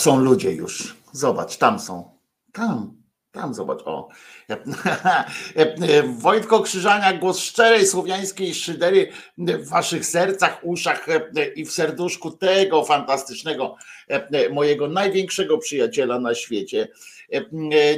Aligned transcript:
są 0.00 0.20
ludzie 0.20 0.52
już. 0.52 0.96
Zobacz, 1.12 1.56
tam 1.56 1.80
są. 1.80 2.10
Tam, 2.52 3.02
tam 3.32 3.54
zobacz. 3.54 3.80
O. 3.84 4.08
Wojtko 6.18 6.60
Krzyżania, 6.60 7.12
głos 7.12 7.38
szczerej 7.38 7.86
słowiańskiej 7.86 8.54
szydery 8.54 9.12
w 9.38 9.68
waszych 9.68 10.06
sercach, 10.06 10.58
uszach 10.62 11.06
i 11.56 11.64
w 11.64 11.72
serduszku 11.72 12.30
tego 12.30 12.84
fantastycznego, 12.84 13.76
mojego 14.50 14.88
największego 14.88 15.58
przyjaciela 15.58 16.20
na 16.20 16.34
świecie. 16.34 16.88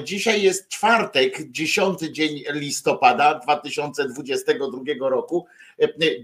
Dzisiaj 0.05 0.43
jest 0.43 0.69
czwartek, 0.69 1.51
dziesiąty 1.51 2.13
dzień 2.13 2.45
listopada 2.51 3.35
2022 3.35 5.09
roku, 5.09 5.47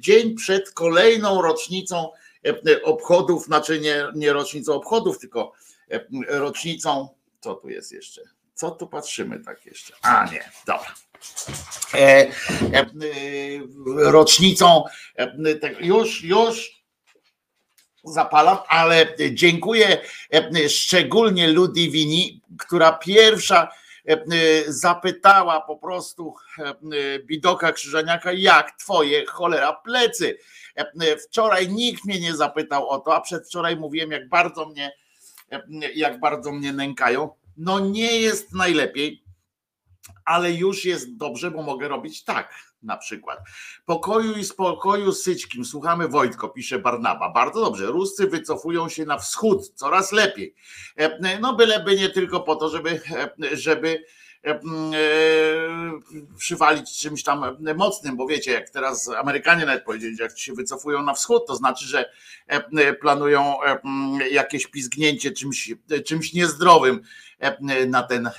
dzień 0.01 0.35
przed 0.35 0.71
kolejną 0.71 1.43
rocznicą 1.43 2.09
obchodów, 2.85 3.45
znaczy 3.45 3.81
nie, 3.81 4.05
nie 4.15 4.33
rocznicą 4.33 4.73
obchodów, 4.75 5.19
tylko 5.19 5.53
rocznicą, 6.29 7.09
co 7.41 7.55
tu 7.55 7.69
jest 7.69 7.93
jeszcze? 7.93 8.23
Co 8.55 8.71
tu 8.71 8.87
patrzymy 8.87 9.41
tak 9.41 9.67
jeszcze? 9.67 9.95
A 10.03 10.27
nie, 10.33 10.51
dobra. 10.67 10.95
E, 11.95 11.99
e, 11.99 12.31
rocznicą, 14.11 14.85
e, 15.19 15.35
już, 15.81 16.25
już 16.25 16.83
zapalam, 18.05 18.59
ale 18.69 19.15
dziękuję 19.31 19.99
szczególnie 20.69 21.49
Ludivini, 21.49 22.43
która 22.59 22.93
pierwsza 22.93 23.69
zapytała 24.67 25.61
po 25.61 25.77
prostu 25.77 26.35
Bidoka 27.25 27.73
Krzyżaniaka, 27.73 28.33
jak 28.33 28.79
twoje 28.79 29.27
cholera 29.27 29.73
plecy. 29.73 30.39
Wczoraj 31.29 31.69
nikt 31.69 32.05
mnie 32.05 32.21
nie 32.21 32.37
zapytał 32.37 32.89
o 32.89 32.99
to, 32.99 33.15
a 33.15 33.21
przedwczoraj 33.21 33.77
mówiłem, 33.77 34.11
jak 34.11 34.29
bardzo 34.29 34.67
mnie, 34.67 34.93
jak 35.95 36.21
bardzo 36.21 36.53
mnie 36.53 36.73
nękają. 36.73 37.31
No 37.57 37.81
nie 37.81 38.21
jest 38.21 38.53
najlepiej, 38.55 39.25
ale 40.25 40.53
już 40.53 40.85
jest 40.85 41.17
dobrze, 41.17 41.51
bo 41.51 41.63
mogę 41.63 41.89
robić 41.89 42.25
tak 42.25 42.55
na 42.83 42.97
przykład. 42.97 43.39
Pokoju 43.87 44.33
i 44.33 44.45
spokoju 44.45 45.13
syćkim. 45.13 45.65
Słuchamy 45.65 46.09
Wojtko, 46.09 46.49
pisze 46.49 46.79
Barnaba. 46.79 47.33
Bardzo 47.33 47.61
dobrze. 47.61 47.87
Ruscy 47.87 48.27
wycofują 48.27 48.89
się 48.89 49.05
na 49.05 49.19
wschód, 49.19 49.69
coraz 49.75 50.13
lepiej. 50.13 50.55
No 51.41 51.55
byleby 51.57 51.97
nie 51.97 52.09
tylko 52.09 52.41
po 52.41 52.57
to, 52.57 52.69
żeby, 52.69 53.01
żeby 53.53 54.05
E, 54.05 54.28
przywalić 56.39 56.99
czymś 56.99 57.23
tam 57.23 57.57
mocnym, 57.77 58.17
bo 58.17 58.27
wiecie, 58.27 58.53
jak 58.53 58.71
teraz 58.71 59.09
Amerykanie 59.09 59.67
nawet 59.67 59.85
powiedzieli, 59.85 60.17
jak 60.21 60.39
się 60.39 60.53
wycofują 60.53 61.03
na 61.03 61.15
wschód, 61.15 61.47
to 61.47 61.57
znaczy, 61.57 61.85
że 61.85 62.11
planują 63.01 63.55
jakieś 64.31 64.67
pizgnięcie 64.67 65.31
czymś, 65.31 65.75
czymś 66.07 66.33
niezdrowym 66.33 67.01
na 67.87 68.03
ten 68.03 68.31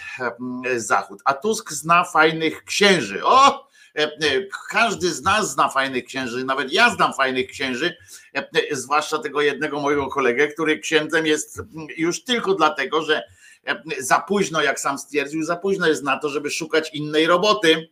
zachód. 0.78 1.22
A 1.26 1.34
Tusk 1.34 1.72
zna 1.72 2.04
fajnych 2.04 2.64
księży. 2.64 3.26
O! 3.26 3.70
Każdy 4.70 5.14
z 5.14 5.22
nas 5.22 5.52
zna 5.52 5.70
fajnych 5.70 6.06
księży, 6.06 6.44
nawet 6.44 6.74
ja 6.74 6.90
znam 6.90 7.14
fajnych 7.14 7.50
księży, 7.50 7.98
zwłaszcza 8.72 9.20
tego 9.20 9.42
jednego 9.42 9.80
mojego 9.80 10.08
kolegę, 10.08 10.48
który 10.48 10.80
księdzem 10.80 11.26
jest 11.26 11.62
już 11.98 12.24
tylko 12.24 12.56
dlatego, 12.56 13.02
że 13.02 13.24
za 14.00 14.20
późno, 14.20 14.62
jak 14.62 14.80
sam 14.80 14.98
stwierdził, 14.98 15.44
za 15.44 15.56
późno 15.56 15.88
jest 15.88 16.04
na 16.04 16.18
to, 16.18 16.30
żeby 16.30 16.50
szukać 16.50 16.94
innej 16.94 17.28
roboty. 17.28 17.90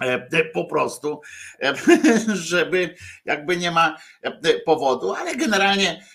E, 0.00 0.44
po 0.44 0.64
prostu, 0.64 1.20
e, 1.62 1.74
żeby 2.34 2.94
jakby 3.24 3.56
nie 3.56 3.70
ma 3.70 3.96
e, 4.22 4.60
powodu, 4.60 5.14
ale 5.14 5.36
generalnie 5.36 6.06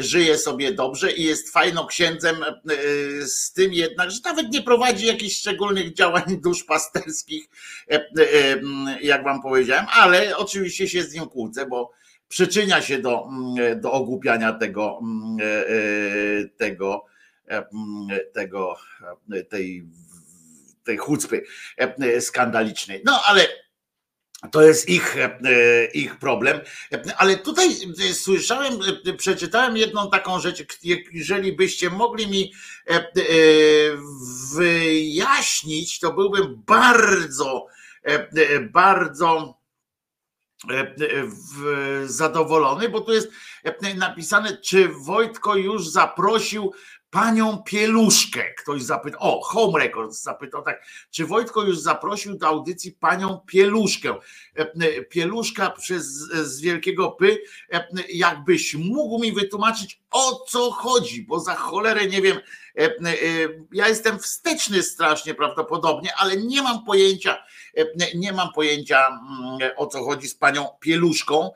żyje 0.00 0.38
sobie 0.38 0.72
dobrze 0.72 1.12
i 1.12 1.24
jest 1.24 1.52
fajną 1.52 1.86
księdzem, 1.86 2.36
z 3.24 3.52
tym 3.52 3.72
jednak, 3.72 4.10
że 4.10 4.18
nawet 4.24 4.50
nie 4.50 4.62
prowadzi 4.62 5.06
jakichś 5.06 5.36
szczególnych 5.36 5.94
działań 5.94 6.24
duszpasterskich, 6.44 7.48
jak 9.02 9.24
wam 9.24 9.42
powiedziałem, 9.42 9.86
ale 9.92 10.36
oczywiście 10.36 10.88
się 10.88 11.02
z 11.02 11.14
nim 11.14 11.26
kłócę, 11.26 11.66
bo 11.66 11.90
przyczynia 12.28 12.82
się 12.82 12.98
do, 12.98 13.28
do 13.76 13.92
ogłupiania 13.92 14.52
tego, 14.52 15.00
tego 16.56 17.04
E, 17.04 17.09
tego, 18.32 18.76
e, 19.32 19.44
tej, 19.44 19.84
tej 20.84 20.96
chucpy 20.96 21.44
e, 21.76 22.20
skandalicznej. 22.20 23.02
No 23.04 23.22
ale 23.26 23.46
to 24.52 24.62
jest 24.62 24.88
ich, 24.88 25.16
ich 25.94 26.18
problem. 26.18 26.60
Ale 27.16 27.36
tutaj 27.36 27.68
słyszałem, 28.12 28.78
przeczytałem 29.18 29.76
jedną 29.76 30.10
taką 30.10 30.40
rzecz, 30.40 30.64
jeżeli 31.12 31.52
byście 31.52 31.90
mogli 31.90 32.26
mi 32.26 32.52
wyjaśnić, 34.54 36.00
to 36.00 36.12
byłbym 36.12 36.62
bardzo, 36.66 37.66
bardzo 38.72 39.60
zadowolony, 42.04 42.88
bo 42.88 43.00
tu 43.00 43.12
jest 43.12 43.30
napisane, 43.96 44.56
czy 44.56 44.88
Wojtko 44.88 45.56
już 45.56 45.88
zaprosił 45.88 46.72
panią 47.10 47.62
Pieluszkę. 47.62 48.54
Ktoś 48.54 48.82
zapytał, 48.82 49.20
o, 49.22 49.40
Home 49.40 49.78
Records 49.78 50.22
zapytał 50.22 50.62
tak, 50.62 50.82
czy 51.10 51.26
Wojtko 51.26 51.62
już 51.62 51.78
zaprosił 51.78 52.36
do 52.36 52.46
audycji 52.46 52.92
panią 52.92 53.40
Pieluszkę? 53.46 54.10
E, 54.10 54.60
e, 54.60 55.02
Pieluszka 55.02 55.70
przez 55.70 56.06
z 56.32 56.60
wielkiego 56.60 57.10
py, 57.10 57.42
e, 57.72 57.88
jakbyś 58.12 58.74
mógł 58.74 59.22
mi 59.22 59.32
wytłumaczyć, 59.32 60.00
o 60.10 60.44
co 60.48 60.70
chodzi, 60.70 61.22
bo 61.22 61.40
za 61.40 61.54
cholerę 61.54 62.06
nie 62.06 62.22
wiem, 62.22 62.40
ja 63.72 63.88
jestem 63.88 64.18
wsteczny 64.18 64.82
strasznie 64.82 65.34
prawdopodobnie, 65.34 66.10
ale 66.16 66.36
nie 66.36 66.62
mam 66.62 66.84
pojęcia, 66.84 67.44
nie 68.14 68.32
mam 68.32 68.52
pojęcia 68.52 69.06
mm, 69.08 69.70
o 69.76 69.86
co 69.86 70.04
chodzi 70.04 70.28
z 70.28 70.34
panią 70.34 70.68
Pieluszką 70.80 71.50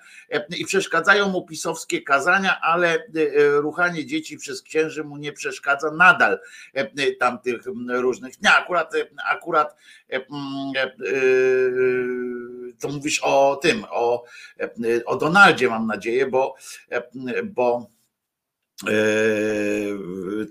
i 0.59 0.64
przeszkadzają 0.64 1.28
mu 1.28 1.47
pisowskie 1.47 2.02
kazania, 2.02 2.61
ale 2.61 3.06
ruchanie 3.56 4.06
dzieci 4.06 4.37
przez 4.37 4.62
księży 4.62 5.04
mu 5.04 5.16
nie 5.16 5.33
przeszkadza 5.33 5.90
nadal 5.90 6.38
tamtych 7.21 7.62
różnych. 7.88 8.42
Nie, 8.42 8.52
akurat, 8.52 8.92
akurat 9.30 9.76
to 12.80 12.88
mówisz 12.88 13.21
o 13.23 13.56
tym, 13.62 13.85
o, 13.90 14.25
o 15.06 15.16
Donaldzie 15.16 15.68
mam 15.68 15.87
nadzieję, 15.87 16.26
bo, 16.26 16.54
bo 17.44 17.87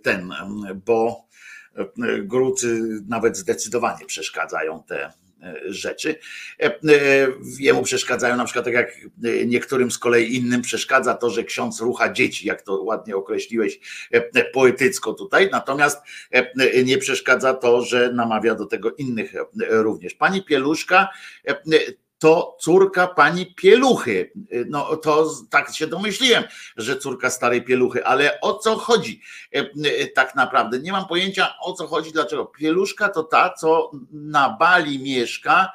ten, 0.04 0.34
bo 0.86 1.28
Grucy 2.22 3.02
nawet 3.08 3.38
zdecydowanie 3.38 4.06
przeszkadzają 4.06 4.84
te 4.84 5.14
rzeczy. 5.66 6.16
Jemu 7.60 7.84
przeszkadzają 7.84 8.38
na 8.38 8.46
przykład 8.46 8.66
tak 8.66 8.74
jak 8.74 8.98
niektórym 9.46 9.92
z 9.92 9.98
kolei 9.98 10.36
innym 10.36 10.62
przeszkadza 10.62 11.14
to, 11.14 11.30
że 11.30 11.44
ksiądz 11.44 11.82
rucha 11.82 12.14
dzieci, 12.14 12.48
jak 12.48 12.62
to 12.62 12.84
ładnie 12.84 13.16
określiłeś 13.16 13.80
poetycko 14.54 15.14
tutaj, 15.14 15.50
natomiast 15.52 15.98
nie 16.86 16.98
przeszkadza 16.98 17.54
to, 17.54 17.82
że 17.82 18.14
namawia 18.14 18.56
do 18.56 18.66
tego 18.66 18.92
innych 18.92 19.34
również. 19.70 20.14
Pani 20.14 20.44
Pieluszka 20.44 21.10
to 22.24 22.58
córka 22.60 23.08
pani 23.08 23.46
Pieluchy. 23.46 24.32
No 24.70 24.96
to 24.98 25.32
tak 25.50 25.76
się 25.76 25.88
domyśliłem, 25.88 26.44
że 26.78 26.98
córka 26.98 27.30
starej 27.30 27.62
Pieluchy, 27.62 28.06
ale 28.06 28.42
o 28.42 28.54
co 28.54 28.78
chodzi 28.78 29.22
e, 29.56 29.60
e, 29.60 30.08
tak 30.08 30.36
naprawdę? 30.36 30.80
Nie 30.80 30.92
mam 30.92 31.08
pojęcia 31.08 31.54
o 31.62 31.74
co 31.74 31.88
chodzi, 31.88 32.12
dlaczego. 32.12 32.46
Pieluszka 32.46 33.10
to 33.10 33.24
ta, 33.24 33.54
co 33.54 33.92
na 34.12 34.58
Bali 34.60 35.00
mieszka 35.00 35.72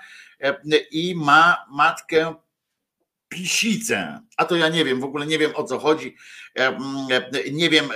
i 0.91 1.15
ma 1.17 1.65
matkę 1.71 2.35
pisicę. 3.29 4.21
A 4.37 4.45
to 4.45 4.57
ja 4.57 4.69
nie 4.69 4.85
wiem, 4.85 5.01
w 5.01 5.05
ogóle 5.05 5.27
nie 5.27 5.39
wiem 5.39 5.51
o 5.55 5.65
co 5.65 5.79
chodzi. 5.79 6.17
Nie 7.53 7.71
wiem 7.71 7.89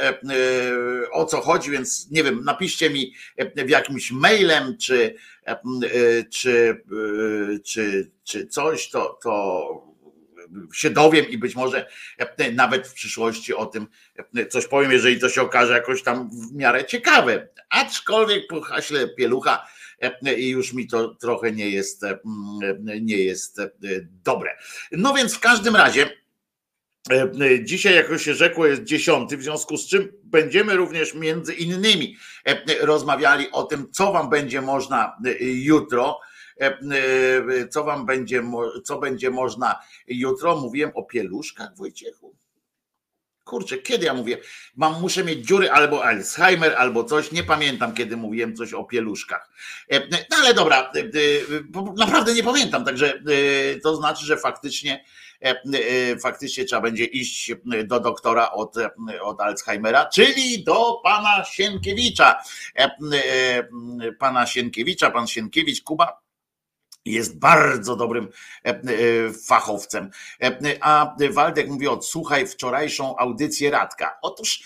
o 1.12 1.25
co 1.25 1.40
chodzi, 1.40 1.71
więc 1.71 2.11
nie 2.11 2.25
wiem, 2.25 2.44
napiszcie 2.44 2.90
mi 2.90 3.14
w 3.56 3.68
jakimś 3.68 4.12
mailem, 4.12 4.76
czy, 4.78 5.14
czy, 6.30 6.82
czy, 7.64 8.11
czy 8.25 8.46
coś, 8.46 8.90
to, 8.90 9.18
to 9.22 9.92
się 10.75 10.90
dowiem 10.90 11.28
i 11.28 11.38
być 11.38 11.54
może 11.56 11.87
nawet 12.52 12.88
w 12.88 12.92
przyszłości 12.92 13.54
o 13.54 13.66
tym 13.66 13.87
coś 14.50 14.66
powiem, 14.66 14.92
jeżeli 14.92 15.20
to 15.20 15.28
się 15.28 15.42
okaże 15.42 15.72
jakoś 15.72 16.02
tam 16.02 16.30
w 16.30 16.54
miarę 16.54 16.84
ciekawe. 16.84 17.49
Aczkolwiek 17.70 18.46
po 18.49 18.61
haśle 18.61 19.08
pielucha 19.08 19.66
i 20.37 20.49
już 20.49 20.72
mi 20.72 20.87
to 20.87 21.14
trochę 21.14 21.52
nie 21.52 21.70
jest, 21.70 22.02
nie 23.00 23.18
jest 23.18 23.61
dobre. 24.25 24.56
No 24.92 25.14
więc 25.14 25.34
w 25.34 25.40
każdym 25.40 25.76
razie. 25.76 26.22
Dzisiaj, 27.62 27.94
jak 27.94 28.21
się 28.21 28.35
rzekło, 28.35 28.66
jest 28.66 28.82
dziesiąty, 28.82 29.37
w 29.37 29.42
związku 29.42 29.76
z 29.76 29.87
czym 29.88 30.12
będziemy 30.25 30.76
również 30.76 31.14
między 31.14 31.54
innymi 31.54 32.16
rozmawiali 32.80 33.50
o 33.50 33.62
tym, 33.62 33.88
co 33.92 34.12
Wam 34.12 34.30
będzie 34.30 34.61
można 34.61 35.16
jutro, 35.40 36.21
co 37.71 37.85
Wam 37.85 38.06
będzie, 38.06 38.42
co 38.85 38.99
będzie 38.99 39.30
można 39.30 39.78
jutro. 40.06 40.56
Mówiłem 40.56 40.90
o 40.94 41.02
pieluszkach, 41.02 41.76
Wojciechu 41.76 42.37
kurczę, 43.44 43.78
kiedy 43.78 44.06
ja 44.06 44.14
mówię, 44.14 44.38
mam, 44.76 45.00
muszę 45.00 45.25
mieć 45.25 45.46
dziury 45.46 45.70
albo 45.70 46.04
Alzheimer, 46.04 46.75
albo 46.78 47.04
coś, 47.04 47.32
nie 47.32 47.42
pamiętam, 47.42 47.94
kiedy 47.94 48.16
mówiłem 48.16 48.56
coś 48.56 48.72
o 48.72 48.84
pieluszkach. 48.84 49.50
E, 49.90 50.00
no 50.30 50.37
ale 50.40 50.54
dobra, 50.54 50.92
e, 50.96 51.02
naprawdę 51.96 52.34
nie 52.34 52.42
pamiętam, 52.42 52.84
także 52.84 53.14
e, 53.14 53.80
to 53.80 53.96
znaczy, 53.96 54.26
że 54.26 54.37
faktycznie 54.37 55.04
faktycznie 56.22 56.64
trzeba 56.64 56.82
będzie 56.82 57.04
iść 57.04 57.52
do 57.84 58.00
doktora 58.00 58.50
od, 58.50 58.75
od 59.22 59.40
Alzheimera, 59.40 60.06
czyli 60.06 60.64
do 60.64 61.00
pana 61.02 61.44
Sienkiewicza. 61.44 62.42
Pana 64.18 64.46
Sienkiewicza, 64.46 65.11
pan 65.11 65.26
Sienkiewicz, 65.26 65.82
Kuba 65.82 66.22
jest 67.04 67.38
bardzo 67.38 67.97
dobrym 67.97 68.28
e, 68.64 68.68
e, 68.68 68.80
fachowcem. 69.47 70.11
E, 70.42 70.76
a 70.80 71.16
Waldek 71.30 71.68
mówi, 71.68 71.88
odsłuchaj 71.88 72.47
wczorajszą 72.47 73.16
audycję 73.16 73.71
Radka. 73.71 74.18
Otóż 74.23 74.62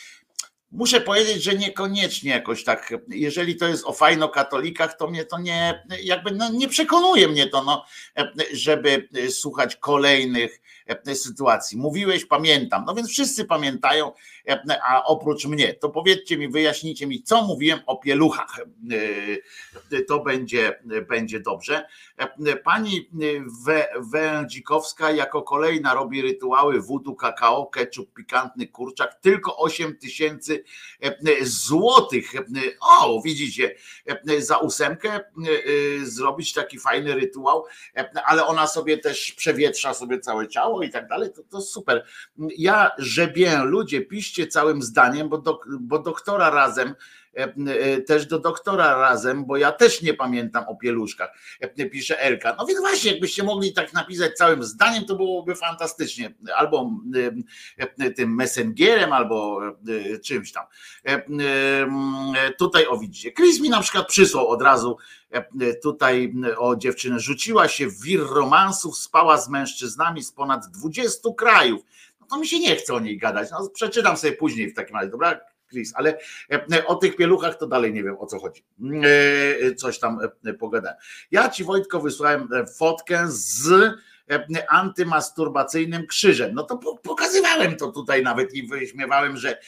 muszę 0.71 1.01
powiedzieć, 1.01 1.43
że 1.43 1.55
niekoniecznie 1.55 2.31
jakoś 2.31 2.65
tak, 2.65 2.95
jeżeli 3.09 3.57
to 3.57 3.69
jest 3.69 3.85
o 3.85 3.93
fajno-katolikach, 3.93 4.97
to 4.97 5.07
mnie 5.07 5.25
to 5.25 5.39
nie, 5.39 5.85
jakby 6.03 6.31
no, 6.31 6.49
nie 6.53 6.69
przekonuje 6.69 7.29
mnie 7.29 7.47
to, 7.49 7.65
no, 7.65 7.85
żeby 8.53 9.09
słuchać 9.31 9.77
kolejnych 9.77 10.61
sytuacji. 11.15 11.79
Mówiłeś, 11.79 12.25
pamiętam. 12.25 12.85
No 12.87 12.95
więc 12.95 13.09
wszyscy 13.09 13.45
pamiętają, 13.45 14.13
a 14.89 15.05
oprócz 15.05 15.47
mnie. 15.47 15.75
To 15.75 15.89
powiedzcie 15.89 16.39
mi, 16.39 16.49
wyjaśnijcie 16.49 17.07
mi, 17.07 17.23
co 17.23 17.43
mówiłem 17.43 17.81
o 17.87 17.97
pieluchach. 17.97 18.61
To 20.09 20.21
będzie, 20.21 20.83
będzie 21.09 21.41
dobrze. 21.41 21.87
Pani 22.65 23.11
Wędzikowska 24.13 25.11
jako 25.11 25.43
kolejna 25.43 25.95
robi 25.95 26.23
rytuały 26.23 26.81
wudu, 26.81 27.15
kakao, 27.15 27.67
ketchup, 27.67 28.15
pikantny 28.15 28.69
kurczak. 28.69 29.15
Tylko 29.21 29.57
8 29.57 29.97
tysięcy 29.97 30.65
złotych. 31.43 32.33
O, 32.81 33.23
widzicie, 33.25 33.75
za 34.39 34.57
ósemkę 34.57 35.21
zrobić 36.03 36.53
taki 36.53 36.79
fajny 36.79 37.15
rytuał, 37.15 37.65
ale 38.25 38.47
ona 38.47 38.67
sobie 38.67 38.99
też 38.99 39.33
przewietrza 39.33 39.95
sobie 39.95 40.21
całe 40.21 40.49
ciało 40.49 40.83
i 40.83 40.91
tak 40.91 41.09
dalej. 41.09 41.33
To, 41.33 41.43
to 41.43 41.61
super. 41.61 42.07
Ja 42.57 42.91
żebię, 42.99 43.59
ludzie, 43.65 44.01
piszcie 44.01 44.36
całym 44.47 44.83
zdaniem, 44.83 45.29
bo, 45.29 45.61
bo 45.81 45.99
doktora 45.99 46.51
razem 46.51 46.95
E, 47.37 47.55
e, 47.55 48.01
też 48.01 48.27
do 48.27 48.39
doktora 48.39 48.97
razem, 48.97 49.45
bo 49.45 49.57
ja 49.57 49.73
też 49.73 50.03
nie 50.03 50.15
pamiętam 50.15 50.65
o 50.69 50.77
pieluszkach, 50.77 51.31
e, 51.61 51.87
pisze 51.87 52.21
Elka. 52.21 52.55
No 52.59 52.67
więc 52.67 52.81
właśnie, 52.81 53.11
jakbyście 53.11 53.43
mogli 53.43 53.73
tak 53.73 53.93
napisać 53.93 54.33
całym 54.33 54.65
zdaniem, 54.65 55.05
to 55.05 55.17
byłoby 55.17 55.55
fantastycznie. 55.55 56.35
Albo 56.57 56.91
tym 58.17 58.35
messengerem, 58.35 59.13
albo 59.13 59.61
czymś 60.25 60.53
tam. 60.53 60.65
Tutaj 62.59 62.87
o 62.87 62.99
widzicie. 62.99 63.33
Chris 63.33 63.61
mi 63.61 63.69
na 63.69 63.81
przykład 63.81 64.09
przysłał 64.09 64.49
od 64.49 64.63
razu 64.63 64.97
tutaj 65.83 66.35
o 66.59 66.77
dziewczynę. 66.77 67.21
Rzuciła 67.21 67.69
się 67.69 67.89
w 67.89 68.03
wir 68.03 68.21
romansów, 68.21 68.99
spała 68.99 69.39
z 69.39 69.49
mężczyznami 69.49 70.23
z 70.23 70.33
ponad 70.33 70.67
20 70.67 71.29
krajów. 71.37 71.83
No 72.31 72.37
to 72.37 72.41
mi 72.41 72.47
się 72.47 72.59
nie 72.59 72.77
chce 72.77 72.95
o 72.95 73.01
niej 73.01 73.19
gadać. 73.19 73.51
No, 73.51 73.71
przeczytam 73.75 74.17
sobie 74.17 74.33
później 74.33 74.71
w 74.71 74.75
takim 74.75 74.97
razie, 74.97 75.11
dobra? 75.11 75.41
Chris, 75.71 75.93
ale 75.95 76.19
e, 76.73 76.87
o 76.87 76.95
tych 76.95 77.17
pieluchach 77.17 77.59
to 77.59 77.67
dalej 77.67 77.93
nie 77.93 78.03
wiem 78.03 78.17
o 78.19 78.27
co 78.27 78.39
chodzi. 78.39 78.65
E, 79.63 79.75
coś 79.75 79.99
tam 79.99 80.19
e, 80.45 80.55
pogadałem. 80.55 80.97
Ja 81.31 81.49
ci 81.49 81.65
Wojtko 81.65 82.01
wysłałem 82.01 82.49
fotkę 82.79 83.25
z 83.29 83.95
antymasturbacyjnym 84.69 86.07
krzyżem. 86.07 86.55
No 86.55 86.63
to 86.63 86.79
pokazywałem 87.03 87.77
to 87.77 87.93
tutaj 87.93 88.23
nawet 88.23 88.55
i 88.55 88.67
wyśmiewałem, 88.67 89.37
że, 89.37 89.59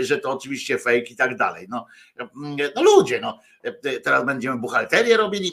że 0.00 0.18
to 0.18 0.30
oczywiście 0.30 0.78
fake 0.78 0.98
i 0.98 1.16
tak 1.16 1.36
dalej. 1.36 1.66
No, 1.70 1.86
no 2.76 2.82
ludzie, 2.82 3.20
no 3.20 3.38
teraz 4.04 4.26
będziemy 4.26 4.58
buchalterię 4.58 5.16
robili, 5.16 5.52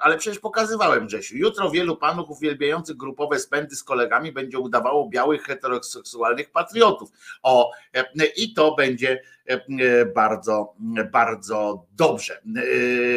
ale 0.00 0.18
przecież 0.18 0.38
pokazywałem 0.38 1.06
Grzesiu. 1.06 1.36
Jutro 1.36 1.70
wielu 1.70 1.96
panów 1.96 2.30
uwielbiających 2.30 2.96
grupowe 2.96 3.38
spędy 3.38 3.76
z 3.76 3.84
kolegami 3.84 4.32
będzie 4.32 4.58
udawało 4.58 5.08
białych 5.08 5.42
heteroseksualnych 5.42 6.50
patriotów. 6.50 7.10
O, 7.42 7.70
i 8.36 8.54
to 8.54 8.74
będzie 8.74 9.22
E, 9.48 10.06
bardzo, 10.06 10.74
bardzo 11.12 11.86
dobrze. 11.96 12.40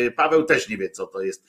E, 0.07 0.11
Paweł 0.11 0.43
też 0.43 0.69
nie 0.69 0.77
wie, 0.77 0.89
co 0.89 1.07
to 1.07 1.21
jest, 1.21 1.43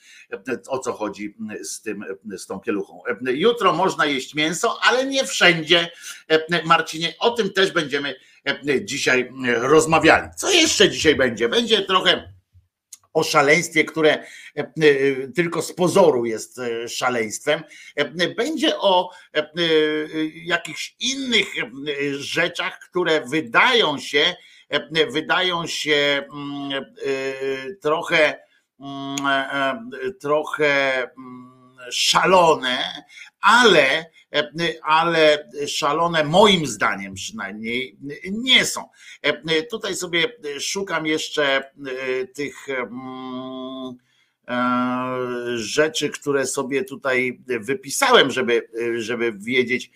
o 0.67 0.79
co 0.79 0.93
chodzi 0.93 1.35
z, 1.63 1.81
tym, 1.81 2.05
z 2.37 2.45
tą 2.45 2.59
pieluchą. 2.59 3.01
Jutro 3.21 3.73
można 3.73 4.05
jeść 4.05 4.35
mięso, 4.35 4.77
ale 4.81 5.05
nie 5.05 5.25
wszędzie. 5.25 5.91
Marcinie, 6.65 7.13
o 7.19 7.31
tym 7.31 7.53
też 7.53 7.71
będziemy 7.71 8.15
dzisiaj 8.81 9.31
rozmawiali. 9.45 10.29
Co 10.37 10.51
jeszcze 10.51 10.89
dzisiaj 10.89 11.15
będzie? 11.15 11.49
Będzie 11.49 11.81
trochę 11.81 12.33
o 13.13 13.23
szaleństwie, 13.23 13.83
które 13.83 14.23
tylko 15.35 15.61
z 15.61 15.73
pozoru 15.73 16.25
jest 16.25 16.61
szaleństwem. 16.87 17.63
Będzie 18.37 18.77
o 18.77 19.09
jakichś 20.33 20.95
innych 20.99 21.47
rzeczach, 22.19 22.79
które 22.79 23.21
wydają 23.21 23.99
się, 23.99 24.35
E, 24.73 25.05
wydają 25.05 25.67
się 25.67 26.25
mm, 26.33 26.71
e, 26.73 27.75
trochę, 27.75 28.39
mm, 28.79 29.15
e, 29.27 30.11
trochę 30.21 31.03
mm, 31.03 31.52
szalone, 31.91 33.03
ale, 33.41 34.05
ale 34.83 35.49
szalone 35.67 36.23
moim 36.23 36.67
zdaniem 36.67 37.13
przynajmniej 37.13 37.97
nie 38.31 38.65
są. 38.65 38.89
Tutaj 39.69 39.95
sobie 39.95 40.33
szukam 40.59 41.05
jeszcze 41.05 41.71
tych 42.33 42.67
rzeczy, 45.55 46.09
które 46.09 46.47
sobie 46.47 46.83
tutaj 46.83 47.39
wypisałem, 47.47 48.31
żeby, 48.31 48.69
żeby 48.97 49.33
wiedzieć, 49.33 49.91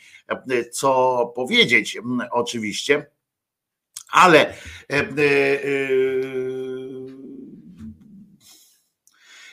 co 0.71 1.25
powiedzieć 1.35 1.97
oczywiście. 2.31 3.05
Ale 4.09 4.39
e, 4.39 4.53
e, 4.89 4.99
e, 4.99 5.89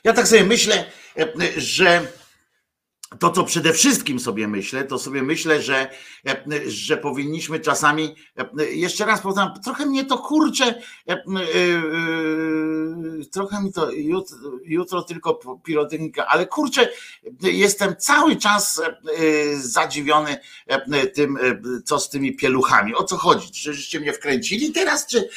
ja 0.04 0.12
tak 0.12 0.28
sobie 0.28 0.44
myślę, 0.44 0.84
że 1.56 2.06
to, 3.18 3.30
co 3.30 3.44
przede 3.44 3.72
wszystkim 3.72 4.20
sobie 4.20 4.48
myślę, 4.48 4.84
to 4.84 4.98
sobie 4.98 5.22
myślę, 5.22 5.62
że, 5.62 5.90
że 6.66 6.96
powinniśmy 6.96 7.60
czasami, 7.60 8.14
jeszcze 8.70 9.04
raz 9.04 9.20
powtarzam, 9.20 9.62
trochę 9.64 9.86
mnie 9.86 10.04
to 10.04 10.18
kurczę, 10.18 10.82
trochę 13.32 13.62
mi 13.62 13.72
to 13.72 13.90
jutro, 13.90 14.36
jutro 14.64 15.02
tylko 15.02 15.40
pirotechnika, 15.64 16.26
ale 16.26 16.46
kurczę, 16.46 16.88
jestem 17.42 17.96
cały 17.96 18.36
czas 18.36 18.82
zadziwiony 19.54 20.36
tym, 21.14 21.38
co 21.84 21.98
z 21.98 22.10
tymi 22.10 22.36
pieluchami. 22.36 22.94
O 22.94 23.04
co 23.04 23.16
chodzi? 23.16 23.50
Czy 23.50 23.74
żeście 23.74 24.00
mnie 24.00 24.12
wkręcili 24.12 24.72
teraz, 24.72 25.06
czy, 25.06 25.28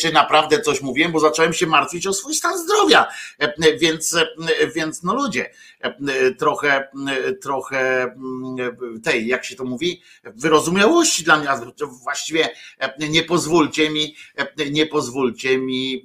czy 0.00 0.12
naprawdę 0.12 0.60
coś 0.60 0.82
mówiłem, 0.82 1.12
bo 1.12 1.20
zacząłem 1.20 1.52
się 1.52 1.66
martwić 1.66 2.06
o 2.06 2.12
swój 2.12 2.34
stan 2.34 2.58
zdrowia. 2.58 3.06
Więc, 3.80 4.16
więc 4.74 5.02
no 5.02 5.14
ludzie, 5.14 5.50
trochę 6.38 6.88
trochę 7.42 8.02
mm, 8.02 9.00
tej, 9.02 9.26
jak 9.26 9.44
się 9.44 9.56
to 9.56 9.64
mówi, 9.64 10.02
wyrozumiałości 10.24 11.24
dla 11.24 11.36
mnie, 11.36 11.48
właściwie 12.02 12.48
e, 12.78 13.08
nie 13.08 13.22
pozwólcie 13.22 13.90
mi, 13.90 14.16
e, 14.36 14.70
nie 14.70 14.86
pozwólcie 14.86 15.58
mi, 15.58 16.04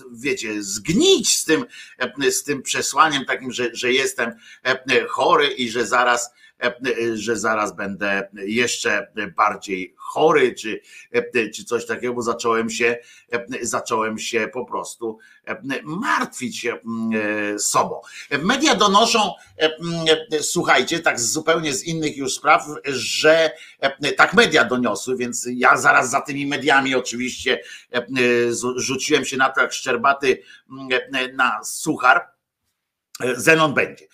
e, 0.00 0.04
wiecie, 0.12 0.62
zgnić 0.62 1.36
z 1.36 1.44
tym, 1.44 1.64
z 2.30 2.42
tym 2.42 2.62
przesłaniem 2.62 3.24
takim, 3.24 3.52
że, 3.52 3.70
że 3.72 3.92
jestem 3.92 4.32
chory 5.08 5.46
i 5.46 5.70
że 5.70 5.86
zaraz 5.86 6.30
że 7.14 7.36
zaraz 7.36 7.76
będę 7.76 8.28
jeszcze 8.34 9.12
bardziej 9.36 9.94
chory, 9.96 10.54
czy, 10.54 10.80
czy 11.54 11.64
coś 11.64 11.86
takiego, 11.86 12.14
bo 12.14 12.22
zacząłem 12.22 12.70
się, 12.70 12.98
zacząłem 13.62 14.18
się 14.18 14.48
po 14.52 14.64
prostu 14.64 15.18
martwić 15.84 16.66
sobą. 17.58 18.00
Media 18.42 18.74
donoszą, 18.74 19.32
słuchajcie, 20.40 21.00
tak 21.00 21.20
zupełnie 21.20 21.74
z 21.74 21.84
innych 21.84 22.16
już 22.16 22.34
spraw, 22.34 22.66
że 22.86 23.50
tak 24.16 24.34
media 24.34 24.64
doniosły, 24.64 25.16
więc 25.16 25.48
ja 25.50 25.76
zaraz 25.76 26.10
za 26.10 26.20
tymi 26.20 26.46
mediami 26.46 26.94
oczywiście 26.94 27.60
rzuciłem 28.76 29.24
się 29.24 29.36
na 29.36 29.50
to 29.50 29.60
jak 29.60 29.72
szczerbaty 29.72 30.42
na 31.32 31.64
suchar. 31.64 32.28
Zenon 33.36 33.74
będzie. 33.74 34.06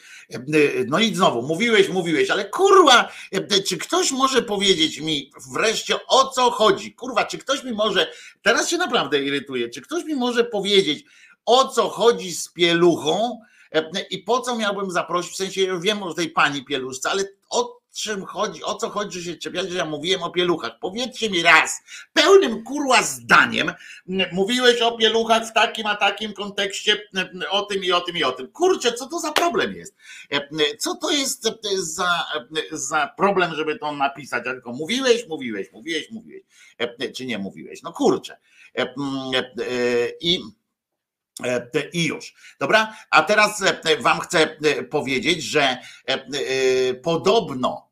No 0.86 0.98
i 0.98 1.14
znowu, 1.14 1.42
mówiłeś, 1.42 1.88
mówiłeś, 1.88 2.30
ale 2.30 2.44
kurwa, 2.44 3.12
czy 3.66 3.78
ktoś 3.78 4.10
może 4.10 4.42
powiedzieć 4.42 5.00
mi 5.00 5.32
wreszcie 5.52 6.06
o 6.06 6.28
co 6.28 6.50
chodzi? 6.50 6.92
Kurwa, 6.92 7.24
czy 7.24 7.38
ktoś 7.38 7.64
mi 7.64 7.72
może, 7.72 8.12
teraz 8.42 8.70
się 8.70 8.76
naprawdę 8.76 9.22
irytuje, 9.22 9.68
czy 9.68 9.80
ktoś 9.80 10.04
mi 10.04 10.14
może 10.14 10.44
powiedzieć 10.44 11.04
o 11.46 11.68
co 11.68 11.88
chodzi 11.88 12.32
z 12.32 12.48
pieluchą 12.48 13.40
i 14.10 14.18
po 14.18 14.40
co 14.40 14.56
miałbym 14.56 14.90
zaprosić, 14.90 15.32
w 15.32 15.36
sensie 15.36 15.80
wiem 15.80 16.02
o 16.02 16.14
tej 16.14 16.30
pani 16.30 16.64
pieluszce, 16.64 17.10
ale 17.10 17.24
o 17.50 17.83
czym 17.94 18.24
chodzi, 18.24 18.64
o 18.64 18.74
co 18.74 18.90
chodzi, 18.90 19.20
że 19.20 19.32
się 19.32 19.38
czepiać, 19.38 19.70
że 19.70 19.78
ja 19.78 19.84
mówiłem 19.84 20.22
o 20.22 20.30
pieluchach. 20.30 20.78
Powiedzcie 20.80 21.30
mi 21.30 21.42
raz, 21.42 21.82
pełnym 22.12 22.64
kurła 22.64 23.02
zdaniem, 23.02 23.72
mówiłeś 24.32 24.80
o 24.82 24.96
pieluchach 24.96 25.48
w 25.48 25.52
takim, 25.52 25.86
a 25.86 25.96
takim 25.96 26.32
kontekście, 26.32 27.02
o 27.50 27.62
tym 27.62 27.84
i 27.84 27.92
o 27.92 28.00
tym 28.00 28.16
i 28.16 28.24
o 28.24 28.32
tym. 28.32 28.48
Kurczę, 28.48 28.92
co 28.92 29.06
to 29.06 29.18
za 29.18 29.32
problem 29.32 29.74
jest? 29.74 29.96
Co 30.78 30.94
to 30.94 31.10
jest 31.10 31.48
za, 31.74 32.26
za 32.72 33.14
problem, 33.16 33.54
żeby 33.54 33.78
to 33.78 33.92
napisać? 33.92 34.44
Tylko 34.44 34.72
mówiłeś, 34.72 35.28
mówiłeś, 35.28 35.72
mówiłeś, 35.72 36.10
mówiłeś, 36.10 36.42
czy 37.16 37.26
nie 37.26 37.38
mówiłeś? 37.38 37.82
No 37.82 37.92
kurczę. 37.92 38.38
I 40.20 40.40
i 41.92 42.04
już. 42.04 42.34
Dobra? 42.60 42.96
A 43.10 43.22
teraz 43.22 43.62
Wam 44.00 44.20
chcę 44.20 44.56
powiedzieć, 44.90 45.42
że 45.42 45.76
podobno 47.02 47.83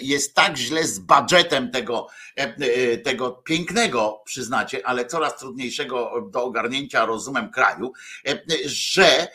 jest 0.00 0.34
tak 0.34 0.56
źle 0.56 0.84
z 0.84 0.98
budżetem 0.98 1.70
tego, 1.70 2.08
e, 2.38 2.42
e, 2.42 2.98
tego 2.98 3.30
pięknego, 3.30 4.22
przyznacie, 4.24 4.86
ale 4.86 5.06
coraz 5.06 5.36
trudniejszego 5.36 6.28
do 6.30 6.44
ogarnięcia 6.44 7.04
rozumem 7.04 7.50
kraju, 7.50 7.92
e, 8.28 8.38
że 8.64 9.28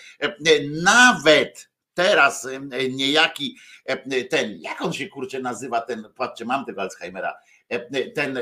nawet 0.84 1.70
teraz 1.94 2.48
niejaki 2.90 3.58
ten, 4.30 4.58
jak 4.60 4.82
on 4.82 4.94
się 4.94 5.08
kurczę 5.08 5.40
nazywa, 5.40 5.82
ten, 5.82 6.06
patrzcie, 6.16 6.46
mam 6.46 6.66
tego 6.66 6.82
Alzheimera, 6.82 7.34
ten 8.16 8.40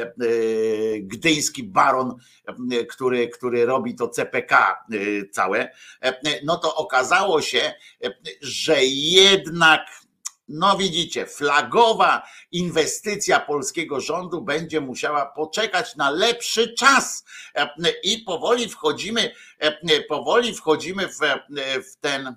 gdyński 1.01 1.63
baron, 1.63 2.15
który, 2.89 3.27
który 3.27 3.65
robi 3.65 3.95
to 3.95 4.07
CPK 4.07 4.85
całe, 5.31 5.71
no 6.43 6.57
to 6.57 6.75
okazało 6.75 7.41
się, 7.41 7.73
że 8.41 8.85
jednak 8.85 9.81
no 10.53 10.77
widzicie, 10.77 11.25
flagowa 11.25 12.27
inwestycja 12.51 13.39
polskiego 13.39 14.01
rządu 14.01 14.41
będzie 14.41 14.81
musiała 14.81 15.25
poczekać 15.25 15.95
na 15.95 16.09
lepszy 16.09 16.73
czas. 16.73 17.25
I 18.03 18.19
powoli 18.19 18.69
wchodzimy, 18.69 19.33
powoli 20.09 20.55
wchodzimy 20.55 21.07
w, 21.07 21.19
w 21.91 21.95
ten 21.99 22.35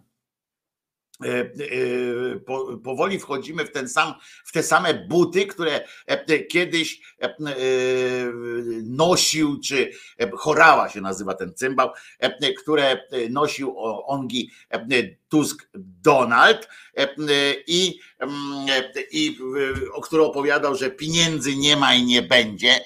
powoli 2.85 3.19
wchodzimy 3.19 3.65
w 3.65 3.73
ten 3.73 3.89
sam, 3.89 4.15
w 4.45 4.53
te 4.53 4.63
same 4.63 4.95
buty, 4.95 5.47
które 5.47 5.89
kiedyś 6.51 7.01
nosił, 8.83 9.61
czy 9.61 9.91
chorała 10.33 10.89
się 10.89 11.01
nazywa 11.01 11.35
ten 11.35 11.55
cymbał, 11.55 11.91
które 12.59 13.07
nosił 13.31 13.75
Ongi 14.07 14.51
Tusk 15.29 15.69
Donald 16.03 16.69
i, 17.67 18.01
i 19.11 19.39
o 19.93 20.01
który 20.01 20.23
opowiadał, 20.23 20.77
że 20.77 20.91
pieniędzy 20.91 21.57
nie 21.57 21.77
ma 21.77 21.95
i 21.95 22.03
nie 22.05 22.23
będzie, 22.23 22.81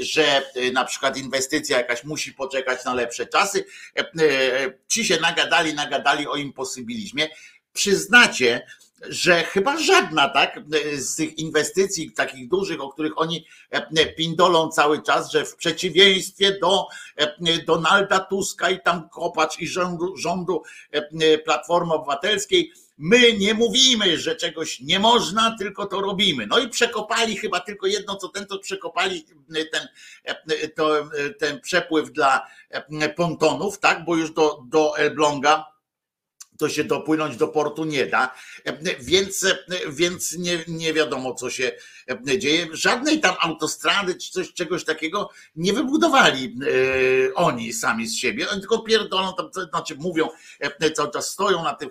że 0.00 0.42
na 0.72 0.84
przykład 0.84 1.16
inwestycja 1.16 1.78
jakaś 1.78 2.04
musi 2.04 2.32
poczekać 2.32 2.84
na 2.84 2.94
lepsze 2.94 3.26
czasy. 3.26 3.64
Ci 4.88 5.04
się 5.04 5.20
nagadali, 5.20 5.74
nagadali 5.74 6.26
o 6.26 6.36
imposybilizmie 6.36 7.28
przyznacie, 7.72 8.66
że 9.08 9.44
chyba 9.44 9.78
żadna 9.78 10.28
tak 10.28 10.60
z 10.94 11.16
tych 11.16 11.38
inwestycji 11.38 12.12
takich 12.12 12.48
dużych, 12.48 12.80
o 12.80 12.88
których 12.88 13.18
oni 13.18 13.46
e, 13.70 14.06
pindolą 14.06 14.68
cały 14.68 15.02
czas, 15.02 15.32
że 15.32 15.44
w 15.44 15.56
przeciwieństwie 15.56 16.58
do 16.60 16.86
e, 17.16 17.64
Donalda 17.66 18.20
Tuska 18.20 18.70
i 18.70 18.82
tam 18.82 19.08
kopacz 19.08 19.58
i 19.58 19.68
rządu, 19.68 20.16
rządu 20.16 20.62
e, 20.90 21.38
Platformy 21.38 21.94
Obywatelskiej, 21.94 22.72
my 22.98 23.32
nie 23.32 23.54
mówimy, 23.54 24.18
że 24.18 24.36
czegoś 24.36 24.80
nie 24.80 25.00
można, 25.00 25.56
tylko 25.58 25.86
to 25.86 26.00
robimy. 26.00 26.46
No 26.46 26.58
i 26.58 26.68
przekopali 26.68 27.36
chyba 27.36 27.60
tylko 27.60 27.86
jedno, 27.86 28.16
co 28.16 28.28
ten, 28.28 28.46
to 28.46 28.58
przekopali 28.58 29.26
ten, 29.72 29.88
ten 31.38 31.60
przepływ 31.60 32.12
dla 32.12 32.46
pontonów, 33.16 33.78
tak, 33.78 34.04
bo 34.04 34.16
już 34.16 34.30
do, 34.30 34.62
do 34.66 34.98
Elbląga 34.98 35.77
to 36.58 36.68
się 36.68 36.84
dopłynąć 36.84 37.36
do 37.36 37.48
portu 37.48 37.84
nie 37.84 38.06
da, 38.06 38.34
więc, 39.00 39.46
więc 39.88 40.38
nie, 40.38 40.64
nie 40.68 40.92
wiadomo, 40.92 41.34
co 41.34 41.50
się 41.50 41.72
dzieje. 42.38 42.66
Żadnej 42.72 43.20
tam 43.20 43.34
autostrady 43.40 44.14
czy 44.14 44.30
coś, 44.30 44.52
czegoś 44.52 44.84
takiego 44.84 45.30
nie 45.56 45.72
wybudowali 45.72 46.56
e, 47.28 47.34
oni 47.34 47.72
sami 47.72 48.06
z 48.06 48.16
siebie, 48.16 48.50
oni 48.50 48.60
tylko 48.60 48.78
pierdolą, 48.78 49.34
tam, 49.34 49.50
znaczy 49.70 49.94
mówią, 49.98 50.28
cały 50.94 51.10
czas 51.10 51.28
stoją 51.28 51.62
na 51.62 51.74
tych, 51.74 51.88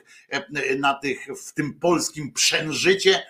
na 0.80 0.94
tych 0.94 1.28
w 1.48 1.54
tym 1.54 1.74
polskim 1.74 2.34
przężycie, 2.34 3.24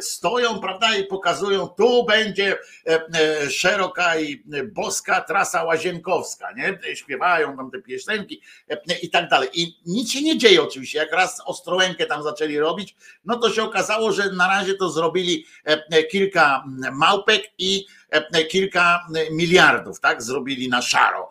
stoją, 0.00 0.60
prawda, 0.60 0.96
i 0.96 1.04
pokazują, 1.04 1.68
tu 1.68 2.04
będzie 2.04 2.58
szeroka 3.50 4.18
i 4.20 4.44
boska 4.72 5.20
trasa 5.20 5.64
łazienkowska, 5.64 6.52
nie? 6.52 6.96
Śpiewają 6.96 7.56
tam 7.56 7.70
te 7.70 7.82
piosenki 7.82 8.40
i 9.02 9.10
tak 9.10 9.28
dalej. 9.28 9.48
I 9.52 9.76
nic 9.86 10.10
się 10.12 10.22
nie 10.22 10.38
dzieje 10.38 10.62
oczywiście. 10.62 10.98
Jak 10.98 11.12
raz 11.12 11.42
Ostrołękę 11.44 12.06
tam 12.06 12.22
zaczęli 12.22 12.58
robić, 12.58 12.96
no 13.24 13.38
to 13.38 13.50
się 13.50 13.62
okazało, 13.62 14.12
że 14.12 14.32
na 14.32 14.48
razie 14.48 14.74
to 14.74 14.90
zrobili 14.90 15.46
kilka 16.10 16.64
małpek 16.92 17.42
i 17.58 17.86
kilka 18.48 19.06
miliardów, 19.30 20.00
tak? 20.00 20.22
Zrobili 20.22 20.68
na 20.68 20.82
szaro. 20.82 21.30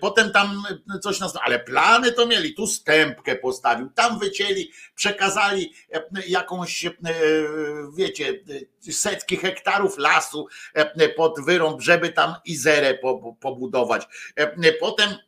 Potem 0.00 0.32
tam 0.32 0.62
coś 1.02 1.20
nas, 1.20 1.32
ale 1.44 1.58
plany 1.58 2.12
to 2.12 2.26
mieli, 2.26 2.54
tu 2.54 2.66
stępkę 2.66 3.36
postawił, 3.36 3.88
tam 3.94 4.18
wycięli, 4.18 4.72
przekazali 4.94 5.72
jakąś, 6.28 6.86
wiecie, 7.96 8.40
setki 8.90 9.36
hektarów 9.36 9.98
lasu 9.98 10.46
pod 11.16 11.40
wyrąb, 11.44 11.80
żeby 11.80 12.08
tam 12.08 12.34
Izerę 12.44 12.98
pobudować. 13.40 14.08
Potem 14.80 15.10
E, 15.10 15.12
e, 15.12 15.27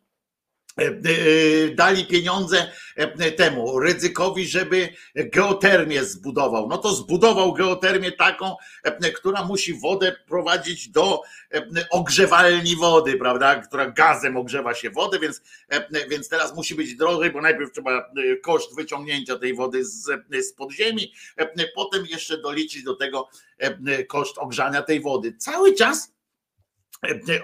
dali 1.75 2.07
pieniądze 2.07 2.73
e, 2.97 3.33
temu 3.33 3.81
ryzykowi, 3.81 4.47
żeby 4.47 4.89
geotermię 5.15 6.05
zbudował. 6.05 6.69
No 6.69 6.79
to 6.79 6.95
zbudował 6.95 7.53
geotermię 7.53 8.13
taką, 8.13 8.57
która 9.17 9.45
musi 9.45 9.75
wodę 9.75 10.17
prowadzić 10.27 10.89
do 10.89 11.23
ogrzewalni 11.91 12.77
wody, 12.77 13.17
prawda? 13.17 13.57
Która 13.57 13.91
gazem 13.91 14.37
ogrzewa 14.37 14.75
się 14.75 14.91
wodę, 14.91 15.19
więc, 15.19 15.43
więc 16.11 16.29
teraz 16.29 16.57
musi 16.57 16.75
być 16.75 16.97
drożej, 16.97 17.31
bo 17.31 17.41
najpierw 17.41 17.73
trzeba 17.73 18.11
koszt 18.43 18.77
wyciągnięcia 18.77 19.39
tej 19.39 19.55
wody 19.55 19.85
z, 19.85 20.05
z 20.41 20.53
podziemi, 20.53 21.13
potem 21.75 22.07
jeszcze 22.07 22.39
doliczyć 22.39 22.83
do 22.83 22.95
tego 22.97 23.29
koszt 24.09 24.39
ogrzania 24.39 24.83
tej 24.83 25.01
wody. 25.01 25.33
Cały 25.39 25.75
czas 25.75 26.13
E, 26.20 26.20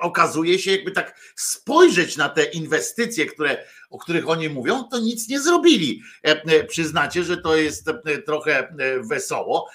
okazuje 0.01 0.59
się, 0.59 0.71
jakby 0.71 0.91
tak 0.91 1.21
spojrzeć 1.35 2.17
na 2.17 2.29
te 2.29 2.45
inwestycje, 2.45 3.27
które, 3.27 3.65
o 3.91 3.99
których 3.99 4.29
oni 4.29 4.49
mówią, 4.49 4.85
to 4.85 4.99
nic 4.99 5.29
nie 5.29 5.41
zrobili. 5.41 6.03
E, 6.25 6.43
e, 6.43 6.65
przyznacie, 6.65 7.25
że 7.25 7.37
to 7.37 7.57
jest 7.57 7.91
trochę 8.27 8.75
wesoło. 9.11 9.69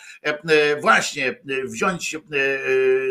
Właśnie 0.81 1.41
wziąć 1.65 2.17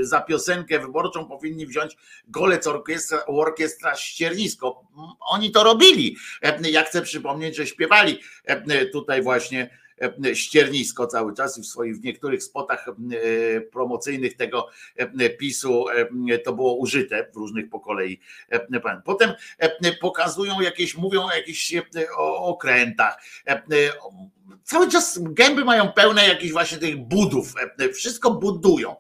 za 0.01 0.21
piosenkę 0.21 0.79
wyborczą 0.79 1.29
powinni 1.29 1.67
wziąć 1.67 1.97
Golec 2.29 2.67
Orkiestra, 2.67 3.27
Orkiestra 3.27 3.97
Ściernisko. 3.97 4.83
Oni 5.21 5.51
to 5.51 5.65
robili. 5.65 6.17
Ja 6.63 6.85
chcę 6.85 7.03
przypomnieć, 7.03 7.57
że 7.57 7.67
śpiewali 7.67 8.21
tutaj 8.93 9.23
właśnie 9.23 9.81
E, 9.90 9.90
ściernisko 10.35 11.07
cały 11.07 11.35
czas 11.35 11.59
i 11.59 11.63
w 11.63 11.67
swoich 11.67 11.97
w 11.97 12.05
niektórych 12.05 12.43
spotach 12.43 12.89
e, 12.89 13.61
promocyjnych 13.61 14.37
tego 14.37 14.69
e, 14.97 15.31
PiSu 15.31 15.85
to 16.45 16.53
było 16.53 16.77
użyte 16.77 17.27
w 17.33 17.37
różnych 17.37 17.69
po 17.69 17.81
kolei. 17.81 18.21
Potem 19.05 19.33
pokazują 20.01 20.61
jakieś, 20.61 20.97
mówią 20.97 21.23
o 21.23 21.33
jakichś 21.33 21.75
okrętach 22.39 23.23
cały 24.65 24.91
czas 24.91 25.19
gęby 25.23 25.65
mają 25.65 25.93
pełne 25.93 26.29
jakichś 26.29 26.53
właśnie 26.53 26.79
tych 26.79 26.97
budów, 26.97 27.55
wszystko 27.95 28.31
budują, 28.31 28.97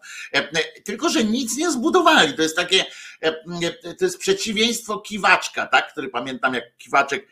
tylko 0.84 1.08
że 1.08 1.24
nic 1.24 1.56
nie 1.56 1.70
zbudowali. 1.70 2.34
To 2.34 2.42
jest 2.42 2.56
takie, 2.56 2.84
to 3.98 4.04
jest 4.04 4.18
przeciwieństwo 4.18 4.98
kiwaczka, 4.98 5.66
tak, 5.66 5.92
który 5.92 6.08
pamiętam 6.08 6.54
jak 6.54 6.76
kiwaczek 6.78 7.26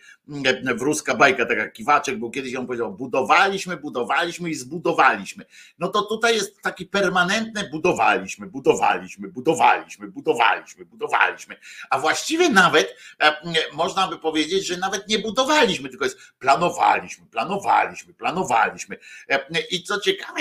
wróska 0.76 1.14
bajka, 1.14 1.46
tak 1.46 1.58
jak 1.58 1.72
Kiwaczek, 1.72 2.18
bo 2.18 2.30
kiedyś 2.30 2.54
on 2.54 2.66
powiedział, 2.66 2.92
budowaliśmy, 2.92 3.76
budowaliśmy 3.76 4.50
i 4.50 4.54
zbudowaliśmy. 4.54 5.44
No 5.78 5.88
to 5.88 6.02
tutaj 6.02 6.34
jest 6.34 6.62
taki 6.62 6.86
permanentne 6.86 7.68
budowaliśmy, 7.70 8.46
budowaliśmy, 8.46 9.28
budowaliśmy, 9.28 10.08
budowaliśmy, 10.08 10.84
budowaliśmy. 10.84 11.56
A 11.90 11.98
właściwie 11.98 12.48
nawet 12.48 12.94
e, 13.20 13.36
można 13.72 14.08
by 14.08 14.18
powiedzieć, 14.18 14.66
że 14.66 14.76
nawet 14.76 15.08
nie 15.08 15.18
budowaliśmy, 15.18 15.88
tylko 15.88 16.04
jest 16.04 16.18
planowaliśmy, 16.38 17.26
planowaliśmy, 17.26 18.07
planowaliśmy. 18.14 18.96
E, 19.30 19.46
I 19.70 19.82
co 19.82 20.00
ciekawe, 20.00 20.40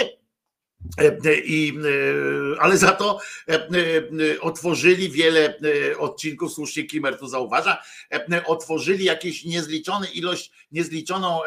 I, 1.45 1.73
e, 2.55 2.61
ale 2.61 2.77
za 2.77 2.91
to 2.91 3.19
e, 3.49 4.41
otworzyli 4.41 5.09
wiele 5.09 5.59
odcinków, 5.97 6.53
słusznie 6.53 6.83
Kimer 6.83 7.19
tu 7.19 7.27
zauważa, 7.27 7.83
otworzyli 8.45 9.05
jakieś 9.05 9.45
niezliczone 9.45 10.07
ilość, 10.07 10.51
niezliczoną 10.71 11.39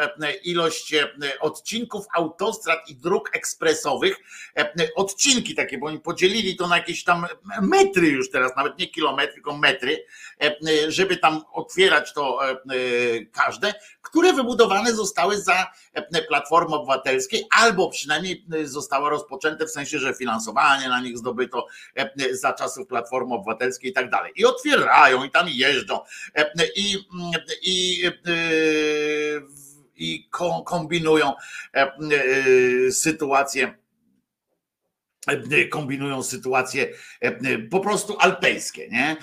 ilość 0.44 0.94
odcinków 1.40 2.06
autostrad 2.14 2.78
i 2.88 2.96
dróg 2.96 3.36
ekspresowych, 3.36 4.16
odcinki 4.96 5.54
takie, 5.54 5.78
bo 5.78 5.86
oni 5.86 6.00
podzielili 6.00 6.56
to 6.56 6.68
na 6.68 6.76
jakieś 6.76 7.04
tam 7.04 7.26
metry 7.62 8.08
już 8.08 8.30
teraz, 8.30 8.52
nawet 8.56 8.78
nie 8.78 8.88
kilometry, 8.88 9.34
tylko 9.34 9.56
metry, 9.56 10.04
żeby 10.88 11.16
tam 11.16 11.42
otwierać 11.52 12.12
to 12.12 12.38
każde, 13.32 13.74
które 14.02 14.32
wybudowane 14.32 14.94
zostały 14.94 15.40
za 15.40 15.72
Platformy 16.28 16.74
Obywatelskiej, 16.76 17.46
albo 17.50 17.90
przynajmniej 17.90 18.44
została 18.64 19.10
rozpoczęte 19.20 19.66
w 19.66 19.70
sensie, 19.70 19.98
że 19.98 20.14
finansowanie 20.14 20.88
na 20.88 21.00
nich 21.00 21.18
zdobyto 21.18 21.66
e, 21.96 22.34
za 22.34 22.52
czasów 22.52 22.86
Platformy 22.86 23.34
Obywatelskiej 23.34 23.90
i 23.90 23.92
tak 23.92 24.10
dalej. 24.10 24.32
I 24.36 24.44
otwierają, 24.44 25.24
i 25.24 25.30
tam 25.30 25.46
jeżdżą, 25.48 26.00
e, 26.34 26.50
i, 26.76 26.96
i, 27.62 28.06
e, 28.06 28.10
i 29.96 30.28
kombinują 30.64 31.32
sytuację 32.90 33.80
kombinują 35.70 36.22
sytuacje 36.22 36.88
po 37.70 37.80
prostu 37.80 38.16
alpejskie, 38.18 38.88
nie? 38.88 39.16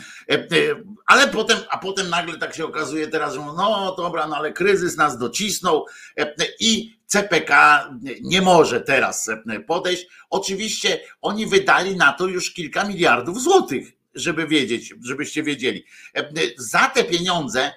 Ale 1.06 1.28
potem, 1.28 1.58
a 1.70 1.78
potem 1.78 2.10
nagle 2.10 2.38
tak 2.38 2.56
się 2.56 2.66
okazuje 2.66 3.08
teraz, 3.08 3.34
że 3.34 3.40
no 3.40 3.96
dobra, 3.96 4.28
no 4.28 4.36
ale 4.36 4.54
kryzys 4.54 4.98
nas 4.98 5.18
docisnął 5.18 5.86
i 6.60 6.97
CPK 7.08 7.90
nie 8.22 8.42
może 8.42 8.82
teraz 8.82 9.30
podejść. 9.68 10.08
Oczywiście 10.30 11.00
oni 11.22 11.46
wydali 11.46 11.96
na 11.96 12.14
to 12.14 12.28
już 12.28 12.54
kilka 12.54 12.84
miliardów 12.84 13.42
złotych 13.42 13.98
żeby 14.18 14.48
wiedzieć, 14.48 14.94
żebyście 15.04 15.44
wiedzieli. 15.44 15.86
Za 16.58 16.80
te 16.80 17.04
pieniądze 17.04 17.72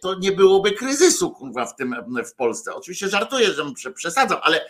to 0.00 0.18
nie 0.18 0.32
byłoby 0.32 0.72
kryzysu 0.72 1.52
w 1.72 1.76
tym 1.76 1.94
w 2.26 2.34
Polsce. 2.34 2.74
Oczywiście 2.74 3.08
żartuję, 3.08 3.48
że 3.76 3.92
przesadzam, 3.92 4.38
ale 4.42 4.66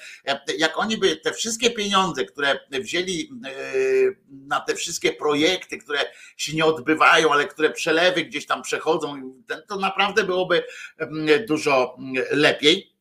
jak 0.59 0.79
oni 0.79 0.99
by 0.99 1.17
te 1.17 1.33
wszystkie 1.33 1.71
pieniądze, 1.71 2.25
które 2.25 2.59
wzięli 2.71 3.31
e, 3.47 3.51
na 4.31 4.61
te 4.61 4.75
wszystkie 4.75 5.13
projekty, 5.13 5.79
które 5.79 5.99
się 6.37 6.57
nie 6.57 6.65
odbywają, 6.65 7.33
ale 7.33 7.47
które 7.47 7.71
przelewy 7.71 8.25
gdzieś 8.25 8.47
tam 8.47 8.63
przechodzą, 8.63 9.35
to 9.69 9.77
naprawdę 9.77 10.25
byłoby 10.25 10.65
dużo 11.49 11.97
lepiej. 12.31 12.95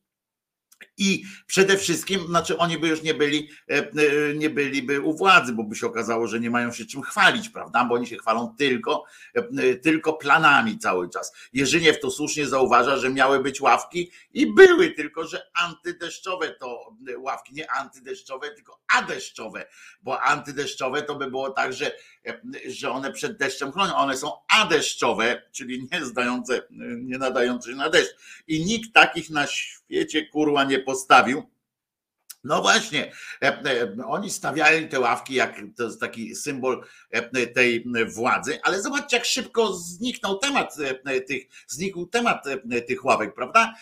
I 0.98 1.24
przede 1.46 1.76
wszystkim, 1.76 2.26
znaczy 2.26 2.58
oni 2.58 2.78
by 2.78 2.88
już 2.88 3.02
nie 3.02 3.14
byli, 3.14 3.48
e, 3.70 3.74
e, 3.74 4.34
nie 4.34 4.50
byliby 4.50 5.00
u 5.00 5.16
władzy, 5.16 5.52
bo 5.52 5.64
by 5.64 5.76
się 5.76 5.86
okazało, 5.86 6.26
że 6.26 6.40
nie 6.40 6.50
mają 6.50 6.72
się 6.72 6.84
czym 6.84 7.02
chwalić, 7.02 7.48
prawda? 7.48 7.84
Bo 7.84 7.94
oni 7.94 8.06
się 8.06 8.16
chwalą 8.16 8.54
tylko, 8.58 9.04
e, 9.34 9.74
tylko 9.74 10.12
planami 10.12 10.78
cały 10.78 11.10
czas. 11.10 11.32
Jerzyniew 11.52 12.00
to 12.00 12.10
słusznie 12.10 12.46
zauważa, 12.46 12.96
że 12.96 13.10
miały 13.10 13.42
być 13.42 13.60
ławki 13.60 14.10
i 14.32 14.54
były, 14.54 14.90
tylko 14.90 15.26
że 15.26 15.42
antydeszczowe 15.54 16.50
to 16.50 16.96
ławki, 17.18 17.54
nie 17.54 17.70
antydeszczowe, 17.70 18.50
tylko 18.50 18.80
adeszczowe, 18.88 19.66
bo 20.02 20.20
antydeszczowe 20.20 21.02
to 21.02 21.14
by 21.14 21.30
było 21.30 21.50
tak, 21.50 21.72
że, 21.72 21.92
że 22.66 22.90
one 22.90 23.12
przed 23.12 23.38
deszczem 23.38 23.72
chronią, 23.72 23.94
one 23.94 24.16
są 24.16 24.32
adeszczowe, 24.48 25.42
czyli 25.52 25.88
nie 25.92 26.04
zdające, 26.04 26.62
nie 26.96 27.18
nadające 27.18 27.70
się 27.70 27.76
na 27.76 27.90
deszcz. 27.90 28.14
I 28.46 28.64
nikt 28.64 28.92
takich 28.92 29.30
na 29.30 29.46
świecie 29.46 30.26
kurwa 30.26 30.64
nie 30.64 30.78
postawił. 30.84 31.54
No 32.44 32.62
właśnie, 32.62 33.12
e, 33.42 33.46
e, 33.46 33.96
oni 34.06 34.30
stawiali 34.30 34.88
te 34.88 35.00
ławki, 35.00 35.34
jak 35.34 35.60
to 35.76 35.84
jest 35.84 36.00
taki 36.00 36.34
symbol 36.34 36.84
e, 37.10 37.46
tej 37.46 37.84
władzy, 38.06 38.58
ale 38.62 38.82
zobaczcie, 38.82 39.16
jak 39.16 39.26
szybko 39.26 39.72
zniknął 39.72 40.38
temat 40.38 40.76
tych, 41.28 41.44
znikł 41.66 42.06
temat 42.06 42.44
tych 42.86 43.04
ławek, 43.04 43.34
prawda? 43.34 43.74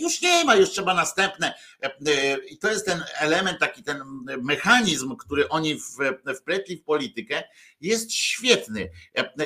Już 0.00 0.22
nie 0.22 0.44
ma, 0.44 0.54
już 0.54 0.70
trzeba 0.70 0.94
następne. 0.94 1.54
I 2.50 2.58
to 2.58 2.70
jest 2.70 2.86
ten 2.86 3.04
element, 3.18 3.58
taki 3.58 3.82
ten 3.82 4.02
mechanizm, 4.42 5.16
który 5.16 5.48
oni 5.48 5.80
wpletli 6.40 6.76
w 6.76 6.84
politykę, 6.84 7.42
jest 7.82 8.12
świetny, 8.12 8.90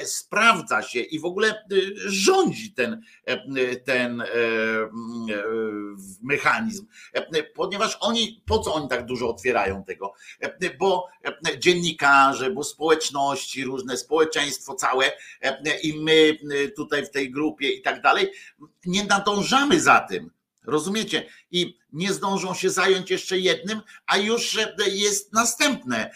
sprawdza 0.05 0.83
się 0.83 1.01
i 1.01 1.20
w 1.20 1.25
ogóle 1.25 1.64
rządzi 2.07 2.72
ten, 2.72 3.03
ten 3.85 4.22
mechanizm, 6.22 6.87
ponieważ 7.55 7.99
oni 8.01 8.42
po 8.46 8.59
co 8.59 8.75
oni 8.75 8.88
tak 8.88 9.07
dużo 9.07 9.31
otwierają 9.31 9.85
tego? 9.85 10.12
Bo 10.79 11.09
dziennikarze, 11.59 12.51
bo 12.51 12.64
społeczności, 12.64 13.64
różne 13.64 13.96
społeczeństwo 13.96 14.75
całe 14.75 15.12
i 15.83 16.01
my 16.01 16.38
tutaj 16.77 17.07
w 17.07 17.11
tej 17.11 17.31
grupie 17.31 17.68
i 17.72 17.83
tak 17.83 18.03
dalej, 18.03 18.31
nie 18.87 19.05
nadążamy 19.05 19.81
za 19.81 20.01
tym. 20.01 20.36
Rozumiecie? 20.67 21.27
I 21.51 21.79
nie 21.93 22.13
zdążą 22.13 22.55
się 22.55 22.71
zająć 22.71 23.11
jeszcze 23.11 23.39
jednym, 23.39 23.81
a 24.07 24.17
już 24.17 24.59
jest 24.87 25.33
następne. 25.33 26.11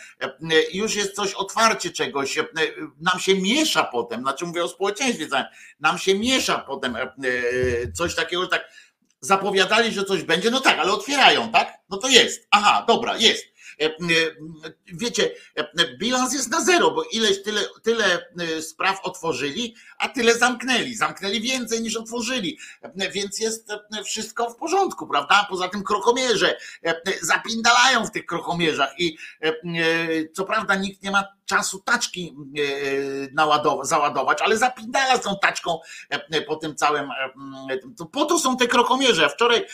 Już 0.73 0.95
jest 0.95 1.15
coś, 1.15 1.35
otwarcie 1.35 1.91
czegoś. 1.91 2.39
Nam 3.01 3.21
się 3.21 3.35
miesza 3.35 3.85
potem, 3.85 4.21
znaczy 4.21 4.47
mówię 4.47 4.65
o 4.65 4.69
społeczeństwie, 4.69 5.27
nam 5.81 5.99
się 5.99 6.15
miesza 6.15 6.59
potem 6.59 6.97
coś 7.95 8.15
takiego, 8.15 8.47
tak 8.47 8.71
zapowiadali, 9.21 9.93
że 9.93 10.05
coś 10.05 10.23
będzie, 10.23 10.51
no 10.51 10.61
tak, 10.61 10.79
ale 10.79 10.93
otwierają, 10.93 11.53
tak? 11.53 11.73
No 11.91 11.97
to 11.97 12.09
jest. 12.09 12.47
Aha, 12.51 12.85
dobra, 12.89 13.17
jest. 13.17 13.45
E, 13.81 13.85
e, 13.87 13.90
wiecie, 14.87 15.31
e, 15.57 15.97
bilans 15.99 16.33
jest 16.33 16.51
na 16.51 16.64
zero, 16.64 16.90
bo 16.90 17.03
ileś 17.12 17.43
tyle, 17.43 17.61
tyle 17.83 18.05
spraw 18.62 19.01
otworzyli, 19.03 19.75
a 19.99 20.09
tyle 20.09 20.38
zamknęli. 20.38 20.95
Zamknęli 20.95 21.40
więcej 21.40 21.83
niż 21.83 21.97
otworzyli, 21.97 22.59
więc 23.12 23.38
jest 23.40 23.73
wszystko 24.05 24.51
w 24.51 24.57
porządku, 24.57 25.07
prawda? 25.07 25.47
Poza 25.51 25.69
tym 25.69 25.85
krokomierze 25.85 26.57
zapindalają 27.23 28.07
w 28.07 28.11
tych 28.11 28.27
krokomierzach 28.27 28.90
i 28.99 29.16
co 30.33 30.45
prawda 30.45 30.75
nikt 30.75 31.03
nie 31.03 31.11
ma 31.11 31.25
czasu 31.47 31.79
taczki 31.79 32.37
załadować, 33.83 34.43
ale 34.43 34.57
zapindala 34.57 35.16
z 35.16 35.21
tą 35.21 35.38
taczką 35.43 35.79
po 36.47 36.57
tym 36.57 36.77
całym, 36.77 37.11
po 38.12 38.25
to 38.25 38.38
są 38.38 38.57
te 38.57 38.66
krokomierze. 38.66 39.29
Wczoraj 39.29 39.66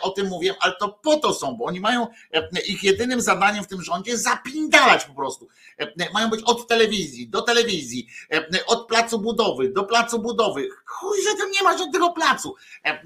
o 0.00 0.10
tym 0.10 0.26
mówiłem, 0.26 0.56
ale 0.60 0.74
to 0.80 0.88
po 0.88 1.16
to 1.16 1.34
są, 1.34 1.56
bo 1.56 1.64
oni 1.64 1.80
mają 1.80 2.06
ich 2.68 2.84
jedynym 2.84 3.20
zadaniem 3.20 3.45
w 3.54 3.66
tym 3.66 3.82
rządzie 3.82 4.18
zapindalać 4.18 5.04
po 5.04 5.14
prostu. 5.14 5.48
E, 5.78 6.12
mają 6.12 6.30
być 6.30 6.42
od 6.42 6.68
telewizji 6.68 7.28
do 7.28 7.42
telewizji, 7.42 8.08
e, 8.32 8.66
od 8.66 8.86
placu 8.86 9.18
budowy 9.18 9.72
do 9.72 9.84
placu 9.84 10.18
budowy. 10.18 10.68
Chuj, 10.84 11.18
że 11.22 11.38
tam 11.38 11.50
nie 11.50 11.62
ma 11.62 11.78
żadnego 11.78 12.12
placu. 12.12 12.54
E, 12.84 13.02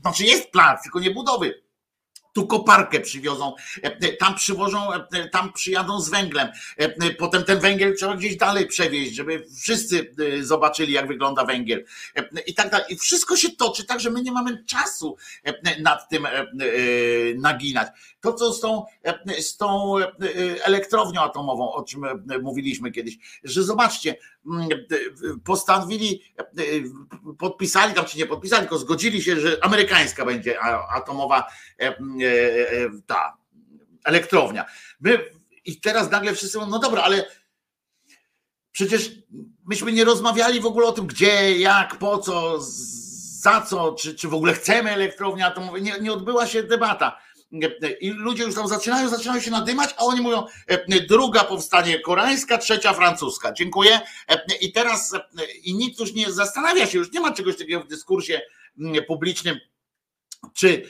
znaczy 0.00 0.24
jest 0.24 0.50
plac, 0.50 0.82
tylko 0.82 1.00
nie 1.00 1.10
budowy 1.10 1.62
tu 2.32 2.46
koparkę 2.46 3.00
przywiozą, 3.00 3.54
tam 4.18 4.34
przywożą, 4.34 4.88
tam 5.32 5.52
przyjadą 5.52 6.00
z 6.00 6.08
węglem. 6.10 6.48
Potem 7.18 7.44
ten 7.44 7.60
węgiel 7.60 7.96
trzeba 7.96 8.16
gdzieś 8.16 8.36
dalej 8.36 8.66
przewieźć, 8.66 9.14
żeby 9.14 9.46
wszyscy 9.62 10.14
zobaczyli, 10.40 10.92
jak 10.92 11.08
wygląda 11.08 11.44
węgiel. 11.44 11.84
I 12.46 12.54
tak 12.54 12.70
dalej. 12.70 12.86
I 12.88 12.96
wszystko 12.96 13.36
się 13.36 13.50
toczy 13.50 13.84
tak, 13.84 14.00
że 14.00 14.10
my 14.10 14.22
nie 14.22 14.32
mamy 14.32 14.64
czasu 14.64 15.16
nad 15.80 16.08
tym 16.08 16.26
naginać. 17.36 17.88
To, 18.20 18.32
co 18.32 18.52
z 18.52 18.60
tą, 18.60 18.84
z 19.40 19.56
tą 19.56 19.94
elektrownią 20.62 21.20
atomową, 21.20 21.72
o 21.72 21.82
czym 21.82 22.02
mówiliśmy 22.42 22.90
kiedyś, 22.90 23.18
że 23.44 23.62
zobaczcie, 23.62 24.16
postanowili, 25.44 26.22
podpisali 27.38 27.94
tam, 27.94 28.04
czy 28.04 28.18
nie 28.18 28.26
podpisali, 28.26 28.62
tylko 28.62 28.78
zgodzili 28.78 29.22
się, 29.22 29.40
że 29.40 29.64
amerykańska 29.64 30.24
będzie 30.24 30.60
atomowa 30.94 31.48
e, 31.80 31.82
e, 31.82 31.92
e, 31.92 31.96
ta 33.06 33.36
elektrownia. 34.04 34.64
My, 35.00 35.24
I 35.64 35.80
teraz 35.80 36.10
nagle 36.10 36.34
wszyscy 36.34 36.58
mówią, 36.58 36.70
no 36.70 36.78
dobra, 36.78 37.02
ale 37.02 37.24
przecież 38.72 39.10
myśmy 39.66 39.92
nie 39.92 40.04
rozmawiali 40.04 40.60
w 40.60 40.66
ogóle 40.66 40.86
o 40.86 40.92
tym, 40.92 41.06
gdzie, 41.06 41.58
jak, 41.58 41.98
po 41.98 42.18
co, 42.18 42.58
za 43.40 43.60
co, 43.60 43.92
czy, 43.92 44.14
czy 44.14 44.28
w 44.28 44.34
ogóle 44.34 44.52
chcemy 44.52 44.90
elektrownię 44.90 45.46
atomową. 45.46 45.76
Nie, 45.76 46.00
nie 46.00 46.12
odbyła 46.12 46.46
się 46.46 46.62
debata. 46.62 47.18
I 48.00 48.10
ludzie 48.10 48.44
już 48.44 48.54
tam 48.54 48.68
zaczynają, 48.68 49.08
zaczynają 49.08 49.40
się 49.40 49.50
nadymać, 49.50 49.94
a 49.96 50.04
oni 50.04 50.20
mówią, 50.20 50.44
e, 50.66 51.00
druga 51.00 51.44
powstanie 51.44 52.00
koreańska, 52.00 52.58
trzecia 52.58 52.92
francuska. 52.92 53.52
Dziękuję. 53.52 54.00
E, 54.28 54.40
I 54.60 54.72
teraz 54.72 55.14
e, 55.14 55.20
i 55.62 55.74
nikt 55.74 56.00
już 56.00 56.14
nie 56.14 56.32
zastanawia 56.32 56.86
się, 56.86 56.98
już 56.98 57.12
nie 57.12 57.20
ma 57.20 57.32
czegoś 57.32 57.56
takiego 57.56 57.80
w 57.80 57.88
dyskursie 57.88 58.40
publicznym. 59.06 59.58
Czy, 60.54 60.82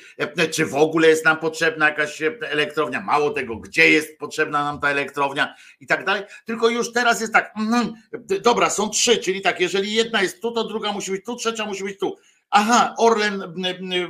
czy 0.50 0.66
w 0.66 0.74
ogóle 0.74 1.08
jest 1.08 1.24
nam 1.24 1.36
potrzebna 1.36 1.88
jakaś 1.88 2.22
elektrownia? 2.40 3.00
Mało 3.00 3.30
tego, 3.30 3.56
gdzie 3.56 3.90
jest 3.90 4.18
potrzebna 4.18 4.64
nam 4.64 4.80
ta 4.80 4.90
elektrownia 4.90 5.54
i 5.80 5.86
tak 5.86 6.04
dalej. 6.04 6.22
Tylko 6.44 6.68
już 6.68 6.92
teraz 6.92 7.20
jest 7.20 7.32
tak, 7.32 7.54
mm, 7.56 7.94
dobra, 8.42 8.70
są 8.70 8.88
trzy, 8.90 9.18
czyli 9.18 9.40
tak, 9.40 9.60
jeżeli 9.60 9.92
jedna 9.92 10.22
jest 10.22 10.42
tu, 10.42 10.52
to 10.52 10.64
druga 10.64 10.92
musi 10.92 11.10
być 11.10 11.24
tu, 11.24 11.36
trzecia 11.36 11.66
musi 11.66 11.84
być 11.84 11.98
tu. 11.98 12.16
Aha, 12.50 12.94
Orlen 12.98 13.42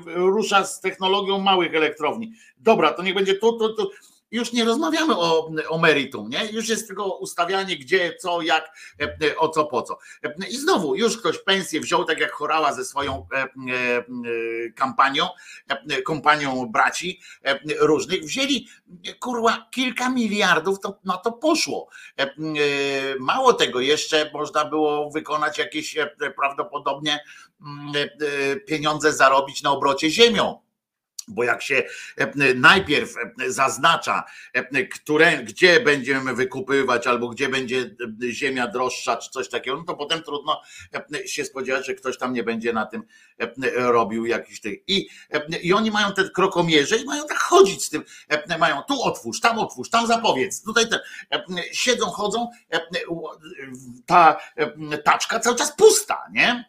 rusza 0.06 0.64
z 0.64 0.80
technologią 0.80 1.38
małych 1.38 1.74
elektrowni. 1.74 2.32
Dobra, 2.58 2.92
to 2.92 3.02
niech 3.02 3.14
będzie 3.14 3.34
tu, 3.72 3.90
już 4.30 4.52
nie 4.52 4.64
rozmawiamy 4.64 5.16
o, 5.16 5.50
o 5.68 5.78
meritum, 5.78 6.28
nie? 6.28 6.46
Już 6.52 6.68
jest 6.68 6.86
tylko 6.86 7.18
ustawianie 7.18 7.76
gdzie, 7.76 8.14
co, 8.20 8.42
jak, 8.42 8.76
e, 9.00 9.36
o 9.36 9.48
co, 9.48 9.64
po 9.64 9.82
co. 9.82 9.98
I 10.50 10.56
znowu, 10.56 10.94
już 10.94 11.18
ktoś 11.18 11.38
pensję 11.38 11.80
wziął, 11.80 12.04
tak 12.04 12.20
jak 12.20 12.32
chorała 12.32 12.72
ze 12.72 12.84
swoją 12.84 13.26
e, 13.32 13.36
e, 13.36 13.48
kampanią, 14.76 15.28
kompanią 16.04 16.66
braci 16.66 17.20
różnych, 17.80 18.24
wzięli 18.24 18.68
kurwa 19.20 19.68
kilka 19.70 20.10
miliardów, 20.10 20.80
to 20.80 20.98
na 21.04 21.16
to 21.16 21.32
poszło. 21.32 21.88
Mało 23.20 23.52
tego, 23.52 23.80
jeszcze 23.80 24.30
można 24.34 24.64
było 24.64 25.10
wykonać 25.10 25.58
jakieś 25.58 25.96
prawdopodobnie 26.36 27.24
pieniądze 28.66 29.12
zarobić 29.12 29.62
na 29.62 29.70
obrocie 29.70 30.10
ziemią 30.10 30.67
bo 31.28 31.44
jak 31.44 31.62
się 31.62 31.82
e, 32.16 32.54
najpierw 32.54 33.14
e, 33.16 33.50
zaznacza, 33.50 34.24
e, 34.52 34.84
które, 34.84 35.36
gdzie 35.36 35.80
będziemy 35.80 36.34
wykupywać, 36.34 37.06
albo 37.06 37.28
gdzie 37.28 37.48
będzie 37.48 37.90
ziemia 38.30 38.66
droższa, 38.66 39.16
czy 39.16 39.30
coś 39.30 39.48
takiego, 39.48 39.76
no 39.76 39.84
to 39.84 39.94
potem 39.94 40.22
trudno 40.22 40.62
się 41.26 41.44
spodziewać, 41.44 41.86
że 41.86 41.94
ktoś 41.94 42.18
tam 42.18 42.32
nie 42.32 42.42
będzie 42.42 42.72
na 42.72 42.86
tym 42.86 43.02
robił 43.74 44.26
jakiś 44.26 44.60
tych. 44.60 44.78
I, 44.86 45.08
i 45.62 45.72
oni 45.72 45.90
mają 45.90 46.12
te 46.12 46.28
krokomierze 46.28 46.96
i 46.96 47.04
mają 47.04 47.26
tak 47.26 47.38
chodzić 47.38 47.84
z 47.84 47.90
tym. 47.90 48.04
Mają 48.58 48.82
tu 48.82 49.02
otwórz, 49.02 49.40
tam 49.40 49.58
otwórz, 49.58 49.90
tam 49.90 50.06
zapowiedz. 50.06 50.62
Tutaj 50.62 50.88
te, 50.88 51.00
siedzą, 51.72 52.06
chodzą. 52.06 52.50
Ta 54.06 54.36
taczka 55.04 55.40
cały 55.40 55.56
czas 55.56 55.76
pusta, 55.76 56.24
nie? 56.32 56.64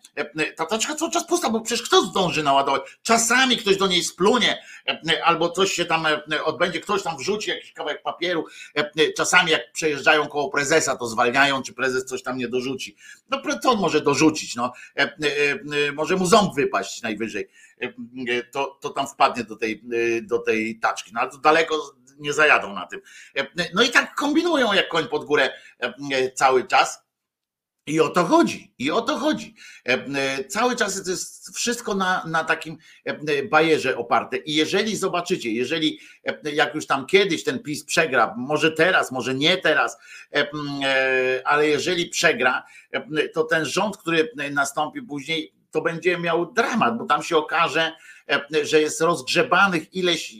Ta 0.56 0.66
taczka 0.66 0.96
cały 0.96 1.12
czas 1.12 1.28
pusta, 1.28 1.50
bo 1.50 1.62
przecież 1.62 1.88
kto 1.88 2.02
zdąży 2.02 2.44
naładować? 2.44 2.82
Czasami 3.04 3.58
ktoś 3.58 3.78
do 3.78 3.88
niej 3.88 4.04
splunie, 4.04 4.49
E, 4.88 5.24
albo 5.26 5.50
coś 5.50 5.74
się 5.74 5.86
tam 5.86 6.06
e, 6.06 6.44
odbędzie, 6.44 6.80
ktoś 6.80 7.04
tam 7.04 7.18
wrzuci 7.18 7.50
jakiś 7.50 7.74
kawałek 7.74 8.04
papieru. 8.04 8.46
E, 8.76 9.14
czasami 9.14 9.52
jak 9.52 9.72
przejeżdżają 9.72 10.28
koło 10.28 10.50
prezesa, 10.50 10.96
to 10.96 11.08
zwalniają, 11.08 11.64
czy 11.64 11.74
prezes 11.74 12.06
coś 12.06 12.24
tam 12.24 12.38
nie 12.38 12.48
dorzuci. 12.48 12.96
No 13.30 13.42
co 13.64 13.72
on 13.72 13.80
może 13.80 14.02
dorzucić? 14.02 14.56
No, 14.56 14.74
może 15.94 16.16
mu 16.16 16.26
ząb 16.26 16.56
wypaść 16.56 17.02
najwyżej. 17.02 17.50
To, 18.52 18.78
to 18.82 18.90
tam 18.90 19.08
wpadnie 19.08 19.44
do 19.44 19.56
tej, 19.56 19.84
do 20.22 20.40
tej 20.40 20.80
taczki. 20.80 21.12
No 21.14 21.22
ale 21.22 21.30
to 21.30 21.38
daleko 21.38 21.96
nie 22.18 22.34
zajadą 22.34 22.74
na 22.74 22.86
tym. 22.86 23.02
No 23.74 23.84
i 23.84 23.90
tak 23.90 24.16
kombinują 24.16 24.74
jak 24.74 24.90
koń 24.90 25.08
pod 25.08 25.26
górę 25.26 25.54
cały 26.36 26.68
czas. 26.68 27.09
I 27.90 28.00
o 28.00 28.10
to 28.10 28.26
chodzi, 28.26 28.74
i 28.80 28.92
o 28.92 29.02
to 29.02 29.18
chodzi. 29.18 29.56
E, 29.88 29.94
e, 29.94 30.44
cały 30.44 30.76
czas 30.76 31.04
to 31.04 31.12
jest 31.12 31.56
wszystko 31.56 31.96
na, 31.96 32.24
na 32.28 32.44
takim 32.44 32.78
e, 33.06 33.44
bajerze 33.44 33.98
oparte. 33.98 34.38
I 34.38 34.56
jeżeli 34.56 34.96
zobaczycie, 34.96 35.52
jeżeli 35.52 36.00
jak 36.54 36.76
już 36.76 36.88
tam 36.88 37.06
kiedyś 37.06 37.44
ten 37.44 37.60
PiS 37.60 37.86
przegra, 37.86 38.36
może 38.38 38.72
teraz, 38.72 39.12
może 39.12 39.36
nie 39.36 39.58
teraz, 39.58 39.98
ale 41.46 41.68
jeżeli 41.68 42.06
przegra, 42.06 42.64
to 43.34 43.44
ten 43.44 43.66
rząd, 43.66 43.98
który 43.98 44.30
nastąpi 44.52 45.02
później, 45.02 45.54
to 45.72 45.82
będzie 45.82 46.18
miał 46.18 46.54
dramat, 46.54 46.98
bo 46.98 47.06
tam 47.06 47.24
się 47.24 47.38
okaże, 47.38 47.92
że 48.64 48.82
jest 48.82 49.02
rozgrzebanych 49.02 49.94
ileś 49.94 50.36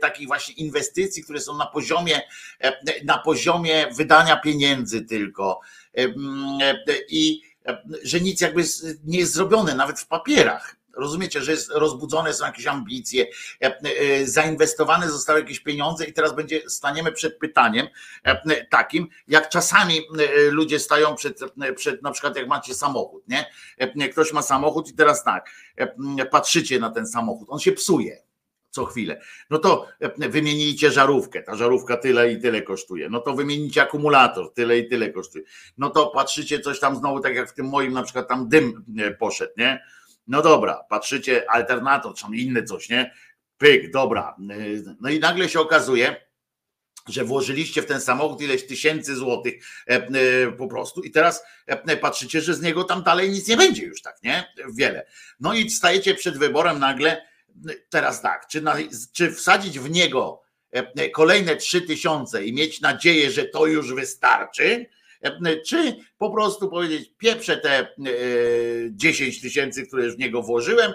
takich 0.00 0.26
właśnie 0.26 0.54
inwestycji, 0.54 1.24
które 1.24 1.40
są 1.40 1.56
na 1.56 1.66
poziomie, 1.66 2.20
na 3.04 3.18
poziomie 3.18 3.86
wydania 3.96 4.36
pieniędzy 4.36 5.02
tylko 5.02 5.60
i 7.08 7.42
że 8.02 8.20
nic 8.20 8.40
jakby 8.40 8.62
nie 9.04 9.18
jest 9.18 9.32
zrobione, 9.32 9.74
nawet 9.74 10.00
w 10.00 10.06
papierach. 10.06 10.76
Rozumiecie, 10.98 11.42
że 11.42 11.52
jest 11.52 11.70
rozbudzone 11.70 12.34
są 12.34 12.46
jakieś 12.46 12.66
ambicje, 12.66 13.26
zainwestowane 14.24 15.10
zostały 15.10 15.40
jakieś 15.40 15.60
pieniądze 15.60 16.04
i 16.04 16.12
teraz 16.12 16.34
będzie 16.34 16.70
staniemy 16.70 17.12
przed 17.12 17.38
pytaniem 17.38 17.86
takim, 18.70 19.08
jak 19.28 19.48
czasami 19.48 20.00
ludzie 20.50 20.78
stają 20.78 21.14
przed, 21.14 21.40
przed 21.76 22.02
na 22.02 22.10
przykład 22.10 22.36
jak 22.36 22.48
macie 22.48 22.74
samochód, 22.74 23.24
nie? 23.28 23.46
Ktoś 24.12 24.32
ma 24.32 24.42
samochód 24.42 24.88
i 24.88 24.94
teraz 24.94 25.24
tak, 25.24 25.50
patrzycie 26.30 26.78
na 26.78 26.90
ten 26.90 27.06
samochód, 27.06 27.48
on 27.50 27.58
się 27.58 27.72
psuje 27.72 28.25
co 28.76 28.84
chwilę. 28.84 29.20
No 29.50 29.58
to 29.58 29.88
e, 30.00 30.28
wymienijcie 30.28 30.90
żarówkę, 30.90 31.42
ta 31.42 31.56
żarówka 31.56 31.96
tyle 31.96 32.32
i 32.32 32.40
tyle 32.40 32.62
kosztuje. 32.62 33.08
No 33.10 33.20
to 33.20 33.34
wymienicie 33.34 33.82
akumulator, 33.82 34.52
tyle 34.52 34.78
i 34.78 34.88
tyle 34.88 35.10
kosztuje. 35.10 35.44
No 35.78 35.90
to 35.90 36.06
patrzycie 36.06 36.60
coś 36.60 36.80
tam 36.80 36.96
znowu, 36.96 37.20
tak 37.20 37.34
jak 37.34 37.50
w 37.50 37.54
tym 37.54 37.66
moim 37.66 37.92
na 37.92 38.02
przykład 38.02 38.28
tam 38.28 38.48
dym 38.48 38.84
e, 38.98 39.10
poszedł, 39.10 39.52
nie? 39.56 39.84
No 40.26 40.42
dobra, 40.42 40.84
patrzycie 40.90 41.50
alternator, 41.50 42.14
czy 42.14 42.26
inne 42.36 42.62
coś, 42.62 42.88
nie? 42.88 43.14
Pyk, 43.58 43.90
dobra. 43.90 44.36
E, 44.50 44.54
no 45.00 45.10
i 45.10 45.18
nagle 45.18 45.48
się 45.48 45.60
okazuje, 45.60 46.26
że 47.08 47.24
włożyliście 47.24 47.82
w 47.82 47.86
ten 47.86 48.00
samochód 48.00 48.42
ileś 48.42 48.66
tysięcy 48.66 49.16
złotych 49.16 49.54
po 50.58 50.68
prostu 50.68 51.02
i 51.02 51.10
teraz 51.10 51.44
patrzycie, 52.00 52.40
że 52.40 52.54
z 52.54 52.62
niego 52.62 52.84
tam 52.84 53.02
dalej 53.02 53.30
nic 53.30 53.48
nie 53.48 53.56
będzie 53.56 53.84
już 53.84 54.02
tak, 54.02 54.22
nie? 54.22 54.44
Wiele. 54.74 55.06
No 55.40 55.54
i 55.54 55.70
stajecie 55.70 56.14
przed 56.14 56.38
wyborem 56.38 56.78
nagle, 56.78 57.22
teraz 57.88 58.22
tak, 58.22 58.46
czy, 58.48 58.60
na, 58.60 58.76
czy 59.12 59.32
wsadzić 59.32 59.78
w 59.78 59.90
niego 59.90 60.42
e, 60.70 61.10
kolejne 61.10 61.56
trzy 61.56 61.82
tysiące 61.82 62.44
i 62.44 62.52
mieć 62.52 62.80
nadzieję, 62.80 63.30
że 63.30 63.44
to 63.44 63.66
już 63.66 63.94
wystarczy, 63.94 64.86
e, 65.22 65.56
czy 65.60 65.96
po 66.18 66.30
prostu 66.30 66.68
powiedzieć, 66.68 67.12
pieprzę 67.18 67.56
te 67.56 67.88
10 68.90 69.38
e, 69.38 69.40
tysięcy, 69.40 69.86
które 69.86 70.10
w 70.10 70.18
niego 70.18 70.42
włożyłem, 70.42 70.92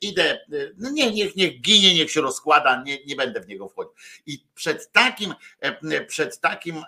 idę, 0.00 0.38
no 0.78 0.90
nie, 0.90 1.10
niech, 1.10 1.36
niech 1.36 1.60
ginie, 1.60 1.94
niech 1.94 2.10
się 2.10 2.20
rozkłada, 2.20 2.82
nie, 2.86 3.04
nie 3.04 3.16
będę 3.16 3.40
w 3.40 3.48
niego 3.48 3.68
wchodził. 3.68 3.92
I 4.26 4.38
przed 4.54 4.92
takim, 4.92 5.34
przed 6.06 6.40
takim 6.40 6.82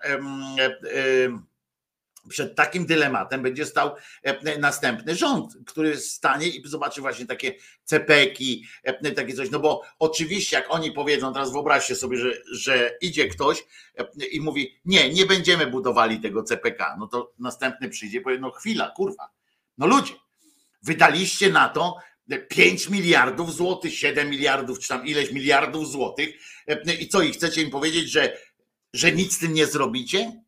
przed 2.28 2.54
takim 2.54 2.86
dylematem 2.86 3.42
będzie 3.42 3.66
stał 3.66 3.94
e, 4.22 4.58
następny 4.58 5.14
rząd, 5.16 5.56
który 5.66 5.96
stanie 5.96 6.48
i 6.48 6.68
zobaczy 6.68 7.00
właśnie 7.00 7.26
takie 7.26 7.54
cepeki, 7.84 8.64
e, 8.82 9.12
takie 9.12 9.34
coś. 9.34 9.50
No 9.50 9.60
bo 9.60 9.82
oczywiście, 9.98 10.56
jak 10.56 10.66
oni 10.68 10.92
powiedzą, 10.92 11.32
teraz 11.32 11.52
wyobraźcie 11.52 11.94
sobie, 11.94 12.18
że, 12.18 12.32
że 12.52 12.96
idzie 13.00 13.28
ktoś 13.28 13.64
e, 13.98 14.26
i 14.26 14.40
mówi: 14.40 14.80
Nie, 14.84 15.08
nie 15.08 15.26
będziemy 15.26 15.66
budowali 15.66 16.20
tego 16.20 16.42
CPK. 16.42 16.96
No 16.98 17.06
to 17.06 17.32
następny 17.38 17.88
przyjdzie 17.88 18.18
i 18.18 18.20
powie: 18.20 18.38
No 18.38 18.50
chwila, 18.50 18.90
kurwa. 18.96 19.30
No 19.78 19.86
ludzie, 19.86 20.14
wydaliście 20.82 21.50
na 21.50 21.68
to 21.68 21.96
5 22.48 22.88
miliardów 22.88 23.54
złotych, 23.54 23.94
7 23.94 24.30
miliardów, 24.30 24.78
czy 24.78 24.88
tam 24.88 25.06
ileś 25.06 25.32
miliardów 25.32 25.88
złotych. 25.88 26.28
I 27.00 27.08
co, 27.08 27.22
i 27.22 27.32
chcecie 27.32 27.62
im 27.62 27.70
powiedzieć, 27.70 28.10
że, 28.10 28.38
że 28.92 29.12
nic 29.12 29.36
z 29.36 29.38
tym 29.38 29.54
nie 29.54 29.66
zrobicie? 29.66 30.43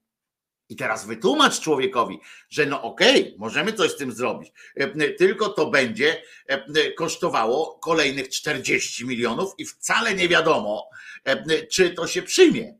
I 0.68 0.76
teraz 0.76 1.06
wytłumacz 1.06 1.60
człowiekowi, 1.60 2.18
że 2.48 2.66
no 2.66 2.82
okej, 2.82 3.20
okay, 3.20 3.34
możemy 3.38 3.72
coś 3.72 3.90
z 3.90 3.96
tym 3.96 4.12
zrobić, 4.12 4.52
e, 4.74 5.10
tylko 5.10 5.48
to 5.48 5.70
będzie 5.70 6.22
e, 6.46 6.92
kosztowało 6.92 7.78
kolejnych 7.78 8.28
40 8.28 9.06
milionów 9.06 9.54
i 9.58 9.66
wcale 9.66 10.14
nie 10.14 10.28
wiadomo, 10.28 10.88
e, 11.24 11.66
czy 11.66 11.90
to 11.90 12.06
się 12.06 12.22
przyjmie. 12.22 12.74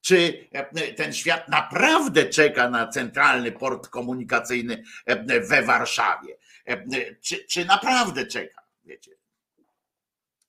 Czy 0.00 0.48
ten 0.96 1.12
świat 1.12 1.48
naprawdę 1.48 2.26
czeka 2.26 2.70
na 2.70 2.88
centralny 2.88 3.52
port 3.52 3.88
komunikacyjny 3.88 4.82
we 5.48 5.62
Warszawie? 5.62 6.36
Czy, 7.20 7.44
czy 7.44 7.64
naprawdę 7.64 8.26
czeka? 8.26 8.62
Wiecie, 8.84 9.15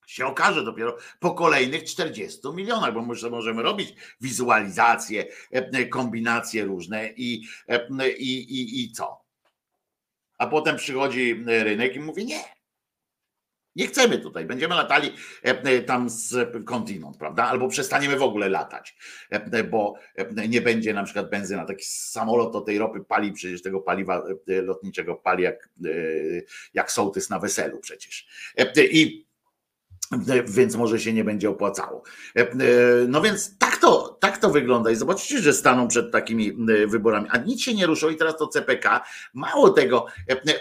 się 0.08 0.26
okaże 0.26 0.64
dopiero 0.64 0.98
po 1.20 1.34
kolejnych 1.34 1.84
40 1.84 2.40
milionach, 2.54 2.94
bo 2.94 3.02
możemy 3.32 3.64
robić 3.64 3.94
wizualizacje, 4.22 5.26
e, 5.52 5.86
kombinacje 5.86 6.66
różne 6.66 7.10
i, 7.18 7.44
e, 7.70 7.88
i, 8.18 8.38
i, 8.40 8.84
i 8.84 8.92
co? 8.92 9.22
A 10.38 10.48
potem 10.48 10.78
przychodzi 10.78 11.44
rynek 11.46 11.96
i 11.96 12.00
mówi 12.00 12.26
nie. 12.26 12.44
Nie 13.76 13.88
chcemy 13.88 14.18
tutaj, 14.18 14.46
będziemy 14.46 14.76
latali 14.76 15.14
e, 15.44 15.82
tam 15.82 16.10
z 16.10 16.56
kontynent, 16.66 17.18
prawda? 17.18 17.44
Albo 17.44 17.68
przestaniemy 17.68 18.18
w 18.18 18.24
ogóle 18.24 18.50
latać, 18.50 18.98
bo 19.72 19.94
nie 20.50 20.62
będzie 20.62 20.94
na 20.94 21.04
przykład 21.04 21.30
benzyna. 21.30 21.66
Taki 21.66 21.86
samolot 21.86 22.54
do 22.54 22.62
tej 22.62 22.78
ropy 22.78 23.04
pali, 23.04 23.32
przecież 23.32 23.62
tego 23.62 23.82
paliwa 23.82 24.24
lotniczego 24.48 25.16
pali 25.16 25.44
jak, 25.44 25.70
jak 26.74 26.92
sołtys 26.92 27.30
na 27.30 27.40
weselu 27.40 27.80
przecież. 27.80 28.28
I 28.78 29.27
więc 30.48 30.76
może 30.76 31.00
się 31.00 31.14
nie 31.14 31.24
będzie 31.24 31.50
opłacało. 31.50 32.04
E, 32.36 32.42
e, 32.42 32.56
no 33.08 33.22
więc 33.22 33.58
tak 33.58 33.78
to, 33.78 34.18
tak 34.20 34.38
to 34.38 34.50
wygląda. 34.50 34.92
I 34.92 34.96
zobaczycie, 34.96 35.40
że 35.40 35.54
staną 35.54 35.88
przed 35.88 36.12
takimi 36.12 36.50
e, 36.50 36.88
wyborami, 36.88 37.28
a 37.32 37.38
nic 37.38 37.62
się 37.62 37.74
nie 37.74 37.86
ruszyło. 37.86 38.12
I 38.12 38.16
teraz 38.16 38.38
to 38.38 38.48
CPK, 38.48 39.04
mało 39.34 39.70
tego, 39.70 40.06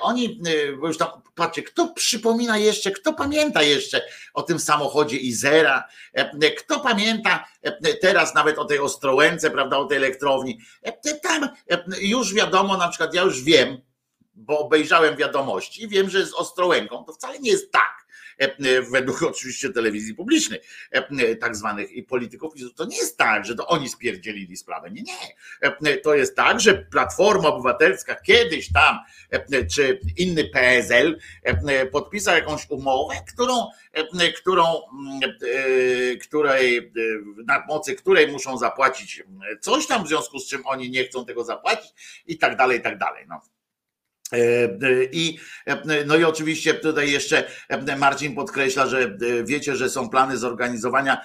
oni, 0.01 0.41
bo 0.81 0.87
już 0.87 0.99
tam, 0.99 1.09
patrzcie, 1.35 1.63
kto 1.63 1.89
przypomina 1.89 2.59
jeszcze, 2.59 2.91
kto 2.91 3.13
pamięta 3.13 3.63
jeszcze 3.63 4.03
o 4.35 4.43
tym 4.43 4.59
samochodzie 4.59 5.17
Izera, 5.17 5.85
kto 6.59 6.81
pamięta 6.81 7.45
teraz 8.01 8.35
nawet 8.35 8.59
o 8.59 8.65
tej 8.65 8.79
Ostrołęce, 8.79 9.51
prawda, 9.51 9.77
o 9.77 9.85
tej 9.85 9.97
elektrowni, 9.97 10.61
tam 11.23 11.49
już 12.01 12.35
wiadomo, 12.35 12.77
na 12.77 12.89
przykład 12.89 13.15
ja 13.15 13.23
już 13.23 13.43
wiem, 13.43 13.79
bo 14.35 14.59
obejrzałem 14.59 15.17
wiadomości, 15.17 15.89
wiem, 15.89 16.11
że 16.11 16.27
z 16.27 16.35
Ostrołęką 16.35 17.05
to 17.05 17.13
wcale 17.13 17.39
nie 17.39 17.51
jest 17.51 17.73
tak, 17.73 18.06
według 18.91 19.23
oczywiście 19.33 19.71
telewizji 19.71 20.15
publicznej, 20.15 20.61
e, 20.91 21.37
tak 21.37 21.57
zwanych 21.57 21.93
i 21.93 22.03
polityków, 22.03 22.55
to 22.77 22.85
nie 22.85 22.97
jest 22.97 23.19
tak, 23.19 23.45
że 23.45 23.55
to 23.55 23.67
oni 23.67 23.89
spierdzielili 23.89 24.57
sprawę. 24.57 24.91
Nie, 24.91 25.03
nie. 25.03 25.97
To 25.97 26.15
jest 26.15 26.37
tak, 26.37 26.61
że 26.61 26.75
Platforma 26.75 27.49
Obywatelska 27.49 28.15
kiedyś 28.15 28.73
tam, 28.73 28.99
czy 29.75 30.01
inny 30.17 30.45
PSL 30.45 31.19
podpisał 31.93 32.35
jakąś 32.35 32.71
umowę, 32.71 33.15
którą, 33.35 33.67
którą, 34.37 34.65
której, 36.23 36.93
na 37.47 37.65
mocy 37.67 37.95
której 37.95 38.33
muszą 38.33 38.59
zapłacić 38.59 39.23
coś 39.61 39.87
tam, 39.87 40.05
w 40.05 40.09
związku 40.09 40.39
z 40.39 40.49
czym 40.49 40.67
oni 40.67 40.91
nie 40.91 41.05
chcą 41.05 41.25
tego 41.25 41.45
zapłacić 41.45 42.23
i 42.27 42.39
tak 42.39 42.57
dalej, 42.57 42.79
i 42.79 42.83
tak 42.83 42.99
dalej. 42.99 43.25
No. 43.29 43.56
I, 45.13 45.39
no 46.07 46.17
i 46.17 46.25
oczywiście 46.25 46.75
tutaj 46.75 47.11
jeszcze 47.11 47.45
Marcin 47.99 48.35
podkreśla, 48.35 48.87
że 48.87 49.19
wiecie, 49.45 49.77
że 49.77 49.91
są 49.91 50.09
plany 50.09 50.39
zorganizowania 50.39 51.21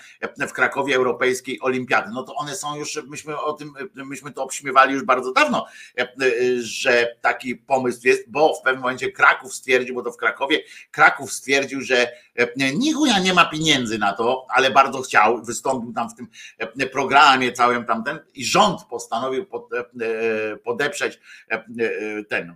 w 0.47 0.53
Krakowie 0.53 0.95
Europejskiej 0.95 1.61
Olimpiady. 1.61 2.09
No 2.13 2.23
to 2.23 2.35
one 2.35 2.55
są 2.55 2.75
już, 2.75 2.99
myśmy 3.07 3.39
o 3.39 3.53
tym, 3.53 3.73
myśmy 3.95 4.31
to 4.31 4.43
obśmiewali 4.43 4.93
już 4.93 5.03
bardzo 5.03 5.33
dawno, 5.33 5.65
że 6.59 7.15
taki 7.21 7.55
pomysł 7.55 8.07
jest, 8.07 8.23
bo 8.27 8.55
w 8.55 8.61
pewnym 8.61 8.81
momencie 8.81 9.11
Kraków 9.11 9.55
stwierdził, 9.55 9.95
bo 9.95 10.03
to 10.03 10.11
w 10.11 10.17
Krakowie, 10.17 10.59
Kraków 10.91 11.33
stwierdził, 11.33 11.81
że 11.81 12.11
nichuja 12.73 13.19
nie 13.19 13.33
ma 13.33 13.45
pieniędzy 13.45 13.97
na 13.97 14.13
to, 14.13 14.47
ale 14.49 14.71
bardzo 14.71 15.01
chciał, 15.01 15.43
wystąpił 15.43 15.93
tam 15.93 16.09
w 16.09 16.15
tym 16.15 16.27
programie 16.91 17.51
całym 17.51 17.85
tamten 17.85 18.19
i 18.33 18.45
rząd 18.45 18.83
postanowił 18.89 19.45
podeprzeć 20.63 21.19
ten 22.29 22.53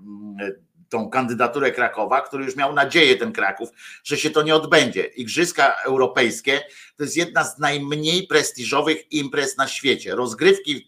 tą 0.89 1.09
kandydaturę 1.09 1.71
Krakowa, 1.71 2.21
który 2.21 2.45
już 2.45 2.55
miał 2.55 2.73
nadzieję 2.73 3.15
ten 3.15 3.31
Kraków, 3.31 3.69
że 4.03 4.17
się 4.17 4.29
to 4.29 4.43
nie 4.43 4.55
odbędzie. 4.55 5.03
Igrzyska 5.03 5.75
europejskie 5.85 6.61
to 6.97 7.03
jest 7.03 7.17
jedna 7.17 7.43
z 7.43 7.59
najmniej 7.59 8.27
prestiżowych 8.27 9.11
imprez 9.11 9.57
na 9.57 9.67
świecie. 9.67 10.15
Rozgrywki 10.15 10.87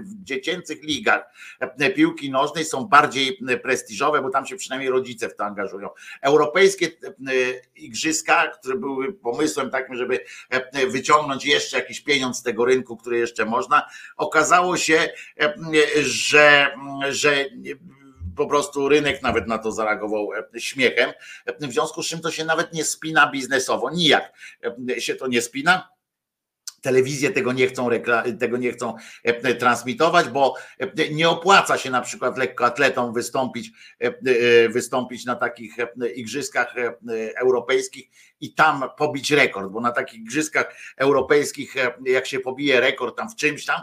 w 0.00 0.24
dziecięcych 0.24 0.82
ligach 0.82 1.22
piłki 1.94 2.30
nożnej 2.30 2.64
są 2.64 2.84
bardziej 2.84 3.38
prestiżowe, 3.62 4.22
bo 4.22 4.30
tam 4.30 4.46
się 4.46 4.56
przynajmniej 4.56 4.90
rodzice 4.90 5.28
w 5.28 5.36
to 5.36 5.44
angażują. 5.44 5.88
Europejskie 6.22 6.88
igrzyska, 7.76 8.48
które 8.48 8.76
były 8.76 9.12
pomysłem 9.12 9.70
takim, 9.70 9.96
żeby 9.96 10.20
wyciągnąć 10.88 11.46
jeszcze 11.46 11.76
jakiś 11.76 12.00
pieniądz 12.00 12.38
z 12.38 12.42
tego 12.42 12.64
rynku, 12.64 12.96
który 12.96 13.18
jeszcze 13.18 13.44
można, 13.44 13.86
okazało 14.16 14.76
się, 14.76 15.08
że, 16.02 16.74
że 17.08 17.44
po 18.38 18.46
prostu 18.46 18.88
rynek 18.88 19.22
nawet 19.22 19.46
na 19.46 19.58
to 19.58 19.72
zareagował 19.72 20.28
e, 20.32 20.60
śmiechem, 20.60 21.12
w 21.60 21.72
związku 21.72 22.02
z 22.02 22.06
czym 22.06 22.20
to 22.20 22.30
się 22.30 22.44
nawet 22.44 22.72
nie 22.72 22.84
spina 22.84 23.30
biznesowo, 23.30 23.90
nijak 23.90 24.32
e, 24.90 25.00
się 25.00 25.14
to 25.14 25.26
nie 25.26 25.42
spina 25.42 25.97
telewizje 26.80 27.30
tego 27.30 27.52
nie 27.52 27.66
chcą, 27.66 27.88
tego 28.40 28.56
nie 28.56 28.72
chcą 28.72 28.94
e, 29.24 29.54
transmitować, 29.54 30.28
bo 30.28 30.54
e, 30.78 31.08
nie 31.10 31.28
opłaca 31.28 31.78
się 31.78 31.90
na 31.90 32.00
przykład 32.00 32.38
lekkoatletom 32.38 33.12
wystąpić, 33.12 33.70
e, 33.98 34.68
wystąpić 34.68 35.24
na 35.24 35.36
takich 35.36 35.76
igrzyskach 36.14 36.74
europejskich 37.36 38.10
i 38.40 38.54
tam 38.54 38.84
pobić 38.96 39.30
rekord, 39.30 39.70
bo 39.70 39.80
na 39.80 39.90
takich 39.90 40.20
igrzyskach 40.20 40.74
europejskich, 40.96 41.74
jak 42.04 42.26
się 42.26 42.40
pobije 42.40 42.80
rekord 42.80 43.16
tam 43.16 43.30
w 43.30 43.36
czymś 43.36 43.64
tam 43.64 43.80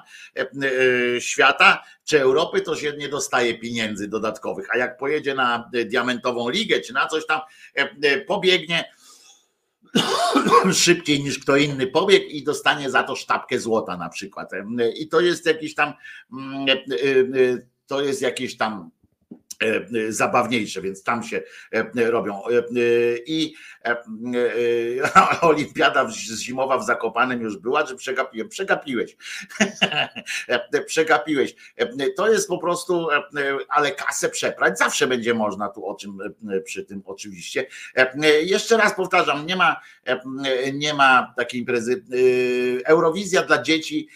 świata 1.20 1.84
czy 2.04 2.22
Europy, 2.22 2.62
to 2.62 2.76
się 2.76 2.94
nie 2.98 3.10
dostaje 3.10 3.60
pieniędzy 3.60 4.08
dodatkowych, 4.08 4.68
a 4.72 4.78
jak 4.78 4.98
pojedzie 4.98 5.36
na 5.36 5.70
diamentową 5.86 6.50
ligę 6.50 6.80
czy 6.80 6.94
na 6.94 7.08
coś 7.08 7.26
tam, 7.26 7.42
pobiegnie 8.28 8.86
szybciej 10.74 11.24
niż 11.24 11.40
kto 11.40 11.58
inny 11.58 11.88
pobiegł 11.88 12.26
i 12.26 12.44
dostanie 12.44 12.90
za 12.90 13.04
to 13.04 13.16
sztabkę 13.16 13.60
złota 13.60 13.98
na 13.98 14.10
przykład. 14.10 14.50
I 14.96 15.08
to 15.08 15.22
jest 15.22 15.46
jakiś 15.46 15.76
tam, 15.76 15.94
mm, 16.34 16.70
e, 16.70 16.74
e, 16.74 17.58
to 17.88 18.02
jest 18.02 18.22
jakieś 18.22 18.58
tam 18.58 18.92
E, 18.95 18.95
zabawniejsze, 20.10 20.82
więc 20.82 21.04
tam 21.04 21.24
się 21.24 21.41
e, 21.72 22.12
robią. 22.12 22.44
E, 22.46 22.52
I 23.26 23.56
olimpiada 25.41 26.10
zimowa 26.38 26.78
w 26.78 26.86
Zakopanem 26.86 27.41
już 27.41 27.58
była, 27.58 27.84
czy 27.84 27.96
przegapiłem? 27.96 28.50
Przegapiłeś. 28.50 29.18
Przegapiłeś. 30.86 31.56
To 32.18 32.32
jest 32.32 32.48
po 32.48 32.58
prostu, 32.58 33.08
ale 33.70 33.91
kasę 33.91 34.30
przeprać 34.30 34.78
zawsze 34.78 35.08
będzie 35.08 35.34
można 35.34 35.70
tu 35.70 35.86
o 35.86 35.96
czym 35.96 36.18
przy 36.65 36.86
tym 36.86 37.02
oczywiście. 37.06 37.68
Jeszcze 38.41 38.78
raz 38.78 38.96
powtarzam, 38.96 39.46
nie 39.46 39.56
ma, 39.56 39.82
nie 40.74 40.94
ma 40.94 41.34
takiej 41.38 41.60
imprezy. 41.60 42.04
Eurowizja 42.86 43.44
dla 43.44 43.62
dzieci, 43.62 44.10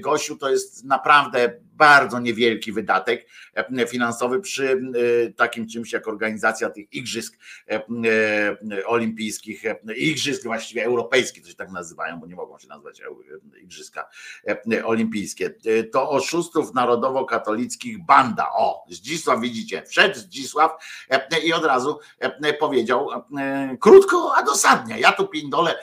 Gosiu, 0.00 0.36
to 0.36 0.50
jest 0.50 0.84
naprawdę 0.84 1.60
bardzo 1.80 2.20
niewielki 2.20 2.72
wydatek 2.72 3.26
e, 3.54 3.86
finansowy 3.86 4.40
przy 4.40 4.72
e, 4.72 5.32
takim 5.32 5.68
czymś 5.68 5.92
jak 5.92 6.08
organizacja 6.08 6.70
tych 6.70 6.92
igrzysk 6.92 7.38
e, 7.70 8.86
olimpijskich, 8.86 9.62
igrzysk 9.96 10.42
właściwie 10.42 10.84
europejskich, 10.84 11.42
to 11.42 11.48
się 11.48 11.54
tak 11.54 11.70
nazywają, 11.70 12.20
bo 12.20 12.26
nie 12.26 12.34
mogą 12.34 12.58
się 12.58 12.68
nazywać 12.68 13.02
igrzyska 13.62 14.08
olimpijskie. 14.84 15.54
To 15.92 16.10
oszustów 16.10 16.74
narodowo-katolickich 16.74 18.04
banda. 18.04 18.46
O, 18.52 18.84
Zdzisław 18.88 19.40
widzicie, 19.40 19.82
wszedł 19.86 20.18
Zdzisław 20.18 20.70
i 21.44 21.52
od 21.52 21.64
razu 21.64 21.98
powiedział 22.58 23.08
krótko, 23.80 24.32
a 24.36 24.42
dosadnie. 24.42 25.00
Ja 25.00 25.12
tu 25.12 25.28
pindole, 25.28 25.74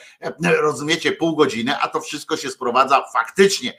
rozumiecie, 0.62 1.12
pół 1.12 1.36
godziny, 1.36 1.78
a 1.78 1.88
to 1.88 2.02
wszystko 2.02 2.38
się 2.38 2.50
sprowadza 2.50 3.06
faktycznie 3.14 3.74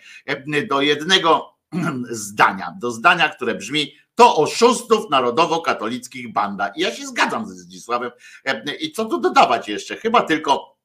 do 0.68 0.80
jednego 0.80 1.57
zdania, 2.10 2.74
do 2.80 2.90
zdania, 2.90 3.28
które 3.28 3.54
brzmi 3.54 3.94
to 4.14 4.36
oszustów 4.36 5.10
narodowo-katolickich 5.10 6.32
banda. 6.32 6.68
I 6.68 6.80
ja 6.80 6.94
się 6.94 7.06
zgadzam 7.06 7.46
z 7.46 7.50
Zdzisławem. 7.50 8.10
E, 8.44 8.74
I 8.74 8.92
co 8.92 9.04
tu 9.04 9.20
dodawać 9.20 9.68
jeszcze? 9.68 9.96
Chyba 9.96 10.22
tylko 10.22 10.78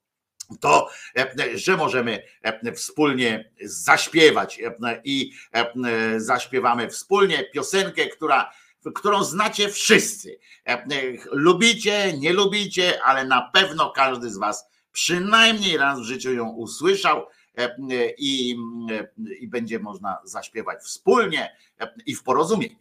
to, 0.59 0.89
e, 1.17 1.57
że 1.57 1.77
możemy 1.77 2.23
e, 2.41 2.73
wspólnie 2.73 3.51
zaśpiewać 3.63 4.59
i 5.03 5.31
zaśpiewamy 6.17 6.89
wspólnie 6.89 7.43
piosenkę, 7.43 8.07
która, 8.07 8.51
którą 8.95 9.23
znacie 9.23 9.69
wszyscy. 9.69 10.39
Lubicie, 11.31 12.13
nie 12.17 12.33
lubicie, 12.33 13.03
ale 13.03 13.25
na 13.25 13.41
pewno 13.41 13.91
każdy 13.91 14.29
z 14.29 14.37
Was 14.37 14.65
przynajmniej 14.91 15.77
raz 15.77 15.99
w 15.99 16.03
życiu 16.03 16.33
ją 16.33 16.49
usłyszał 16.49 17.25
E, 17.25 17.42
e, 17.42 17.42
i, 18.17 18.55
e, 18.91 19.07
i 19.39 19.47
będzie 19.47 19.79
można 19.79 20.21
zaśpiewać 20.23 20.79
wspólnie 20.83 21.55
i 22.05 22.15
w 22.15 22.23
porozumieniu. 22.23 22.75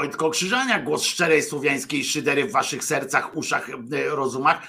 Wojtko 0.00 0.30
Krzyżania, 0.30 0.78
głos 0.78 1.04
szczerej 1.04 1.42
słowiańskiej 1.42 2.04
szydery 2.04 2.44
w 2.44 2.52
waszych 2.52 2.84
sercach, 2.84 3.36
uszach, 3.36 3.70
rozumach. 4.08 4.62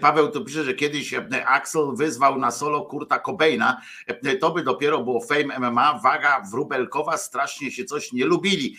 Paweł 0.00 0.30
tu 0.30 0.44
pisze, 0.44 0.64
że 0.64 0.74
kiedyś 0.74 1.14
Axel 1.46 1.82
wyzwał 1.94 2.38
na 2.38 2.50
solo 2.50 2.82
Kurta 2.82 3.18
Cobaina. 3.18 3.80
To 4.40 4.50
by 4.50 4.62
dopiero 4.62 5.04
było 5.04 5.20
fame 5.20 5.58
MMA, 5.58 6.00
waga 6.02 6.42
wróbelkowa, 6.52 7.16
strasznie 7.16 7.70
się 7.70 7.84
coś 7.84 8.12
nie 8.12 8.24
lubili. 8.24 8.76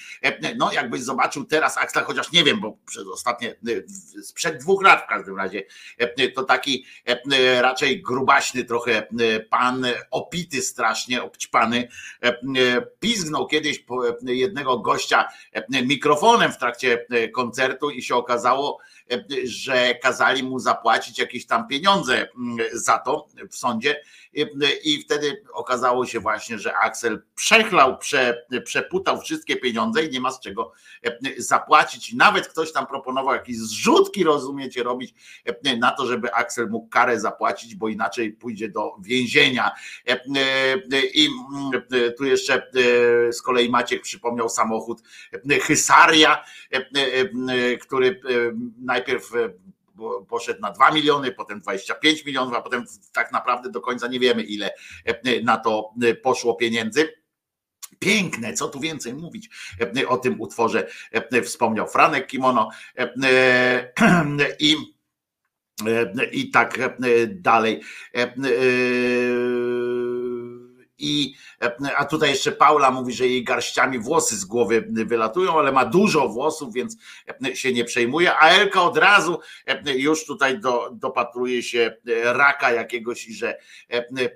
No 0.57 0.71
jakbyś 0.71 1.01
zobaczył 1.01 1.45
teraz 1.45 1.77
Axla, 1.77 2.03
chociaż 2.03 2.31
nie 2.31 2.43
wiem, 2.43 2.59
bo 2.59 2.77
przez 2.85 3.07
ostatnie, 3.07 3.55
sprzed 4.23 4.57
dwóch 4.57 4.83
lat 4.83 5.03
w 5.03 5.07
każdym 5.07 5.37
razie, 5.37 5.63
to 6.35 6.43
taki 6.43 6.85
raczej 7.61 8.01
grubaśny 8.01 8.63
trochę 8.63 9.07
pan, 9.49 9.85
opity 10.11 10.61
strasznie, 10.61 11.23
obćpany, 11.23 11.87
pizgnął 12.99 13.47
kiedyś 13.47 13.85
jednego 14.21 14.79
gościa 14.79 15.27
mikrofonem 15.88 16.51
w 16.51 16.57
trakcie 16.57 17.05
e, 17.09 17.29
koncertu 17.29 17.89
i 17.89 18.01
się 18.01 18.15
okazało, 18.15 18.79
że 19.43 19.95
kazali 19.95 20.43
mu 20.43 20.60
zapłacić 20.60 21.20
jakieś 21.20 21.45
tam 21.45 21.68
pieniądze 21.68 22.28
mm, 22.36 22.58
za 22.74 22.97
to 22.97 23.28
w 23.49 23.55
sądzie 23.55 24.01
i 24.84 25.01
wtedy 25.01 25.43
okazało 25.53 26.05
się 26.05 26.20
właśnie, 26.20 26.60
że 26.60 26.78
Axel 26.78 27.22
przechlał, 27.36 27.97
prze, 27.97 28.45
przeputał 28.66 29.22
wszystkie 29.22 29.55
pieniądze 29.55 30.05
i 30.05 30.10
nie 30.10 30.22
ma 30.22 30.32
z 30.32 30.39
czego 30.39 30.72
e, 31.03 31.18
zapłacić. 31.38 32.14
Nawet 32.14 32.47
ktoś 32.47 32.72
tam 32.72 32.88
proponował 32.88 33.34
jakieś 33.34 33.58
zrzutki, 33.58 34.24
rozumiecie, 34.24 34.84
robić 34.84 35.14
e, 35.45 35.78
na 35.78 35.91
to, 35.91 36.05
żeby 36.05 36.34
Axel 36.34 36.70
mógł 36.70 36.88
karę 36.88 37.20
zapłacić, 37.20 37.76
bo 37.76 37.88
inaczej 37.88 38.32
pójdzie 38.32 38.70
do 38.70 38.95
więzienia. 39.01 39.72
E, 40.08 40.20
I 41.14 41.30
tu 42.18 42.26
jeszcze 42.26 42.68
z 43.32 43.41
kolei 43.41 43.70
Maciek 43.70 44.01
przypomniał 44.01 44.49
samochód 44.49 45.01
Hysaria, 45.62 46.43
który 47.82 48.22
najpierw 48.97 49.31
poszedł 50.27 50.61
na 50.61 50.71
2 50.71 50.91
miliony, 50.91 51.31
potem 51.31 51.61
25 51.61 52.25
milionów, 52.25 52.53
a 52.53 52.61
potem 52.61 52.85
tak 53.13 53.31
naprawdę 53.31 53.71
do 53.71 53.81
końca 53.81 54.07
nie 54.07 54.19
wiemy, 54.19 54.43
ile 54.43 54.71
e, 55.05 55.41
na 55.41 55.57
to 55.57 55.93
e, 56.03 56.15
poszło 56.15 56.55
pieniędzy. 56.55 57.13
Piękne, 57.99 58.53
co 58.53 58.67
tu 58.67 58.79
więcej 58.79 59.13
mówić 59.13 59.49
e, 59.97 60.07
o 60.07 60.17
tym 60.17 60.41
utworze, 60.41 60.87
wspomniał 61.43 61.87
Franek 61.87 62.27
Kimono 62.27 62.69
i, 64.59 64.75
i 66.31 66.51
tak 66.51 66.79
dalej. 67.27 67.81
I, 70.99 71.35
a 71.97 72.05
tutaj 72.05 72.29
jeszcze 72.29 72.51
Paula 72.51 72.91
mówi, 72.91 73.13
że 73.13 73.27
jej 73.27 73.43
garściami 73.43 73.99
włosy 73.99 74.35
z 74.37 74.45
głowy 74.45 74.87
wylatują, 74.89 75.59
ale 75.59 75.71
ma 75.71 75.85
dużo 75.85 76.29
włosów, 76.29 76.73
więc 76.73 76.97
się 77.53 77.73
nie 77.73 77.85
przejmuje. 77.85 78.35
A 78.37 78.49
Elka 78.49 78.81
od 78.81 78.97
razu 78.97 79.39
już 79.85 80.25
tutaj 80.25 80.59
do, 80.59 80.89
dopatruje 80.93 81.63
się 81.63 81.97
raka 82.23 82.71
jakiegoś 82.71 83.27
i 83.27 83.33
że 83.33 83.57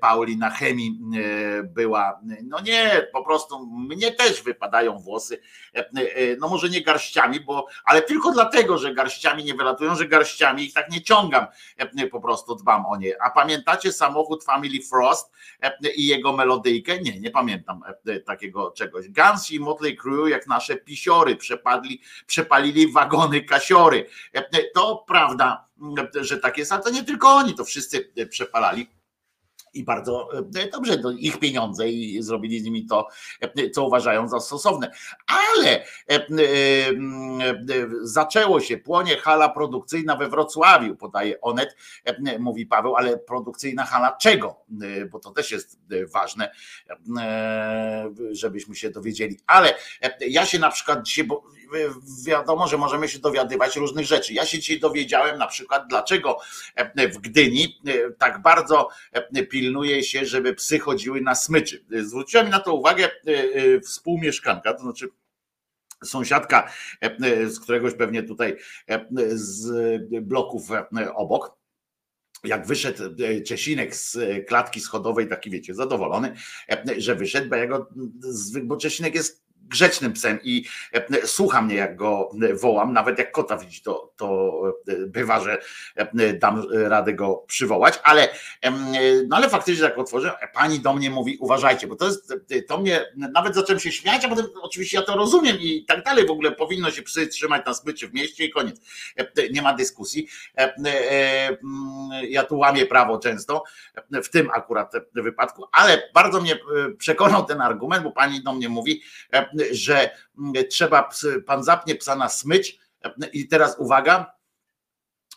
Pauli 0.01 0.37
na 0.37 0.49
chemii 0.49 0.99
była. 1.63 2.19
No 2.43 2.59
nie, 2.59 3.07
po 3.13 3.23
prostu 3.23 3.67
mnie 3.67 4.11
też 4.11 4.43
wypadają 4.43 4.99
włosy. 4.99 5.41
No 6.39 6.49
może 6.49 6.69
nie 6.69 6.81
garściami, 6.81 7.39
bo 7.39 7.67
ale 7.85 8.01
tylko 8.01 8.31
dlatego, 8.31 8.77
że 8.77 8.93
garściami 8.93 9.43
nie 9.43 9.53
wylatują, 9.53 9.95
że 9.95 10.07
garściami 10.07 10.63
ich 10.63 10.73
tak 10.73 10.89
nie 10.89 11.01
ciągam. 11.01 11.47
Po 12.11 12.21
prostu 12.21 12.55
dbam 12.55 12.85
o 12.85 12.97
nie. 12.97 13.23
A 13.23 13.29
pamiętacie 13.29 13.93
samochód 13.93 14.43
Family 14.43 14.79
Frost 14.89 15.31
i 15.95 16.07
jego 16.07 16.33
melodię? 16.33 16.50
Melodyjkę? 16.51 17.01
Nie, 17.01 17.19
nie 17.19 17.31
pamiętam 17.31 17.83
e, 18.05 18.19
takiego 18.19 18.71
czegoś. 18.71 19.09
Guns 19.09 19.51
i 19.51 19.59
Motley 19.59 19.97
Crue 19.97 20.27
jak 20.27 20.47
nasze 20.47 20.75
pisiory 20.75 21.35
przepadli, 21.35 22.01
przepalili 22.27 22.91
wagony 22.91 23.41
kasiory. 23.41 24.05
E, 24.33 24.63
to 24.73 25.03
prawda, 25.07 25.67
że 26.21 26.37
tak 26.37 26.57
jest, 26.57 26.71
ale 26.71 26.83
to 26.83 26.89
nie 26.89 27.03
tylko 27.03 27.29
oni, 27.29 27.55
to 27.55 27.65
wszyscy 27.65 28.13
przepalali 28.29 28.87
i 29.73 29.83
bardzo 29.83 30.29
e, 30.55 30.69
dobrze, 30.69 30.97
to 30.97 31.11
ich 31.11 31.39
pieniądze 31.39 31.89
i 31.89 32.23
zrobili 32.23 32.59
z 32.59 32.63
nimi 32.63 32.85
to, 32.85 33.07
e, 33.41 33.69
co 33.69 33.85
uważają 33.85 34.27
za 34.27 34.39
stosowne. 34.39 34.91
Ale 35.27 35.83
e, 36.09 36.25
zaczęło 38.01 38.59
się, 38.59 38.77
płonie 38.77 39.17
hala 39.17 39.49
produkcyjna 39.49 40.15
we 40.15 40.29
Wrocławiu, 40.29 40.95
podaje 40.95 41.41
Onet, 41.41 41.75
mówi 42.39 42.65
Paweł, 42.65 42.95
ale 42.95 43.17
produkcyjna 43.17 43.85
hala 43.85 44.17
czego? 44.21 44.55
Bo 45.11 45.19
to 45.19 45.31
też 45.31 45.51
jest 45.51 45.79
ważne, 46.13 46.51
żebyśmy 48.31 48.75
się 48.75 48.89
dowiedzieli. 48.89 49.39
Ale 49.47 49.73
ja 50.19 50.45
się 50.45 50.59
na 50.59 50.71
przykład 50.71 51.03
dzisiaj, 51.03 51.23
bo 51.23 51.43
wiadomo, 52.25 52.67
że 52.67 52.77
możemy 52.77 53.07
się 53.07 53.19
dowiadywać 53.19 53.75
różnych 53.75 54.05
rzeczy. 54.05 54.33
Ja 54.33 54.45
się 54.45 54.59
dzisiaj 54.59 54.79
dowiedziałem 54.79 55.37
na 55.37 55.47
przykład, 55.47 55.83
dlaczego 55.89 56.37
w 56.95 57.17
Gdyni 57.17 57.81
tak 58.17 58.41
bardzo 58.41 58.89
pilnuje 59.49 59.60
pilnuje 59.61 60.03
się, 60.03 60.25
żeby 60.25 60.53
psy 60.55 60.79
chodziły 60.79 61.21
na 61.21 61.35
smyczy. 61.35 61.85
Zwróciła 62.03 62.43
mi 62.43 62.49
na 62.49 62.59
to 62.59 62.75
uwagę 62.75 63.05
e, 63.05 63.31
e, 63.31 63.79
współmieszkanka, 63.79 64.73
to 64.73 64.83
znaczy 64.83 65.09
sąsiadka 66.03 66.71
e, 67.01 67.49
z 67.49 67.59
któregoś 67.59 67.93
pewnie 67.93 68.23
tutaj 68.23 68.57
z 69.33 69.71
bloków 70.21 70.69
obok 71.15 71.61
jak 72.43 72.67
wyszedł 72.67 73.03
Czesinek 73.45 73.95
z 73.95 74.17
klatki 74.47 74.79
schodowej, 74.79 75.27
taki 75.27 75.49
wiecie, 75.49 75.73
zadowolony, 75.73 76.35
że 76.97 77.15
wyszedł, 77.15 77.49
bo, 77.49 77.55
jego, 77.55 77.89
bo 78.63 78.77
Czesinek 78.77 79.15
jest 79.15 79.43
grzecznym 79.71 80.13
psem 80.13 80.39
i 80.43 80.65
e, 80.93 81.27
słucha 81.27 81.61
mnie, 81.61 81.75
jak 81.75 81.95
go 81.95 82.29
wołam, 82.53 82.93
nawet 82.93 83.17
jak 83.19 83.31
kota 83.31 83.57
widzi, 83.57 83.81
to, 83.81 84.13
to 84.17 84.51
e, 84.87 84.95
bywa, 85.07 85.39
że 85.39 85.61
e, 85.95 86.33
dam 86.33 86.63
radę 86.71 87.13
go 87.13 87.43
przywołać, 87.47 87.99
ale, 88.03 88.29
no 89.27 89.35
ale 89.35 89.49
faktycznie 89.49 89.83
jak 89.83 89.97
otworzę, 89.97 90.31
pani 90.53 90.79
do 90.79 90.93
mnie 90.93 91.09
mówi, 91.09 91.37
uważajcie, 91.39 91.87
bo 91.87 91.95
to 91.95 92.05
jest, 92.05 92.33
to 92.67 92.77
mnie, 92.77 93.05
nawet 93.15 93.55
zacząłem 93.55 93.79
się 93.79 93.91
śmiać, 93.91 94.25
a 94.25 94.29
potem 94.29 94.45
oczywiście 94.61 94.97
ja 94.97 95.03
to 95.03 95.15
rozumiem 95.15 95.57
i 95.59 95.85
tak 95.85 96.03
dalej, 96.03 96.27
w 96.27 96.31
ogóle 96.31 96.51
powinno 96.51 96.91
się 96.91 97.01
psy 97.01 97.27
trzymać 97.27 97.65
na 97.65 97.73
zbycie 97.73 98.07
w 98.07 98.13
mieście 98.13 98.45
i 98.45 98.49
koniec, 98.49 98.75
nie 99.51 99.61
ma 99.61 99.73
dyskusji. 99.73 100.27
Ja 102.29 102.43
tu 102.43 102.57
łamię 102.57 102.85
prawo 102.85 103.19
często, 103.19 103.63
w 104.23 104.29
tym 104.29 104.49
akurat 104.53 104.93
wypadku, 105.13 105.65
ale 105.71 106.09
bardzo 106.13 106.41
mnie 106.41 106.59
przekonał 106.97 107.45
ten 107.45 107.61
argument, 107.61 108.03
bo 108.03 108.11
pani 108.11 108.43
do 108.43 108.53
mnie 108.53 108.69
mówi, 108.69 109.01
że 109.71 110.09
trzeba, 110.69 111.09
pan 111.45 111.63
zapnie 111.63 111.95
psa 111.95 112.15
na 112.15 112.29
smycz 112.29 112.77
i 113.33 113.47
teraz 113.47 113.75
uwaga, 113.79 114.33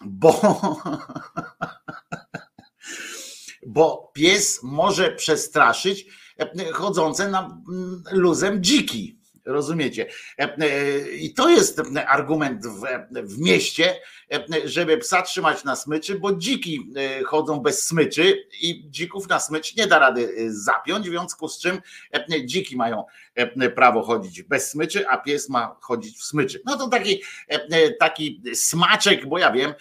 bo, 0.01 0.41
bo 3.67 4.11
pies 4.15 4.61
może 4.63 5.13
przestraszyć 5.13 6.07
chodzące 6.73 7.29
na 7.29 7.63
luzem 8.13 8.63
dziki. 8.63 9.19
Rozumiecie? 9.45 10.07
I 11.13 11.35
to 11.35 11.49
jest 11.49 11.81
argument 12.07 12.67
w, 12.67 12.83
w 13.11 13.39
mieście, 13.39 14.01
żeby 14.65 14.99
psa 14.99 15.23
trzymać 15.23 15.65
na 15.65 15.77
smyczy, 15.77 16.19
bo 16.19 16.33
dziki 16.33 16.93
e, 16.97 17.25
chodzą 17.25 17.61
bez 17.61 17.87
smyczy 17.87 18.47
i 18.61 18.91
dzików 18.91 19.29
na 19.29 19.41
smycz 19.41 19.77
nie 19.77 19.87
da 19.87 19.99
rady 19.99 20.35
e, 20.39 20.53
zapiąć, 20.53 21.07
w 21.07 21.11
związku 21.11 21.49
z 21.49 21.59
czym 21.59 21.81
e, 22.13 22.47
dziki 22.47 22.77
mają 22.77 23.05
prawo 23.75 24.03
chodzić 24.03 24.43
bez 24.43 24.71
smyczy, 24.71 25.09
a 25.09 25.17
pies 25.17 25.49
ma 25.49 25.77
chodzić 25.81 26.19
w 26.19 26.25
smyczy. 26.25 26.63
No 26.65 26.77
to 26.77 26.89
taki, 26.89 27.23
taki 28.01 28.43
smaczek, 28.55 29.27
bo 29.27 29.39
ja 29.39 29.53
wiem, 29.53 29.75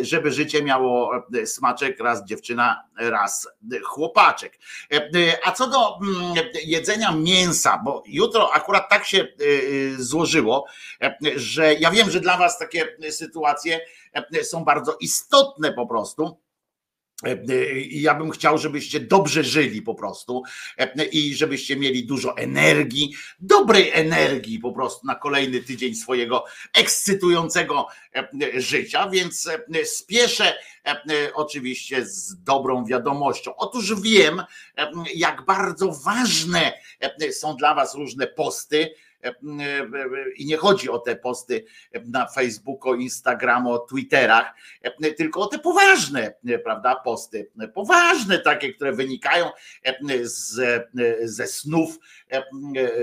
żeby 0.00 0.32
życie 0.32 0.62
miało 0.62 1.12
smaczek, 1.44 2.00
raz 2.00 2.24
dziewczyna, 2.24 2.82
raz 2.96 3.48
chłopaczek. 3.84 4.58
A 5.44 5.52
co 5.52 5.70
do 5.70 5.98
mm, 6.02 6.34
jedzenia 6.64 7.12
mięsa, 7.12 7.80
bo 7.84 8.02
jutro 8.06 8.52
akurat 8.52 8.88
tak 8.90 9.04
się 9.04 9.28
złożyło, 9.96 10.66
że 11.36 11.74
ja 11.74 11.90
wiem, 11.90 12.10
że 12.10 12.20
dla 12.20 12.36
was 12.36 12.58
takie 12.58 12.96
sytuacje 13.10 13.80
E, 14.12 14.44
są 14.44 14.64
bardzo 14.64 14.96
istotne 15.00 15.72
po 15.72 15.86
prostu. 15.86 16.38
E, 17.22 17.80
I 17.80 18.02
ja 18.02 18.14
bym 18.14 18.30
chciał, 18.30 18.58
żebyście 18.58 19.00
dobrze 19.00 19.44
żyli 19.44 19.82
po 19.82 19.94
prostu 19.94 20.42
e, 20.78 21.04
i 21.04 21.34
żebyście 21.34 21.76
mieli 21.76 22.06
dużo 22.06 22.36
energii, 22.36 23.14
dobrej 23.40 23.90
energii 23.92 24.58
po 24.58 24.72
prostu 24.72 25.06
na 25.06 25.14
kolejny 25.14 25.60
tydzień 25.60 25.94
swojego 25.94 26.44
ekscytującego 26.74 27.86
życia, 28.56 29.08
więc 29.08 29.48
spieszę 29.84 30.54
oczywiście 31.34 32.06
z 32.06 32.42
dobrą 32.42 32.84
wiadomością. 32.84 33.56
Otóż 33.56 34.00
wiem, 34.00 34.42
jak 35.14 35.44
bardzo 35.44 35.92
ważne 36.04 36.72
są 37.32 37.56
dla 37.56 37.74
Was 37.74 37.94
różne 37.94 38.26
posty, 38.26 38.94
i 40.36 40.46
nie 40.46 40.56
chodzi 40.56 40.90
o 40.90 40.98
te 40.98 41.16
posty 41.16 41.64
na 42.04 42.26
Facebooku, 42.26 42.94
Instagramu, 42.94 43.78
Twitterach, 43.78 44.54
tylko 45.16 45.40
o 45.40 45.46
te 45.46 45.58
poważne, 45.58 46.34
prawda, 46.64 46.96
posty, 46.96 47.50
poważne 47.74 48.38
takie, 48.38 48.74
które 48.74 48.92
wynikają 48.92 49.50
z, 50.22 50.60
ze 51.22 51.46
snów 51.46 51.98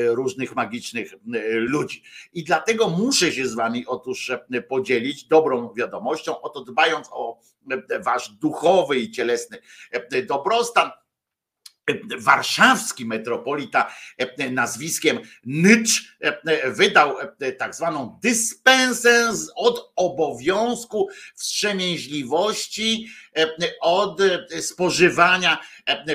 różnych 0.07 0.55
magicznych 0.55 1.13
ludzi. 1.53 2.03
I 2.33 2.43
dlatego 2.43 2.89
muszę 2.89 3.31
się 3.31 3.47
z 3.47 3.55
wami 3.55 3.85
otóż 3.87 4.31
podzielić 4.69 5.23
dobrą 5.23 5.73
wiadomością, 5.73 6.41
oto 6.41 6.63
dbając 6.63 7.07
o 7.11 7.39
wasz 7.99 8.29
duchowy 8.29 8.99
i 8.99 9.11
cielesny 9.11 9.57
dobrostan 10.27 10.91
warszawski 12.17 13.05
metropolita 13.05 13.91
e, 14.17 14.49
nazwiskiem 14.49 15.19
Nycz 15.45 16.17
e, 16.21 16.71
wydał 16.71 17.15
e, 17.39 17.51
tak 17.51 17.75
zwaną 17.75 18.19
dyspensę 18.23 19.31
od 19.55 19.91
obowiązku 19.95 21.07
wstrzemięźliwości 21.35 23.07
od 23.81 24.21
spożywania 24.61 25.59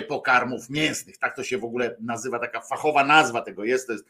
pokarmów 0.09 0.71
mięsnych. 0.71 1.19
Tak 1.19 1.37
to 1.37 1.45
się 1.45 1.59
w 1.59 1.65
ogóle 1.65 1.97
nazywa, 2.01 2.39
taka 2.39 2.61
fachowa 2.61 3.05
nazwa 3.05 3.41
tego 3.41 3.65
jest. 3.65 3.87
To 3.87 3.93
jest 3.93 4.05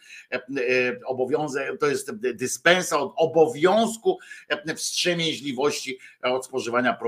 obowiązek, 1.06 1.78
to 1.80 1.86
jest 1.86 2.14
dyspensa 2.14 2.98
od 2.98 3.12
obowiązku 3.16 4.18
wstrzemięźliwości 4.76 5.98
od 6.32 6.46
spożywania 6.46 6.98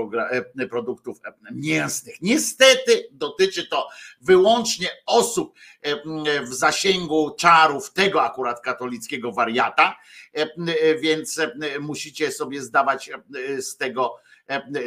produktów 0.69 1.19
mięsnych. 1.51 2.21
Niestety 2.21 3.07
dotyczy 3.11 3.67
to 3.67 3.87
wyłącznie 4.21 4.87
osób 5.05 5.55
w 6.43 6.53
zasięgu 6.53 7.35
czarów 7.39 7.93
tego 7.93 8.23
akurat 8.23 8.61
katolickiego 8.61 9.31
wariata, 9.31 9.97
więc 11.01 11.41
musicie 11.79 12.31
sobie 12.31 12.61
zdawać 12.61 13.09
z 13.59 13.77
tego 13.77 14.15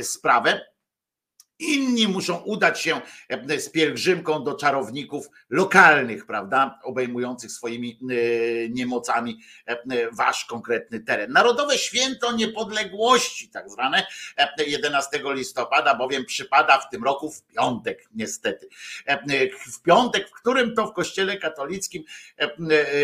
sprawę. 0.02 0.60
Inni 1.60 2.08
muszą 2.08 2.36
udać 2.36 2.80
się 2.80 3.00
e, 3.28 3.60
z 3.60 3.68
pielgrzymką 3.68 4.44
do 4.44 4.54
czarowników 4.54 5.30
lokalnych, 5.50 6.26
prawda, 6.26 6.80
obejmujących 6.82 7.52
swoimi 7.52 7.98
e, 8.02 8.68
niemocami 8.68 9.40
e, 9.66 9.78
wasz 10.12 10.44
konkretny 10.44 11.00
teren. 11.00 11.32
Narodowe 11.32 11.78
Święto 11.78 12.32
Niepodległości, 12.32 13.48
tak 13.48 13.70
zwane 13.70 14.06
11 14.66 15.20
listopada, 15.24 15.94
bowiem 15.94 16.24
przypada 16.24 16.78
w 16.78 16.90
tym 16.90 17.04
roku 17.04 17.30
w 17.30 17.42
piątek, 17.42 18.08
niestety. 18.14 18.68
W 19.72 19.82
piątek, 19.82 20.28
w 20.28 20.32
którym 20.32 20.74
to 20.74 20.86
w 20.86 20.92
Kościele 20.92 21.36
katolickim 21.36 22.04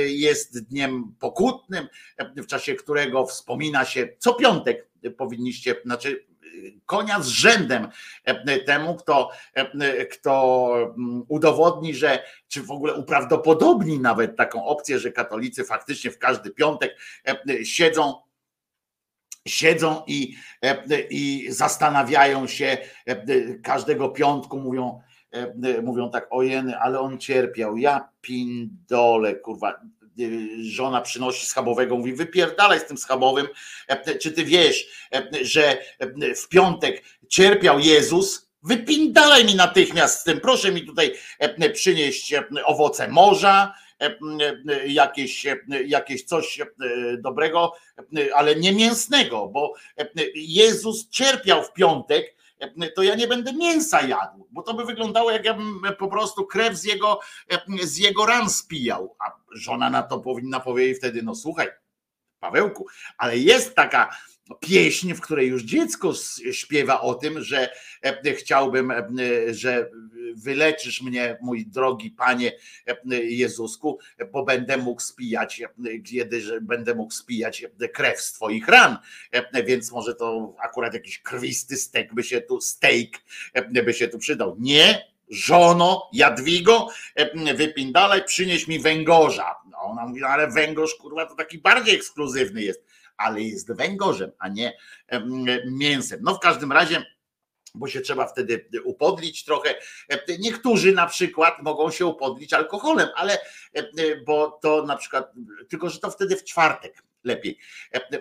jest 0.06 0.68
dniem 0.68 1.14
pokutnym, 1.20 1.88
w 2.36 2.46
czasie 2.46 2.74
którego 2.74 3.26
wspomina 3.26 3.84
się 3.84 4.08
co 4.18 4.34
piątek 4.34 4.86
powinniście, 5.16 5.74
znaczy 5.84 6.26
konia 6.86 7.22
z 7.22 7.28
rzędem 7.28 7.88
e, 8.24 8.58
temu, 8.58 8.94
kto, 8.94 9.30
e, 9.54 10.06
kto 10.06 10.72
mm, 10.98 11.24
udowodni, 11.28 11.94
że 11.94 12.22
czy 12.48 12.62
w 12.62 12.70
ogóle 12.70 12.94
uprawdopodobni 12.94 14.00
nawet 14.00 14.36
taką 14.36 14.64
opcję, 14.64 14.98
że 14.98 15.12
katolicy 15.12 15.64
faktycznie 15.64 16.10
w 16.10 16.18
każdy 16.18 16.50
piątek 16.50 16.96
e, 17.24 17.64
siedzą 17.64 18.26
siedzą 19.48 20.02
i, 20.06 20.36
i 21.10 21.46
zastanawiają 21.50 22.46
się 22.46 22.78
każdego 23.62 24.08
piątku, 24.08 24.58
mówią, 24.58 25.00
mówią 25.82 26.10
tak, 26.10 26.26
ojeny, 26.30 26.78
ale 26.78 27.00
on 27.00 27.18
cierpiał, 27.18 27.76
ja 27.76 28.08
pindole, 28.20 29.34
kurwa, 29.34 29.80
żona 30.60 31.00
przynosi 31.00 31.46
schabowego, 31.46 31.96
mówi 31.96 32.12
wypierdalaj 32.12 32.80
z 32.80 32.84
tym 32.84 32.98
schabowym, 32.98 33.48
czy 34.20 34.32
ty 34.32 34.44
wiesz, 34.44 34.86
że 35.42 35.78
w 36.36 36.48
piątek 36.48 37.02
cierpiał 37.28 37.78
Jezus, 37.78 38.50
wypindalaj 38.62 39.44
mi 39.44 39.54
natychmiast 39.54 40.20
z 40.20 40.24
tym, 40.24 40.40
proszę 40.40 40.72
mi 40.72 40.86
tutaj 40.86 41.14
przynieść 41.74 42.34
owoce 42.64 43.08
morza, 43.08 43.74
jakieś, 44.86 45.46
jakieś 45.86 46.24
coś 46.24 46.60
dobrego, 47.18 47.72
ale 48.34 48.56
nie 48.56 48.72
mięsnego, 48.72 49.48
bo 49.48 49.74
Jezus 50.34 51.08
cierpiał 51.08 51.62
w 51.62 51.72
piątek, 51.72 52.36
to 52.94 53.02
ja 53.02 53.14
nie 53.14 53.28
będę 53.28 53.52
mięsa 53.52 54.02
jadł, 54.02 54.48
bo 54.50 54.62
to 54.62 54.74
by 54.74 54.84
wyglądało, 54.84 55.30
jak 55.30 55.44
ja 55.44 55.54
bym 55.54 55.80
po 55.98 56.08
prostu 56.08 56.46
krew 56.46 56.76
z 56.76 56.84
jego, 56.84 57.20
z 57.82 57.98
jego 57.98 58.26
ran 58.26 58.50
spijał. 58.50 59.16
A 59.18 59.32
żona 59.56 59.90
na 59.90 60.02
to 60.02 60.20
powinna 60.20 60.60
powiedzieć 60.60 60.98
wtedy, 60.98 61.22
no 61.22 61.34
słuchaj, 61.34 61.68
Pawełku, 62.40 62.86
ale 63.18 63.38
jest 63.38 63.74
taka 63.74 64.16
pieśń, 64.60 65.14
w 65.14 65.20
której 65.20 65.48
już 65.48 65.62
dziecko 65.62 66.12
śpiewa 66.52 67.00
o 67.00 67.14
tym, 67.14 67.42
że 67.42 67.70
chciałbym, 68.38 68.92
że 69.50 69.90
wyleczysz 70.36 71.02
mnie, 71.02 71.38
mój 71.42 71.66
drogi 71.66 72.10
Panie 72.10 72.52
Jezusku, 73.22 73.98
bo 74.32 74.44
będę 74.44 74.76
mógł 74.76 75.00
spijać, 75.00 75.62
kiedy 76.04 76.60
będę 76.60 76.94
mógł 76.94 77.12
spijać 77.12 77.66
krew 77.92 78.20
z 78.20 78.32
Twoich 78.32 78.68
ran. 78.68 78.98
Więc 79.66 79.92
może 79.92 80.14
to 80.14 80.54
akurat 80.62 80.94
jakiś 80.94 81.18
krwisty 81.18 81.76
stek 81.76 82.14
by 82.14 82.22
się 82.22 82.40
tu, 82.40 82.60
steak 82.60 83.08
by 83.84 83.94
się 83.94 84.08
tu 84.08 84.18
przydał. 84.18 84.56
Nie, 84.60 85.15
żono 85.28 86.10
Jadwigo, 86.12 86.88
wypindalaj, 87.56 88.24
przynieś 88.24 88.68
mi 88.68 88.80
węgorza. 88.80 89.54
No 89.70 89.78
ona 89.78 90.06
mówi, 90.06 90.20
no 90.20 90.28
ale 90.28 90.50
węgorz, 90.50 90.94
kurwa, 90.94 91.26
to 91.26 91.34
taki 91.34 91.58
bardziej 91.58 91.94
ekskluzywny 91.94 92.62
jest, 92.62 92.84
ale 93.16 93.42
jest 93.42 93.72
węgorzem, 93.72 94.32
a 94.38 94.48
nie 94.48 94.76
mięsem. 95.66 96.20
No 96.22 96.34
w 96.34 96.40
każdym 96.40 96.72
razie 96.72 97.16
bo 97.78 97.88
się 97.88 98.00
trzeba 98.00 98.26
wtedy 98.26 98.68
upodlić 98.84 99.44
trochę. 99.44 99.74
Niektórzy 100.38 100.92
na 100.92 101.06
przykład 101.06 101.62
mogą 101.62 101.90
się 101.90 102.06
upodlić 102.06 102.52
alkoholem, 102.52 103.08
ale 103.14 103.38
bo 104.26 104.58
to 104.62 104.82
na 104.82 104.96
przykład, 104.96 105.32
tylko 105.68 105.90
że 105.90 105.98
to 105.98 106.10
wtedy 106.10 106.36
w 106.36 106.44
czwartek 106.44 107.02
lepiej. 107.26 107.58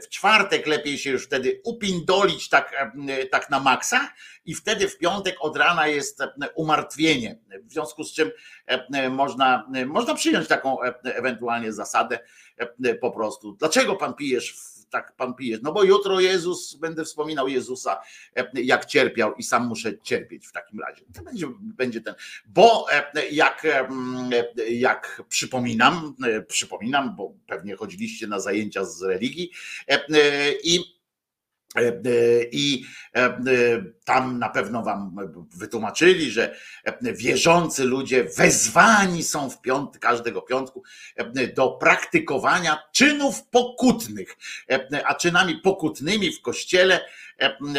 W 0.04 0.10
czwartek 0.10 0.68
lepiej 0.68 0.98
się 0.98 1.10
już 1.10 1.26
wtedy 1.26 1.62
upindolić 1.64 2.50
tak, 2.50 2.90
tak 3.32 3.50
na 3.50 3.60
maksa 3.60 4.14
i 4.46 4.56
wtedy 4.56 4.88
w 4.88 4.98
piątek 4.98 5.36
od 5.40 5.58
rana 5.58 5.88
jest 5.88 6.20
umartwienie. 6.56 7.40
W 7.64 7.72
związku 7.72 8.04
z 8.04 8.14
czym 8.14 8.32
można, 9.10 9.68
można 9.86 10.16
przyjąć 10.16 10.48
taką 10.48 10.82
ewentualnie 11.04 11.74
zasadę 11.74 12.20
po 13.02 13.12
prostu. 13.12 13.52
Dlaczego 13.52 13.96
pan 13.96 14.14
pijesz 14.14 14.75
tak 14.90 15.16
pan 15.16 15.34
pije. 15.34 15.58
No 15.64 15.72
bo 15.72 15.84
jutro 15.84 16.20
Jezus, 16.20 16.76
będę 16.76 17.06
wspominał 17.06 17.48
Jezusa, 17.48 18.02
e, 18.36 18.52
jak 18.54 18.86
cierpiał 18.86 19.36
i 19.36 19.44
sam 19.44 19.68
muszę 19.68 20.00
cierpieć 20.04 20.48
w 20.48 20.52
takim 20.52 20.80
razie. 20.80 21.02
To 21.14 21.24
będzie, 21.24 21.48
będzie 21.60 22.02
ten. 22.02 22.16
Bo 22.46 22.86
e, 22.92 23.28
jak, 23.32 23.66
e, 23.66 23.88
jak 24.70 25.22
przypominam, 25.30 26.16
przypominam, 26.48 27.16
bo 27.16 27.34
pewnie 27.48 27.76
chodziliście 27.76 28.28
na 28.28 28.40
zajęcia 28.40 28.86
z 28.86 29.02
religii 29.02 29.52
i 30.64 30.95
i 32.52 32.86
tam 34.06 34.40
na 34.40 34.50
pewno 34.50 34.84
wam 34.84 35.16
wytłumaczyli, 35.56 36.32
że 36.32 36.56
wierzący 37.02 37.84
ludzie 37.84 38.24
wezwani 38.24 39.24
są 39.24 39.50
w 39.50 39.62
piąt, 39.62 40.00
każdego 40.00 40.42
piątku 40.42 40.84
do 41.56 41.70
praktykowania 41.72 42.84
czynów 42.94 43.44
pokutnych. 43.44 44.38
A 45.06 45.16
czynami 45.16 45.56
pokutnymi 45.56 46.32
w 46.32 46.42
kościele, 46.42 47.06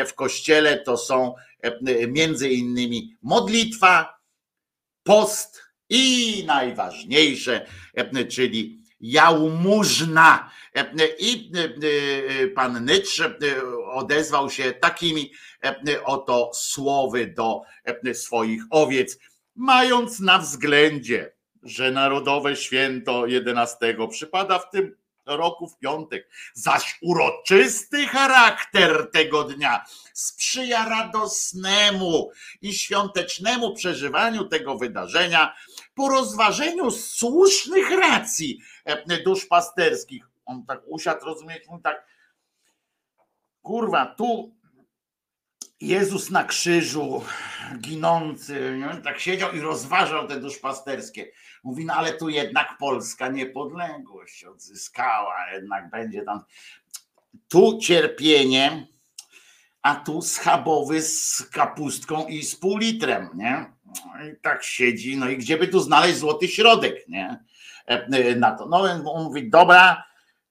w 0.07 0.15
kościele 0.15 0.79
to 0.79 0.97
są 0.97 1.35
między 2.09 2.49
innymi 2.49 3.17
modlitwa, 3.23 4.17
post 5.03 5.63
i 5.89 6.45
najważniejsze, 6.47 7.67
czyli 8.31 8.83
jałmużna. 9.01 10.51
I 11.19 11.53
pan 12.55 12.85
Nycz 12.85 13.23
odezwał 13.97 14.51
się 14.51 14.73
takimi 14.73 15.33
oto 16.05 16.51
słowy 16.55 17.27
do 17.27 17.63
swoich 18.15 18.63
owiec, 18.71 19.19
mając 19.55 20.21
na 20.21 20.39
względzie, 20.39 21.33
że 21.63 21.91
Narodowe 21.91 22.57
Święto 22.57 23.27
11 23.27 23.97
przypada 24.11 24.59
w 24.59 24.71
tym 24.71 24.97
roku 25.27 25.69
w 25.69 25.79
piątek, 25.79 26.29
zaś 26.55 26.99
uroczysty 27.03 28.07
charakter 28.07 29.11
tego 29.13 29.45
dnia 29.45 29.85
sprzyja 30.13 30.89
radosnemu 30.89 32.31
i 32.63 32.75
świątecznemu 32.75 33.75
przeżywaniu 33.75 34.45
tego 34.45 34.79
wydarzenia 34.79 35.55
po 35.95 36.09
rozważeniu 36.09 36.91
słusznych 36.91 37.91
racji 37.91 38.59
e, 38.85 39.23
duszpasterskich. 39.23 40.29
On 40.45 40.67
tak 40.67 40.81
usiadł, 40.87 41.25
rozumieć, 41.25 41.63
on 41.69 41.83
tak 41.83 42.07
kurwa, 43.67 44.07
tu 44.07 44.57
Jezus 45.81 46.31
na 46.31 46.45
krzyżu, 46.45 47.25
ginący, 47.79 48.79
nie? 48.79 49.03
tak 49.03 49.21
siedział 49.21 49.53
i 49.53 49.61
rozważał 49.61 50.29
te 50.29 50.41
duszpasterskie. 50.41 51.31
Mówi, 51.65 51.85
no 51.85 51.95
ale 51.95 52.13
tu 52.13 52.29
jednak 52.29 52.77
Polska 52.79 53.29
niepodległość 53.29 54.45
odzyskała, 54.45 55.35
jednak 55.53 55.91
będzie 55.91 56.23
tam. 56.23 56.41
Tu 57.49 57.79
cierpienie, 57.79 58.87
a 59.83 59.95
tu 59.95 60.23
schabowy 60.23 61.03
z 61.03 61.43
kapustką 61.53 62.27
i 62.27 62.43
z 62.43 62.57
pół 62.57 62.79
litrem, 62.79 63.29
nie? 63.35 63.73
No 63.87 64.27
I 64.27 64.37
tak 64.43 64.65
siedzi, 64.65 65.17
no 65.17 65.29
i 65.29 65.37
gdzie 65.37 65.57
by 65.57 65.69
tu 65.69 65.81
znaleźć 65.81 66.19
złoty 66.19 66.49
środek, 66.49 67.09
nie? 67.09 67.45
E, 67.87 68.37
na 68.37 68.51
to. 68.53 68.67
No 68.67 68.85
więc 68.85 69.03
on 69.07 69.25
mówi, 69.25 69.51
dobra, 69.51 70.05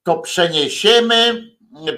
to 0.03 0.17
przeniesiemy 0.17 1.49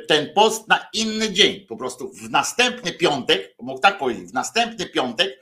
ten 0.07 0.33
post 0.33 0.67
na 0.67 0.87
inny 0.93 1.33
dzień. 1.33 1.65
Po 1.65 1.77
prostu 1.77 2.09
w 2.09 2.29
następny 2.29 2.91
piątek, 2.91 3.55
mógł 3.61 3.81
tak 3.81 3.97
powiedzieć, 3.97 4.29
w 4.29 4.33
następny 4.33 4.85
piątek 4.85 5.39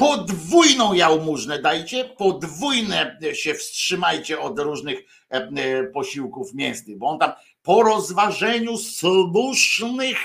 podwójną 0.00 0.92
jałmużnę 0.92 1.58
dajcie, 1.62 2.04
podwójne 2.04 3.18
się 3.32 3.54
wstrzymajcie 3.54 4.40
od 4.40 4.58
różnych 4.58 4.98
e, 5.30 5.84
posiłków 5.84 6.54
mięsnych, 6.54 6.98
bo 6.98 7.06
on 7.06 7.18
tam 7.18 7.32
po 7.62 7.82
rozważeniu 7.82 8.78
słusznych 8.78 10.18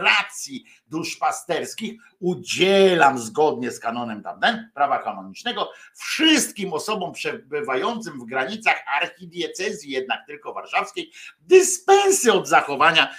racji 0.00 0.64
duszpasterskich 0.86 2.00
udzielam 2.20 3.18
zgodnie 3.18 3.70
z 3.70 3.80
kanonem 3.80 4.22
tamten, 4.22 4.70
prawa 4.74 4.98
kanonicznego 4.98 5.70
wszystkim 5.96 6.72
osobom 6.72 7.12
przebywającym 7.12 8.20
w 8.20 8.24
granicach 8.24 8.84
archidiecezji, 9.00 9.90
jednak 9.90 10.26
tylko 10.26 10.54
warszawskiej, 10.54 11.12
dyspensy 11.40 12.32
od 12.32 12.48
zachowania 12.48 13.14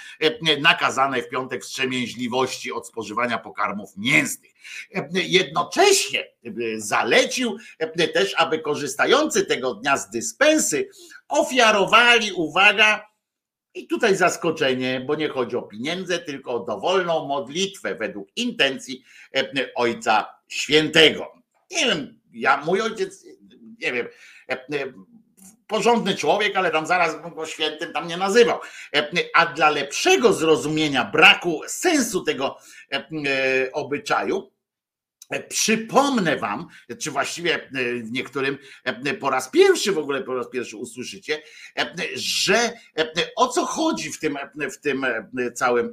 nakazanej 0.60 1.22
w 1.22 1.28
piątek 1.28 1.62
wstrzemięźliwości 1.62 2.72
od 2.72 2.88
spożywania 2.88 3.38
pokarmów 3.38 3.96
mięsnych. 3.96 4.52
Jednocześnie 5.12 6.24
zalecił 6.76 7.56
też, 8.14 8.34
aby 8.36 8.58
korzystający 8.58 9.46
tego 9.46 9.74
dnia 9.74 9.96
z 9.96 10.10
dyspensy 10.10 10.88
ofiarowali, 11.28 12.32
uwaga, 12.32 13.06
i 13.76 13.86
tutaj 13.86 14.16
zaskoczenie, 14.16 15.00
bo 15.06 15.14
nie 15.14 15.28
chodzi 15.28 15.56
o 15.56 15.62
pieniądze, 15.62 16.18
tylko 16.18 16.54
o 16.54 16.64
dowolną 16.64 17.26
modlitwę 17.26 17.94
według 17.94 18.28
intencji 18.36 19.02
e, 19.34 19.50
Ojca 19.74 20.26
Świętego. 20.48 21.32
Nie 21.70 21.86
wiem, 21.86 22.20
ja, 22.32 22.56
mój 22.56 22.80
ojciec, 22.80 23.24
nie 23.80 23.92
wiem, 23.92 24.08
e, 24.48 24.52
e, 24.52 24.92
porządny 25.66 26.14
człowiek, 26.14 26.56
ale 26.56 26.70
tam 26.70 26.86
zaraz 26.86 27.34
go 27.34 27.46
świętym 27.46 27.92
tam 27.92 28.08
nie 28.08 28.16
nazywał. 28.16 28.60
A 29.34 29.46
dla 29.46 29.70
lepszego 29.70 30.32
zrozumienia 30.32 31.04
braku 31.04 31.60
sensu 31.66 32.24
tego 32.24 32.58
obyczaju, 33.72 34.50
E, 34.50 34.55
przypomnę 35.48 36.36
wam, 36.36 36.66
czy 36.98 37.10
właściwie 37.10 37.54
e, 37.54 37.68
w 38.02 38.12
niektórym 38.12 38.58
e, 38.84 39.14
po 39.14 39.30
raz 39.30 39.50
pierwszy 39.50 39.92
w 39.92 39.98
ogóle 39.98 40.22
po 40.22 40.34
raz 40.34 40.50
pierwszy 40.50 40.76
usłyszycie, 40.76 41.42
że 42.14 42.72
o 43.36 43.48
co 43.48 43.66
chodzi 43.66 44.12
w 44.12 44.18
tym, 44.18 44.38
w 44.72 44.78
tym 44.80 45.06
całym 45.54 45.92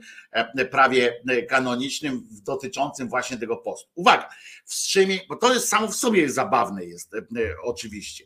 prawie 0.71 1.21
kanonicznym 1.49 2.27
dotyczącym 2.45 3.09
właśnie 3.09 3.37
tego 3.37 3.57
postu. 3.57 3.91
Uwaga, 3.95 4.29
wstrzymie, 4.65 5.19
bo 5.29 5.35
to 5.35 5.53
jest 5.53 5.67
samo 5.67 5.87
w 5.87 5.95
sobie 5.95 6.29
zabawne 6.29 6.85
jest 6.85 7.11
oczywiście, 7.63 8.25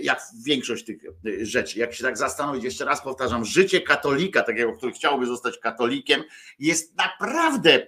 jak 0.00 0.20
większość 0.44 0.84
tych 0.84 1.02
rzeczy. 1.42 1.78
Jak 1.78 1.94
się 1.94 2.04
tak 2.04 2.18
zastanowić, 2.18 2.64
jeszcze 2.64 2.84
raz 2.84 3.02
powtarzam, 3.02 3.44
życie 3.44 3.80
katolika, 3.80 4.42
takiego, 4.42 4.72
który 4.72 4.92
chciałby 4.92 5.26
zostać 5.26 5.58
katolikiem, 5.58 6.24
jest 6.58 6.96
naprawdę 6.96 7.86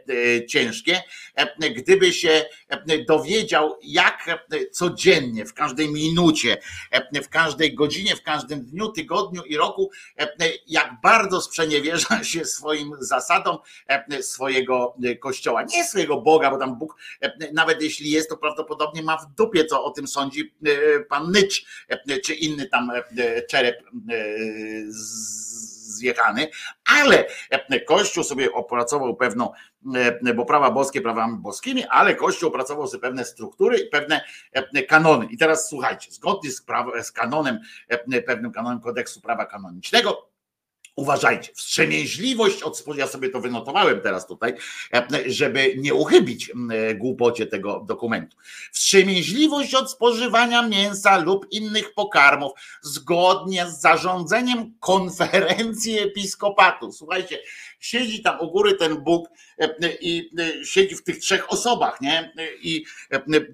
ciężkie, 0.49 1.03
gdyby 1.77 2.13
się 2.23 2.45
e, 2.69 3.05
dowiedział, 3.05 3.79
jak 3.83 4.29
e, 4.29 4.67
codziennie, 4.67 5.47
w 5.47 5.55
każdej 5.55 5.93
minucie, 5.93 6.57
e, 6.91 7.23
w 7.23 7.29
każdej 7.29 7.75
godzinie, 7.75 8.17
w 8.17 8.23
każdym 8.23 8.65
dniu, 8.65 8.89
tygodniu 8.89 9.43
i 9.43 9.57
roku, 9.57 9.91
jak 10.67 10.95
bardzo 11.03 11.41
sprzeniewierza 11.41 12.25
się 12.33 12.45
swoim 12.45 12.93
zasadom 13.01 13.59
swojego 14.21 14.95
kościoła. 15.21 15.63
Nie 15.63 15.85
swojego 15.85 16.21
Boga, 16.21 16.51
bo 16.51 16.59
tam 16.59 16.79
Bóg, 16.79 16.97
nawet 17.53 17.83
jeśli 17.83 18.11
jest, 18.11 18.29
to 18.29 18.37
prawdopodobnie 18.37 19.03
ma 19.03 19.17
w 19.17 19.35
dupie, 19.35 19.65
co 19.65 19.85
o 19.85 19.91
tym 19.91 20.07
sądzi 20.07 20.55
pan 21.09 21.33
Nycz, 21.33 21.65
czy 22.25 22.35
inny 22.35 22.69
tam 22.69 22.93
czerep 23.51 23.83
zjechany, 25.83 26.49
ale 26.99 27.27
Kościół 27.87 28.25
sobie 28.25 28.53
opracował 28.53 29.17
pewną 29.17 29.53
E, 30.27 30.35
bo 30.35 30.45
prawa 30.45 30.71
boskie 30.71 31.01
prawami 31.01 31.39
boskimi, 31.39 31.85
ale 31.85 32.15
Kościół 32.15 32.49
opracował 32.49 32.87
sobie 32.87 33.01
pewne 33.01 33.25
struktury 33.25 33.79
i 33.79 33.89
pewne 33.89 34.25
e, 34.53 34.83
kanony. 34.83 35.27
I 35.31 35.39
teraz 35.39 35.69
słuchajcie, 35.69 36.13
zgodnie 36.13 36.51
z, 36.51 36.63
praw, 36.63 36.87
z 37.03 37.13
kanonem, 37.13 37.61
e, 37.89 38.23
pewnym 38.23 38.53
kanonem 38.53 38.81
kodeksu 38.81 39.21
prawa 39.21 39.47
kanonicznego, 39.47 40.32
Uważajcie, 40.97 41.51
wstrzemięźliwość 41.55 42.63
od 42.63 42.85
ja 42.97 43.07
sobie 43.07 43.29
to 43.29 43.41
wynotowałem 43.41 44.01
teraz 44.01 44.27
tutaj, 44.27 44.55
żeby 45.27 45.75
nie 45.79 45.95
uchybić 45.95 46.53
głupocie 46.95 47.47
tego 47.47 47.85
dokumentu. 47.89 48.37
Wstrzemięźliwość 48.73 49.75
od 49.75 49.91
spożywania 49.91 50.69
mięsa 50.69 51.19
lub 51.19 51.47
innych 51.51 51.95
pokarmów 51.95 52.53
zgodnie 52.83 53.67
z 53.67 53.81
zarządzeniem 53.81 54.75
konferencji 54.81 55.99
episkopatu. 55.99 56.93
Słuchajcie, 56.93 57.39
siedzi 57.83 58.23
tam 58.23 58.41
u 58.41 58.51
góry 58.51 58.75
ten 58.75 58.97
Bóg 58.97 59.29
i 60.01 60.31
siedzi 60.65 60.97
w 60.97 61.05
tych 61.05 61.19
trzech 61.19 61.53
osobach, 61.53 62.01
nie? 62.01 62.33
I 62.63 62.85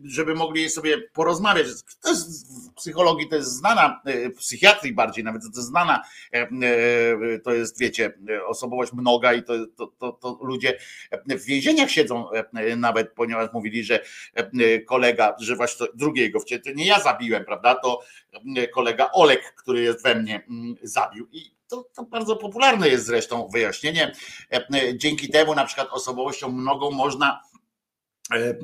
żeby 0.05 0.35
mogli 0.35 0.71
sobie 0.71 0.99
porozmawiać. 0.99 1.67
To 2.03 2.09
jest 2.09 2.47
w 2.71 2.75
psychologii 2.75 3.29
to 3.29 3.37
jest 3.37 3.53
znana, 3.53 4.03
w 4.35 4.39
psychiatrii 4.39 4.93
bardziej 4.93 5.25
nawet 5.25 5.43
to 5.43 5.49
jest 5.49 5.69
znana, 5.69 6.03
to 7.45 7.55
jest 7.55 7.79
wiecie, 7.81 8.13
osobowość 8.47 8.93
mnoga 8.93 9.35
i 9.35 9.43
to, 9.43 9.67
to, 9.67 9.87
to, 9.87 10.13
to 10.13 10.39
ludzie 10.43 10.79
w 11.27 11.45
więzieniach 11.45 11.91
siedzą 11.91 12.29
nawet, 12.77 13.13
ponieważ 13.13 13.53
mówili, 13.53 13.85
że 13.85 14.05
kolega, 14.87 15.37
że 15.41 15.57
właśnie 15.57 15.87
drugiego, 15.95 16.41
to 16.65 16.71
nie 16.75 16.87
ja 16.87 17.01
zabiłem, 17.01 17.45
prawda? 17.45 17.75
To 17.75 18.01
kolega 18.75 19.11
Olek, 19.13 19.55
który 19.55 19.81
jest 19.81 20.03
we 20.03 20.15
mnie, 20.15 20.47
zabił. 20.83 21.29
I 21.33 21.58
to, 21.69 21.85
to, 21.95 22.03
bardzo 22.03 22.37
popularne 22.37 22.89
jest 22.89 23.07
zresztą 23.07 23.49
wyjaśnienie. 23.53 24.13
Dzięki 24.95 25.29
temu 25.31 25.55
na 25.55 25.65
przykład 25.65 25.89
osobowością 25.91 26.53
mnogą 26.53 26.91
można 26.91 27.41
e, 28.33 28.37
e, 28.37 28.55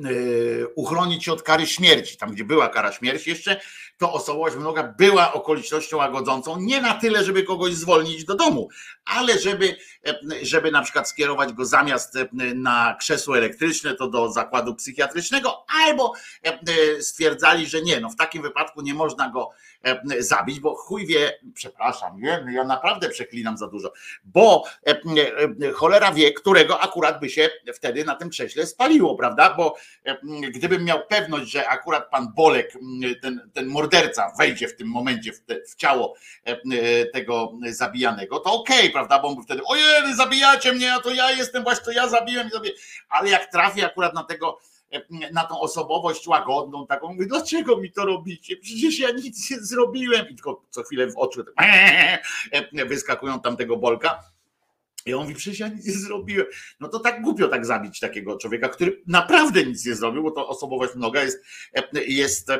uchronić 0.75 1.23
się 1.23 1.33
od 1.33 1.43
kary 1.43 1.67
śmierci. 1.67 2.17
Tam, 2.17 2.31
gdzie 2.31 2.43
była 2.43 2.69
kara 2.69 2.91
śmierci 2.91 3.29
jeszcze, 3.29 3.61
to 3.97 4.13
osobowość 4.13 4.55
mnoga 4.55 4.83
była 4.83 5.33
okolicznością 5.33 5.97
łagodzącą, 5.97 6.59
nie 6.59 6.81
na 6.81 6.93
tyle, 6.93 7.23
żeby 7.23 7.43
kogoś 7.43 7.73
zwolnić 7.73 8.25
do 8.25 8.35
domu, 8.35 8.69
ale 9.05 9.39
żeby, 9.39 9.77
żeby 10.41 10.71
na 10.71 10.81
przykład 10.81 11.09
skierować 11.09 11.53
go 11.53 11.65
zamiast 11.65 12.17
na 12.55 12.95
krzesło 12.99 13.37
elektryczne, 13.37 13.95
to 13.95 14.09
do 14.09 14.31
zakładu 14.31 14.75
psychiatrycznego, 14.75 15.65
albo 15.85 16.13
stwierdzali, 16.99 17.67
że 17.67 17.81
nie, 17.81 17.99
no 17.99 18.09
w 18.09 18.15
takim 18.15 18.41
wypadku 18.41 18.81
nie 18.81 18.93
można 18.93 19.29
go 19.29 19.49
zabić, 20.19 20.59
bo 20.59 20.75
chuj 20.75 21.07
wie, 21.07 21.39
przepraszam, 21.53 22.21
nie, 22.21 22.45
ja 22.51 22.63
naprawdę 22.63 23.09
przeklinam 23.09 23.57
za 23.57 23.67
dużo, 23.67 23.93
bo 24.23 24.63
cholera 25.73 26.11
wie, 26.11 26.33
którego 26.33 26.79
akurat 26.81 27.19
by 27.19 27.29
się 27.29 27.49
wtedy 27.73 28.05
na 28.05 28.15
tym 28.15 28.29
krześle 28.29 28.67
spaliło, 28.67 29.15
prawda? 29.15 29.53
Bo 29.53 29.75
gdybym 30.53 30.83
miał 30.83 30.99
pewność, 31.09 31.51
że 31.51 31.69
akurat 31.69 32.09
pan 32.09 32.33
Bolek, 32.35 32.73
ten, 33.21 33.49
ten 33.53 33.65
morderca 33.65 34.33
wejdzie 34.39 34.67
w 34.67 34.75
tym 34.75 34.87
momencie 34.87 35.33
w, 35.33 35.41
te, 35.41 35.55
w 35.61 35.75
ciało 35.75 36.15
tego 37.13 37.53
zabijanego, 37.69 38.39
to 38.39 38.53
okej, 38.53 38.79
okay, 38.79 38.89
prawda? 38.89 39.19
Bo 39.19 39.27
on 39.27 39.43
wtedy, 39.43 39.61
ojej, 39.65 40.15
zabijacie 40.15 40.73
mnie, 40.73 40.93
a 40.93 40.99
to 40.99 41.13
ja 41.13 41.31
jestem 41.31 41.63
właśnie, 41.63 41.85
to 41.85 41.91
ja 41.91 42.07
zabiłem, 42.07 42.49
ale 43.09 43.29
jak 43.29 43.51
trafi 43.51 43.83
akurat 43.85 44.13
na 44.13 44.23
tego 44.23 44.59
na 45.33 45.43
tą 45.43 45.59
osobowość 45.59 46.27
łagodną, 46.27 46.87
taką, 46.87 47.17
dlaczego 47.17 47.77
mi 47.77 47.91
to 47.91 48.05
robicie? 48.05 48.57
Przecież 48.57 48.99
ja 48.99 49.11
nic 49.11 49.51
nie 49.51 49.57
zrobiłem. 49.59 50.29
I 50.29 50.35
tylko 50.35 50.65
co 50.69 50.83
chwilę 50.83 51.07
w 51.07 51.17
oczy 51.17 51.43
tak, 51.55 51.67
wyskakują 52.89 53.39
tam 53.39 53.57
tego 53.57 53.77
bolka 53.77 54.34
i 55.05 55.13
on 55.13 55.21
mówi, 55.21 55.35
przecież 55.35 55.59
ja 55.59 55.67
nic 55.67 55.85
nie 55.85 55.93
zrobiłem. 55.93 56.47
No 56.79 56.87
to 56.87 56.99
tak 56.99 57.21
głupio 57.21 57.47
tak 57.47 57.65
zabić 57.65 57.99
takiego 57.99 58.37
człowieka, 58.37 58.69
który 58.69 59.01
naprawdę 59.07 59.65
nic 59.65 59.85
nie 59.85 59.95
zrobił, 59.95 60.23
bo 60.23 60.31
to 60.31 60.47
osobowość 60.47 60.95
mnoga 60.95 61.23
jest, 61.23 61.43
jest 62.07 62.49
e, 62.49 62.59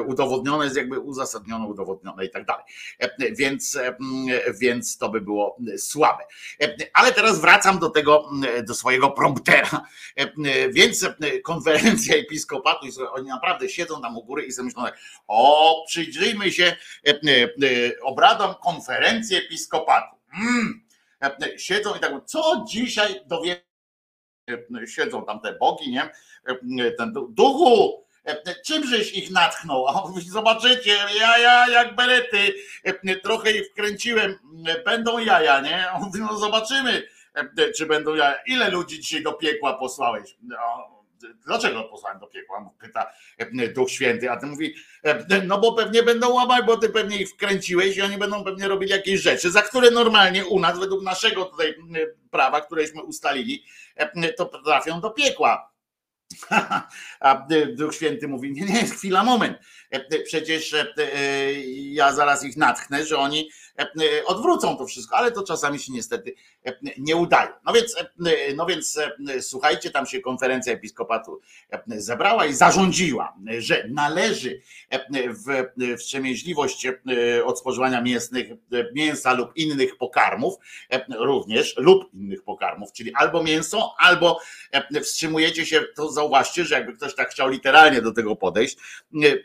udowodnione, 0.00 0.64
jest 0.64 0.76
jakby 0.76 1.00
uzasadnione, 1.00 1.66
udowodnione 1.66 2.24
i 2.24 2.30
tak 2.30 2.44
dalej. 2.44 2.64
Więc, 3.32 3.78
więc 4.60 4.98
to 4.98 5.08
by 5.08 5.20
było 5.20 5.56
słabe. 5.76 6.24
Ale 6.94 7.12
teraz 7.12 7.40
wracam 7.40 7.78
do 7.78 7.90
tego, 7.90 8.30
do 8.66 8.74
swojego 8.74 9.10
promptera. 9.10 9.86
Więc 10.70 11.06
konferencja 11.44 12.16
episkopatu, 12.16 12.86
oni 13.12 13.28
naprawdę 13.28 13.68
siedzą 13.68 14.02
tam 14.02 14.16
u 14.16 14.24
góry 14.24 14.44
i 14.44 14.52
sobie 14.52 14.66
myślą, 14.66 14.84
o, 15.28 15.84
przyjrzyjmy 15.88 16.52
się 16.52 16.76
obradom 18.02 18.54
konferencji 18.62 19.36
episkopatu. 19.36 20.16
Mm 20.34 20.81
siedzą 21.56 21.94
i 21.94 22.00
tak, 22.00 22.12
co 22.26 22.64
dzisiaj 22.68 23.20
dowiemy 23.26 23.62
siedzą 24.86 25.24
tam 25.24 25.40
te 25.40 25.52
bogi, 25.52 25.90
nie? 25.90 26.10
Ten 26.98 27.12
duchu, 27.28 28.04
czymżeś 28.66 29.12
ich 29.12 29.30
natchnął? 29.30 29.88
A 29.88 30.02
on 30.02 30.10
mówi, 30.10 30.28
zobaczycie, 30.28 30.96
ja, 31.18 31.38
ja 31.38 31.68
jak 31.68 31.96
berety, 31.96 32.54
trochę 33.22 33.52
ich 33.52 33.70
wkręciłem, 33.70 34.38
będą 34.84 35.18
jaja, 35.18 35.60
nie? 35.60 35.86
On 35.94 36.02
mówi, 36.02 36.20
no 36.20 36.38
zobaczymy, 36.38 37.08
czy 37.76 37.86
będą 37.86 38.14
jaja. 38.14 38.38
Ile 38.46 38.70
ludzi 38.70 39.00
dzisiaj 39.00 39.22
do 39.22 39.32
piekła 39.32 39.74
posłałeś? 39.74 40.36
No, 40.42 41.01
dlaczego 41.46 41.84
posłałem 41.84 42.18
do 42.20 42.26
piekła? 42.26 42.70
Pyta 42.80 43.12
Duch 43.74 43.90
Święty, 43.90 44.30
a 44.30 44.36
ty 44.36 44.46
mówi, 44.46 44.74
no 45.46 45.58
bo 45.58 45.72
pewnie 45.72 46.02
będą 46.02 46.32
łamać, 46.32 46.66
bo 46.66 46.76
ty 46.76 46.88
pewnie 46.88 47.16
ich 47.16 47.30
wkręciłeś 47.30 47.96
i 47.96 48.02
oni 48.02 48.18
będą 48.18 48.44
pewnie 48.44 48.68
robili 48.68 48.90
jakieś 48.90 49.20
rzeczy, 49.20 49.50
za 49.50 49.62
które 49.62 49.90
normalnie 49.90 50.46
u 50.46 50.60
nas, 50.60 50.78
według 50.78 51.02
naszego 51.02 51.44
tutaj 51.44 51.74
prawa, 52.30 52.60
któreśmy 52.60 53.02
ustalili, 53.02 53.64
to 54.36 54.44
trafią 54.44 55.00
do 55.00 55.10
piekła. 55.10 55.72
A 57.20 57.46
Duch 57.76 57.94
Święty 57.94 58.28
mówi, 58.28 58.52
nie, 58.52 58.64
nie, 58.64 58.84
chwila, 58.84 59.24
moment. 59.24 59.58
Przecież 60.24 60.74
ja 61.74 62.12
zaraz 62.12 62.44
ich 62.44 62.56
natchnę, 62.56 63.06
że 63.06 63.18
oni 63.18 63.50
odwrócą 64.26 64.76
to 64.76 64.86
wszystko, 64.86 65.16
ale 65.16 65.32
to 65.32 65.42
czasami 65.42 65.78
się 65.78 65.92
niestety 65.92 66.34
nie 66.98 67.16
udaje. 67.16 67.48
No 67.66 67.72
więc, 67.72 67.96
no 68.56 68.66
więc 68.66 68.98
słuchajcie, 69.40 69.90
tam 69.90 70.06
się 70.06 70.20
konferencja 70.20 70.72
episkopatu 70.72 71.40
zebrała 71.86 72.46
i 72.46 72.54
zarządziła, 72.54 73.36
że 73.58 73.88
należy 73.88 74.60
wstrzemięźliwość 75.98 76.86
od 77.44 77.58
spożywania 77.58 78.00
mięsnych, 78.00 78.46
mięsa 78.94 79.32
lub 79.32 79.56
innych 79.56 79.96
pokarmów, 79.96 80.54
również 81.18 81.76
lub 81.76 82.14
innych 82.14 82.42
pokarmów, 82.42 82.92
czyli 82.92 83.14
albo 83.14 83.42
mięso, 83.42 83.94
albo 83.98 84.40
wstrzymujecie 85.02 85.66
się, 85.66 85.82
to 85.96 86.12
zauważcie, 86.12 86.64
że 86.64 86.74
jakby 86.74 86.92
ktoś 86.92 87.14
tak 87.14 87.30
chciał 87.30 87.48
literalnie 87.48 88.02
do 88.02 88.12
tego 88.12 88.36
podejść, 88.36 88.76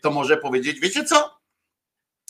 to 0.01 0.11
może 0.11 0.36
powiedzieć, 0.37 0.79
wiecie 0.79 1.03
co? 1.05 1.37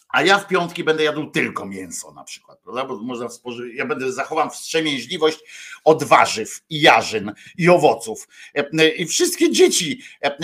a 0.09 0.23
ja 0.23 0.39
w 0.39 0.47
piątki 0.47 0.83
będę 0.83 1.03
jadł 1.03 1.25
tylko 1.25 1.65
mięso 1.65 2.11
na 2.11 2.23
przykład, 2.23 2.59
prawda? 2.59 2.85
Bo 2.85 2.97
można 2.97 3.29
spoży... 3.29 3.73
ja 3.73 3.85
będę 3.85 4.11
zachowam 4.11 4.51
wstrzemięźliwość 4.51 5.39
od 5.83 6.03
warzyw 6.03 6.61
i 6.69 6.81
jarzyn 6.81 7.33
i 7.57 7.69
owoców. 7.69 8.27
I 8.97 9.05
wszystkie 9.05 9.51
dzieci 9.51 10.01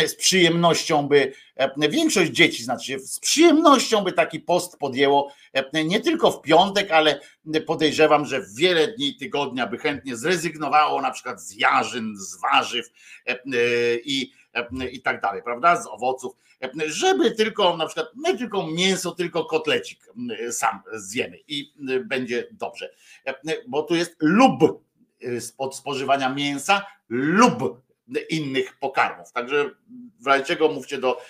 z 0.07 0.15
przyjemnością 0.15 1.07
by, 1.07 1.33
większość 1.89 2.31
dzieci 2.31 2.63
znaczy 2.63 2.99
z 2.99 3.19
przyjemnością 3.19 4.03
by 4.03 4.11
taki 4.11 4.39
post 4.39 4.77
podjęło 4.77 5.33
nie 5.73 5.99
tylko 5.99 6.31
w 6.31 6.41
piątek, 6.41 6.91
ale 6.91 7.19
podejrzewam, 7.65 8.25
że 8.25 8.45
wiele 8.55 8.87
dni 8.87 9.15
tygodnia 9.15 9.67
by 9.67 9.77
chętnie 9.77 10.15
zrezygnowało 10.15 11.01
na 11.01 11.11
przykład 11.11 11.41
z 11.41 11.55
jarzyn, 11.55 12.13
z 12.17 12.41
warzyw 12.41 12.89
i, 14.05 14.31
i 14.91 15.01
tak 15.01 15.21
dalej, 15.21 15.43
prawda? 15.43 15.81
Z 15.81 15.87
owoców 15.87 16.35
żeby 16.85 17.31
tylko 17.31 17.77
na 17.77 17.85
przykład 17.85 18.07
nie 18.15 18.37
tylko 18.37 18.67
mięso, 18.67 19.11
tylko 19.11 19.45
kotlecik 19.45 19.99
sam 20.51 20.79
zjemy 20.93 21.39
i 21.47 21.73
będzie 22.05 22.47
dobrze. 22.51 22.89
Bo 23.67 23.83
tu 23.83 23.95
jest 23.95 24.15
lub 24.19 24.83
od 25.57 25.75
spożywania 25.75 26.29
mięsa 26.29 26.85
lub 27.09 27.83
innych 28.29 28.77
pokarmów. 28.79 29.31
Także 29.31 29.69
w 30.19 30.27
razie 30.27 30.45
czego 30.45 30.69
mówcie 30.69 30.97
do 30.97 31.21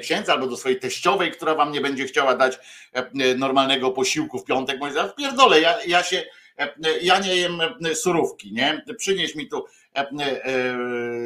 księdza 0.00 0.32
albo 0.32 0.46
do 0.46 0.56
swojej 0.56 0.80
teściowej, 0.80 1.32
która 1.32 1.54
wam 1.54 1.72
nie 1.72 1.80
będzie 1.80 2.04
chciała 2.04 2.36
dać 2.36 2.58
normalnego 3.36 3.90
posiłku 3.90 4.38
w 4.38 4.44
piątek. 4.44 4.80
Mówi, 4.80 4.92
w 4.92 5.14
pierdolę, 5.14 5.60
ja, 5.60 5.82
ja 5.86 6.02
się 6.02 6.24
ja 7.02 7.18
nie 7.18 7.36
jem 7.36 7.60
surówki, 7.94 8.52
nie? 8.52 8.84
Przynieś 8.98 9.34
mi 9.34 9.48
tu 9.48 9.64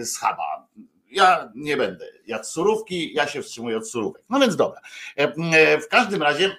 schaba 0.05 0.69
ja 1.13 1.53
nie 1.55 1.77
będę 1.77 2.07
jadł 2.27 2.45
surówki, 2.45 3.15
ja 3.15 3.27
się 3.27 3.43
wstrzymuję 3.43 3.77
od 3.77 3.89
surówek. 3.89 4.23
No 4.29 4.41
więc 4.41 4.57
dobra. 4.57 4.81
E, 5.19 5.23
e, 5.53 5.81
w 5.81 5.89
każdym 5.89 6.23
razie 6.23 6.57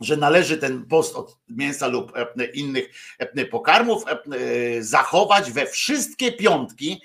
że 0.00 0.16
należy 0.16 0.58
ten 0.58 0.86
post 0.86 1.16
od 1.16 1.38
mięsa 1.48 1.86
lub 1.86 2.12
e, 2.16 2.44
innych 2.44 2.90
pokarmów 3.50 4.04
zachować 4.80 5.52
we 5.52 5.66
wszystkie 5.66 6.32
piątki, 6.32 7.02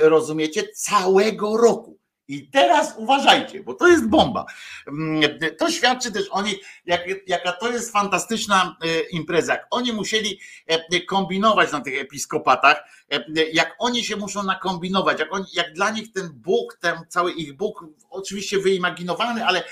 rozumiecie, 0.00 0.68
całego 0.68 1.56
roku. 1.56 1.98
I 2.28 2.48
teraz 2.50 2.94
uważajcie, 2.96 3.62
bo 3.62 3.74
to 3.74 3.88
jest 3.88 4.08
bomba. 4.08 4.46
Mm, 4.88 5.22
to 5.58 5.70
świadczy 5.70 6.12
też 6.12 6.28
o 6.30 6.42
nich, 6.42 6.56
jak, 6.86 7.00
jaka 7.26 7.52
to 7.52 7.70
jest 7.72 7.92
fantastyczna 7.92 8.76
e, 8.82 9.00
impreza. 9.00 9.52
Jak 9.52 9.66
oni 9.70 9.92
musieli 9.92 10.40
e, 10.66 11.00
kombinować 11.00 11.72
na 11.72 11.80
tych 11.80 12.00
episkopatach, 12.00 12.84
e, 13.12 13.24
jak 13.52 13.74
oni 13.78 14.04
się 14.04 14.16
muszą 14.16 14.42
nakombinować, 14.42 15.20
jak, 15.20 15.34
oni, 15.34 15.44
jak 15.52 15.72
dla 15.72 15.90
nich 15.90 16.12
ten 16.12 16.28
Bóg, 16.32 16.78
ten 16.80 16.94
cały 17.08 17.32
ich 17.32 17.52
Bóg, 17.52 17.84
oczywiście 18.10 18.58
wyimaginowany, 18.58 19.46
ale, 19.46 19.64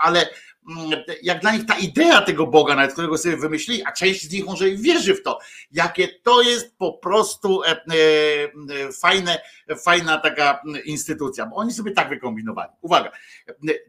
ale 0.00 0.28
jak 1.22 1.40
dla 1.40 1.52
nich 1.52 1.66
ta 1.66 1.78
idea 1.78 2.22
tego 2.22 2.46
Boga, 2.46 2.74
nawet 2.74 2.92
którego 2.92 3.18
sobie 3.18 3.36
wymyślili, 3.36 3.84
a 3.84 3.92
część 3.92 4.22
z 4.22 4.32
nich 4.32 4.44
może 4.44 4.68
i 4.68 4.78
wierzy 4.78 5.14
w 5.14 5.22
to, 5.22 5.38
jakie 5.72 6.08
to 6.08 6.42
jest 6.42 6.76
po 6.76 6.92
prostu 6.92 7.62
e, 7.62 7.70
e, 7.70 8.92
fajne, 8.92 9.42
fajna 9.84 10.18
taka 10.18 10.62
instytucja, 10.84 11.46
bo 11.46 11.56
oni 11.56 11.72
sobie 11.72 11.92
tak 11.92 12.08
wykombinowali. 12.08 12.70
Uwaga, 12.80 13.12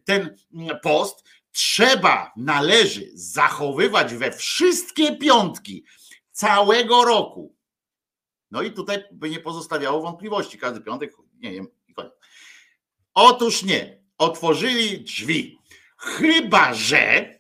ten 0.06 0.38
post 0.82 1.24
trzeba, 1.52 2.32
należy 2.38 3.12
zachowywać 3.14 4.14
we 4.14 4.32
wszystkie 4.32 5.18
piątki 5.18 5.86
całego 6.32 7.06
roku. 7.06 7.56
No 8.52 8.62
i 8.62 8.72
tutaj 8.72 9.04
by 9.12 9.30
nie 9.30 9.40
pozostawiało 9.40 10.02
wątpliwości, 10.02 10.58
każdy 10.58 10.82
piątek, 10.82 11.14
nie 11.34 11.52
wiem, 11.52 11.68
i 11.88 11.94
koniec. 11.94 12.14
Otóż 13.14 13.64
nie, 13.64 14.04
otworzyli 14.18 15.04
drzwi 15.04 15.60
Chyba, 16.04 16.74
że. 16.74 17.34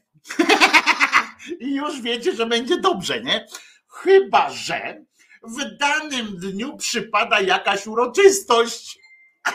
I 1.60 1.76
już 1.76 2.02
wiecie, 2.02 2.36
że 2.36 2.46
będzie 2.46 2.78
dobrze, 2.78 3.22
nie? 3.22 3.48
Chyba, 3.88 4.50
że 4.50 5.06
w 5.44 5.78
danym 5.78 6.38
dniu 6.38 6.78
przypada 6.78 7.42
jakaś 7.42 7.88
uroczystość. 7.88 9.00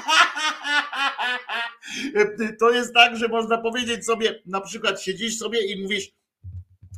To 2.60 2.70
jest 2.70 2.94
tak, 2.94 3.16
że 3.16 3.28
można 3.28 3.58
powiedzieć 3.58 4.06
sobie, 4.06 4.42
na 4.46 4.60
przykład 4.60 5.02
siedzisz 5.02 5.38
sobie 5.38 5.72
i 5.72 5.82
mówisz, 5.82 6.08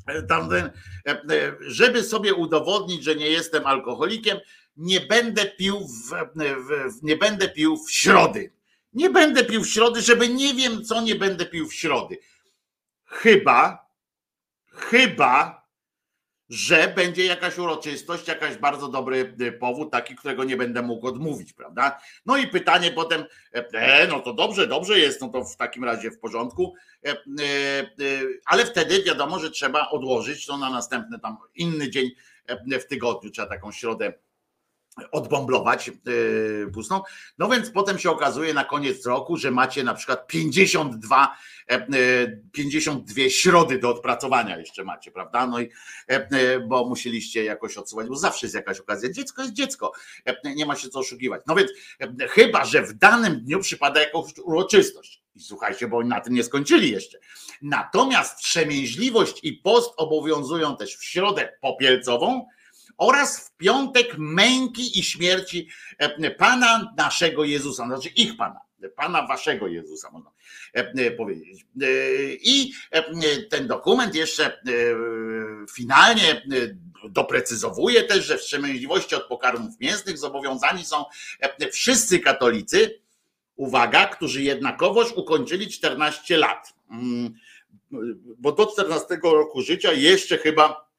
e, 0.07 0.23
tamten, 0.23 0.71
e, 1.07 1.11
e, 1.11 1.57
żeby 1.61 2.03
sobie 2.03 2.35
udowodnić, 2.35 3.05
że 3.05 3.15
nie 3.15 3.29
jestem 3.29 3.67
alkoholikiem, 3.67 4.39
nie 4.77 5.01
będę 5.01 5.47
pił 5.47 5.81
w, 5.81 6.11
w, 6.35 7.03
nie 7.03 7.17
będę 7.17 7.49
pił 7.49 7.77
w 7.77 7.93
środy. 7.93 8.53
Nie 8.93 9.11
będę 9.11 9.45
pił 9.45 9.65
w 9.65 9.69
środy, 9.69 10.01
żeby 10.01 10.29
nie 10.29 10.55
wiem, 10.55 10.85
co 10.85 11.01
nie 11.01 11.15
będę 11.15 11.47
pił 11.47 11.69
w 11.69 11.75
środy. 11.75 12.19
Chyba, 13.05 13.91
chyba, 14.73 15.61
że 16.49 16.93
będzie 16.97 17.25
jakaś 17.25 17.59
uroczystość, 17.59 18.29
jakaś 18.29 18.57
bardzo 18.57 18.89
dobry 18.89 19.35
y, 19.41 19.53
powód, 19.53 19.91
taki, 19.91 20.17
którego 20.17 20.45
nie 20.45 20.57
będę 20.57 20.83
mógł 20.83 21.07
odmówić, 21.07 21.53
prawda? 21.53 22.01
No 22.27 22.37
i 22.37 22.47
pytanie 22.47 22.91
potem, 22.91 23.25
e, 23.53 24.07
no 24.07 24.21
to 24.21 24.35
dobrze, 24.35 24.67
dobrze 24.67 24.99
jest, 24.99 25.21
no 25.21 25.29
to 25.29 25.45
w 25.45 25.57
takim 25.57 25.85
razie 25.85 26.11
w 26.11 26.19
porządku, 26.19 26.75
e, 27.07 27.11
e, 27.11 27.17
ale 28.47 28.67
wtedy 28.67 29.03
wiadomo, 29.03 29.39
że 29.39 29.51
trzeba 29.51 29.91
odłożyć 29.91 30.47
to 30.47 30.57
na 30.57 30.71
następny 30.71 31.21
tam 31.21 31.37
inny 31.55 31.91
dzień 31.91 32.11
w 32.81 32.85
tygodniu, 32.85 33.31
trzeba 33.31 33.49
taką 33.49 33.73
środę 33.73 34.13
odbomblować 35.13 35.91
yy, 36.07 36.71
pustą. 36.75 37.03
No 37.39 37.49
więc 37.49 37.71
potem 37.71 37.99
się 37.99 38.11
okazuje 38.11 38.55
na 38.55 38.65
koniec 38.65 39.07
roku, 39.07 39.37
że 39.37 39.51
macie 39.51 39.85
na 39.85 39.95
przykład 39.95 40.27
52, 40.27 41.37
52 42.53 43.23
e, 43.23 43.25
e, 43.25 43.31
środy 43.31 43.79
do 43.79 43.91
odpracowania 43.91 44.59
jeszcze 44.59 44.85
macie, 44.85 45.11
prawda? 45.11 45.47
No 45.47 45.61
i 45.61 45.69
bo 46.69 46.89
musieliście 46.89 47.45
jakoś 47.45 47.77
odsuwać, 47.77 48.09
bo 48.09 48.17
zawsze 48.17 48.47
jest 48.47 48.55
jakaś 48.55 48.81
okazja. 48.81 49.13
Dziecko 49.13 49.43
jest 49.43 49.55
dziecko, 49.55 49.93
nie 50.57 50.67
ma 50.67 50.77
się 50.77 50.89
co 50.89 50.99
oszukiwać. 50.99 51.43
No 51.47 51.55
więc 51.55 51.71
chyba, 52.31 52.65
że 52.65 52.83
w 52.83 52.95
danym 52.95 53.41
dniu 53.41 53.61
przypada 53.61 54.01
jakaś 54.01 54.39
uroczystość. 54.45 55.23
I 55.35 55.41
słuchajcie, 55.41 55.89
bo 55.89 56.05
na 56.05 56.21
tym 56.21 56.35
nie 56.35 56.45
skończyli 56.45 56.91
jeszcze. 56.91 57.19
Natomiast 57.63 58.39
wstrzemięźliwość 58.39 59.41
i 59.43 59.53
post 59.53 59.93
obowiązują 59.97 60.77
też 60.77 60.97
w 60.97 61.05
środę 61.05 61.53
popielcową, 61.61 62.47
oraz 63.01 63.49
w 63.49 63.57
piątek 63.57 64.15
męki 64.19 64.99
i 64.99 65.03
śmierci 65.03 65.69
e, 65.99 66.31
Pana 66.31 66.95
naszego 66.97 67.45
Jezusa, 67.45 67.87
znaczy 67.87 68.09
ich 68.09 68.37
Pana, 68.37 68.61
Pana 68.97 69.27
waszego 69.27 69.69
Jezusa, 69.69 70.11
można 70.11 70.31
e, 70.73 71.11
powiedzieć. 71.11 71.67
E, 71.83 71.87
I 72.33 72.73
ten 73.51 73.67
dokument 73.67 74.15
jeszcze 74.15 74.63
finalnie 75.75 76.43
doprecyzowuje 77.09 78.03
też, 78.03 78.27
że 78.27 78.39
wstrzemięźliwości 78.39 79.15
od 79.15 79.27
pokarmów 79.27 79.81
mięsnych 79.81 80.19
zobowiązani 80.19 80.85
są 80.85 81.05
wszyscy 81.73 82.19
katolicy, 82.19 83.01
uwaga, 83.57 84.07
którzy 84.07 84.43
jednakowoż 84.43 85.13
ukończyli 85.13 85.69
14 85.69 86.37
lat. 86.37 86.75
Mm, 86.91 87.35
bo 88.39 88.53
do 88.53 88.67
14 88.67 89.19
roku 89.23 89.63
życia 89.63 89.93
jeszcze 89.93 90.39
chyba 90.39 90.90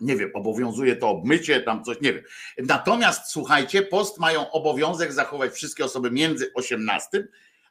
nie 0.00 0.16
wiem, 0.16 0.30
obowiązuje 0.34 0.96
to 0.96 1.08
obmycie, 1.08 1.60
tam 1.60 1.84
coś, 1.84 2.00
nie 2.00 2.12
wiem. 2.12 2.22
Natomiast 2.58 3.30
słuchajcie, 3.30 3.82
post 3.82 4.18
mają 4.18 4.50
obowiązek 4.50 5.12
zachować 5.12 5.52
wszystkie 5.52 5.84
osoby 5.84 6.10
między 6.10 6.52
18 6.54 7.28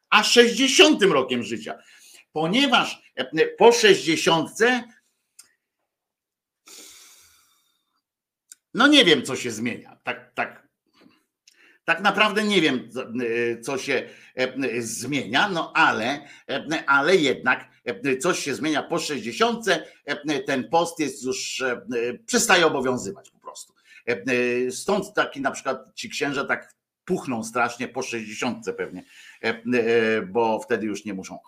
a 0.10 0.24
60 0.24 1.04
rokiem 1.04 1.44
życia. 1.44 1.78
Ponieważ 2.32 3.02
po 3.58 3.72
60 3.72 4.50
no 8.74 8.88
nie 8.88 9.06
wiem, 9.06 9.24
co 9.24 9.36
się 9.36 9.52
zmienia. 9.52 9.98
Tak, 10.04 10.32
tak, 10.34 10.69
tak 11.90 12.02
naprawdę 12.02 12.44
nie 12.44 12.62
wiem, 12.62 12.90
co 13.62 13.78
się 13.78 14.10
zmienia, 14.80 15.50
no 15.50 15.72
ale, 15.76 16.28
ale 16.88 17.16
jednak 17.16 17.68
coś 18.20 18.40
się 18.40 18.56
zmienia 18.56 18.84
po 18.84 19.00
60. 19.00 19.66
Ten 20.46 20.70
post 20.70 21.00
jest 21.00 21.24
już, 21.24 21.64
przestaje 22.26 22.68
obowiązywać 22.68 23.30
po 23.30 23.40
prostu. 23.40 23.74
Stąd 24.70 25.14
taki 25.14 25.42
na 25.42 25.52
przykład 25.52 25.96
ci 25.96 26.10
księża 26.10 26.46
tak 26.46 26.74
puchną 27.10 27.44
strasznie 27.44 27.88
po 27.88 28.02
60 28.02 28.66
pewnie, 28.78 29.04
e, 29.44 29.48
e, 29.48 29.62
bo 30.22 30.60
wtedy 30.60 30.86
już 30.86 31.06
nie 31.06 31.14
muszą. 31.14 31.40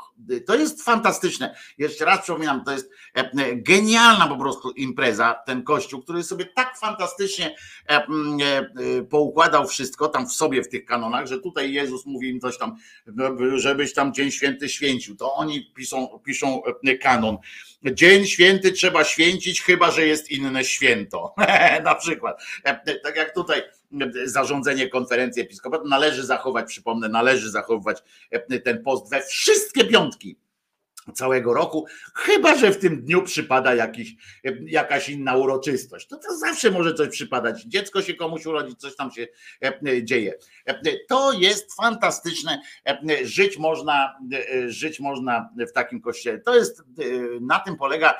To 0.45 0.55
jest 0.55 0.83
fantastyczne. 0.83 1.55
Jeszcze 1.77 2.05
raz 2.05 2.21
przypominam, 2.21 2.63
to 2.63 2.71
jest 2.71 2.91
e, 3.13 3.55
genialna 3.55 4.27
po 4.27 4.37
prostu 4.37 4.71
impreza, 4.71 5.41
ten 5.45 5.63
kościół, 5.63 6.01
który 6.01 6.23
sobie 6.23 6.45
tak 6.45 6.77
fantastycznie 6.77 7.55
poukładał 9.09 9.67
wszystko 9.67 10.07
tam 10.07 10.27
w 10.27 10.33
sobie 10.33 10.63
w 10.63 10.69
tych 10.69 10.85
kanonach, 10.85 11.27
że 11.27 11.39
tutaj 11.39 11.73
Jezus 11.73 12.05
mówi 12.05 12.29
im 12.29 12.39
coś 12.39 12.57
tam, 12.57 12.75
żebyś 13.55 13.93
tam 13.93 14.13
Dzień 14.13 14.31
Święty 14.31 14.69
święcił. 14.69 15.15
To 15.15 15.33
oni 15.33 15.71
piszą, 15.75 16.19
piszą 16.25 16.61
kanon. 17.01 17.37
Dzień 17.93 18.25
święty 18.25 18.71
trzeba 18.71 19.03
święcić, 19.03 19.61
chyba 19.61 19.91
że 19.91 20.05
jest 20.05 20.31
inne 20.31 20.63
święto. 20.63 21.35
Na 21.83 21.95
przykład. 21.95 22.41
Tak 23.03 23.15
jak 23.15 23.33
tutaj 23.33 23.61
zarządzenie 24.25 24.89
konferencji 24.89 25.41
episkopatu. 25.41 25.87
Należy 25.87 26.25
zachować, 26.25 26.67
przypomnę, 26.67 27.09
należy 27.09 27.51
zachowywać 27.51 28.03
e, 28.31 28.59
ten 28.59 28.83
post 28.83 29.09
we 29.09 29.21
wszystkie 29.21 29.85
piątki 29.85 30.37
całego 31.13 31.53
roku, 31.53 31.85
chyba 32.15 32.57
że 32.57 32.71
w 32.71 32.79
tym 32.79 33.01
dniu 33.01 33.23
przypada 33.23 33.75
jakiś, 33.75 34.15
e, 34.45 34.51
jakaś 34.65 35.09
inna 35.09 35.35
uroczystość. 35.35 36.07
To, 36.07 36.17
to 36.17 36.37
zawsze 36.37 36.71
może 36.71 36.93
coś 36.93 37.09
przypadać. 37.09 37.63
Dziecko 37.63 38.01
się 38.01 38.13
komuś 38.13 38.45
urodzić, 38.45 38.79
coś 38.79 38.95
tam 38.95 39.11
się 39.11 39.27
e, 39.63 40.03
dzieje. 40.03 40.33
To 41.07 41.31
jest 41.31 41.75
fantastyczne. 41.75 42.61
Żyć 43.23 43.57
można, 43.57 44.17
żyć 44.67 44.99
można 44.99 45.49
w 45.69 45.71
takim 45.71 46.01
kościele. 46.01 46.39
To 46.39 46.55
jest, 46.55 46.83
na 47.41 47.59
tym 47.59 47.75
polega 47.75 48.13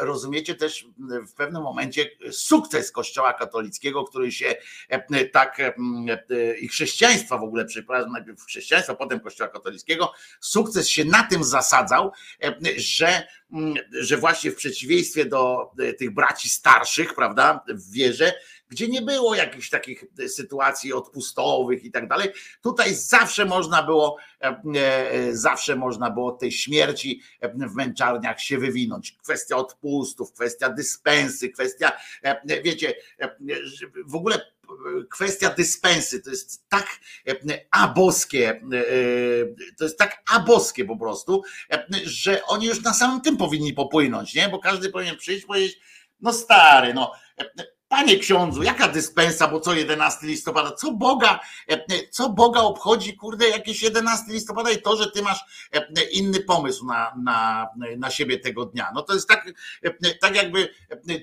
rozumiecie 0.00 0.54
też 0.54 0.86
w 1.28 1.32
pewnym 1.32 1.62
momencie 1.62 2.10
sukces 2.30 2.92
Kościoła 2.92 3.32
katolickiego, 3.32 4.04
który 4.04 4.32
się 4.32 4.54
e, 4.88 5.24
tak 5.24 5.60
e, 5.60 5.74
e, 6.30 6.58
i 6.58 6.68
chrześcijaństwa 6.68 7.38
w 7.38 7.42
ogóle, 7.42 7.64
przepraszam, 7.64 8.12
najpierw 8.12 8.44
chrześcijaństwa, 8.44 8.94
potem 8.94 9.20
Kościoła 9.20 9.50
katolickiego, 9.50 10.12
sukces 10.40 10.88
się 10.88 11.04
na 11.04 11.22
tym 11.22 11.44
zasadzał, 11.44 12.12
że, 12.76 13.26
że 13.92 14.16
właśnie 14.16 14.50
w 14.50 14.56
przeciwieństwie 14.56 15.24
do 15.24 15.70
tych 15.98 16.14
braci 16.14 16.48
starszych, 16.48 17.14
prawda, 17.14 17.64
w 17.68 17.92
wierze, 17.92 18.32
gdzie 18.68 18.88
nie 18.88 19.02
było 19.02 19.34
jakichś 19.34 19.70
takich 19.70 20.04
sytuacji 20.28 20.92
odpustowych 20.92 21.84
i 21.84 21.90
tak 21.90 22.08
dalej. 22.08 22.28
Tutaj 22.62 22.94
zawsze 22.94 23.44
można 23.44 23.82
było, 23.82 24.16
e, 24.40 24.62
e, 24.74 25.36
zawsze 25.36 25.76
można 25.76 26.10
było 26.10 26.32
tej 26.32 26.52
śmierci 26.52 27.22
w 27.42 27.74
męczarniach 27.74 28.40
się 28.40 28.58
wywinąć. 28.58 29.12
Kwestia 29.12 29.56
odpustów, 29.56 30.32
kwestia 30.32 30.70
dyspensy, 30.70 31.48
kwestia, 31.48 31.92
e, 32.22 32.62
wiecie, 32.62 32.94
w 34.06 34.14
ogóle 34.14 34.40
kwestia 35.10 35.50
dyspensy 35.50 36.22
to 36.22 36.30
jest 36.30 36.68
tak 36.68 36.86
aboskie, 37.70 38.60
to 39.78 39.84
jest 39.84 39.98
tak 39.98 40.22
aboskie 40.34 40.84
po 40.84 40.96
prostu, 40.96 41.42
że 42.04 42.44
oni 42.44 42.66
już 42.66 42.82
na 42.82 42.94
samym 42.94 43.20
tym 43.20 43.36
powinni 43.36 43.72
popłynąć, 43.72 44.34
nie? 44.34 44.48
Bo 44.48 44.58
każdy 44.58 44.90
powinien 44.90 45.16
przyjść 45.16 45.46
powiedzieć, 45.46 45.80
no 46.20 46.32
stary, 46.32 46.94
no 46.94 47.12
Panie 47.88 48.18
ksiądzu, 48.18 48.62
jaka 48.62 48.88
dyspensa, 48.88 49.48
bo 49.48 49.60
co 49.60 49.74
11 49.74 50.26
listopada? 50.26 50.72
Co 50.72 50.92
Boga, 50.92 51.40
e, 51.68 52.08
co 52.10 52.28
Boga 52.28 52.60
obchodzi, 52.60 53.16
kurde, 53.16 53.48
jakieś 53.48 53.82
11 53.82 54.32
listopada 54.32 54.70
i 54.70 54.82
to, 54.82 54.96
że 54.96 55.10
ty 55.10 55.22
masz 55.22 55.68
e, 55.72 56.02
inny 56.10 56.40
pomysł 56.40 56.86
na, 56.86 57.14
na, 57.22 57.68
na 57.96 58.10
siebie 58.10 58.38
tego 58.38 58.64
dnia. 58.64 58.90
No 58.94 59.02
to 59.02 59.14
jest 59.14 59.28
tak, 59.28 59.52
e, 59.82 60.14
tak 60.14 60.36
jakby 60.36 60.68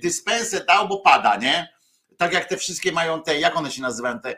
dyspensę 0.02 0.66
dał, 0.66 0.88
bo 0.88 0.98
pada, 0.98 1.36
nie? 1.36 1.73
Tak 2.18 2.34
jak 2.34 2.46
te 2.46 2.58
wszystkie 2.58 2.92
mają 2.92 3.24
te, 3.24 3.40
jak 3.40 3.58
one 3.58 3.72
się 3.72 3.82
nazywają, 3.82 4.20
te 4.20 4.30
e, 4.30 4.38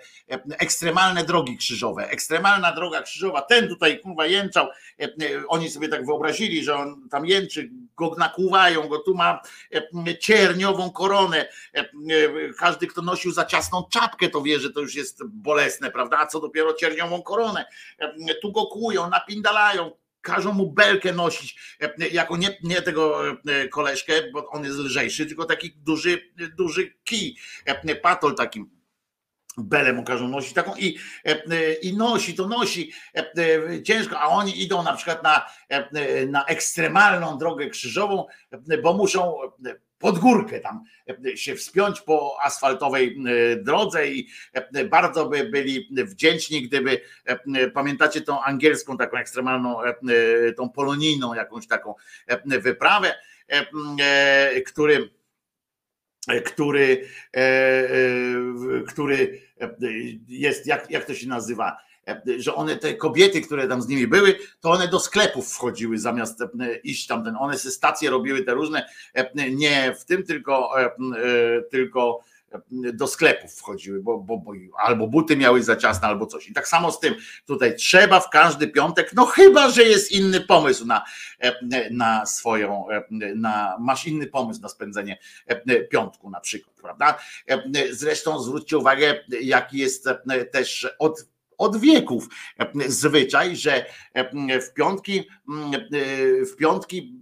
ekstremalne 0.60 1.24
drogi 1.24 1.58
krzyżowe. 1.58 2.10
Ekstremalna 2.10 2.72
droga 2.72 3.02
krzyżowa, 3.02 3.42
ten 3.42 3.68
tutaj 3.68 4.00
kurwa 4.00 4.26
jęczał, 4.26 4.68
e, 5.00 5.04
e, 5.04 5.10
oni 5.48 5.70
sobie 5.70 5.90
tak 5.90 6.06
wyobrazili, 6.06 6.64
że 6.64 6.76
on 6.76 7.10
tam 7.10 7.26
jęczy, 7.26 7.70
go 7.98 8.16
nakłuwają, 8.18 8.88
go 8.88 9.00
tu 9.00 9.16
ma 9.16 9.42
cierniową 10.20 10.92
koronę. 10.92 11.50
Każdy, 12.60 12.88
kto 12.88 13.02
nosił 13.02 13.32
za 13.32 13.46
ciasną 13.46 13.84
czapkę, 13.92 14.30
to 14.30 14.42
wie, 14.42 14.60
że 14.60 14.70
to 14.70 14.82
już 14.82 14.96
jest 14.96 15.24
bolesne, 15.26 15.92
prawda? 15.92 16.18
A 16.20 16.28
co 16.28 16.40
dopiero 16.40 16.74
cierniową 16.74 17.22
koronę. 17.22 17.66
Tu 18.42 18.52
go 18.52 18.66
kłują, 18.66 19.10
napindalają, 19.10 19.92
każą 20.26 20.54
mu 20.54 20.72
belkę 20.72 21.14
nosić, 21.14 21.56
e, 21.82 22.08
jako 22.08 22.38
nie, 22.38 22.58
nie 22.64 22.82
tego 22.82 23.32
e, 23.32 23.68
koleżkę, 23.68 24.14
bo 24.34 24.50
on 24.50 24.64
jest 24.64 24.78
lżejszy, 24.78 25.26
tylko 25.26 25.46
taki 25.46 25.72
duży, 25.78 26.32
duży 26.58 26.94
kij, 27.04 27.36
e, 27.66 27.96
patol 27.96 28.36
takim 28.36 28.76
belę 29.58 29.94
mu 29.94 30.04
każą 30.04 30.28
nosić 30.28 30.54
taką 30.54 30.76
i, 30.76 30.98
i 31.82 31.98
nosi, 31.98 32.36
to 32.36 32.48
nosi 32.48 32.92
ciężko, 33.86 34.20
a 34.20 34.28
oni 34.28 34.64
idą 34.64 34.84
na 34.84 34.94
przykład 34.94 35.24
na, 35.24 35.46
na 36.28 36.46
ekstremalną 36.46 37.38
drogę 37.38 37.70
krzyżową, 37.70 38.26
bo 38.84 38.94
muszą 38.94 39.36
pod 40.00 40.20
górkę 40.20 40.60
tam 40.60 40.84
e, 41.26 41.38
się 41.38 41.56
wspiąć 41.56 42.02
po 42.02 42.38
asfaltowej 42.43 43.18
e, 43.18 43.56
drodze 43.56 44.08
i 44.08 44.28
e, 44.54 44.86
bardzo 44.86 45.26
by 45.26 45.43
byli 45.43 45.89
wdzięczni, 45.91 46.62
gdyby 46.62 47.02
pamiętacie 47.74 48.22
tą 48.22 48.41
angielską, 48.43 48.98
taką 48.98 49.18
ekstremalną, 49.18 49.78
tą 50.58 50.70
polonijną 50.70 51.34
jakąś 51.34 51.68
taką 51.68 51.96
wyprawę, 52.46 53.16
który 54.66 55.10
który, 56.46 57.08
który 58.88 59.41
jest, 60.28 60.68
jak, 60.68 60.91
jak 60.91 61.06
to 61.06 61.14
się 61.14 61.28
nazywa, 61.28 61.78
że 62.38 62.56
one, 62.56 62.76
te 62.76 62.93
kobiety, 62.93 63.41
które 63.41 63.68
tam 63.68 63.82
z 63.82 63.88
nimi 63.88 64.08
były, 64.08 64.36
to 64.60 64.72
one 64.72 64.88
do 64.88 64.99
sklepów 64.99 65.53
wchodziły 65.53 65.99
zamiast 65.99 66.41
e, 66.41 66.47
iść 66.84 67.08
tam, 67.08 67.24
ten, 67.24 67.36
one 67.39 67.58
se 67.58 67.72
stacje 67.72 68.10
robiły 68.10 68.43
te 68.43 68.53
różne, 68.53 68.89
e, 69.14 69.51
nie 69.51 69.95
w 69.99 70.06
tym, 70.06 70.24
tylko, 70.24 70.82
e, 70.82 70.91
tylko 71.72 72.20
do 72.93 73.08
sklepów 73.08 73.56
wchodziły, 73.56 74.03
bo, 74.03 74.18
bo, 74.18 74.38
bo, 74.38 74.51
albo 74.78 75.08
buty 75.08 75.38
miały 75.38 75.64
za 75.64 75.76
ciasne, 75.76 76.08
albo 76.08 76.26
coś. 76.26 76.49
I 76.49 76.53
tak 76.53 76.68
samo 76.68 76.91
z 76.91 76.99
tym 76.99 77.16
tutaj 77.45 77.76
trzeba 77.76 78.20
w 78.20 78.30
każdy 78.30 78.68
piątek, 78.68 79.12
no 79.14 79.26
chyba, 79.26 79.70
że 79.70 79.84
jest 79.84 80.12
inny 80.12 80.41
pomysł 80.41 80.86
na, 80.86 81.03
na 81.91 82.26
swoją, 82.26 82.86
na, 83.36 83.78
masz 83.80 84.08
inny 84.08 84.28
pomysł 84.28 84.62
na 84.62 84.70
spędzenie 84.70 85.18
piątku 85.89 86.30
na 86.30 86.39
przykład, 86.39 86.76
prawda? 86.82 87.20
Zresztą 87.91 88.43
zwróćcie 88.43 88.78
uwagę, 88.78 89.24
jaki 89.41 89.78
jest 89.78 90.10
też 90.51 90.95
od 90.99 91.26
od 91.58 91.78
wieków 91.78 92.28
zwyczaj, 92.88 93.56
że 93.56 93.86
w 94.62 94.74
piątki, 94.74 95.24
w 96.53 96.56
piątki 96.56 97.22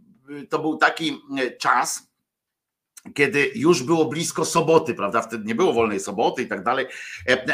to 0.49 0.59
był 0.59 0.77
taki 0.77 1.21
czas, 1.59 2.13
kiedy 3.13 3.51
już 3.55 3.83
było 3.83 4.05
blisko 4.05 4.45
soboty, 4.45 4.93
prawda? 4.93 5.21
Wtedy 5.21 5.45
nie 5.45 5.55
było 5.55 5.73
wolnej 5.73 5.99
soboty 5.99 6.43
i 6.43 6.47
tak 6.47 6.63
dalej, 6.63 6.85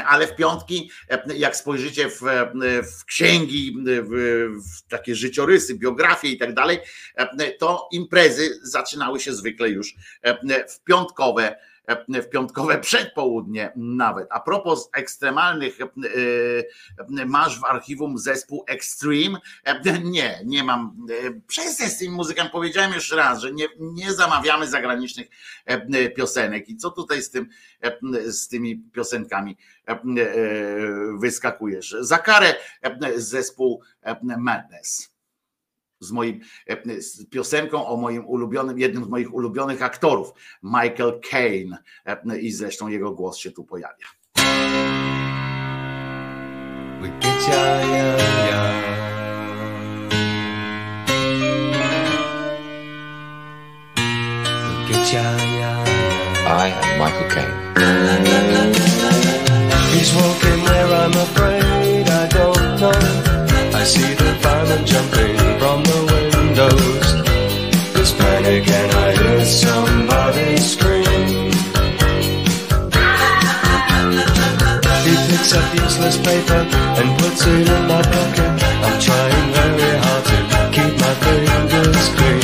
ale 0.05 0.27
w 0.27 0.35
piątki, 0.35 0.91
jak 1.35 1.55
spojrzycie 1.55 2.09
w, 2.09 2.21
w 2.99 3.05
księgi, 3.05 3.75
w, 3.85 4.09
w, 4.63 4.87
takie 4.89 5.15
życiorysy, 5.15 5.75
biografie 5.75 6.27
i 6.27 6.37
tak 6.37 6.53
dalej, 6.53 6.79
to 7.59 7.87
imprezy 7.91 8.59
zaczynały 8.63 9.19
się 9.19 9.33
zwykle 9.33 9.69
już 9.69 9.95
w 10.69 10.83
piątkowe 10.83 11.55
w 12.23 12.29
piątkowe 12.29 12.77
przedpołudnie 12.77 13.71
nawet. 13.75 14.27
A 14.31 14.39
propos 14.39 14.89
ekstremalnych, 14.93 15.81
e, 15.81 15.85
e, 17.21 17.25
masz 17.25 17.59
w 17.59 17.65
archiwum 17.65 18.17
zespół 18.17 18.63
Extreme? 18.67 19.39
E, 19.63 19.99
nie, 19.99 20.41
nie 20.45 20.63
mam. 20.63 21.07
Przestań 21.47 21.89
z 21.89 21.97
tym 21.97 22.13
muzyką, 22.13 22.49
powiedziałem 22.51 22.93
już 22.93 23.11
raz, 23.11 23.41
że 23.41 23.51
nie, 23.51 23.67
nie 23.79 24.13
zamawiamy 24.13 24.67
zagranicznych 24.67 25.27
piosenek. 26.15 26.69
I 26.69 26.77
co 26.77 26.91
tutaj 26.91 27.21
z, 27.21 27.29
tym, 27.29 27.49
z 28.25 28.47
tymi 28.47 28.83
piosenkami 28.93 29.57
wyskakujesz? 31.19 31.95
Za 31.99 32.17
karę 32.17 32.55
zespół 33.15 33.81
Madness. 34.37 35.18
Z 35.99 36.11
moim 36.11 36.39
z 36.99 37.25
piosenką 37.25 37.87
o 37.87 37.97
moim 37.97 38.25
ulubionym, 38.27 38.79
jednym 38.79 39.05
z 39.05 39.07
moich 39.07 39.33
ulubionych 39.33 39.81
aktorów, 39.81 40.33
Michael 40.63 41.19
Caine. 41.31 41.77
I 42.41 42.51
zresztą 42.51 42.87
jego 42.87 43.11
głos 43.11 43.37
się 43.37 43.51
tu 43.51 43.63
pojawia. 43.63 44.05
I 56.51 56.71
am 56.71 56.99
Michael 56.99 57.29
Caine. 57.29 57.69
He's 59.91 60.11
walking 60.13 60.63
where 60.63 60.93
I'm 60.93 61.13
afraid 61.13 62.09
I 62.09 62.27
don't 62.27 62.79
know. 62.79 62.91
I 63.73 63.83
see 63.83 64.13
the 64.13 64.33
firemen 64.41 64.85
jumping 64.85 65.38
paper 76.17 76.61
and 76.99 77.19
puts 77.19 77.45
it 77.45 77.69
in 77.69 77.83
my 77.87 78.01
pocket. 78.01 78.51
I'm 78.85 78.97
trying 78.99 79.49
very 79.53 79.91
hard 80.01 80.23
to 80.29 80.37
keep 80.73 80.93
my 81.05 81.13
fingers 81.23 82.05
clean. 82.17 82.43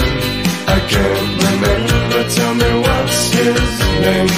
I 0.76 0.80
can't 0.92 1.30
remember, 1.46 2.22
tell 2.30 2.54
me 2.62 2.70
what's 2.86 3.20
his 3.34 3.72
name. 4.06 4.30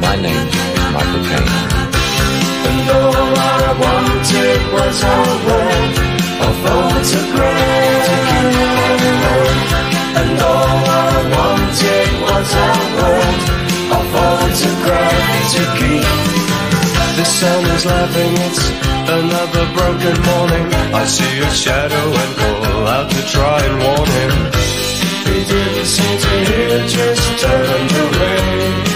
My 0.00 0.14
name 0.14 0.46
is 0.46 0.78
Michael 0.94 1.24
Caine. 1.28 1.52
And 2.68 2.80
all 2.98 3.34
I 3.34 3.66
wanted 3.82 4.60
was 4.76 4.96
a 5.02 5.18
word, 5.48 5.92
a 6.46 6.50
photograph 6.62 8.04
to 8.06 8.14
keep 8.28 8.54
my 8.78 8.94
home. 9.24 9.60
And 10.20 10.32
all 10.50 10.82
I 10.86 11.16
wanted 11.34 12.10
was 12.26 12.48
a 12.54 12.70
word, 12.98 13.40
a 13.90 14.00
photograph 14.14 15.50
to 15.52 15.62
keep. 15.78 16.37
Sun 17.28 17.64
is 17.76 17.84
laughing, 17.84 18.32
it's 18.46 18.62
another 19.18 19.64
broken 19.76 20.16
morning. 20.30 20.66
I 20.92 21.04
see 21.04 21.38
a 21.38 21.50
shadow 21.50 22.06
and 22.22 22.32
call 22.40 22.86
out 22.88 23.10
to 23.10 23.20
try 23.28 23.58
and 23.68 23.76
warn 23.84 24.08
him. 24.18 24.32
He 25.28 25.38
didn't 25.44 25.86
seem 25.86 26.16
to 26.24 26.32
hear, 26.48 26.78
just 26.88 27.24
turned 27.42 27.92
away. 28.06 28.88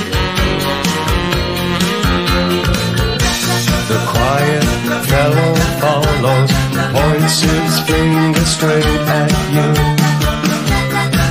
The 3.93 4.01
quiet 4.13 4.65
fellow 5.13 5.53
follows, 5.83 6.53
points 6.97 7.37
his 7.47 7.75
finger 7.87 8.47
straight 8.55 8.87
at 9.19 9.31
you. 9.55 9.69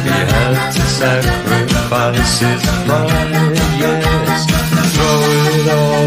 He 0.05 0.17
had 0.31 0.55
to 0.75 0.83
sacrifice 0.99 2.39
his 2.39 2.61
pride, 2.85 3.57
yes, 3.81 4.45
throw 4.93 5.19
it 5.49 5.67
all 5.67 6.00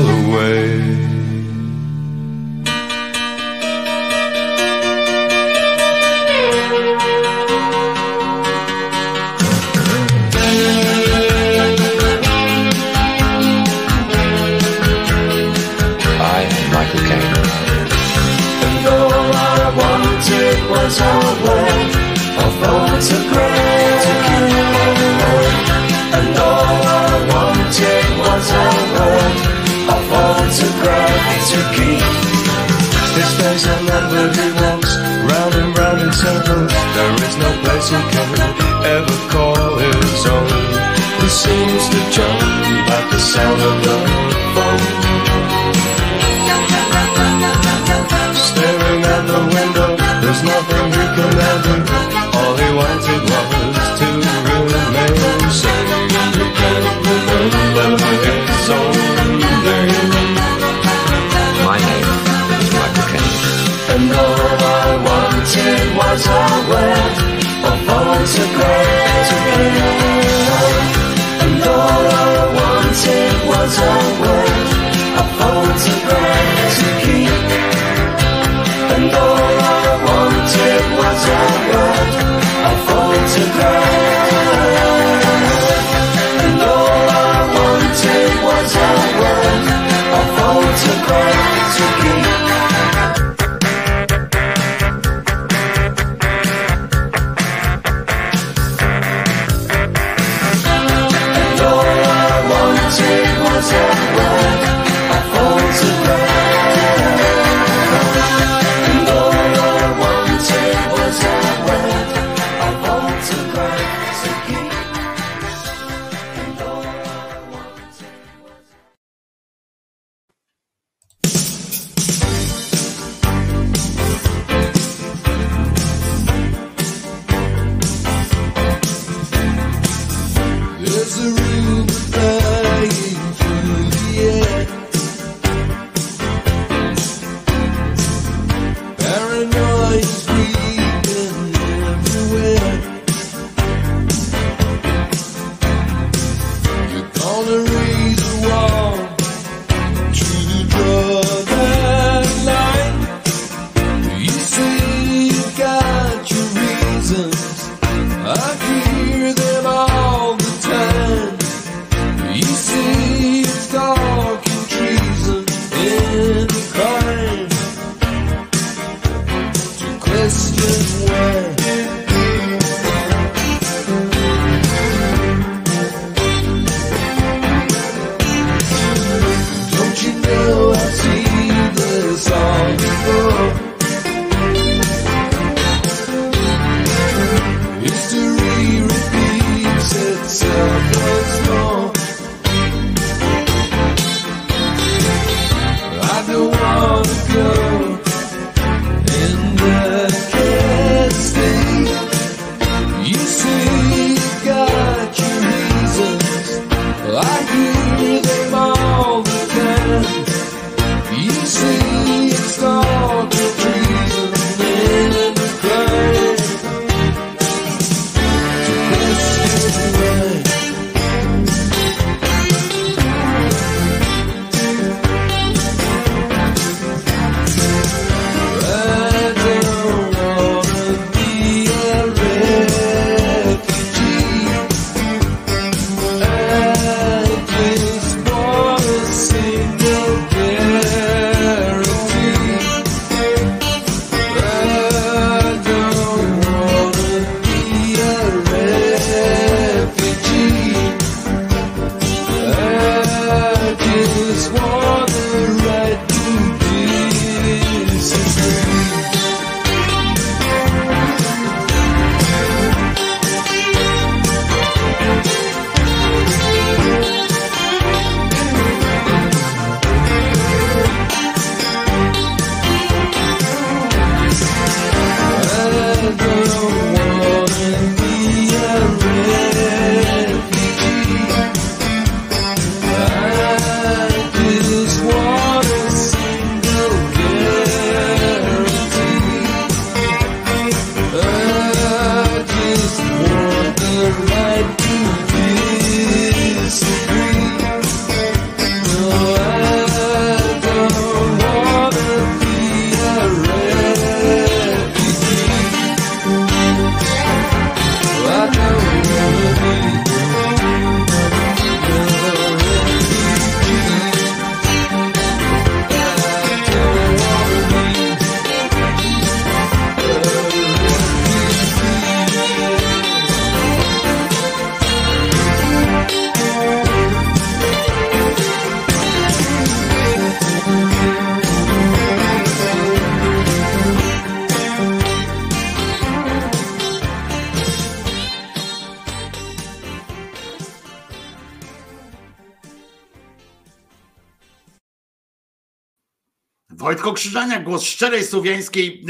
Głos 347.65 347.83
szczerej 347.83 348.25
słowiańskiej 348.25 349.05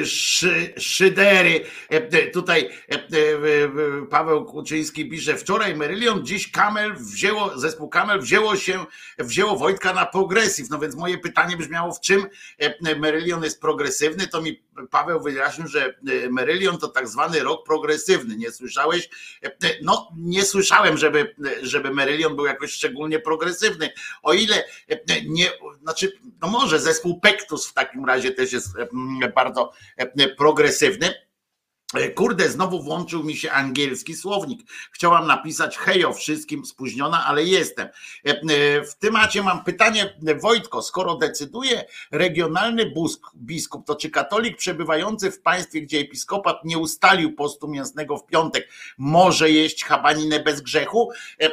y, 0.00 0.06
szy, 0.06 0.74
szydery. 0.78 1.64
E, 1.90 1.96
e, 1.96 2.30
Tutaj 2.30 2.70
e, 2.88 2.98
Paweł 4.10 4.44
Kuczyński 4.44 5.08
pisze, 5.08 5.36
wczoraj 5.36 5.76
Merylion, 5.76 6.26
dziś 6.26 6.50
Kamel 6.50 6.94
wzięło, 6.94 7.58
zespół 7.58 7.88
Kamel 7.88 8.20
wzięło 8.20 8.56
się, 8.56 8.84
wzięło 9.18 9.56
Wojtka 9.56 9.92
na 9.92 10.06
progresyw. 10.06 10.70
No 10.70 10.78
więc 10.78 10.94
moje 10.94 11.18
pytanie 11.18 11.56
brzmiało, 11.56 11.92
w 11.92 12.00
czym 12.00 12.26
Merylion 12.96 13.44
jest 13.44 13.60
progresywny? 13.60 14.26
To 14.26 14.42
mi 14.42 14.62
Paweł 14.90 15.22
wyjaśnił, 15.22 15.68
że 15.68 15.94
Merylion 16.30 16.78
to 16.78 16.88
tak 16.88 17.08
zwany 17.08 17.40
rok 17.40 17.66
progresywny. 17.66 18.36
Nie 18.36 18.52
słyszałeś? 18.52 19.08
No 19.82 20.08
nie 20.16 20.44
słyszałem, 20.44 20.96
żeby, 20.96 21.34
żeby 21.62 21.94
Merylion 21.94 22.36
był 22.36 22.46
jakoś 22.46 22.72
szczególnie 22.72 23.18
progresywny. 23.18 23.90
O 24.22 24.32
ile 24.32 24.64
nie, 25.26 25.50
może 26.58 26.80
zespół 26.80 27.20
Pektus 27.20 27.68
w 27.68 27.72
takim 27.74 28.04
razie 28.04 28.30
też 28.30 28.52
jest 28.52 28.68
e, 29.22 29.28
bardzo 29.28 29.72
e, 29.96 30.28
progresywny. 30.28 31.25
Kurde, 32.16 32.50
znowu 32.50 32.82
włączył 32.82 33.24
mi 33.24 33.36
się 33.36 33.52
angielski 33.52 34.14
słownik. 34.14 34.60
Chciałam 34.92 35.26
napisać 35.26 35.78
hejo 35.78 36.12
wszystkim, 36.12 36.66
spóźniona, 36.66 37.26
ale 37.26 37.44
jestem. 37.44 37.88
E, 38.26 38.30
e, 38.30 38.84
W 38.84 38.94
temacie 38.98 39.42
mam 39.42 39.64
pytanie, 39.64 40.14
Wojtko, 40.42 40.82
skoro 40.82 41.16
decyduje 41.16 41.84
regionalny 42.10 42.92
biskup, 43.36 43.86
to 43.86 43.96
czy 43.96 44.10
katolik 44.10 44.56
przebywający 44.56 45.30
w 45.30 45.40
państwie, 45.40 45.82
gdzie 45.82 45.98
episkopat 45.98 46.64
nie 46.64 46.78
ustalił 46.78 47.34
postu 47.34 47.68
mięsnego 47.68 48.16
w 48.18 48.26
piątek, 48.26 48.68
może 48.98 49.50
jeść 49.50 49.84
habaninę 49.84 50.40
bez 50.40 50.60
grzechu? 50.60 51.10
E, 51.40 51.50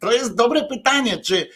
To 0.00 0.12
jest 0.12 0.34
dobre 0.34 0.64
pytanie, 0.64 1.18
czy 1.18 1.48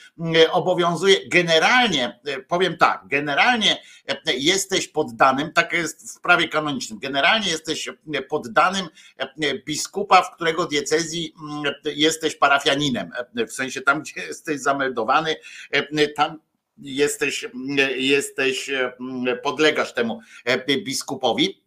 obowiązuje 0.50 1.28
generalnie, 1.28 2.20
powiem 2.48 2.76
tak, 2.76 3.02
generalnie 3.06 3.82
jesteś 4.26 4.88
poddanym, 4.88 5.52
tak 5.52 5.72
jest 5.72 6.18
w 6.18 6.20
prawie 6.20 6.35
kanonicznym, 6.48 6.98
generalnie 6.98 7.48
jesteś 7.48 7.88
e, 7.88 8.22
poddanym 8.22 8.88
e, 9.18 9.58
biskupa, 9.58 10.22
w 10.22 10.34
którego 10.34 10.66
diecezji 10.66 11.34
mm, 11.42 11.74
jesteś 11.84 12.36
parafianinem, 12.36 13.10
e, 13.36 13.46
w 13.46 13.52
sensie 13.52 13.80
tam, 13.80 14.00
gdzie 14.02 14.20
jesteś 14.20 14.60
zameldowany, 14.60 15.36
e, 15.70 16.08
tam 16.08 16.38
jesteś, 16.78 17.44
mm, 17.44 17.90
jesteś, 17.96 18.70
e, 18.70 18.92
mm, 19.00 19.38
podlegasz 19.42 19.94
temu 19.94 20.20
e, 20.44 20.78
biskupowi. 20.78 21.65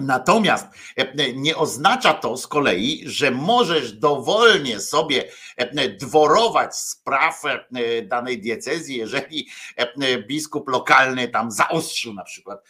Natomiast 0.00 0.66
e, 0.96 1.32
nie 1.32 1.56
oznacza 1.56 2.14
to 2.14 2.36
z 2.36 2.46
kolei, 2.46 3.02
że 3.06 3.30
możesz 3.30 3.92
dowolnie 3.92 4.80
sobie 4.80 5.24
e, 5.56 5.88
dworować 5.88 6.76
spraw 6.76 7.42
e, 7.44 8.02
danej 8.02 8.40
diecezji, 8.40 8.96
jeżeli 8.96 9.48
biskup 10.28 10.68
lokalny 10.68 11.28
tam 11.28 11.50
zaostrzył 11.50 12.14
na 12.14 12.24
przykład 12.24 12.64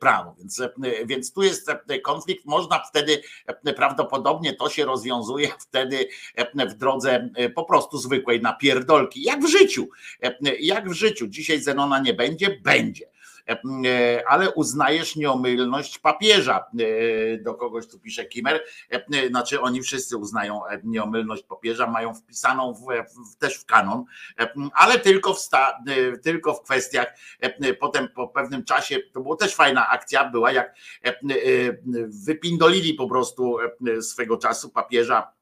prawo. 0.00 0.34
Więc, 0.38 0.62
więc 1.04 1.32
tu 1.32 1.42
jest 1.42 1.70
konflikt, 2.04 2.44
można 2.44 2.78
wtedy 2.78 3.22
prawdopodobnie 3.76 4.54
to 4.54 4.70
się 4.70 4.84
rozwiązuje 4.84 5.48
wtedy 5.68 6.08
w 6.70 6.74
drodze 6.74 7.28
po 7.54 7.64
prostu 7.64 7.98
zwykłej 7.98 8.40
napierdolki, 8.40 9.22
jak 9.22 9.40
w 9.40 9.48
życiu. 9.48 9.88
Jak 10.60 10.90
w 10.90 10.92
życiu. 10.92 11.26
Dzisiaj 11.26 11.60
Zenona 11.60 11.98
nie 11.98 12.14
będzie, 12.14 12.50
będzie 12.50 13.11
ale 14.28 14.50
uznajesz 14.50 15.16
nieomylność 15.16 15.98
papieża. 15.98 16.66
E, 16.80 17.38
Do 17.38 17.54
kogoś 17.54 17.86
tu 17.88 17.98
pisze 18.00 18.24
Kimer. 18.24 18.60
E, 18.90 19.28
Znaczy 19.28 19.60
oni 19.60 19.82
wszyscy 19.82 20.16
uznają 20.16 20.66
e, 20.66 20.80
nieomylność 20.84 21.42
papieża, 21.42 21.86
mają 21.86 22.14
wpisaną 22.14 22.74
w, 22.74 22.78
w, 22.80 23.36
też 23.36 23.56
w 23.56 23.66
kanon, 23.66 24.04
e, 24.40 24.52
ale 24.74 24.98
tylko 24.98 25.34
w, 25.34 25.38
sta, 25.38 25.78
e, 25.88 26.18
tylko 26.18 26.54
w 26.54 26.62
kwestiach. 26.62 27.06
e, 27.40 27.74
Potem 27.74 28.08
po 28.08 28.28
pewnym 28.28 28.64
czasie, 28.64 28.98
to 29.12 29.20
była 29.20 29.36
też 29.36 29.54
fajna 29.54 29.88
akcja, 29.88 30.30
była 30.30 30.52
jak 30.52 30.74
e, 31.04 31.08
e, 31.08 31.14
wypindolili 32.26 32.94
po 32.94 33.08
prostu 33.08 33.56
e, 33.98 34.02
swego 34.02 34.36
czasu 34.36 34.70
papieża 34.70 35.20
e, 35.22 35.41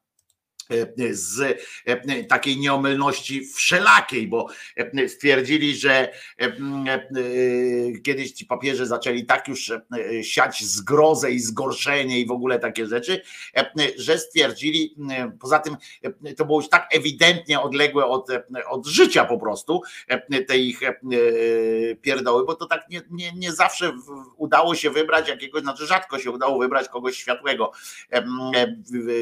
z 1.11 1.59
e, 1.85 2.23
takiej 2.23 2.57
nieomylności 2.57 3.45
wszelakiej, 3.45 4.27
bo 4.27 4.47
e, 4.77 5.09
stwierdzili, 5.09 5.75
że 5.75 5.91
e, 5.91 6.11
e, 6.39 6.51
kiedyś 8.03 8.31
ci 8.31 8.45
papieże 8.45 8.85
zaczęli 8.85 9.25
tak 9.25 9.47
już 9.47 9.71
e, 9.71 9.83
siać 10.23 10.63
zgrozę 10.63 11.31
i 11.31 11.39
zgorszenie 11.39 12.19
i 12.19 12.25
w 12.25 12.31
ogóle 12.31 12.59
takie 12.59 12.87
rzeczy, 12.87 13.21
e, 13.57 13.71
że 13.97 14.17
stwierdzili, 14.17 14.95
e, 15.11 15.31
poza 15.39 15.59
tym 15.59 15.77
e, 16.03 16.33
to 16.33 16.45
było 16.45 16.61
już 16.61 16.69
tak 16.69 16.87
ewidentnie 16.91 17.59
odległe 17.59 18.05
od, 18.05 18.29
e, 18.29 18.43
od 18.69 18.85
życia 18.85 19.25
po 19.25 19.37
prostu, 19.37 19.81
e, 20.07 20.43
te 20.43 20.57
ich 20.57 20.83
e, 20.83 20.95
pierdoły, 22.01 22.45
bo 22.45 22.55
to 22.55 22.65
tak 22.65 22.89
nie, 22.89 23.01
nie, 23.09 23.33
nie 23.33 23.51
zawsze 23.51 23.93
udało 24.37 24.75
się 24.75 24.89
wybrać 24.89 25.29
jakiegoś, 25.29 25.61
znaczy 25.61 25.85
rzadko 25.85 26.19
się 26.19 26.31
udało 26.31 26.59
wybrać 26.59 26.89
kogoś 26.89 27.17
światłego, 27.17 27.71
E, 28.11 28.17
e, 28.55 28.75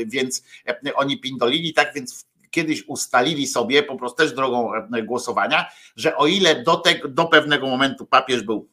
więc 0.06 0.44
e, 0.68 0.94
oni 0.94 1.18
pindolili, 1.40 1.74
tak 1.74 1.94
więc 1.96 2.26
kiedyś 2.52 2.84
ustalili 2.88 3.48
sobie, 3.48 3.84
po 3.84 3.96
prostu 3.96 4.18
też 4.18 4.34
drogą 4.34 4.74
e, 4.74 5.04
głosowania, 5.04 5.66
że 5.96 6.16
o 6.18 6.28
ile 6.28 6.64
do, 6.64 6.76
tego, 6.76 7.08
do 7.08 7.26
pewnego 7.26 7.68
momentu 7.68 8.06
papież 8.06 8.44
był 8.44 8.70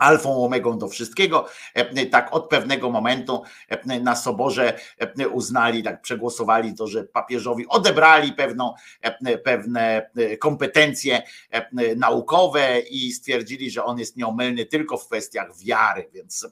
alfą, 0.00 0.44
omegą 0.44 0.78
do 0.78 0.88
wszystkiego, 0.88 1.48
e, 1.74 2.06
tak 2.06 2.34
od 2.34 2.48
pewnego 2.48 2.90
momentu 2.90 3.42
e, 3.68 4.00
na 4.00 4.16
soborze 4.16 4.78
e, 4.98 5.28
uznali, 5.28 5.82
tak 5.82 6.02
przegłosowali 6.02 6.74
to, 6.74 6.86
że 6.86 7.04
papieżowi 7.04 7.68
odebrali 7.68 8.32
pewną, 8.32 8.74
e, 9.02 9.38
pewne 9.38 10.10
e, 10.16 10.36
kompetencje 10.36 11.22
e, 11.50 11.96
naukowe 11.96 12.80
i 12.80 13.12
stwierdzili, 13.12 13.70
że 13.70 13.84
on 13.84 13.98
jest 13.98 14.16
nieomylny 14.16 14.66
tylko 14.66 14.96
w 14.96 15.06
kwestiach 15.06 15.56
wiary, 15.64 16.10
więc 16.12 16.46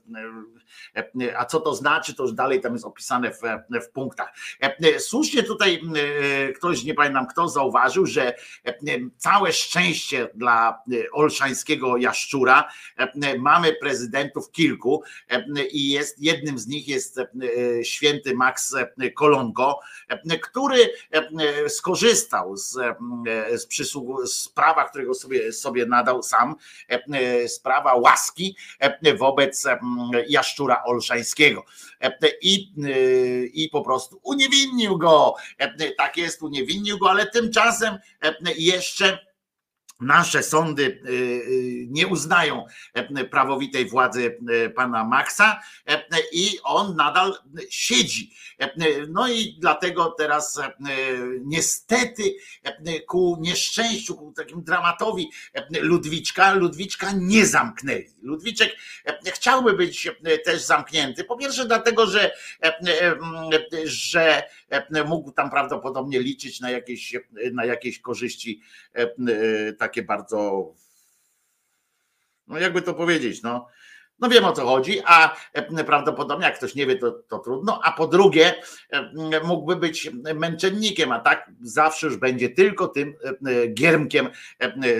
e, 0.94 1.04
e, 1.24 1.38
a 1.38 1.44
co 1.44 1.60
to 1.60 1.74
znaczy, 1.74 2.14
to 2.14 2.22
już 2.22 2.32
dalej 2.32 2.60
tam 2.60 2.72
jest 2.72 2.84
opisane 2.84 3.30
w, 3.30 3.40
w 3.86 3.90
punktach. 3.92 4.32
E, 4.60 5.00
Słusznie 5.00 5.42
tutaj 5.42 5.80
e, 6.48 6.52
ktoś, 6.52 6.84
nie 6.84 6.94
pamiętam 6.94 7.26
kto, 7.26 7.48
zauważył, 7.48 8.06
że 8.06 8.34
e, 8.64 8.74
całe 9.16 9.52
szczęście 9.52 10.28
dla 10.34 10.82
e, 10.92 11.10
olszańskiego 11.12 11.96
jaszczura 11.96 12.68
e, 12.96 13.37
mamy 13.38 13.72
prezydentów 13.72 14.50
kilku 14.50 15.02
e, 15.28 15.44
i 15.66 15.90
jest 15.90 16.22
jednym 16.22 16.58
z 16.58 16.66
nich 16.66 16.88
jest 16.88 17.18
e, 17.18 17.24
święty 17.84 18.34
Max 18.34 18.74
e, 18.74 19.10
Kolonko, 19.10 19.80
e, 20.08 20.38
który 20.38 20.90
skorzystał 21.68 22.56
z, 22.56 22.78
z 23.56 23.66
przysługu, 23.66 24.26
z 24.26 24.48
prawa, 24.48 24.88
którego 24.88 25.14
sobie, 25.14 25.52
sobie 25.52 25.86
nadał 25.86 26.22
sam, 26.22 26.54
z 27.46 27.60
prawa 27.60 27.94
łaski 27.94 28.56
wobec 29.18 29.66
jaszczura 30.28 30.84
olszańskiego 30.84 31.64
i, 32.42 32.72
i 33.52 33.68
po 33.68 33.82
prostu 33.82 34.20
uniewinnił 34.22 34.98
go. 34.98 35.34
Tak 35.98 36.16
jest, 36.16 36.42
uniewinnił 36.42 36.98
go, 36.98 37.10
ale 37.10 37.26
tymczasem 37.26 37.98
jeszcze 38.56 39.27
nasze 40.00 40.42
sądy 40.42 40.82
y, 40.82 41.10
y, 41.10 41.86
nie 41.90 42.06
uznają 42.06 42.64
e, 42.94 43.24
prawowitej 43.24 43.88
władzy 43.88 44.38
e, 44.48 44.70
pana 44.70 45.04
Maxa 45.04 45.60
e, 45.86 46.02
i 46.32 46.58
on 46.64 46.96
nadal 46.96 47.34
siedzi. 47.70 48.32
No 49.08 49.28
i 49.28 49.56
dlatego 49.60 50.14
teraz 50.18 50.60
niestety 51.40 52.22
ku 53.06 53.38
nieszczęściu, 53.40 54.16
ku 54.16 54.32
takim 54.32 54.62
dramatowi 54.62 55.30
Ludwiczka, 55.80 56.54
Ludwiczka 56.54 57.12
nie 57.12 57.46
zamknęli. 57.46 58.06
Ludwiczek 58.22 58.76
chciałby 59.24 59.72
być 59.72 60.10
też 60.44 60.62
zamknięty. 60.62 61.24
Po 61.24 61.36
pierwsze 61.36 61.66
dlatego, 61.66 62.06
że, 62.06 62.30
że 63.84 64.42
mógł 65.06 65.32
tam 65.32 65.50
prawdopodobnie 65.50 66.20
liczyć 66.20 66.60
na 66.60 66.70
jakieś, 66.70 67.16
na 67.52 67.64
jakieś 67.64 68.00
korzyści 68.00 68.62
e, 68.94 69.72
takie 69.88 70.02
bardzo, 70.02 70.66
no 72.46 72.58
jakby 72.58 72.82
to 72.82 72.94
powiedzieć, 72.94 73.42
no, 73.42 73.66
no 74.20 74.28
wiem 74.28 74.44
o 74.44 74.52
co 74.52 74.66
chodzi, 74.66 75.00
a 75.06 75.36
e, 75.52 75.84
prawdopodobnie 75.84 76.46
jak 76.46 76.56
ktoś 76.56 76.74
nie 76.74 76.86
wie, 76.86 76.96
to, 76.96 77.10
to 77.28 77.38
trudno, 77.38 77.80
a 77.84 77.92
po 77.92 78.06
drugie 78.06 78.54
e, 78.90 79.40
mógłby 79.44 79.76
być 79.76 80.10
męczennikiem, 80.34 81.12
a 81.12 81.20
tak 81.20 81.50
zawsze 81.60 82.06
już 82.06 82.16
będzie 82.16 82.48
tylko 82.48 82.88
tym 82.88 83.14
e, 83.46 83.68
giermkiem 83.68 84.28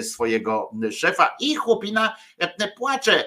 swojego 0.03 0.71
szefa 0.91 1.37
i 1.41 1.55
chłopina 1.55 2.17
płacze, 2.77 3.25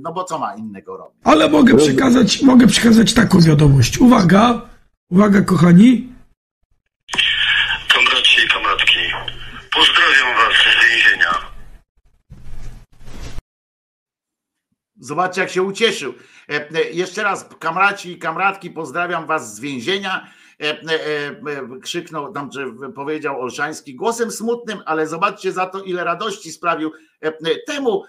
no 0.00 0.12
bo 0.12 0.24
co 0.24 0.38
ma 0.38 0.54
innego 0.54 0.96
robić. 0.96 1.20
Ale 1.24 1.48
mogę 1.48 1.76
przekazać, 1.76 2.42
mogę 2.42 2.66
przekazać 2.66 3.14
taką 3.14 3.40
wiadomość. 3.40 3.98
Uwaga, 3.98 4.68
uwaga 5.10 5.42
kochani. 5.42 6.08
Kamraci 7.88 8.44
i 8.46 8.48
kamratki, 8.48 9.00
pozdrawiam 9.78 10.36
was 10.36 10.54
z 10.54 10.90
więzienia. 10.90 11.34
Zobaczcie, 15.00 15.40
jak 15.40 15.50
się 15.50 15.62
ucieszył. 15.62 16.14
E, 16.50 16.68
e, 16.70 16.90
Jeszcze 16.90 17.22
raz, 17.22 17.48
kamraci 17.58 18.12
i 18.12 18.18
kamratki, 18.18 18.70
pozdrawiam 18.70 19.26
Was 19.26 19.54
z 19.56 19.60
więzienia. 19.60 20.28
e, 20.58 21.80
krzyknął 21.80 22.32
tam, 22.32 22.52
że 22.52 22.66
powiedział 22.94 23.40
Olszański 23.40 23.94
głosem 23.94 24.30
smutnym, 24.30 24.78
ale 24.86 25.06
zobaczcie 25.06 25.52
za 25.52 25.66
to, 25.66 25.82
ile 25.82 26.04
radości 26.04 26.52
sprawił 26.52 26.92
temu 27.66 28.04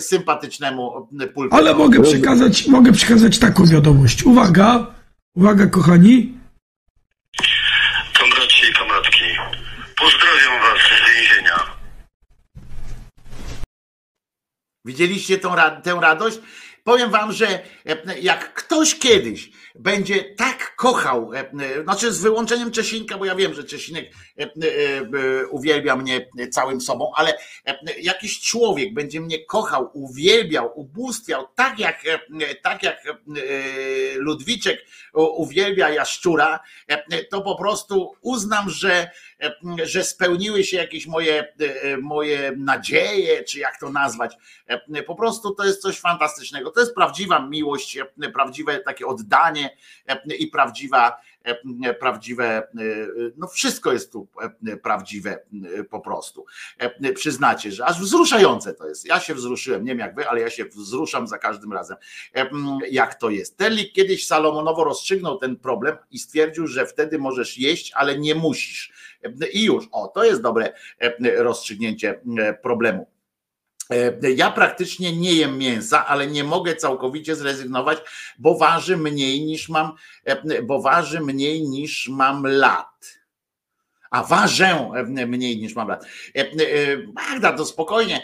sympatycznemu 0.00 1.08
pulpetowi. 1.34 1.48
Ale 1.50 1.74
mogę 1.74 2.02
przekazać, 2.02 2.66
mogę 2.66 2.92
przekazać 2.92 3.38
taką 3.38 3.66
wiadomość. 3.66 4.24
Uwaga, 4.24 4.86
uwaga 5.34 5.66
kochani. 5.66 6.34
Pozdrawiam 10.04 10.60
was 10.60 10.78
z 10.78 11.14
więzienia. 11.14 11.76
Widzieliście 14.84 15.38
tą, 15.38 15.54
tę 15.82 15.98
radość? 16.00 16.38
Powiem 16.84 17.10
wam, 17.10 17.32
że 17.32 17.48
e, 17.86 18.18
jak 18.20 18.54
ktoś 18.54 18.98
kiedyś 18.98 19.50
będzie 19.74 20.24
tak 20.24 20.76
kochał, 20.76 21.34
e, 21.34 21.38
e, 21.38 21.82
znaczy 21.82 22.12
z 22.12 22.20
wyłączeniem 22.20 22.70
Czesinka, 22.70 23.18
bo 23.18 23.24
ja 23.24 23.34
wiem, 23.34 23.54
że 23.54 23.64
Czesinek 23.64 24.10
uwielbia 25.50 25.96
mnie 25.96 26.28
całym 26.50 26.80
sobą, 26.80 27.12
ale 27.14 27.38
jakiś 28.00 28.40
człowiek 28.40 28.94
będzie 28.94 29.20
mnie 29.20 29.44
kochał, 29.44 29.90
uwielbiał, 29.92 30.80
ubóstwiał, 30.80 31.46
tak 31.54 31.78
jak, 31.78 32.02
tak 32.62 32.82
jak 32.82 33.02
Ludwiczek 34.16 34.84
uwielbia 35.12 35.90
jaszczura, 35.90 36.60
to 37.30 37.42
po 37.42 37.58
prostu 37.58 38.12
uznam, 38.20 38.70
że, 38.70 39.10
że 39.84 40.04
spełniły 40.04 40.64
się 40.64 40.76
jakieś 40.76 41.06
moje, 41.06 41.52
e, 41.82 41.96
moje 41.96 42.52
nadzieje, 42.56 43.44
czy 43.44 43.58
jak 43.58 43.80
to 43.80 43.90
nazwać. 43.90 44.36
E, 44.66 45.02
Po 45.02 45.14
prostu 45.14 45.54
to 45.54 45.64
jest 45.64 45.82
coś 45.82 46.00
fantastycznego. 46.00 46.70
To 46.70 46.80
jest 46.80 46.94
prawdziwa 46.94 47.46
miłość, 47.46 47.96
e, 47.96 48.30
prawdziwe 48.34 48.78
takie 48.78 49.06
oddanie 49.06 49.76
e, 50.08 50.34
i 50.36 50.46
prawdziwa, 50.46 51.16
e, 51.84 51.94
prawdziwe, 51.94 52.44
e, 52.46 52.68
no 53.36 53.46
wszystko 53.48 53.92
jest 53.92 54.12
tu 54.12 54.28
e, 54.66 54.76
prawdziwe 54.76 55.38
e, 55.78 55.84
po 55.84 56.00
prostu. 56.00 56.44
E, 56.78 57.12
Przyznacie, 57.12 57.72
że 57.72 57.86
aż 57.86 58.00
wzruszające 58.00 58.74
to 58.74 58.88
jest. 58.88 59.06
Ja 59.06 59.20
się 59.20 59.34
wzruszyłem, 59.34 59.84
nie 59.84 59.90
wiem 59.90 59.98
jak 59.98 60.14
wy, 60.14 60.28
ale 60.28 60.40
ja 60.40 60.50
się 60.50 60.64
wzruszam 60.64 61.28
za 61.28 61.38
każdym 61.38 61.72
razem, 61.72 61.96
e, 62.34 62.46
jak 62.90 63.14
to 63.14 63.30
jest. 63.30 63.56
Terlik 63.56 63.92
kiedyś 63.92 64.26
Salomonowo 64.26 64.84
rozstrzygnął 64.84 65.38
ten 65.38 65.56
problem 65.56 65.96
i 66.10 66.18
stwierdził, 66.18 66.66
że 66.66 66.86
wtedy 66.86 67.18
możesz 67.18 67.58
jeść, 67.58 67.92
ale 67.94 68.18
nie 68.18 68.34
musisz. 68.34 68.92
E, 69.24 69.48
I 69.52 69.64
już, 69.64 69.88
o, 69.92 70.08
to 70.08 70.24
jest 70.24 70.42
dobre 70.42 70.72
e, 70.98 71.42
rozstrzygnięcie 71.42 72.20
e, 72.38 72.54
problemu. 72.54 73.06
E, 73.90 74.30
Ja 74.30 74.50
praktycznie 74.50 75.16
nie 75.16 75.34
jem 75.34 75.58
mięsa, 75.58 76.06
ale 76.06 76.26
nie 76.26 76.44
mogę 76.44 76.76
całkowicie 76.76 77.36
zrezygnować, 77.36 77.98
bo 78.38 78.58
waży 78.58 78.96
mniej 78.96 79.44
niż 79.44 79.68
mam, 79.68 79.92
bo 80.62 80.82
waży 80.82 81.20
mniej 81.20 81.62
niż 81.62 82.08
mam 82.08 82.46
lat. 82.46 83.24
A 84.10 84.22
ważę 84.22 84.92
mniej 85.26 85.58
niż 85.58 85.74
mam 85.74 85.88
lat. 85.88 86.04
Magda, 87.14 87.52
to 87.52 87.66
spokojnie 87.66 88.22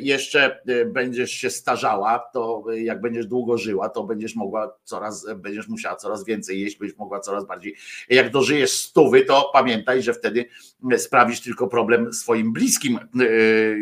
jeszcze 0.00 0.60
e, 0.66 0.84
będziesz 0.84 1.30
się 1.30 1.50
starzała, 1.50 2.18
to 2.32 2.64
e, 2.72 2.80
jak 2.80 3.00
będziesz 3.00 3.26
długo 3.26 3.58
żyła, 3.58 3.88
to 3.88 4.04
będziesz 4.04 4.36
mogła 4.36 4.76
coraz, 4.84 5.28
e, 5.28 5.34
będziesz 5.34 5.68
musiała 5.68 5.96
coraz 5.96 6.24
więcej 6.24 6.60
jeść, 6.60 6.78
będziesz 6.78 6.98
mogła 6.98 7.20
coraz 7.20 7.46
bardziej. 7.46 7.76
Jak 8.08 8.30
dożyjesz 8.30 8.70
stówy, 8.70 9.24
to 9.24 9.50
pamiętaj, 9.52 10.02
że 10.02 10.14
wtedy 10.14 10.44
e, 10.92 10.98
sprawisz 10.98 11.40
tylko 11.40 11.68
problem 11.68 12.12
swoim 12.12 12.52
bliskim, 12.52 12.98
e, 12.98 13.24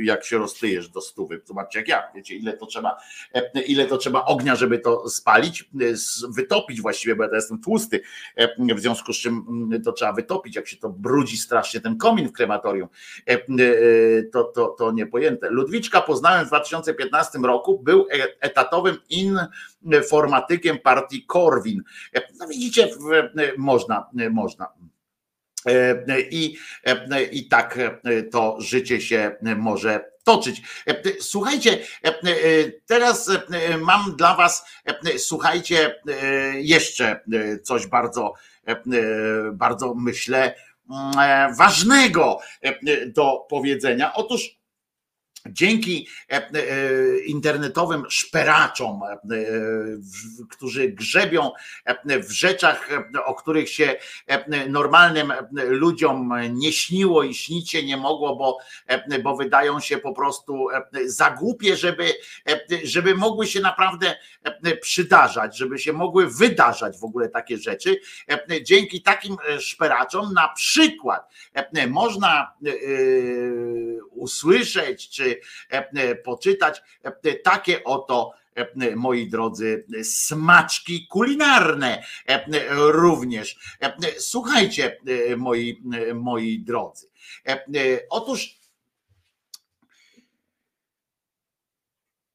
jak 0.04 0.24
się 0.24 0.38
roztyjesz 0.38 0.88
do 0.88 1.00
stówy. 1.00 1.40
Zobaczcie, 1.44 1.78
jak 1.78 1.88
ja, 1.88 2.02
wiecie, 2.14 2.34
ile 2.34 2.52
to 2.52 2.66
trzeba, 2.66 2.96
e, 3.34 3.62
ile 3.62 3.86
to 3.86 3.98
trzeba 3.98 4.24
ognia, 4.24 4.56
żeby 4.56 4.78
to 4.78 5.08
spalić, 5.08 5.62
e, 5.62 5.66
wytopić 6.36 6.80
właściwie, 6.80 7.16
bo 7.16 7.24
ja 7.24 7.30
jestem 7.32 7.60
tłusty, 7.60 8.00
e, 8.36 8.74
w 8.74 8.80
związku 8.80 9.12
z 9.12 9.16
czym 9.16 9.46
mm, 9.48 9.82
to 9.82 9.92
trzeba 9.92 10.12
wytopić, 10.12 10.56
jak 10.56 10.68
się 10.68 10.76
to 10.76 10.90
brudzi 10.90 11.36
strasznie 11.36 11.80
ten 11.80 11.96
komin 11.96 12.28
w 12.28 12.32
krematorium, 12.32 12.88
e, 13.28 13.32
e, 13.32 13.38
to, 14.22 14.44
to, 14.44 14.66
to 14.66 14.92
niepojęte. 14.92 15.39
Ludwiczka 15.42 16.00
poznałem 16.00 16.44
w 16.44 16.48
2015 16.48 17.38
roku, 17.38 17.78
był 17.78 18.06
e- 18.10 18.40
etatowym 18.40 18.96
informatykiem 19.80 20.78
partii 20.78 21.26
Korwin. 21.26 21.82
No 22.38 22.46
widzicie, 22.46 22.84
e, 22.84 23.52
można, 23.58 24.10
e, 24.18 24.30
można. 24.30 24.68
E, 25.66 26.20
I, 26.20 26.56
I 27.32 27.48
tak 27.48 27.78
to 28.32 28.56
życie 28.60 29.00
się 29.00 29.36
może 29.56 30.10
toczyć. 30.24 30.62
Słuchajcie, 31.20 31.78
teraz 32.86 33.30
mam 33.80 34.16
dla 34.16 34.36
Was, 34.36 34.64
słuchajcie, 35.18 36.00
jeszcze 36.54 37.20
coś 37.62 37.86
bardzo, 37.86 38.34
bardzo 39.52 39.94
myślę, 39.94 40.54
mm, 40.90 41.54
ważnego 41.56 42.38
do 43.06 43.46
powiedzenia. 43.48 44.14
Otóż 44.14 44.59
Dzięki 45.48 46.08
e, 46.30 46.34
e, 46.36 47.18
internetowym 47.18 48.04
szperaczom, 48.08 49.00
e, 49.02 49.16
którzy 50.50 50.88
grzebią 50.88 51.50
w 52.06 52.30
rzeczach, 52.30 52.88
o 53.24 53.34
których 53.34 53.68
się 53.68 53.96
normalnym 54.68 55.32
ludziom 55.52 56.32
nie 56.50 56.72
śniło 56.72 57.22
i 57.22 57.34
śnić 57.34 57.70
się 57.70 57.82
nie 57.82 57.96
mogło, 57.96 58.36
bo, 58.36 58.58
bo 59.22 59.36
wydają 59.36 59.80
się 59.80 59.98
po 59.98 60.12
prostu 60.12 60.66
za 61.04 61.30
głupie, 61.30 61.76
żeby, 61.76 62.12
żeby 62.84 63.14
mogły 63.14 63.46
się 63.46 63.60
naprawdę 63.60 64.14
przydarzać, 64.80 65.56
żeby 65.56 65.78
się 65.78 65.92
mogły 65.92 66.30
wydarzać 66.30 66.98
w 66.98 67.04
ogóle 67.04 67.28
takie 67.28 67.58
rzeczy. 67.58 68.00
Dzięki 68.62 69.02
takim 69.02 69.36
szperaczom 69.58 70.32
na 70.32 70.48
przykład 70.48 71.32
można 71.88 72.52
usłyszeć 74.10 75.10
czy 75.10 75.29
e, 75.70 76.14
poczytać 76.14 76.82
e, 77.02 77.34
takie 77.34 77.84
oto 77.84 78.32
e, 78.54 78.96
moi 78.96 79.28
drodzy, 79.28 79.84
smaczki 80.02 81.06
kulinarne 81.06 82.02
e, 82.26 82.44
również. 82.70 83.76
E, 83.82 83.92
Słuchajcie, 84.18 84.96
e, 85.30 85.36
moi, 85.36 85.82
e, 86.10 86.14
moi 86.14 86.58
drodzy. 86.58 87.06
E, 87.46 87.52
e, 87.52 87.60
Otóż 88.10 88.60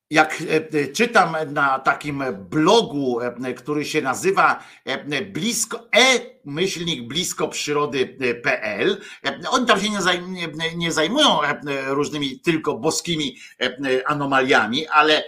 jak 0.10 0.42
e, 0.74 0.88
czytam 0.88 1.36
na 1.54 1.80
takim 1.80 2.24
blogu, 2.50 3.22
e, 3.22 3.54
który 3.54 3.86
się 3.86 4.02
nazywa 4.02 4.64
e, 4.86 5.22
blisko 6.46 6.76
e-myślnik 6.76 7.08
blisko 7.08 7.48
przyrody.pl, 7.48 8.98
e, 9.26 9.50
oni 9.50 9.66
tam 9.66 9.80
się 9.80 9.90
nie, 9.90 10.02
zajm, 10.02 10.34
nie, 10.34 10.76
nie 10.76 10.92
zajmują 10.92 11.44
e, 11.44 11.58
różnymi 11.86 12.40
tylko 12.40 12.78
boskimi 12.78 13.38
e, 13.62 14.08
anomaliami, 14.08 14.88
ale, 14.88 15.24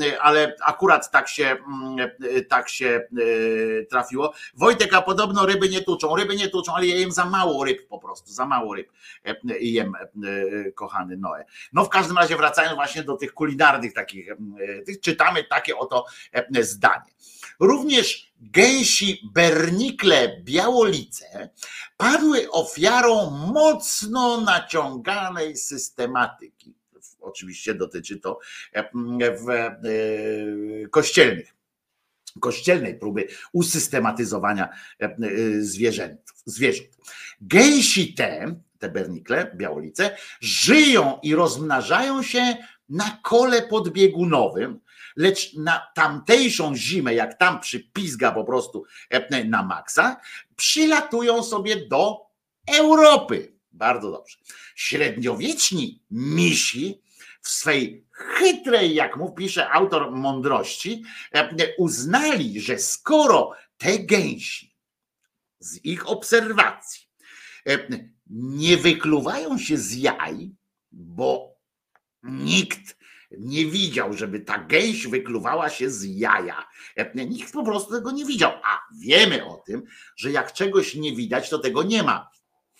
e, 0.00 0.22
ale 0.22 0.56
akurat 0.64 1.10
tak 1.10 1.28
się, 1.28 1.44
mm, 1.46 2.10
e, 2.36 2.42
tak 2.42 2.68
się 2.68 2.86
e, 2.86 3.84
trafiło. 3.84 4.32
Wojtek, 4.54 4.94
a 4.94 5.02
podobno 5.02 5.46
ryby 5.46 5.68
nie 5.68 5.80
tuczą. 5.80 6.16
Ryby 6.16 6.36
nie 6.36 6.48
tuczą, 6.48 6.74
ale 6.74 6.86
ja 6.86 6.96
jem 6.96 7.12
za 7.12 7.24
mało 7.24 7.64
ryb 7.64 7.88
po 7.88 7.98
prostu, 7.98 8.32
za 8.32 8.46
mało 8.46 8.74
ryb 8.74 8.92
e, 9.24 9.34
jem, 9.60 9.92
e, 9.94 10.72
kochany 10.72 11.16
Noe. 11.16 11.44
No 11.72 11.84
w 11.84 11.88
każdym 11.88 12.18
razie 12.18 12.36
wracając 12.36 12.74
właśnie 12.74 13.02
do 13.02 13.16
tych 13.16 13.34
kulinarnych 13.34 13.92
takich, 13.94 14.30
e, 14.30 14.36
czytamy 15.02 15.44
takie 15.44 15.76
oto 15.76 16.04
e, 16.32 16.62
zdanie. 16.62 17.10
Również 17.60 18.29
gęsi 18.40 19.30
bernikle 19.34 20.42
białolice 20.42 21.50
padły 21.96 22.50
ofiarą 22.50 23.30
mocno 23.30 24.40
naciąganej 24.40 25.56
systematyki. 25.56 26.74
Oczywiście 27.20 27.74
dotyczy 27.74 28.20
to 28.20 28.38
e, 28.72 28.90
w 29.36 29.50
e, 29.50 29.78
kościelnych 30.90 31.54
kościelnej 32.40 32.98
próby 32.98 33.28
usystematyzowania 33.52 34.68
e, 34.98 35.16
zwierzęt, 35.60 36.20
zwierząt. 36.44 36.88
Gęsi 37.40 38.14
te, 38.14 38.54
te 38.78 38.88
bernikle, 38.88 39.52
białolice, 39.56 40.16
żyją 40.40 41.18
i 41.22 41.34
rozmnażają 41.34 42.22
się 42.22 42.56
na 42.88 43.20
kole 43.22 43.62
podbiegunowym, 43.62 44.80
lecz 45.16 45.54
na 45.54 45.86
tamtejszą 45.94 46.76
zimę, 46.76 47.14
jak 47.14 47.38
tam 47.38 47.60
przypizga 47.60 48.32
po 48.32 48.44
prostu 48.44 48.84
na 49.44 49.62
maksa, 49.62 50.16
przylatują 50.56 51.42
sobie 51.42 51.86
do 51.88 52.26
Europy. 52.68 53.56
Bardzo 53.72 54.10
dobrze. 54.10 54.36
Średniowieczni 54.74 56.02
misi 56.10 57.02
w 57.42 57.48
swej 57.48 58.06
chytrej, 58.12 58.94
jak 58.94 59.16
mu 59.16 59.32
pisze 59.32 59.70
autor 59.70 60.12
mądrości, 60.12 61.02
uznali, 61.78 62.60
że 62.60 62.78
skoro 62.78 63.50
te 63.78 63.98
gęsi 63.98 64.76
z 65.58 65.84
ich 65.84 66.08
obserwacji 66.08 67.10
nie 68.30 68.76
wykluwają 68.76 69.58
się 69.58 69.78
z 69.78 69.94
jaj, 69.94 70.50
bo 70.92 71.56
nikt 72.22 72.96
nie 73.38 73.66
widział, 73.66 74.12
żeby 74.12 74.40
ta 74.40 74.58
gęś 74.58 75.06
wykluwała 75.06 75.68
się 75.68 75.90
z 75.90 76.04
jaja. 76.04 76.68
Nikt 77.14 77.52
po 77.52 77.64
prostu 77.64 77.92
tego 77.92 78.10
nie 78.10 78.24
widział. 78.24 78.52
A 78.64 78.80
wiemy 79.00 79.44
o 79.44 79.56
tym, 79.56 79.82
że 80.16 80.30
jak 80.30 80.52
czegoś 80.52 80.94
nie 80.94 81.16
widać, 81.16 81.50
to 81.50 81.58
tego 81.58 81.82
nie 81.82 82.02
ma. 82.02 82.30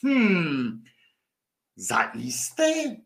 Hmm, 0.01 0.83
zaiste? 1.77 2.97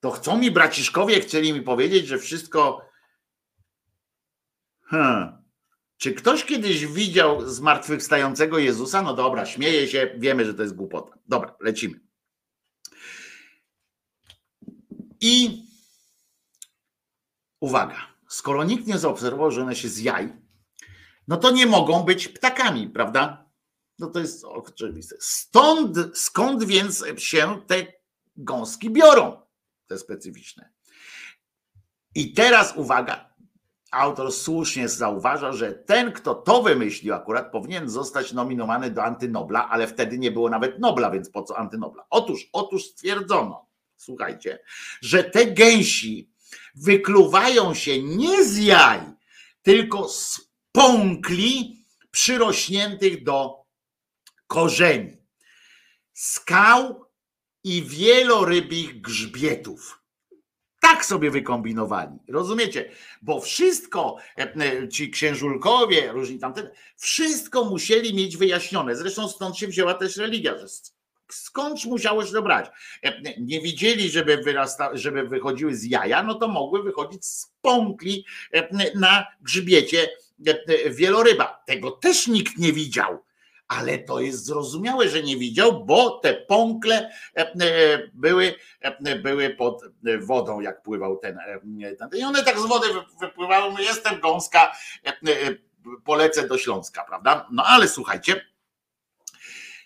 To 0.00 0.10
chcą 0.10 0.38
mi 0.38 0.50
braciszkowie, 0.50 1.20
chcieli 1.20 1.52
mi 1.52 1.62
powiedzieć, 1.62 2.06
że 2.06 2.18
wszystko. 2.18 2.88
Hmm. 4.82 5.42
Czy 5.96 6.14
ktoś 6.14 6.44
kiedyś 6.44 6.86
widział 6.86 7.48
zmartwychwstającego 7.48 8.58
Jezusa? 8.58 9.02
No 9.02 9.14
dobra, 9.14 9.46
śmieje 9.46 9.88
się, 9.88 10.14
wiemy, 10.18 10.44
że 10.44 10.54
to 10.54 10.62
jest 10.62 10.74
głupota. 10.74 11.18
Dobra, 11.26 11.56
lecimy. 11.60 12.00
I 15.20 15.66
uwaga, 17.60 17.96
skoro 18.28 18.64
nikt 18.64 18.86
nie 18.86 18.98
zaobserwował, 18.98 19.50
że 19.50 19.62
one 19.62 19.76
się 19.76 19.88
z 19.88 19.98
jaj, 19.98 20.32
no 21.28 21.36
to 21.36 21.50
nie 21.50 21.66
mogą 21.66 22.02
być 22.02 22.28
ptakami, 22.28 22.88
prawda? 22.88 23.46
No 23.98 24.06
to 24.06 24.20
jest 24.20 24.44
oczywiste. 24.44 25.16
Stąd, 25.20 25.98
skąd 26.14 26.64
więc 26.64 27.04
się 27.18 27.62
te 27.66 27.86
gąski 28.36 28.90
biorą, 28.90 29.40
te 29.86 29.98
specyficzne? 29.98 30.72
I 32.14 32.34
teraz 32.34 32.76
uwaga, 32.76 33.34
autor 33.90 34.32
słusznie 34.32 34.88
zauważa, 34.88 35.52
że 35.52 35.72
ten, 35.72 36.12
kto 36.12 36.34
to 36.34 36.62
wymyślił 36.62 37.14
akurat, 37.14 37.52
powinien 37.52 37.88
zostać 37.88 38.32
nominowany 38.32 38.90
do 38.90 39.04
antynobla, 39.04 39.68
ale 39.68 39.86
wtedy 39.86 40.18
nie 40.18 40.30
było 40.30 40.50
nawet 40.50 40.78
Nobla, 40.78 41.10
więc 41.10 41.30
po 41.30 41.42
co 41.42 41.58
antynobla? 41.58 42.06
Otóż, 42.10 42.48
otóż 42.52 42.84
stwierdzono, 42.84 43.66
słuchajcie, 43.96 44.58
że 45.00 45.24
te 45.24 45.46
gęsi 45.46 46.30
wykluwają 46.74 47.74
się 47.74 48.02
nie 48.02 48.44
z 48.44 48.58
jaj, 48.58 49.00
tylko 49.62 50.08
z 50.08 50.50
pąkli 50.72 51.84
przyrośniętych 52.10 53.24
do 53.24 53.64
korzeni, 54.46 55.16
skał 56.12 57.06
i 57.64 57.82
wielorybich 57.82 59.00
grzbietów. 59.00 60.02
Tak 60.80 61.04
sobie 61.04 61.30
wykombinowali. 61.30 62.18
Rozumiecie? 62.28 62.90
Bo 63.22 63.40
wszystko, 63.40 64.16
e, 64.38 64.88
ci 64.88 65.10
księżulkowie, 65.10 66.12
różni 66.12 66.38
tamten, 66.38 66.70
wszystko 66.96 67.64
musieli 67.64 68.14
mieć 68.14 68.36
wyjaśnione. 68.36 68.96
Zresztą 68.96 69.28
stąd 69.28 69.56
się 69.56 69.66
wzięła 69.66 69.94
też 69.94 70.16
religia, 70.16 70.58
że 70.58 70.68
skądś 71.32 71.84
musiałeś 71.84 72.30
to. 72.30 72.68
E, 73.02 73.22
nie 73.40 73.60
widzieli, 73.60 74.10
żeby, 74.10 74.36
wyrasta, 74.36 74.90
żeby 74.92 75.28
wychodziły 75.28 75.74
z 75.74 75.84
jaja, 75.84 76.22
no 76.22 76.34
to 76.34 76.48
mogły 76.48 76.82
wychodzić 76.82 77.26
z 77.26 77.52
pąkli 77.62 78.24
e, 78.52 78.98
na 78.98 79.26
grzbiecie 79.40 80.08
wieloryba. 80.90 81.62
Tego 81.66 81.90
też 81.90 82.26
nikt 82.26 82.58
nie 82.58 82.72
widział 82.72 83.26
ale 83.68 83.98
to 83.98 84.20
jest 84.20 84.44
zrozumiałe, 84.44 85.08
że 85.08 85.22
nie 85.22 85.36
widział, 85.36 85.84
bo 85.84 86.10
te 86.10 86.34
pąkle 86.34 87.10
e, 87.36 87.54
e, 87.60 88.10
były, 88.14 88.54
e, 88.80 89.16
były 89.16 89.50
pod 89.50 89.82
wodą, 90.20 90.60
jak 90.60 90.82
pływał 90.82 91.16
ten, 91.16 91.38
ten. 91.98 92.10
I 92.20 92.24
one 92.24 92.44
tak 92.44 92.58
z 92.58 92.66
wody 92.66 92.86
wypływały. 93.20 93.82
Jestem 93.82 94.20
gąska, 94.20 94.72
polecę 96.04 96.48
do 96.48 96.58
Śląska, 96.58 97.04
prawda? 97.04 97.48
No 97.50 97.64
ale 97.64 97.88
słuchajcie. 97.88 98.46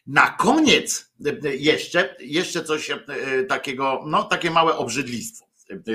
Na 0.07 0.31
koniec 0.31 1.10
jeszcze, 1.59 2.17
jeszcze 2.21 2.65
coś 2.65 2.91
takiego, 3.49 4.03
no 4.07 4.23
takie 4.23 4.51
małe 4.51 4.77
obrzydlistwo 4.77 5.51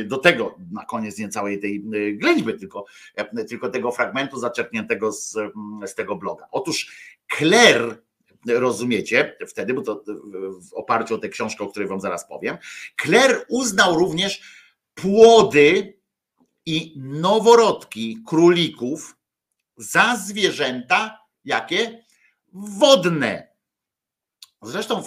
do 0.06 0.18
tego 0.18 0.56
na 0.72 0.85
koniec 0.85 1.18
nie 1.18 1.30
całej 1.30 1.60
tej 1.60 1.84
ględźby, 2.18 2.53
tylko, 2.53 2.85
tylko 3.49 3.69
tego 3.69 3.91
fragmentu 3.91 4.39
zaczerpniętego 4.39 5.11
z, 5.11 5.38
z 5.85 5.95
tego 5.95 6.15
bloga. 6.15 6.47
Otóż 6.52 6.91
Kler, 7.27 8.02
rozumiecie 8.47 9.38
wtedy, 9.47 9.73
bo 9.73 9.81
to 9.81 10.03
w 10.69 10.73
oparciu 10.73 11.15
o 11.15 11.18
tę 11.18 11.30
książkę, 11.30 11.64
o 11.64 11.68
której 11.68 11.89
wam 11.89 12.02
zaraz 12.02 12.27
powiem, 12.27 12.57
Kler 12.95 13.45
uznał 13.49 13.95
również 13.95 14.41
płody 14.93 15.93
i 16.65 16.93
noworodki 16.97 18.18
królików 18.27 19.15
za 19.77 20.15
zwierzęta 20.15 21.26
jakie? 21.45 22.03
Wodne. 22.53 23.55
Zresztą 24.66 25.04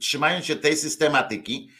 trzymając 0.00 0.44
się 0.44 0.56
tej 0.56 0.76
systematyki, 0.76 1.70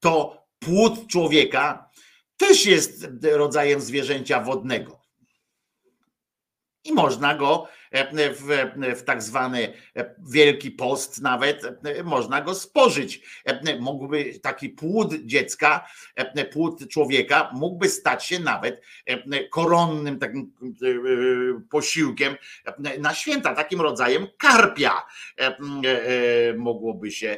to 0.00 0.42
płód 0.58 1.08
człowieka 1.08 1.90
też 2.36 2.66
jest 2.66 3.08
rodzajem 3.22 3.80
zwierzęcia 3.80 4.40
wodnego. 4.40 5.00
I 6.84 6.92
można 6.92 7.34
go 7.34 7.68
w, 8.34 8.72
w 8.96 9.02
tak 9.02 9.22
zwany 9.22 9.72
e, 9.96 10.14
Wielki 10.28 10.70
Post 10.70 11.22
nawet, 11.22 11.64
e, 11.64 12.02
można 12.02 12.40
go 12.40 12.54
spożyć. 12.54 13.22
Mógłby 13.80 14.38
taki 14.38 14.68
płód 14.68 15.14
dziecka, 15.24 15.88
płód 16.52 16.88
człowieka 16.88 17.50
mógłby 17.54 17.88
stać 17.88 18.24
się 18.24 18.40
nawet 18.40 18.82
koronnym 19.50 20.18
takim 20.18 20.52
posiłkiem 21.70 22.36
na 22.98 23.14
święta, 23.14 23.54
takim 23.54 23.80
rodzajem 23.80 24.26
karpia 24.38 25.02
mogłoby 26.56 27.10
się 27.10 27.36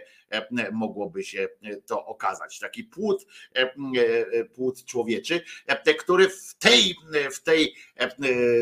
mogłoby 0.72 1.24
się 1.24 1.48
to 1.86 2.06
okazać. 2.06 2.58
Taki 2.58 2.84
płód, 2.84 3.26
płód 4.54 4.84
człowieczy, 4.84 5.42
który 5.98 6.28
w 6.28 6.54
tej, 6.58 6.96
w 7.32 7.42
tej 7.42 7.74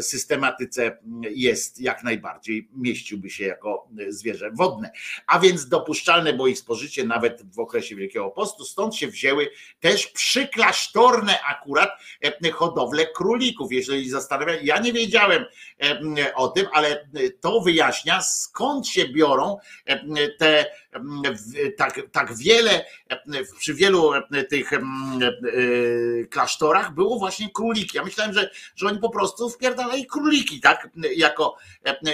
systematyce 0.00 0.98
jest 1.22 1.80
jak 1.80 2.04
najbardziej, 2.04 2.68
mieściłby 2.72 3.30
się 3.30 3.44
jako 3.44 3.88
zwierzę 4.08 4.50
wodne. 4.50 4.90
A 5.26 5.38
więc 5.38 5.68
dopuszczalne 5.68 6.32
było 6.32 6.48
ich 6.48 6.58
spożycie 6.58 7.04
nawet 7.04 7.54
w 7.54 7.58
okresie 7.58 7.96
Wielkiego 7.96 8.30
Postu, 8.30 8.64
stąd 8.64 8.96
się 8.96 9.08
wzięły 9.08 9.50
też 9.80 10.06
przyklasztorne 10.06 11.40
akurat 11.42 11.90
hodowle 12.52 13.06
królików. 13.06 13.72
Jeżeli 13.72 14.10
zastanawiam, 14.10 14.56
ja 14.62 14.78
nie 14.78 14.92
wiedziałem 14.92 15.44
o 16.34 16.48
tym, 16.48 16.66
ale 16.72 17.08
to 17.40 17.60
wyjaśnia 17.60 18.22
skąd 18.22 18.88
się 18.88 19.08
biorą 19.08 19.58
te 20.38 20.66
tak, 21.76 22.00
tak 22.12 22.36
wiele, 22.36 22.84
przy 23.58 23.74
wielu 23.74 24.10
tych 24.50 24.70
klasztorach 26.30 26.94
było 26.94 27.18
właśnie 27.18 27.50
króliki. 27.50 27.96
Ja 27.96 28.04
myślałem, 28.04 28.32
że, 28.32 28.50
że 28.76 28.86
oni 28.86 28.98
po 28.98 29.10
prostu 29.10 29.50
wpierdalali 29.50 30.06
króliki, 30.06 30.60
tak, 30.60 30.88
jako 31.16 31.56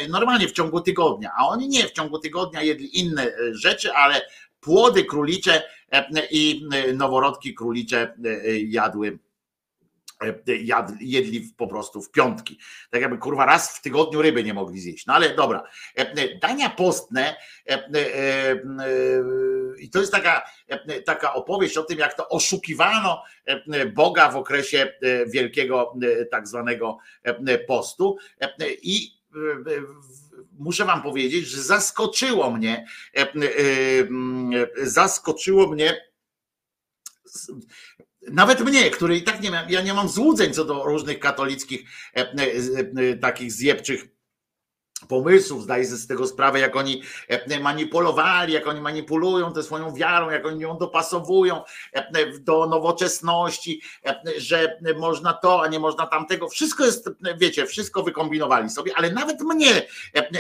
normalnie 0.09 0.49
w 0.49 0.53
ciągu 0.53 0.81
tygodnia, 0.81 1.31
a 1.37 1.49
oni 1.49 1.69
nie, 1.69 1.89
w 1.89 1.93
ciągu 1.93 2.19
tygodnia 2.19 2.63
jedli 2.63 2.99
inne 2.99 3.33
rzeczy, 3.53 3.93
ale 3.93 4.21
płody 4.61 5.05
królicze 5.05 5.63
i 6.31 6.69
noworodki 6.95 7.55
królicze 7.55 8.15
jadły 8.67 9.19
jadli, 10.47 11.11
jedli 11.11 11.55
po 11.57 11.67
prostu 11.67 12.03
w 12.03 12.11
piątki. 12.11 12.59
Tak 12.91 13.01
jakby 13.01 13.19
kurwa 13.19 13.47
raz 13.47 13.79
w 13.79 13.83
tygodniu 13.83 14.23
ryby 14.23 14.45
nie 14.45 14.55
mogli 14.55 14.81
zjeść. 14.81 15.07
No 15.07 15.15
ale 15.15 15.35
dobra. 15.35 15.63
Dania 16.41 16.71
postne 16.71 17.37
i 19.79 19.91
to 19.91 20.01
jest 20.01 20.13
taka, 20.13 20.51
taka 21.05 21.35
opowieść 21.35 21.77
o 21.77 21.83
tym, 21.83 21.99
jak 21.99 22.17
to 22.17 22.29
oszukiwano 22.29 23.23
Boga 23.95 24.31
w 24.31 24.37
okresie 24.37 24.93
wielkiego 25.27 25.95
tak 26.31 26.49
zwanego 26.49 26.99
postu 27.67 28.17
i 28.83 29.23
muszę 30.59 30.85
wam 30.85 31.03
powiedzieć, 31.03 31.47
że 31.47 31.63
zaskoczyło 31.63 32.51
mnie 32.51 32.87
zaskoczyło 34.83 35.69
mnie 35.69 36.13
nawet 38.31 38.61
mnie, 38.61 38.91
który 38.91 39.17
i 39.17 39.23
tak 39.23 39.41
nie 39.41 39.51
mam, 39.51 39.71
ja 39.71 39.83
nie 39.83 39.95
mam 39.95 40.09
złudzeń 40.09 40.53
co 40.53 40.65
do 40.65 40.85
różnych 40.85 41.19
katolickich 41.19 41.85
e, 42.17 42.21
e, 42.21 42.27
e, 42.97 43.17
takich 43.17 43.53
zjebczych 43.53 44.12
pomysłów, 45.07 45.63
zdaję 45.63 45.85
sobie 45.85 45.99
z 45.99 46.07
tego 46.07 46.27
sprawę, 46.27 46.61
jak 46.61 46.77
oni 46.77 47.03
manipulowali, 47.61 48.53
jak 48.53 48.67
oni 48.67 48.81
manipulują 48.81 49.53
tę 49.53 49.63
swoją 49.63 49.95
wiarą, 49.95 50.31
jak 50.31 50.47
oni 50.47 50.61
ją 50.61 50.79
dopasowują 50.79 51.63
do 52.41 52.67
nowoczesności, 52.67 53.83
że 54.37 54.79
można 54.99 55.33
to, 55.33 55.63
a 55.63 55.69
nie 55.69 55.79
można 55.79 56.07
tamtego. 56.07 56.49
Wszystko 56.49 56.85
jest, 56.85 57.11
wiecie, 57.39 57.67
wszystko 57.67 58.03
wykombinowali 58.03 58.71
sobie, 58.71 58.93
ale 58.97 59.13
nawet 59.13 59.41
mnie 59.41 59.83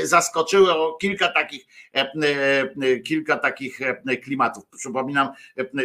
zaskoczyło 0.03 0.97
kilka 1.01 1.29
takich, 1.29 1.67
kilka 3.05 3.37
takich 3.37 3.81
klimatów. 4.25 4.65
Przypominam, 4.79 5.29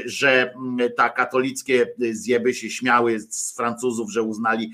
że 0.06 0.54
ta 0.98 1.10
katolickie 1.10 1.94
zjeby 2.12 2.54
się 2.54 2.70
śmiały 2.70 3.20
z 3.20 3.56
Francuzów, 3.56 4.12
że 4.12 4.24
uznali, 4.24 4.72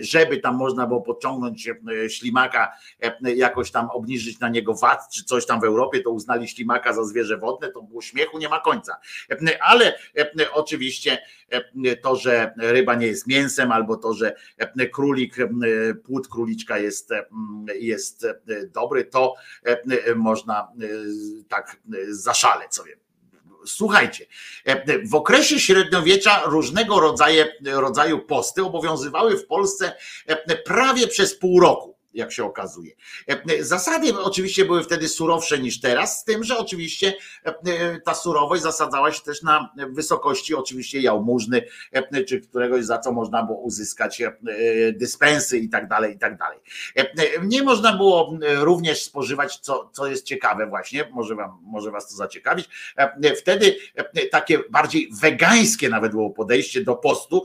żeby 0.00 0.36
tam 0.36 0.56
można 0.56 0.86
było 0.86 1.00
podciągnąć 1.00 1.68
ślimaka 2.08 2.72
jakoś 3.34 3.70
tam 3.70 3.90
obniżyć 3.90 4.40
na 4.40 4.48
niego 4.48 4.74
VAT 4.74 5.08
czy 5.12 5.24
coś 5.24 5.46
tam 5.46 5.60
w 5.60 5.64
Europie, 5.64 6.00
to 6.00 6.10
uznali 6.10 6.48
ślimaka 6.48 6.92
za 6.92 7.04
zwierzę 7.04 7.36
wodne, 7.36 7.68
to 7.68 7.82
było 7.82 8.02
śmiechu, 8.02 8.38
nie 8.38 8.48
ma 8.48 8.60
końca. 8.60 8.96
Ale 9.60 9.98
oczywiście 10.52 11.18
to, 12.02 12.16
że 12.16 12.54
ryba 12.58 12.94
nie 12.94 13.06
jest 13.06 13.26
mięsem, 13.26 13.72
albo 13.72 13.96
to, 13.96 14.14
że 14.14 14.36
królik, 14.92 15.36
płód 16.04 16.28
króliczka 16.28 16.78
jest, 16.78 17.10
jest 17.74 18.26
dobry, 18.68 19.04
to 19.04 19.34
można 20.16 20.68
tak 21.48 21.76
zaszaleć 22.08 22.74
sobie. 22.74 22.96
Słuchajcie, 23.66 24.26
w 25.10 25.14
okresie 25.14 25.60
średniowiecza 25.60 26.42
różnego 26.46 27.00
rodzaju, 27.00 27.44
rodzaju 27.64 28.18
posty 28.18 28.64
obowiązywały 28.64 29.36
w 29.36 29.46
Polsce 29.46 29.92
prawie 30.64 31.08
przez 31.08 31.38
pół 31.38 31.60
roku 31.60 31.93
jak 32.14 32.32
się 32.32 32.44
okazuje. 32.44 32.92
Zasady 33.60 34.18
oczywiście 34.18 34.64
były 34.64 34.84
wtedy 34.84 35.08
surowsze 35.08 35.58
niż 35.58 35.80
teraz, 35.80 36.20
z 36.20 36.24
tym, 36.24 36.44
że 36.44 36.58
oczywiście 36.58 37.14
ta 38.04 38.14
surowość 38.14 38.62
zasadzała 38.62 39.12
się 39.12 39.22
też 39.22 39.42
na 39.42 39.74
wysokości 39.90 40.54
oczywiście 40.54 41.00
jałmużny, 41.00 41.62
czy 42.28 42.40
któregoś 42.40 42.84
za 42.84 42.98
co 42.98 43.12
można 43.12 43.42
było 43.42 43.58
uzyskać 43.58 44.22
dyspensy 44.92 45.58
i 45.58 45.68
tak 45.68 45.88
dalej, 45.88 46.14
i 46.14 46.18
tak 46.18 46.38
dalej. 46.38 46.58
Nie 47.42 47.62
można 47.62 47.96
było 47.96 48.38
również 48.58 49.02
spożywać, 49.02 49.56
co, 49.56 49.90
co 49.92 50.06
jest 50.06 50.26
ciekawe 50.26 50.66
właśnie, 50.66 51.08
może, 51.12 51.34
wam, 51.34 51.58
może 51.62 51.90
was 51.90 52.08
to 52.08 52.14
zaciekawić, 52.14 52.68
wtedy 53.38 53.76
takie 54.30 54.58
bardziej 54.70 55.10
wegańskie 55.20 55.88
nawet 55.88 56.12
było 56.12 56.30
podejście 56.30 56.84
do 56.84 56.94
postu, 56.94 57.44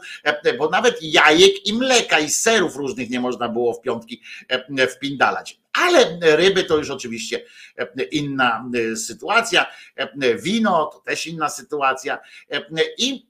bo 0.58 0.70
nawet 0.70 0.98
jajek 1.02 1.68
i 1.68 1.74
mleka 1.74 2.20
i 2.20 2.30
serów 2.30 2.76
różnych 2.76 3.10
nie 3.10 3.20
można 3.20 3.50
było 3.50 3.74
w 3.74 3.82
piątki 3.82 4.22
wpindalać. 4.90 5.60
Ale 5.73 6.19
ryby 6.22 6.64
to 6.64 6.77
już 6.77 6.90
oczywiście 6.90 7.45
inna 8.11 8.69
sytuacja. 8.95 9.65
Wino 10.41 10.86
to 10.86 10.99
też 10.99 11.27
inna 11.27 11.49
sytuacja. 11.49 12.19
I 12.98 13.30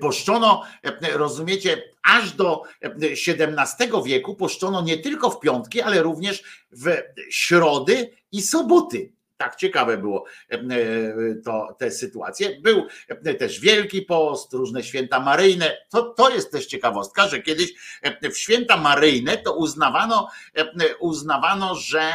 poszczono, 0.00 0.64
rozumiecie, 1.12 1.82
aż 2.02 2.32
do 2.32 2.62
XVII 2.82 4.02
wieku 4.04 4.34
poszczono 4.34 4.82
nie 4.82 4.98
tylko 4.98 5.30
w 5.30 5.40
piątki, 5.40 5.80
ale 5.80 6.02
również 6.02 6.42
w 6.70 6.96
środy 7.30 8.10
i 8.32 8.42
soboty 8.42 9.12
tak 9.38 9.56
ciekawe 9.56 9.98
było 9.98 10.24
e, 10.48 10.58
to, 11.44 11.76
te 11.78 11.90
sytuacje. 11.90 12.60
Był 12.60 12.86
e, 13.08 13.34
też 13.34 13.60
Wielki 13.60 14.02
Post, 14.02 14.52
różne 14.52 14.82
święta 14.82 15.20
maryjne. 15.20 15.76
To, 15.88 16.02
to 16.02 16.30
jest 16.30 16.52
też 16.52 16.66
ciekawostka, 16.66 17.28
że 17.28 17.42
kiedyś 17.42 17.74
e, 18.02 18.30
w 18.30 18.38
święta 18.38 18.76
maryjne 18.76 19.38
to 19.38 19.56
uznawano, 19.56 20.28
uznawano, 21.00 21.74
że 21.74 22.12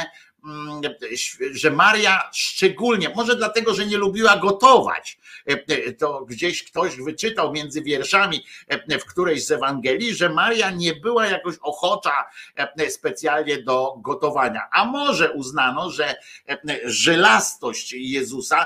że 1.52 1.72
Maria 1.72 2.30
szczególnie, 2.34 3.10
może 3.16 3.36
dlatego, 3.36 3.74
że 3.74 3.86
nie 3.86 3.98
lubiła 3.98 4.38
gotować, 4.38 5.18
e, 5.50 5.52
e, 5.52 5.94
to 5.94 6.26
gdzieś 6.26 6.64
ktoś 6.64 6.96
wyczytał 6.96 7.54
między 7.54 7.82
wierszami 7.82 8.46
e, 8.68 9.00
w 9.00 9.06
którejś 9.06 9.46
z 9.46 9.52
Ewangelii, 9.52 10.16
że 10.16 10.30
Maria 10.30 10.72
nie 10.72 10.94
była 10.94 11.26
jakoś 11.26 11.56
ochocza 11.62 12.26
specjalnie 12.90 13.62
do 13.62 13.96
gotowania. 13.98 14.62
A 14.72 14.86
może 14.86 15.32
uznano, 15.32 15.90
że 15.90 16.16
żelastość 16.86 17.94
Jezusa 17.94 18.66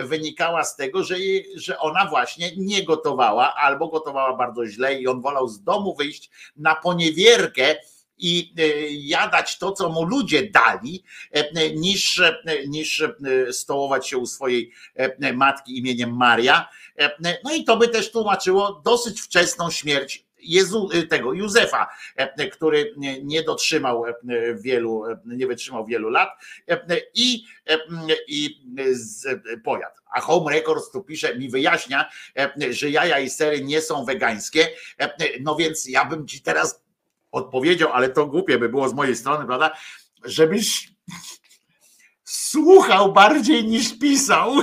wynikała 0.00 0.64
z 0.64 0.76
tego, 0.76 1.04
że, 1.04 1.14
że 1.54 1.78
ona 1.78 2.06
właśnie 2.06 2.50
nie 2.56 2.84
gotowała 2.84 3.54
albo 3.54 3.88
gotowała 3.88 4.36
bardzo 4.36 4.66
źle 4.66 5.00
i 5.00 5.08
on 5.08 5.20
wolał 5.20 5.48
z 5.48 5.62
domu 5.62 5.94
wyjść 5.94 6.30
na 6.56 6.74
poniewierkę 6.74 7.76
i 8.20 8.54
e, 8.58 8.62
jadać 8.90 9.58
to, 9.58 9.72
co 9.72 9.88
mu 9.88 10.04
ludzie 10.04 10.50
dali, 10.50 11.04
e, 11.30 11.70
niż, 11.70 12.20
e, 12.20 12.66
niż 12.68 13.04
stołować 13.52 14.08
się 14.08 14.18
u 14.18 14.26
swojej 14.26 14.72
matki 15.34 15.78
imieniem 15.78 16.16
Maria. 16.16 16.68
No 17.44 17.54
i 17.54 17.64
to 17.64 17.76
by 17.76 17.88
też 17.88 18.10
tłumaczyło 18.10 18.82
dosyć 18.84 19.20
wczesną 19.20 19.70
śmierć 19.70 20.24
Jezu, 20.38 20.88
tego 21.10 21.32
Józefa, 21.32 21.88
który 22.52 22.94
nie 23.22 23.42
dotrzymał 23.42 24.04
wielu, 24.60 25.02
nie 25.24 25.46
wytrzymał 25.46 25.86
wielu 25.86 26.10
lat 26.10 26.28
i, 27.14 27.44
i 28.28 28.60
pojadł. 29.64 29.94
A 30.12 30.20
Home 30.20 30.52
Records 30.52 30.90
tu 30.90 31.02
pisze, 31.02 31.38
mi 31.38 31.50
wyjaśnia, 31.50 32.10
że 32.70 32.90
jaja 32.90 33.18
i 33.18 33.30
sery 33.30 33.64
nie 33.64 33.80
są 33.80 34.04
wegańskie. 34.04 34.68
No 35.40 35.56
więc 35.56 35.88
ja 35.88 36.04
bym 36.04 36.26
ci 36.26 36.42
teraz 36.42 36.79
odpowiedział, 37.32 37.92
ale 37.92 38.08
to 38.08 38.26
głupie 38.26 38.58
by 38.58 38.68
było 38.68 38.88
z 38.88 38.94
mojej 38.94 39.16
strony, 39.16 39.46
prawda? 39.46 39.76
Żebyś 40.24 40.92
słuchał 42.24 43.12
bardziej 43.12 43.64
niż 43.64 43.98
pisał. 43.98 44.52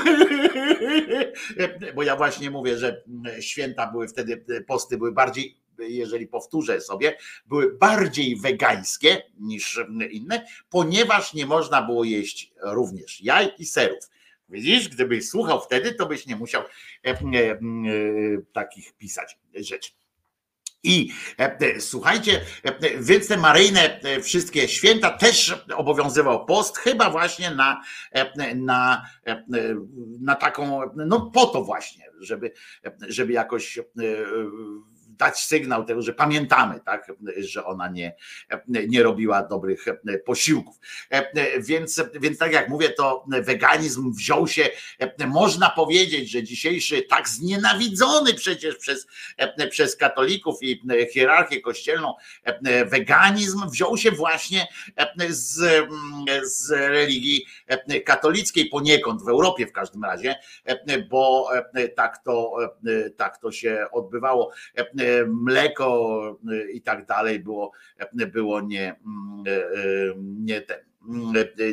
Bo 1.96 2.04
ja 2.04 2.16
właśnie 2.16 2.52
mówię, 2.52 2.78
że 2.78 3.04
święta 3.40 3.92
były 3.92 4.08
wtedy, 4.08 4.46
posty 4.68 4.98
były 4.98 5.12
bardziej, 5.12 5.58
jeżeli 5.80 6.28
powtórzę 6.28 6.82
sobie, 6.82 7.18
były 7.46 7.78
bardziej 7.78 8.36
wegańskie 8.36 9.24
niż 9.40 9.80
inne, 10.12 10.46
ponieważ 10.70 11.34
nie 11.34 11.46
można 11.46 11.82
było 11.82 12.04
jeść 12.04 12.54
również 12.62 13.22
jaj 13.22 13.52
i 13.58 13.66
serów. 13.66 14.10
Widzisz, 14.50 14.90
gdybyś 14.90 15.30
słuchał 15.30 15.62
wtedy, 15.62 15.94
to 15.94 16.06
byś 16.06 16.26
nie 16.26 16.36
musiał 16.36 16.62
e, 16.62 17.10
e, 17.10 17.14
e, 17.14 17.58
takich 18.54 18.94
pisać 18.94 19.38
rzeczy. 19.56 19.92
I 20.88 21.12
e, 21.40 21.60
e, 21.60 21.82
słuchajcie, 21.82 22.42
e, 22.64 23.00
więc 23.00 23.28
te 23.28 23.38
maryjne 23.38 24.00
wszystkie 24.24 24.68
święta 24.68 25.10
też 25.10 25.66
obowiązywał 25.76 26.46
post, 26.46 26.78
chyba 26.78 27.10
właśnie 27.10 27.52
na, 27.52 27.82
na, 28.56 29.06
na 30.22 30.36
taką, 30.36 30.82
no 30.96 31.32
po 31.32 31.46
to 31.46 31.64
właśnie, 31.64 32.06
żeby, 32.20 32.52
żeby 33.08 33.34
jakoś 33.34 33.80
dać 35.18 35.40
sygnał 35.40 35.86
tego, 35.86 36.02
że 36.02 36.14
pamiętamy, 36.14 36.80
tak, 36.86 37.12
że 37.38 37.66
ona 37.66 37.90
nie, 37.90 38.16
nie 38.68 39.04
robiła 39.04 39.44
dobrych 39.44 39.86
posiłków. 40.26 40.76
Więc, 41.60 42.02
więc 42.22 42.38
tak 42.38 42.52
jak 42.52 42.70
mówię, 42.70 42.90
to 42.90 43.26
weganizm 43.28 44.14
wziął 44.14 44.48
się, 44.48 44.70
można 45.28 45.70
powiedzieć, 45.70 46.32
że 46.32 46.44
dzisiejszy 46.44 47.02
tak 47.02 47.30
znienawidzony 47.30 48.34
przecież 48.34 48.76
przez, 48.76 49.08
przez 49.70 49.96
katolików 49.96 50.56
i 50.62 50.82
hierarchię 51.14 51.62
kościelną 51.62 52.14
weganizm 52.86 53.70
wziął 53.70 53.98
się 53.98 54.12
właśnie 54.12 54.68
z, 55.30 55.86
z 56.44 56.72
religii 56.72 57.46
katolickiej 58.06 58.66
poniekąd, 58.66 59.24
w 59.24 59.30
Europie 59.30 59.68
w 59.68 59.72
każdym 59.72 60.04
razie, 60.04 60.36
bo 61.10 61.50
tak 61.96 62.24
to, 62.24 62.56
tak 63.18 63.38
to 63.38 63.52
się 63.52 63.86
odbywało 63.92 64.52
mleko 65.28 66.40
y, 66.52 66.72
i 66.72 66.82
tak 66.82 67.06
dalej 67.06 67.40
było, 67.40 67.72
było 68.14 68.62
nie, 68.62 68.96
mm, 69.06 69.48
y, 69.48 70.14
nie 70.18 70.62
ten. 70.62 70.78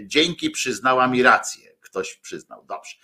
Dzięki 0.03 0.51
przyznała 0.51 1.09
mi 1.09 1.23
rację 1.23 1.75
ktoś 1.81 2.15
przyznał. 2.15 2.65
Dobrze. 2.69 2.97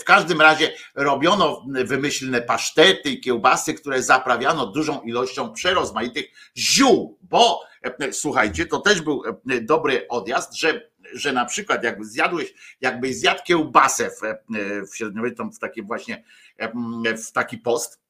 W 0.00 0.04
każdym 0.04 0.40
razie 0.40 0.72
robiono 0.94 1.66
wymyślne 1.84 2.42
pasztety 2.42 3.10
i 3.10 3.20
kiełbasy, 3.20 3.74
które 3.74 4.02
zaprawiano 4.02 4.66
dużą 4.66 5.00
ilością 5.00 5.52
przerozmaitych 5.52 6.26
ziół, 6.56 7.18
bo 7.22 7.60
słuchajcie, 8.12 8.66
to 8.66 8.78
też 8.78 9.00
był 9.00 9.22
dobry 9.62 10.08
odjazd, 10.08 10.54
że 10.54 10.90
że 11.12 11.32
na 11.32 11.44
przykład 11.44 11.84
jakby 11.84 12.04
zjadłeś, 12.04 12.54
jakbyś 12.80 13.16
zjadł 13.16 13.42
kiełbasę 13.44 14.10
w, 14.10 14.20
w 14.90 14.96
średniowieczną, 14.96 15.50
w 15.52 15.58
taki 15.58 15.82
właśnie 15.82 16.24
w 17.26 17.32
taki 17.32 17.58
post, 17.58 18.00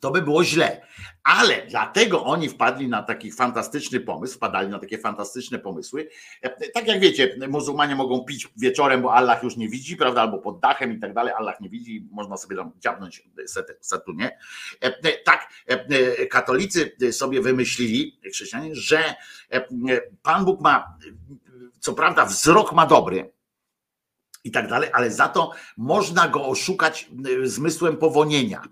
to 0.00 0.10
by 0.10 0.22
było 0.22 0.44
źle. 0.44 0.82
Ale 1.22 1.66
dlatego 1.66 2.24
oni 2.24 2.48
wpadli 2.48 2.88
na 2.88 3.02
taki 3.02 3.32
fantastyczny 3.32 4.00
pomysł, 4.00 4.34
wpadali 4.34 4.68
na 4.68 4.78
takie 4.78 4.98
fantastyczne 4.98 5.58
pomysły. 5.58 6.08
Tak 6.74 6.88
jak 6.88 7.00
wiecie, 7.00 7.36
muzułmanie 7.48 7.94
mogą 7.94 8.24
pić 8.24 8.48
wieczorem, 8.56 9.02
bo 9.02 9.14
Allah 9.14 9.42
już 9.42 9.56
nie 9.56 9.68
widzi, 9.68 9.96
prawda, 9.96 10.20
albo 10.20 10.38
pod 10.38 10.60
dachem 10.60 10.92
i 10.92 11.00
tak 11.00 11.14
dalej, 11.14 11.32
Allah 11.36 11.60
nie 11.60 11.68
widzi, 11.68 12.08
można 12.10 12.36
sobie 12.36 12.56
tam 12.56 12.72
dziabnąć 12.78 13.28
nie. 14.16 14.38
Tak, 15.24 15.48
katolicy 16.30 16.96
sobie 17.12 17.42
wymyślili, 17.42 18.20
chrześcijanie, 18.32 18.74
że 18.74 19.14
Pan 20.22 20.44
Bóg 20.44 20.60
ma, 20.60 20.98
co 21.80 21.94
prawda 21.94 22.24
wzrok 22.24 22.72
ma 22.72 22.86
dobry, 22.86 23.32
i 24.44 24.50
tak 24.50 24.68
dalej, 24.68 24.90
ale 24.92 25.10
za 25.10 25.28
to 25.28 25.50
można 25.76 26.28
go 26.28 26.46
oszukać 26.46 27.08
zmysłem 27.44 27.96
powonienia. 27.96 28.62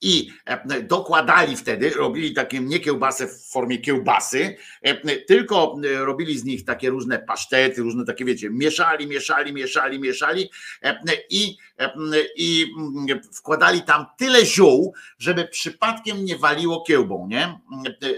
I 0.00 0.30
e, 0.46 0.82
dokładali 0.82 1.56
wtedy, 1.56 1.90
robili 1.90 2.34
takie 2.34 2.60
nie 2.60 2.80
kiełbasę 2.80 3.26
w 3.26 3.46
formie 3.52 3.78
kiełbasy, 3.78 4.56
e, 4.82 5.16
tylko 5.16 5.76
e, 5.84 6.04
robili 6.04 6.38
z 6.38 6.44
nich 6.44 6.64
takie 6.64 6.90
różne 6.90 7.18
pasztety, 7.18 7.82
różne 7.82 8.04
takie, 8.04 8.24
wiecie, 8.24 8.50
mieszali, 8.50 9.06
mieszali, 9.06 9.52
mieszali, 9.52 10.00
mieszali 10.00 10.50
i, 11.30 11.56
i 12.36 12.66
mm, 12.78 13.20
wkładali 13.32 13.82
tam 13.82 14.06
tyle 14.18 14.46
ziół, 14.46 14.94
żeby 15.18 15.48
przypadkiem 15.48 16.24
nie 16.24 16.38
waliło 16.38 16.84
kiełbą, 16.84 17.26
nie? 17.30 17.60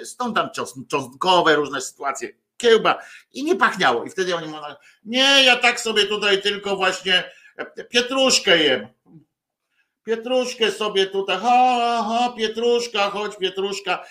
Stąd 0.05 0.37
tam 0.37 0.49
czosnkowe 0.89 1.57
różne 1.57 1.81
sytuacje 1.81 2.42
kiełba 2.63 2.99
i 3.33 3.45
nie 3.45 3.57
pachniało. 3.57 4.05
I 4.05 4.11
wtedy 4.11 4.37
oni 4.37 4.47
mówią, 4.47 4.63
nie, 5.05 5.45
ja 5.45 5.57
tak 5.57 5.81
sobie 5.81 6.07
tutaj 6.07 6.43
tylko 6.43 6.77
właśnie 6.77 7.31
pietruszkę 7.91 8.59
jem. 8.59 8.89
Pietruszkę 10.05 10.71
sobie 10.71 11.07
tutaj, 11.07 11.39
ha, 11.39 12.05
ha, 12.09 12.35
pietruszka, 12.37 13.11
chodź, 13.11 13.37
pietruszka. 13.37 14.05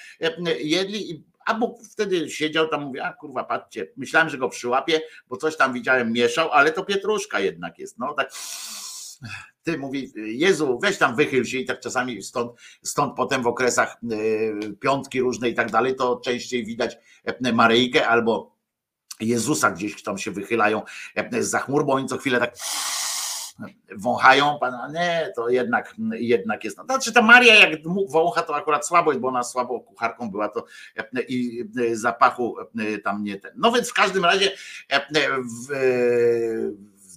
Jedli 0.60 1.12
i 1.12 1.24
a 1.46 1.54
Bóg 1.54 1.80
wtedy 1.92 2.30
siedział 2.30 2.68
tam, 2.68 2.82
mówi, 2.82 3.00
a 3.00 3.14
kurwa, 3.14 3.44
patrzcie, 3.44 3.88
myślałem, 3.98 4.30
że 4.30 4.38
go 4.38 4.50
przyłapie, 4.50 5.02
bo 5.28 5.38
coś 5.38 5.58
tam 5.58 5.74
widziałem, 5.74 6.14
mieszał, 6.14 6.52
ale 6.52 6.72
to 6.72 6.86
pietruszka 6.86 7.40
jednak 7.40 7.80
jest, 7.80 8.00
no 8.00 8.14
tak 8.14 8.32
ty 9.64 9.78
mówi, 9.78 10.12
Jezu, 10.16 10.80
weź 10.82 10.98
tam 10.98 11.16
wychyl 11.16 11.46
się 11.46 11.58
i 11.58 11.66
tak 11.66 11.80
czasami 11.80 12.24
stąd, 12.24 12.52
stąd 12.84 13.16
potem 13.16 13.44
w 13.44 13.48
okresach 13.48 13.98
y, 14.12 14.78
piątki 14.80 15.22
różne 15.22 15.50
i 15.50 15.56
tak 15.56 15.72
dalej, 15.72 15.96
to 15.96 16.22
częściej 16.26 16.66
widać 16.66 16.98
e, 17.24 17.54
Maryjkę 17.54 18.08
albo 18.08 18.56
Jezusa 19.20 19.72
gdzieś 19.72 20.04
tam 20.04 20.18
się 20.18 20.32
wychylają 20.32 20.82
e, 21.16 21.44
z 21.44 21.56
chmur, 21.56 21.86
bo 21.86 21.94
oni 21.94 22.08
co 22.08 22.18
chwilę 22.18 22.40
tak 22.40 22.56
wąchają 23.98 24.58
pana, 24.60 24.90
nie, 24.94 25.32
to 25.36 25.50
jednak, 25.50 25.96
jednak 26.12 26.64
jest. 26.64 26.78
Znaczy 26.86 27.14
ta 27.14 27.22
Maria 27.22 27.56
jak 27.56 27.80
wącha, 28.10 28.42
to 28.42 28.56
akurat 28.56 28.88
słabo 28.88 29.12
jest, 29.12 29.22
bo 29.22 29.28
ona 29.28 29.44
słabo 29.44 29.80
kucharką 29.80 30.32
była, 30.32 30.50
to 30.50 30.66
e, 30.98 31.22
i 31.22 31.64
zapachu 31.94 32.56
tam 33.04 33.24
nie 33.24 33.40
ten. 33.40 33.52
No 33.56 33.72
więc 33.72 33.90
w 33.90 33.94
każdym 33.94 34.26
razie 34.26 34.52
w, 35.70 35.74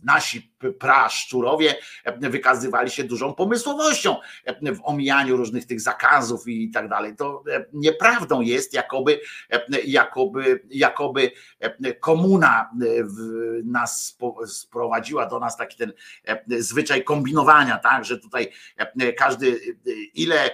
nasi 0.04 0.53
praszczurowie 0.72 1.74
wykazywali 2.20 2.90
się 2.90 3.04
dużą 3.04 3.34
pomysłowością 3.34 4.16
w 4.62 4.78
omijaniu 4.82 5.36
różnych 5.36 5.66
tych 5.66 5.80
zakazów 5.80 6.48
i 6.48 6.70
tak 6.70 6.88
dalej. 6.88 7.16
To 7.16 7.44
nieprawdą 7.72 8.40
jest, 8.40 8.74
jakoby, 8.74 9.20
jakoby, 9.84 10.60
jakoby 10.70 11.30
komuna 12.00 12.70
nas 13.64 14.16
sprowadziła 14.46 15.26
do 15.26 15.40
nas 15.40 15.56
taki 15.56 15.76
ten 15.76 15.92
zwyczaj 16.58 17.04
kombinowania, 17.04 17.78
tak, 17.78 18.04
że 18.04 18.18
tutaj 18.18 18.52
każdy 19.18 19.60
ile 20.14 20.50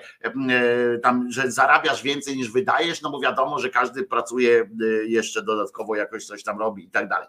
tam, 1.02 1.26
że 1.30 1.50
zarabiasz 1.50 2.02
więcej 2.02 2.36
niż 2.36 2.50
wydajesz, 2.50 3.02
no 3.02 3.10
bo 3.10 3.20
wiadomo, 3.20 3.58
że 3.58 3.70
każdy 3.70 4.04
pracuje 4.04 4.70
jeszcze 5.06 5.42
dodatkowo 5.42 5.96
jakoś 5.96 6.26
coś 6.26 6.42
tam 6.42 6.58
robi 6.58 6.84
i 6.84 6.90
tak 6.90 7.08
dalej. 7.08 7.28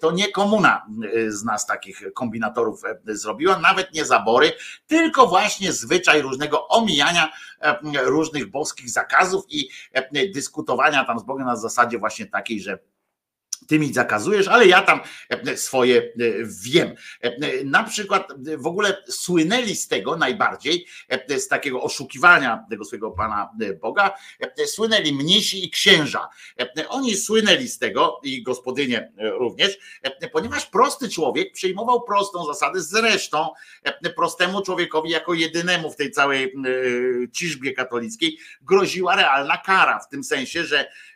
To 0.00 0.12
nie 0.12 0.32
komuna 0.32 0.86
z 1.28 1.44
nas 1.44 1.66
takich 1.66 2.02
kombinatorów 2.14 2.82
e, 2.84 3.16
zrobiła, 3.16 3.58
nawet 3.58 3.94
nie 3.94 4.04
zabory, 4.04 4.52
tylko 4.86 5.26
właśnie 5.26 5.72
zwyczaj 5.72 6.22
różnego 6.22 6.68
omijania 6.68 7.32
e, 7.60 7.76
różnych 8.04 8.50
boskich 8.50 8.90
zakazów 8.90 9.44
i 9.48 9.68
e, 9.92 10.28
dyskutowania 10.28 11.04
tam 11.04 11.18
z 11.18 11.22
Bogiem 11.22 11.46
na 11.46 11.56
zasadzie 11.56 11.98
właśnie 11.98 12.26
takiej, 12.26 12.60
że 12.60 12.78
ty 13.66 13.78
mi 13.78 13.92
zakazujesz, 13.92 14.48
ale 14.48 14.66
ja 14.66 14.82
tam 14.82 15.00
e, 15.28 15.56
swoje 15.56 15.98
e, 15.98 16.10
wiem. 16.44 16.94
E, 17.20 17.64
na 17.64 17.84
przykład 17.84 18.28
w 18.58 18.66
ogóle 18.66 19.02
słynęli 19.08 19.76
z 19.76 19.88
tego 19.88 20.16
najbardziej, 20.16 20.86
z 21.38 21.48
takiego 21.48 21.82
oszukiwania 21.82 22.64
tego 22.70 22.84
swojego 22.84 23.10
Pana 23.10 23.50
Boga, 23.80 24.14
słynęli 24.66 25.12
mnisi 25.12 25.64
i 25.66 25.70
księża. 25.70 26.28
Oni 26.88 27.16
słynęli 27.16 27.68
z 27.68 27.78
tego 27.78 28.20
i 28.22 28.42
gospodynie 28.42 29.12
również, 29.18 29.78
ponieważ 30.32 30.66
prosty 30.66 31.08
człowiek 31.08 31.52
przyjmował 31.52 32.02
prostą 32.02 32.46
zasadę, 32.46 32.80
zresztą 32.80 33.48
prostemu 34.16 34.62
człowiekowi 34.62 35.10
jako 35.10 35.34
jedynemu 35.34 35.90
w 35.90 35.96
tej 35.96 36.10
całej 36.10 36.54
ciżbie 37.32 37.72
katolickiej 37.72 38.38
groziła 38.62 39.16
realna 39.16 39.58
kara, 39.58 39.98
w 39.98 40.08
tym 40.08 40.24
sensie, 40.24 40.64
że 40.64 40.86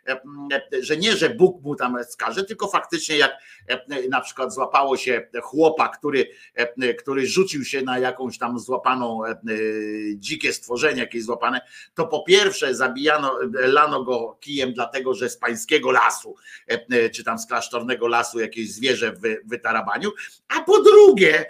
że 0.81 0.97
nie, 0.97 1.17
że 1.17 1.29
Bóg 1.29 1.63
mu 1.63 1.75
tam 1.75 1.97
skaże, 2.09 2.43
tylko 2.43 2.67
faktycznie 2.67 3.17
jak 3.17 3.31
e, 3.67 4.07
na 4.09 4.21
przykład 4.21 4.53
złapało 4.53 4.97
się 4.97 5.27
chłopa, 5.41 5.89
który, 5.89 6.27
e, 6.55 6.93
który 6.93 7.27
rzucił 7.27 7.65
się 7.65 7.81
na 7.81 7.99
jakąś 7.99 8.37
tam 8.37 8.59
złapaną 8.59 9.21
dzikie 10.15 10.53
stworzenie, 10.53 11.01
jakieś 11.01 11.23
złapane, 11.23 11.61
to 11.95 12.07
po 12.07 12.23
pierwsze 12.23 12.75
zabijano, 12.75 13.39
lano 13.53 14.03
go 14.03 14.37
kijem 14.39 14.73
dlatego, 14.73 15.13
że 15.13 15.29
z 15.29 15.37
pańskiego 15.37 15.91
lasu, 15.91 16.35
czy 17.13 17.23
tam 17.23 17.39
z 17.39 17.47
klasztornego 17.47 18.07
lasu 18.07 18.39
jakieś 18.39 18.73
zwierzę 18.73 19.11
w 19.11 19.49
wytarabaniu, 19.49 20.11
a 20.47 20.63
po 20.63 20.81
drugie 20.81 21.45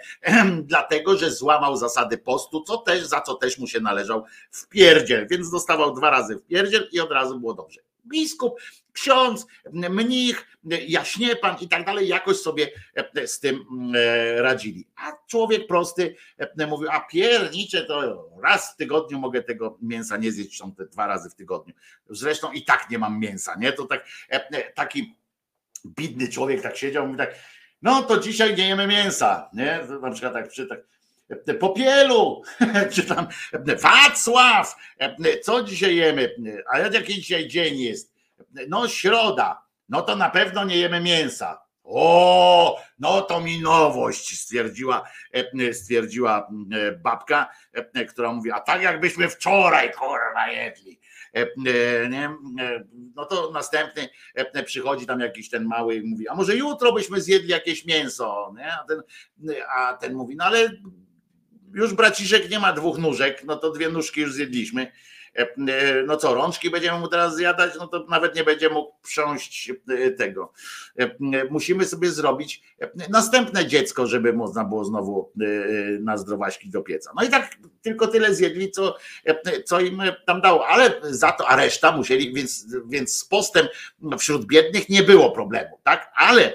dlatego, 0.62 1.16
że 1.16 1.30
złamał 1.30 1.76
zasady 1.76 2.18
postu, 2.18 2.62
co 2.62 2.76
też, 2.76 3.04
za 3.04 3.20
co 3.20 3.34
też 3.34 3.58
mu 3.58 3.66
się 3.66 3.80
należał 3.80 4.24
w 4.50 4.68
pierdziel, 4.68 5.26
więc 5.28 5.50
dostawał 5.50 5.94
dwa 5.94 6.10
razy 6.10 6.36
w 6.36 6.42
pierdziel 6.42 6.88
i 6.92 7.00
od 7.00 7.12
razu 7.12 7.40
było 7.40 7.54
dobrze 7.54 7.91
biskup, 8.06 8.60
ksiądz, 8.92 9.46
mnich, 9.72 10.46
jaśniepan 10.88 11.56
i 11.60 11.68
tak 11.68 11.84
dalej, 11.86 12.08
jakoś 12.08 12.36
sobie 12.36 12.68
e, 12.94 13.26
z 13.26 13.40
tym 13.40 13.64
e, 13.94 14.42
radzili. 14.42 14.88
A 14.96 15.12
człowiek 15.26 15.66
prosty 15.66 16.16
e, 16.38 16.66
mówił, 16.66 16.88
a 16.90 17.00
piernicze 17.00 17.84
to 17.84 18.28
raz 18.42 18.72
w 18.72 18.76
tygodniu 18.76 19.18
mogę 19.18 19.42
tego 19.42 19.78
mięsa 19.82 20.16
nie 20.16 20.32
zjeść, 20.32 20.58
są 20.58 20.74
te 20.74 20.86
dwa 20.86 21.06
razy 21.06 21.30
w 21.30 21.34
tygodniu. 21.34 21.74
Zresztą 22.10 22.52
i 22.52 22.64
tak 22.64 22.90
nie 22.90 22.98
mam 22.98 23.20
mięsa, 23.20 23.56
nie? 23.58 23.72
To 23.72 23.86
tak, 23.86 24.06
taki 24.74 25.16
bidny 25.86 26.28
człowiek 26.28 26.62
tak 26.62 26.76
siedział, 26.76 27.06
mówi 27.06 27.18
tak, 27.18 27.34
no 27.82 28.02
to 28.02 28.20
dzisiaj 28.20 28.56
nie 28.56 28.68
jemy 28.68 28.86
mięsa, 28.86 29.50
nie? 29.52 29.80
Na 30.02 30.10
przykład 30.10 30.32
tak 30.32 30.48
przy 30.48 30.66
tak, 30.66 30.80
Popielu, 31.60 32.42
czy 32.92 33.02
tam 33.02 33.26
Wacław, 33.82 34.76
co 35.42 35.62
dzisiaj 35.62 35.96
jemy? 35.96 36.34
A 36.72 36.78
jaki 36.78 37.14
dzisiaj 37.14 37.48
dzień 37.48 37.78
jest? 37.78 38.12
No 38.68 38.88
środa, 38.88 39.62
no 39.88 40.02
to 40.02 40.16
na 40.16 40.30
pewno 40.30 40.64
nie 40.64 40.76
jemy 40.76 41.00
mięsa. 41.00 41.62
O, 41.84 42.80
no 42.98 43.22
to 43.22 43.40
mi 43.40 43.60
nowość, 43.60 44.38
stwierdziła, 44.40 45.08
stwierdziła 45.72 46.48
babka, 47.02 47.48
która 48.08 48.32
mówi, 48.32 48.52
a 48.52 48.60
tak 48.60 48.82
jakbyśmy 48.82 49.28
wczoraj 49.28 49.92
kurwa 49.92 50.48
jedli. 50.48 51.00
Nie? 52.10 52.36
No 53.14 53.24
to 53.24 53.50
następny 53.50 54.08
przychodzi 54.64 55.06
tam 55.06 55.20
jakiś 55.20 55.50
ten 55.50 55.64
mały 55.64 55.94
i 55.94 56.02
mówi, 56.02 56.28
a 56.28 56.34
może 56.34 56.56
jutro 56.56 56.92
byśmy 56.92 57.20
zjedli 57.20 57.48
jakieś 57.48 57.84
mięso, 57.84 58.54
nie? 58.56 58.72
A, 58.72 58.84
ten, 58.84 59.02
a 59.76 59.94
ten 59.94 60.14
mówi, 60.14 60.36
no 60.36 60.44
ale 60.44 60.70
już 61.74 61.94
braciszek 61.94 62.50
nie 62.50 62.58
ma 62.58 62.72
dwóch 62.72 62.98
nóżek, 62.98 63.44
no 63.44 63.56
to 63.56 63.70
dwie 63.70 63.88
nóżki 63.88 64.20
już 64.20 64.32
zjedliśmy. 64.32 64.92
E, 65.38 65.40
e, 65.40 66.02
no 66.06 66.16
co, 66.16 66.34
rączki 66.34 66.70
będziemy 66.70 66.98
mu 66.98 67.08
teraz 67.08 67.36
zjadać, 67.36 67.72
no 67.78 67.86
to 67.86 68.06
nawet 68.08 68.34
nie 68.34 68.44
będzie 68.44 68.68
mógł 68.68 68.92
prząść 69.02 69.72
e, 69.88 70.10
tego. 70.10 70.52
Musimy 71.50 71.84
sobie 71.84 72.10
zrobić 72.10 72.62
następne 73.08 73.66
dziecko, 73.66 74.06
żeby 74.06 74.32
można 74.32 74.64
było 74.64 74.84
znowu 74.84 75.32
na 76.00 76.16
zdrowaśki 76.16 76.70
do 76.70 76.82
pieca. 76.82 77.12
No 77.16 77.24
i 77.26 77.28
tak 77.28 77.56
tylko 77.82 78.06
tyle 78.06 78.34
zjedli, 78.34 78.70
co, 78.70 78.96
co 79.64 79.80
im 79.80 80.02
tam 80.26 80.40
dało, 80.40 80.66
ale 80.68 81.00
za 81.02 81.32
to, 81.32 81.48
a 81.48 81.56
reszta 81.56 81.96
musieli, 81.96 82.34
więc, 82.34 82.66
więc 82.86 83.16
z 83.16 83.24
postem 83.24 83.66
wśród 84.18 84.46
biednych 84.46 84.88
nie 84.88 85.02
było 85.02 85.30
problemu, 85.30 85.78
tak? 85.82 86.12
Ale 86.16 86.54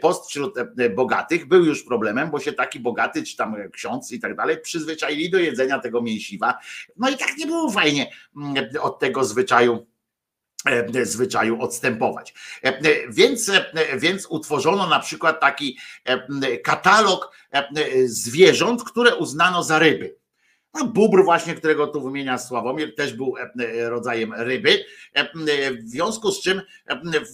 post 0.00 0.30
wśród 0.30 0.54
bogatych 0.94 1.48
był 1.48 1.64
już 1.64 1.84
problemem, 1.84 2.30
bo 2.30 2.40
się 2.40 2.52
taki 2.52 2.80
bogaty, 2.80 3.22
czy 3.22 3.36
tam 3.36 3.56
ksiądz 3.72 4.12
i 4.12 4.20
tak 4.20 4.36
dalej, 4.36 4.60
przyzwyczaili 4.60 5.30
do 5.30 5.38
jedzenia 5.38 5.78
tego 5.78 6.02
mięsiwa. 6.02 6.58
No 6.96 7.10
i 7.10 7.16
tak 7.16 7.36
nie 7.36 7.46
było 7.46 7.70
fajnie 7.70 7.99
Mm, 8.36 8.54
od 8.80 8.98
tego 8.98 9.24
zwyczaju 9.24 9.86
e, 10.66 11.04
zwyczaju 11.04 11.62
odstępować. 11.62 12.34
E, 12.62 13.08
więc, 13.08 13.48
e, 13.48 13.98
więc 13.98 14.26
utworzono 14.26 14.86
na 14.86 15.00
przykład 15.00 15.40
taki 15.40 15.78
katalog 16.64 17.32
zwierząt, 18.04 18.84
które 18.84 19.16
uznano 19.16 19.62
za 19.62 19.78
ryby. 19.78 20.19
No, 20.74 20.84
bóbr 20.86 21.24
właśnie, 21.24 21.54
którego 21.54 21.86
tu 21.86 22.00
wymienia 22.00 22.38
Sławomir, 22.38 22.94
też 22.94 23.14
był 23.14 23.34
rodzajem 23.88 24.32
ryby, 24.36 24.84
w 25.84 25.88
związku 25.88 26.32
z 26.32 26.42
czym 26.42 26.62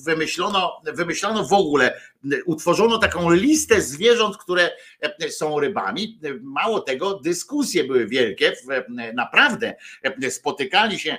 wymyślono, 0.04 0.82
wymyślono 0.84 1.44
w 1.44 1.52
ogóle, 1.52 2.00
utworzono 2.46 2.98
taką 2.98 3.30
listę 3.30 3.80
zwierząt, 3.80 4.36
które 4.36 4.70
są 5.30 5.60
rybami. 5.60 6.20
Mało 6.42 6.80
tego, 6.80 7.20
dyskusje 7.20 7.84
były 7.84 8.06
wielkie, 8.06 8.52
naprawdę 9.14 9.74
spotykali 10.30 10.98
się 10.98 11.18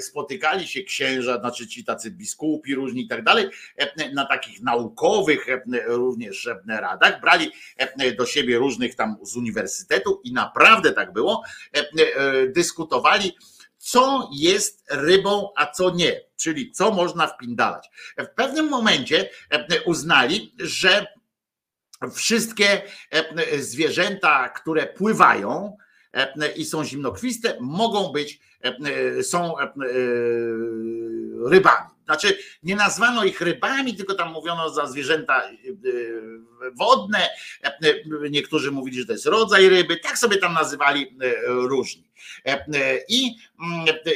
spotykali 0.00 0.68
się 0.68 0.82
księża, 0.82 1.40
znaczy 1.40 1.68
ci 1.68 1.84
tacy 1.84 2.10
biskupi 2.10 2.74
różni 2.74 3.02
i 3.02 3.08
tak 3.08 3.24
dalej, 3.24 3.50
na 4.14 4.26
takich 4.26 4.62
naukowych 4.62 5.46
również 5.86 6.48
radach, 6.68 7.20
brali 7.20 7.52
do 8.18 8.26
siebie 8.26 8.58
różnych 8.58 8.94
tam 8.94 9.16
z 9.22 9.36
uniwersytetu 9.36 10.20
i 10.24 10.32
naprawdę 10.32 10.92
tak 10.92 11.12
było, 11.12 11.42
dyskutowali, 12.48 13.36
co 13.78 14.30
jest 14.32 14.84
rybą, 14.90 15.48
a 15.56 15.66
co 15.66 15.90
nie, 15.90 16.20
czyli 16.36 16.72
co 16.72 16.90
można 16.90 17.26
wpindalać. 17.26 17.90
W 18.18 18.28
pewnym 18.34 18.68
momencie 18.68 19.30
uznali, 19.84 20.54
że 20.58 21.06
wszystkie 22.14 22.82
zwierzęta, 23.58 24.48
które 24.48 24.86
pływają, 24.86 25.76
i 26.56 26.64
są 26.64 26.84
zimnokrwiste, 26.84 27.56
mogą 27.60 28.12
być, 28.12 28.40
są 29.22 29.54
rybami. 31.46 31.86
Znaczy, 32.04 32.38
nie 32.62 32.76
nazwano 32.76 33.24
ich 33.24 33.40
rybami, 33.40 33.94
tylko 33.94 34.14
tam 34.14 34.32
mówiono 34.32 34.70
za 34.70 34.86
zwierzęta 34.86 35.42
wodne. 36.78 37.28
Niektórzy 38.30 38.70
mówili, 38.70 39.00
że 39.00 39.06
to 39.06 39.12
jest 39.12 39.26
rodzaj 39.26 39.68
ryby. 39.68 39.96
Tak 39.96 40.18
sobie 40.18 40.36
tam 40.36 40.52
nazywali 40.52 41.16
różni. 41.46 42.04
I, 43.08 43.36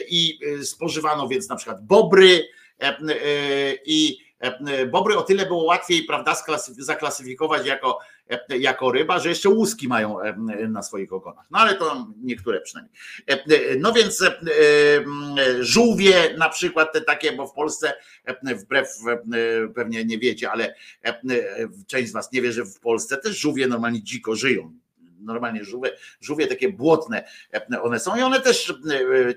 i 0.09 0.39
spożywano 0.65 1.29
więc 1.29 1.49
na 1.49 1.57
przykład 1.57 1.87
bobry 1.87 2.49
i 3.87 4.31
E, 4.41 4.87
bobry 4.87 5.17
o 5.17 5.23
tyle 5.23 5.47
było 5.47 5.65
łatwiej, 5.65 6.05
prawda, 6.05 6.37
zaklasyfikować 6.79 7.67
jako, 7.67 7.99
e, 7.99 8.10
jako 8.48 8.93
ryba, 8.93 9.19
że 9.19 9.28
jeszcze 9.28 9.48
łuski 9.48 9.89
mają 9.89 10.20
e, 10.20 10.35
na 10.69 10.82
swoich 10.82 11.12
ogonach. 11.12 11.47
No 11.51 11.59
ale 11.59 11.74
to 11.74 12.07
niektóre 12.23 12.61
przynajmniej. 12.61 12.94
No 13.78 13.93
więc 13.93 14.24
żółwie 15.61 16.35
na 16.39 16.48
przykład 16.48 16.93
te 16.93 17.01
takie, 17.01 17.32
bo 17.32 17.47
w 17.47 17.52
Polsce 17.52 17.93
wbrew 18.43 18.89
pewnie 19.74 20.05
nie 20.05 20.19
wiecie, 20.19 20.51
ale 20.51 20.74
część 21.86 22.11
z 22.11 22.12
was 22.12 22.32
nie 22.32 22.43
wie, 22.43 22.52
że 22.52 22.65
w 22.65 22.81
Polsce 22.81 23.16
też 23.16 23.39
żółwie 23.39 23.66
normalnie 23.66 24.02
dziko 24.02 24.36
żyją 24.36 24.73
normalnie 25.20 25.65
żółwie, 25.65 25.90
żółwie 26.20 26.47
takie 26.47 26.73
błotne 26.73 27.24
one 27.82 28.01
są 28.01 28.16
i 28.16 28.23
one 28.23 28.40
też 28.40 28.74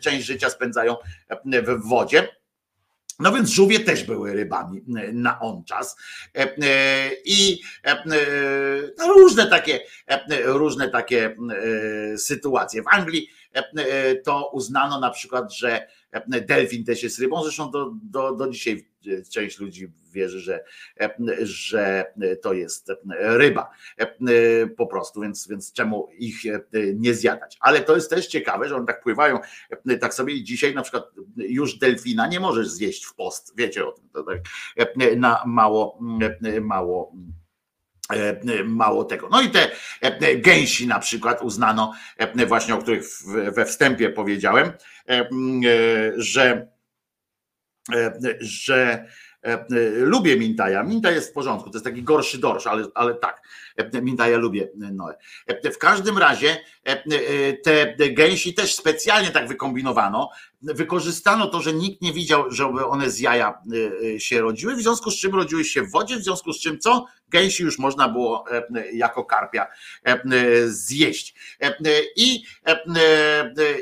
część 0.01 0.25
życia 0.25 0.49
spędzają 0.49 0.95
w 1.45 1.87
wodzie. 1.89 2.27
No 3.19 3.31
więc 3.31 3.49
żółwie 3.49 3.79
też 3.79 4.03
były 4.03 4.33
rybami 4.33 4.81
e, 4.97 5.13
na 5.13 5.39
on 5.39 5.63
czas. 5.63 5.97
E, 6.35 6.57
e, 6.63 7.11
I 7.25 7.61
no 8.97 9.13
różne 9.13 9.47
takie, 9.47 9.79
różne 10.45 10.89
takie 10.89 11.35
sytuacje. 12.17 12.83
W 12.83 12.87
Anglii 12.87 13.29
to 14.23 14.49
uznano 14.53 14.99
na 14.99 15.09
przykład, 15.09 15.53
że 15.53 15.87
delfin 16.27 16.85
też 16.85 17.03
jest 17.03 17.19
rybą. 17.19 17.43
Zresztą 17.43 17.71
do, 17.71 17.91
do, 18.03 18.35
do 18.35 18.47
dzisiaj 18.47 18.92
część 19.31 19.59
ludzi 19.59 19.87
wierzy, 20.11 20.39
że, 20.39 20.63
że 21.41 22.05
to 22.41 22.53
jest 22.53 22.91
ryba 23.09 23.69
po 24.77 24.87
prostu, 24.87 25.21
więc, 25.21 25.47
więc 25.47 25.73
czemu 25.73 26.07
ich 26.17 26.41
nie 26.95 27.13
zjadać. 27.13 27.57
Ale 27.59 27.81
to 27.81 27.95
jest 27.95 28.09
też 28.09 28.27
ciekawe, 28.27 28.69
że 28.69 28.75
one 28.75 28.85
tak 28.85 29.03
pływają 29.03 29.39
tak 30.01 30.13
sobie 30.13 30.43
dzisiaj 30.43 30.75
na 30.75 30.81
przykład 30.81 31.03
już 31.37 31.77
delfina 31.77 32.27
nie 32.27 32.39
możesz 32.39 32.67
zjeść 32.67 33.05
w 33.05 33.15
post, 33.15 33.53
wiecie 33.57 33.87
o 33.87 33.91
tym, 33.91 34.09
to 34.09 34.23
tak 34.23 34.39
na 35.17 35.43
mało, 35.45 35.99
mało 36.61 37.13
mało 38.65 39.03
tego. 39.03 39.29
No 39.31 39.41
i 39.41 39.49
te 39.49 39.71
gęsi 40.37 40.87
na 40.87 40.99
przykład 40.99 41.41
uznano, 41.41 41.93
właśnie 42.47 42.75
o 42.75 42.77
których 42.77 43.05
we 43.51 43.65
wstępie 43.65 44.09
powiedziałem, 44.09 44.71
że 46.15 46.72
że 48.39 49.07
lubię 49.95 50.37
Mintaja. 50.37 50.83
Minta 50.83 51.11
jest 51.11 51.29
w 51.29 51.33
porządku, 51.33 51.69
to 51.69 51.75
jest 51.75 51.85
taki 51.85 52.03
gorszy 52.03 52.37
dorsz, 52.37 52.67
ale, 52.67 52.87
ale 52.95 53.15
tak, 53.15 53.41
Mintaja 54.01 54.37
lubię 54.37 54.69
Noe. 54.75 55.13
W 55.73 55.77
każdym 55.77 56.17
razie 56.17 56.57
te 57.97 58.09
gęsi 58.09 58.53
też 58.53 58.75
specjalnie 58.75 59.31
tak 59.31 59.47
wykombinowano, 59.47 60.29
wykorzystano 60.61 61.47
to, 61.47 61.61
że 61.61 61.73
nikt 61.73 62.01
nie 62.01 62.13
widział, 62.13 62.51
żeby 62.51 62.85
one 62.85 63.09
z 63.09 63.19
jaja 63.19 63.61
się 64.17 64.41
rodziły, 64.41 64.75
w 64.75 64.81
związku 64.81 65.11
z 65.11 65.19
czym 65.19 65.35
rodziły 65.35 65.63
się 65.63 65.81
w 65.81 65.91
wodzie, 65.91 66.15
w 66.15 66.23
związku 66.23 66.53
z 66.53 66.59
czym 66.59 66.79
co? 66.79 67.05
Gęsi 67.29 67.63
już 67.63 67.79
można 67.79 68.09
było 68.09 68.45
jako 68.93 69.25
karpia 69.25 69.67
zjeść. 70.65 71.35
I, 72.15 72.43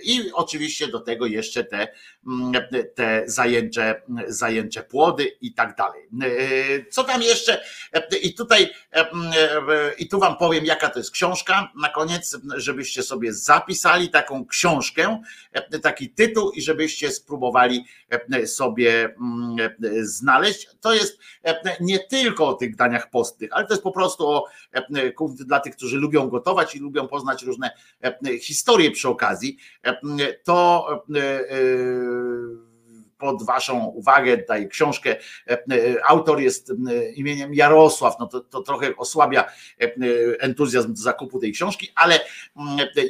i 0.04 0.32
oczywiście 0.34 0.88
do 0.88 1.00
tego 1.00 1.26
jeszcze 1.26 1.64
te 1.64 1.88
te 2.96 3.24
zajęcze, 3.26 4.02
zajęcze 4.28 4.84
płody 4.84 5.24
i 5.42 5.54
tak 5.54 5.76
dalej. 5.76 6.10
Co 6.90 7.04
tam 7.04 7.22
jeszcze? 7.22 7.62
I 8.22 8.34
tutaj, 8.34 8.70
i 9.98 10.08
tu 10.08 10.20
wam 10.20 10.38
powiem, 10.38 10.66
jaka 10.66 10.90
to 10.90 11.00
jest 11.00 11.12
książka. 11.12 11.72
Na 11.82 11.90
koniec, 11.90 12.38
żebyście 12.56 13.04
sobie 13.04 13.34
zapisali 13.34 14.10
taką 14.10 14.46
książkę, 14.46 15.22
taki 15.82 16.10
tytuł 16.10 16.52
i 16.52 16.62
żebyście 16.62 17.12
spróbowali 17.12 17.86
sobie 18.46 19.16
znaleźć. 20.02 20.68
To 20.82 20.94
jest 20.94 21.20
nie 21.80 22.00
tylko 22.00 22.48
o 22.48 22.54
tych 22.54 22.76
daniach 22.76 23.10
postnych, 23.10 23.50
ale 23.54 23.68
to 23.68 23.74
jest 23.74 23.84
po 23.84 23.92
prostu 23.92 24.28
o, 24.28 24.46
dla 25.46 25.60
tych, 25.60 25.76
którzy 25.76 25.98
lubią 25.98 26.30
gotować 26.30 26.76
i 26.76 26.80
lubią 26.80 27.08
poznać 27.08 27.44
różne 27.44 27.72
historie 28.42 28.92
przy 28.92 29.10
okazji. 29.10 29.58
To 30.44 30.88
pod 33.22 33.46
Waszą 33.46 33.86
uwagę 33.86 34.38
daję 34.38 34.68
książkę. 34.68 35.16
Autor 36.08 36.40
jest 36.40 36.74
imieniem 37.16 37.54
Jarosław, 37.54 38.16
no 38.20 38.28
to, 38.28 38.40
to 38.40 38.62
trochę 38.62 38.98
osłabia 38.98 39.46
entuzjazm 40.40 40.94
do 40.94 41.02
zakupu 41.02 41.40
tej 41.40 41.52
książki, 41.52 41.88
ale 41.96 42.20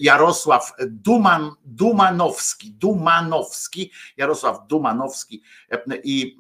Jarosław 0.02 0.74
Duman, 0.88 1.52
Dumanowski, 1.66 2.72
Dumanowski, 2.72 3.92
Jarosław 4.18 4.68
Dumanowski 4.68 5.42
i 6.04 6.38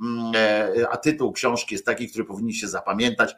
a 0.91 0.98
tytuł 0.98 1.31
książki 1.31 1.76
jest 1.76 1.85
taki, 1.85 2.10
który 2.10 2.26
powinniście 2.26 2.68
zapamiętać, 2.68 3.35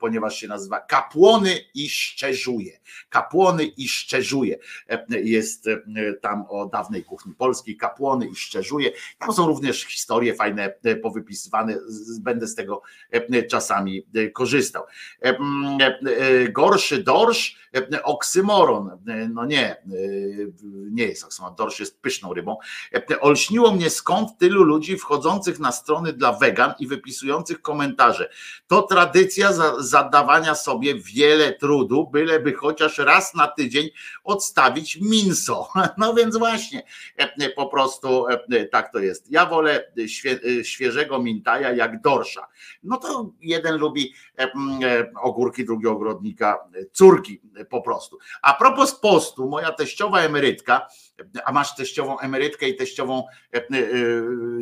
ponieważ 0.00 0.36
się 0.36 0.48
nazywa 0.48 0.80
Kapłony 0.80 1.54
i 1.74 1.88
Szczerzuje. 1.88 2.80
Kapłony 3.08 3.64
i 3.64 3.88
Szczerzuje. 3.88 4.58
Jest 5.08 5.68
tam 6.20 6.44
o 6.48 6.66
dawnej 6.66 7.04
kuchni 7.04 7.34
polskiej, 7.34 7.76
kapłony 7.76 8.26
i 8.26 8.34
Szczerzuje 8.34 8.55
szczerzuje. 8.56 8.92
Tam 9.18 9.32
są 9.32 9.46
również 9.46 9.84
historie 9.84 10.34
fajne 10.34 10.74
e, 10.84 10.96
powypisywane, 10.96 11.78
będę 12.20 12.46
z 12.46 12.54
tego 12.54 12.82
e, 13.10 13.42
czasami 13.42 14.06
e, 14.14 14.30
korzystał. 14.30 14.84
Gorszy 16.52 17.02
dorsz, 17.02 17.56
oksymoron. 18.04 18.90
No 19.34 19.46
nie, 19.46 19.76
nie 20.90 21.04
jest 21.04 21.24
oksymoron, 21.24 21.56
dorsz 21.56 21.80
jest 21.80 22.00
pyszną 22.00 22.34
rybą. 22.34 22.56
Olśniło 23.20 23.72
mnie 23.72 23.90
skąd 23.90 24.38
tylu 24.38 24.62
ludzi 24.62 24.98
wchodzących 24.98 25.58
na 25.58 25.72
strony 25.72 26.12
dla 26.12 26.32
wegan 26.32 26.74
i 26.78 26.86
wypisujących 26.86 27.62
komentarze. 27.62 28.30
To 28.66 28.82
tradycja 28.82 29.52
zadawania 29.78 30.54
sobie 30.54 30.94
wiele 30.94 31.52
trudu, 31.52 32.06
byleby 32.12 32.52
chociaż 32.52 32.98
raz 32.98 33.34
na 33.34 33.46
tydzień 33.48 33.88
odstawić 34.24 34.96
minso. 35.00 35.68
No 35.98 36.14
więc 36.14 36.36
właśnie, 36.36 36.82
po 37.56 37.66
prostu 37.66 38.26
tak 38.70 38.92
to 38.92 38.98
jest. 38.98 39.30
Ja 39.30 39.46
wolę 39.46 39.92
świe, 40.06 40.64
świeżego 40.64 41.22
mintaja 41.22 41.72
jak 41.72 42.00
dorsza. 42.00 42.46
No 42.82 42.96
to 42.96 43.32
jeden 43.40 43.76
lubi 43.76 44.14
e, 44.38 44.52
ogórki, 45.22 45.64
drugi 45.64 45.86
ogrodnika, 45.86 46.58
córki 46.92 47.40
po 47.70 47.82
prostu. 47.82 48.18
A 48.42 48.54
propos 48.54 49.00
postu, 49.00 49.48
moja 49.48 49.72
teściowa 49.72 50.20
emerytka, 50.20 50.86
a 51.44 51.52
masz 51.52 51.74
teściową 51.74 52.18
emerytkę 52.18 52.68
i 52.68 52.76
teściową 52.76 53.22
e, 53.54 53.56
e, 53.56 53.68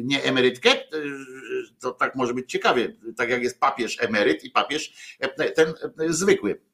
nie 0.03 0.23
emerytkę, 0.23 0.71
to 1.81 1.91
tak 1.93 2.15
może 2.15 2.35
być 2.35 2.51
ciekawie, 2.51 2.97
tak 3.17 3.31
jak 3.31 3.43
jest 3.43 3.61
papież 3.61 3.97
emeryt 4.01 4.45
i 4.45 4.51
papież 4.51 5.17
ten 5.55 5.75
zwykły 6.09 6.61
E, 6.65 6.74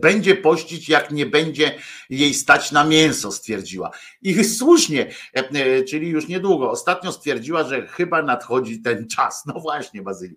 będzie 0.00 0.34
pościć, 0.34 0.88
jak 0.88 1.10
nie 1.10 1.26
będzie 1.26 1.78
jej 2.10 2.34
stać 2.34 2.72
na 2.72 2.84
mięso, 2.84 3.32
stwierdziła. 3.32 3.90
I 4.22 4.44
słusznie, 4.44 5.10
e, 5.36 5.48
e, 5.50 5.84
czyli 5.84 6.08
już 6.08 6.28
niedługo. 6.28 6.70
Ostatnio 6.70 7.12
stwierdziła, 7.12 7.64
że 7.64 7.86
chyba 7.86 8.22
nadchodzi 8.22 8.80
ten 8.80 9.08
czas. 9.08 9.42
No 9.46 9.60
właśnie, 9.60 10.02
Bazyli. 10.02 10.36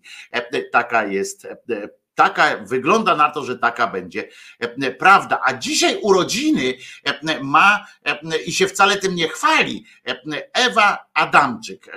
Taka 0.71 1.05
jest 1.05 1.47
Taka 2.15 2.57
wygląda 2.57 3.15
na 3.15 3.31
to, 3.31 3.45
że 3.45 3.59
taka 3.59 3.87
będzie 3.87 4.29
prawda. 4.99 5.41
A 5.45 5.53
dzisiaj 5.53 5.99
urodziny 6.01 6.73
ma 7.41 7.85
i 8.45 8.51
się 8.51 8.67
wcale 8.67 8.97
tym 8.97 9.15
nie 9.15 9.27
chwali. 9.29 9.85
Ewa 10.53 11.05
Adamczyk 11.13 11.95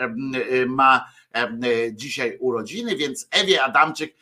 ma 0.66 1.04
dzisiaj 1.92 2.36
urodziny, 2.40 2.96
więc 2.96 3.28
Ewie 3.30 3.62
Adamczyk 3.62 4.14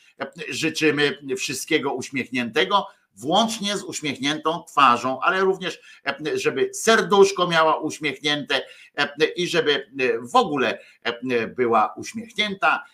życzymy 0.48 1.18
wszystkiego 1.36 1.92
uśmiechniętego 1.92 2.86
włącznie 3.18 3.76
z 3.76 3.82
uśmiechniętą 3.82 4.64
twarzą, 4.68 5.20
ale 5.20 5.40
również, 5.40 5.80
e, 6.06 6.38
żeby 6.38 6.74
serduszko 6.74 7.48
miała 7.48 7.76
uśmiechnięte 7.76 8.62
e, 8.98 9.24
i 9.24 9.48
żeby 9.48 9.72
e, 9.72 10.18
w 10.18 10.36
ogóle 10.36 10.78
była 11.56 11.94
uśmiechnięta 11.96 12.84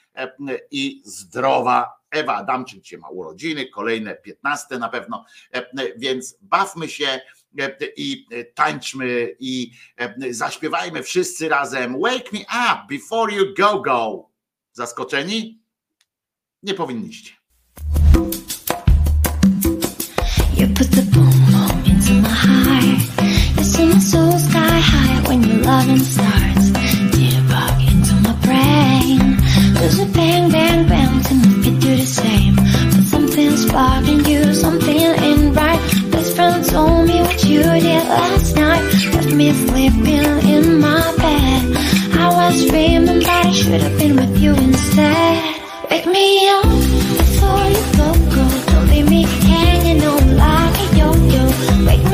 i 0.70 1.02
zdrowa. 1.04 2.04
Ewa 2.10 2.34
Adamczyk 2.34 2.80
dzisiaj 2.80 2.98
ma 2.98 3.08
urodziny, 3.08 3.68
kolejne 3.68 4.14
15 4.14 4.78
na 4.78 4.88
pewno, 4.88 5.24
więc 5.96 6.38
bawmy 6.40 6.88
się 6.88 7.20
i 7.96 8.26
tańczmy 8.54 9.36
i 9.38 9.70
zaśpiewajmy 10.30 11.02
wszyscy 11.02 11.48
razem. 11.48 12.00
Wake 12.00 12.32
me 12.32 12.40
up 12.40 12.86
before 12.88 13.34
you 13.34 13.54
go 13.58 13.80
go. 13.80 14.30
Zaskoczeni? 14.72 15.62
Nie 16.62 16.74
powinniście. 16.74 17.32
You 20.56 20.68
put 20.68 20.88
the 20.92 21.02
boom 21.12 21.34
boom 21.50 21.84
into 21.84 22.12
my 22.22 22.28
heart. 22.28 23.58
You 23.58 23.64
see 23.64 23.86
my 23.88 23.98
soul 23.98 24.38
sky 24.38 24.78
high 24.78 25.28
when 25.28 25.42
your 25.42 25.58
loving 25.58 25.98
starts. 25.98 26.70
Did 27.10 27.34
a 27.34 27.42
bug 27.50 27.82
into 27.82 28.14
my 28.22 28.34
brain. 28.46 29.18
Cause 29.74 29.98
it 29.98 30.12
bang, 30.14 30.50
bang, 30.52 30.88
bang 30.88 31.22
to 31.24 31.34
make 31.34 31.58
me 31.58 31.80
do 31.80 31.96
the 31.96 32.06
same. 32.06 32.54
But 32.54 33.04
something's 33.12 33.66
sparking 33.66 34.24
you, 34.26 34.54
something 34.54 34.96
ain't 34.96 35.56
right. 35.56 35.80
Best 36.12 36.36
friend 36.36 36.64
told 36.64 37.08
me 37.08 37.20
what 37.20 37.42
you 37.44 37.62
did 37.64 38.06
last 38.08 38.54
night. 38.54 38.82
Left 39.12 39.32
me 39.34 39.52
sleeping 39.52 40.28
in 40.54 40.78
my 40.78 41.02
bed. 41.18 41.62
I 42.14 42.28
was 42.30 42.66
dreaming 42.66 43.20
that 43.26 43.46
I 43.46 43.50
should 43.50 43.82
have 43.82 43.98
been 43.98 44.14
with 44.14 44.38
you 44.38 44.54
instead. 44.54 45.60
Wake 45.90 46.06
me 46.06 46.48
up. 46.48 47.23
为 51.86 52.13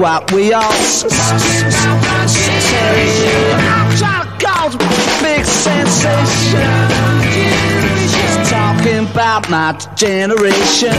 what 0.00 0.32
we 0.32 0.50
all 0.54 0.62
Charcoal's 4.00 4.76
big 5.20 5.44
sensation 5.44 6.88
Just 8.08 8.50
talking 8.50 9.04
about 9.10 9.50
my 9.50 9.72
generation. 9.96 10.96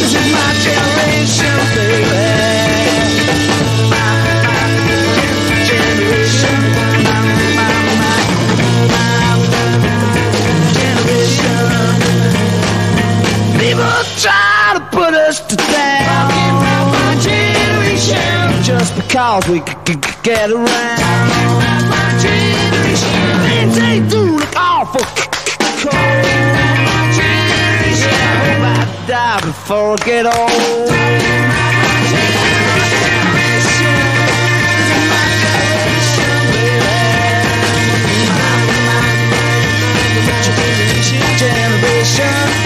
This 0.00 0.12
is 0.12 0.32
my 0.32 0.50
generation, 0.64 1.54
baby. 1.76 2.51
My 15.40 17.16
generation. 17.18 18.62
Just 18.62 18.94
because 18.96 19.48
we 19.48 19.60
could 19.60 20.04
get 20.22 20.50
around. 20.50 20.66
My 20.68 22.18
generation. 22.20 23.08
And 23.56 23.72
they 23.72 24.06
do 24.10 24.36
look 24.36 24.54
awful 24.56 25.00
cold. 25.80 25.94
My 25.94 27.08
generation. 27.16 28.12
I 28.12 28.44
hope 28.44 28.62
I 28.62 29.06
die 29.08 29.40
before 29.40 29.94
I 29.94 30.04
get 30.04 30.26
old. 30.26 30.92
generation 41.38 42.61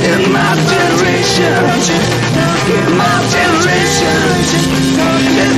In 0.00 0.32
my 0.32 0.54
generation, 0.70 1.52
my 2.96 3.12
generation, 3.32 4.20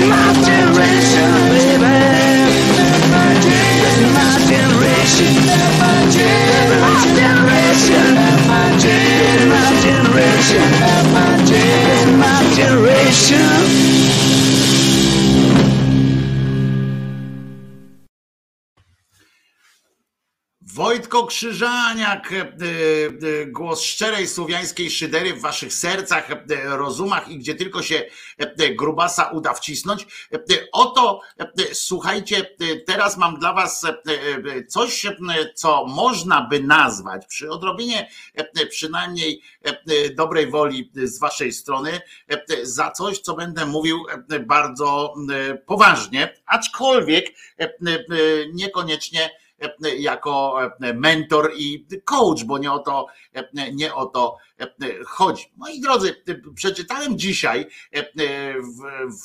my 0.09 0.29
generation, 0.43 1.31
baby. 1.51 1.97
My 4.15 4.31
generation, 4.49 5.33
my 5.81 5.95
generation, 6.11 8.05
my 9.43 9.69
generation, 9.83 10.67
my 12.19 12.39
generation. 12.57 13.53
Wojtko 20.75 21.27
Krzyżaniak, 21.27 22.33
e, 22.33 22.41
e, 22.41 23.47
głos 23.47 23.83
szczerej 23.83 24.29
słowiańskiej 24.29 24.91
szydery 24.91 25.35
w 25.35 25.41
waszych 25.41 25.73
sercach, 25.73 26.31
e, 26.31 26.37
rozumach 26.77 27.29
i 27.29 27.39
gdzie 27.39 27.55
tylko 27.55 27.83
się 27.83 28.05
e, 28.39 28.75
grubasa 28.75 29.31
uda 29.31 29.55
wcisnąć. 29.55 30.07
E, 30.33 30.39
Oto, 30.73 31.21
e, 31.39 31.47
słuchajcie, 31.73 32.37
e, 32.61 32.77
teraz 32.77 33.17
mam 33.17 33.39
dla 33.39 33.53
was 33.53 33.85
e, 33.85 33.89
e, 33.89 34.65
coś, 34.65 35.07
e, 35.07 35.15
co 35.55 35.87
można 35.87 36.41
by 36.51 36.61
nazwać 36.61 37.27
przy 37.27 37.51
odrobinie 37.51 38.11
e, 38.35 38.67
przynajmniej 38.67 39.43
e, 39.63 40.11
dobrej 40.11 40.51
woli 40.51 40.91
z 40.95 41.19
waszej 41.19 41.53
strony 41.53 42.01
e, 42.29 42.67
za 42.67 42.91
coś, 42.91 43.19
co 43.19 43.35
będę 43.35 43.67
mówił 43.67 44.05
e, 44.31 44.41
bardzo 44.41 45.15
e, 45.33 45.55
poważnie, 45.55 46.35
aczkolwiek 46.47 47.27
e, 47.61 47.65
e, 47.65 47.71
niekoniecznie 48.53 49.25
e, 49.25 49.42
jako 49.99 50.59
e, 50.81 50.95
mentor 50.95 51.53
i 51.57 51.87
coach, 52.05 52.45
bo 52.45 52.59
nie 52.59 52.73
o 52.73 52.79
to, 52.79 53.07
e, 53.35 53.73
nie 53.73 53.95
o 53.95 54.07
to 54.07 54.37
e, 54.61 54.67
chodzi. 55.07 55.45
Moi 55.57 55.81
drodzy, 55.81 56.23
przeczytałem 56.55 57.19
dzisiaj, 57.19 57.67
e, 57.95 58.05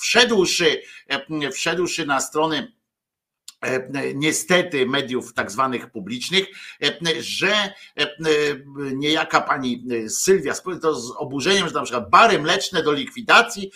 wszedłszy, 0.01 0.81
e, 1.07 1.51
wszedłszy 1.51 2.05
na 2.05 2.21
strony 2.21 2.57
e, 2.57 2.76
niestety 4.15 4.85
mediów 4.85 5.33
tak 5.33 5.51
zwanych 5.51 5.91
publicznych, 5.91 6.47
e, 6.83 7.21
że 7.21 7.53
e, 7.53 7.73
niejaka 8.93 9.41
pani 9.41 9.85
Sylwia, 10.09 10.53
to 10.81 10.95
z 10.95 11.11
oburzeniem, 11.17 11.67
że 11.67 11.73
na 11.73 11.83
przykład 11.83 12.09
bary 12.09 12.39
mleczne 12.39 12.83
do 12.83 12.91
likwidacji, 12.91 13.71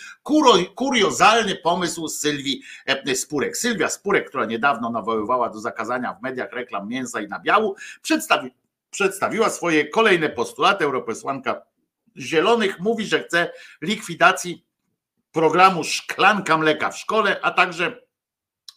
kuriozalny 0.75 1.55
pomysł 1.55 2.07
Sylwii 2.07 2.61
e, 2.85 3.15
Spurek. 3.15 3.57
Sylwia 3.57 3.89
Spurek, 3.89 4.29
która 4.29 4.45
niedawno 4.45 4.89
nawoływała 4.89 5.49
do 5.49 5.59
zakazania 5.59 6.13
w 6.13 6.21
mediach 6.21 6.53
reklam 6.53 6.87
mięsa 6.87 7.21
i 7.21 7.27
nabiału, 7.27 7.75
przedstawi, 8.01 8.51
przedstawiła 8.91 9.49
swoje 9.49 9.87
kolejne 9.87 10.29
postulaty. 10.29 10.85
Europosłanka 10.85 11.61
Zielonych 12.17 12.79
mówi, 12.79 13.05
że 13.05 13.23
chce 13.23 13.51
likwidacji 13.81 14.65
programu 15.31 15.83
Szklanka 15.83 16.57
Mleka 16.57 16.91
w 16.91 16.97
szkole, 16.97 17.39
a 17.41 17.51
także 17.51 18.01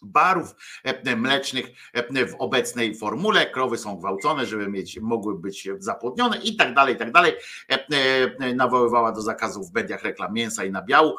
barów 0.01 0.55
e, 0.83 1.15
mlecznych 1.15 1.65
e, 1.93 2.25
w 2.25 2.35
obecnej 2.39 2.95
formule. 2.95 3.45
Krowy 3.45 3.77
są 3.77 3.97
gwałcone, 3.97 4.45
żeby 4.45 4.67
mieć, 4.67 4.99
mogły 4.99 5.39
być 5.39 5.69
zapłodnione 5.79 6.37
i 6.37 6.55
tak 6.55 6.73
dalej, 6.73 6.95
i 6.95 6.97
tak 6.97 7.11
dalej. 7.11 7.33
E, 7.69 8.55
Nawoływała 8.55 9.11
do 9.11 9.21
zakazu 9.21 9.63
w 9.63 9.73
mediach 9.73 10.03
reklam 10.03 10.33
mięsa 10.33 10.65
i 10.65 10.71
nabiału, 10.71 11.15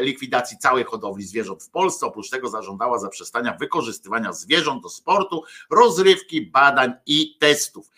likwidacji 0.00 0.58
całej 0.58 0.84
hodowli 0.84 1.24
zwierząt 1.24 1.62
w 1.62 1.70
Polsce. 1.70 2.06
Oprócz 2.06 2.30
tego 2.30 2.48
zażądała 2.48 2.98
zaprzestania 2.98 3.56
wykorzystywania 3.60 4.32
zwierząt 4.32 4.82
do 4.82 4.88
sportu, 4.88 5.42
rozrywki, 5.70 6.42
badań 6.42 6.92
i 7.06 7.36
testów. 7.38 7.90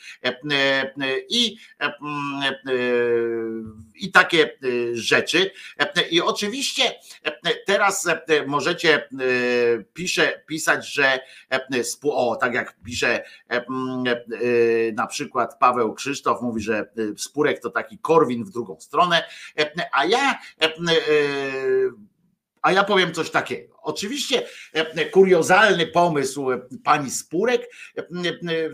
I, 1.29 1.57
e, 1.81 1.95
mm, 2.01 2.43
i 4.01 4.13
takie 4.13 4.45
e, 4.45 4.51
rzeczy. 4.93 5.51
E, 5.79 6.09
I 6.09 6.21
oczywiście 6.21 6.83
e, 7.25 7.55
teraz 7.67 8.09
możecie 8.47 9.09
pisze, 9.93 10.43
pisać, 10.47 10.93
że 10.93 11.21
o, 12.03 12.37
tak 12.37 12.55
jak 12.55 12.77
pisze 12.85 13.25
mm, 13.49 14.05
na 14.95 15.07
przykład 15.07 15.59
Paweł 15.59 15.95
Krzysztof 15.95 16.43
mówi, 16.43 16.63
że 16.63 16.91
Spurek 17.17 17.61
to 17.61 17.71
taki 17.71 17.99
Korwin 17.99 18.45
w 18.45 18.51
drugą 18.51 18.81
stronę, 18.81 19.25
a 19.93 20.05
ja 20.05 20.39
a 22.63 22.73
ja 22.73 22.85
powiem 22.85 23.15
coś 23.15 23.31
takiego. 23.31 23.77
Oczywiście 23.83 24.43
kuriozalny 25.13 25.87
pomysł 25.87 26.47
pani 26.85 27.11
Spurek, 27.11 27.71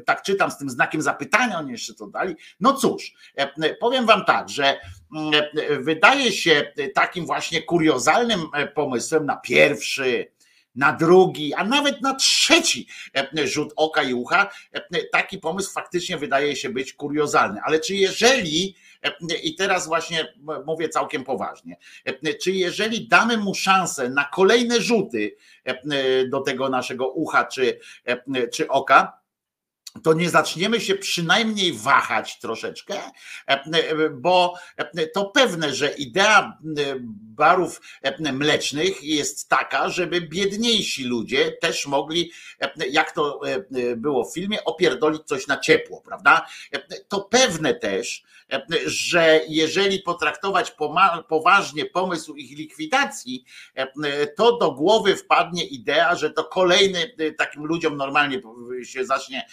tak 0.06 0.22
czytam 0.22 0.50
z 0.50 0.58
tym 0.58 0.70
znakiem 0.70 1.02
zapytania, 1.02 1.58
oni 1.58 1.72
jeszcze 1.72 1.94
to 1.94 2.06
dali. 2.06 2.36
No 2.60 2.72
cóż, 2.72 3.12
powiem 3.80 4.06
wam 4.06 4.24
tak, 4.24 4.48
że 4.48 4.80
wydaje 5.80 6.32
się 6.32 6.72
takim 6.94 7.26
właśnie 7.26 7.62
kuriozalnym 7.62 8.40
e, 8.54 8.66
pomysłem 8.66 9.26
na 9.26 9.36
pierwszy, 9.36 10.32
na 10.74 10.92
drugi, 10.92 11.54
a 11.54 11.64
nawet 11.64 12.02
na 12.02 12.14
trzeci 12.14 12.86
e, 13.14 13.46
rzut 13.46 13.72
oka 13.76 14.02
i 14.02 14.14
ucha, 14.14 14.50
e, 14.72 15.04
taki 15.12 15.38
pomysł 15.38 15.72
faktycznie 15.72 16.18
wydaje 16.18 16.56
się 16.56 16.68
być 16.70 16.92
kuriozalny. 16.92 17.60
Ale 17.64 17.80
czy 17.80 17.94
jeżeli, 17.94 18.76
i 19.42 19.54
teraz 19.54 19.86
właśnie 19.86 20.34
mówię 20.66 20.88
całkiem 20.88 21.24
poważnie, 21.24 21.76
czy 22.42 22.52
jeżeli 22.52 23.08
damy 23.08 23.36
mu 23.36 23.54
szansę 23.54 24.08
na 24.08 24.24
kolejne 24.24 24.80
rzuty 24.80 25.36
do 26.28 26.40
tego 26.40 26.68
naszego 26.68 27.08
ucha 27.08 27.44
czy, 27.44 27.80
czy 28.52 28.68
oka, 28.68 29.25
to 30.02 30.12
nie 30.12 30.30
zaczniemy 30.30 30.80
się 30.80 30.94
przynajmniej 30.94 31.72
wahać 31.72 32.38
troszeczkę, 32.38 32.94
e, 33.46 34.08
bo 34.10 34.54
to 35.14 35.24
pewne, 35.24 35.74
że 35.74 35.88
idea 35.88 36.58
barów 37.36 37.80
mlecznych 38.32 39.04
jest 39.04 39.48
taka, 39.48 39.88
żeby 39.88 40.20
biedniejsi 40.20 41.04
ludzie 41.04 41.52
też 41.52 41.86
mogli, 41.86 42.32
jak 42.90 43.12
to 43.12 43.40
było 43.96 44.24
w 44.24 44.34
filmie, 44.34 44.64
opierdolić 44.64 45.22
coś 45.22 45.46
na 45.46 45.60
ciepło, 45.60 46.00
prawda? 46.00 46.46
To 47.08 47.20
pewne 47.20 47.74
też, 47.74 48.22
że 48.86 49.40
jeżeli 49.48 49.98
potraktować 49.98 50.74
poważnie 51.28 51.86
pomysł 51.86 52.34
ich 52.34 52.58
likwidacji, 52.58 53.44
to 54.36 54.58
do 54.58 54.72
głowy 54.72 55.16
wpadnie 55.16 55.64
idea, 55.64 56.14
że 56.14 56.30
to 56.30 56.44
kolejny 56.44 57.14
takim 57.38 57.64
ludziom 57.64 57.96
normalnie 57.96 58.40
się 58.84 59.04
zacznie 59.04 59.46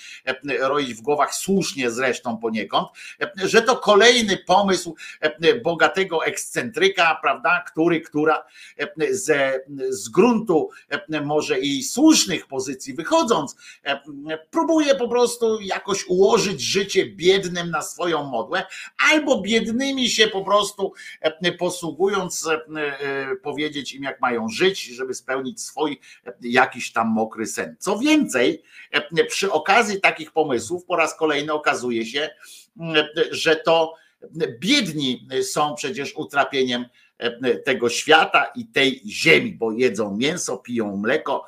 roić 0.60 0.94
w 0.94 1.02
głowach 1.02 1.36
słusznie 1.36 1.92
zresztą 1.92 2.38
poniekąd, 2.38 2.88
że 3.36 3.62
to 3.62 3.78
kolejny 3.78 4.38
pomysł 4.38 4.96
bogatego 5.64 6.26
ekscentryka, 6.26 7.20
prawda, 7.22 7.64
który, 7.74 8.02
która 8.02 8.44
ze, 9.12 9.60
z 9.90 10.10
gruntu 10.10 10.70
może 11.24 11.60
i 11.60 11.84
słusznych 11.84 12.48
pozycji 12.48 12.94
wychodząc, 12.94 13.56
próbuje 14.52 14.96
po 14.96 15.08
prostu 15.08 15.62
jakoś 15.62 16.08
ułożyć 16.08 16.62
życie 16.62 17.06
biednym 17.06 17.70
na 17.70 17.82
swoją 17.82 18.24
modłę, 18.24 18.66
albo 19.12 19.42
biednymi 19.42 20.10
się 20.10 20.28
po 20.28 20.44
prostu 20.44 20.94
posługując, 21.60 22.50
powiedzieć 23.44 23.94
im, 23.94 24.04
jak 24.04 24.22
mają 24.22 24.50
żyć, 24.50 24.84
żeby 24.84 25.14
spełnić 25.14 25.62
swój 25.62 26.00
jakiś 26.42 26.92
tam 26.92 27.08
mokry 27.08 27.46
sen. 27.46 27.76
Co 27.80 28.00
więcej, 28.00 28.64
przy 29.28 29.52
okazji 29.52 30.02
takich 30.02 30.32
pomysłów 30.32 30.86
po 30.86 30.96
raz 30.96 31.18
kolejny 31.18 31.54
okazuje 31.54 32.06
się, 32.06 32.30
że 33.32 33.56
to 33.56 33.94
biedni 34.60 35.28
są 35.42 35.76
przecież 35.76 36.16
utrapieniem 36.16 36.86
tego 37.66 37.90
świata 37.90 38.46
i 38.56 38.66
tej 38.66 39.02
ziemi, 39.06 39.52
bo 39.52 39.72
jedzą 39.72 40.18
mięso, 40.18 40.58
piją 40.58 40.98
mleko 40.98 41.46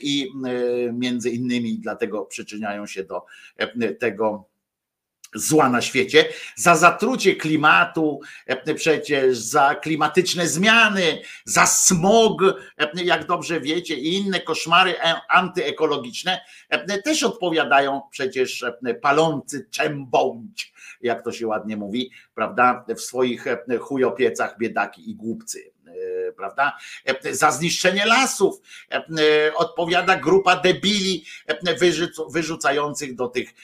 i 0.00 0.30
między 0.92 1.30
innymi 1.30 1.78
dlatego 1.78 2.24
przyczyniają 2.24 2.86
się 2.86 3.04
do 3.04 3.24
tego 3.98 4.48
zła 5.34 5.68
na 5.68 5.80
świecie, 5.80 6.24
za 6.56 6.76
zatrucie 6.76 7.36
klimatu, 7.36 8.20
przecież 8.76 9.38
za 9.38 9.74
klimatyczne 9.74 10.48
zmiany, 10.48 11.22
za 11.44 11.66
smog, 11.66 12.42
jak 12.94 13.26
dobrze 13.26 13.60
wiecie, 13.60 13.94
i 13.94 14.14
inne 14.14 14.40
koszmary 14.40 14.94
antyekologiczne 15.28 16.40
też 17.04 17.22
odpowiadają 17.22 18.00
przecież 18.10 18.64
palący 19.02 19.66
czembądź, 19.70 20.73
jak 21.00 21.24
to 21.24 21.32
się 21.32 21.46
ładnie 21.46 21.76
mówi, 21.76 22.10
prawda, 22.34 22.84
w 22.96 23.00
swoich 23.00 23.44
chujopiecach 23.80 24.58
biedaki 24.58 25.10
i 25.10 25.14
głupcy 25.14 25.74
prawda? 26.36 26.72
Za 27.30 27.50
zniszczenie 27.50 28.06
lasów 28.06 28.60
odpowiada 29.56 30.16
grupa 30.16 30.56
debili 30.56 31.24
wyrzucających 32.28 33.14
do 33.14 33.28
tych 33.28 33.54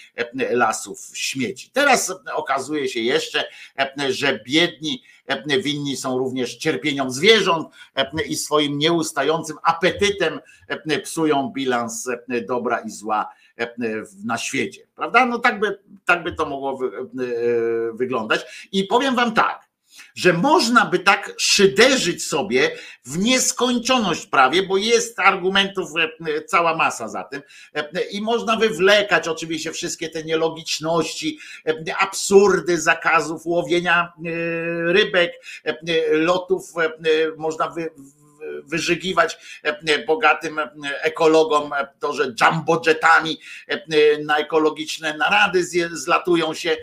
lasów 0.50 1.10
śmieci. 1.14 1.70
Teraz 1.72 2.14
okazuje 2.34 2.88
się 2.88 3.00
jeszcze, 3.00 3.44
że 4.08 4.40
biedni 4.46 5.02
winni 5.62 5.96
są 5.96 6.18
również 6.18 6.56
cierpieniom 6.56 7.10
zwierząt 7.10 7.68
i 8.26 8.36
swoim 8.36 8.78
nieustającym 8.78 9.56
apetytem 9.62 10.40
psują 11.02 11.52
bilans 11.54 12.08
dobra 12.48 12.80
i 12.80 12.90
zła 12.90 13.28
na 14.24 14.38
świecie, 14.38 14.86
prawda? 14.94 15.26
No 15.26 15.38
tak 15.38 15.60
by, 15.60 15.78
tak 16.04 16.22
by 16.22 16.32
to 16.32 16.46
mogło 16.46 16.76
wy, 16.76 16.90
wyglądać. 17.94 18.68
I 18.72 18.84
powiem 18.84 19.16
wam 19.16 19.34
tak, 19.34 19.70
że 20.14 20.32
można 20.32 20.86
by 20.86 20.98
tak 20.98 21.32
szyderzyć 21.38 22.26
sobie 22.26 22.76
w 23.04 23.18
nieskończoność 23.18 24.26
prawie, 24.26 24.62
bo 24.62 24.76
jest 24.76 25.18
argumentów 25.18 25.90
cała 26.46 26.76
masa 26.76 27.08
za 27.08 27.24
tym 27.24 27.42
i 28.10 28.22
można 28.22 28.56
wywlekać 28.56 29.28
oczywiście 29.28 29.72
wszystkie 29.72 30.08
te 30.08 30.24
nielogiczności, 30.24 31.38
absurdy 31.98 32.80
zakazów 32.80 33.46
łowienia 33.46 34.12
rybek, 34.86 35.32
lotów, 36.10 36.72
można 37.36 37.68
wy, 37.68 37.90
wyżygiwać 38.66 39.38
bogatym 40.06 40.60
ekologom 41.02 41.70
to, 42.00 42.12
że 42.12 42.34
jumbojetami 42.40 43.40
na 44.24 44.38
ekologiczne 44.38 45.16
narady 45.16 45.64
zlatują 45.92 46.54
się 46.54 46.76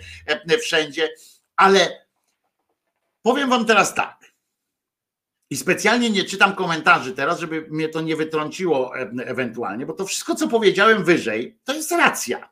wszędzie, 0.61 1.09
ale 1.55 2.05
powiem 3.21 3.49
wam 3.49 3.65
teraz 3.65 3.95
tak. 3.95 4.17
I 5.49 5.57
specjalnie 5.57 6.09
nie 6.09 6.23
czytam 6.23 6.55
komentarzy 6.55 7.13
teraz, 7.13 7.39
żeby 7.39 7.65
mnie 7.69 7.89
to 7.89 8.01
nie 8.01 8.15
wytrąciło 8.15 8.97
e- 8.97 9.11
ewentualnie, 9.25 9.85
bo 9.85 9.93
to 9.93 10.05
wszystko, 10.05 10.35
co 10.35 10.47
powiedziałem 10.47 11.03
wyżej, 11.03 11.57
to 11.63 11.73
jest 11.73 11.91
racja, 11.91 12.49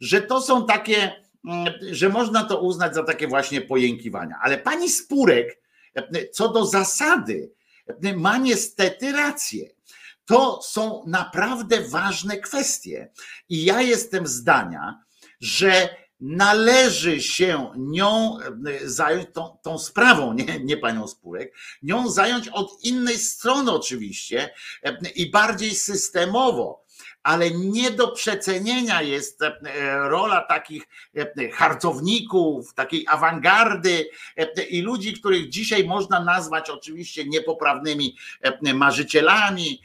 że 0.00 0.22
to 0.22 0.42
są 0.42 0.66
takie, 0.66 1.24
mm, 1.44 1.74
że 1.90 2.08
można 2.08 2.44
to 2.44 2.60
uznać 2.60 2.94
za 2.94 3.04
takie 3.04 3.28
właśnie 3.28 3.60
pojękiwania. 3.60 4.38
Ale 4.42 4.58
pani 4.58 4.88
Spurek, 4.88 5.60
e, 5.94 6.28
co 6.28 6.48
do 6.48 6.66
zasady, 6.66 7.50
e, 7.50 7.63
ma 8.16 8.38
niestety 8.38 9.12
rację. 9.12 9.70
To 10.24 10.62
są 10.62 11.04
naprawdę 11.06 11.80
ważne 11.80 12.36
kwestie. 12.36 13.12
I 13.48 13.64
ja 13.64 13.82
jestem 13.82 14.26
zdania, 14.26 15.00
że 15.40 16.04
należy 16.20 17.20
się 17.20 17.72
nią 17.76 18.38
e, 18.40 18.88
zająć, 18.88 19.28
tą, 19.32 19.58
tą 19.62 19.78
sprawą, 19.78 20.32
nie, 20.32 20.60
nie 20.60 20.76
panią 20.76 21.08
Spurek, 21.08 21.54
nią 21.82 22.10
zająć 22.10 22.48
od 22.48 22.84
innej 22.84 23.18
strony 23.18 23.72
oczywiście 23.72 24.54
e, 24.82 24.96
i 25.14 25.30
bardziej 25.30 25.74
systemowo. 25.74 26.83
Ale 27.24 27.50
nie 27.50 27.90
do 27.90 28.08
przecenienia 28.08 29.02
jest 29.02 29.42
e, 29.42 29.52
rola 30.08 30.40
takich 30.40 30.88
e, 31.16 31.50
harcowników, 31.50 32.74
takiej 32.74 33.06
awangardy 33.08 34.08
e, 34.36 34.62
i 34.62 34.82
ludzi, 34.82 35.12
których 35.12 35.48
dzisiaj 35.48 35.84
można 35.84 36.24
nazwać 36.24 36.70
oczywiście 36.70 37.24
niepoprawnymi 37.24 38.16
marzycielami, 38.74 39.82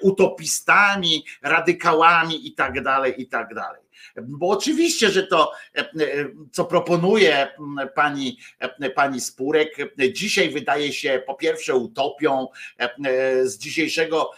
utopistami, 0.00 1.24
radykałami 1.42 2.48
i 2.48 2.54
tak 3.26 3.54
Bo 4.22 4.48
oczywiście, 4.48 5.10
że 5.10 5.22
to, 5.22 5.52
e, 5.74 5.80
e, 5.80 5.86
co 6.52 6.64
proponuje 6.64 7.48
pani, 7.94 8.38
e, 8.58 8.90
pani 8.90 9.20
Spurek, 9.20 9.76
dzisiaj 10.12 10.50
wydaje 10.50 10.92
się 10.92 11.22
po 11.26 11.34
pierwsze 11.34 11.74
utopią, 11.74 12.46
z 13.42 13.58
dzisiejszego, 13.58 14.30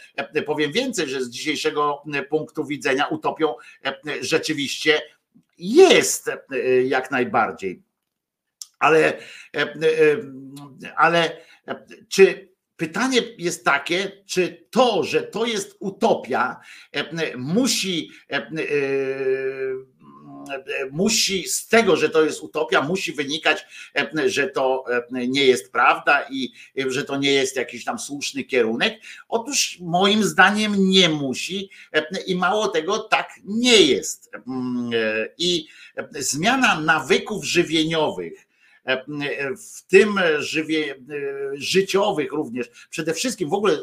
powiem 0.46 0.72
więcej, 0.72 1.08
że 1.08 1.24
z 1.24 1.30
dzisiejszego 1.30 2.02
punktu 2.30 2.64
widzenia 2.64 3.06
utopią 3.06 3.54
rzeczywiście 4.20 5.02
jest 5.58 6.30
jak 6.84 7.10
najbardziej. 7.10 7.82
Ale, 8.78 9.18
ale 10.96 11.36
czy 12.08 12.48
pytanie 12.78 13.22
jest 13.38 13.64
takie, 13.64 14.12
czy 14.26 14.66
to, 14.70 15.04
że 15.04 15.22
to 15.22 15.46
jest 15.46 15.76
utopia, 15.80 16.60
e, 16.92 17.36
musi 17.36 18.10
e, 18.30 18.36
e, 18.36 18.48
musi 20.90 21.48
z 21.48 21.68
tego, 21.68 21.96
że 21.96 22.08
to 22.08 22.24
jest 22.24 22.40
utopia, 22.40 22.82
musi 22.82 23.12
wynikać, 23.12 23.66
że 24.26 24.46
to 24.46 24.84
nie 25.10 25.46
jest 25.46 25.72
prawda 25.72 26.26
i 26.30 26.52
że 26.88 27.04
to 27.04 27.16
nie 27.16 27.32
jest 27.32 27.56
jakiś 27.56 27.84
tam 27.84 27.98
słuszny 27.98 28.44
kierunek. 28.44 29.00
Otóż 29.28 29.78
moim 29.80 30.24
zdaniem 30.24 30.88
nie 30.90 31.08
musi 31.08 31.70
i 32.26 32.34
mało 32.36 32.68
tego, 32.68 32.98
tak 32.98 33.30
nie 33.44 33.82
jest. 33.82 34.30
Mm, 34.48 34.90
I 35.38 35.66
zmiana 36.18 36.80
nawyków 36.80 37.44
żywieniowych, 37.44 38.47
w 39.56 39.86
tym 39.86 40.20
żywie, 40.38 40.94
e, 40.94 40.96
życiowych 41.54 42.32
również, 42.32 42.70
przede 42.90 43.14
wszystkim 43.14 43.48
w 43.48 43.54
ogóle 43.54 43.74
e, 43.74 43.78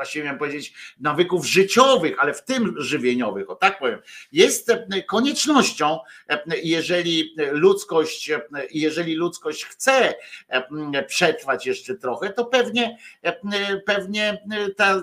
właściwie 0.00 0.24
miałem 0.24 0.38
powiedzieć 0.38 0.74
nawyków 1.00 1.46
życiowych, 1.46 2.16
ale 2.18 2.34
w 2.34 2.44
tym 2.44 2.74
żywieniowych, 2.78 3.50
o 3.50 3.54
tak 3.54 3.78
powiem, 3.78 3.98
jest 4.32 4.70
e, 4.70 5.02
koniecznością, 5.02 5.98
e, 6.28 6.42
jeżeli 6.62 7.34
ludzkość, 7.52 8.30
e, 8.30 8.40
jeżeli 8.70 9.14
ludzkość 9.14 9.64
chce 9.64 10.14
e, 10.48 11.02
przetrwać 11.02 11.66
jeszcze 11.66 11.94
trochę, 11.94 12.30
to 12.30 12.44
pewnie, 12.44 12.98
e, 13.22 13.76
pewnie 13.86 14.42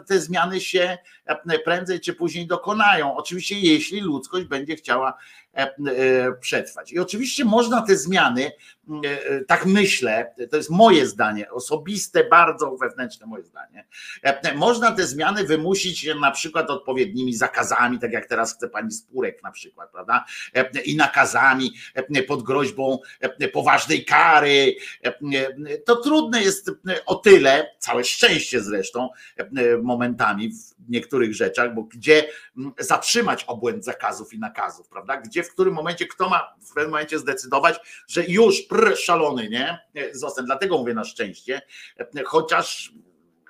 te 0.08 0.20
zmiany 0.20 0.62
się 0.62 0.98
e, 1.26 1.60
prędzej 1.60 2.00
czy 2.00 2.14
później 2.14 2.48
dokonają. 2.48 3.16
Oczywiście, 3.18 3.60
jeśli 3.60 4.02
ludzkość 4.02 4.46
będzie 4.46 4.76
chciała 4.76 5.18
e, 5.54 5.58
e, 5.58 5.74
przetrwać. 6.40 6.92
I 6.92 7.00
oczywiście 7.00 7.46
można 7.46 7.82
te 7.82 7.98
zmiany, 7.98 8.46
e, 8.46 8.48
e, 8.48 8.52
tak 9.48 9.66
myślę, 9.66 10.34
to 10.52 10.58
jest 10.58 10.70
moje 10.70 11.08
zdanie, 11.08 11.52
osobiste, 11.52 12.24
bardzo 12.24 12.78
wewnętrzne 12.78 13.26
moje 13.26 13.44
zdanie. 13.44 13.88
e, 14.24 14.56
Można 14.56 14.92
te 14.92 15.08
zmiany 15.08 15.44
wymusić 15.44 16.10
na 16.22 16.32
przykład 16.32 16.70
odpowiednimi 16.70 17.34
zakazami, 17.34 18.00
tak 18.00 18.12
jak 18.12 18.26
teraz 18.26 18.56
chce 18.56 18.70
pani 18.70 18.92
Spurek 18.92 19.44
na 19.44 19.52
przykład, 19.52 19.92
prawda? 19.92 20.26
E, 20.56 20.82
I 20.82 20.96
nakazami 20.96 21.74
e, 21.94 22.24
pod 22.24 22.44
groźbą 22.44 23.00
e, 23.20 23.48
poważnej 23.48 24.06
kary. 24.06 24.76
E, 25.06 25.08
e, 25.08 25.78
To 25.78 25.96
trudne 25.96 26.42
jest 26.42 26.70
e, 26.70 27.06
o 27.06 27.16
tyle, 27.16 27.76
całe 27.80 28.04
szczęście 28.04 28.62
zresztą, 28.62 29.10
e, 29.38 29.78
momentami 29.78 30.50
w 30.50 30.90
niektórych 30.90 31.36
rzeczach, 31.36 31.74
bo 31.74 31.84
gdzie 31.84 32.30
zatrzymać 32.80 33.44
obłęd 33.44 33.86
zakazów 33.86 34.34
i 34.34 34.40
nakazów, 34.40 34.90
prawda? 34.90 35.18
Gdzie, 35.18 35.44
w 35.44 35.52
którym 35.54 35.74
momencie, 35.74 36.08
kto 36.08 36.30
ma 36.30 36.56
w 36.62 36.74
pewnym 36.74 36.92
momencie 36.92 37.20
zdecydować, 37.20 37.80
że 38.08 38.26
już 38.26 38.62
szalony, 38.96 39.50
nie? 39.50 39.80
Zostań. 40.12 40.46
Dlatego 40.46 40.78
mówię 40.78 40.94
na 40.94 41.04
szczęście, 41.04 41.62
chociaż 42.26 42.94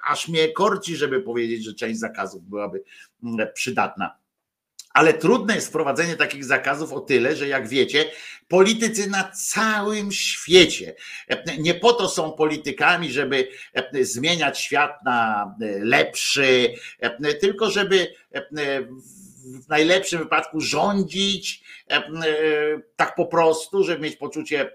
aż 0.08 0.28
mnie 0.28 0.52
korci, 0.52 0.96
żeby 0.96 1.22
powiedzieć, 1.22 1.64
że 1.64 1.74
część 1.74 2.00
zakazów 2.00 2.44
byłaby 2.44 2.84
mm, 3.24 3.48
przydatna. 3.54 4.18
Ale 4.94 5.14
trudne 5.14 5.56
jest 5.56 5.68
wprowadzenie 5.68 6.16
takich 6.16 6.46
zakazów 6.46 6.94
o 6.94 7.00
tyle, 7.00 7.36
że 7.36 7.48
jak 7.48 7.68
wiecie, 7.68 8.12
politycy 8.48 9.10
na 9.10 9.32
całym 9.32 10.12
świecie 10.12 10.96
nie 11.60 11.74
po 11.74 11.94
to 11.94 12.10
są 12.10 12.32
politykami, 12.32 13.12
żeby 13.12 13.48
zmieniać 14.02 14.60
świat 14.60 14.92
na 15.06 15.56
lepszy, 15.80 16.74
tylko 17.40 17.70
żeby 17.70 18.14
w 19.66 19.70
najlepszym 19.70 20.20
wypadku 20.20 20.62
rządzić 20.62 21.64
tak 22.96 23.16
po 23.16 23.26
prostu, 23.26 23.84
żeby 23.84 24.02
mieć 24.02 24.16
poczucie 24.16 24.72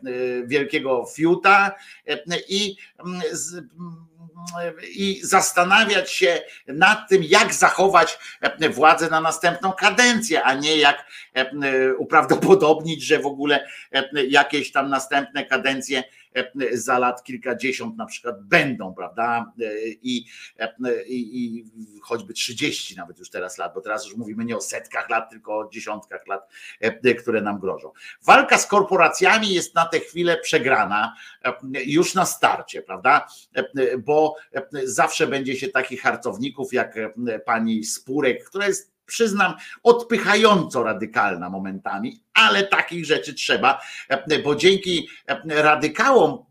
wielkiego 0.46 1.06
fiuta 1.16 1.74
i 2.48 2.76
z- 3.32 3.64
i 4.94 5.20
zastanawiać 5.24 6.12
się 6.12 6.40
nad 6.66 7.08
tym, 7.08 7.22
jak 7.24 7.54
zachować 7.54 8.18
władzę 8.70 9.10
na 9.10 9.20
następną 9.20 9.72
kadencję, 9.72 10.42
a 10.42 10.54
nie 10.54 10.76
jak 10.76 11.06
uprawdopodobnić, 11.98 13.02
że 13.02 13.18
w 13.18 13.26
ogóle 13.26 13.68
jakieś 14.28 14.72
tam 14.72 14.88
następne 14.90 15.46
kadencje 15.46 16.04
za 16.72 16.98
lat 16.98 17.24
kilkadziesiąt 17.24 17.96
na 17.96 18.06
przykład 18.06 18.42
będą, 18.42 18.94
prawda? 18.94 19.52
I, 20.02 20.24
i, 21.06 21.38
i 21.38 21.64
choćby 22.02 22.32
30 22.32 22.96
nawet 22.96 23.18
już 23.18 23.30
teraz 23.30 23.58
lat, 23.58 23.74
bo 23.74 23.80
teraz 23.80 24.04
już 24.04 24.16
mówimy 24.16 24.44
nie 24.44 24.56
o 24.56 24.60
setkach 24.60 25.10
lat, 25.10 25.30
tylko 25.30 25.58
o 25.58 25.68
dziesiątkach 25.68 26.26
lat, 26.26 26.48
które 27.18 27.42
nam 27.42 27.58
grożą. 27.60 27.92
Walka 28.22 28.58
z 28.58 28.66
korporacjami 28.66 29.54
jest 29.54 29.74
na 29.74 29.86
tę 29.86 30.00
chwilę 30.00 30.36
przegrana 30.36 31.14
już 31.72 32.14
na 32.14 32.26
starcie, 32.26 32.82
prawda? 32.82 33.26
Bo 33.98 34.36
zawsze 34.84 35.26
będzie 35.26 35.56
się 35.56 35.68
takich 35.68 36.02
harcowników 36.02 36.72
jak 36.72 36.98
pani 37.44 37.84
Spurek, 37.84 38.44
która 38.44 38.66
jest 38.66 38.91
przyznam, 39.12 39.54
odpychająco 39.82 40.82
radykalna 40.82 41.50
momentami, 41.50 42.22
ale 42.34 42.66
takich 42.66 43.06
rzeczy 43.06 43.34
trzeba, 43.34 43.80
bo 44.44 44.54
dzięki 44.54 45.08
radykałom, 45.46 46.44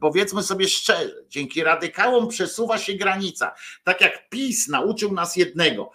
powiedzmy 0.00 0.42
sobie 0.42 0.68
szczerze, 0.68 1.14
dzięki 1.28 1.64
radykałom 1.64 2.28
przesuwa 2.28 2.78
się 2.78 2.94
granica. 2.94 3.54
Tak 3.84 4.00
jak 4.00 4.28
PiS 4.28 4.68
nauczył 4.68 5.12
nas 5.12 5.36
jednego, 5.36 5.90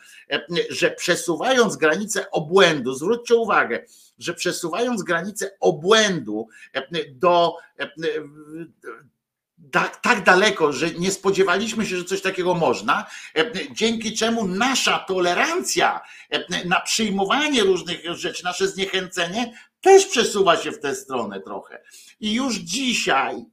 że 0.69 0.91
przesuwając 0.91 1.75
granicę 1.75 2.31
obłędu, 2.31 2.93
zwróćcie 2.93 3.35
uwagę, 3.35 3.85
że 4.19 4.33
przesuwając 4.33 5.03
granicę 5.03 5.51
obłędu 5.59 6.47
do 7.11 7.57
tak, 9.71 10.01
tak 10.01 10.23
daleko, 10.23 10.73
że 10.73 10.91
nie 10.91 11.11
spodziewaliśmy 11.11 11.85
się, 11.85 11.97
że 11.97 12.03
coś 12.03 12.21
takiego 12.21 12.55
można, 12.55 13.05
e, 13.37 13.51
dzięki 13.71 14.13
czemu 14.13 14.47
nasza 14.47 14.99
tolerancja 14.99 16.01
e, 16.29 16.67
na 16.67 16.81
przyjmowanie 16.81 17.63
różnych 17.63 18.15
rzeczy, 18.15 18.43
nasze 18.43 18.67
zniechęcenie 18.67 19.53
też 19.81 20.05
przesuwa 20.05 20.57
się 20.57 20.71
w 20.71 20.79
tę 20.79 20.95
stronę 20.95 21.41
trochę. 21.41 21.83
I 22.19 22.33
już 22.33 22.55
dzisiaj 22.55 23.45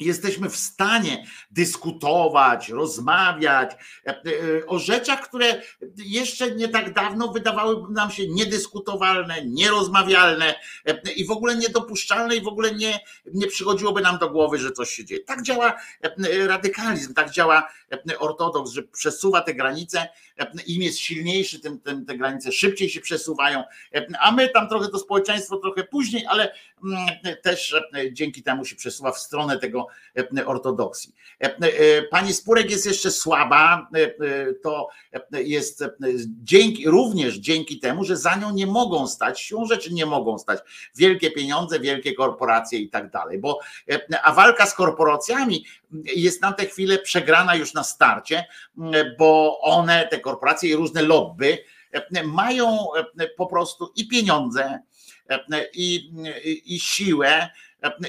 jesteśmy 0.00 0.50
w 0.50 0.56
stanie 0.56 1.26
dyskutować, 1.50 2.68
rozmawiać 2.68 3.70
e, 4.06 4.10
e, 4.10 4.66
o 4.66 4.78
rzeczach, 4.78 5.28
które 5.28 5.62
jeszcze 5.96 6.54
nie 6.54 6.68
tak 6.68 6.94
dawno 6.94 7.32
wydawałyby 7.32 7.92
nam 7.92 8.10
się 8.10 8.28
niedyskutowalne, 8.28 9.44
nierozmawialne 9.44 10.54
e, 10.86 11.12
i 11.12 11.26
w 11.26 11.30
ogóle 11.30 11.56
niedopuszczalne 11.56 12.36
i 12.36 12.42
w 12.42 12.48
ogóle 12.48 12.74
nie, 12.74 13.00
nie 13.34 13.46
przychodziłoby 13.46 14.00
nam 14.00 14.18
do 14.18 14.30
głowy, 14.30 14.58
że 14.58 14.72
coś 14.72 14.90
się 14.90 15.04
dzieje. 15.04 15.24
Tak 15.24 15.42
działa 15.42 15.76
radykalizm, 16.46 17.14
tak 17.14 17.30
działa 17.30 17.68
ortodoks, 18.18 18.70
że 18.70 18.82
przesuwa 18.82 19.40
te 19.40 19.54
granice, 19.54 20.08
im 20.66 20.82
jest 20.82 20.98
silniejszy, 20.98 21.60
tym, 21.60 21.80
tym 21.80 22.06
te 22.06 22.16
granice 22.16 22.52
szybciej 22.52 22.90
się 22.90 23.00
przesuwają, 23.00 23.64
a 24.20 24.32
my 24.32 24.48
tam 24.48 24.68
trochę 24.68 24.88
to 24.88 24.98
społeczeństwo 24.98 25.56
trochę 25.56 25.84
później, 25.84 26.26
ale 26.26 26.52
mm, 26.84 27.08
też 27.42 27.76
dzięki 28.12 28.42
temu 28.42 28.64
się 28.64 28.76
przesuwa 28.76 29.12
w 29.12 29.18
stronę 29.18 29.58
tego 29.58 29.86
ortodoksji. 30.46 31.14
Pani 32.10 32.32
Spurek 32.32 32.70
jest 32.70 32.86
jeszcze 32.86 33.10
słaba, 33.10 33.88
to 34.62 34.88
jest 35.32 35.84
dzięki, 36.42 36.88
również 36.88 37.34
dzięki 37.34 37.78
temu, 37.78 38.04
że 38.04 38.16
za 38.16 38.36
nią 38.36 38.52
nie 38.52 38.66
mogą 38.66 39.06
stać, 39.06 39.40
siłą 39.40 39.66
rzeczy 39.66 39.92
nie 39.94 40.06
mogą 40.06 40.38
stać 40.38 40.60
wielkie 40.96 41.30
pieniądze, 41.30 41.80
wielkie 41.80 42.14
korporacje 42.14 42.78
i 42.78 42.88
tak 42.88 43.10
dalej, 43.10 43.38
bo 43.38 43.58
a 44.22 44.32
walka 44.32 44.66
z 44.66 44.74
korporacjami 44.74 45.64
jest 46.04 46.42
na 46.42 46.52
tę 46.52 46.66
chwilę 46.66 46.98
przegrana 46.98 47.54
już 47.54 47.74
na 47.74 47.84
starcie, 47.84 48.44
bo 49.18 49.60
one, 49.60 50.08
te 50.10 50.20
korporacje 50.20 50.29
i 50.62 50.74
różne 50.74 51.02
lobby 51.02 51.58
mają 52.24 52.78
po 53.36 53.46
prostu 53.46 53.92
i 53.96 54.08
pieniądze, 54.08 54.80
i, 55.74 56.10
i, 56.44 56.74
i 56.74 56.80
siłę, 56.80 57.48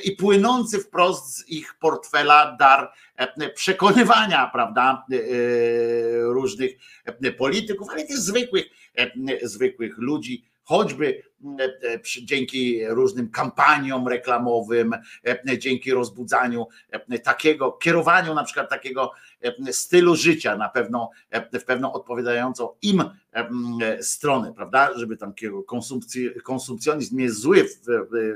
i 0.04 0.12
płynący 0.12 0.80
wprost 0.80 1.38
z 1.38 1.50
ich 1.50 1.76
portfela 1.80 2.58
dar 2.60 2.92
przekonywania, 3.56 4.50
prawda, 4.54 5.06
różnych 6.22 6.72
polityków, 7.38 7.90
ale 7.90 8.06
też 8.06 8.18
zwykłych, 8.18 8.66
zwykłych 9.44 9.98
ludzi, 9.98 10.46
choćby 10.64 11.24
dzięki 12.24 12.88
różnym 12.88 13.30
kampaniom 13.30 14.08
reklamowym, 14.08 14.96
dzięki 15.58 15.92
rozbudzaniu 15.92 16.68
takiego, 17.24 17.72
kierowaniu 17.72 18.34
na 18.34 18.44
przykład 18.44 18.70
takiego 18.70 19.12
stylu 19.72 20.16
życia 20.16 20.58
na 20.58 20.70
pewno, 20.70 21.10
w 21.54 21.64
pewną 21.64 21.94
odpowiadającą 21.94 22.70
im 22.82 23.04
stronę, 24.02 24.54
prawda, 24.56 24.90
żeby 24.96 25.18
tam 25.18 25.34
konsumpcjonizm 26.44 27.18
nie 27.18 27.24
jest 27.24 27.40
zły 27.40 27.70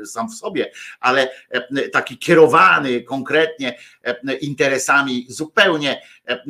sam 0.06 0.30
w 0.30 0.36
sobie, 0.36 0.72
ale 0.99 1.30
taki 1.94 2.18
kierowany 2.18 3.02
konkretnie 3.02 3.77
interesami 4.41 5.26
zupełnie 5.30 6.02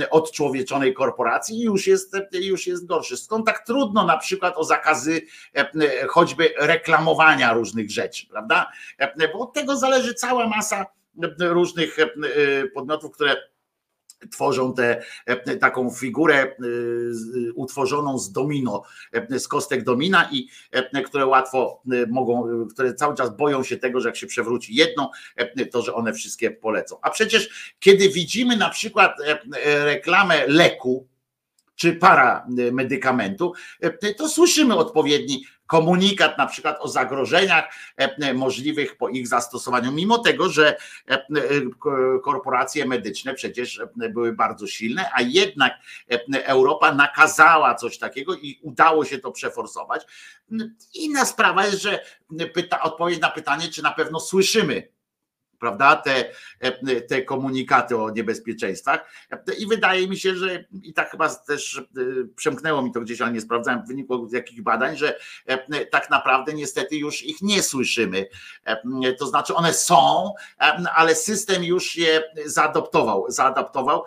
odczłowieczonej 0.09 0.93
korporacji 0.93 1.61
już 1.61 1.87
jest, 1.87 2.13
już 2.31 2.67
jest 2.67 2.85
gorszy. 2.85 3.17
Stąd 3.17 3.45
tak 3.45 3.65
trudno 3.65 4.05
na 4.05 4.17
przykład 4.17 4.53
o 4.57 4.63
zakazy 4.63 5.21
choćby 6.09 6.44
reklamowania 6.59 7.53
różnych 7.53 7.91
rzeczy, 7.91 8.27
prawda? 8.27 8.71
Bo 9.33 9.39
od 9.39 9.53
tego 9.53 9.77
zależy 9.77 10.13
cała 10.13 10.47
masa 10.47 10.85
różnych 11.39 11.97
podmiotów, 12.73 13.11
które 13.11 13.35
tworzą 14.31 14.73
tę 14.73 15.01
taką 15.59 15.89
figurę 15.89 16.55
utworzoną 17.55 18.19
z 18.19 18.31
domino, 18.31 18.83
z 19.29 19.47
kostek 19.47 19.83
domina 19.83 20.29
i 20.31 20.47
które 21.05 21.25
łatwo 21.25 21.81
mogą, 22.07 22.65
które 22.73 22.93
cały 22.93 23.15
czas 23.15 23.37
boją 23.37 23.63
się 23.63 23.77
tego, 23.77 24.01
że 24.01 24.09
jak 24.09 24.15
się 24.15 24.27
przewróci 24.27 24.75
jedną, 24.75 25.09
to 25.71 25.81
że 25.81 25.93
one 25.93 26.13
wszystkie 26.13 26.51
polecą. 26.51 26.97
A 27.01 27.09
przecież 27.09 27.75
kiedy 27.79 28.09
widzimy 28.09 28.57
na 28.57 28.69
przykład 28.69 29.15
reklamę 29.65 30.47
leku, 30.47 31.07
czy 31.75 31.93
paramedykamentu, 31.93 33.53
to 34.17 34.29
słyszymy 34.29 34.75
odpowiedni 34.75 35.45
komunikat 35.67 36.37
na 36.37 36.45
przykład 36.45 36.77
o 36.79 36.87
zagrożeniach 36.87 37.65
możliwych 38.33 38.97
po 38.97 39.09
ich 39.09 39.27
zastosowaniu, 39.27 39.91
mimo 39.91 40.17
tego, 40.17 40.49
że 40.49 40.77
korporacje 42.23 42.85
medyczne 42.85 43.33
przecież 43.33 43.81
były 43.95 44.33
bardzo 44.33 44.67
silne, 44.67 45.09
a 45.13 45.21
jednak 45.21 45.73
Europa 46.31 46.93
nakazała 46.93 47.75
coś 47.75 47.97
takiego 47.97 48.35
i 48.35 48.59
udało 48.61 49.05
się 49.05 49.17
to 49.17 49.31
przeforsować. 49.31 50.05
Inna 50.93 51.25
sprawa 51.25 51.65
jest, 51.65 51.81
że 51.81 51.99
pyta, 52.53 52.81
odpowiedź 52.81 53.19
na 53.19 53.29
pytanie, 53.29 53.69
czy 53.69 53.83
na 53.83 53.91
pewno 53.91 54.19
słyszymy 54.19 54.94
prawda, 55.59 55.95
te, 55.95 56.31
te 57.09 57.21
komunikaty 57.21 57.97
o 57.97 58.09
niebezpieczeństwach. 58.09 59.05
I 59.59 59.67
wydaje 59.67 60.07
mi 60.07 60.17
się, 60.17 60.35
że 60.35 60.65
i 60.83 60.93
tak 60.93 61.11
chyba 61.11 61.35
też 61.35 61.81
przemknęło 62.35 62.81
mi 62.81 62.91
to 62.91 63.01
gdzieś, 63.01 63.21
ale 63.21 63.31
nie 63.31 63.41
sprawdzałem 63.41 63.83
w 63.83 63.87
wyniku 63.87 64.27
jakich 64.31 64.63
badań, 64.63 64.97
że 64.97 65.19
tak 65.91 66.09
naprawdę 66.09 66.53
niestety 66.53 66.97
już 66.97 67.23
ich 67.23 67.41
nie 67.41 67.63
słyszymy. 67.63 68.27
To 69.19 69.27
znaczy 69.27 69.55
one 69.55 69.73
są, 69.73 70.33
ale 70.95 71.15
system 71.15 71.63
już 71.63 71.95
je 71.95 72.23
zaadoptował, 72.45 73.25
zaadaptował 73.27 74.03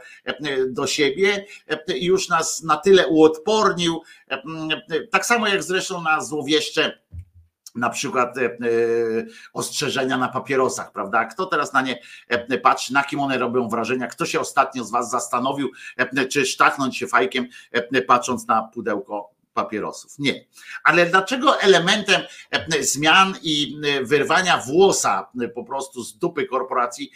do 0.69 0.87
siebie 0.87 1.47
i 1.95 2.05
już 2.05 2.29
nas 2.29 2.63
na 2.63 2.77
tyle 2.77 3.09
uodpornił, 3.09 4.03
tak 5.11 5.27
samo 5.27 5.49
jak 5.49 5.63
zresztą 5.63 6.03
na 6.03 6.21
złowieszcze 6.21 6.99
na 7.79 7.91
przykład 7.91 8.39
e, 8.39 8.45
e, 8.45 8.49
ostrzeżenia 9.53 10.19
na 10.19 10.29
papierosach, 10.29 10.93
prawda? 10.93 11.25
Kto 11.25 11.47
teraz 11.47 11.73
na 11.73 11.83
nie 11.83 12.01
e, 12.29 12.59
patrzy, 12.59 12.93
na 12.93 13.05
kim 13.05 13.21
one 13.21 13.39
robią 13.39 13.69
wrażenia? 13.69 14.07
Kto 14.07 14.27
się 14.27 14.41
ostatnio 14.41 14.85
z 14.85 14.91
Was 14.91 15.11
zastanowił, 15.11 15.71
czy 16.31 16.47
sztachnąć 16.47 16.97
się 16.97 17.07
fajkiem, 17.07 17.49
patrząc 18.07 18.47
na 18.47 18.63
pudełko 18.63 19.31
papierosów. 19.55 20.19
Nie. 20.19 20.45
Ale 20.85 21.07
dlaczego 21.07 21.61
elementem 21.61 22.23
zmian 22.81 23.35
i 23.43 23.81
wyrwania 24.03 24.57
włosa 24.59 25.31
po 25.55 25.65
prostu 25.65 26.03
z 26.03 26.19
dupy 26.19 26.47
korporacji 26.47 27.11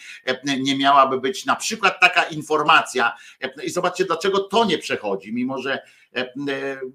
nie 0.45 0.79
miałaby 0.79 1.21
być 1.21 1.47
na 1.47 1.57
przykład 1.57 2.01
taka 2.01 2.23
informacja? 2.23 3.17
I 3.65 3.71
zobaczcie, 3.71 4.05
dlaczego 4.05 4.39
to 4.39 4.65
nie 4.65 4.79
przechodzi, 4.79 5.33
mimo 5.33 5.59
że 5.59 5.83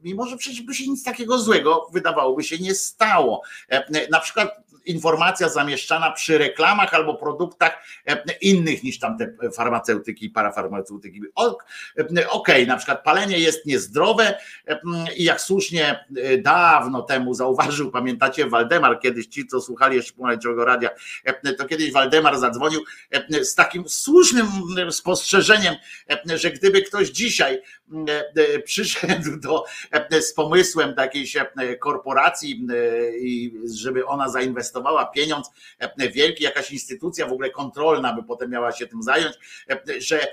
mimo 0.03 0.25
że 0.25 0.37
przecież 0.37 0.61
by 0.61 0.75
się 0.75 0.87
nic 0.87 1.03
takiego 1.03 1.39
złego 1.39 1.87
wydawałoby 1.93 2.43
się 2.43 2.57
nie 2.57 2.75
stało. 2.75 3.41
Na 4.11 4.19
przykład 4.19 4.66
informacja 4.87 5.49
zamieszczana 5.49 6.11
przy 6.11 6.37
reklamach 6.37 6.93
albo 6.93 7.15
produktach 7.15 7.83
innych 8.41 8.83
niż 8.83 8.99
tamte 8.99 9.33
farmaceutyki 9.53 10.25
i 10.25 10.29
parafarmaceutyki. 10.29 11.21
Okej, 11.35 11.57
okay, 12.29 12.65
na 12.65 12.77
przykład 12.77 13.03
palenie 13.03 13.39
jest 13.39 13.65
niezdrowe 13.65 14.39
i 15.17 15.23
jak 15.23 15.41
słusznie 15.41 16.05
dawno 16.39 17.01
temu 17.01 17.33
zauważył, 17.33 17.91
pamiętacie, 17.91 18.49
Waldemar 18.49 18.99
kiedyś, 18.99 19.27
ci 19.27 19.47
co 19.47 19.61
słuchali 19.61 19.95
jeszcze 19.95 20.13
pomarańczowego 20.13 20.65
radia, 20.65 20.89
to 21.57 21.65
kiedyś 21.65 21.91
Waldemar 21.91 22.39
zadzwonił 22.39 22.81
z 23.41 23.55
takim 23.55 23.89
słusznym 23.89 24.47
spostrzeżeniem, 24.91 25.75
że 26.35 26.51
gdyby 26.51 26.81
ktoś 26.81 27.09
dzisiaj 27.09 27.61
przyszedł 28.65 29.37
do, 29.39 29.65
z 30.21 30.33
pomysłem 30.33 30.95
do 30.95 31.01
jakiejś 31.01 31.37
korporacji, 31.79 32.67
żeby 33.73 34.05
ona 34.05 34.29
zainwestowała 34.29 34.76
pieniądz 35.13 35.47
wielki, 36.13 36.43
jakaś 36.43 36.71
instytucja 36.71 37.27
w 37.27 37.31
ogóle 37.31 37.49
kontrolna 37.49 38.13
by 38.13 38.23
potem 38.23 38.49
miała 38.49 38.71
się 38.71 38.87
tym 38.87 39.03
zająć, 39.03 39.35
że 39.99 40.27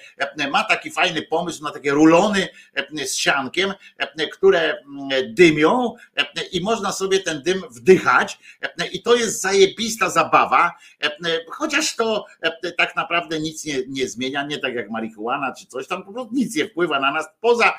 ma 0.50 0.64
taki 0.64 0.90
fajny 0.90 1.22
pomysł 1.22 1.64
na 1.64 1.70
takie 1.70 1.90
rulony 1.90 2.48
z 3.06 3.14
siankiem, 3.14 3.74
które 4.32 4.82
dymią 5.28 5.94
i 6.52 6.60
można 6.60 6.92
sobie 6.92 7.20
ten 7.20 7.42
dym 7.42 7.62
wdychać 7.70 8.38
i 8.92 9.02
to 9.02 9.14
jest 9.14 9.40
zajebista 9.40 10.10
zabawa, 10.10 10.72
chociaż 11.48 11.96
to 11.96 12.26
tak 12.78 12.96
naprawdę 12.96 13.40
nic 13.40 13.64
nie, 13.64 13.74
nie 13.88 14.08
zmienia, 14.08 14.46
nie 14.46 14.58
tak 14.58 14.74
jak 14.74 14.90
marihuana 14.90 15.54
czy 15.58 15.66
coś 15.66 15.86
tam, 15.86 16.04
po 16.04 16.12
prostu 16.12 16.34
nic 16.34 16.56
nie 16.56 16.66
wpływa 16.66 17.00
na 17.00 17.12
nas, 17.12 17.26
poza 17.40 17.78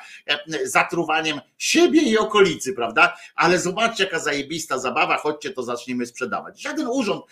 zatruwaniem 0.64 1.40
siebie 1.58 2.02
i 2.02 2.18
okolicy, 2.18 2.72
prawda? 2.72 3.16
Ale 3.34 3.58
zobaczcie, 3.58 4.04
jaka 4.04 4.18
zajebista 4.18 4.78
zabawa, 4.78 5.16
chodźcie, 5.16 5.50
to 5.50 5.62
zaczniemy 5.62 6.06
sprzedawać. 6.06 6.55
Żaden 6.58 6.86
urząd, 6.86 7.24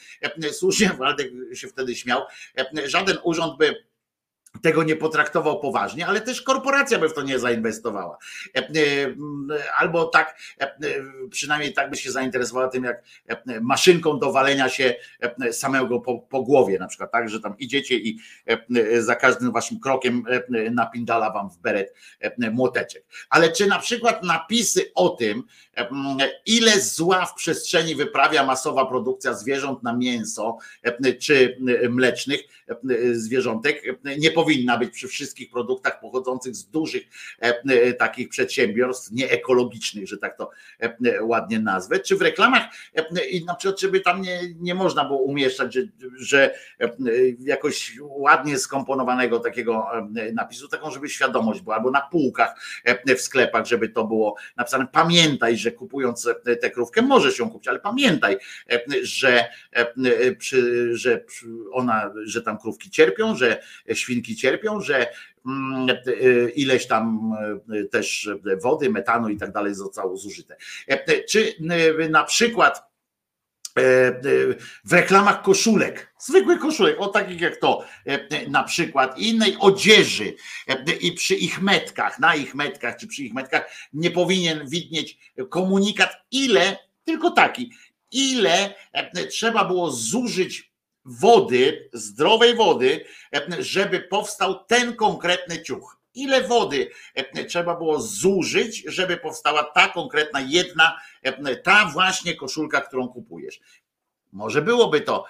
słusznie 0.53 0.91
Waldek 0.99 1.31
się 1.55 1.69
wtedy 1.69 1.95
śmiał, 1.95 2.23
żaden 2.87 3.19
urząd 3.23 3.59
by 3.59 3.85
tego 4.63 4.83
nie 4.83 4.97
potraktował 4.97 5.61
poważnie, 5.61 6.07
ale 6.07 6.21
też 6.21 6.43
korporacja 6.43 6.99
by 6.99 7.09
w 7.09 7.15
to 7.15 7.23
nie 7.23 7.39
zainwestowała. 7.39 8.19
Albo 9.79 10.05
tak, 10.05 10.39
przynajmniej 11.31 11.73
tak 11.73 11.91
by 11.91 11.97
się 11.97 12.11
zainteresowała 12.11 12.69
tym, 12.69 12.85
jak 12.85 13.03
maszynką 13.61 14.19
do 14.19 14.33
walenia 14.33 14.69
się 14.69 14.95
samego 15.53 16.01
po, 16.01 16.19
po 16.19 16.43
głowie, 16.43 16.79
na 16.79 16.87
przykład 16.87 17.13
tak, 17.13 17.29
że 17.29 17.41
tam 17.41 17.59
idziecie 17.59 17.95
i 17.95 18.19
za 18.99 19.15
każdym 19.15 19.53
waszym 19.53 19.81
krokiem 19.81 20.25
napindala 20.71 21.31
wam 21.31 21.51
w 21.51 21.59
beret 21.59 21.95
młoteczek. 22.53 23.05
Ale 23.31 23.53
czy 23.53 23.67
na 23.67 23.79
przykład 23.79 24.23
napisy 24.23 24.91
o 24.95 25.09
tym, 25.09 25.43
ile 26.47 26.81
zła 26.81 27.27
w 27.27 27.35
przestrzeni 27.35 27.95
wyprawia 27.95 28.47
masowa 28.47 28.87
produkcja 28.87 29.35
zwierząt 29.35 29.83
na 29.83 29.97
mięso 29.97 30.59
czy 31.21 31.59
mlecznych 31.91 32.41
zwierzątek. 33.13 33.83
Nie 34.19 34.31
powinna 34.31 34.79
być 34.79 34.91
przy 34.91 35.09
wszystkich 35.09 35.51
produktach 35.51 36.01
pochodzących 36.01 36.55
z 36.55 36.65
dużych 36.67 37.03
takich 37.99 38.29
przedsiębiorstw 38.29 39.13
nieekologicznych, 39.13 40.09
że 40.09 40.19
tak 40.19 40.39
to 40.39 40.51
ładnie 41.21 41.59
nazwę, 41.59 41.99
czy 41.99 42.17
w 42.17 42.23
reklamach 42.23 42.63
i 43.31 43.45
na 43.45 43.55
przykład, 43.55 43.81
żeby 43.81 44.01
tam 44.01 44.23
nie, 44.23 44.41
nie 44.61 44.75
można 44.75 45.05
było 45.05 45.19
umieszczać, 45.19 45.75
że, 45.75 45.81
że 46.19 46.55
jakoś 47.41 47.99
ładnie 48.01 48.59
skomponowanego 48.59 49.41
takiego 49.41 49.87
napisu, 50.33 50.69
taką, 50.69 50.91
żeby 50.91 51.09
świadomość 51.09 51.61
była, 51.61 51.77
albo 51.77 51.91
na 51.91 52.01
półkach 52.01 52.61
w 53.17 53.21
sklepach, 53.21 53.67
żeby 53.67 53.89
to 53.89 54.05
było 54.05 54.37
napisane. 54.57 54.87
Pamiętaj, 54.93 55.57
że 55.65 55.73
kupując 55.73 56.29
tę 56.61 56.71
krówkę 56.71 57.03
możesz 57.03 57.39
ją 57.39 57.51
kupić, 57.51 57.69
ale 57.69 57.79
pamiętaj, 57.79 58.37
że, 59.03 59.45
że 60.93 61.25
ona, 61.73 62.13
że 62.25 62.43
tam 62.43 62.59
krówki 62.59 62.91
cierpią, 62.91 63.37
że 63.37 63.63
świnki 63.93 64.37
cierpią, 64.37 64.81
że 64.81 65.07
ileś 66.55 66.87
tam 66.87 67.33
też 67.91 68.31
wody, 68.63 68.91
metanu 68.91 69.29
i 69.29 69.37
tak 69.37 69.53
dalej 69.53 69.75
zostało 69.75 70.17
zużyte. 70.17 70.57
Czy 71.29 71.55
na 72.11 72.25
przykład 72.25 72.94
w 74.85 74.93
reklamach 74.93 75.43
koszulek, 75.43 76.15
zwykłych 76.19 76.59
koszulek, 76.59 77.01
o 77.01 77.09
takich 77.09 77.41
jak 77.41 77.57
to 77.57 77.85
na 78.49 78.65
przykład, 78.65 79.19
innej 79.19 79.57
odzieży 79.61 80.35
i 81.01 81.13
przy 81.13 81.35
ich 81.35 81.63
metkach, 81.63 82.19
na 82.19 82.35
ich 82.35 82.55
metkach 82.55 82.97
czy 82.97 83.07
przy 83.07 83.23
ich 83.23 83.35
metkach 83.35 83.71
nie 83.93 84.11
powinien 84.11 84.69
widnieć 84.69 85.19
komunikat, 85.49 86.17
ile, 86.31 86.77
tylko 87.05 87.31
taki, 87.31 87.71
ile 88.13 88.75
trzeba 89.31 89.65
było 89.65 89.91
zużyć 89.91 90.73
wody, 91.05 91.89
zdrowej 91.93 92.55
wody, 92.55 93.05
żeby 93.59 94.01
powstał 94.01 94.65
ten 94.65 94.97
konkretny 94.97 95.63
ciuch. 95.63 96.01
Ile 96.15 96.43
wody 96.43 96.91
trzeba 97.49 97.77
było 97.77 98.01
zużyć, 98.01 98.85
żeby 98.87 99.17
powstała 99.17 99.65
ta 99.65 99.89
konkretna 99.89 100.41
jedna, 100.41 101.01
ta 101.63 101.91
właśnie 101.93 102.37
koszulka, 102.37 102.81
którą 102.81 103.09
kupujesz. 103.09 103.61
Może 104.33 104.63
byłoby 104.63 105.01
to 105.01 105.25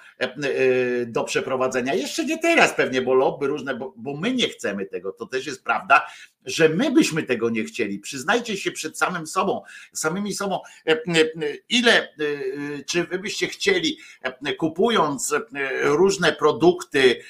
do 1.07 1.23
przeprowadzenia. 1.23 1.93
Jeszcze 1.93 2.25
nie 2.25 2.37
teraz 2.39 2.73
pewnie, 2.73 3.01
bo 3.01 3.13
lobby 3.13 3.47
różne, 3.47 3.75
bo, 3.75 3.93
bo, 3.97 4.17
my 4.17 4.33
nie 4.33 4.49
chcemy 4.49 4.85
tego. 4.85 5.11
To 5.11 5.25
też 5.25 5.45
jest 5.45 5.63
prawda, 5.63 6.07
że 6.45 6.69
my 6.69 6.91
byśmy 6.91 7.23
tego 7.23 7.49
nie 7.49 7.63
chcieli. 7.63 7.99
Przyznajcie 7.99 8.57
się 8.57 8.71
przed 8.71 8.97
samym 8.97 9.27
sobą, 9.27 9.61
samymi 9.93 10.33
sobą, 10.33 10.59
ile, 11.69 12.13
czy 12.87 13.03
wy 13.03 13.19
byście 13.19 13.47
chcieli, 13.47 13.97
kupując 14.57 15.35
różne 15.81 16.33
produkty, 16.33 17.21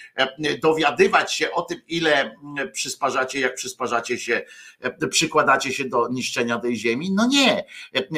dowiadywać 0.62 1.34
się 1.34 1.52
o 1.52 1.62
tym, 1.62 1.82
ile 1.88 2.36
przysparzacie, 2.72 3.40
jak 3.40 3.56
przysparzacie 3.56 4.18
się, 4.18 4.46
przykładacie 5.10 5.74
się 5.74 5.86
do 5.86 6.08
niszczenia 6.10 6.60
tej 6.60 6.76
ziemi? 6.76 7.12
No 7.12 7.28
nie. 7.28 7.64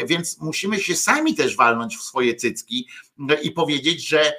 Więc 0.07 0.41
musimy 0.41 0.79
się 0.79 0.95
sami 0.95 1.35
też 1.35 1.55
walnąć 1.55 1.97
w 1.97 2.01
swoje 2.01 2.35
cycki 2.35 2.87
i 3.41 3.51
powiedzieć, 3.51 4.07
że, 4.07 4.33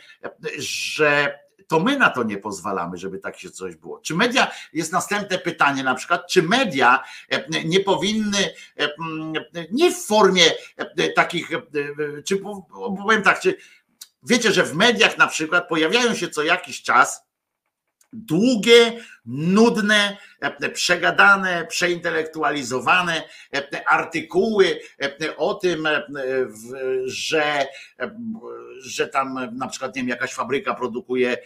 że 0.59 1.39
to 1.69 1.81
my 1.81 1.99
na 1.99 2.11
to 2.11 2.23
nie 2.23 2.39
pozwalamy, 2.39 2.97
żeby 2.97 3.19
tak 3.19 3.39
się 3.39 3.51
coś 3.51 3.77
było. 3.77 4.01
Czy 4.01 4.15
media, 4.15 4.51
jest 4.73 4.93
następne 4.93 5.39
pytanie 5.39 5.83
na 5.83 5.95
przykład, 5.95 6.27
czy 6.31 6.43
media 6.43 7.05
nie 7.65 7.81
powinny, 7.81 8.39
nie 9.71 9.93
w 9.93 10.07
formie 10.07 10.45
takich, 11.17 11.51
czy 12.25 12.37
powiem 12.77 13.23
tak, 13.23 13.41
czy 13.41 13.57
wiecie, 14.23 14.53
że 14.53 14.65
w 14.65 14.75
mediach 14.75 15.19
na 15.19 15.27
przykład 15.27 15.69
pojawiają 15.69 16.15
się 16.15 16.29
co 16.29 16.43
jakiś 16.43 16.83
czas 16.83 17.29
długie, 18.13 19.01
nudne, 19.29 20.17
przegadane, 20.75 21.67
przeintelektualizowane 21.67 23.23
artykuły 23.87 24.81
o 25.37 25.55
tym, 25.55 25.89
że, 27.05 27.67
że 28.81 29.09
tam 29.09 29.57
na 29.57 29.69
przykład 29.69 29.97
nie 29.97 30.03
wiem, 30.03 30.09
jakaś 30.09 30.35
fabryka 30.35 30.75
produkuje 30.75 31.37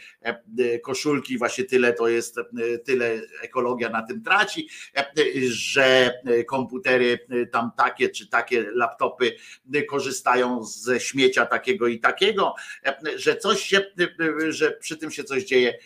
koszulki, 0.83 1.39
właśnie 1.39 1.65
tyle 1.65 1.93
to 1.93 2.09
jest, 2.09 2.37
tyle 2.85 3.21
ekologia 3.43 3.89
na 3.89 4.03
tym 4.03 4.23
traci, 4.23 4.69
że 5.49 6.15
komputery 6.49 7.19
tam 7.53 7.71
takie 7.77 8.09
czy 8.09 8.27
takie 8.27 8.65
laptopy 8.75 9.37
korzystają 9.89 10.65
ze 10.65 11.01
śmiecia 11.01 11.47
takiego 11.47 11.87
i 11.87 12.01
takiego, 12.01 12.55
że 13.17 13.37
coś 13.37 13.63
się, 13.63 13.81
że 14.49 14.71
przy 14.71 14.97
tym 14.97 15.11
się 15.11 15.25
coś 15.25 15.45
dzieje 15.45 15.79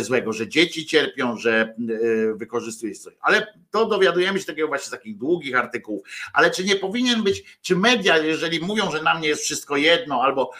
złego, 0.00 0.32
że 0.32 0.48
dzieci 0.48 0.86
cierpią, 0.86 1.37
że 1.38 1.74
wykorzystuje 2.34 2.94
coś. 2.94 3.14
Ale 3.20 3.54
to 3.70 3.86
dowiadujemy 3.86 4.40
się 4.40 4.46
takiego 4.46 4.68
właśnie 4.68 4.86
z 4.86 4.90
takich 4.90 5.18
długich 5.18 5.56
artykułów. 5.56 6.08
Ale 6.32 6.50
czy 6.50 6.64
nie 6.64 6.76
powinien 6.76 7.22
być, 7.22 7.58
czy 7.62 7.76
media, 7.76 8.18
jeżeli 8.18 8.60
mówią, 8.60 8.90
że 8.90 9.02
nam 9.02 9.20
nie 9.20 9.28
jest 9.28 9.42
wszystko 9.42 9.76
jedno, 9.76 10.22
albo 10.22 10.50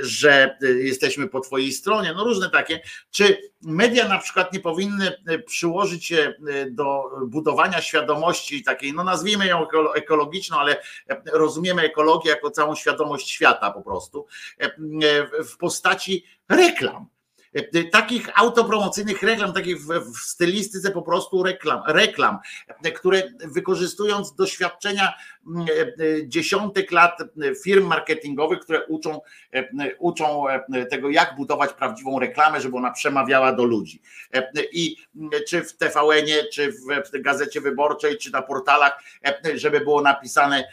że 0.00 0.58
jesteśmy 0.82 1.28
po 1.28 1.40
twojej 1.40 1.72
stronie, 1.72 2.12
no 2.16 2.24
różne 2.24 2.50
takie, 2.50 2.80
czy 3.10 3.38
media 3.62 4.08
na 4.08 4.18
przykład 4.18 4.52
nie 4.52 4.60
powinny 4.60 5.12
przyłożyć 5.46 6.06
się 6.06 6.34
do 6.70 7.02
budowania 7.26 7.82
świadomości 7.82 8.62
takiej, 8.62 8.92
no 8.92 9.04
nazwijmy 9.04 9.46
ją 9.46 9.66
ekologiczną, 9.94 10.58
ale 10.58 10.82
rozumiemy 11.32 11.82
ekologię 11.82 12.30
jako 12.30 12.50
całą 12.50 12.74
świadomość 12.74 13.30
świata 13.30 13.70
po 13.70 13.82
prostu, 13.82 14.26
w 15.48 15.56
postaci 15.56 16.24
reklam 16.48 17.06
takich 17.92 18.38
autopromocyjnych 18.38 19.22
reklam, 19.22 19.52
takich 19.52 19.80
w, 19.80 20.16
stylistyce 20.16 20.90
po 20.90 21.02
prostu 21.02 21.42
reklam, 21.42 21.82
reklam, 21.86 22.38
które 22.94 23.22
wykorzystując 23.44 24.34
doświadczenia 24.34 25.14
dziesiątek 26.24 26.92
lat 26.92 27.18
firm 27.64 27.86
marketingowych, 27.86 28.58
które 28.60 28.86
uczą, 28.86 29.20
uczą 29.98 30.44
tego, 30.90 31.10
jak 31.10 31.36
budować 31.36 31.72
prawdziwą 31.72 32.18
reklamę, 32.18 32.60
żeby 32.60 32.76
ona 32.76 32.90
przemawiała 32.90 33.52
do 33.52 33.64
ludzi. 33.64 34.02
I 34.72 34.96
czy 35.48 35.62
w 35.62 35.76
TVN-ie, 35.76 36.44
czy 36.52 36.72
w 36.72 37.20
Gazecie 37.20 37.60
Wyborczej, 37.60 38.18
czy 38.18 38.32
na 38.32 38.42
portalach, 38.42 39.02
żeby 39.54 39.80
było 39.80 40.02
napisane 40.02 40.64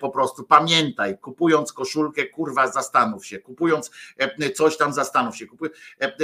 po 0.00 0.10
prostu 0.10 0.44
pamiętaj, 0.44 1.18
kupując 1.18 1.72
koszulkę, 1.72 2.26
kurwa, 2.26 2.68
zastanów 2.68 3.26
się, 3.26 3.38
kupując 3.38 3.90
coś 4.54 4.76
tam, 4.76 4.92
zastanów 4.92 5.36
się, 5.36 5.46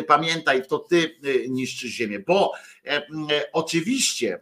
pamiętaj, 0.06 0.66
to 0.66 0.78
ty 0.78 1.16
niszczysz 1.48 1.90
ziemię, 1.90 2.18
bo 2.18 2.52
e, 2.86 3.02
oczywiście 3.52 4.40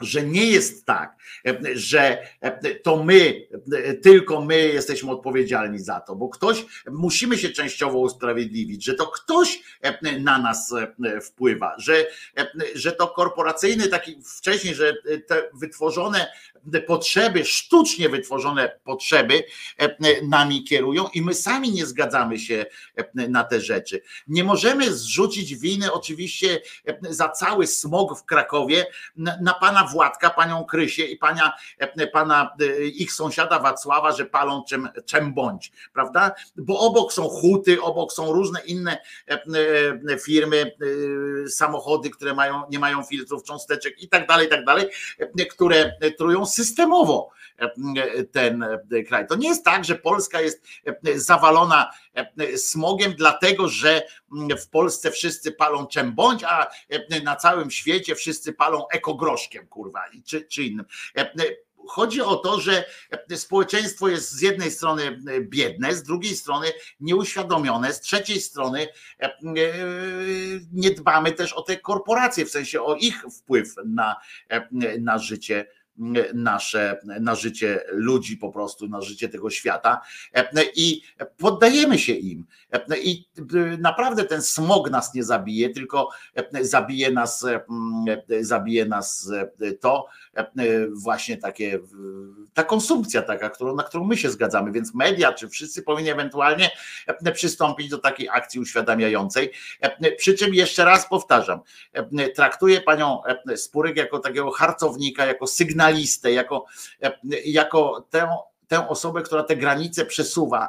że 0.00 0.22
nie 0.22 0.46
jest 0.46 0.86
tak, 0.86 1.16
że 1.74 2.18
to 2.82 3.04
my, 3.04 3.48
tylko 4.02 4.40
my 4.40 4.58
jesteśmy 4.58 5.10
odpowiedzialni 5.10 5.78
za 5.78 6.00
to, 6.00 6.16
bo 6.16 6.28
ktoś, 6.28 6.64
musimy 6.90 7.38
się 7.38 7.48
częściowo 7.48 7.98
usprawiedliwić, 7.98 8.84
że 8.84 8.94
to 8.94 9.06
ktoś 9.06 9.62
na 10.20 10.38
nas 10.38 10.74
wpływa, 11.22 11.74
że, 11.78 12.06
że 12.74 12.92
to 12.92 13.08
korporacyjny 13.08 13.88
taki 13.88 14.16
wcześniej, 14.36 14.74
że 14.74 14.94
te 15.26 15.42
wytworzone 15.54 16.26
potrzeby, 16.86 17.44
sztucznie 17.44 18.08
wytworzone 18.08 18.78
potrzeby 18.84 19.44
nami 20.22 20.64
kierują 20.64 21.08
i 21.14 21.22
my 21.22 21.34
sami 21.34 21.72
nie 21.72 21.86
zgadzamy 21.86 22.38
się 22.38 22.66
na 23.14 23.44
te 23.44 23.60
rzeczy. 23.60 24.02
Nie 24.28 24.44
możemy 24.44 24.94
zrzucić 24.94 25.56
winy 25.56 25.92
oczywiście 25.92 26.62
za 27.10 27.28
cały 27.28 27.66
smog 27.66 28.18
w 28.18 28.24
Krakowie 28.24 28.86
na 29.16 29.54
pana 29.54 29.86
Władka, 29.92 30.30
panią 30.30 30.64
Krysię 30.64 31.04
i 31.04 31.16
pana, 31.16 31.52
pana 32.12 32.56
ich 32.94 33.12
sąsiada 33.12 33.58
Wacława, 33.58 34.12
że 34.12 34.24
palą 34.24 34.64
czym, 34.68 34.88
czym 35.06 35.34
bądź, 35.34 35.72
prawda? 35.92 36.32
Bo 36.56 36.78
obok 36.78 37.12
są 37.12 37.22
huty, 37.28 37.82
obok 37.82 38.12
są 38.12 38.32
różne 38.32 38.60
inne 38.60 38.98
firmy, 40.24 40.72
samochody, 41.48 42.10
które 42.10 42.34
mają, 42.34 42.62
nie 42.70 42.78
mają 42.78 43.02
filtrów 43.02 43.42
cząsteczek 43.42 44.02
i 44.02 44.08
tak 44.08 44.28
dalej, 44.28 44.46
i 44.46 44.50
tak 44.50 44.64
dalej, 44.64 44.88
które 45.50 45.92
trują 46.18 46.46
systemowo 46.46 47.30
ten 48.32 48.64
kraj. 49.08 49.26
To 49.26 49.34
nie 49.34 49.48
jest 49.48 49.64
tak, 49.64 49.84
że 49.84 49.94
Polska 49.94 50.40
jest 50.40 50.66
zawalona 51.14 51.90
smogiem, 52.56 53.14
dlatego 53.18 53.68
że 53.68 54.02
w 54.60 54.68
Polsce 54.68 55.10
wszyscy 55.10 55.52
palą 55.52 55.86
czym 55.86 56.14
bądź, 56.14 56.44
a 56.44 56.66
na 57.24 57.36
całym 57.36 57.70
świecie 57.70 58.14
wszyscy 58.14 58.52
palą 58.52 58.88
ekogroszkiem, 58.88 59.66
kurwa, 59.66 60.04
czy, 60.24 60.44
czy 60.44 60.62
innym. 60.62 60.86
Chodzi 61.88 62.20
o 62.20 62.36
to, 62.36 62.60
że 62.60 62.84
społeczeństwo 63.36 64.08
jest 64.08 64.30
z 64.30 64.40
jednej 64.40 64.70
strony 64.70 65.18
biedne, 65.40 65.94
z 65.94 66.02
drugiej 66.02 66.36
strony 66.36 66.66
nieuświadomione, 67.00 67.92
z 67.92 68.00
trzeciej 68.00 68.40
strony 68.40 68.88
nie 70.72 70.90
dbamy 70.90 71.32
też 71.32 71.52
o 71.52 71.62
te 71.62 71.76
korporacje, 71.76 72.44
w 72.44 72.50
sensie 72.50 72.82
o 72.82 72.94
ich 72.94 73.24
wpływ 73.38 73.74
na, 73.84 74.16
na 75.00 75.18
życie 75.18 75.66
nasze, 76.34 77.00
na 77.20 77.34
życie 77.34 77.82
ludzi 77.88 78.36
po 78.36 78.52
prostu, 78.52 78.88
na 78.88 79.00
życie 79.00 79.28
tego 79.28 79.50
świata 79.50 80.00
i 80.76 81.02
poddajemy 81.36 81.98
się 81.98 82.12
im. 82.12 82.46
I 83.02 83.28
naprawdę 83.78 84.24
ten 84.24 84.42
smog 84.42 84.90
nas 84.90 85.14
nie 85.14 85.24
zabije, 85.24 85.70
tylko 85.70 86.08
zabije 86.60 87.10
nas, 87.10 87.46
zabije 88.40 88.86
nas 88.86 89.32
to 89.80 90.06
właśnie 90.92 91.36
takie, 91.36 91.78
ta 92.54 92.64
konsumpcja 92.64 93.22
taka, 93.22 93.50
na 93.76 93.82
którą 93.82 94.04
my 94.04 94.16
się 94.16 94.30
zgadzamy, 94.30 94.72
więc 94.72 94.94
media, 94.94 95.32
czy 95.32 95.48
wszyscy 95.48 95.82
powinni 95.82 96.10
ewentualnie 96.10 96.70
przystąpić 97.34 97.88
do 97.88 97.98
takiej 97.98 98.28
akcji 98.28 98.60
uświadamiającej. 98.60 99.52
Przy 100.18 100.34
czym 100.34 100.54
jeszcze 100.54 100.84
raz 100.84 101.08
powtarzam, 101.08 101.60
traktuję 102.34 102.80
panią 102.80 103.22
Spurek 103.56 103.96
jako 103.96 104.18
takiego 104.18 104.50
harcownika, 104.50 105.26
jako 105.26 105.46
sygnalistę, 105.90 106.32
jako, 106.32 106.66
jako 107.44 108.06
tę 108.10 108.28
tę 108.68 108.88
osobę, 108.88 109.22
która 109.22 109.42
te 109.42 109.56
granice 109.56 110.06
przesuwa 110.06 110.68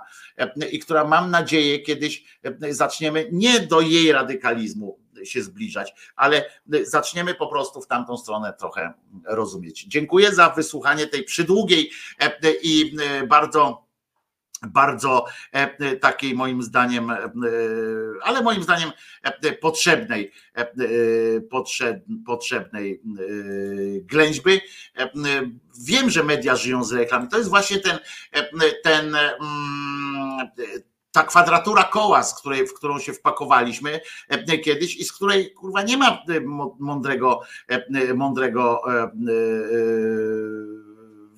i 0.71 0.79
która 0.79 1.03
mam 1.03 1.31
nadzieję 1.31 1.79
kiedyś 1.79 2.39
zaczniemy 2.69 3.29
nie 3.31 3.59
do 3.59 3.81
jej 3.81 4.11
radykalizmu 4.11 4.99
się 5.23 5.43
zbliżać, 5.43 5.93
ale 6.15 6.45
zaczniemy 6.83 7.33
po 7.33 7.47
prostu 7.47 7.81
w 7.81 7.87
tamtą 7.87 8.17
stronę 8.17 8.53
trochę 8.59 8.93
rozumieć. 9.25 9.85
Dziękuję 9.87 10.35
za 10.35 10.49
wysłuchanie 10.49 11.07
tej 11.07 11.23
przydługiej 11.23 11.91
i 12.63 12.95
bardzo 13.27 13.85
bardzo 14.67 15.25
takiej 16.01 16.35
moim 16.35 16.63
zdaniem, 16.63 17.11
ale 18.23 18.41
moim 18.41 18.63
zdaniem 18.63 18.91
potrzebnej, 19.61 20.31
potrzebnej 22.25 23.01
ględźby. 24.01 24.61
Wiem, 25.85 26.09
że 26.09 26.23
media 26.23 26.55
żyją 26.55 26.83
z 26.83 26.93
reklam. 26.93 27.27
To 27.27 27.37
jest 27.37 27.49
właśnie 27.49 27.79
ten, 27.79 27.99
ten 28.83 29.15
ta 31.11 31.23
kwadratura 31.23 31.83
koła, 31.83 32.23
z 32.23 32.39
której, 32.39 32.67
w 32.67 32.73
którą 32.73 32.99
się 32.99 33.13
wpakowaliśmy 33.13 33.99
kiedyś 34.63 34.95
i 34.95 35.03
z 35.03 35.13
której 35.13 35.53
kurwa 35.53 35.83
nie 35.83 35.97
ma 35.97 36.23
mądrego, 36.79 37.41
mądrego 38.15 38.81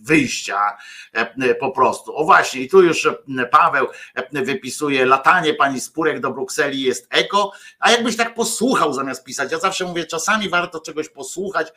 wyjścia 0.04 0.78
e, 1.14 1.56
po 1.56 1.72
prostu. 1.72 2.18
O 2.18 2.26
właśnie, 2.26 2.62
i 2.62 2.70
tu 2.70 2.82
już 2.82 3.06
e, 3.06 3.46
Paweł 3.46 3.88
e, 4.16 4.44
wypisuje 4.44 5.06
latanie 5.06 5.54
pani 5.54 5.80
Spurek 5.80 6.20
do 6.20 6.32
Brukseli 6.32 6.82
jest 6.82 7.08
eko, 7.10 7.52
a 7.80 7.92
jakbyś 7.92 8.18
tak 8.18 8.34
posłuchał 8.36 8.94
zamiast 8.94 9.24
pisać, 9.24 9.52
ja 9.52 9.60
zawsze 9.60 9.86
mówię, 9.86 10.06
czasami 10.06 10.50
warto 10.50 10.80
czegoś 10.80 11.10
posłuchać, 11.10 11.74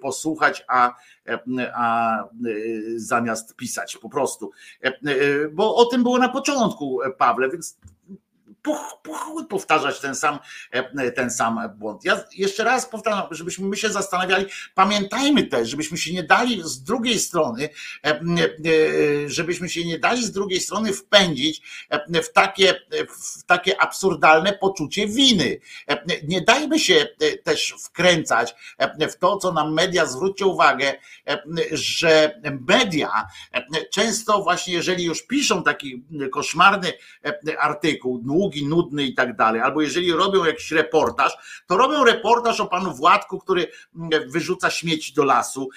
posłuchać, 0.00 0.64
a 0.68 0.94
a 1.74 2.18
zamiast 2.96 3.56
pisać 3.56 3.96
po 3.96 4.08
prostu. 4.08 4.50
Bo 5.52 5.76
o 5.76 5.84
tym 5.84 6.02
było 6.02 6.18
na 6.18 6.28
początku, 6.28 7.00
Pawle, 7.18 7.48
więc 7.48 7.78
powtarzać 9.48 10.00
ten 10.00 10.14
sam, 10.14 10.38
e, 10.70 11.10
ten 11.10 11.30
sam 11.30 11.60
błąd. 11.76 12.04
Ja 12.04 12.24
jeszcze 12.36 12.64
raz 12.64 12.86
powtarzam, 12.86 13.26
żebyśmy 13.30 13.68
my 13.68 13.76
się 13.76 13.88
zastanawiali, 13.88 14.46
pamiętajmy 14.74 15.44
też, 15.44 15.68
żebyśmy 15.68 15.98
się 15.98 16.12
nie 16.12 16.22
dali 16.22 16.62
z 16.64 16.82
drugiej 16.82 17.18
strony, 17.18 17.68
e, 18.04 18.10
e, 18.10 18.20
żebyśmy 19.26 19.68
się 19.68 19.84
nie 19.84 19.98
dali 19.98 20.24
z 20.24 20.32
drugiej 20.32 20.60
strony 20.60 20.92
wpędzić 20.92 21.62
w 22.24 22.32
takie, 22.32 22.74
w 23.38 23.44
takie 23.44 23.80
absurdalne 23.80 24.52
poczucie 24.52 25.06
winy. 25.06 25.60
Nie 26.22 26.40
dajmy 26.40 26.78
się 26.78 27.08
też 27.44 27.74
wkręcać 27.84 28.54
w 29.10 29.16
to, 29.16 29.36
co 29.36 29.52
nam 29.52 29.74
media, 29.74 30.06
zwróćcie 30.06 30.46
uwagę, 30.46 30.94
że 31.70 32.40
media 32.68 33.26
często 33.92 34.42
właśnie, 34.42 34.74
jeżeli 34.74 35.04
już 35.04 35.22
piszą 35.22 35.62
taki 35.62 36.04
koszmarny 36.32 36.92
artykuł, 37.58 38.18
długi, 38.18 38.57
nudny 38.66 39.04
i 39.04 39.14
tak 39.14 39.36
dalej, 39.36 39.60
albo 39.60 39.82
jeżeli 39.82 40.12
robią 40.12 40.44
jakiś 40.44 40.70
reportaż, 40.70 41.62
to 41.66 41.76
robią 41.76 42.04
reportaż 42.04 42.60
o 42.60 42.66
panu 42.66 42.94
Władku, 42.94 43.38
który 43.38 43.66
mm, 43.96 44.30
wyrzuca 44.30 44.70
śmieci 44.70 45.14
do 45.14 45.24
lasu, 45.24 45.68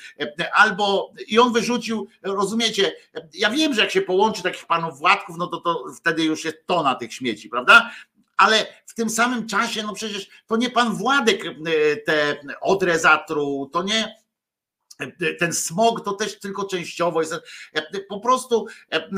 albo 0.53 1.13
i 1.27 1.39
on 1.39 1.53
wyrzucił, 1.53 2.07
rozumiecie, 2.23 2.93
ja 3.33 3.49
wiem, 3.49 3.73
że 3.73 3.81
jak 3.81 3.91
się 3.91 4.01
połączy 4.01 4.43
takich 4.43 4.65
panów 4.65 4.99
Władków, 4.99 5.37
no 5.37 5.47
to, 5.47 5.57
to 5.57 5.85
wtedy 5.99 6.23
już 6.23 6.45
jest 6.45 6.57
tona 6.65 6.95
tych 6.95 7.13
śmieci, 7.13 7.49
prawda? 7.49 7.91
ale 8.37 8.65
w 8.85 8.93
tym 8.93 9.09
samym 9.09 9.47
czasie, 9.47 9.83
no 9.83 9.93
przecież 9.93 10.29
to 10.47 10.57
nie 10.57 10.69
pan 10.69 10.95
Władek 10.95 11.43
te 12.05 12.35
odrę 12.61 12.99
zatruł, 12.99 13.69
to 13.69 13.83
nie 13.83 14.20
ten 15.39 15.53
smog 15.53 16.05
to 16.05 16.13
też 16.13 16.39
tylko 16.39 16.65
częściowo 16.65 17.21
jest. 17.21 17.33
Po 18.09 18.19
prostu 18.19 18.65
e, 18.91 18.95
e, 18.95 19.09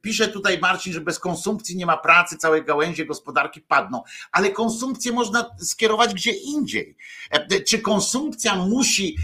pisze 0.00 0.28
tutaj 0.28 0.58
Marcin, 0.58 0.92
że 0.92 1.00
bez 1.00 1.18
konsumpcji 1.18 1.76
nie 1.76 1.86
ma 1.86 1.96
pracy, 1.96 2.36
całe 2.36 2.62
gałęzie 2.62 3.06
gospodarki 3.06 3.60
padną, 3.60 4.02
ale 4.32 4.50
konsumpcję 4.50 5.12
można 5.12 5.50
skierować 5.58 6.14
gdzie 6.14 6.32
indziej. 6.32 6.96
E, 7.30 7.60
czy 7.60 7.78
konsumpcja 7.78 8.54
musi 8.54 9.16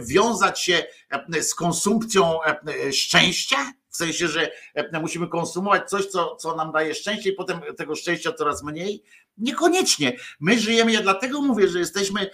wiązać 0.00 0.62
się 0.62 0.84
z 1.40 1.54
konsumpcją 1.54 2.38
szczęścia? 2.92 3.72
W 3.90 3.96
sensie, 3.96 4.28
że 4.28 4.50
musimy 5.00 5.28
konsumować 5.28 5.90
coś, 5.90 6.06
co, 6.06 6.36
co 6.36 6.56
nam 6.56 6.72
daje 6.72 6.94
szczęście, 6.94 7.30
i 7.30 7.32
potem 7.32 7.60
tego 7.76 7.96
szczęścia 7.96 8.32
coraz 8.32 8.62
mniej. 8.62 9.02
Niekoniecznie. 9.38 10.16
My 10.40 10.58
żyjemy, 10.58 10.92
ja 10.92 11.02
dlatego 11.02 11.42
mówię, 11.42 11.68
że 11.68 11.78
jesteśmy, 11.78 12.30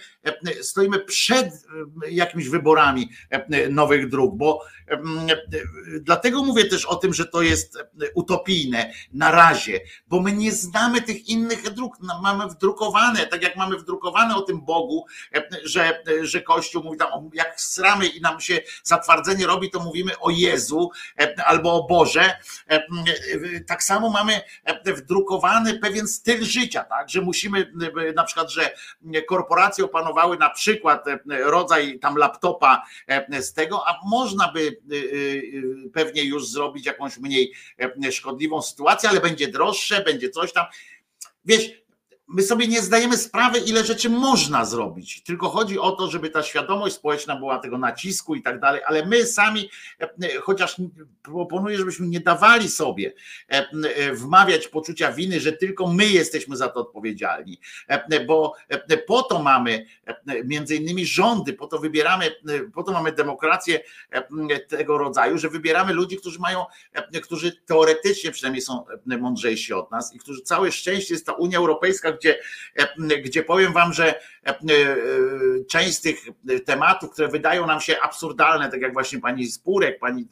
stoimy 0.61 0.99
przed 0.99 1.47
jakimiś 2.09 2.49
wyborami 2.49 3.09
nowych 3.69 4.09
dróg, 4.09 4.37
bo 4.37 4.65
dlatego 6.01 6.43
mówię 6.43 6.65
też 6.65 6.85
o 6.85 6.95
tym, 6.95 7.13
że 7.13 7.25
to 7.25 7.41
jest 7.41 7.77
utopijne 8.15 8.93
na 9.13 9.31
razie, 9.31 9.79
bo 10.07 10.19
my 10.19 10.33
nie 10.33 10.51
znamy 10.51 11.01
tych 11.01 11.27
innych 11.27 11.73
dróg. 11.73 11.97
Mamy 12.23 12.47
wdrukowane, 12.47 13.27
tak 13.27 13.43
jak 13.43 13.55
mamy 13.55 13.77
wdrukowane 13.77 14.35
o 14.35 14.41
tym 14.41 14.61
Bogu, 14.61 15.05
że, 15.63 16.03
że 16.21 16.41
Kościół 16.41 16.83
mówi 16.83 16.97
tam, 16.97 17.29
jak 17.33 17.61
sramy 17.61 18.07
i 18.07 18.21
nam 18.21 18.41
się 18.41 18.59
zatwardzenie 18.83 19.47
robi, 19.47 19.69
to 19.69 19.79
mówimy 19.79 20.19
o 20.19 20.29
Jezu 20.29 20.91
albo 21.45 21.73
o 21.73 21.87
Boże. 21.87 22.37
Tak 23.67 23.83
samo 23.83 24.09
mamy 24.09 24.41
wdrukowany 24.85 25.79
pewien 25.79 26.07
styl 26.07 26.43
życia 26.43 26.85
tak, 26.97 27.09
że 27.09 27.21
musimy 27.21 27.73
e, 28.09 28.13
na 28.13 28.23
przykład, 28.23 28.51
że 28.51 28.75
korporacje 29.27 29.85
opanowały 29.85 30.37
na 30.37 30.49
przykład 30.49 31.07
e, 31.07 31.19
rodzaj 31.27 31.99
tam 31.99 32.17
laptopa 32.17 32.83
e, 33.07 33.41
z 33.41 33.53
tego, 33.53 33.87
a 33.87 33.99
można 34.05 34.51
by 34.51 34.77
pewnie 35.93 36.23
już 36.23 36.47
zrobić 36.47 36.85
jakąś 36.85 37.17
mniej 37.17 37.53
szkodliwą 38.11 38.61
sytuację, 38.61 39.09
ale 39.09 39.21
będzie 39.21 39.47
droższe, 39.47 40.03
będzie 40.03 40.29
coś 40.29 40.53
tam. 40.53 40.65
Wiesz, 41.45 41.82
my 42.27 42.43
sobie 42.43 42.67
nie 42.67 42.81
zdajemy 42.81 43.17
sprawy, 43.17 43.59
ile 43.59 43.85
rzeczy 43.85 44.09
można 44.09 44.65
zrobić. 44.65 45.23
Tylko 45.23 45.49
chodzi 45.49 45.79
o 45.79 45.91
to, 45.91 46.11
żeby 46.11 46.29
ta 46.29 46.43
świadomość 46.43 46.95
społeczna 46.95 47.35
była 47.35 47.59
tego 47.59 47.77
nacisku 47.77 48.35
i 48.35 48.41
tak 48.41 48.59
dalej, 48.59 48.81
ale 48.85 49.05
my 49.05 49.25
sami, 49.25 49.69
e, 49.99 50.37
chociaż 50.41 50.75
proponuję, 51.21 51.77
żebyśmy 51.77 52.07
nie 52.07 52.19
dawali 52.19 52.69
sobie 52.69 53.13
e, 53.51 53.69
e, 53.95 54.13
wmawiać 54.13 54.67
poczucia 54.67 55.11
winy, 55.11 55.39
że 55.39 55.51
tylko 55.51 55.87
my 55.87 56.05
jesteśmy 56.05 56.57
za 56.57 56.69
to 56.69 56.79
odpowiedzialni, 56.79 57.59
bo 58.27 58.53
po 59.07 59.23
to 59.23 59.43
mamy 59.43 59.85
między 60.45 60.75
innymi 60.75 61.05
rządy, 61.05 61.53
po 61.53 61.67
to 61.67 61.79
wybieramy, 61.79 62.31
po 62.73 62.83
to 62.83 62.91
mamy 62.91 63.11
demokrację 63.11 63.79
tego 64.67 64.97
rodzaju, 64.97 65.37
że 65.37 65.49
wybieramy 65.49 65.93
ludzi, 65.93 66.17
którzy 66.17 66.39
mają, 66.39 66.65
którzy 67.23 67.61
teoretycznie 67.65 68.31
przynajmniej 68.31 68.61
są 68.61 68.85
mądrzejsi 69.05 69.73
od 69.73 69.91
nas 69.91 70.15
i 70.15 70.19
którzy 70.19 70.41
całe 70.41 70.71
szczęście 70.71 71.13
jest 71.13 71.25
ta 71.25 71.33
Unia 71.33 71.57
Europejska, 71.57 72.12
gdzie, 72.19 72.39
gdzie 73.23 73.43
powiem 73.43 73.73
wam, 73.73 73.93
że 73.93 74.19
część 75.69 75.93
z 75.93 76.01
tych 76.01 76.25
tematów, 76.65 77.11
które 77.11 77.27
wydają 77.27 77.67
nam 77.67 77.81
się 77.81 77.99
absurdalne, 77.99 78.71
tak 78.71 78.81
jak 78.81 78.93
właśnie 78.93 79.19
pani 79.19 79.47
Spurek, 79.47 79.99
pani 79.99 80.27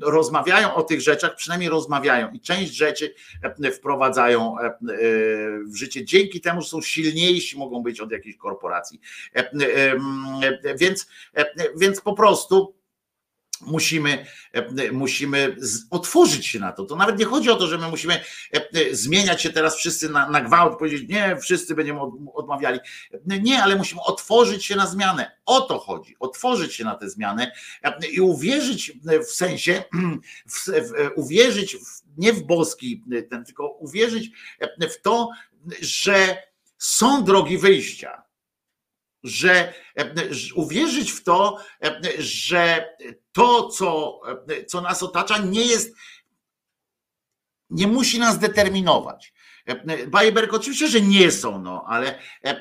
rozmawiają 0.00 0.74
o 0.74 0.82
tych 0.82 1.00
rzeczach, 1.00 1.36
przynajmniej 1.36 1.70
rozmawiają 1.70 2.30
i 2.30 2.40
część 2.40 2.74
rzeczy 2.74 3.14
wprowadzają 3.72 4.56
w 5.66 5.76
życie. 5.76 6.04
Dzięki 6.04 6.40
temu, 6.40 6.62
że 6.62 6.68
są 6.68 6.82
silniejsi, 6.82 7.58
mogą 7.58 7.82
być 7.82 8.00
od 8.00 8.12
jakiejś 8.12 8.36
korporacji. 8.36 9.00
Więc, 10.76 11.08
więc 11.76 12.00
po 12.00 12.12
prostu 12.12 12.77
musimy, 13.60 14.26
e, 14.52 14.92
musimy 14.92 15.56
otworzyć 15.90 16.46
się 16.46 16.58
na 16.58 16.72
to. 16.72 16.84
To 16.84 16.96
nawet 16.96 17.18
nie 17.18 17.24
chodzi 17.24 17.50
o 17.50 17.56
to, 17.56 17.66
że 17.66 17.78
my 17.78 17.88
musimy 17.88 18.14
e, 18.14 18.20
e, 18.54 18.94
zmieniać 18.94 19.42
się 19.42 19.50
teraz 19.50 19.76
wszyscy 19.76 20.08
na, 20.08 20.30
na 20.30 20.40
gwałt, 20.40 20.78
powiedzieć, 20.78 21.08
nie, 21.08 21.36
wszyscy 21.36 21.74
będziemy 21.74 22.00
odmawiali. 22.34 22.78
Nie, 23.24 23.62
ale 23.62 23.76
musimy 23.76 24.00
otworzyć 24.00 24.64
się 24.64 24.76
na 24.76 24.86
zmianę. 24.86 25.30
O 25.46 25.60
to 25.60 25.78
chodzi. 25.78 26.16
Otworzyć 26.20 26.74
się 26.74 26.84
na 26.84 26.94
tę 26.94 27.10
zmianę 27.10 27.52
i 28.12 28.20
uwierzyć 28.20 28.92
w 29.28 29.30
sensie, 29.30 29.82
w, 30.52 30.66
w, 30.66 31.10
uwierzyć 31.16 31.76
w, 31.76 32.02
nie 32.16 32.32
w 32.32 32.42
boski 32.42 33.04
ten, 33.30 33.44
tylko 33.44 33.68
uwierzyć 33.68 34.30
w 34.90 35.02
to, 35.02 35.30
że 35.80 36.42
są 36.78 37.24
drogi 37.24 37.58
wyjścia 37.58 38.27
że 39.22 39.74
e, 39.98 40.34
że 40.34 40.54
uwierzyć 40.54 41.10
w 41.10 41.24
to, 41.24 41.58
e, 41.84 42.00
że 42.18 42.94
to, 43.32 43.68
co, 43.68 44.20
e, 44.48 44.64
co 44.64 44.80
nas 44.80 45.02
otacza, 45.02 45.38
nie 45.38 45.66
jest, 45.66 45.96
nie 47.70 47.86
musi 47.86 48.18
nas 48.18 48.38
determinować. 48.38 49.32
E, 49.68 50.06
Bajerberg 50.06 50.54
oczywiście, 50.54 50.88
że 50.88 51.00
nie 51.00 51.30
są, 51.30 51.62
no, 51.62 51.84
ale 51.86 52.08
e, 52.08 52.18
e, 52.44 52.60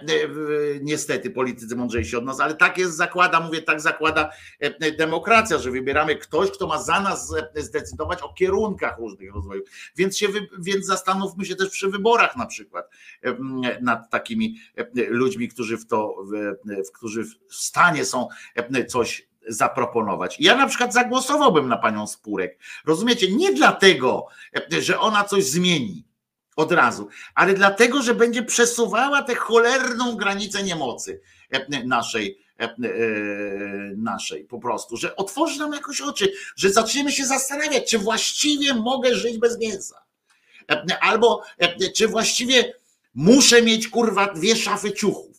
niestety 0.82 1.30
politycy 1.30 1.76
mądrzejsi 1.76 2.16
od 2.16 2.26
nas, 2.26 2.40
ale 2.40 2.56
tak 2.56 2.78
jest, 2.78 2.96
zakłada, 2.96 3.40
mówię, 3.40 3.62
tak 3.62 3.82
zakłada 3.82 4.30
e, 4.60 4.92
demokracja, 4.92 5.58
że 5.58 5.72
wybieramy 5.72 6.16
ktoś, 6.16 6.52
kto 6.52 6.68
ma 6.68 6.82
za 6.84 7.02
nas 7.02 7.34
e, 7.56 7.62
zdecydować 7.62 8.22
o 8.22 8.34
kierunkach 8.34 8.98
różnych 8.98 9.34
rozwoju. 9.34 9.64
Więc, 9.96 10.18
się, 10.18 10.28
więc 10.60 10.86
zastanówmy 10.86 11.46
się 11.46 11.56
też 11.56 11.70
przy 11.70 11.90
wyborach 11.90 12.36
na 12.36 12.46
przykład 12.46 12.90
e, 13.24 13.38
nad 13.82 14.10
takimi 14.10 14.56
e, 14.76 14.86
ludźmi, 15.10 15.48
którzy 15.48 15.78
w 15.78 15.88
to, 15.88 16.16
którzy 16.96 17.24
w 17.24 17.56
stanie 17.56 18.06
są 18.06 18.28
e, 18.56 18.86
coś 18.86 19.28
zaproponować. 19.48 20.38
Ja 20.40 20.56
na 20.56 20.68
przykład 20.68 20.94
zagłosowałbym 20.94 21.68
na 21.68 21.78
panią 21.78 22.08
Spurek. 22.08 22.60
Rozumiecie? 22.86 23.36
Nie 23.36 23.54
dlatego, 23.54 24.26
e, 24.74 24.82
że 24.82 25.00
ona 25.00 25.24
coś 25.24 25.46
zmieni 25.46 26.08
od 26.58 26.72
razu, 26.72 27.08
ale 27.36 27.54
dlatego, 27.54 28.02
że 28.02 28.16
będzie 28.16 28.44
przesuwała 28.44 29.22
tę 29.22 29.36
cholerną 29.36 30.16
granicę 30.16 30.64
niemocy 30.64 31.22
e, 31.50 31.84
naszej, 31.84 32.40
e, 32.60 32.64
e, 32.64 32.76
naszej 33.98 34.44
po 34.44 34.60
prostu, 34.60 34.98
że 34.98 35.16
otworzy 35.16 35.60
nam 35.60 35.74
jakoś 35.74 36.02
oczy, 36.02 36.34
że 36.56 36.70
zaczniemy 36.70 37.12
się 37.12 37.26
zastanawiać, 37.26 37.90
czy 37.90 38.00
właściwie 38.00 38.74
mogę 38.74 39.16
żyć 39.16 39.38
bez 39.38 39.60
mięsa. 39.60 39.96
Albo 41.02 41.44
czy 41.96 42.08
właściwie 42.08 42.74
muszę 43.16 43.62
mieć 43.62 43.88
kurwa 43.88 44.34
dwie 44.34 44.56
szafy 44.56 44.92
ciuchów. 44.92 45.37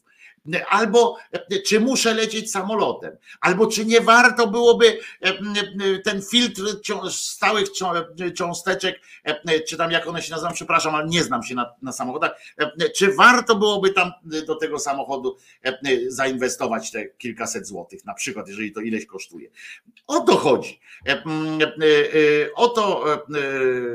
Albo 0.68 1.16
e, 1.32 1.62
czy 1.62 1.80
muszę 1.80 2.14
lecieć 2.14 2.50
samolotem, 2.50 3.16
albo 3.40 3.66
czy 3.66 3.84
nie 3.84 4.00
warto 4.00 4.46
byłoby 4.46 4.86
e, 4.86 5.28
e, 5.28 5.98
ten 5.98 6.22
filtr 6.22 6.62
stałych 7.10 7.68
cząsteczek, 8.36 9.00
czy 9.68 9.76
tam 9.76 9.90
jak 9.90 10.06
one 10.06 10.22
się 10.22 10.30
nazywają, 10.30 10.54
przepraszam, 10.54 10.94
ale 10.94 11.08
nie 11.08 11.24
znam 11.24 11.42
się 11.42 11.54
na, 11.54 11.74
na 11.82 11.92
samochodach, 11.92 12.40
czy 12.96 13.14
warto 13.14 13.54
byłoby 13.54 13.90
tam 13.90 14.12
do 14.46 14.54
tego 14.54 14.78
samochodu 14.78 15.36
zainwestować 16.08 16.90
te 16.90 17.06
kilkaset 17.06 17.66
złotych, 17.66 18.04
na 18.04 18.14
przykład, 18.14 18.48
jeżeli 18.48 18.72
to 18.72 18.80
ileś 18.80 19.06
kosztuje. 19.06 19.50
O 20.06 20.20
to 20.20 20.36
chodzi. 20.36 20.80
O 22.54 22.68
to 22.68 23.04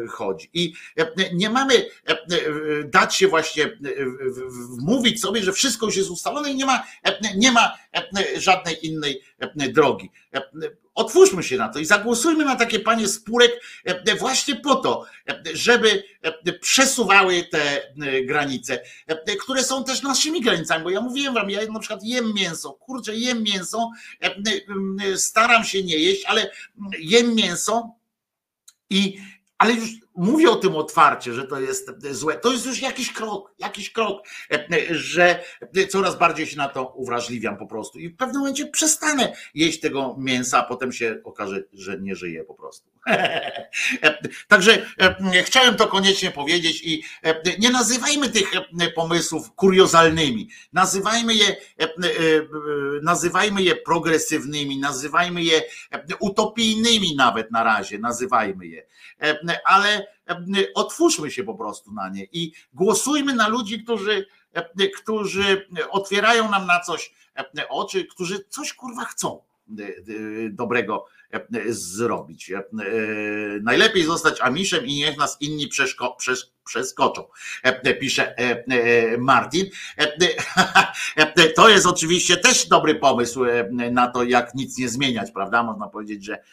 chodzi. 0.09 0.49
I 0.53 0.73
nie 1.33 1.49
mamy 1.49 1.85
dać 2.85 3.15
się 3.15 3.27
właśnie 3.27 3.77
wmówić 4.79 5.21
sobie, 5.21 5.43
że 5.43 5.53
wszystko 5.53 5.85
już 5.85 5.97
jest 5.97 6.09
ustalone 6.09 6.42
i 6.47 6.55
nie 6.55 6.65
ma, 6.65 6.83
e, 7.03 7.37
nie 7.37 7.51
ma 7.51 7.77
e, 7.95 8.41
żadnej 8.41 8.87
innej 8.87 9.21
e, 9.39 9.69
drogi. 9.69 10.11
Otwórzmy 10.95 11.43
się 11.43 11.57
na 11.57 11.69
to 11.69 11.79
i 11.79 11.85
zagłosujmy 11.85 12.45
na 12.45 12.55
takie 12.55 12.79
panie 12.79 13.07
spórek 13.07 13.51
właśnie 14.19 14.55
po 14.55 14.75
to, 14.75 15.05
żeby 15.53 16.03
przesuwały 16.61 17.43
te 17.43 17.81
granice, 18.25 18.81
które 19.39 19.63
są 19.63 19.83
też 19.83 20.01
naszymi 20.01 20.41
granicami, 20.41 20.83
bo 20.83 20.89
ja 20.89 21.01
mówiłem 21.01 21.33
wam, 21.33 21.49
ja 21.49 21.65
na 21.71 21.79
przykład 21.79 22.03
jem 22.03 22.33
mięso, 22.33 22.73
kurczę, 22.73 23.15
jem 23.15 23.43
mięso, 23.43 23.91
staram 25.15 25.63
się 25.63 25.83
nie 25.83 25.97
jeść, 25.97 26.25
ale 26.25 26.51
jem 26.99 27.35
mięso 27.35 27.95
i 28.89 29.17
ale 29.57 29.73
już 29.73 29.89
mówię 30.15 30.49
o 30.49 30.55
tym 30.55 30.75
otwarcie, 30.75 31.33
że 31.33 31.47
to 31.47 31.59
jest 31.59 31.91
złe. 32.11 32.35
To 32.35 32.51
jest 32.51 32.65
już 32.65 32.81
jakiś 32.81 33.13
krok, 33.13 33.53
jakiś 33.59 33.91
krok, 33.91 34.27
że 34.91 35.43
coraz 35.89 36.17
bardziej 36.17 36.47
się 36.47 36.57
na 36.57 36.69
to 36.69 36.87
uwrażliwiam 36.87 37.57
po 37.57 37.67
prostu 37.67 37.99
i 37.99 38.09
w 38.09 38.17
pewnym 38.17 38.39
momencie 38.39 38.65
przestanę 38.65 39.33
jeść 39.55 39.79
tego 39.79 40.15
mięsa, 40.19 40.59
a 40.59 40.63
potem 40.63 40.91
się 40.91 41.21
okaże, 41.23 41.63
że 41.73 41.99
nie 41.99 42.15
żyję 42.15 42.43
po 42.43 42.53
prostu. 42.53 42.93
Także 44.47 44.85
e, 44.99 45.43
chciałem 45.43 45.75
to 45.75 45.87
koniecznie 45.87 46.31
powiedzieć 46.31 46.81
i 46.83 47.03
e, 47.23 47.41
nie 47.59 47.69
nazywajmy 47.69 48.29
tych 48.29 48.51
e, 48.55 48.91
pomysłów 48.91 49.51
kuriozalnymi. 49.55 50.49
Nazywajmy 50.73 51.35
je, 51.35 51.55
nazywajmy 53.03 53.63
je 53.63 53.75
progresywnymi, 53.75 54.79
nazywajmy 54.79 55.43
je 55.43 55.61
utopijnymi 56.19 57.15
nawet 57.15 57.51
na 57.51 57.63
razie, 57.63 57.99
nazywajmy 57.99 58.67
je. 58.67 58.85
Ale 59.65 60.02
otwórzmy 60.75 61.31
się 61.31 61.43
po 61.43 61.55
prostu 61.55 61.91
na 61.91 62.09
nie 62.09 62.27
i 62.31 62.53
głosujmy 62.73 63.35
na 63.35 63.47
ludzi, 63.47 63.83
którzy, 63.83 64.25
e, 64.53 64.87
którzy 64.87 65.69
otwierają 65.89 66.51
nam 66.51 66.65
na 66.65 66.79
coś 66.79 67.13
e, 67.37 67.69
oczy, 67.69 68.05
którzy 68.05 68.45
coś 68.49 68.73
kurwa 68.73 69.05
chcą 69.05 69.41
e, 69.79 69.83
e, 69.83 69.89
dobrego 70.49 71.05
e, 71.31 71.41
zrobić. 71.69 72.51
E, 72.51 72.57
e, 72.57 72.63
Najlepiej 73.61 74.03
zostać 74.03 74.41
Amiszem 74.41 74.85
i 74.85 74.95
niech 74.95 75.17
nas 75.17 75.37
inni 75.41 75.67
przeszko, 75.67 76.11
przesz, 76.11 76.51
przeskoczą, 76.65 77.27
e, 77.63 77.93
pisze 77.93 78.37
e, 78.37 78.63
e, 78.67 79.17
Martin. 79.17 79.65
E, 81.17 81.33
e, 81.35 81.49
To 81.49 81.69
jest 81.69 81.85
oczywiście 81.85 82.37
też 82.37 82.67
dobry 82.67 82.95
pomysł 82.95 83.45
e, 83.45 83.69
na 83.71 84.07
to, 84.07 84.23
jak 84.23 84.55
nic 84.55 84.77
nie 84.77 84.89
zmieniać, 84.89 85.31
prawda? 85.31 85.63
Można 85.63 85.87
powiedzieć, 85.87 86.25
że 86.25 86.33
e, 86.33 86.43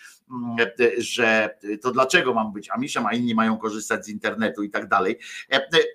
że 0.98 1.58
to 1.82 1.90
dlaczego 1.90 2.34
mam 2.34 2.52
być 2.52 2.70
Amiszem, 2.70 3.06
a 3.06 3.14
inni 3.14 3.34
mają 3.34 3.58
korzystać 3.58 4.04
z 4.04 4.08
internetu 4.08 4.62
i 4.62 4.70
tak 4.70 4.88
dalej. 4.88 5.18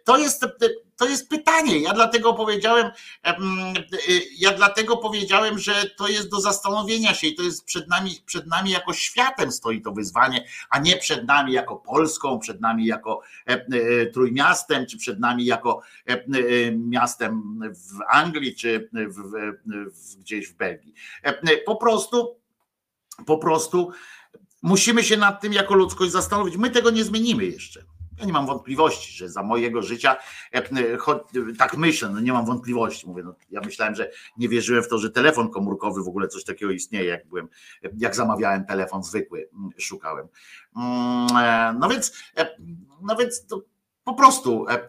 To 0.03 0.17
jest, 0.17 0.45
to 0.97 1.07
jest 1.07 1.29
pytanie. 1.29 1.79
Ja 1.79 1.93
dlatego 1.93 2.33
powiedziałem, 2.33 2.91
em, 3.23 3.73
ja 4.37 4.51
dlatego 4.51 4.97
powiedziałem, 4.97 5.59
że 5.59 5.73
to 5.97 6.07
jest 6.07 6.29
do 6.29 6.41
zastanowienia 6.41 7.13
się 7.13 7.27
i 7.27 7.35
to 7.35 7.43
jest 7.43 7.65
przed 7.65 7.89
nami, 7.89 8.11
przed 8.25 8.47
nami 8.47 8.71
jako 8.71 8.93
światem 8.93 9.51
stoi 9.51 9.81
to 9.81 9.91
wyzwanie, 9.91 10.45
a 10.69 10.79
nie 10.79 10.97
przed 10.97 11.27
nami 11.27 11.53
jako 11.53 11.75
Polską, 11.75 12.39
przed 12.39 12.61
nami 12.61 12.85
jako 12.85 13.21
e, 13.47 13.51
e, 13.51 14.05
Trójmiastem, 14.05 14.85
czy 14.85 14.97
przed 14.97 15.19
nami 15.19 15.45
jako 15.45 15.81
e, 16.05 16.23
miastem 16.71 17.59
w 17.61 18.01
Anglii, 18.07 18.55
czy 18.55 18.89
w, 18.93 19.21
w, 19.93 20.15
gdzieś 20.19 20.47
w 20.47 20.53
Belgii. 20.53 20.93
Po 21.65 21.75
prostu, 21.75 22.35
po 23.25 23.37
prostu 23.37 23.91
musimy 24.65 25.03
się 25.03 25.17
nad 25.17 25.41
tym 25.41 25.53
jako 25.53 25.75
ludzkość 25.75 26.11
zastanowić. 26.11 26.57
My 26.57 26.69
tego 26.69 26.89
nie 26.89 27.03
zmienimy 27.03 27.45
jeszcze. 27.45 27.85
Ja 28.19 28.25
nie 28.25 28.33
mam 28.33 28.45
wątpliwości, 28.45 29.17
że 29.17 29.29
za 29.29 29.43
mojego 29.43 29.81
życia, 29.81 30.15
e, 30.51 30.61
tak 31.57 31.77
myślę, 31.77 32.09
no 32.09 32.19
nie 32.19 32.33
mam 32.33 32.45
wątpliwości. 32.45 33.07
Mówię, 33.07 33.23
no, 33.23 33.35
ja 33.49 33.61
myślałem, 33.61 33.95
że 33.95 34.11
nie 34.37 34.49
wierzyłem 34.49 34.83
w 34.83 34.87
to, 34.87 34.97
że 34.97 35.09
telefon 35.09 35.49
komórkowy 35.49 36.03
w 36.03 36.07
ogóle 36.07 36.27
coś 36.27 36.43
takiego 36.43 36.71
istnieje, 36.71 37.05
jak 37.05 37.27
byłem, 37.27 37.47
jak 37.97 38.15
zamawiałem 38.15 38.65
telefon 38.65 39.03
zwykły, 39.03 39.49
mm, 39.53 39.69
szukałem. 39.77 40.27
Mm, 40.75 41.27
e, 41.37 41.75
No 41.79 41.89
więc, 41.89 42.13
e, 42.37 42.57
no 43.01 43.15
więc 43.15 43.45
to 43.45 43.61
po 44.06 44.14
prostu 44.14 44.65
e, 44.69 44.72
e, 44.73 44.80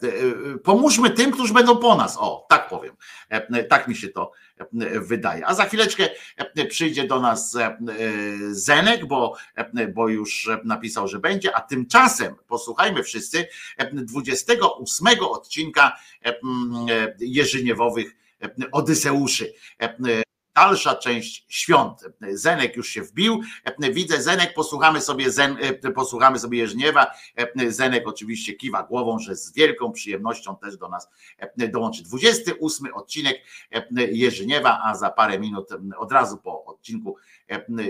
pomóżmy 0.64 1.10
tym, 1.10 1.30
którzy 1.30 1.54
będą 1.54 1.76
po 1.76 1.96
nas. 1.96 2.16
O, 2.20 2.46
tak 2.48 2.68
powiem. 2.68 2.96
E, 3.28 3.64
Tak 3.64 3.88
mi 3.88 3.96
się 3.96 4.08
to 4.08 4.32
e, 4.58 4.64
wydaje. 5.00 5.46
A 5.46 5.54
za 5.54 5.64
chwileczkę 5.64 6.08
e, 6.36 6.66
przyjdzie 6.66 7.06
do 7.06 7.20
nas 7.20 7.56
e, 7.56 7.64
e, 7.66 7.78
Zenek, 8.50 9.06
bo, 9.06 9.36
e, 9.54 9.88
bo 9.88 10.08
już 10.08 10.48
napisał, 10.64 11.08
że 11.08 11.18
będzie, 11.18 11.56
a 11.56 11.60
tymczasem 11.60 12.34
posłuchajmy 12.48 13.02
wszyscy 13.02 13.46
e, 13.76 13.90
28 13.94 15.06
odcinka 15.20 15.96
e, 16.24 16.28
e, 16.28 16.34
Jerzyniewowych 17.20 18.16
e, 18.42 18.50
Odyseuszy. 18.72 19.52
Dalsza 20.56 20.94
część 20.94 21.46
świąt. 21.48 22.00
Zenek 22.32 22.76
już 22.76 22.88
się 22.88 23.02
wbił. 23.02 23.40
Widzę 23.92 24.22
Zenek, 24.22 24.54
posłuchamy 24.54 25.00
sobie, 25.00 25.30
Zen, 25.30 25.56
posłuchamy 25.94 26.38
sobie 26.38 26.58
Jerzniewa. 26.58 27.06
Zenek 27.68 28.08
oczywiście 28.08 28.54
kiwa 28.54 28.82
głową, 28.82 29.18
że 29.18 29.36
z 29.36 29.52
wielką 29.52 29.92
przyjemnością 29.92 30.56
też 30.56 30.76
do 30.76 30.88
nas 30.88 31.08
dołączy. 31.56 32.02
28 32.02 32.94
odcinek 32.94 33.36
Jerzyniewa, 33.96 34.80
a 34.84 34.94
za 34.94 35.10
parę 35.10 35.38
minut 35.38 35.68
od 35.98 36.12
razu 36.12 36.36
po 36.36 36.64
odcinku 36.64 37.16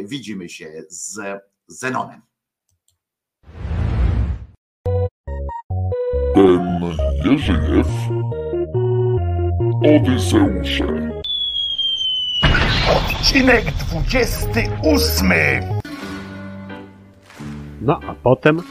widzimy 0.05 0.49
się 0.49 0.83
z 0.89 1.21
Zenonem. 1.67 2.23
Ten 6.35 6.83
Jerzyjew 7.25 7.87
Odyseusze 9.85 11.06
Odcinek 12.87 13.65
28. 13.65 15.33
No 17.83 18.01
a 18.09 18.15
potem, 18.15 18.63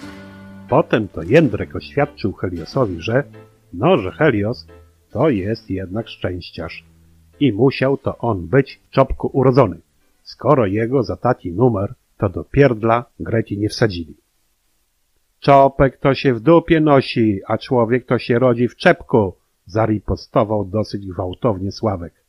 potem 0.70 1.08
to 1.08 1.24
Jędrek 1.24 1.76
oświadczył 1.76 2.34
Heliosowi, 2.34 3.02
że 3.02 3.24
no, 3.74 3.98
że 3.98 4.12
Helios 4.12 4.68
to 5.12 5.30
jest 5.30 5.70
jednak 5.70 6.08
szczęściarz 6.10 6.84
i 7.40 7.54
musiał 7.54 7.98
to 7.98 8.18
on 8.18 8.48
być 8.48 8.80
w 8.84 8.90
czopku 8.90 9.30
urodzony, 9.34 9.78
skoro 10.24 10.66
jego 10.66 11.04
za 11.04 11.18
taki 11.18 11.52
numer 11.52 11.94
to 12.18 12.30
do 12.30 12.44
pierdla 12.44 13.06
Greci 13.20 13.58
nie 13.58 13.70
wsadzili. 13.70 14.16
Czopek 15.40 15.98
to 15.98 16.14
się 16.14 16.34
w 16.34 16.40
dupie 16.40 16.82
nosi, 16.82 17.40
a 17.48 17.58
człowiek 17.58 18.06
to 18.06 18.20
się 18.20 18.40
rodzi 18.40 18.68
w 18.68 18.76
czepku, 18.76 19.34
zaripostował 19.66 20.66
dosyć 20.66 21.08
gwałtownie 21.08 21.72
Sławek. 21.72 22.25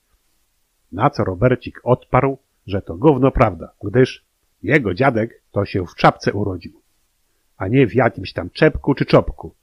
Na 0.93 1.11
co 1.11 1.25
Robercik 1.25 1.81
odparł, 1.85 2.39
że 2.67 2.83
to 2.83 2.97
gówno 2.97 3.31
prawda, 3.31 3.73
gdyż 3.85 4.25
jego 4.63 4.95
dziadek 4.95 5.43
to 5.51 5.65
się 5.65 5.87
w 5.87 5.95
czapce 5.95 6.33
urodził, 6.33 6.81
a 7.57 7.69
nie 7.69 7.87
w 7.87 7.95
jakimś 7.95 8.33
tam 8.33 8.51
czepku 8.51 8.95
czy 8.95 9.05
czopku, 9.05 9.55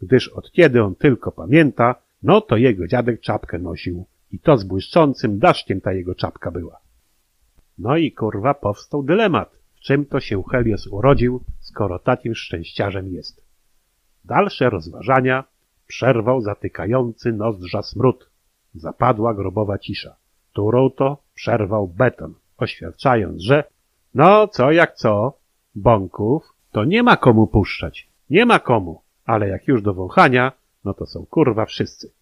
gdyż 0.00 0.28
od 0.28 0.52
kiedy 0.52 0.82
on 0.82 0.94
tylko 0.94 1.32
pamięta, 1.32 1.94
no 2.22 2.40
to 2.40 2.56
jego 2.56 2.86
dziadek 2.86 3.20
czapkę 3.20 3.58
nosił 3.58 4.06
i 4.30 4.38
to 4.38 4.56
z 4.56 4.64
błyszczącym 4.64 5.38
daszkiem 5.38 5.80
ta 5.80 5.92
jego 5.92 6.14
czapka 6.14 6.50
była. 6.50 6.80
No 7.78 7.96
i 7.96 8.12
kurwa 8.12 8.54
powstał 8.54 9.02
dylemat, 9.02 9.58
w 9.74 9.80
czym 9.80 10.06
to 10.06 10.20
się 10.20 10.42
Helios 10.42 10.86
urodził, 10.86 11.44
skoro 11.60 11.98
takim 11.98 12.34
szczęściarzem 12.34 13.08
jest. 13.08 13.42
Dalsze 14.24 14.70
rozważania 14.70 15.44
przerwał 15.86 16.40
zatykający 16.40 17.32
nozdrza 17.32 17.82
smród. 17.82 18.30
Zapadła 18.74 19.34
grobowa 19.34 19.78
cisza, 19.78 20.16
którą 20.52 20.90
to 20.90 21.22
przerwał 21.34 21.88
beton, 21.88 22.34
oświadczając, 22.58 23.42
że 23.42 23.64
no 24.14 24.48
co 24.48 24.72
jak 24.72 24.94
co, 24.94 25.38
bąków 25.74 26.52
to 26.72 26.84
nie 26.84 27.02
ma 27.02 27.16
komu 27.16 27.46
puszczać, 27.46 28.08
nie 28.30 28.46
ma 28.46 28.58
komu, 28.58 29.00
ale 29.24 29.48
jak 29.48 29.68
już 29.68 29.82
do 29.82 29.94
wąchania, 29.94 30.52
no 30.84 30.94
to 30.94 31.06
są 31.06 31.26
kurwa 31.26 31.66
wszyscy. 31.66 32.12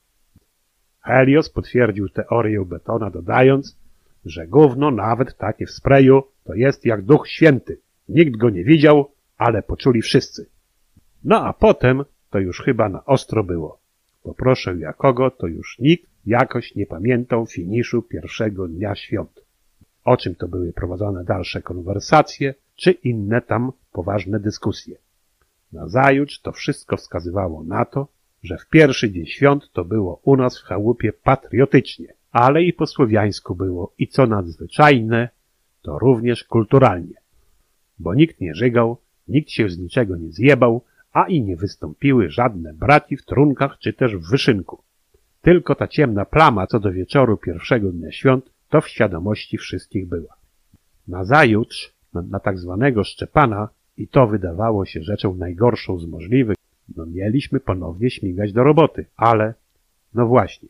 Helios 1.01 1.49
potwierdził 1.49 2.09
teorię 2.09 2.65
betona 2.65 3.11
dodając, 3.11 3.77
że 4.25 4.47
gówno 4.47 4.91
nawet 4.91 5.37
takie 5.37 5.67
w 5.67 5.71
sprayu 5.71 6.23
to 6.45 6.55
jest 6.55 6.85
jak 6.85 7.03
duch 7.03 7.29
święty. 7.29 7.81
Nikt 8.09 8.37
go 8.37 8.51
nie 8.51 8.65
widział, 8.65 9.11
ale 9.39 9.63
poczuli 9.63 10.03
wszyscy. 10.03 10.47
No 11.25 11.45
a 11.45 11.53
potem 11.53 12.05
to 12.31 12.39
już 12.39 12.61
chyba 12.61 12.89
na 12.89 13.05
ostro 13.05 13.45
było. 13.45 13.79
Poproszę 14.23 14.75
jakogo, 14.79 15.31
to 15.31 15.47
już 15.47 15.79
nikt 15.79 16.10
jakoś 16.27 16.75
nie 16.75 16.87
pamiętał 16.87 17.47
finiszu 17.47 18.03
pierwszego 18.03 18.69
dnia 18.69 18.95
świąt. 18.95 19.45
O 20.05 20.17
czym 20.17 20.35
to 20.35 20.49
były 20.49 20.73
prowadzone 20.73 21.25
dalsze 21.25 21.63
konwersacje, 21.63 22.55
czy 22.77 22.91
inne 22.91 23.43
tam 23.43 23.73
poważne 23.93 24.41
dyskusje. 24.41 24.97
Nazajutrz 25.73 26.41
to 26.41 26.53
wszystko 26.53 26.97
wskazywało 26.97 27.65
na 27.65 27.85
to, 27.85 28.09
że 28.43 28.59
w 28.59 28.69
pierwszy 28.69 29.11
dzień 29.11 29.27
świąt 29.27 29.71
to 29.73 29.85
było 29.85 30.21
u 30.25 30.37
nas 30.37 30.59
w 30.59 30.63
chałupie 30.63 31.13
patriotycznie, 31.13 32.15
ale 32.31 32.63
i 32.63 32.73
po 32.73 32.87
słowiańsku 32.87 33.55
było 33.55 33.93
i 33.99 34.09
co 34.09 34.27
nadzwyczajne, 34.27 35.29
to 35.83 35.99
również 35.99 36.45
kulturalnie. 36.45 37.15
Bo 37.99 38.15
nikt 38.15 38.41
nie 38.41 38.55
żygał, 38.55 38.97
nikt 39.29 39.51
się 39.51 39.69
z 39.69 39.79
niczego 39.79 40.17
nie 40.17 40.33
zjebał, 40.33 40.85
a 41.13 41.25
i 41.29 41.43
nie 41.43 41.57
wystąpiły 41.57 42.31
żadne 42.31 42.75
braki 42.75 43.17
w 43.17 43.25
trunkach 43.25 43.79
czy 43.79 43.93
też 43.93 44.17
w 44.17 44.31
wyszynku. 44.31 44.83
Tylko 45.43 45.75
ta 45.75 45.89
ciemna 45.89 46.25
plama 46.25 46.67
co 46.67 46.81
do 46.81 46.93
wieczoru 46.93 47.37
pierwszego 47.37 47.93
dnia 47.93 48.13
świąt 48.13 48.51
to 48.69 48.81
w 48.81 48.89
świadomości 48.89 49.59
wszystkich 49.59 50.09
była. 50.09 50.35
Nazajutrz, 51.09 51.93
na, 52.15 52.23
na 52.23 52.41
tak 52.41 52.59
zwanego 52.59 53.05
Szczepana, 53.05 53.69
i 53.97 54.09
to 54.09 54.27
wydawało 54.27 54.85
się 54.85 55.03
rzeczą 55.03 55.35
najgorszą 55.35 55.99
z 55.99 56.07
możliwych, 56.07 56.57
no 56.97 57.07
mieliśmy 57.07 57.61
ponownie 57.61 58.11
śmigać 58.11 58.53
do 58.53 58.65
roboty, 58.65 59.07
ale, 59.17 59.55
no 60.15 60.27
właśnie, 60.27 60.69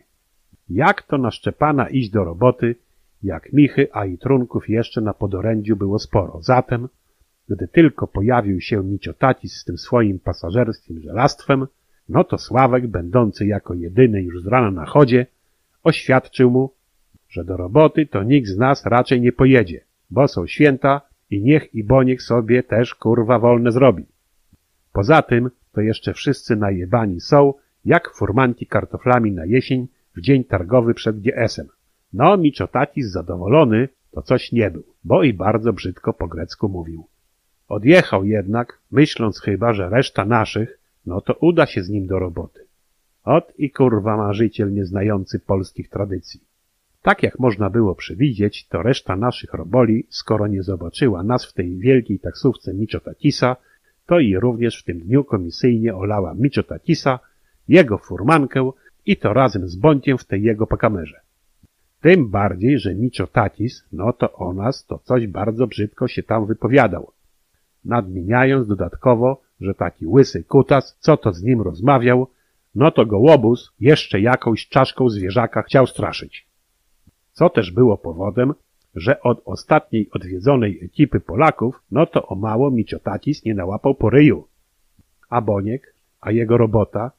jak 0.69 1.03
to 1.03 1.19
na 1.19 1.31
Szczepana 1.31 1.89
iść 1.89 2.11
do 2.11 2.25
roboty, 2.25 2.75
jak 3.23 3.53
michy, 3.53 3.89
a 3.93 4.07
i 4.07 4.19
trunków 4.19 4.69
jeszcze 4.69 5.01
na 5.01 5.15
podorędziu 5.15 5.77
było 5.77 5.99
sporo. 5.99 6.43
Zatem, 6.43 6.89
gdy 7.49 7.69
tylko 7.69 8.07
pojawił 8.07 8.61
się 8.61 8.83
Miciotatis 8.83 9.57
z 9.57 9.65
tym 9.65 9.79
swoim 9.79 10.19
pasażerskim 10.19 11.01
żelastwem, 11.01 11.67
no 12.11 12.25
to 12.25 12.39
Sławek, 12.39 12.87
będący 12.87 13.47
jako 13.47 13.75
jedyny 13.75 14.23
już 14.23 14.43
z 14.43 14.47
rana 14.47 14.71
na 14.71 14.87
chodzie, 14.87 15.27
oświadczył 15.83 16.51
mu, 16.51 16.71
że 17.29 17.45
do 17.45 17.57
roboty 17.57 18.07
to 18.07 18.23
nikt 18.23 18.49
z 18.49 18.57
nas 18.57 18.87
raczej 18.87 19.21
nie 19.21 19.33
pojedzie, 19.33 19.81
bo 20.11 20.29
są 20.29 20.47
święta 20.47 21.01
i 21.31 21.43
niech 21.43 21.75
i 21.75 21.85
bo 21.85 22.03
niech 22.03 22.23
sobie 22.23 22.63
też 22.63 22.95
kurwa 22.95 23.39
wolne 23.39 23.73
zrobi. 23.73 24.05
Poza 24.93 25.23
tym 25.23 25.51
to 25.73 25.81
jeszcze 25.81 26.15
wszyscy 26.15 26.57
najebani 26.57 27.21
są, 27.21 27.55
jak 27.85 28.15
furmanki 28.15 28.67
kartoflami 28.67 29.33
na 29.33 29.45
jesień 29.45 29.89
w 30.17 30.21
dzień 30.21 30.45
targowy 30.45 30.95
przed 30.95 31.21
GS-em. 31.21 31.67
No, 32.13 32.37
Miciotatis 32.37 33.07
zadowolony 33.07 33.89
to 34.11 34.23
coś 34.23 34.53
nie 34.53 34.71
był, 34.71 34.85
bo 35.05 35.23
i 35.23 35.33
bardzo 35.33 35.73
brzydko 35.73 36.13
po 36.13 36.29
grecku 36.29 36.69
mówił. 36.69 37.07
Odjechał 37.69 38.25
jednak, 38.25 38.79
myśląc 38.91 39.41
chyba, 39.41 39.73
że 39.73 39.89
reszta 39.89 40.25
naszych, 40.25 40.80
no 41.07 41.21
to 41.21 41.35
uda 41.35 41.67
się 41.67 41.83
z 41.83 41.89
nim 41.89 42.07
do 42.07 42.19
roboty. 42.19 42.61
Ot 43.25 43.53
i 43.59 43.71
kurwa 43.71 44.17
marzyciel 44.17 44.73
nieznający 44.73 45.39
polskich 45.39 45.89
tradycji. 45.89 46.41
Tak 47.03 47.23
jak 47.23 47.39
można 47.39 47.71
było 47.71 47.95
przewidzieć, 47.95 48.69
to 48.69 48.83
reszta 48.83 49.17
naszych 49.17 49.55
roboli, 49.55 50.07
skoro 50.11 50.47
nie 50.47 50.63
zobaczyła 50.63 51.23
nas 51.23 51.45
w 51.45 51.53
tej 51.53 51.79
wielkiej 51.79 52.19
taksówce 52.19 52.75
Miciotakisa, 52.75 53.57
to 54.07 54.19
i 54.19 54.37
również 54.37 54.81
w 54.81 54.85
tym 54.85 55.01
dniu 55.01 55.25
komisyjnie 55.25 55.97
olała 55.97 56.35
Miciotakisa, 56.35 57.19
jego 57.69 57.99
furmankę 57.99 58.71
i 59.07 59.17
to 59.17 59.33
razem 59.33 59.69
z 59.69 59.77
Bąciem 59.77 60.19
w 60.19 60.25
tej 60.25 60.43
jego 60.43 60.67
pakamerze. 60.67 61.21
Tym 62.01 62.31
bardziej, 62.31 62.79
że 62.79 62.95
Miciotakis, 62.95 63.85
no 63.93 64.13
to 64.13 64.33
o 64.33 64.53
nas 64.53 64.87
to 64.87 64.99
coś 64.99 65.27
bardzo 65.27 65.67
brzydko 65.67 66.09
się 66.09 66.23
tam 66.23 66.47
wypowiadał, 66.47 67.13
nadmieniając 67.85 68.69
dodatkowo, 68.69 69.41
że 69.61 69.75
taki 69.75 70.07
łysy 70.07 70.45
kutas, 70.45 70.97
co 71.01 71.17
to 71.17 71.33
z 71.33 71.43
nim 71.43 71.61
rozmawiał, 71.61 72.27
no 72.75 72.91
to 72.91 73.07
go 73.07 73.19
łobuz 73.19 73.73
jeszcze 73.81 74.21
jakąś 74.21 74.69
czaszką 74.69 75.09
zwierzaka 75.09 75.63
chciał 75.63 75.87
straszyć. 75.87 76.47
Co 77.33 77.51
też 77.51 77.71
było 77.71 77.99
powodem, 77.99 78.55
że 78.95 79.21
od 79.21 79.43
ostatniej 79.45 80.11
odwiedzonej 80.11 80.85
ekipy 80.85 81.21
Polaków, 81.21 81.83
no 81.91 82.07
to 82.07 82.27
o 82.27 82.35
mało 82.35 82.71
Miciotakis 82.71 83.45
nie 83.45 83.55
nałapał 83.55 83.95
po 83.95 84.11
ryju. 84.11 84.47
A 85.29 85.41
Boniek, 85.41 85.95
a 86.21 86.31
jego 86.31 86.57
robota, 86.57 87.11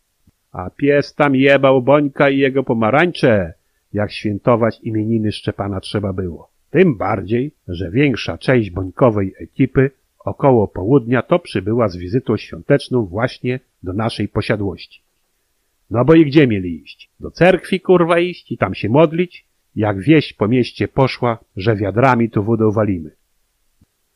a 0.52 0.70
pies 0.70 1.16
tam 1.16 1.36
jebał 1.36 1.82
Bońka 1.82 2.30
i 2.30 2.38
jego 2.38 2.64
pomarańcze, 2.64 3.54
jak 3.94 4.12
świętować 4.12 4.80
imieniny 4.84 5.32
Szczepana 5.32 5.80
trzeba 5.80 6.14
było. 6.14 6.50
Tym 6.70 6.98
bardziej, 6.98 7.52
że 7.68 7.92
większa 7.92 8.38
część 8.38 8.70
Bońkowej 8.70 9.34
ekipy 9.40 9.92
około 10.26 10.68
południa 10.68 11.22
to 11.22 11.40
przybyła 11.40 11.88
z 11.88 11.98
wizytą 11.98 12.38
świąteczną 12.38 13.06
właśnie 13.06 13.60
do 13.84 13.94
naszej 13.94 14.28
posiadłości. 14.28 15.02
No 15.90 16.06
bo 16.06 16.14
i 16.14 16.26
gdzie 16.26 16.48
mieli 16.48 16.82
iść? 16.84 17.10
Do 17.20 17.32
cerkwi 17.32 17.80
kurwa 17.80 18.20
iść 18.20 18.52
i 18.52 18.58
tam 18.58 18.76
się 18.76 18.90
modlić? 18.90 19.46
Jak 19.76 20.00
wieść 20.00 20.34
po 20.34 20.48
mieście 20.48 20.88
poszła, 20.88 21.38
że 21.56 21.76
wiadrami 21.76 22.30
tu 22.30 22.44
wodę 22.44 22.72
walimy. 22.72 23.12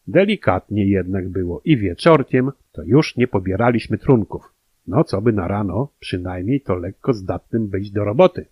Delikatnie 0.08 0.86
jednak 0.86 1.30
było 1.30 1.62
i 1.66 1.78
wieczorkiem 1.78 2.52
to 2.72 2.84
już 2.84 3.16
nie 3.16 3.28
pobieraliśmy 3.28 3.98
trunków. 3.98 4.54
No 4.88 5.04
co 5.04 5.22
by 5.22 5.34
na 5.34 5.48
rano, 5.48 5.90
przynajmniej 6.00 6.62
to 6.62 6.76
lekko 6.76 7.14
zdatnym 7.14 7.68
być 7.68 7.92
do 7.92 8.04
roboty. 8.04 8.46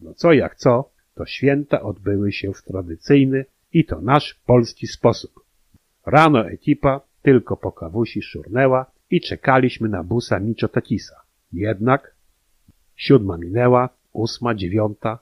No 0.00 0.14
co 0.14 0.32
jak 0.32 0.56
co, 0.56 0.90
to 1.14 1.26
święta 1.26 1.82
odbyły 1.82 2.32
się 2.32 2.52
w 2.52 2.62
tradycyjny 2.62 3.44
i 3.72 3.84
to 3.84 4.00
nasz 4.00 4.34
polski 4.46 4.86
sposób. 4.86 5.40
Rano 6.06 6.48
ekipa 6.48 7.00
tylko 7.22 7.56
po 7.56 7.72
kawusi 7.72 8.22
szurnęła 8.22 8.86
i 9.10 9.20
czekaliśmy 9.20 9.88
na 9.88 10.04
busa 10.04 10.40
Miciotakisa. 10.40 11.16
Jednak 11.52 12.14
siódma 12.96 13.38
minęła, 13.38 13.88
ósma, 14.12 14.54
dziewiąta, 14.54 15.18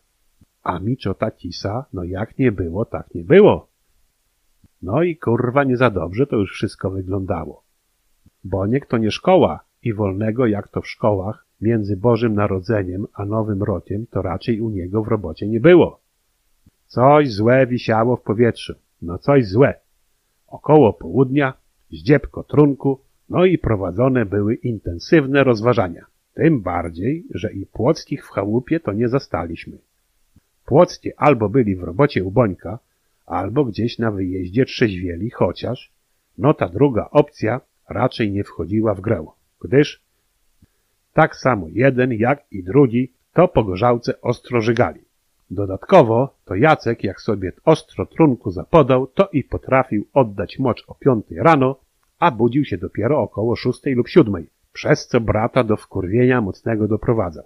a 0.62 0.78
Miciotakisa, 0.78 1.84
no 1.92 2.04
jak 2.04 2.38
nie 2.38 2.52
było, 2.52 2.84
tak 2.84 3.14
nie 3.14 3.24
było. 3.24 3.68
No 4.82 5.02
i 5.02 5.16
kurwa 5.16 5.64
nie 5.64 5.76
za 5.76 5.90
dobrze 5.90 6.26
to 6.26 6.36
już 6.36 6.52
wszystko 6.52 6.90
wyglądało. 6.90 7.62
Boniek 8.44 8.86
to 8.86 8.98
nie 8.98 9.10
szkoła 9.10 9.60
i 9.82 9.94
wolnego 9.94 10.46
jak 10.46 10.68
to 10.68 10.80
w 10.80 10.88
szkołach 10.88 11.46
między 11.60 11.96
Bożym 11.96 12.34
Narodzeniem 12.34 13.06
a 13.14 13.24
Nowym 13.24 13.62
Rokiem 13.62 14.06
to 14.06 14.22
raczej 14.22 14.60
u 14.60 14.70
niego 14.70 15.02
w 15.02 15.08
robocie 15.08 15.48
nie 15.48 15.60
było. 15.60 16.00
Coś 16.86 17.32
złe 17.32 17.66
wisiało 17.66 18.16
w 18.16 18.22
powietrzu. 18.22 18.74
No 19.02 19.18
coś 19.18 19.46
złe. 19.46 19.80
Około 20.48 20.92
południa, 20.92 21.52
zdziebko 21.90 22.44
trunku, 22.44 23.00
no 23.28 23.44
i 23.44 23.58
prowadzone 23.58 24.26
były 24.26 24.54
intensywne 24.54 25.44
rozważania. 25.44 26.06
Tym 26.34 26.60
bardziej, 26.60 27.26
że 27.34 27.52
i 27.52 27.66
płockich 27.66 28.26
w 28.26 28.28
chałupie 28.28 28.80
to 28.80 28.92
nie 28.92 29.08
zastaliśmy. 29.08 29.78
Płockie 30.64 31.12
albo 31.16 31.48
byli 31.48 31.76
w 31.76 31.82
robocie 31.82 32.24
u 32.24 32.30
Bońka, 32.30 32.78
albo 33.26 33.64
gdzieś 33.64 33.98
na 33.98 34.10
wyjeździe 34.10 34.64
trzeźwieli, 34.64 35.30
chociaż, 35.30 35.92
no 36.38 36.54
ta 36.54 36.68
druga 36.68 37.08
opcja 37.10 37.60
raczej 37.88 38.32
nie 38.32 38.44
wchodziła 38.44 38.94
w 38.94 39.00
grę, 39.00 39.26
gdyż 39.60 40.02
tak 41.12 41.36
samo 41.36 41.66
jeden 41.70 42.12
jak 42.12 42.46
i 42.50 42.62
drugi 42.62 43.12
to 43.32 43.48
po 43.48 43.64
gorzałce. 43.64 44.14
Dodatkowo 45.50 46.34
to 46.44 46.54
Jacek, 46.54 47.04
jak 47.04 47.20
sobie 47.20 47.52
ostro 47.64 48.06
trunku 48.06 48.50
zapodał, 48.50 49.06
to 49.06 49.28
i 49.32 49.44
potrafił 49.44 50.06
oddać 50.14 50.58
mocz 50.58 50.84
o 50.86 50.94
piątej 50.94 51.38
rano, 51.38 51.76
a 52.18 52.30
budził 52.30 52.64
się 52.64 52.78
dopiero 52.78 53.20
około 53.20 53.56
szóstej 53.56 53.94
lub 53.94 54.08
siódmej, 54.08 54.50
przez 54.72 55.06
co 55.06 55.20
brata 55.20 55.64
do 55.64 55.76
wkurwienia 55.76 56.40
mocnego 56.40 56.88
doprowadzał. 56.88 57.44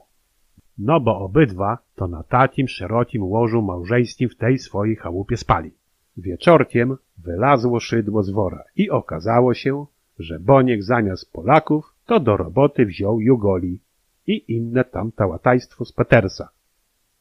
no 0.78 1.00
bo 1.00 1.18
obydwa 1.18 1.78
to 1.94 2.08
na 2.08 2.22
takim 2.22 2.68
szerokim 2.68 3.22
łożu 3.24 3.62
małżeńskim 3.62 4.28
w 4.28 4.36
tej 4.36 4.58
swojej 4.58 4.96
chałupie 4.96 5.36
spali. 5.36 5.70
Wieczorkiem 6.16 6.96
wylazło 7.18 7.80
szydło 7.80 8.22
z 8.22 8.30
wora 8.30 8.64
i 8.76 8.90
okazało 8.90 9.54
się, 9.54 9.86
że 10.18 10.40
Boniek 10.40 10.82
zamiast 10.82 11.32
Polaków 11.32 11.94
to 12.06 12.20
do 12.20 12.36
roboty 12.36 12.86
wziął 12.86 13.20
Jugoli 13.20 13.78
i 14.26 14.44
inne 14.56 14.84
tam 14.84 15.12
tałatajstwo 15.12 15.84
z 15.84 15.92
Petersa. 15.92 16.48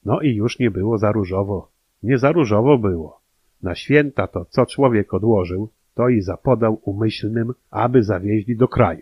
No 0.05 0.21
i 0.21 0.35
już 0.35 0.59
nie 0.59 0.71
było 0.71 0.97
za 0.97 1.11
różowo. 1.11 1.71
Nie 2.03 2.17
za 2.17 2.31
różowo 2.31 2.77
było. 2.77 3.21
Na 3.63 3.75
święta 3.75 4.27
to 4.27 4.45
co 4.45 4.65
człowiek 4.65 5.13
odłożył, 5.13 5.69
to 5.95 6.09
i 6.09 6.21
zapodał 6.21 6.81
umyślnym, 6.83 7.53
aby 7.71 8.03
zawieźli 8.03 8.55
do 8.55 8.67
kraju. 8.67 9.01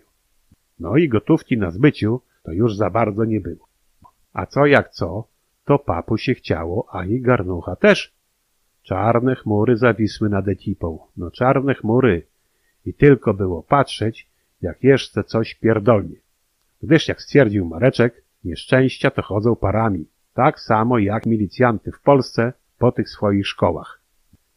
No 0.80 0.96
i 0.96 1.08
gotówki 1.08 1.58
na 1.58 1.70
zbyciu 1.70 2.20
to 2.42 2.52
już 2.52 2.76
za 2.76 2.90
bardzo 2.90 3.24
nie 3.24 3.40
było. 3.40 3.68
A 4.32 4.46
co 4.46 4.66
jak 4.66 4.90
co, 4.90 5.24
to 5.64 5.78
papu 5.78 6.16
się 6.16 6.34
chciało, 6.34 6.86
a 6.92 7.04
i 7.04 7.20
garnucha 7.20 7.76
też. 7.76 8.14
Czarne 8.82 9.34
chmury 9.34 9.76
zawisły 9.76 10.28
nad 10.28 10.48
ekipą. 10.48 10.98
No 11.16 11.30
czarne 11.30 11.74
chmury. 11.74 12.26
I 12.86 12.94
tylko 12.94 13.34
było 13.34 13.62
patrzeć, 13.62 14.28
jak 14.62 14.84
jeszcze 14.84 15.24
coś 15.24 15.54
pierdolnie. 15.54 16.16
Gdyż 16.82 17.08
jak 17.08 17.22
stwierdził 17.22 17.66
Mareczek, 17.66 18.22
nieszczęścia 18.44 19.10
to 19.10 19.22
chodzą 19.22 19.56
parami. 19.56 20.06
Tak 20.40 20.60
samo 20.60 20.98
jak 20.98 21.26
milicjanty 21.26 21.92
w 21.92 22.00
Polsce 22.00 22.52
po 22.78 22.92
tych 22.92 23.08
swoich 23.08 23.46
szkołach. 23.46 24.00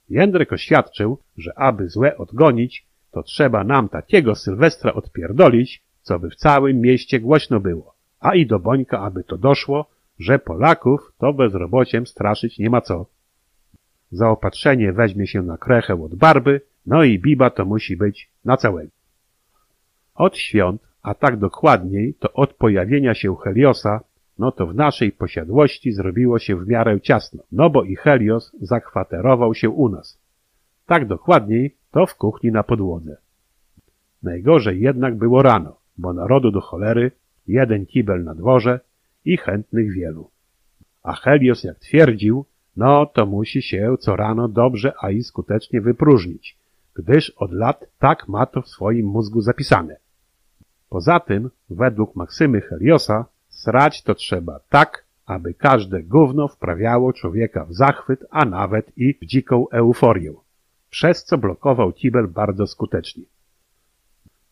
Jędrek 0.09 0.53
oświadczył, 0.53 1.17
że 1.37 1.59
aby 1.59 1.89
złe 1.89 2.17
odgonić, 2.17 2.85
to 3.11 3.23
trzeba 3.23 3.63
nam 3.63 3.89
takiego 3.89 4.35
Sylwestra 4.35 4.93
odpierdolić, 4.93 5.83
co 6.01 6.19
by 6.19 6.29
w 6.29 6.35
całym 6.35 6.81
mieście 6.81 7.19
głośno 7.19 7.59
było. 7.59 7.95
A 8.19 8.35
i 8.35 8.45
do 8.45 8.59
Bońka, 8.59 8.99
aby 8.99 9.23
to 9.23 9.37
doszło, 9.37 9.89
że 10.19 10.39
Polaków 10.39 11.13
to 11.17 11.33
bezrobociem 11.33 12.07
straszyć 12.07 12.59
nie 12.59 12.69
ma 12.69 12.81
co. 12.81 13.05
Zaopatrzenie 14.11 14.93
weźmie 14.93 15.27
się 15.27 15.41
na 15.41 15.57
krechę 15.57 16.03
od 16.03 16.15
barby, 16.15 16.61
no 16.85 17.03
i 17.03 17.19
biba 17.19 17.49
to 17.49 17.65
musi 17.65 17.97
być 17.97 18.29
na 18.45 18.57
całego. 18.57 18.91
Od 20.15 20.37
świąt, 20.37 20.81
a 21.01 21.13
tak 21.13 21.37
dokładniej, 21.37 22.13
to 22.13 22.33
od 22.33 22.53
pojawienia 22.53 23.13
się 23.13 23.35
Heliosa, 23.35 23.99
no 24.39 24.51
to 24.51 24.67
w 24.67 24.75
naszej 24.75 25.11
posiadłości 25.11 25.91
zrobiło 25.91 26.39
się 26.39 26.55
w 26.55 26.67
miarę 26.67 27.01
ciasno, 27.01 27.43
no 27.51 27.69
bo 27.69 27.83
i 27.83 27.95
Helios 27.95 28.51
zakwaterował 28.61 29.53
się 29.53 29.69
u 29.69 29.89
nas. 29.89 30.19
Tak 30.85 31.07
dokładniej, 31.07 31.75
to 31.91 32.05
w 32.05 32.15
kuchni 32.15 32.51
na 32.51 32.63
podłodze. 32.63 33.17
Najgorzej 34.23 34.81
jednak 34.81 35.15
było 35.15 35.41
rano, 35.41 35.77
bo 35.97 36.13
narodu 36.13 36.51
do 36.51 36.61
cholery, 36.61 37.11
jeden 37.47 37.85
kibel 37.85 38.23
na 38.23 38.35
dworze 38.35 38.79
i 39.25 39.37
chętnych 39.37 39.93
wielu. 39.93 40.29
A 41.03 41.13
Helios 41.13 41.63
jak 41.63 41.79
twierdził, 41.79 42.45
no 42.77 43.05
to 43.05 43.25
musi 43.25 43.61
się 43.61 43.95
co 43.99 44.15
rano 44.15 44.47
dobrze, 44.47 44.93
a 45.01 45.11
i 45.11 45.23
skutecznie 45.23 45.81
wypróżnić, 45.81 46.57
gdyż 46.95 47.29
od 47.29 47.51
lat 47.51 47.85
tak 47.99 48.27
ma 48.27 48.45
to 48.45 48.61
w 48.61 48.67
swoim 48.67 49.05
mózgu 49.05 49.41
zapisane. 49.41 49.97
Poza 50.89 51.19
tym, 51.19 51.49
według 51.69 52.15
Maksymy 52.15 52.61
Heliosa, 52.61 53.25
srać 53.63 54.03
to 54.03 54.15
trzeba 54.15 54.59
tak, 54.69 55.05
aby 55.25 55.53
każde 55.53 56.03
gówno 56.03 56.47
wprawiało 56.47 57.13
człowieka 57.13 57.65
w 57.65 57.73
zachwyt, 57.73 58.25
a 58.29 58.45
nawet 58.45 58.97
i 58.97 59.13
w 59.13 59.25
dziką 59.25 59.69
euforię, 59.69 60.33
przez 60.89 61.23
co 61.23 61.37
blokował 61.37 61.91
kibel 61.91 62.27
bardzo 62.27 62.67
skutecznie. 62.67 63.23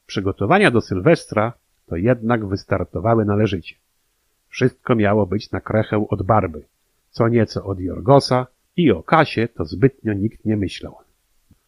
Przygotowania 0.06 0.72
do 0.72 0.81
Sylwestra 0.81 1.53
to 1.88 1.95
jednak 1.95 2.45
wystartowały 2.45 3.25
należycie. 3.25 3.75
Wszystko 4.49 4.95
miało 4.95 5.25
być 5.25 5.51
na 5.51 5.61
krechę 5.61 6.06
od 6.09 6.23
barby, 6.23 6.64
co 7.09 7.27
nieco 7.27 7.65
od 7.65 7.80
Jorgosa 7.80 8.48
i 8.77 8.91
o 8.91 9.03
kasie 9.03 9.48
to 9.48 9.65
zbytnio 9.65 10.14
nikt 10.14 10.45
nie 10.45 10.57
myślał. 10.57 10.95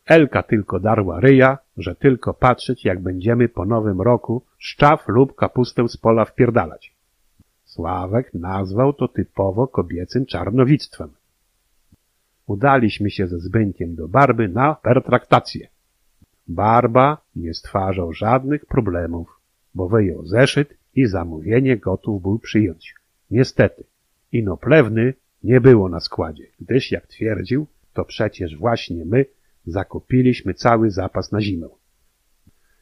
Elka 0.05 0.43
tylko 0.43 0.79
darła 0.79 1.19
ryja, 1.19 1.57
że 1.77 1.95
tylko 1.95 2.33
patrzeć 2.33 2.85
jak 2.85 2.99
będziemy 2.99 3.49
po 3.49 3.65
nowym 3.65 4.01
roku 4.01 4.41
szczaw 4.57 5.07
lub 5.07 5.35
kapustę 5.35 5.87
z 5.87 5.97
pola 5.97 6.25
wpierdalać. 6.25 6.93
Sławek 7.73 8.33
nazwał 8.33 8.93
to 8.93 9.07
typowo 9.07 9.67
kobiecym 9.67 10.25
czarnowictwem. 10.25 11.09
Udaliśmy 12.47 13.09
się 13.11 13.27
ze 13.27 13.39
Zbyńkiem 13.39 13.95
do 13.95 14.07
Barby 14.07 14.47
na 14.49 14.75
pertraktację. 14.75 15.67
Barba 16.47 17.17
nie 17.35 17.53
stwarzał 17.53 18.13
żadnych 18.13 18.65
problemów, 18.65 19.39
bo 19.75 19.89
wyjął 19.89 20.25
zeszyt 20.25 20.77
i 20.95 21.05
zamówienie 21.05 21.77
gotów 21.77 22.21
był 22.21 22.39
przyjąć. 22.39 22.95
Niestety, 23.31 23.83
inoplewny 24.31 25.13
nie 25.43 25.61
było 25.61 25.89
na 25.89 25.99
składzie, 25.99 26.47
gdyż 26.59 26.91
jak 26.91 27.07
twierdził, 27.07 27.67
to 27.93 28.05
przecież 28.05 28.57
właśnie 28.57 29.05
my 29.05 29.25
zakupiliśmy 29.65 30.53
cały 30.53 30.91
zapas 30.91 31.31
na 31.31 31.41
zimę. 31.41 31.69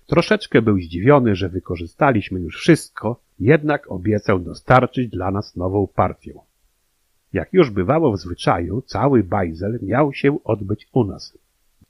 Troszeczkę 0.07 0.61
był 0.61 0.79
zdziwiony, 0.79 1.35
że 1.35 1.49
wykorzystaliśmy 1.49 2.39
już 2.39 2.57
wszystko, 2.57 3.21
jednak 3.41 3.91
obiecał 3.91 4.39
dostarczyć 4.39 5.09
dla 5.09 5.31
nas 5.31 5.55
nową 5.55 5.87
partię. 5.87 6.33
Jak 7.33 7.53
już 7.53 7.69
bywało 7.69 8.11
w 8.11 8.17
zwyczaju, 8.17 8.81
cały 8.81 9.23
bajzel 9.23 9.79
miał 9.81 10.13
się 10.13 10.43
odbyć 10.43 10.87
u 10.93 11.03
nas. 11.03 11.37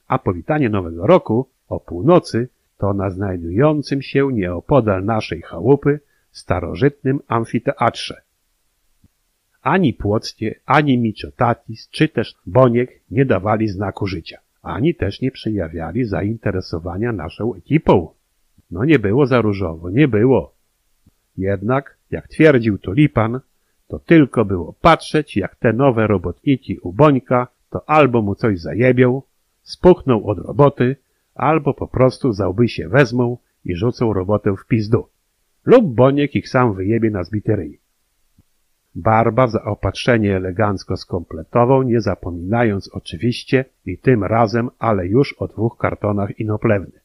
A 0.08 0.20
powitanie 0.20 0.70
Nowego 0.70 1.08
Roku 1.08 1.50
o 1.68 1.80
północy 1.80 2.50
to 2.78 2.94
na 2.94 3.10
znajdującym 3.10 4.02
się 4.02 4.34
nieopodal 4.34 5.06
naszej 5.06 5.42
chałupy 5.42 6.00
starożytnym 6.32 7.20
amfiteatrze. 7.28 8.22
Ani 9.62 9.94
Płockie, 9.94 10.56
ani 10.66 10.98
Miciotatis, 10.98 11.90
czy 11.90 12.08
też 12.08 12.36
Boniek 12.46 13.02
nie 13.12 13.26
dawali 13.26 13.68
znaku 13.68 14.08
życia, 14.08 14.40
ani 14.62 14.96
też 14.96 15.22
nie 15.22 15.32
przejawiali 15.32 16.06
zainteresowania 16.06 17.12
naszą 17.12 17.56
ekipą. 17.56 18.10
No 18.72 18.86
nie 18.86 19.00
było 19.00 19.26
za 19.26 19.42
różowo, 19.42 19.90
nie 19.90 20.08
było. 20.08 20.54
Jednak, 21.42 21.98
jak 22.11 22.28
twierdził 22.28 22.78
Tulipan, 22.78 23.40
to 23.88 24.00
tylko 24.00 24.45
było 24.45 24.74
patrzeć, 24.82 25.38
jak 25.38 25.56
te 25.56 25.74
nowe 25.74 26.08
robotniki 26.08 26.80
u 26.80 26.94
Bońka 26.94 27.48
to 27.70 27.90
albo 27.90 28.22
mu 28.22 28.36
coś 28.36 28.60
zajebią, 28.60 29.22
spuchną 29.64 30.24
od 30.24 30.38
roboty, 30.38 30.95
albo 31.36 31.74
po 31.74 31.88
prostu 31.88 32.34
za 32.34 32.50
łby 32.50 32.68
się 32.68 32.90
wezmą 32.90 33.38
i 33.66 33.76
rzucą 33.76 34.14
robotę 34.14 34.56
w 34.58 34.66
pizdu. 34.68 35.08
Lub 35.66 35.86
Boniek 35.95 36.36
ich 36.36 36.50
sam 36.50 36.74
wyjebie 36.74 37.11
na 37.11 37.24
zbity 37.24 37.56
ryj. 37.56 37.80
Barba 38.95 39.48
zaopatrzenie 39.48 40.36
elegancko 40.36 40.98
skompletował, 40.98 41.84
nie 41.84 42.02
zapominając 42.02 42.90
oczywiście 42.94 43.66
i 43.86 43.98
tym 43.98 44.24
razem, 44.24 44.70
ale 44.80 45.08
już 45.08 45.34
o 45.34 45.48
dwóch 45.48 45.78
kartonach 45.78 46.40
inoplewny. 46.40 47.00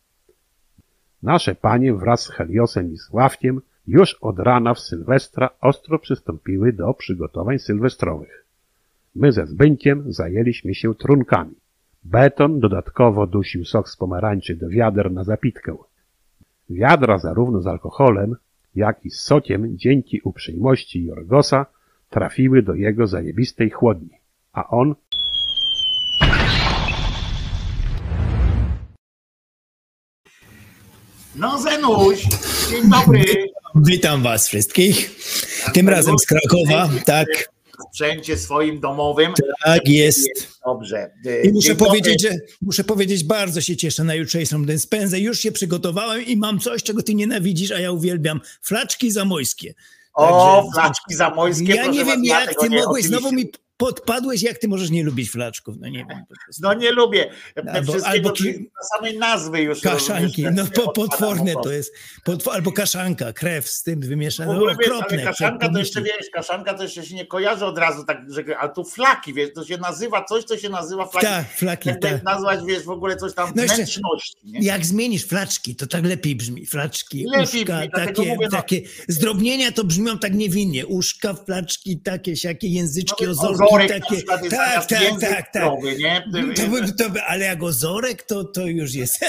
Nasze 1.22 1.54
panie 1.54 1.94
wraz 1.94 2.20
z 2.20 2.30
Heliosem 2.30 2.92
i 2.92 2.98
Sławkiem 2.98 3.60
już 3.86 4.14
od 4.14 4.38
rana 4.38 4.74
w 4.74 4.80
Sylwestra 4.80 5.50
ostro 5.60 5.98
przystąpiły 5.98 6.72
do 6.72 6.94
przygotowań 6.94 7.58
sylwestrowych. 7.58 8.44
My 9.14 9.32
ze 9.32 9.46
Zbyńkiem 9.46 10.12
zajęliśmy 10.12 10.74
się 10.74 10.94
trunkami. 10.94 11.54
Beton 12.04 12.60
dodatkowo 12.60 13.26
dusił 13.26 13.64
sok 13.64 13.88
z 13.88 13.96
pomarańczy 13.96 14.56
do 14.56 14.68
wiader 14.68 15.12
na 15.12 15.24
zapitkę. 15.24 15.76
Wiadra 16.70 17.18
zarówno 17.18 17.62
z 17.62 17.66
alkoholem, 17.66 18.36
jak 18.74 19.04
i 19.04 19.10
z 19.10 19.20
sokiem 19.20 19.78
dzięki 19.78 20.20
uprzejmości 20.24 21.04
Jorgosa 21.04 21.66
trafiły 22.10 22.62
do 22.62 22.74
jego 22.74 23.06
zajebistej 23.06 23.70
chłodni, 23.70 24.10
a 24.52 24.68
on 24.68 24.94
No 31.36 31.58
Zenuś, 31.62 32.22
dzień 32.70 32.90
dobry. 32.90 33.24
Witam 33.74 34.22
Was 34.22 34.48
wszystkich. 34.48 35.10
Tym 35.74 35.88
razem 35.88 36.18
z 36.18 36.26
Krakowa. 36.26 36.88
Tak, 37.06 37.26
W 37.78 37.88
sprzęcie 37.90 38.38
swoim 38.38 38.80
domowym. 38.80 39.32
tak 39.64 39.88
jest. 39.88 40.28
Dobrze. 40.66 41.10
I 41.44 41.52
muszę 41.52 41.68
Dzień 41.68 41.76
powiedzieć, 41.76 42.22
dobry. 42.22 42.38
że 42.38 42.54
muszę 42.62 42.84
powiedzieć, 42.84 43.24
bardzo 43.24 43.60
się 43.60 43.76
cieszę 43.76 44.04
na 44.04 44.14
jutrzejszą 44.14 44.64
dyspensę. 44.64 45.20
Już 45.20 45.38
się 45.40 45.52
przygotowałem 45.52 46.26
i 46.26 46.36
mam 46.36 46.60
coś, 46.60 46.82
czego 46.82 47.02
ty 47.02 47.14
nienawidzisz, 47.14 47.70
a 47.70 47.80
ja 47.80 47.92
uwielbiam. 47.92 48.40
Flaczki 48.62 49.10
zamojskie. 49.10 49.74
O, 50.14 50.62
Także- 50.62 50.72
flaczki 50.74 51.14
zamojskie. 51.14 51.74
Ja 51.74 51.86
nie 51.86 52.04
wiem, 52.04 52.24
ja 52.24 52.40
jak 52.40 52.54
ty 52.60 52.70
mogłeś 52.70 53.04
znowu 53.04 53.32
mi 53.32 53.50
podpadłeś, 53.76 54.42
jak 54.42 54.58
ty 54.58 54.68
możesz 54.68 54.90
nie 54.90 55.04
lubić 55.04 55.30
flaczków? 55.30 55.76
No 55.80 55.88
nie 55.88 56.06
wiem. 56.10 56.22
No 56.62 56.74
nie 56.74 56.92
lubię. 56.92 57.30
Te 57.54 57.72
Albo- 57.72 58.06
albo 58.06 58.30
ki- 58.30 58.70
samej 58.96 59.18
nazwy 59.18 59.60
już. 59.60 59.80
Kaszanki, 59.80 60.44
no 60.54 60.66
po, 60.74 60.92
potworne 60.92 61.52
po 61.52 61.60
to 61.62 61.72
jest. 61.72 61.94
Potw 62.24 62.48
albo 62.48 62.72
kaszanka, 62.72 63.32
krew 63.32 63.68
z 63.68 63.82
tym 63.82 64.00
W 64.00 64.06
wymieszane. 64.06 64.54
No, 64.54 64.60
wiesz, 64.66 64.88
okropne. 64.88 65.16
ale 65.16 65.22
kaszanka 65.24 65.68
to 65.68 65.78
jeszcze 65.78 66.02
wiesz, 66.02 66.26
kaszanka 66.34 66.74
to 66.74 66.82
jeszcze 66.82 67.04
się 67.06 67.14
nie 67.14 67.26
kojarzy 67.26 67.64
od 67.64 67.78
razu, 67.78 68.04
tak, 68.04 68.18
że, 68.28 68.58
ale 68.58 68.72
tu 68.72 68.84
flaki, 68.84 69.34
wiesz, 69.34 69.50
to 69.54 69.64
się 69.64 69.76
nazywa 69.78 70.24
coś, 70.24 70.44
co 70.44 70.58
się 70.58 70.68
nazywa 70.68 71.06
flaki. 71.06 71.26
Tak, 71.26 71.50
flaki, 71.52 71.88
Jakby 71.88 72.08
tak. 72.10 72.22
nazwać, 72.22 72.60
wiesz, 72.66 72.82
w 72.82 72.90
ogóle 72.90 73.16
coś 73.16 73.34
tam 73.34 73.46
No 73.48 73.52
wnętrzności, 73.62 74.36
nie? 74.44 74.60
Jak 74.60 74.86
zmienisz 74.86 75.24
flaczki, 75.26 75.76
to 75.76 75.86
tak 75.86 76.04
lepiej 76.04 76.36
brzmi. 76.36 76.66
Flaczki, 76.66 77.24
Lepiej 77.36 77.62
uszka, 77.62 77.76
brzmi, 77.78 77.90
takie, 77.90 78.22
mówię, 78.22 78.48
no- 78.52 78.56
takie 78.58 78.80
zdrobnienia 79.08 79.72
to 79.72 79.84
brzmią 79.84 80.18
tak 80.18 80.34
niewinnie. 80.34 80.86
Uszka, 80.86 81.34
flaczki, 81.34 82.00
takie, 82.00 82.36
siakie 82.36 82.68
języczki, 82.68 83.24
No, 83.24 83.30
ozorki, 83.30 83.65
ozorek 83.68 83.88
na 83.88 83.88
takie. 83.88 84.22
Tak, 84.50 84.86
tak, 84.86 85.20
tak, 85.20 85.52
tak. 85.52 85.72
nie? 85.98 86.24
To, 86.96 87.04
to, 87.04 87.20
ale 87.26 87.44
jak 87.44 87.62
ozorek, 87.62 88.22
to, 88.22 88.44
to 88.44 88.66
już 88.66 88.94
jest. 88.94 89.20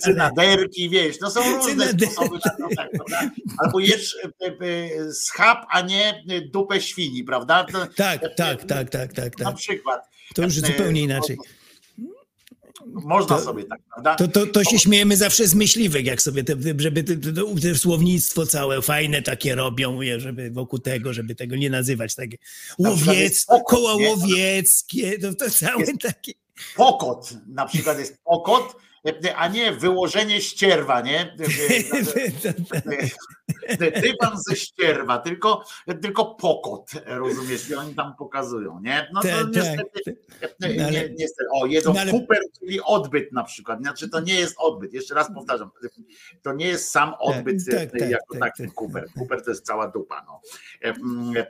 cynaderki, 0.00 0.90
wiesz, 0.90 1.18
to 1.18 1.30
są 1.30 1.56
różne 1.56 1.88
sposoby 1.88 2.38
tak? 2.76 3.30
Albo 3.58 3.80
jesz 3.80 4.16
e, 4.24 4.46
e, 4.46 5.12
schab, 5.12 5.66
a 5.70 5.80
nie 5.80 6.22
dupę 6.52 6.80
świni, 6.80 7.24
prawda? 7.24 7.66
Tak, 7.96 8.20
tak, 8.36 8.64
tak, 8.64 8.90
tak, 8.90 9.12
tak, 9.12 9.38
Na 9.38 9.44
tak. 9.44 9.54
przykład. 9.54 10.10
To 10.34 10.42
już 10.42 10.58
E, 10.58 10.60
zupełnie 10.60 11.02
inaczej. 11.02 11.36
Można 12.92 13.36
To- 13.36 13.44
sobie 13.44 13.64
tak, 13.64 13.80
prawda? 13.94 14.14
To, 14.14 14.28
to, 14.28 14.46
to 14.46 14.64
się 14.64 14.78
śmiejemy 14.78 15.16
zawsze 15.16 15.46
z 15.46 15.54
myśliwych, 15.54 16.06
jak 16.06 16.22
sobie 16.22 16.44
te, 16.44 16.54
żeby 16.78 17.04
te, 17.04 17.16
te, 17.16 17.74
słownictwo 17.74 18.46
całe 18.46 18.82
fajne 18.82 19.22
takie 19.22 19.54
robią, 19.54 19.98
żeby 20.18 20.50
wokół 20.50 20.78
tego, 20.78 21.12
żeby 21.12 21.34
tego 21.34 21.56
nie 21.56 21.70
nazywać 21.70 22.14
takie 22.14 22.36
łowiec, 22.78 23.46
nie? 23.48 24.08
łowieckie, 24.08 25.18
to, 25.18 25.34
to 25.34 25.50
całe 25.50 25.86
takie. 26.02 26.32
Pokot, 26.76 27.30
na 27.46 27.66
przykład 27.66 27.98
jest 27.98 28.18
pokot, 28.24 28.76
a 29.36 29.48
nie 29.48 29.72
wyłożenie 29.72 30.40
ścierwa, 30.40 31.00
nie? 31.00 31.36
Dywan 33.78 34.38
ze 34.48 34.56
ścierwa, 34.56 35.18
tylko, 35.18 35.64
tylko 36.02 36.34
pokot, 36.34 36.90
rozumiesz? 37.06 37.70
I 37.70 37.74
oni 37.74 37.94
tam 37.94 38.14
pokazują, 38.18 38.80
nie? 38.80 39.08
No 39.12 39.20
to 39.22 39.28
Tak, 39.28 39.46
niestety, 39.54 40.16
No 40.60 40.84
ale- 40.86 41.10
niestety, 41.10 41.48
o, 41.54 41.66
jedzą 41.66 41.92
no 41.94 42.00
ale- 42.00 42.10
kuper, 42.10 42.38
czyli 42.58 42.80
odbyt 42.80 43.32
na 43.32 43.44
przykład. 43.44 43.80
Znaczy 43.80 44.08
to 44.08 44.20
nie 44.20 44.34
jest 44.34 44.54
odbyt, 44.58 44.92
jeszcze 44.92 45.14
raz 45.14 45.34
powtarzam, 45.34 45.70
to 46.42 46.52
nie 46.52 46.66
jest 46.66 46.90
sam 46.90 47.14
odbyt 47.18 47.56
tak, 47.70 47.74
e, 47.80 47.86
tak, 47.98 48.10
jako 48.10 48.34
tak, 48.34 48.40
taki 48.42 48.62
tak, 48.62 48.72
kuper. 48.74 49.04
tak. 49.04 49.12
Kuper 49.14 49.44
to 49.44 49.50
jest 49.50 49.66
cała 49.66 49.88
dupa, 49.88 50.24
no. 50.26 50.40
E, 50.82 50.88
mm, 50.88 51.36
e, 51.36 51.44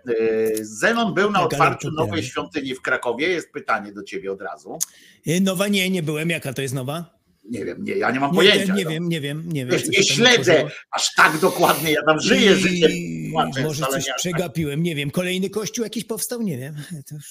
Zenon 0.62 1.14
był 1.14 1.30
na 1.30 1.38
Tak, 1.38 1.46
otwarciu 1.52 1.90
nowej 1.90 2.22
świątyni 2.22 2.74
w 2.74 2.82
Krakowie. 2.82 3.28
Jest 3.28 3.52
pytanie 3.52 3.92
do 3.92 4.02
ciebie 4.02 4.32
od 4.32 4.40
razu. 4.40 4.78
E, 5.26 5.40
Nowa 5.40 5.68
nie, 5.68 5.90
nie 5.90 6.02
byłem. 6.02 6.30
Jaka 6.30 6.52
to 6.52 6.62
jest 6.62 6.74
nowa? 6.74 7.19
Nie 7.50 7.64
wiem, 7.64 7.84
nie, 7.84 7.92
ja 7.92 8.10
nie 8.10 8.20
mam 8.20 8.30
Nie, 8.30 8.36
pojęcia. 8.36 8.74
nie 8.74 8.84
no. 8.84 8.90
wiem, 8.90 9.08
nie 9.08 9.20
wiem, 9.20 9.44
nie 9.52 9.66
wiem. 9.66 9.78
Wiesz, 9.78 9.88
nie 9.88 10.02
śledzę 10.04 10.64
aż 10.90 11.14
tak 11.16 11.38
dokładnie, 11.38 11.92
ja 11.92 12.02
tam 12.06 12.20
żyję. 12.20 12.56
I 12.72 13.30
tłumaczę, 13.30 13.62
Może 13.62 13.82
wcale 13.82 13.92
coś 13.96 14.04
nie 14.06 14.10
tak. 14.12 14.18
przegapiłem, 14.18 14.82
nie 14.82 14.94
wiem. 14.94 15.10
Kolejny 15.10 15.50
kościół 15.50 15.84
jakiś 15.84 16.04
powstał, 16.04 16.42
nie 16.42 16.58
wiem. 16.58 16.74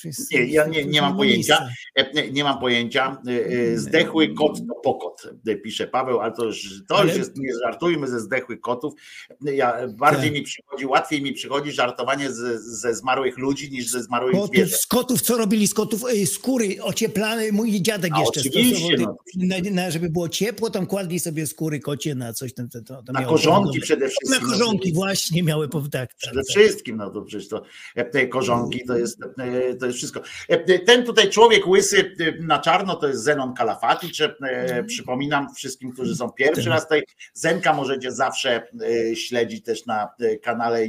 Jest, 0.03 0.31
Nie, 0.31 0.45
ja 0.45 0.67
nie, 0.67 0.83
to 0.83 0.89
nie 0.89 1.01
mam 1.01 1.11
ma 1.11 1.17
pojęcia. 1.17 1.59
miejsce. 1.95 2.11
E, 2.19 2.23
Nie, 2.23 2.31
nie 2.31 2.43
mam 2.43 2.59
pojęcia. 2.59 3.22
E, 3.27 3.45
e, 3.73 3.77
Zdechły 3.77 4.33
kot 4.33 4.57
to 4.67 4.75
pokot, 4.83 5.22
e, 5.48 5.56
pisze 5.56 5.88
Paweł, 5.88 6.19
ale 6.19 6.31
to 6.31 6.45
już, 6.45 6.83
to 6.88 7.03
już 7.03 7.15
jest, 7.17 7.38
nie 7.38 7.49
żartujmy 7.65 8.07
ze 8.07 8.19
zdechłych 8.19 8.61
kotów. 8.61 8.93
Ja, 9.41 9.77
bardziej 9.88 10.30
Tak. 10.30 10.33
mi 10.39 10.41
przychodzi, 10.41 10.85
łatwiej 10.85 11.22
mi 11.22 11.33
przychodzi 11.33 11.72
żartowanie 11.72 12.31
ze, 12.31 12.59
ze 12.59 12.95
zmarłych 12.95 13.38
ludzi 13.38 13.72
niż 13.72 13.88
ze 13.89 14.03
zmarłych 14.03 14.31
Kotów, 14.35 14.48
zwierząt. 14.49 14.81
z 14.81 14.88
kotów, 14.88 15.22
co 15.22 15.38
robili 15.38 15.67
z 15.67 15.73
kotów? 15.73 16.01
Skóry 16.33 16.75
ocieplane, 16.81 17.51
mój 17.51 17.81
dziadek 17.81 18.11
A 18.15 18.19
jeszcze 18.19 18.39
stosował, 18.39 18.89
no. 18.99 19.17
na, 19.35 19.56
na, 19.72 19.91
żeby 19.91 20.09
było 20.10 20.30
ciepło, 20.30 20.70
tam 20.70 20.86
kładli 20.88 21.20
sobie 21.20 21.48
skóry 21.48 21.80
kocie 21.80 22.16
na 22.16 22.34
coś. 22.34 22.54
Tam, 22.54 22.70
to, 22.70 22.82
to, 22.82 23.04
to 23.04 23.14
Na 23.14 23.24
korzonki 23.26 23.80
przede 23.80 24.06
Na 24.06 24.12
wszystkim. 24.12 24.40
no, 24.42 24.54
korzonki 24.54 24.94
właśnie 24.94 25.44
miały 25.44 25.70
tak, 25.70 25.84
tak, 25.92 26.16
Przede 26.16 26.36
tak. 26.36 26.46
wszystkim, 26.46 26.98
no 26.98 27.10
to 27.10 27.22
przecież 27.22 27.48
to 27.48 27.62
e, 27.96 28.06
te 28.06 28.28
korzonki 28.28 28.86
to 28.88 28.98
jest, 28.98 29.20
e, 29.38 29.76
to 29.76 29.86
jest 29.86 29.98
wszystko. 29.98 30.22
E, 30.48 30.80
Ten 30.80 31.04
tutaj 31.04 31.30
człowiek 31.30 31.68
łysy 31.68 32.16
na 32.40 32.60
czarno 32.60 32.96
to 32.96 33.08
jest 33.08 33.24
Zenon 33.24 33.54
Kalafaticz. 33.54 34.22
E, 34.22 34.84
Przypominam 34.88 35.54
wszystkim, 35.56 35.92
którzy 35.92 36.16
są 36.16 36.30
pierwszy 36.32 36.64
Tak. 36.64 36.74
raz 36.74 36.84
tutaj. 36.84 37.04
Zenka 37.34 37.74
możecie 37.74 38.12
zawsze 38.12 38.68
śledzić 39.16 39.64
też 39.66 39.86
na 39.86 40.10
kanale 40.42 40.88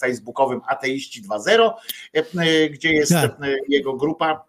facebookowym 0.00 0.60
Ateiści 0.68 1.22
2.0, 1.22 1.70
e, 2.12 2.70
gdzie 2.70 2.92
jest 2.92 3.12
Tak. 3.12 3.36
jego 3.68 3.96
grupa 3.96 4.44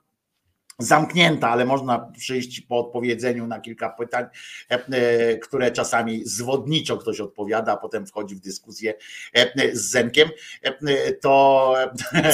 zamknięta, 0.80 1.50
ale 1.50 1.66
można 1.66 2.00
przyjść 2.18 2.62
po 2.62 2.80
odpowiedzeniu 2.80 3.48
na 3.48 3.60
kilka 3.60 3.90
pytań, 3.90 4.26
e, 4.72 4.86
e, 4.92 5.38
które 5.38 5.72
czasami 5.72 6.26
zwodniczo 6.26 6.98
ktoś 6.98 7.20
odpowiada, 7.20 7.74
a 7.74 7.78
potem 7.78 8.08
wchodzi 8.08 8.36
w 8.36 8.40
dyskusję 8.40 8.94
e, 9.34 9.76
z 9.76 9.90
Zenkiem, 9.90 10.30
to 11.22 11.76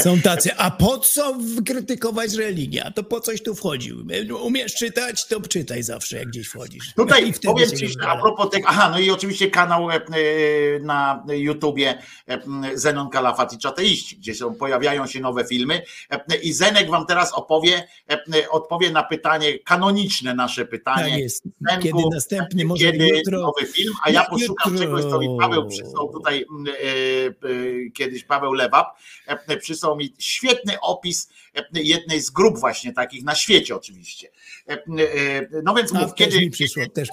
Są 0.03 0.21
tacy, 0.21 0.55
a 0.57 0.71
po 0.71 0.97
co 0.97 1.37
krytykować 1.65 2.33
religię? 2.33 2.85
A 2.85 2.91
to 2.91 3.03
po 3.03 3.19
coś 3.19 3.43
tu 3.43 3.55
wchodził? 3.55 3.97
Umiesz 4.43 4.73
czytać, 4.73 5.27
to 5.27 5.41
czytaj 5.41 5.83
zawsze, 5.83 6.17
jak 6.17 6.27
gdzieś 6.27 6.47
wchodzisz. 6.47 6.93
Tutaj 6.93 7.33
powiem 7.43 7.69
ci, 7.69 7.87
a 8.07 8.17
propos 8.17 8.49
tego, 8.49 8.67
aha, 8.67 8.89
no 8.91 8.99
i 8.99 9.11
oczywiście 9.11 9.49
kanał 9.49 9.87
na 10.81 11.23
YouTubie 11.27 11.97
Zenon 12.73 13.09
Kalafat 13.09 13.53
i 13.53 13.57
Czateiści, 13.57 14.17
gdzie 14.17 14.35
są, 14.35 14.55
pojawiają 14.55 15.07
się 15.07 15.19
nowe 15.19 15.45
filmy 15.45 15.81
i 16.43 16.53
Zenek 16.53 16.89
wam 16.89 17.05
teraz 17.05 17.33
opowie, 17.33 17.87
odpowie 18.49 18.91
na 18.91 19.03
pytanie, 19.03 19.59
kanoniczne 19.59 20.33
nasze 20.33 20.65
pytanie, 20.65 21.11
Tak 21.11 21.19
jest. 21.19 21.43
Kiedy 21.81 22.03
następny, 22.11 22.65
może 22.65 22.91
kiedy 22.91 23.07
jutro. 23.07 23.41
nowy 23.41 23.65
film, 23.65 23.93
a 24.03 24.09
ja 24.09 24.25
poszukam 24.25 24.73
Jutro. 24.73 24.87
czegoś, 24.87 25.03
co 25.11 25.19
mi 25.19 25.37
Paweł 25.39 25.67
przysłał 25.67 26.13
tutaj 26.13 26.45
mm, 26.49 26.67
e, 26.67 27.27
e, 27.27 27.89
kiedyś 27.89 28.23
Paweł 28.23 28.53
Lewap, 28.53 28.87
e, 29.27 29.57
przysłał 29.57 29.97
mi 29.97 30.13
świetny 30.19 30.79
opis 30.81 31.29
jednej 31.73 32.21
z 32.21 32.29
grup 32.29 32.59
właśnie 32.59 32.93
takich 32.93 33.23
na 33.23 33.35
świecie 33.35 33.75
oczywiście. 33.75 34.31
E, 34.71 35.41
e, 35.41 35.61
No 35.63 35.75
więc 35.75 35.91
mów, 35.93 36.01
też 36.01 36.13
kiedy... 36.15 36.39
mi 36.39 36.51
przyszło, 36.51 36.83
też. 36.93 37.09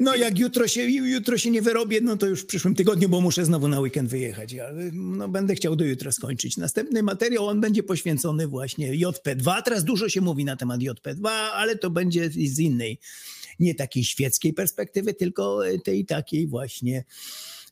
No 0.00 0.16
jak 0.16 0.38
jutro 0.38 0.68
się, 0.68 0.82
jutro 0.84 1.38
się 1.38 1.50
nie 1.50 1.62
wyrobię, 1.62 2.00
no 2.00 2.16
to 2.16 2.26
już 2.26 2.42
w 2.42 2.46
przyszłym 2.46 2.74
tygodniu, 2.74 3.08
bo 3.08 3.20
muszę 3.20 3.44
znowu 3.44 3.68
na 3.68 3.80
weekend 3.80 4.10
wyjechać. 4.10 4.54
Ale 4.54 4.90
no, 4.92 5.28
będę 5.28 5.54
chciał 5.54 5.76
do 5.76 5.84
jutra 5.84 6.12
skończyć. 6.12 6.56
Następny 6.56 7.02
materiał, 7.02 7.46
on 7.46 7.60
będzie 7.60 7.82
poświęcony 7.82 8.46
właśnie 8.46 8.92
JP2. 8.92 9.62
Teraz 9.62 9.84
dużo 9.84 10.08
się 10.08 10.20
mówi 10.20 10.44
na 10.44 10.56
temat 10.56 10.80
JP2, 10.80 11.28
ale 11.30 11.76
to 11.78 11.90
będzie 11.90 12.30
z 12.30 12.58
innej, 12.58 12.98
nie 13.58 13.74
takiej 13.74 14.04
świeckiej 14.04 14.52
perspektywy, 14.52 15.14
tylko 15.14 15.60
tej 15.84 16.06
takiej 16.06 16.46
właśnie 16.46 17.04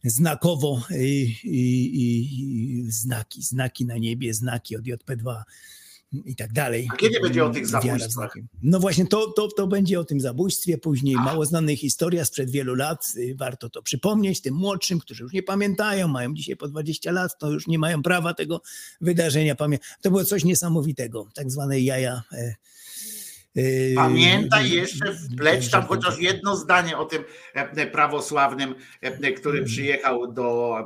znakowo 0.05 0.83
i, 1.01 1.37
i, 1.45 2.03
i 2.03 2.91
znaki, 2.91 3.43
znaki 3.43 3.87
na 3.87 3.99
niebie, 3.99 4.35
znaki 4.35 4.77
od 4.77 4.83
JP2 4.83 5.43
i 6.13 6.37
tak 6.37 6.53
dalej. 6.53 6.89
A 6.93 6.97
kiedy 6.97 7.21
będzie 7.21 7.45
o 7.45 7.51
tych 7.51 7.67
zabójstwach? 7.67 8.35
No 8.63 8.81
właśnie, 8.81 9.07
to, 9.07 9.33
to, 9.33 9.49
to 9.49 9.67
będzie 9.67 10.01
o 10.01 10.05
tym 10.05 10.21
zabójstwie, 10.21 10.79
później 10.79 11.15
mało 11.15 11.45
znana 11.47 11.77
historia 11.77 12.25
sprzed 12.25 12.51
wielu 12.51 12.75
lat. 12.75 13.05
y, 13.17 13.35
Warto 13.39 13.71
to 13.71 13.83
przypomnieć 13.83 14.41
tym 14.41 14.55
młodszym, 14.55 15.01
którzy 15.01 15.23
już 15.23 15.33
nie 15.33 15.43
pamiętają, 15.43 16.09
mają 16.09 16.35
dzisiaj 16.35 16.57
po 16.57 16.69
20 16.69 17.13
lat, 17.13 17.39
to 17.39 17.51
już 17.51 17.67
nie 17.67 17.79
mają 17.79 18.03
prawa 18.03 18.35
tego 18.35 18.63
wydarzenia 19.01 19.55
pamiętać. 19.55 19.89
To 20.03 20.11
było 20.11 20.25
coś 20.25 20.45
niesamowitego, 20.45 21.29
tak 21.35 21.51
zwane 21.51 21.81
jaja. 21.81 22.23
e, 22.33 22.55
e, 23.57 23.95
Pamiętaj 23.95 24.71
jeszcze 24.71 25.15
wpleć 25.15 25.71
tam 25.71 25.87
chociaż 25.87 26.19
jedno 26.19 26.57
zdanie 26.57 26.99
o 26.99 27.05
tym 27.05 27.25
e, 27.55 27.87
prawosławnym, 27.87 28.75
który 29.37 29.65
przyjechał 29.65 30.33
do, 30.33 30.77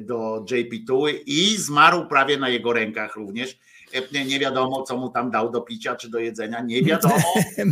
do 0.00 0.44
JP 0.50 0.86
Tuły 0.86 1.12
i 1.12 1.56
zmarł 1.56 2.06
prawie 2.08 2.36
na 2.36 2.48
jego 2.48 2.72
rękach 2.72 3.16
również. 3.16 3.58
Nie 4.26 4.38
wiadomo, 4.38 4.82
co 4.82 4.96
mu 4.96 5.08
tam 5.10 5.30
dał 5.30 5.50
do 5.50 5.60
picia 5.60 5.96
czy 5.96 6.10
do 6.10 6.18
jedzenia, 6.18 6.60
nie 6.60 6.82
wiadomo. 6.90 7.14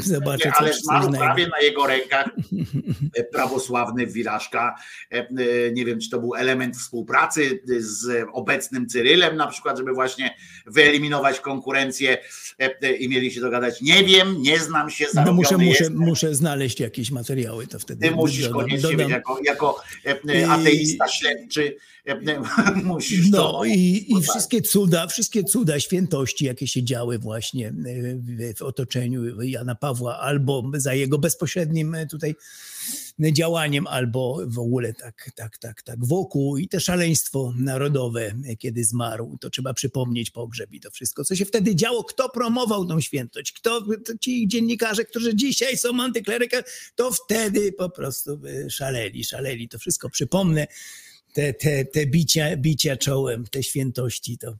Zobaczę, 0.04 0.52
ale 0.56 0.72
zmarł 0.74 1.12
prawie 1.12 1.46
na 1.48 1.60
jego 1.60 1.86
rękach 1.86 2.30
e, 3.18 3.24
prawosławny 3.24 4.06
Wiraszka. 4.06 4.74
E, 5.12 5.16
e, 5.16 5.26
Nie 5.72 5.84
wiem, 5.84 6.00
czy 6.00 6.10
to 6.10 6.20
był 6.20 6.34
element 6.34 6.76
współpracy 6.76 7.62
z 7.78 8.26
obecnym 8.32 8.86
Cyrylem, 8.86 9.36
na 9.36 9.46
przykład, 9.46 9.78
żeby 9.78 9.92
właśnie 9.92 10.34
wyeliminować 10.66 11.40
konkurencję 11.40 12.18
i 12.98 13.08
mieli 13.08 13.30
się 13.30 13.40
dogadać. 13.40 13.80
Nie 13.82 14.04
wiem, 14.04 14.42
nie 14.42 14.58
znam 14.60 14.90
się, 14.90 15.04
No 15.14 15.32
muszę, 15.32 15.56
muszę, 15.58 15.68
jestem. 15.68 15.96
muszę 15.96 16.34
znaleźć 16.34 16.80
jakieś 16.80 17.10
materiały, 17.10 17.66
to 17.66 17.78
wtedy 17.78 18.08
Ty 18.08 18.14
musisz 18.14 18.44
dodam- 18.48 18.60
koniecznie 18.60 18.90
dodam. 18.90 19.10
jako, 19.10 19.38
jako 19.44 19.80
ateista 20.50 21.08
śledczy, 21.08 21.76
musisz 22.84 23.30
No 23.30 23.52
to. 23.52 23.64
i, 23.64 24.06
i 24.08 24.22
wszystkie 24.22 24.62
cuda, 24.62 25.06
wszystkie 25.06 25.44
cuda 25.44 25.80
świętości, 25.80 26.44
jakie 26.44 26.66
się 26.66 26.84
działy 26.84 27.18
właśnie 27.18 27.68
e, 27.68 27.72
w, 28.16 28.58
w 28.58 28.62
otoczeniu 28.62 29.40
Jana 29.42 29.74
Pawła 29.74 30.18
albo 30.18 30.70
za 30.74 30.94
jego 30.94 31.18
bezpośrednim 31.18 31.94
e, 31.94 32.06
tutaj 32.06 32.34
działaniem 33.18 33.86
albo 33.86 34.40
w 34.46 34.58
ogóle 34.58 34.94
tak, 34.94 35.30
tak, 35.34 35.58
tak, 35.58 35.82
tak 35.82 36.06
wokół. 36.06 36.56
I 36.56 36.68
te 36.68 36.80
szaleństwo 36.80 37.52
narodowe, 37.56 38.34
kiedy 38.58 38.84
zmarł, 38.84 39.38
to 39.40 39.50
trzeba 39.50 39.74
przypomnieć 39.74 40.30
pogrzeb 40.30 40.72
i 40.72 40.80
to 40.80 40.90
wszystko, 40.90 41.24
co 41.24 41.36
się 41.36 41.44
wtedy 41.44 41.76
działo, 41.76 42.04
kto 42.04 42.28
promował 42.28 42.86
tą 42.86 43.00
świętość, 43.00 43.52
kto, 43.52 43.80
to 44.04 44.18
ci 44.20 44.48
dziennikarze, 44.48 45.04
którzy 45.04 45.34
dzisiaj 45.34 45.76
są 45.76 46.02
antyklerykami, 46.02 46.64
to 46.94 47.10
wtedy 47.12 47.72
po 47.72 47.90
prostu 47.90 48.40
szaleli, 48.68 49.24
szaleli, 49.24 49.68
to 49.68 49.78
wszystko 49.78 50.10
przypomnę, 50.10 50.66
te, 51.34 51.52
te, 51.54 51.84
te 51.84 52.06
bicia, 52.06 52.56
bicia 52.56 52.96
czołem, 52.96 53.44
te 53.50 53.62
świętości, 53.62 54.38
to 54.38 54.56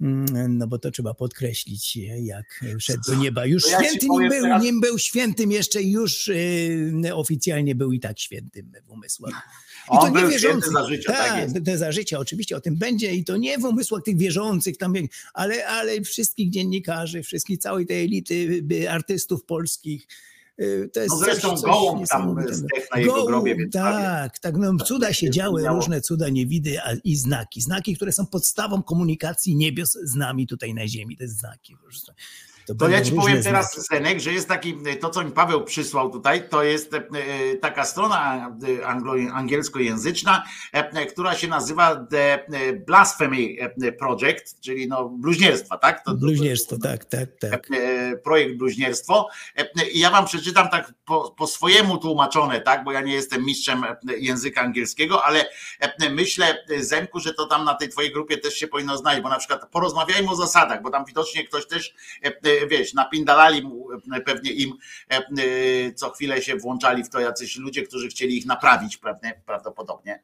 mm, 0.00 0.58
no 0.58 0.66
bo 0.66 0.78
to 0.78 0.90
trzeba 0.90 1.14
podkreślić, 1.14 1.96
jak 2.22 2.64
szedł 2.78 3.02
do 3.06 3.14
nieba. 3.14 3.46
Już 3.46 3.62
To 3.62 3.70
ja 3.70 3.78
święty 3.84 4.06
nim 4.08 4.28
był, 4.28 4.42
teraz- 4.42 4.62
nim 4.62 4.80
był 4.80 4.98
świętym 4.98 5.52
jeszcze, 5.52 5.82
już 5.82 6.28
y, 6.28 7.14
oficjalnie 7.14 7.74
był 7.74 7.92
i 7.92 8.00
tak 8.00 8.18
świętym 8.20 8.72
w 8.86 8.90
umysłach. 8.90 9.48
I 9.86 9.90
On 9.90 10.12
był 10.12 10.30
święty 10.38 10.70
za 10.70 10.88
życia, 10.88 11.12
tak 11.12 11.42
jest. 11.42 11.66
to 11.66 11.78
za 11.78 11.92
życia, 11.92 12.18
oczywiście 12.18 12.56
o 12.56 12.60
tym 12.60 12.76
będzie 12.76 13.14
i 13.14 13.24
to 13.24 13.36
nie 13.36 13.58
w 13.58 13.64
umysłach 13.64 14.02
tych 14.02 14.18
wierzących, 14.18 14.76
tam, 14.76 14.94
ale, 15.34 15.66
ale 15.66 16.00
wszystkich 16.00 16.50
dziennikarzy, 16.50 17.22
wszystkich, 17.22 17.58
całej 17.58 17.86
tej 17.86 18.04
elity 18.04 18.64
y, 18.72 18.90
artystów 18.90 19.44
polskich. 19.44 20.06
Y, 20.60 20.90
To 20.94 21.00
jest 21.00 21.12
No 21.12 21.18
zresztą 21.18 21.48
coś, 21.50 21.60
coś 21.60 21.70
Gołąb 21.70 22.08
tam 22.08 22.36
zdechł 22.50 22.86
na 22.94 22.98
jego 23.00 23.24
grobie, 23.26 23.56
więc 23.56 23.72
tak, 23.72 24.38
tak, 24.38 24.56
no 24.56 24.76
cuda 24.84 25.12
się 25.12 25.30
działy, 25.30 25.68
różne 25.68 26.00
cuda, 26.00 26.28
niewidy 26.28 26.82
a- 26.82 26.94
i 27.04 27.16
znaki. 27.16 27.60
Znaki, 27.60 27.96
które 27.96 28.12
są 28.12 28.26
podstawą 28.26 28.82
komunikacji 28.82 29.56
niebios 29.56 29.92
z 30.04 30.14
nami 30.14 30.46
tutaj 30.46 30.74
na 30.74 30.88
ziemi, 30.88 31.16
te 31.16 31.28
znaki. 31.28 31.76
To 32.66 32.74
będą 32.74 32.96
ja 32.96 33.02
ci 33.02 33.12
powiem 33.12 33.42
teraz, 33.42 33.74
znaki. 33.74 33.86
Zenek, 33.90 34.20
że 34.20 34.32
jest 34.32 34.48
taki, 34.48 34.78
to 35.00 35.10
co 35.10 35.24
mi 35.24 35.30
Paweł 35.32 35.64
przysłał 35.64 36.10
tutaj, 36.10 36.48
to 36.48 36.62
jest 36.62 36.94
e, 36.94 37.00
taka 37.60 37.84
strona 37.84 38.46
e, 38.46 38.86
anglo- 38.86 39.30
angielskojęzyczna, 39.34 40.44
e, 40.72 41.06
która 41.06 41.34
się 41.34 41.48
nazywa 41.48 41.96
The 42.10 42.34
e, 42.34 42.72
Blasphemy 42.72 43.36
e, 43.82 43.92
Project, 43.92 44.60
czyli 44.60 44.88
no 44.88 45.08
bluźnierstwa, 45.08 45.78
tak? 45.78 45.98
To- 45.98 46.04
to- 46.04 46.10
to- 46.10 46.16
Bluźnierstwo, 46.16 46.76
tak, 46.82 47.04
tak, 47.04 47.28
tak. 47.40 47.68
e, 47.72 48.16
projekt 48.16 48.56
bluźnierstwo. 48.56 49.28
E, 49.56 49.68
I 49.92 49.98
ja 49.98 50.10
wam 50.10 50.24
przeczytam 50.26 50.68
tak 50.68 50.92
po, 51.04 51.30
po 51.38 51.46
swojemu 51.46 51.98
tłumaczone, 51.98 52.60
tak, 52.60 52.84
bo 52.84 52.92
ja 52.92 53.00
nie 53.00 53.14
jestem 53.14 53.44
mistrzem 53.44 53.84
e, 53.84 53.96
języka 54.18 54.60
angielskiego, 54.60 55.24
ale 55.24 55.44
e, 55.80 56.10
myślę, 56.10 56.64
e, 56.70 56.84
Zenku, 56.84 57.20
że 57.20 57.34
to 57.34 57.46
tam 57.46 57.64
na 57.64 57.74
tej 57.74 57.88
twojej 57.88 58.12
grupie 58.12 58.38
też 58.38 58.54
się 58.54 58.66
powinno 58.68 58.96
znaleźć, 58.96 59.22
bo 59.22 59.28
na 59.28 59.38
przykład 59.38 59.70
porozmawiajmy 59.70 60.30
o 60.30 60.36
zasadach, 60.36 60.82
bo 60.82 60.90
tam 60.90 61.04
widocznie 61.04 61.44
ktoś 61.46 61.66
też, 61.66 61.94
e, 62.24 62.28
e, 62.28 62.32
wiesz, 62.68 62.94
napindalali 62.94 63.62
mu 63.62 63.88
e, 63.92 64.20
pewnie 64.20 64.52
im 64.52 64.72
e, 65.10 65.16
e, 65.16 65.22
co 65.94 66.10
chwilę 66.10 66.42
się 66.42 66.56
włączali 66.56 67.04
w 67.04 67.10
to 67.10 67.20
jacyś 67.20 67.56
ludzie, 67.56 67.82
którzy 67.82 68.08
chcieli 68.08 68.38
ich 68.38 68.46
naprawić 68.46 68.98
prawdopodobnie 69.46 70.22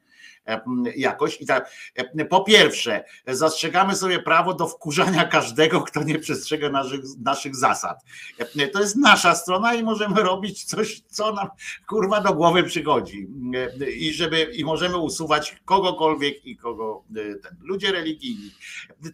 jakoś. 0.95 1.41
I 1.41 1.45
tak, 1.45 1.71
e, 1.95 2.25
po 2.25 2.43
pierwsze, 2.43 3.03
zastrzegamy 3.27 3.95
sobie 3.95 4.19
prawo 4.19 4.53
do 4.53 4.67
wkurzania 4.67 5.23
każdego, 5.37 5.81
kto 5.81 6.03
nie 6.03 6.19
przestrzega 6.19 6.69
naszych, 6.69 7.01
naszych 7.23 7.55
zasad. 7.55 8.03
E, 8.37 8.67
To 8.67 8.81
jest 8.81 8.95
nasza 8.95 9.35
strona 9.35 9.73
i 9.73 9.83
możemy 9.83 10.23
robić 10.23 10.63
coś, 10.63 11.01
co 11.01 11.33
nam 11.33 11.47
kurwa 11.87 12.21
do 12.21 12.33
głowy 12.33 12.63
przychodzi. 12.63 13.27
E, 13.81 13.91
I 13.91 14.13
żeby 14.13 14.43
i 14.43 14.63
możemy 14.63 14.97
usuwać 14.97 15.55
kogokolwiek 15.65 16.45
i 16.45 16.57
kogo 16.57 17.03
e, 17.11 17.35
ten. 17.35 17.57
Ludzie 17.61 17.91
religijni. 17.91 18.51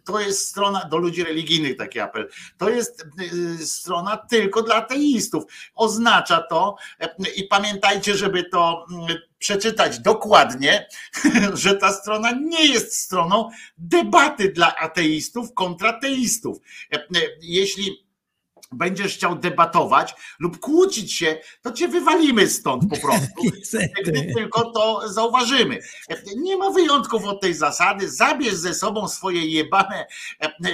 To 0.04 0.20
jest 0.20 0.48
strona 0.48 0.86
do 0.86 0.98
ludzi 0.98 1.24
religijnych 1.24 1.78
taki 1.78 2.00
apel. 2.00 2.30
To 2.58 2.70
jest 2.70 3.06
e, 3.62 3.66
strona 3.66 4.18
tylko 4.18 4.62
dla 4.62 4.76
ateistów. 4.76 5.44
Oznacza 5.76 6.42
to 6.42 6.76
e, 7.00 7.16
i 7.36 7.44
pamiętajcie, 7.44 8.16
żeby 8.16 8.44
to 8.44 8.86
przeczytać 9.46 10.00
dokładnie, 10.00 10.88
że 11.54 11.76
ta 11.76 11.94
strona 11.94 12.32
nie 12.32 12.66
jest 12.66 12.96
stroną 12.98 13.50
debaty 13.78 14.52
dla 14.52 14.76
ateistów 14.76 15.54
kontra 15.54 16.00
teistów. 16.00 16.58
E, 16.94 16.96
e, 16.96 17.08
Jeśli 17.42 18.06
będziesz 18.72 19.14
chciał 19.16 19.36
debatować 19.36 20.16
lub 20.40 20.60
kłócić 20.60 21.14
się, 21.14 21.38
to 21.62 21.72
cię 21.72 21.88
wywalimy 21.88 22.48
stąd 22.48 22.84
po 22.90 22.98
prostu. 23.08 23.42
Gdy 24.06 24.34
tylko 24.34 24.72
to 24.72 25.10
zauważymy. 25.10 25.80
E, 26.10 26.16
Nie 26.36 26.58
ma 26.58 26.70
wyjątków 26.70 27.26
od 27.26 27.42
tej 27.42 27.54
zasady. 27.54 28.10
Zabierz 28.10 28.56
ze 28.56 28.74
sobą 28.74 29.08
swoje 29.08 29.46
jebane 29.46 30.08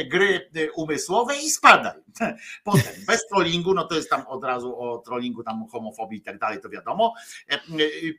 gry 0.09 0.49
umysłowe 0.75 1.37
i 1.37 1.49
spadaj. 1.49 1.93
Potem 2.63 2.93
bez 3.07 3.27
trollingu, 3.27 3.73
no 3.73 3.83
to 3.83 3.95
jest 3.95 4.09
tam 4.09 4.27
od 4.27 4.43
razu 4.43 4.79
o 4.79 4.97
trollingu, 4.97 5.43
tam 5.43 5.67
homofobii 5.71 6.19
i 6.19 6.21
tak 6.21 6.39
dalej, 6.39 6.61
to 6.61 6.69
wiadomo. 6.69 7.13
E, 7.49 7.53
e, 7.53 7.59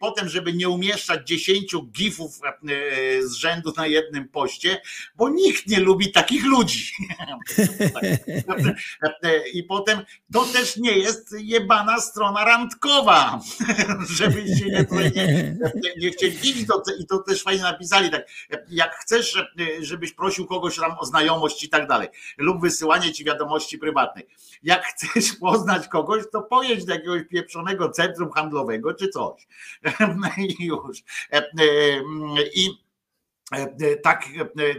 Potem, 0.01 0.29
żeby 0.29 0.53
nie 0.53 0.69
umieszczać 0.69 1.29
10 1.29 1.77
gifów 1.91 2.41
e, 2.45 3.23
z 3.23 3.33
rzędu 3.33 3.73
na 3.77 3.87
jednym 3.87 4.29
poście, 4.29 4.81
bo 5.17 5.29
nikt 5.29 5.67
nie 5.67 5.81
lubi 5.81 6.13
takich 6.13 6.45
ludzi. 6.45 6.93
I 9.55 9.63
potem 9.63 10.01
to 10.33 10.45
też 10.45 10.77
nie 10.77 10.99
jest 10.99 11.35
jebana 11.39 12.01
strona 12.01 12.45
randkowa, 12.45 13.41
żebyście 14.19 14.67
nie, 14.67 15.57
nie, 15.75 15.95
nie 15.99 16.11
chcieli. 16.11 16.67
To, 16.67 16.83
I 17.01 17.07
to 17.07 17.19
też 17.19 17.43
fajnie 17.43 17.63
napisali, 17.63 18.11
tak, 18.11 18.27
jak 18.69 18.95
chcesz, 18.95 19.45
żebyś 19.81 20.13
prosił 20.13 20.47
kogoś 20.47 20.77
tam 20.77 20.99
o 20.99 21.07
znajomość 21.07 21.65
i 21.65 21.69
tak 21.69 21.89
dalej, 21.89 22.09
lub 22.39 22.61
wysyłanie 22.61 23.13
ci 23.13 23.25
wiadomości 23.25 23.79
prywatnej. 23.83 24.27
Jak 24.63 24.85
chcesz 24.85 25.33
poznać 25.33 25.89
kogoś, 25.89 26.23
to 26.33 26.43
pojedź 26.43 26.85
do 26.85 26.95
jakiegoś 26.95 27.23
pieprzonego 27.29 27.91
centrum 27.91 28.31
handlowego 28.31 28.95
czy 28.95 29.09
coś. 29.09 29.49
I 30.59 30.65
już. 30.65 30.99
I 32.55 32.82
tak, 34.03 34.25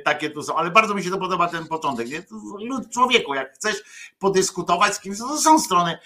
takie 0.06 0.30
tu 0.30 0.44
są, 0.44 0.56
ale 0.56 0.72
bardzo 0.72 0.96
mi 0.96 1.04
się 1.04 1.10
to 1.10 1.18
podoba 1.18 1.48
ten 1.48 1.68
początek. 1.68 2.10
Nie? 2.10 2.24
Lud 2.68 2.90
człowieku, 2.90 3.34
jak 3.34 3.56
chcesz 3.56 3.76
podyskutować 4.20 4.96
z 4.96 5.00
kimś, 5.00 5.18
to 5.18 5.38
są 5.38 5.60
strony. 5.60 5.98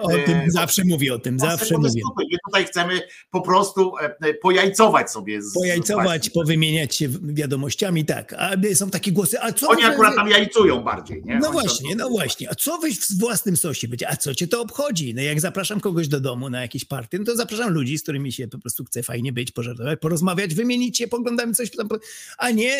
O 0.00 0.08
tym 0.08 0.42
zawsze 0.48 0.82
mówię 0.84 1.14
o 1.14 1.18
tym, 1.18 1.38
zawsze 1.38 1.78
mówię. 1.78 2.02
My 2.18 2.24
tutaj 2.46 2.64
chcemy 2.64 3.00
po 3.30 3.40
prostu 3.40 3.92
pojajcować 4.42 5.10
sobie. 5.10 5.42
Z, 5.42 5.54
pojajcować, 5.54 6.24
z 6.24 6.30
powymieniać 6.30 6.96
się 6.96 7.08
wiadomościami, 7.22 8.04
tak. 8.04 8.34
A 8.38 8.50
są 8.74 8.90
takie 8.90 9.12
głosy, 9.12 9.40
a 9.40 9.52
co 9.52 9.68
Oni 9.68 9.84
akurat 9.84 10.14
tam 10.14 10.28
jajcują 10.28 10.82
bardziej, 10.82 11.22
nie? 11.24 11.38
No 11.38 11.48
Oni 11.48 11.60
właśnie, 11.60 11.96
no 11.96 12.08
właśnie. 12.08 12.50
A 12.50 12.54
co 12.54 12.78
wy 12.78 12.90
w 12.92 13.18
własnym 13.18 13.56
sosie 13.56 13.88
będzie? 13.88 14.08
A 14.10 14.16
co 14.16 14.34
cię 14.34 14.48
to 14.48 14.60
obchodzi? 14.60 15.14
No 15.14 15.22
jak 15.22 15.40
zapraszam 15.40 15.80
kogoś 15.80 16.08
do 16.08 16.20
domu 16.20 16.50
na 16.50 16.62
jakieś 16.62 16.84
party, 16.84 17.18
no 17.18 17.24
to 17.24 17.36
zapraszam 17.36 17.72
ludzi, 17.72 17.98
z 17.98 18.02
którymi 18.02 18.32
się 18.32 18.48
po 18.48 18.58
prostu 18.58 18.84
chce 18.84 19.02
fajnie 19.02 19.32
być, 19.32 19.52
pożartować, 19.52 19.98
porozmawiać, 20.00 20.54
wymienić 20.54 20.98
się, 20.98 21.08
poglądamy 21.08 21.54
coś 21.54 21.70
tam, 21.70 21.88
a 22.38 22.50
nie, 22.50 22.76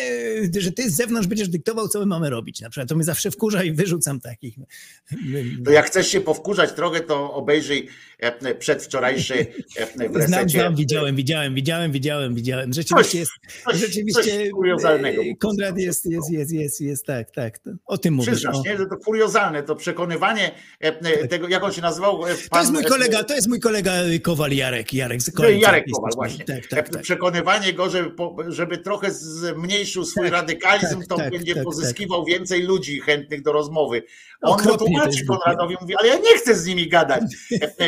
że 0.57 0.71
ty 0.71 0.89
z 0.89 0.95
zewnątrz 0.95 1.27
będziesz 1.27 1.49
dyktował, 1.49 1.87
co 1.87 1.99
my 1.99 2.05
mamy 2.05 2.29
robić. 2.29 2.61
Na 2.61 2.69
przykład 2.69 2.89
to 2.89 2.95
mnie 2.95 3.03
zawsze 3.03 3.31
wkurza 3.31 3.63
i 3.63 3.71
wyrzucam 3.71 4.19
takich. 4.19 4.55
To 5.65 5.71
jak 5.71 5.85
chcesz 5.85 6.07
się 6.07 6.21
powkurzać 6.21 6.71
trochę, 6.71 6.99
to 6.99 7.33
obejrzyj 7.33 7.87
przedwczorajszy 8.59 9.45
w 9.75 10.15
resecie. 10.15 10.27
Znam, 10.27 10.49
znam, 10.49 10.75
widziałem, 10.75 11.15
widziałem, 11.15 11.55
widziałem, 11.55 11.91
widziałem, 11.91 12.35
widziałem. 12.35 12.73
Rzeczywiście 12.73 13.19
jest, 13.19 13.31
coś, 13.63 13.77
rzeczywiście 13.77 14.21
coś 14.23 14.49
kuriozalnego. 14.49 15.21
Konrad 15.39 15.77
jest, 15.77 16.05
jest, 16.05 16.31
jest, 16.31 16.51
jest, 16.51 16.81
jest, 16.81 17.05
tak, 17.05 17.31
tak. 17.31 17.59
O 17.85 17.97
tym 17.97 18.13
mówisz. 18.13 18.33
Przyznasz, 18.33 18.57
nie, 18.65 18.77
że 18.77 18.85
to 18.85 18.97
kuriozalne, 18.97 19.63
to 19.63 19.75
przekonywanie 19.75 20.51
tego, 21.29 21.47
jak 21.47 21.63
on 21.63 21.73
się 21.73 21.81
nazywał? 21.81 22.19
Pan, 22.19 22.29
to 22.49 22.59
jest 22.59 22.71
mój 22.71 22.83
kolega, 22.83 23.23
to 23.23 23.35
jest 23.35 23.47
mój 23.47 23.59
kolega 23.59 23.93
Kowal 24.21 24.51
Jarek. 24.51 24.93
Jarek, 24.93 25.21
Jarek 25.59 25.85
Kowal, 25.93 26.11
właśnie. 26.15 26.45
Tak, 26.45 26.67
tak, 26.67 26.89
tak. 26.89 27.01
Przekonywanie 27.01 27.73
go, 27.73 27.89
żeby, 27.89 28.11
żeby 28.47 28.77
trochę 28.77 29.00
zmniejszył 29.09 30.05
swój 30.05 30.23
tak, 30.23 30.33
radykalizm, 30.33 30.99
tak, 30.99 31.07
to 31.07 31.17
tak, 31.17 31.31
będzie 31.31 31.55
tak, 31.55 31.63
pozyskiwał 31.63 32.25
więcej 32.25 32.63
ludzi 32.63 32.99
chętnych 32.99 33.41
do 33.41 33.51
rozmowy. 33.51 34.03
On 34.41 34.63
mu 34.63 34.77
tłumaczy 34.77 35.25
Konradowi, 35.25 35.75
mówi, 35.81 35.95
ale 35.99 36.07
ja 36.07 36.15
nie 36.15 36.37
chcę 36.37 36.55
z 36.55 36.65
nimi 36.65 36.89
gadać. 36.89 37.23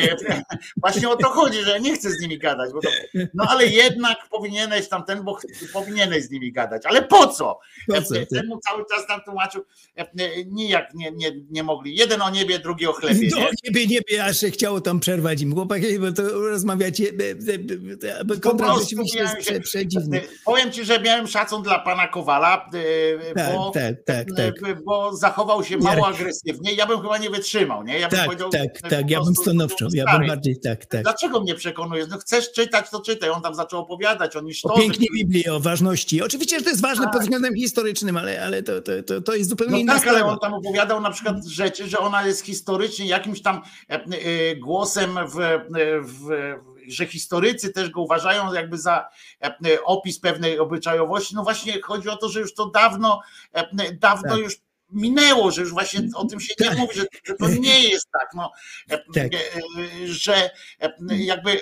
Właśnie 0.83 1.09
o 1.09 1.16
to 1.16 1.30
chodzi, 1.30 1.61
że 1.61 1.72
ja 1.72 1.77
nie 1.77 1.95
chcę 1.95 2.09
z 2.09 2.22
nimi 2.22 2.38
gadać. 2.38 2.72
To, 2.72 2.90
no 3.33 3.45
ale 3.50 3.67
jednak 3.67 4.17
powinieneś 4.30 4.88
tamten, 4.88 5.24
bo 5.24 5.38
powinieneś 5.74 6.24
z 6.24 6.32
nimi 6.32 6.51
gadać. 6.51 6.85
Ale 6.85 7.01
po 7.01 7.27
co? 7.27 7.59
Po 7.88 8.01
co 8.01 8.16
Ten 8.30 8.48
mu 8.48 8.59
cały 8.59 8.83
czas 8.92 9.08
tam 9.08 9.22
tłumaczył, 9.22 9.66
nijak 10.45 10.93
nie, 10.93 11.11
nie, 11.11 11.32
nie 11.50 11.64
mogli. 11.64 11.95
Jeden 11.95 12.22
o 12.22 12.30
niebie, 12.30 12.59
drugi 12.59 12.88
o 12.88 12.93
chlebie. 12.93 13.30
No, 13.32 13.40
nie? 13.40 13.50
niebie, 13.64 13.88
niebie, 13.88 14.25
aż 14.25 14.40
się 14.40 14.51
chciało 14.51 14.82
tam 14.82 15.00
przerwać 15.00 15.42
im. 15.42 15.53
Chłopaki, 15.53 16.00
bo 16.00 16.11
to 16.11 16.24
rozmawiacie, 16.24 17.03
bo 18.25 18.40
Konrad 18.40 18.80
rzeczywiście 18.80 19.19
jest 19.19 19.35
prze. 19.38 19.80
Powiem 20.45 20.72
ci, 20.72 20.85
że 20.85 20.92
miałem 20.99 21.27
szacun 21.27 21.63
dla 21.63 21.80
pana 21.80 22.07
Kowala, 22.07 22.69
tak, 23.35 23.55
bo, 23.55 23.72
tak, 23.72 23.95
tak, 24.05 24.27
tak. 24.38 24.83
bo 24.83 25.15
zachował 25.15 25.63
się 25.63 25.77
mało 25.77 26.07
agresywnie. 26.07 26.73
Ja 26.73 26.85
bym 26.85 27.01
chyba 27.01 27.17
nie 27.17 27.30
wytrzymał, 27.30 27.83
nie? 27.83 27.99
Ja 27.99 28.09
bym 28.09 28.17
tak, 28.17 28.25
powiedział, 28.25 28.49
tak, 28.49 28.89
tak, 28.89 29.09
ja 29.09 29.22
bym 29.22 29.35
stanowczo, 29.35 29.88
ja 29.93 30.17
bym 30.17 30.27
bardziej 30.27 30.59
tak, 30.59 30.85
tak. 30.85 31.03
Dlaczego 31.03 31.41
mnie 31.41 31.55
przekonujesz? 31.55 32.07
No 32.09 32.17
chcesz 32.17 32.51
czytać, 32.51 32.89
to 32.89 33.01
czytaj. 33.01 33.30
On 33.30 33.41
tam 33.41 33.55
zaczął 33.55 33.80
opowiadać 33.80 34.35
o 34.35 34.41
nisztorze. 34.41 34.75
O 34.75 34.77
pięknie 34.77 35.07
Biblii, 35.13 35.49
o 35.49 35.59
ważności. 35.59 36.22
Oczywiście, 36.22 36.57
że 36.57 36.63
to 36.63 36.69
jest 36.69 36.81
ważne 36.81 37.03
tak. 37.03 37.13
pod 37.13 37.22
względem 37.22 37.55
historycznym, 37.55 38.17
ale, 38.17 38.45
ale 38.45 38.63
to, 38.63 38.81
to, 38.81 38.91
to, 39.03 39.22
to 39.22 39.35
jest 39.35 39.49
zupełnie 39.49 39.73
no 39.73 39.80
inna 39.80 39.93
tak, 39.93 40.07
ale 40.07 40.25
on 40.25 40.39
tam 40.39 40.53
opowiadał 40.53 41.01
na 41.01 41.11
przykład 41.11 41.45
rzeczy, 41.45 41.88
że 41.88 41.99
ona 41.99 42.27
jest 42.27 42.45
historycznie 42.45 43.05
jakimś 43.05 43.41
tam 43.41 43.61
głosem 44.61 45.19
w, 45.27 45.35
w 46.01 46.30
że 46.88 47.06
historycy 47.06 47.74
też 47.74 47.90
go 47.90 48.02
uważają 48.02 48.53
jakby 48.53 48.78
za 48.78 49.10
e, 49.44 49.84
opis 49.84 50.20
pewnej 50.20 50.60
obyczajowości. 50.60 51.36
No 51.36 51.44
właśnie 51.44 51.82
chodzi 51.82 52.10
o 52.10 52.18
to, 52.18 52.30
że 52.30 52.40
już 52.40 52.53
to 52.53 52.66
dawno, 52.66 53.22
e, 53.53 53.94
dawno 53.94 54.30
Tak. 54.30 54.40
już 54.40 54.58
minęło, 54.94 55.52
że 55.52 55.62
już 55.62 55.72
właśnie 55.72 56.02
o 56.16 56.26
tym 56.26 56.40
się 56.40 56.53
nie 56.60 56.70
Tak. 56.70 56.78
mówi, 56.78 56.95
że, 57.24 57.36
to 57.36 57.48
nie 57.48 57.80
jest 57.80 58.08
tak, 58.20 58.30
no, 58.36 58.52
e, 58.90 58.98
Tak. 58.98 59.34
e, 59.34 59.40
że 60.06 60.50
e, 60.80 60.94
jakby 61.10 61.62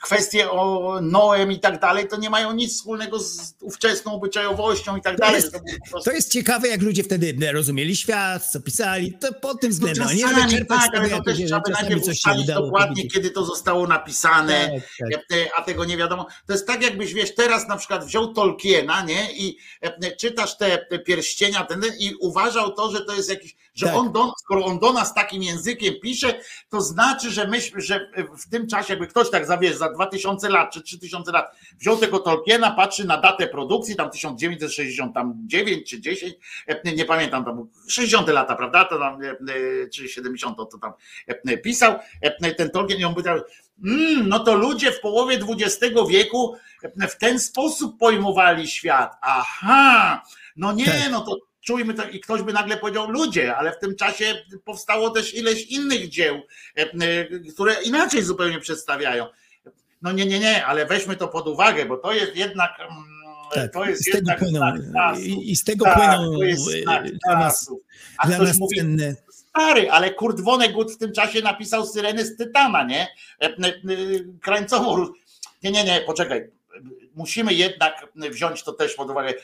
kwestie 0.00 0.50
o 0.50 0.98
Noem 1.02 1.52
i 1.52 1.60
tak 1.60 1.80
dalej, 1.80 2.08
to 2.08 2.16
nie 2.16 2.30
mają 2.30 2.52
nic 2.52 2.74
wspólnego 2.74 3.18
z 3.18 3.54
ówczesną 3.60 4.12
obyczajowością 4.12 4.96
i 4.96 5.00
tak 5.02 5.14
To 5.16 5.20
dalej. 5.20 5.34
jest- 5.36 5.52
że 5.54 5.58
to 5.60 5.64
prostu- 5.90 6.10
To 6.10 6.16
jest 6.16 6.32
ciekawe, 6.32 6.68
jak 6.68 6.82
ludzie 6.82 7.02
wtedy 7.02 7.52
rozumieli 7.52 7.96
świat, 7.96 8.46
co 8.46 8.60
pisali, 8.60 9.12
to 9.12 9.32
pod 9.32 9.60
tym 9.60 9.70
względem, 9.70 10.06
a 10.08 10.12
nie 10.12 10.48
czerpać 10.50 10.80
z 10.80 10.84
tak, 10.86 10.96
ale 10.96 11.08
to 11.10 11.22
też 11.22 11.38
się- 11.38 11.46
trzeba 11.46 11.60
by 11.60 11.70
najpierw 11.72 12.08
ustalić 12.08 12.46
dokładnie, 12.46 12.88
powiedzieć. 12.96 13.12
kiedy 13.14 13.30
to 13.30 13.44
zostało 13.44 13.86
napisane, 13.86 14.70
Tak, 15.00 15.10
tak. 15.12 15.38
e, 15.38 15.50
a 15.56 15.62
tego 15.62 15.84
nie 15.84 15.96
wiadomo. 15.96 16.26
To 16.46 16.52
jest 16.52 16.66
tak, 16.66 16.82
jakbyś 16.82 17.14
wiesz, 17.14 17.34
teraz 17.34 17.68
na 17.68 17.76
przykład 17.76 18.04
wziął 18.04 18.34
Tolkiena, 18.34 19.02
nie? 19.02 19.32
I 19.32 19.56
e, 19.80 20.16
czytasz 20.16 20.56
te 20.58 20.78
te 20.90 20.98
pierścienia 20.98 21.64
ten, 21.64 21.82
i 21.98 22.14
uważał 22.20 22.72
to, 22.72 22.90
że 22.92 23.00
to 23.00 23.14
jest 23.14 23.28
jakiś, 23.28 23.56
że 23.74 23.86
Tak. 23.86 23.96
on 23.96 24.12
do, 24.12 24.32
skoro 24.38 24.64
on 24.64 24.78
do 24.78 24.92
nas 24.92 25.14
takim 25.14 25.42
językiem 25.42 25.94
pisze, 26.02 26.40
to 26.68 26.80
znaczy, 26.80 27.30
że 27.30 27.48
myśmy, 27.48 27.80
że 27.80 28.10
w 28.38 28.50
tym 28.50 28.66
czasie, 28.66 28.92
jakby 28.92 29.06
ktoś 29.06 29.30
tak 29.30 29.46
zawiesz 29.46 29.76
za 29.76 29.92
2000 29.92 30.48
lat 30.48 30.72
czy 30.72 30.82
3000 30.82 31.32
lat, 31.32 31.56
wziął 31.80 31.96
tego 31.96 32.18
Tolkiena, 32.18 32.70
patrzy 32.70 33.06
na 33.06 33.16
datę 33.16 33.46
produkcji, 33.46 33.96
tam 33.96 34.10
1969 34.10 35.90
czy 35.90 36.00
10, 36.00 36.34
e, 36.66 36.80
nie, 36.84 36.92
nie 36.92 37.04
pamiętam, 37.04 37.44
tam 37.44 37.68
60 37.88 38.28
lata, 38.28 38.56
prawda? 38.56 38.84
To 38.84 38.98
tam, 38.98 39.22
e, 39.22 39.30
e, 39.30 39.36
czy 39.88 40.08
70 40.08 40.56
to 40.56 40.78
tam 40.78 40.92
pisał 41.62 41.94
ten 42.56 42.70
Tolkien 42.70 43.00
i 43.00 43.04
on 43.04 43.14
pytał, 43.14 43.38
mm, 43.84 44.28
no 44.28 44.38
to 44.38 44.54
ludzie 44.54 44.92
w 44.92 45.00
połowie 45.00 45.38
XX 45.48 45.94
wieku 46.08 46.56
w 47.10 47.16
ten 47.16 47.38
sposób 47.38 47.98
pojmowali 47.98 48.68
świat. 48.68 49.16
Aha, 49.22 50.22
no 50.56 50.72
nie, 50.72 50.84
Tak. 50.84 51.10
no 51.10 51.20
to 51.20 51.49
czujmy 51.70 51.94
to 51.94 52.08
i 52.08 52.20
ktoś 52.20 52.42
by 52.42 52.52
nagle 52.52 52.76
powiedział 52.76 53.10
ludzie, 53.10 53.56
ale 53.56 53.72
w 53.72 53.78
tym 53.78 53.96
czasie 53.96 54.34
powstało 54.64 55.10
też 55.10 55.34
ileś 55.34 55.62
innych 55.62 56.08
dzieł, 56.08 56.40
e, 56.78 56.82
e, 56.82 57.24
które 57.54 57.74
inaczej 57.84 58.22
zupełnie 58.22 58.60
przedstawiają. 58.60 59.26
No 60.02 60.12
nie, 60.12 60.26
nie, 60.26 60.40
nie, 60.40 60.66
ale 60.66 60.86
weźmy 60.86 61.16
to 61.16 61.28
pod 61.28 61.48
uwagę, 61.48 61.86
bo 61.86 61.96
to 61.96 62.12
jest 62.12 62.36
jednak 62.36 62.70
mm, 62.80 63.04
Tak, 63.54 63.72
to 63.72 63.84
jest 63.84 64.02
z 64.02 64.04
tego 64.04 64.16
jednak 64.16 64.38
płyną, 64.38 64.60
i, 65.42 65.56
z 65.56 65.64
tego 65.64 65.84
Tak, 65.84 65.98
płyną 65.98 66.38
to 66.38 66.42
jest 66.42 66.68
e, 66.68 67.02
dla 67.26 67.38
nas. 67.38 67.70
A 68.18 68.26
dla 68.26 68.38
nas 68.38 68.58
mówi, 68.58 68.76
cenne. 68.76 69.14
stary, 69.28 69.90
ale 69.90 70.14
Kurt 70.14 70.40
Vonnegut 70.40 70.92
w 70.92 70.98
tym 70.98 71.12
czasie 71.12 71.42
napisał 71.42 71.86
Syreny 71.86 72.24
z 72.24 72.36
Tytana, 72.36 72.84
nie? 72.84 73.08
Krańcową. 74.40 75.06
Nie, 75.62 75.70
nie, 75.70 75.84
nie, 75.84 76.00
poczekaj. 76.00 76.50
Musimy 77.14 77.54
jednak 77.54 78.06
wziąć 78.16 78.62
to 78.62 78.72
też 78.72 78.94
pod 78.94 79.10
uwagę. 79.10 79.34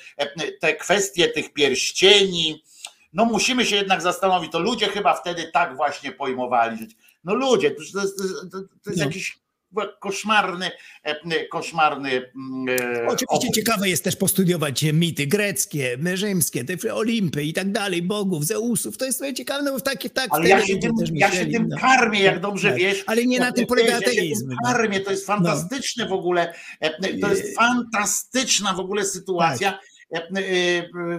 Te 0.61 0.77
kwestie 0.77 1.29
tych 1.29 1.53
pierścieni, 1.53 2.65
no 3.13 3.25
musimy 3.25 3.67
się 3.67 3.77
jednak 3.77 4.03
zastanowić. 4.03 4.53
To 4.53 4.59
ludzie 4.59 4.87
chyba 4.89 5.15
wtedy 5.15 5.51
tak 5.53 5.77
właśnie 5.77 6.13
pojmowali. 6.13 6.79
że- 6.79 6.87
No 7.25 7.35
ludzie, 7.35 7.71
to 7.71 7.81
jest, 7.83 7.93
to 7.93 8.01
jest, 8.03 8.17
to 8.85 8.91
jest 8.91 8.99
No. 9.01 9.05
jakiś 9.05 9.39
koszmarny, 10.01 10.71
e, 11.03 11.47
koszmarny. 11.47 12.11
mm, 12.11 12.69
e, 12.69 13.07
Oczywiście 13.07 13.27
obóz. 13.47 13.57
ciekawe 13.57 13.89
jest 13.89 14.05
też 14.05 14.17
postudiować 14.17 14.83
mity 14.83 15.27
greckie, 15.27 15.99
rzymskie, 16.15 16.65
te 16.65 16.95
Olimpy 16.95 17.43
i 17.45 17.53
tak 17.53 17.73
dalej, 17.73 18.03
bogów, 18.03 18.45
Zeusów. 18.45 18.97
To 18.99 19.05
jest 19.05 19.19
sobie 19.19 19.35
ciekawe, 19.35 19.63
no 19.63 19.73
bo 19.73 19.79
w 19.79 19.83
takie 19.83 20.11
tak 20.11 20.29
Ale 20.31 20.49
ja 20.49 20.67
się 20.67 20.77
tym, 20.79 20.93
ja 21.15 21.31
się 21.31 21.47
tym 21.47 21.69
no. 21.69 21.77
karmię, 21.79 22.21
jak 22.23 22.35
Tak, 22.35 22.43
dobrze 22.43 22.69
tak. 22.69 22.79
wiesz. 22.79 23.05
Ale 23.07 23.27
nie 23.27 23.39
na 23.39 23.53
tym 23.53 23.67
polega 23.67 23.91
ja 23.93 23.99
się 23.99 24.05
tym 24.05 24.13
ateizm. 24.13 24.49
no. 24.51 24.57
Karmię, 24.73 25.01
to 25.01 25.11
jest 25.11 25.27
fantastyczne 25.27 26.07
w 26.09 26.13
ogóle. 26.13 26.55
e, 26.81 27.19
To 27.21 27.29
jest 27.31 27.57
fantastyczna 27.57 28.73
w 28.75 28.81
ogóle 28.81 29.05
sytuacja. 29.05 29.73
E, 29.73 29.96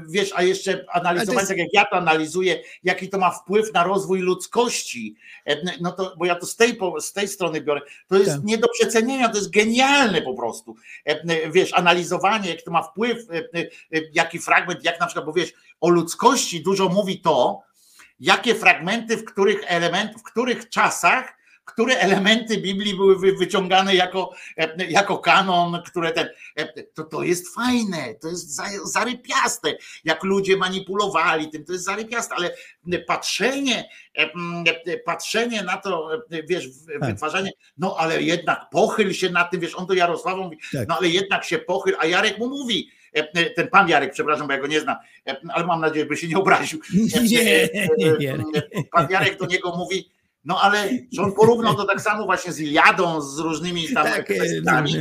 Wiesz, 0.10 0.32
a 0.36 0.44
jeszcze 0.44 0.86
analizować, 0.92 1.36
jest- 1.42 1.48
tak 1.50 1.58
jak 1.58 1.74
ja 1.74 1.86
to 1.86 1.96
analizuję, 1.96 2.62
jaki 2.84 3.10
to 3.10 3.18
ma 3.18 3.32
wpływ 3.32 3.74
na 3.74 3.84
rozwój 3.84 4.20
ludzkości. 4.20 5.16
E, 5.46 5.58
No 5.82 5.92
to, 5.92 6.14
bo 6.18 6.26
ja 6.26 6.36
to 6.36 6.46
z 6.46 6.56
tej, 6.56 6.78
z 7.00 7.14
tej 7.14 7.28
strony 7.28 7.62
biorę. 7.62 7.82
To 8.08 8.16
jest 8.18 8.32
Tak. 8.32 8.44
nie 8.44 8.58
do 8.58 8.68
przecenienia, 8.80 9.30
to 9.30 9.38
jest 9.38 9.52
genialne 9.52 10.22
po 10.22 10.34
prostu. 10.34 10.76
E, 11.06 11.52
Wiesz, 11.52 11.74
analizowanie, 11.74 12.50
jak 12.50 12.62
to 12.62 12.72
ma 12.72 12.84
wpływ, 12.84 13.18
e, 13.30 13.60
e, 13.60 14.02
jaki 14.14 14.40
fragment, 14.40 14.84
jak 14.84 15.00
na 15.00 15.06
przykład, 15.06 15.26
bo 15.26 15.34
wiesz, 15.34 15.54
o 15.82 15.90
ludzkości 15.90 16.64
dużo 16.64 16.90
mówi 16.90 17.22
to, 17.22 17.62
jakie 18.20 18.56
fragmenty, 18.56 19.18
w 19.18 19.26
których 19.26 19.60
elementów, 19.68 20.22
w 20.22 20.26
których 20.26 20.70
czasach, 20.70 21.37
które 21.68 21.98
elementy 22.00 22.58
Biblii 22.58 22.96
były 22.96 23.20
wy- 23.20 23.34
wyciągane 23.36 23.96
jako, 23.96 24.32
e, 24.58 24.86
jako 24.86 25.18
kanon, 25.18 25.82
które 25.86 26.12
ten, 26.12 26.28
e, 26.56 26.84
to, 26.84 27.04
to 27.04 27.24
jest 27.24 27.56
fajne, 27.56 28.16
to 28.22 28.28
jest 28.28 28.56
za- 28.56 28.86
zarypiaste, 28.86 29.74
jak 30.06 30.24
ludzie 30.24 30.58
manipulowali 30.58 31.50
tym, 31.50 31.66
to 31.66 31.74
jest 31.74 31.86
zarypiaste, 31.86 32.36
ale 32.36 32.52
patrzenie, 33.08 33.90
e, 34.18 34.98
patrzenie 34.98 35.64
na 35.64 35.78
to, 35.78 36.10
wiesz, 36.50 36.66
Tak. 37.00 37.10
wytwarzanie, 37.12 37.52
no 37.78 37.96
ale 38.00 38.22
jednak 38.22 38.60
pochyl 38.72 39.14
się 39.14 39.30
na 39.30 39.44
tym, 39.44 39.60
wiesz, 39.60 39.76
on 39.76 39.86
do 39.86 39.94
Jarosława 39.94 40.44
mówi, 40.44 40.58
Tak. 40.74 40.88
no 40.88 40.98
ale 40.98 41.08
jednak 41.10 41.44
się 41.46 41.58
pochyl, 41.58 41.96
a 42.00 42.06
Jarek 42.06 42.38
mu 42.38 42.48
mówi, 42.50 42.92
ten 43.56 43.68
pan 43.68 43.90
Jarek, 43.90 44.14
przepraszam, 44.14 44.48
bo 44.48 44.54
ja 44.54 44.60
go 44.60 44.68
nie 44.68 44.82
znam, 44.82 44.96
ale 45.50 45.66
mam 45.66 45.82
nadzieję, 45.82 46.06
by 46.06 46.18
się 46.18 46.28
nie 46.28 46.38
obraził. 46.38 46.80
Nie, 47.24 47.70
nie, 48.20 48.38
nie. 48.38 48.38
Pan 48.92 49.08
Jarek 49.12 49.40
do 49.40 49.46
niego 49.46 49.76
mówi, 49.78 50.10
no 50.48 50.62
ale 50.62 50.90
że 51.12 51.22
on 51.22 51.34
porównał 51.34 51.76
to 51.76 51.86
tak 51.86 52.02
samo 52.02 52.26
właśnie 52.26 52.52
z 52.54 52.60
Iliadą, 52.60 53.22
z 53.22 53.40
różnymi 53.40 53.94
tam 53.94 54.06
Tak, 54.06 54.32
e, 54.32 54.34
kwestiami 54.34 54.94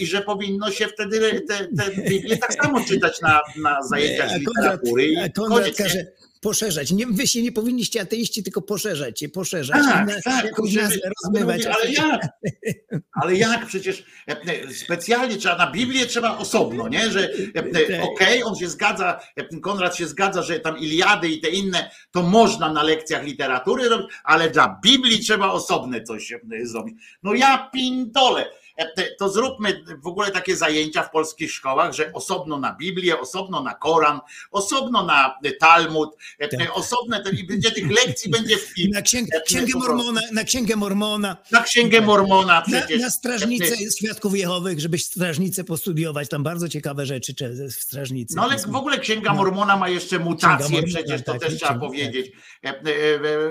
i 0.00 0.06
że 0.06 0.22
powinno 0.22 0.70
się 0.70 0.86
wtedy 0.86 1.42
te, 1.48 1.68
te 1.76 2.02
Biblię 2.02 2.36
tak 2.36 2.54
samo 2.54 2.84
czytać 2.84 3.20
na, 3.20 3.40
na 3.56 3.82
zajęciach 3.82 4.26
a 4.26 4.28
z 4.28 4.32
Konrad, 4.32 4.80
literatury 4.82 5.14
a 5.22 5.26
i 5.26 5.32
Konrad 5.32 5.58
koniec. 5.58 5.78
nie? 5.78 5.84
każe 5.84 6.06
poszerzać. 6.40 6.90
Nie, 6.90 7.06
wy 7.06 7.26
się 7.26 7.42
nie 7.42 7.52
powinniście 7.52 8.00
ateiści, 8.00 8.42
tylko 8.42 8.62
poszerzać 8.62 9.22
je, 9.22 9.28
poszerzać. 9.28 9.82
Tak, 9.84 10.06
na, 10.08 10.20
tak, 10.24 10.46
żeby- 10.66 10.82
nazwę 10.82 11.10
rozmywać. 11.24 11.66
ale 11.66 11.92
jak? 11.92 12.28
Ale 13.12 13.34
jak 13.36 13.66
przecież 13.66 14.04
e, 14.28 14.32
e, 14.42 14.74
specjalnie 14.74 15.36
trzeba 15.36 15.56
na 15.56 15.70
Biblię 15.72 16.06
trzeba 16.06 16.38
osobno, 16.38 16.88
nie? 16.88 17.10
Że 17.10 17.30
e, 17.54 17.62
Tak. 17.62 17.82
okej, 18.02 18.44
on 18.44 18.56
się 18.56 18.68
zgadza, 18.68 19.20
Konrad 19.62 19.96
się 19.96 20.06
zgadza, 20.06 20.42
że 20.42 20.60
tam 20.60 20.78
Iliady 20.78 21.28
i 21.28 21.40
te 21.40 21.48
inne 21.48 21.90
to 22.10 22.22
można 22.22 22.72
na 22.72 22.82
lekcjach 22.82 23.24
literatury 23.24 23.88
robić, 23.88 24.06
ale 24.24 24.50
dla 24.50 24.80
Biblii 24.84 25.20
trzeba 25.20 25.50
osobne 25.52 26.02
coś 26.02 26.32
zrobić. 26.62 26.94
No 27.22 27.34
ja 27.34 27.70
pindole. 27.72 28.46
E, 28.80 29.14
To 29.18 29.28
zróbmy 29.28 29.84
w 30.02 30.06
ogóle 30.06 30.30
takie 30.30 30.56
zajęcia 30.56 31.02
w 31.02 31.10
polskich 31.10 31.52
szkołach, 31.52 31.92
że 31.92 32.12
osobno 32.12 32.58
na 32.58 32.76
Biblię, 32.80 33.20
osobno 33.20 33.62
na 33.62 33.74
Koran, 33.74 34.20
osobno 34.50 35.04
na 35.04 35.34
Talmud, 35.60 36.10
e, 36.38 36.48
Tak. 36.48 36.76
osobne 36.76 37.22
i 37.40 37.44
będzie 37.44 37.70
tych 37.70 37.90
lekcji 37.90 38.30
będzie 38.30 38.56
w 38.56 38.60
film. 38.60 38.90
Na 38.94 39.02
księgę, 39.02 39.36
E, 39.36 39.40
księgę, 39.40 39.72
prostu. 39.72 39.88
Mormona, 39.88 40.20
na 40.32 40.44
księgę 40.44 40.76
Mormona, 40.76 41.36
Na 41.50 41.62
księgę 41.62 42.00
Mormona 42.00 42.54
na, 42.54 42.62
przecież. 42.62 43.00
na 43.02 43.10
strażnicę 43.10 43.76
Świadków 43.98 44.36
Jehowych, 44.36 44.80
żebyś 44.80 45.04
strażnicę 45.04 45.64
postudiować. 45.64 46.28
Tam 46.28 46.42
bardzo 46.42 46.68
ciekawe 46.68 47.06
rzeczy 47.06 47.34
w 47.70 47.72
strażnicy. 47.72 48.36
No 48.36 48.42
ale 48.42 48.58
w 48.58 48.74
ogóle 48.76 48.98
Księga 48.98 49.34
Mormona 49.34 49.76
ma 49.76 49.88
jeszcze 49.88 50.18
Mormona, 50.18 50.58
przecież 50.86 51.24
to 51.24 51.32
tak, 51.32 51.40
też 51.40 51.56
trzeba 51.56 51.74
powiedzieć. 51.78 52.32
E, 52.64 52.80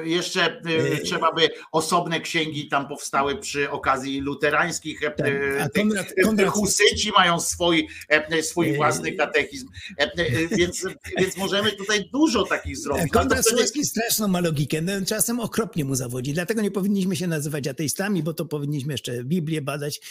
Jeszcze 0.04 0.62
trzeba 1.04 1.32
by 1.32 1.50
osobne 1.72 2.20
księgi 2.20 2.68
tam 2.68 2.88
powstały 2.88 3.36
przy 3.38 3.70
okazji 3.72 4.22
luterańskich. 4.22 5.02
Tak, 5.20 5.34
e, 5.34 5.64
a 5.64 5.70
tych- 5.70 5.84
Konrad- 5.84 6.14
Konrad- 6.26 6.50
Husyci 6.50 7.12
mają 7.18 7.40
swój, 7.40 7.88
e, 8.10 8.44
swój 8.44 8.76
własny 8.76 9.12
katechizm, 9.12 9.68
E, 9.98 10.12
więc, 10.58 10.86
więc 11.18 11.38
możemy 11.38 11.72
tutaj 11.72 12.10
dużo 12.14 12.44
takich 12.44 12.78
zrobić. 12.78 13.12
To 13.14 13.20
Konrad 13.20 13.48
Słowski 13.48 13.86
straszną 13.86 14.28
ma 14.28 14.40
logikę, 14.40 14.82
no, 14.82 14.92
czasem 15.08 15.40
okropnie 15.40 15.86
mu 15.86 15.96
zawodzi, 15.96 16.34
dlatego 16.34 16.62
nie 16.62 16.72
powinniśmy 16.72 17.16
się 17.16 17.28
nazywać 17.28 17.68
ateistami, 17.68 18.24
bo 18.24 18.34
to 18.34 18.46
powinniśmy 18.46 18.94
jeszcze 18.94 19.24
Biblię 19.24 19.62
badać. 19.62 20.02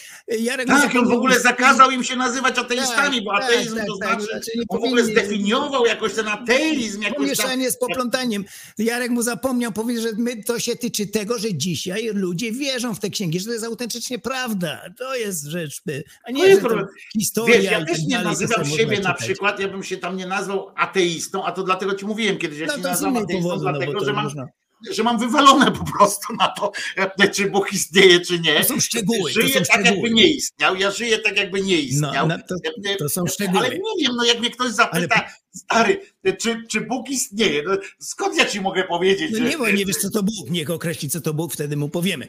Jarek 0.40 0.66
Tak, 0.68 0.96
on 0.96 1.08
w 1.08 1.12
ogóle 1.12 1.40
zakazał 1.40 1.90
im 1.90 2.04
się 2.04 2.16
nazywać 2.16 2.58
ateistami, 2.58 3.22
bo 3.22 3.30
Tak, 3.32 3.44
ateizm 3.44 3.76
tak, 3.76 3.86
to 3.86 3.96
tak, 3.98 4.10
znaczy, 4.10 4.26
znaczy 4.32 4.50
nie 4.56 4.62
on 4.68 4.80
w 4.80 4.84
ogóle 4.84 5.04
zdefiniował 5.04 5.86
jakoś 5.86 6.14
ten 6.14 6.28
ateizm, 6.28 7.02
jakoś 7.02 7.16
tam, 7.16 7.24
Pomieszanie 7.24 7.70
z 7.70 7.78
poplątaniem. 7.78 8.44
Jarek 8.78 9.10
mu 9.10 9.22
zapomniał 9.22 9.72
powiedzieć, 9.72 10.02
że 10.02 10.10
my, 10.18 10.44
to 10.44 10.58
się 10.58 10.76
tyczy 10.76 11.06
tego, 11.06 11.38
że 11.38 11.54
dzisiaj 11.54 12.10
ludzie 12.14 12.52
wierzą 12.52 12.94
w 12.94 13.00
te 13.00 13.10
księgi, 13.10 13.40
że 13.40 13.46
to 13.46 13.52
jest 13.52 13.64
autentycznie 13.64 14.18
prawda. 14.18 14.80
To 14.98 15.16
jest 15.16 15.44
rzecz, 15.46 15.82
a 16.24 16.30
nie, 16.30 16.46
jest 16.46 16.62
to 16.62 16.66
problem. 16.68 16.88
historia 17.18 17.56
Wiesz, 17.56 17.64
ja 17.64 17.80
i 17.80 17.86
też 17.86 17.96
tak 17.98 18.06
nie 18.06 18.18
nazywam 18.22 18.64
siebie 18.64 18.84
można 18.86 19.08
na 19.08 19.14
czytać. 19.14 19.26
przykład, 19.28 19.60
ja 19.60 19.68
bym 19.68 19.82
się 19.84 19.96
tam 19.96 20.16
nie 20.16 20.26
nazwał 20.26 20.70
ateistą, 20.76 21.44
a 21.44 21.52
to 21.52 21.62
dlatego 21.62 21.94
ci 21.94 22.06
mówiłem 22.06 22.38
kiedyś, 22.38 22.58
ja 22.58 22.66
No 22.66 22.72
się 22.76 22.80
nazywam 22.80 23.16
ateistą, 23.16 23.42
powodu, 23.42 23.64
no 23.64 23.70
dlatego, 23.72 23.98
to 23.98 24.04
że 24.04 24.12
mam 24.12 24.24
można. 24.24 24.46
że 24.90 25.02
mam 25.02 25.18
wywalone 25.18 25.72
po 25.72 25.84
prostu 25.98 26.32
na 26.38 26.48
to, 26.48 26.72
czy 27.34 27.50
Bóg 27.50 27.72
istnieje, 27.72 28.20
czy 28.20 28.38
nie. 28.40 28.54
To 28.60 28.64
są 28.64 28.80
szczegóły, 28.80 29.32
Żyję 29.32 29.48
są 29.48 29.60
tak, 29.60 29.68
jakby 29.68 29.86
szczegóły. 29.88 30.10
nie 30.10 30.26
istniał. 30.26 30.76
Ja 30.76 30.90
żyję 30.90 31.18
tak, 31.18 31.36
jakby 31.36 31.60
nie 31.62 31.80
istniał. 31.80 32.28
No, 32.28 32.36
no, 32.36 32.42
to- 32.48 32.98
to 32.98 33.08
są 33.08 33.26
szczegóły. 33.26 33.58
Ale 33.66 33.68
nie 33.78 34.06
wiem, 34.06 34.16
no 34.16 34.24
jak 34.24 34.40
mnie 34.40 34.50
ktoś 34.50 34.70
zapyta, 34.72 35.28
stary, 35.54 36.00
e, 36.24 36.32
czy, 36.36 36.62
czy 36.68 36.80
Bóg 36.80 37.10
istnieje? 37.10 37.62
No, 37.66 37.76
skąd 38.00 38.36
ja 38.36 38.46
ci 38.46 38.60
mogę 38.60 38.84
powiedzieć? 38.84 39.30
No 39.32 39.38
że- 39.38 39.44
nie, 39.44 39.58
bo 39.58 39.70
nie 39.70 39.86
wiesz, 39.86 39.96
co 39.96 40.10
to 40.10 40.22
Bóg. 40.22 40.50
Niech 40.50 40.70
określi, 40.70 41.10
co 41.10 41.20
to 41.20 41.34
Bóg, 41.34 41.52
wtedy 41.52 41.76
mu 41.76 41.88
powiemy. 41.88 42.28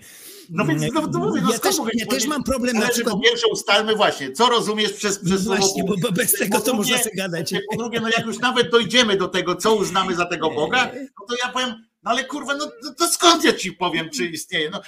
No 0.51 0.65
więc 0.65 0.83
no, 0.93 1.07
to 1.07 1.19
mówię, 1.19 1.41
no 1.41 1.51
ja 1.51 1.59
też, 1.59 1.75
ci 1.75 1.81
ja 1.93 2.05
też 2.05 2.27
mam 2.27 2.43
problem 2.43 2.73
na 2.75 2.81
Zależy, 2.81 2.93
przykład... 2.93 3.15
po 3.15 3.21
pierwsze 3.21 3.47
ustalmy 3.47 3.95
właśnie, 3.95 4.31
co 4.31 4.49
rozumiesz 4.49 4.93
przez, 4.93 5.19
przez 5.25 5.45
No 5.45 5.55
właśnie, 5.55 5.83
bo- 5.83 5.95
bo 6.01 6.11
bez 6.11 6.31
tego 6.33 6.57
Po 6.59 6.65
to 6.65 6.73
można 6.73 6.89
drugie- 6.95 7.03
sobie 7.03 7.15
gadać. 7.15 7.53
Po 7.71 7.77
drugie, 7.77 7.99
no 7.99 8.07
jak 8.17 8.25
już 8.25 8.39
nawet 8.39 8.71
dojdziemy 8.71 9.17
do 9.17 9.27
tego, 9.27 9.55
co 9.55 9.75
uznamy 9.75 10.15
za 10.15 10.25
tego 10.25 10.51
Boga, 10.51 10.91
no 11.19 11.25
to 11.27 11.35
ja 11.45 11.51
powiem, 11.51 11.88
no 12.03 12.11
ale 12.11 12.23
kurwa, 12.23 12.55
no 12.55 12.65
to, 12.83 12.93
to 12.97 13.07
skąd 13.07 13.43
ja 13.43 13.53
ci 13.53 13.71
powiem, 13.71 14.09
czy 14.09 14.25
istnieje? 14.25 14.69
No, 14.69 14.81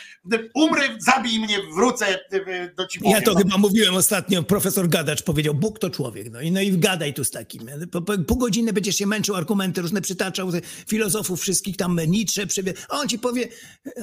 umrę, 0.54 0.84
zabij 1.00 1.40
mnie, 1.40 1.58
wrócę, 1.76 2.20
y, 2.34 2.74
do 2.78 2.88
ci 2.88 3.00
powiem. 3.00 3.14
Ja 3.14 3.22
to 3.22 3.34
no. 3.34 3.40
chyba 3.40 3.58
mówiłem 3.58 3.96
ostatnio, 3.96 4.44
profesor 4.44 4.90
Gadacz 4.90 5.24
powiedział, 5.24 5.54
Bóg 5.54 5.80
to 5.80 5.90
człowiek. 5.90 6.32
No 6.32 6.42
i, 6.42 6.52
no 6.52 6.62
i 6.62 6.78
gadaj 6.78 7.14
tu 7.14 7.24
z 7.24 7.32
takim. 7.32 7.70
Po, 7.92 8.02
po, 8.02 8.18
pół 8.18 8.38
godziny 8.38 8.74
będziesz 8.74 8.96
się 8.96 9.08
męczył, 9.08 9.36
argumenty 9.36 9.82
różne 9.82 10.02
przytaczał, 10.02 10.52
te 10.52 10.62
filozofów 10.88 11.42
wszystkich 11.42 11.78
tam, 11.78 12.00
Nietzsche, 12.08 12.48
przywie... 12.48 12.74
a 12.90 12.98
on 12.98 13.08
ci 13.08 13.20
powie, 13.20 13.48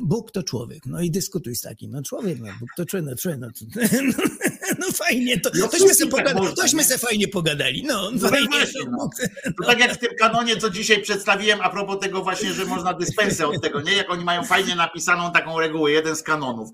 Bóg 0.03 0.31
to 0.31 0.43
człowiek. 0.43 0.87
No 0.87 1.01
i 1.01 1.11
dyskutuj 1.11 1.57
z 1.57 1.61
takim. 1.61 1.91
No 1.91 2.03
człowiek, 2.03 2.39
no 2.41 2.47
Bóg 2.61 2.69
to 2.77 2.87
człowiek, 2.87 3.09
no, 3.11 3.17
człowiek, 3.17 3.41
no, 3.41 3.49
no 4.79 4.93
fajnie, 4.93 5.41
to, 5.41 5.51
No 5.55 5.69
tośmy, 5.69 5.95
se 5.95 6.05
tak 6.05 6.11
pogada, 6.11 6.41
można, 6.41 6.55
tośmy 6.63 6.85
se 6.85 6.99
fajnie 6.99 7.29
pogadali. 7.29 7.85
No, 7.87 8.11
No 8.11 8.29
fajnie. 8.29 8.49
właśnie, 8.49 8.81
no. 8.91 9.11
To 9.61 9.67
tak 9.67 9.79
jak 9.79 9.93
w 9.93 9.99
tym 9.99 10.11
kanonie, 10.19 10.57
co 10.57 10.71
dzisiaj 10.71 11.03
przedstawiłem, 11.03 11.61
a 11.61 11.71
propos 11.71 12.01
tego 12.01 12.23
właśnie, 12.23 12.53
że 12.53 12.65
można 12.65 12.95
dyspensę 12.95 13.47
od 13.47 13.63
tego, 13.63 13.81
nie? 13.81 13.93
Jak 13.93 14.11
oni 14.11 14.25
mają 14.25 14.45
fajnie 14.45 14.75
napisaną 14.77 15.33
taką 15.33 15.61
regułę, 15.61 15.91
jeden 15.91 16.17
z 16.17 16.23
kanonów, 16.23 16.71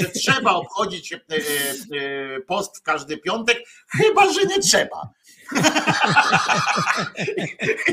że 0.00 0.06
trzeba 0.08 0.50
obchodzić 0.52 1.12
e, 1.12 1.18
e, 1.18 2.40
post 2.40 2.78
w 2.78 2.82
każdy 2.82 3.16
piątek, 3.18 3.58
chyba, 3.88 4.32
że 4.32 4.44
nie 4.44 4.60
trzeba. 4.60 5.08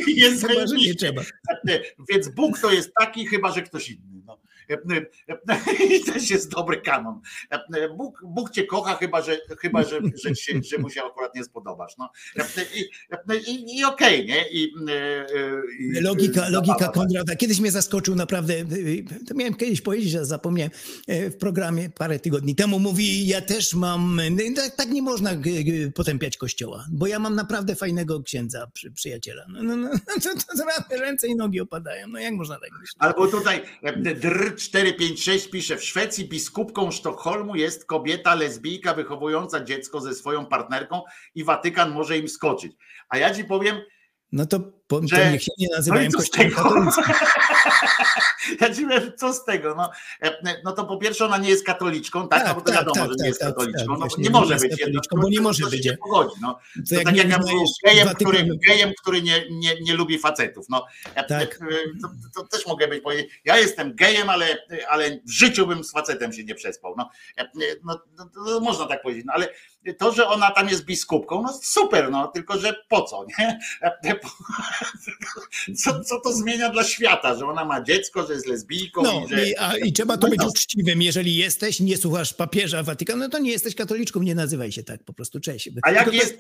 Jest 0.08 0.48
Chyba, 0.48 0.68
że 0.68 0.76
nie 0.76 0.96
trzeba. 0.96 1.22
Więc 2.10 2.30
Bóg 2.30 2.60
to 2.60 2.72
jest 2.72 2.92
taki, 3.00 3.28
chyba, 3.28 3.52
że 3.52 3.62
ktoś 3.62 3.90
inny. 3.90 4.11
No. 5.48 5.56
I 5.98 6.04
też 6.04 6.30
jest 6.30 6.52
dobry 6.52 6.82
kanon. 6.82 7.22
Bóg, 7.98 8.22
Bóg 8.24 8.52
cię 8.52 8.66
kocha, 8.66 8.96
chyba, 8.96 9.22
że, 9.22 9.38
chyba, 9.60 9.84
że, 9.84 10.00
że, 10.24 10.36
się, 10.36 10.54
że 10.64 10.78
mu 10.78 10.90
się 10.90 11.04
akurat 11.04 11.36
nie 11.36 11.44
spodobasz. 11.44 11.98
No. 11.98 12.10
I, 12.76 13.52
i, 13.52 13.78
i 13.78 13.84
okej, 13.84 14.26
nie? 14.26 14.50
I, 14.52 14.74
i, 15.80 16.02
Logika, 16.02 16.50
logika 16.50 16.80
zabawa. 16.80 16.94
Konrada. 16.94 17.36
Kiedyś 17.36 17.60
mnie 17.60 17.72
zaskoczył 17.72 18.16
naprawdę, 18.16 18.54
to 19.28 19.36
miałem 19.36 19.54
kiedyś 19.54 19.82
powiedzieć, 19.82 20.16
a 20.16 20.26
zapomniałem 20.26 20.72
e, 21.08 21.30
w 21.30 21.38
programie 21.38 21.90
parę 21.90 22.20
tygodni 22.20 22.56
temu. 22.56 22.80
Mówi, 22.80 23.28
ja 23.28 23.42
też 23.42 23.74
mam, 23.74 24.22
tak, 24.56 24.76
tak 24.76 24.90
nie 24.90 25.02
można 25.02 25.32
potępiać 25.96 26.38
kościoła, 26.38 26.86
bo 26.92 27.08
ja 27.08 27.20
mam 27.20 27.36
naprawdę 27.36 27.76
fajnego 27.76 28.24
księdza, 28.24 28.68
przy, 28.74 28.92
przyjaciela. 28.92 29.46
No, 29.50 29.64
no, 29.64 29.76
no, 29.76 29.90
to, 30.24 30.30
to 30.48 30.66
naprawdę 30.66 30.98
ręce 30.98 31.28
i 31.28 31.36
nogi 31.36 31.60
opadają. 31.60 32.08
No 32.08 32.20
jak 32.20 32.34
można 32.34 32.56
tak 32.56 32.72
myśleć? 32.72 32.96
Albo 33.00 33.28
tutaj 33.28 33.62
e, 33.84 33.98
Dr 33.98 34.56
456 34.62 35.48
pisze, 35.50 35.78
w 35.78 35.84
Szwecji 35.84 36.30
biskupką 36.30 36.92
Sztokholmu 36.92 37.56
jest 37.56 37.86
kobieta 37.86 38.36
lesbijka 38.36 38.94
wychowująca 38.94 39.64
dziecko 39.64 40.02
ze 40.02 40.16
swoją 40.16 40.46
partnerką 40.46 41.02
i 41.36 41.44
Watykan 41.44 41.92
może 41.92 42.18
im 42.18 42.30
skoczyć. 42.30 42.74
A 43.10 43.18
ja 43.18 43.34
ci 43.34 43.44
powiem, 43.46 43.78
No 44.32 44.46
to, 44.46 44.60
po, 44.88 45.00
to 45.02 45.08
Że- 45.08 45.32
niech 45.32 45.44
się 45.44 45.52
nie 45.58 45.68
no 45.72 45.78
nazywają 45.78 46.12
z 46.12 46.16
kościołem 46.16 46.52
katolickim. 46.52 47.04
Ja 48.62 48.74
ci 48.76 48.84
powiem, 48.86 49.12
co 49.18 49.34
z 49.34 49.46
tego? 49.46 49.76
No, 49.76 49.92
e, 50.22 50.62
no 50.64 50.72
to 50.72 50.86
po 50.86 50.98
pierwsze 50.98 51.26
ona 51.26 51.38
nie 51.38 51.50
jest 51.50 51.66
katoliczką, 51.66 52.28
tak? 52.28 52.40
Tak, 52.40 52.48
no 52.48 52.56
bo 52.56 52.62
to 52.62 52.66
tak, 52.72 52.76
wiadomo, 52.76 52.96
tak, 52.96 53.06
że 53.06 53.12
nie 53.12 53.18
tak, 53.18 53.28
jest 53.28 53.40
tak, 53.40 53.50
katoliczką. 53.50 54.00
tak, 54.00 54.10
no, 54.12 54.24
nie 54.24 54.30
może 54.30 54.56
być. 54.56 54.72
katoliczką, 54.80 55.16
no, 55.16 55.22
bo 55.22 55.30
nie 55.30 55.42
może 55.42 55.66
być. 55.68 55.90
pogodzi, 56.04 56.36
no. 56.42 56.60
To 56.90 56.96
To 56.98 57.04
tak 57.04 57.16
jak 57.16 57.30
ja 57.30 57.40
był 57.40 57.64
gejem, 57.86 58.10
który, 58.10 58.48
gejem, 58.68 58.92
który 59.02 59.22
nie, 59.22 59.44
nie, 59.52 59.82
nie 59.82 59.94
lubi 59.94 60.20
facetów. 60.20 60.66
No, 60.70 60.86
E, 61.16 61.24
Tak. 61.24 61.60
e, 61.62 61.68
to, 62.02 62.42
to 62.42 62.48
też 62.48 62.68
mogę 62.68 62.88
być 62.88 63.04
powiedzieć. 63.04 63.42
Ja 63.46 63.58
jestem 63.58 63.96
gejem, 63.96 64.30
ale, 64.30 64.58
ale 64.90 65.20
w 65.26 65.32
życiu 65.32 65.68
bym 65.68 65.84
z 65.84 65.92
facetem 65.92 66.34
się 66.34 66.44
nie 66.44 66.56
przespał. 66.56 66.96
No, 66.98 67.10
e, 67.38 67.50
no, 67.84 68.00
no, 68.46 68.60
można 68.60 68.86
tak 68.86 69.02
powiedzieć. 69.02 69.26
No, 69.26 69.34
ale 69.34 69.50
to, 69.98 70.12
że 70.14 70.28
ona 70.28 70.52
tam 70.52 70.70
jest 70.70 70.86
biskupką, 70.86 71.42
no 71.42 71.60
super, 71.64 72.12
no 72.12 72.28
tylko 72.28 72.60
że 72.60 72.76
po 72.90 73.02
co, 73.02 73.26
nie? 73.40 73.60
E, 73.82 74.16
Co, 75.76 76.04
co 76.04 76.20
to 76.20 76.34
zmienia 76.34 76.70
dla 76.70 76.84
świata, 76.84 77.36
że 77.36 77.46
ona 77.46 77.66
ma 77.66 77.82
dziecko, 77.84 78.28
że 78.28 78.34
jest 78.34 78.48
lesbijką 78.48 79.04
No 79.04 79.26
i 79.26 79.30
że... 79.30 79.46
i, 79.48 79.58
a, 79.58 79.78
i 79.78 79.94
trzeba 79.94 80.18
to 80.18 80.28
No 80.28 80.32
być 80.32 80.42
uczciwym. 80.50 81.02
Jeżeli 81.02 81.36
jesteś, 81.36 81.80
nie 81.80 81.98
słuchasz 81.98 82.34
papieża 82.34 82.84
Watykanu, 82.84 83.20
no 83.20 83.30
to 83.30 83.40
nie 83.40 83.52
jesteś 83.52 83.76
katoliczką, 83.76 84.20
nie 84.22 84.36
nazywaj 84.36 84.72
się 84.72 84.84
tak 84.84 85.04
po 85.04 85.14
prostu. 85.14 85.40
Cześć. 85.40 85.70
A 85.84 85.92
jak, 85.92 86.14
jest, 86.14 86.38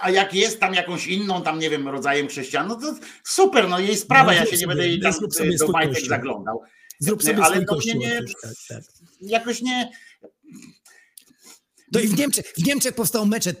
a 0.00 0.10
jak 0.10 0.34
jest 0.34 0.60
tam 0.60 0.74
jakąś 0.74 1.06
inną, 1.06 1.42
tam 1.42 1.58
nie 1.58 1.70
wiem, 1.70 1.88
rodzajem 1.88 2.28
chrześcijan, 2.28 2.68
no 2.68 2.76
to 2.76 2.94
super, 3.24 3.68
no 3.68 3.78
jej 3.78 3.96
sprawa, 3.96 4.30
No, 4.32 4.32
ja 4.32 4.44
się 4.44 4.50
nie 4.50 4.56
sobie- 4.56 4.66
będę 4.66 4.88
jej 4.88 5.00
tam 5.00 5.12
zrób 5.12 5.34
sobie 5.34 5.56
do 5.58 5.68
majtek 5.68 6.04
zaglądał. 6.06 6.62
Zrób 6.98 7.22
sobie 7.22 7.44
Ale 7.44 7.64
to 7.64 7.74
kościół. 7.74 7.94
mnie 7.96 8.06
nie- 8.08 8.20
tak, 8.42 8.52
tak. 8.68 8.82
Jakoś 9.20 9.62
nie, 9.62 9.90
No 11.94 12.00
i 12.00 12.08
w 12.08 12.18
Niemczech, 12.18 12.46
w 12.58 12.66
Niemczech 12.66 12.94
powstał 12.94 13.26
meczet 13.26 13.60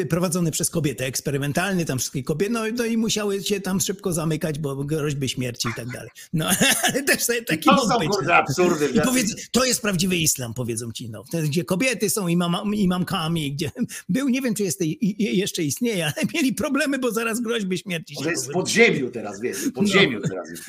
e, 0.00 0.06
prowadzony 0.06 0.50
przez 0.50 0.70
kobietę, 0.70 1.04
eksperymentalny, 1.04 1.84
tam 1.84 1.98
wszystkie 1.98 2.22
kobiety, 2.22 2.52
no, 2.52 2.60
no 2.76 2.84
i 2.84 2.96
musiały 2.96 3.42
się 3.42 3.60
tam 3.60 3.80
szybko 3.80 4.12
zamykać, 4.12 4.58
bo 4.58 4.84
groźby 4.84 5.28
śmierci 5.28 5.68
i 5.68 5.74
tak 5.74 5.88
dalej. 5.88 6.10
No 6.32 6.48
ale 6.84 7.02
też 7.02 7.26
taki 7.46 7.70
to 7.70 7.88
są 7.88 8.08
kurde 8.08 8.36
absurdy. 8.36 8.88
I 8.94 9.00
powiedz, 9.00 9.50
to 9.50 9.64
jest 9.64 9.82
prawdziwy 9.82 10.16
islam, 10.16 10.54
powiedzą 10.54 10.92
ci, 10.92 11.10
no. 11.10 11.24
Gdzie 11.44 11.64
kobiety 11.64 12.10
są 12.10 12.28
imama, 12.28 12.62
imamkami, 12.74 13.52
gdzie 13.52 13.70
był, 14.08 14.28
nie 14.28 14.42
wiem, 14.42 14.54
czy 14.54 14.62
jest, 14.62 14.80
jeszcze 15.18 15.62
istnieje, 15.62 16.04
ale 16.04 16.26
mieli 16.34 16.54
problemy, 16.54 16.98
bo 16.98 17.12
zaraz 17.12 17.40
groźby 17.40 17.78
śmierci 17.78 18.14
Może 18.18 18.30
jest 18.30 18.48
w 18.48 18.52
podziemiu 18.52 19.10
teraz, 19.10 19.40
wiesz, 19.40 19.58
w 19.58 19.72
podziemiu 19.72 20.20
teraz 20.20 20.48
jest. 20.50 20.62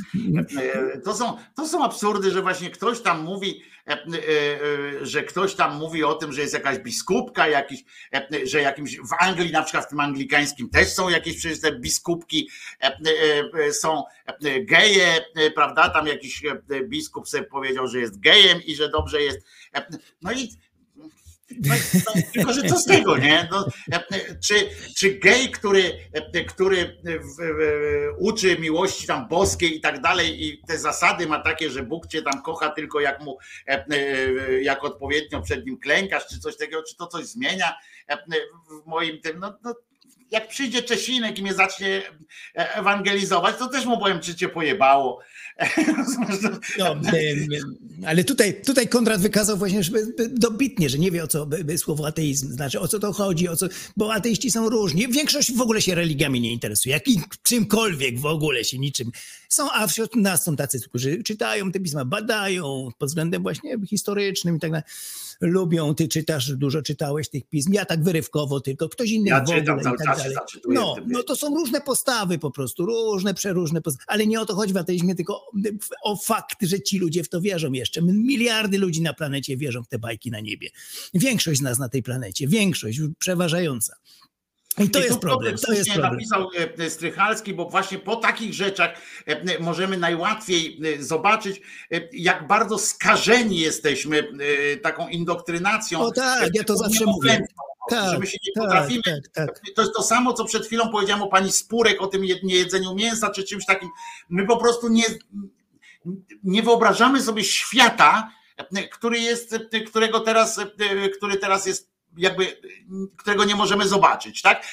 To 1.04 1.16
są, 1.16 1.38
to 1.56 1.68
są 1.68 1.84
absurdy, 1.84 2.32
że 2.32 2.42
właśnie 2.42 2.70
ktoś 2.70 3.02
tam 3.02 3.24
mówi, 3.24 3.62
że 5.02 5.24
ktoś 5.24 5.56
tam 5.56 5.76
mówi 5.78 6.04
o 6.04 6.14
tym, 6.14 6.34
że 6.34 6.42
jest 6.42 6.54
jakaś 6.54 6.80
biskupka, 6.80 7.48
jakiś, 7.48 7.84
e, 8.14 8.28
że 8.44 8.62
jakimś, 8.62 8.98
w 8.98 9.14
Anglii 9.20 9.52
na 9.52 9.64
przykład 9.64 9.86
w 9.86 9.90
tym 9.90 10.00
anglikańskim 10.00 10.70
też 10.70 10.88
są 10.88 11.10
jakieś 11.10 11.38
przecież 11.38 11.62
te 11.62 11.72
biskupki, 11.72 12.50
e, 12.82 12.86
e, 12.86 13.66
e, 13.66 13.74
są 13.74 14.04
e, 14.26 14.62
geje, 14.62 15.26
e, 15.36 15.52
prawda, 15.52 15.90
tam 15.90 16.08
jakiś 16.08 16.46
e, 16.46 16.84
biskup 16.84 17.28
sobie 17.28 17.44
powiedział, 17.44 17.88
że 17.88 18.00
jest 18.00 18.20
gejem 18.20 18.62
i 18.66 18.76
że 18.76 18.90
dobrze 18.90 19.22
jest. 19.22 19.40
E, 19.76 19.86
No 20.22 20.32
i 20.32 20.50
no, 21.60 21.76
no, 21.94 22.22
tylko, 22.34 22.54
że 22.54 22.62
co 22.62 22.78
z 22.78 22.86
tego, 22.86 23.18
nie? 23.18 23.48
No, 23.52 23.68
e, 23.94 24.04
czy, 24.48 24.70
czy 24.98 25.20
gej, 25.20 25.52
który, 25.52 25.94
e, 26.14 26.46
który 26.46 26.98
w, 27.06 27.36
w, 27.38 27.62
uczy 28.18 28.60
miłości 28.60 29.08
tam 29.08 29.28
boskiej 29.28 29.78
i 29.78 29.82
tak 29.82 30.02
dalej 30.02 30.48
i 30.48 30.62
te 30.68 30.78
zasady 30.78 31.28
ma 31.28 31.40
takie, 31.40 31.70
że 31.70 31.84
Bóg 31.84 32.08
cię 32.08 32.22
tam 32.22 32.42
kocha 32.42 32.70
tylko 32.70 33.00
jak 33.00 33.22
mu, 33.22 33.38
e, 33.68 33.86
e, 33.90 34.62
jak 34.62 34.84
odpowiednio 34.84 35.42
przed 35.42 35.66
nim 35.66 35.80
klękasz, 35.80 36.28
czy 36.28 36.40
coś 36.40 36.58
takiego, 36.58 36.84
czy 36.84 36.96
to 36.96 37.08
coś 37.08 37.26
zmienia 37.26 37.74
e, 38.08 38.18
w 38.18 38.86
moim 38.86 39.22
tym, 39.22 39.40
no, 39.40 39.58
no 39.64 39.76
jak 40.32 40.48
przyjdzie 40.48 40.84
Czesinek 40.84 41.40
i 41.40 41.42
mnie 41.42 41.54
zacznie 41.54 42.02
e, 42.56 42.76
ewangelizować, 42.76 43.58
to 43.58 43.68
też 43.68 43.86
mu 43.86 44.00
powiem, 44.00 44.20
czy 44.20 44.36
cię 44.36 44.50
pojebało. 44.50 45.20
No, 46.80 46.96
ale 48.08 48.24
tutaj, 48.24 48.62
tutaj 48.66 48.88
Konrad 48.88 49.22
wykazał 49.22 49.58
właśnie 49.58 49.84
że 49.84 49.92
dobitnie, 50.30 50.90
że 50.90 50.98
nie 51.00 51.12
wie 51.12 51.24
o 51.24 51.28
co 51.28 51.48
słowo 51.78 52.08
ateizm 52.08 52.52
znaczy, 52.52 52.80
o 52.80 52.88
co 52.88 53.00
to 53.00 53.14
chodzi, 53.14 53.50
o 53.50 53.56
co, 53.56 53.68
bo 53.98 54.14
ateiści 54.14 54.52
są 54.52 54.70
różni. 54.70 55.08
Większość 55.08 55.54
w 55.54 55.62
ogóle 55.62 55.82
się 55.82 55.96
religiami 55.96 56.42
nie 56.42 56.52
interesuje, 56.52 56.96
jak 56.96 57.08
i 57.08 57.22
czymkolwiek 57.44 58.20
w 58.20 58.26
ogóle 58.26 58.64
się 58.64 58.80
niczym. 58.80 59.12
Są, 59.50 59.72
a 59.72 59.88
wśród 59.88 60.16
nas 60.16 60.44
są 60.44 60.56
tacy, 60.56 60.80
którzy 60.90 61.24
czytają 61.24 61.72
te 61.72 61.80
pisma, 61.80 62.06
badają 62.06 62.90
pod 62.98 63.10
względem 63.10 63.42
właśnie 63.42 63.76
historycznym 63.90 64.56
i 64.56 64.60
tak 64.60 64.72
dalej. 64.72 64.84
Lubią, 65.42 65.96
ty 65.96 66.08
czytasz, 66.08 66.52
dużo 66.56 66.82
czytałeś 66.82 67.30
tych 67.30 67.48
pism, 67.48 67.74
ja 67.74 67.86
tak 67.86 68.04
wyrywkowo 68.04 68.62
tylko, 68.62 68.90
ktoś 68.90 69.10
inny 69.12 69.30
Ja 69.30 69.40
w 69.40 69.44
ogóle 69.44 69.60
i 69.60 69.66
tak 69.66 69.84
dalej. 70.06 70.36
No, 70.68 70.96
no 71.08 71.24
to 71.24 71.36
są 71.36 71.56
różne 71.56 71.82
postawy 71.82 72.40
po 72.40 72.52
prostu, 72.52 72.86
różne, 72.86 73.34
przeróżne 73.34 73.82
postawy, 73.82 74.06
ale 74.08 74.28
nie 74.28 74.42
o 74.42 74.46
to 74.46 74.56
chodzi 74.56 74.74
w 74.74 74.78
ateizmie, 74.78 75.16
tylko 75.16 75.46
o 76.04 76.16
fakt, 76.16 76.58
że 76.62 76.82
ci 76.82 77.00
ludzie 77.00 77.24
w 77.24 77.30
to 77.30 77.42
wierzą 77.42 77.72
jeszcze. 77.72 78.02
Miliardy 78.02 78.78
ludzi 78.78 79.02
na 79.02 79.14
planecie 79.14 79.58
wierzą 79.58 79.84
w 79.84 79.88
te 79.88 80.00
bajki 80.00 80.32
na 80.32 80.40
niebie. 80.40 80.70
Większość 81.14 81.60
z 81.60 81.64
nas 81.64 81.80
na 81.80 81.90
tej 81.90 82.04
planecie, 82.04 82.48
większość, 82.48 83.00
przeważająca. 83.20 83.96
I 84.78 84.90
to 84.90 85.00
I 85.00 85.04
jest 85.04 85.20
problem, 85.20 85.56
to 85.58 85.74
jest 85.74 85.90
problem. 85.92 86.12
napisał 86.14 86.50
e, 86.80 86.90
Strychalski, 86.90 87.54
bo 87.54 87.70
właśnie 87.70 88.00
po 88.00 88.16
takich 88.16 88.54
rzeczach 88.54 88.90
e, 89.28 89.60
możemy 89.60 89.98
najłatwiej 89.98 90.80
e, 91.00 91.04
zobaczyć, 91.04 91.62
e, 91.94 92.02
jak 92.14 92.48
bardzo 92.48 92.78
skażeni 92.78 93.60
jesteśmy 93.60 94.20
e, 94.74 94.78
taką 94.78 95.08
indoktrynacją. 95.08 96.00
O 96.02 96.12
tak, 96.12 96.50
ja 96.54 96.64
to 96.64 96.74
e, 96.74 96.78
zawsze 96.78 97.06
mówię. 97.06 97.30
prostu, 97.30 97.46
Tak, 97.90 98.12
że 98.12 98.20
my 98.20 98.28
się 98.28 98.38
nie 98.48 98.54
tak, 98.54 98.64
potrafimy. 98.64 99.02
tak, 99.34 99.48
tak. 99.48 99.62
To 99.76 99.82
jest 99.82 99.94
to 99.96 100.04
samo, 100.04 100.34
co 100.34 100.46
przed 100.46 100.66
chwilą 100.66 100.90
powiedziałem 100.92 101.22
o 101.24 101.28
pani 101.28 101.52
Spurek, 101.52 102.02
o 102.02 102.08
tym 102.08 102.22
jed- 102.22 102.44
niejedzeniu 102.44 102.96
mięsa, 102.96 103.30
czy 103.30 103.44
czymś 103.44 103.66
takim. 103.66 103.90
My 104.30 104.46
po 104.48 104.58
prostu 104.58 104.88
nie, 104.88 105.04
nie 106.44 106.64
wyobrażamy 106.64 107.22
sobie 107.22 107.44
świata, 107.44 108.32
który 108.92 109.20
jest, 109.20 109.56
którego 109.88 110.20
teraz, 110.20 110.60
który 111.18 111.38
teraz 111.38 111.66
jest 111.66 111.91
jakby, 112.18 112.62
którego 113.18 113.44
nie 113.44 113.56
możemy 113.56 113.88
zobaczyć, 113.88 114.42
tak? 114.42 114.66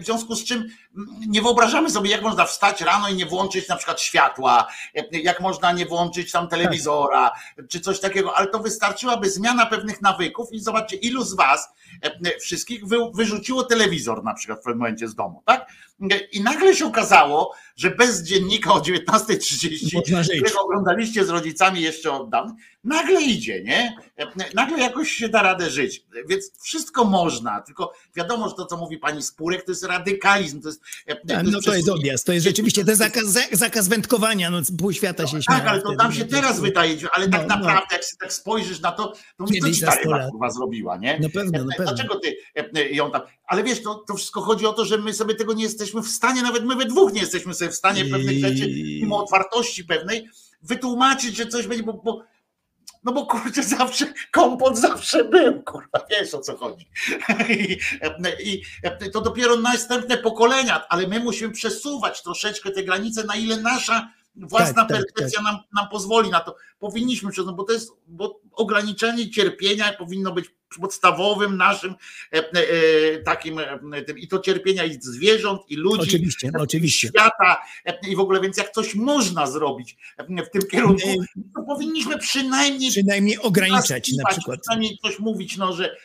W 0.00 0.04
związku 0.04 0.34
z 0.34 0.44
czym 0.44 0.68
nie 1.28 1.42
wyobrażamy 1.42 1.90
sobie, 1.90 2.10
jak 2.10 2.22
można 2.22 2.44
wstać 2.44 2.80
rano 2.80 3.08
i 3.08 3.14
nie 3.14 3.26
włączyć 3.26 3.68
na 3.68 3.76
przykład 3.76 4.00
światła, 4.00 4.66
jak 5.12 5.40
można 5.40 5.72
nie 5.72 5.86
włączyć 5.86 6.32
tam 6.32 6.48
telewizora, 6.48 7.30
czy 7.68 7.80
coś 7.80 8.00
takiego, 8.00 8.36
ale 8.36 8.46
to 8.46 8.58
wystarczyłaby 8.58 9.30
zmiana 9.30 9.66
pewnych 9.66 10.02
nawyków 10.02 10.52
i 10.52 10.60
zobaczcie, 10.60 10.96
ilu 10.96 11.24
z 11.24 11.34
was 11.34 11.68
wszystkich 12.40 12.86
wy, 12.86 12.96
wyrzuciło 13.14 13.64
telewizor 13.64 14.24
na 14.24 14.34
przykład 14.34 14.60
w 14.60 14.62
pewnym 14.62 14.78
momencie 14.78 15.08
z 15.08 15.14
domu, 15.14 15.42
tak? 15.46 15.66
I 16.32 16.40
nagle 16.40 16.76
się 16.76 16.86
okazało, 16.86 17.54
że 17.76 17.90
bez 17.90 18.22
dziennika 18.22 18.72
o 18.72 18.80
19.30, 18.80 20.00
którego 20.22 20.60
oglądaliście 20.60 21.24
z 21.24 21.28
rodzicami 21.28 21.80
jeszcze 21.80 22.12
od 22.12 22.30
dawna, 22.30 22.54
nagle 22.84 23.22
idzie, 23.22 23.62
nie? 23.62 23.96
Nagle 24.54 24.78
jakoś 24.78 25.10
się 25.10 25.28
da 25.28 25.42
radę 25.42 25.70
żyć. 25.70 26.04
Więc 26.28 26.52
wszystko 26.62 27.04
można, 27.04 27.60
tylko 27.60 27.92
wiadomo, 28.16 28.48
że 28.48 28.54
to, 28.54 28.66
co 28.66 28.76
mówi 28.76 28.98
pani 28.98 29.22
Spurek, 29.22 29.64
to 29.64 29.72
jest 29.72 29.84
radykalizm. 29.84 30.62
To 30.62 30.68
jest, 30.68 30.80
tak, 31.28 31.46
no 31.46 31.60
to 31.60 31.74
jest 31.74 31.88
odjazd, 31.88 32.26
to 32.26 32.32
jest 32.32 32.46
rzeczywiście 32.46 32.84
to 32.84 32.90
jest 32.90 33.02
zakaz, 33.02 33.24
zakaz 33.52 33.88
wędkowania, 33.88 34.50
no 34.50 34.60
pół 34.78 34.92
świata 34.92 35.26
się 35.26 35.42
śmieje. 35.42 35.60
Tak, 35.60 35.68
ale 35.68 35.82
to 35.82 35.96
tam 35.96 36.12
się 36.12 36.24
teraz 36.24 36.60
wydaje, 36.60 36.96
ale 37.14 37.28
tak 37.28 37.40
no, 37.40 37.56
naprawdę, 37.56 37.86
jak 37.92 38.02
się 38.02 38.16
tak 38.20 38.32
spojrzysz 38.32 38.80
na 38.80 38.92
to, 38.92 39.06
to 39.08 39.16
mówisz, 39.38 39.60
co 39.60 39.70
ci 39.70 39.80
ta 39.80 39.94
ryba 39.94 40.30
kurwa 40.30 40.50
zrobiła, 40.50 40.96
nie? 40.96 41.18
No 41.22 41.28
pewno, 41.28 41.64
no. 41.64 41.70
Dlaczego 41.84 42.20
ty 42.20 42.36
ją 42.90 43.10
tam... 43.10 43.22
Ale 43.46 43.62
wiesz, 43.62 43.82
to, 43.82 43.94
to 43.94 44.14
wszystko 44.14 44.40
chodzi 44.40 44.66
o 44.66 44.72
to, 44.72 44.84
że 44.84 44.98
my 44.98 45.14
sobie 45.14 45.34
tego 45.34 45.52
nie 45.52 45.64
jesteśmy 45.64 46.02
w 46.02 46.08
stanie, 46.08 46.42
nawet 46.42 46.64
my 46.64 46.76
we 46.76 46.84
dwóch 46.84 47.12
nie 47.12 47.20
jesteśmy 47.20 47.54
sobie 47.54 47.70
w 47.70 47.74
stanie 47.74 48.04
pewnych 48.04 48.38
rzeczy, 48.38 48.68
mimo 49.00 49.18
otwartości 49.18 49.84
pewnej, 49.84 50.28
wytłumaczyć, 50.62 51.36
że 51.36 51.46
coś 51.46 51.66
będzie, 51.66 51.84
bo, 51.84 51.92
bo 51.92 52.22
no 53.04 53.12
bo 53.12 53.26
kurczę, 53.26 53.62
zawsze 53.78 54.12
kompot 54.32 54.78
zawsze 54.78 55.24
był, 55.24 55.62
kurwa, 55.62 56.06
wiesz 56.10 56.34
o 56.34 56.40
co 56.40 56.56
chodzi. 56.56 56.90
I, 57.48 57.78
I, 58.44 58.62
to 59.12 59.20
dopiero 59.20 59.56
następne 59.56 60.18
pokolenia, 60.18 60.88
ale 60.88 61.06
my 61.06 61.20
musimy 61.20 61.52
przesuwać 61.52 62.22
troszeczkę 62.22 62.70
te 62.70 62.82
granice, 62.82 63.24
na 63.24 63.36
ile 63.36 63.56
nasza 63.56 64.10
własna 64.36 64.84
tak, 64.84 64.88
percepcja 64.88 65.26
tak, 65.26 65.32
tak. 65.34 65.44
Nam, 65.44 65.58
nam 65.74 65.88
pozwoli 65.88 66.30
na 66.30 66.40
to. 66.40 66.56
Powinniśmy 66.78 67.30
przesunąć, 67.30 67.56
bo 67.56 67.64
to 67.64 67.72
jest, 67.72 67.92
bo 68.06 68.40
ograniczenie 68.52 69.30
cierpienia 69.30 69.92
powinno 69.92 70.32
być 70.32 70.50
podstawowym 70.80 71.56
naszym 71.56 71.94
e, 72.32 72.38
e, 72.38 73.18
takim 73.18 73.58
e, 73.58 74.02
tym, 74.02 74.18
i 74.18 74.28
to 74.28 74.38
cierpienia 74.38 74.84
i 74.84 74.98
zwierząt, 75.00 75.60
i 75.68 75.76
ludzi, 75.76 76.02
oczywiście, 76.02 76.46
i 76.46 76.60
oczywiście. 76.60 77.08
świata 77.08 77.62
i 78.08 78.16
w 78.16 78.20
ogóle, 78.20 78.40
więc 78.40 78.56
jak 78.56 78.70
coś 78.70 78.94
można 78.94 79.46
zrobić 79.46 79.96
w 80.28 80.50
tym 80.50 80.62
kierunku, 80.70 81.08
to 81.56 81.62
powinniśmy 81.62 82.18
przynajmniej 82.18 82.90
przynajmniej 82.90 83.38
ograniczać 83.38 84.12
na 84.12 84.30
przykład. 84.30 84.60
Przynajmniej 84.60 84.98
coś 85.02 85.18
mówić, 85.18 85.56
no, 85.56 85.72
że 85.72 85.96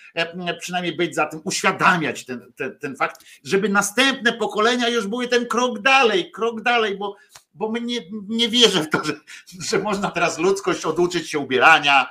przynajmniej 0.60 0.96
być 0.96 1.16
za 1.16 1.26
tym, 1.26 1.42
uświadamiać 1.44 2.26
ten, 2.26 2.52
ten, 2.56 2.78
ten 2.80 2.96
fakt, 2.96 3.26
żeby 3.44 3.70
następne 3.70 4.34
pokolenia 4.34 4.90
już 4.90 5.08
były 5.08 5.28
ten 5.28 5.46
krok 5.46 5.82
dalej, 5.82 6.32
krok 6.32 6.62
dalej, 6.62 6.98
bo 6.98 7.16
bo 7.54 7.72
my 7.72 7.82
nie, 7.82 8.00
nie 8.28 8.50
wierzę 8.50 8.84
w 8.84 8.90
to, 8.90 9.04
że, 9.04 9.14
że 9.70 9.80
można 9.80 10.12
teraz 10.12 10.38
ludzkość 10.40 10.86
oduczyć 10.86 11.30
się 11.30 11.40
ubierania, 11.40 12.10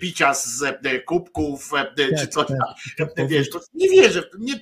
picia 0.00 0.34
z 0.34 0.64
kubków, 1.06 1.70
czy 1.96 2.10
Tak, 2.16 2.28
coś 2.28 2.46
tak, 2.46 2.58
tam. 2.98 3.08
tak, 3.16 3.28
Wiesz, 3.28 3.50
to 3.50 3.60
nie 3.74 3.88
wierzę, 3.88 4.22
w 4.22 4.30
to, 4.30 4.38
nie, 4.38 4.60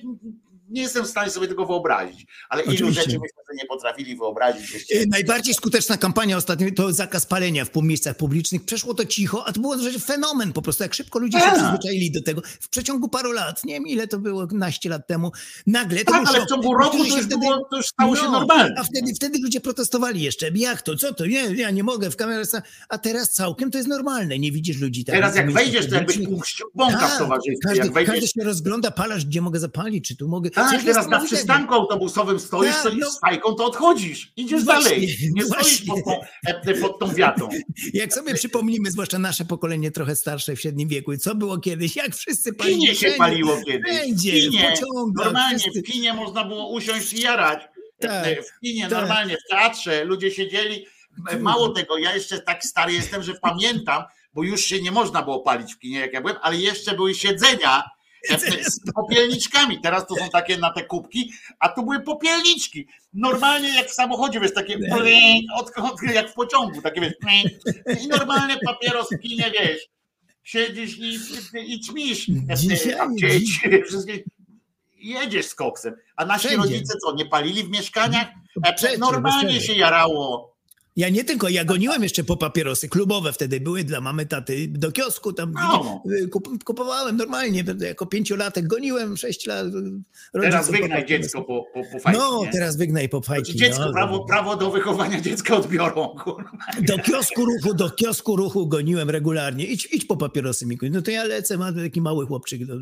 nie 0.71 0.81
jestem 0.81 1.05
w 1.05 1.07
stanie 1.07 1.29
sobie 1.31 1.47
tego 1.47 1.65
wyobrazić, 1.65 2.25
ale 2.49 2.63
ilu 2.63 2.71
Oczywiście. 2.73 3.01
rzeczy 3.01 3.19
myśmy 3.19 3.43
sobie 3.47 3.57
nie 3.57 3.65
potrafili 3.65 4.15
wyobrazić. 4.15 4.73
jeszcze. 4.73 4.95
E, 4.95 5.05
Najbardziej 5.07 5.53
skuteczna 5.53 5.97
kampania 5.97 6.37
ostatnio 6.37 6.67
to 6.75 6.93
zakaz 6.93 7.25
palenia 7.25 7.65
w 7.65 7.69
miejscach 7.83 8.17
publicznych. 8.17 8.65
Przeszło 8.65 8.93
to 8.93 9.05
cicho, 9.05 9.47
a 9.47 9.51
to 9.53 9.61
było 9.61 9.75
fenomen 10.05 10.53
po 10.53 10.61
prostu, 10.61 10.83
jak 10.83 10.93
szybko 10.93 11.19
ludzie 11.19 11.39
się 11.39 11.45
Tak. 11.45 11.55
przyzwyczaili 11.57 12.11
do 12.11 12.21
tego. 12.21 12.41
W 12.61 12.69
przeciągu 12.69 13.09
paru 13.09 13.31
lat, 13.31 13.63
nie 13.63 13.73
wiem 13.73 13.87
ile 13.87 14.07
to 14.07 14.19
było, 14.19 14.47
naście 14.51 14.89
lat 14.89 15.07
temu, 15.07 15.31
nagle 15.67 16.03
to 16.05 16.11
Tak, 16.11 16.27
ale 16.27 16.37
szok. 16.39 16.47
w 16.47 16.49
ciągu 16.49 16.73
roku 16.73 16.97
Niektórzy 16.97 17.09
to 17.09 17.15
się 17.15 17.21
już, 17.21 17.27
było, 17.39 17.67
to 17.71 17.77
już 17.77 17.85
stało 17.87 18.15
się 18.15 18.23
No, 18.23 18.31
normalne. 18.31 18.75
A 18.77 18.83
wtedy, 18.83 19.13
wtedy 19.15 19.39
ludzie 19.43 19.61
protestowali 19.61 20.21
jeszcze. 20.21 20.49
Jak 20.55 20.81
to? 20.81 20.95
Co 20.95 21.13
to? 21.13 21.25
Nie, 21.25 21.43
ja 21.55 21.71
nie 21.71 21.83
mogę 21.83 22.11
w 22.11 22.15
kamerze. 22.15 22.61
A 22.89 22.97
teraz 22.97 23.33
całkiem 23.33 23.71
to 23.71 23.77
jest 23.77 23.89
normalne. 23.89 24.39
Nie 24.39 24.51
widzisz 24.51 24.81
ludzi 24.81 25.05
tak. 25.05 25.15
Teraz 25.15 25.35
jak 25.35 25.51
wejdziesz, 25.53 25.89
to 25.89 25.95
jakbyś 25.95 26.17
puścił 26.25 26.67
bąka 26.75 26.97
w 26.97 27.01
Tak, 27.09 27.17
towarzystwie. 27.17 27.55
Każdy, 27.63 27.77
Jak 27.83 27.93
wejdziesz, 27.93 28.13
każdy 28.13 28.27
się 28.27 28.43
rozgląda, 28.43 28.91
palasz, 28.91 29.25
gdzie 29.25 29.41
mogę 29.41 29.59
zapalić, 29.59 30.07
czy 30.07 30.15
tu 30.15 30.27
mogę. 30.27 30.49
Tak, 30.69 30.83
teraz 30.83 31.07
na 31.07 31.19
przystanku 31.19 31.73
autobusowym 31.73 32.39
stoisz, 32.39 32.71
Tak, 32.71 32.79
stoisz 32.79 32.99
no. 32.99 33.11
z 33.11 33.19
fajką, 33.19 33.53
to 33.55 33.65
odchodzisz. 33.65 34.33
Idziesz 34.35 34.63
Właśnie, 34.63 34.89
dalej. 34.89 35.17
Nie 35.33 35.45
stoisz 35.45 35.85
właśnie. 35.85 36.03
pod 36.03 36.03
tą, 36.05 36.71
e, 36.71 36.73
pod 36.73 36.99
tą 36.99 37.13
wiatą. 37.13 37.49
Jak 37.93 38.13
sobie 38.13 38.33
przypomnimy, 38.33 38.91
zwłaszcza 38.91 39.19
nasze 39.19 39.45
pokolenie 39.45 39.91
trochę 39.91 40.15
starsze 40.15 40.55
w 40.55 40.61
średnim 40.61 40.89
wieku, 40.89 41.17
co 41.17 41.35
było 41.35 41.57
kiedyś, 41.57 41.95
jak 41.95 42.15
wszyscy 42.15 42.53
palili. 42.53 42.79
Kinie 42.79 42.95
się 42.95 43.11
paliło 43.11 43.57
kiedyś. 43.65 44.11
W 44.47 44.61
pociągach. 44.61 45.25
normalnie, 45.25 45.59
wszyscy- 45.59 45.81
w 45.81 45.83
kinie 45.83 46.13
można 46.13 46.43
było 46.45 46.69
usiąść 46.69 47.13
i 47.13 47.21
jarać. 47.21 47.61
Tak, 47.99 48.45
w 48.45 48.59
kinie, 48.59 48.81
tak. 48.81 48.91
normalnie, 48.91 49.37
w 49.37 49.49
teatrze 49.49 50.05
ludzie 50.05 50.31
siedzieli. 50.31 50.85
Mało 51.39 51.69
tego, 51.69 51.97
ja 51.97 52.15
jeszcze 52.15 52.39
tak 52.39 52.65
stary 52.65 52.93
jestem, 52.93 53.23
że 53.23 53.33
pamiętam, 53.33 54.03
bo 54.33 54.43
już 54.43 54.61
się 54.61 54.81
nie 54.81 54.91
można 54.91 55.21
było 55.21 55.39
palić 55.39 55.73
w 55.73 55.79
kinie, 55.79 55.99
jak 55.99 56.13
ja 56.13 56.21
byłem, 56.21 56.37
ale 56.41 56.57
jeszcze 56.57 56.95
były 56.95 57.15
siedzenia 57.15 57.77
e, 57.79 57.83
z 58.63 58.93
popielniczkami. 58.93 59.81
Teraz 59.81 60.07
to 60.07 60.15
są 60.15 60.29
takie 60.29 60.57
na 60.57 60.73
te 60.73 60.83
kubki, 60.83 61.31
a 61.59 61.69
tu 61.69 61.83
były 61.83 61.99
popielniczki. 61.99 62.87
Normalnie 63.13 63.75
jak 63.75 63.87
w 63.87 63.93
samochodzie, 63.93 64.39
wiesz, 64.39 64.53
takie 64.53 64.79
od, 65.55 65.71
od, 65.77 66.03
jak 66.13 66.29
w 66.29 66.33
pociągu, 66.33 66.81
takie 66.81 67.01
wiesz. 67.01 67.13
I 68.03 68.07
normalnie 68.07 68.57
papieros 68.65 69.07
w 69.11 69.19
kinie, 69.19 69.51
wiesz. 69.59 69.87
Siedzisz 70.43 70.97
i, 70.97 71.19
i 71.73 71.79
ćmisz. 71.79 72.27
Dzieci, 73.15 73.59
wszystkie 73.87 74.23
jedziesz 75.01 75.45
z 75.45 75.55
koksem. 75.55 75.95
A 76.15 76.25
nasi 76.25 76.47
Wszędzie. 76.47 76.57
rodzice 76.57 76.93
co, 76.97 77.15
nie 77.15 77.25
palili 77.25 77.63
w 77.63 77.69
mieszkaniach? 77.69 78.27
Przecież, 78.75 78.99
Normalnie 78.99 79.61
się 79.61 79.73
jarało. 79.73 80.50
Ja 80.95 81.09
nie 81.09 81.23
tylko, 81.23 81.49
ja 81.49 81.65
goniłem 81.65 82.03
jeszcze 82.03 82.23
po 82.23 82.37
papierosy 82.37 82.89
klubowe 82.89 83.33
wtedy 83.33 83.59
były 83.59 83.83
dla 83.83 84.01
mamy, 84.01 84.25
taty 84.25 84.67
do 84.67 84.91
kiosku 84.91 85.33
tam 85.33 85.51
No. 85.53 86.03
y, 86.23 86.27
kup, 86.27 86.63
kupowałem 86.63 87.17
normalnie, 87.17 87.63
jako 87.79 88.05
pięciolatek 88.05 88.67
goniłem, 88.67 89.17
sześć 89.17 89.45
lat. 89.45 89.67
y, 89.67 90.41
Teraz 90.41 90.71
wygnaj 90.71 91.05
dziecko 91.05 91.41
po, 91.41 91.65
po, 91.73 91.81
po 91.91 91.99
fajki, 91.99 92.19
No, 92.19 92.41
nie? 92.45 92.51
teraz 92.51 92.77
wygnaj 92.77 93.09
po 93.09 93.21
fajki. 93.21 93.51
Znaczy 93.51 93.57
dziecko, 93.65 93.85
no. 93.85 93.91
prawo, 93.93 94.25
prawo 94.25 94.55
do 94.57 94.71
wychowania 94.71 95.21
dziecka 95.21 95.55
odbiorą. 95.55 96.07
kurwa. 96.23 96.51
Do 96.81 96.97
kiosku 96.99 97.45
ruchu, 97.45 97.73
do 97.73 97.89
kiosku 97.89 98.35
ruchu 98.35 98.67
goniłem 98.67 99.09
regularnie. 99.09 99.65
Idź, 99.65 99.87
idź 99.91 100.05
po 100.05 100.17
papierosy, 100.17 100.65
Mikuś. 100.65 100.89
No 100.91 101.01
to 101.01 101.11
ja 101.11 101.23
lecę, 101.23 101.57
mam 101.57 101.75
taki 101.75 102.01
mały 102.01 102.25
chłopczyk. 102.25 102.61
No, 102.67 102.75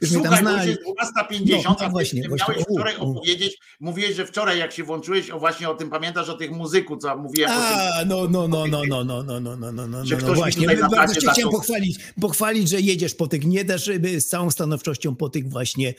już 0.00 0.10
mnie 0.10 0.22
tam 0.22 0.36
Słuchaj, 0.36 0.44
bo 0.44 0.50
już 0.50 0.56
znali. 0.56 0.70
jest 0.70 0.82
12.50, 0.82 1.50
No, 1.64 1.70
no 1.70 1.76
a 1.80 1.84
ty 1.84 1.90
właśnie, 1.90 2.22
miałeś 2.22 2.42
U, 2.68 2.74
wczoraj 2.74 2.96
u. 2.96 3.10
opowiedzieć, 3.10 3.58
mówiłeś, 3.80 4.16
że 4.16 4.26
wczoraj 4.26 4.58
jak 4.58 4.72
się 4.72 4.84
włączyłeś, 4.84 5.30
o 5.30 5.38
właśnie 5.38 5.68
o 5.70 5.74
tym, 5.74 5.90
pamiętasz 5.90 6.28
o 6.28 6.34
tych 6.34 6.50
muzyku, 6.50 6.96
co 6.96 7.17
mówiłem 7.18 7.50
o 7.50 7.54
tym, 7.54 7.62
A, 7.62 8.04
no, 8.04 8.28
no, 8.28 8.48
no, 8.48 8.66
no, 8.66 8.82
no, 8.88 9.04
no, 9.04 9.22
no, 9.22 9.40
no, 9.40 9.56
no, 9.56 9.72
no, 9.72 9.86
no, 9.86 10.06
Że 10.06 10.16
no, 10.16 10.22
ktoś 10.22 10.30
mi 10.30 10.36
właśnie. 10.36 10.76
Bardzo 10.76 11.20
cię 11.20 11.28
chciałem 11.32 11.50
pochwalić, 11.50 11.98
pochwalić, 12.20 12.68
że 12.68 12.80
jedziesz 12.80 13.14
po 13.14 13.26
tych, 13.26 13.44
nie 13.44 13.64
dasz 13.64 13.88
y, 13.88 14.20
z 14.20 14.26
całą 14.26 14.50
stanowczością 14.50 15.16
po 15.16 15.28
tych 15.28 15.48
właśnie 15.48 15.94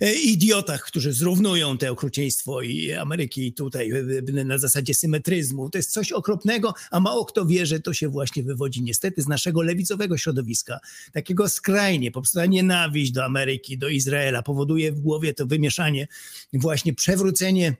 e, 0.00 0.12
idiotach, 0.12 0.82
którzy 0.82 1.12
zrównują 1.12 1.78
te 1.78 1.90
okrucieństwo 1.90 2.62
i 2.62 2.92
Ameryki 2.92 3.52
tutaj 3.52 3.92
y, 3.92 4.22
y, 4.38 4.44
na 4.44 4.58
zasadzie 4.58 4.94
symetryzmu. 4.94 5.70
To 5.70 5.78
jest 5.78 5.92
coś 5.92 6.12
okropnego, 6.12 6.74
a 6.90 7.00
mało 7.00 7.24
kto 7.24 7.46
wie, 7.46 7.66
że 7.66 7.80
to 7.80 7.94
się 7.94 8.08
właśnie 8.08 8.42
wywodzi 8.42 8.82
niestety 8.82 9.22
z 9.22 9.28
naszego 9.28 9.62
lewicowego 9.62 10.18
środowiska, 10.18 10.78
takiego 11.12 11.48
skrajnie, 11.48 12.10
po 12.10 12.20
prostu 12.20 12.40
nienawiść 12.44 13.12
do 13.12 13.24
Ameryki, 13.24 13.78
do 13.78 13.88
Izraela 13.88 14.42
powoduje 14.42 14.92
w 14.92 15.00
głowie 15.00 15.34
to 15.34 15.46
wymieszanie, 15.46 16.08
właśnie 16.52 16.94
przewrócenie 16.94 17.76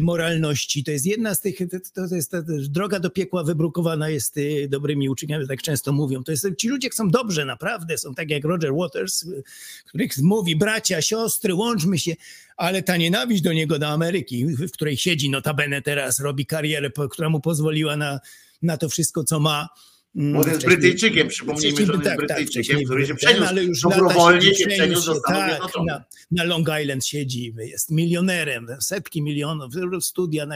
moralności. 0.00 0.84
To 0.84 0.90
jest 0.90 1.06
jedna 1.06 1.34
z 1.34 1.40
tych, 1.40 1.58
to, 1.94 2.14
jest 2.14 2.30
ta, 2.30 2.42
droga 2.68 3.00
do 3.00 3.10
piekła 3.10 3.44
wybrukowana 3.44 4.08
jest 4.08 4.36
yy, 4.36 4.68
dobrymi 4.68 5.08
uczniami, 5.08 5.48
tak 5.48 5.62
często 5.62 5.92
mówią. 5.92 6.24
To 6.24 6.32
jest, 6.32 6.46
ci 6.58 6.68
ludzie 6.68 6.90
chcą 6.90 7.08
dobrze, 7.08 7.44
naprawdę, 7.44 7.98
są 7.98 8.14
tak 8.14 8.30
jak 8.30 8.44
Roger 8.44 8.72
Waters, 8.74 9.22
yy, 9.22 9.42
których 9.86 10.18
mówi 10.18 10.56
bracia, 10.56 11.02
siostry, 11.02 11.54
łączmy 11.54 11.98
się, 11.98 12.14
ale 12.56 12.82
ta 12.82 12.96
nienawiść 12.96 13.42
do 13.42 13.52
niego, 13.52 13.78
do 13.78 13.88
Ameryki, 13.88 14.46
w 14.46 14.70
której 14.70 14.96
siedzi 14.96 15.30
notabene 15.30 15.82
teraz, 15.82 16.20
robi 16.20 16.46
karierę, 16.46 16.90
która 17.10 17.28
mu 17.28 17.40
pozwoliła 17.40 17.96
na, 17.96 18.20
na 18.62 18.76
to 18.76 18.88
wszystko, 18.88 19.24
co 19.24 19.40
ma, 19.40 19.68
Bo 20.14 20.40
on 20.40 20.48
jest 20.48 20.64
Brytyjczykiem, 20.64 21.28
przypomnijmy, 21.28 21.86
że 21.86 21.92
on 21.92 22.00
jest 22.00 22.04
tak, 22.04 22.18
tak, 22.18 22.26
Brytyjczykiem, 22.26 22.62
wcześniej 22.62 22.84
który 22.84 23.06
się 23.06 23.08
ten, 23.08 23.16
przeniósł, 23.16 23.48
ale 23.48 23.64
już 23.64 23.84
lata 23.84 23.96
dobrowolnie 23.96 24.54
się 24.54 24.66
przeniósł 24.66 25.06
do 25.06 25.14
Stanów 25.14 25.72
tak, 25.72 25.84
na, 25.86 26.04
na 26.30 26.44
Long 26.44 26.68
Island 26.82 27.06
siedzi, 27.06 27.54
jest 27.58 27.90
milionerem, 27.90 28.66
setki 28.80 29.22
milionów, 29.22 29.72
studia, 30.00 30.46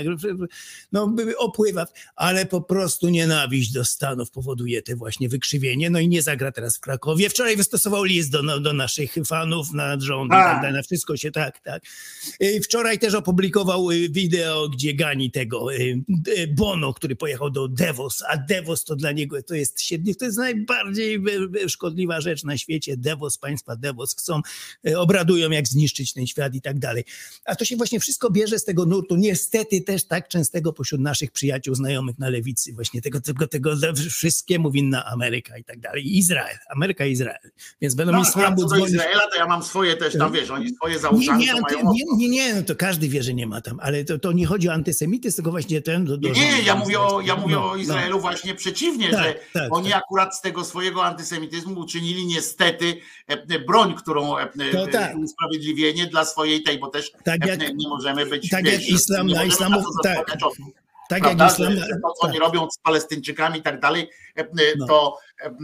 no 0.92 1.14
opływa, 1.38 1.86
ale 2.16 2.46
po 2.46 2.60
prostu 2.60 3.08
nienawiść 3.08 3.72
do 3.72 3.84
Stanów 3.84 4.30
powoduje 4.30 4.82
te 4.82 4.96
właśnie 4.96 5.28
wykrzywienie, 5.28 5.90
no 5.90 5.98
i 6.00 6.08
nie 6.08 6.22
zagra 6.22 6.52
teraz 6.52 6.76
w 6.76 6.80
Krakowie. 6.80 7.30
Wczoraj 7.30 7.56
wystosował 7.56 8.04
list 8.04 8.30
do, 8.30 8.42
no, 8.42 8.60
do 8.60 8.72
naszych 8.72 9.14
fanów 9.26 9.72
na 9.72 10.00
rząd 10.00 10.30
tak 10.30 10.56
dalej, 10.62 10.72
na 10.72 10.82
wszystko 10.82 11.16
się 11.16 11.30
tak, 11.30 11.60
tak. 11.60 11.82
Y, 12.42 12.60
Wczoraj 12.64 12.98
też 12.98 13.14
opublikował 13.14 13.90
y, 13.90 14.08
wideo, 14.08 14.68
gdzie 14.68 14.94
gani 14.94 15.30
tego 15.30 15.74
y, 15.74 16.04
Bono, 16.56 16.94
który 16.94 17.16
pojechał 17.16 17.50
do 17.50 17.68
Devos, 17.68 18.22
a 18.28 18.36
Devos 18.36 18.84
to 18.84 18.96
dla 18.96 19.12
niego 19.12 19.36
to 19.48 19.54
jest 19.54 19.80
siedmiu, 19.82 20.14
to 20.14 20.24
jest 20.24 20.38
najbardziej 20.38 21.14
y, 21.16 21.64
y, 21.64 21.68
szkodliwa 21.68 22.20
rzecz 22.20 22.44
na 22.44 22.58
świecie. 22.58 22.96
Devos, 22.96 23.38
państwa 23.38 23.76
Devos 23.76 24.14
chcą, 24.14 24.40
y, 24.88 24.98
obradują 24.98 25.50
jak 25.50 25.68
zniszczyć 25.68 26.12
ten 26.12 26.26
świat 26.26 26.54
i 26.54 26.60
tak 26.60 26.78
dalej. 26.78 27.04
A 27.44 27.56
to 27.56 27.64
się 27.64 27.76
właśnie 27.76 28.00
wszystko 28.00 28.30
bierze 28.30 28.58
z 28.58 28.64
tego 28.64 28.86
nurtu, 28.86 29.16
niestety 29.16 29.80
też 29.80 30.04
tak 30.04 30.28
częstego 30.28 30.72
pośród 30.72 31.00
naszych 31.00 31.30
przyjaciół, 31.30 31.74
znajomych 31.74 32.18
na 32.18 32.28
lewicy, 32.28 32.72
właśnie 32.72 33.02
tego, 33.02 33.20
tego, 33.20 33.46
tego 33.46 33.70
wszystkiemu 34.10 34.70
winna 34.70 35.04
Ameryka 35.06 35.58
i 35.58 35.64
tak 35.64 35.80
dalej. 35.80 36.16
Izrael, 36.18 36.56
Ameryka 36.74 37.06
i 37.06 37.12
Izrael. 37.12 37.50
Więc 37.80 37.94
będą 37.94 38.12
No, 38.12 38.18
mi 38.18 38.24
słabu 38.26 38.62
co 38.62 38.68
do 38.68 38.74
dzwonić. 38.74 38.94
Izraela, 38.94 39.22
to 39.32 39.36
ja 39.36 39.46
mam 39.46 39.62
swoje 39.62 39.96
też 39.96 40.18
tam, 40.18 40.32
wiesz, 40.32 40.50
oni 40.50 40.74
swoje 40.74 40.98
za 40.98 41.10
Nie, 41.10 41.26
nie, 41.26 41.52
mają 41.60 41.92
nie, 41.92 42.02
nie, 42.16 42.28
nie, 42.28 42.54
no 42.54 42.62
to 42.62 42.76
każdy 42.76 43.08
wie, 43.08 43.22
że 43.22 43.34
nie 43.34 43.46
ma 43.46 43.60
tam, 43.60 43.80
ale 43.82 44.04
to, 44.04 44.18
to 44.18 44.32
nie 44.32 44.46
chodzi 44.46 44.68
o 44.68 44.72
antysemityzm, 44.72 45.36
tylko 45.36 45.50
właśnie 45.50 45.82
ten 45.82 46.04
do, 46.04 46.16
do 46.16 46.28
Nie, 46.28 46.52
nie, 46.52 46.62
ja 46.62 46.74
mówię 46.74 47.00
o, 47.00 47.20
ja 47.20 47.24
izraelskiego. 47.24 47.40
mówię 47.40 47.54
No, 47.54 47.64
o 47.64 47.68
no. 47.68 47.76
Izraelu 47.76 48.20
właśnie 48.20 48.54
przeciwnie, 48.54 49.10
Tak, 49.10 49.24
że 49.24 49.37
tak, 49.52 49.74
oni 49.76 49.90
tak. 49.90 50.02
akurat 50.02 50.36
z 50.36 50.40
tego 50.40 50.64
swojego 50.64 51.04
antysemityzmu 51.04 51.80
uczynili 51.80 52.26
niestety 52.26 53.00
e, 53.26 53.58
broń, 53.58 53.94
którą 53.94 54.38
e, 54.38 54.46
To 54.72 54.86
tak. 54.86 55.16
usprawiedliwienie 55.16 56.06
dla 56.06 56.24
swojej 56.24 56.62
tej, 56.62 56.78
bo 56.78 56.88
też 56.88 57.12
Tak 57.24 57.44
e, 57.46 57.48
jak- 57.48 57.74
nie 57.74 57.88
możemy 57.88 58.26
być, 58.26 58.50
tak 58.50 58.64
wiesz, 58.64 58.72
jak 58.74 58.82
islam 58.82 59.26
na 59.26 59.44
islamu- 59.44 59.82
to 59.82 60.02
tak. 60.02 60.26
Tak 61.08 61.24
jak 61.24 61.50
islam. 61.50 61.76
to, 61.76 62.12
co 62.12 62.26
tak. 62.26 62.30
oni 62.30 62.38
robią 62.38 62.70
z 62.70 62.78
Palestyńczykami 62.78 63.58
i 63.58 63.62
tak 63.62 63.80
dalej, 63.80 64.10
e, 64.42 64.46
No. 64.78 64.86
to 64.86 65.16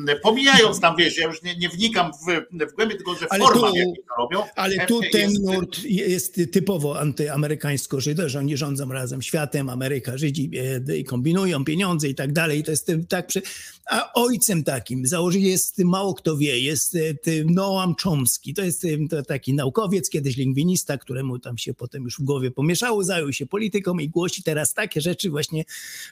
e, 0.09 0.17
pomijając 0.17 0.81
tam, 0.81 0.97
wiesz, 0.97 1.19
ja 1.19 1.27
już 1.27 1.43
nie, 1.43 1.57
nie 1.57 1.69
wnikam 1.69 2.13
w, 2.13 2.27
w 2.71 2.75
głębi, 2.75 2.95
tylko 2.97 3.15
że 3.15 3.27
Ale 3.31 3.45
forma, 3.45 3.71
tu- 3.71 3.77
jakiej 3.77 3.95
to 4.09 4.15
robią, 4.23 4.43
Ale 4.57 4.75
e, 4.75 4.87
tu 4.87 5.01
ten 5.13 5.31
jest- 5.31 5.43
nurt 5.43 5.85
jest 5.85 6.41
typowo 6.53 7.01
antyamerykańsko-żydowski, 7.01 8.29
że 8.31 8.39
oni 8.39 8.57
rządzą 8.57 8.93
razem 8.93 9.23
światem, 9.23 9.69
Ameryka, 9.69 10.19
Żydzi 10.19 10.51
i 10.99 11.05
kombinują 11.05 11.65
pieniądze 11.65 12.09
i 12.09 12.15
tak 12.15 12.33
dalej. 12.33 12.63
To 12.63 12.71
jest 12.71 12.93
tak. 13.09 13.27
Przy... 13.27 13.43
A 13.91 14.13
ojcem 14.13 14.65
takim 14.65 15.07
założy 15.07 15.39
jest 15.41 15.79
mało 15.79 16.15
kto 16.15 16.37
wie, 16.37 16.59
jest 16.61 16.99
Noam 17.47 17.95
Chomsky. 18.03 18.55
To 18.55 18.63
jest 18.63 18.87
to 19.11 19.23
taki 19.23 19.55
naukowiec, 19.55 20.11
kiedyś 20.11 20.37
lingwinista, 20.37 20.99
któremu 20.99 21.39
tam 21.39 21.59
się 21.59 21.75
potem 21.75 22.03
już 22.03 22.19
w 22.19 22.23
głowie 22.23 22.51
pomieszało, 22.51 23.05
zajął 23.05 23.33
się 23.33 23.47
polityką 23.47 23.99
i 23.99 24.09
głosi 24.09 24.43
teraz 24.43 24.75
takie 24.75 25.01
rzeczy 25.01 25.31
właśnie, 25.31 25.65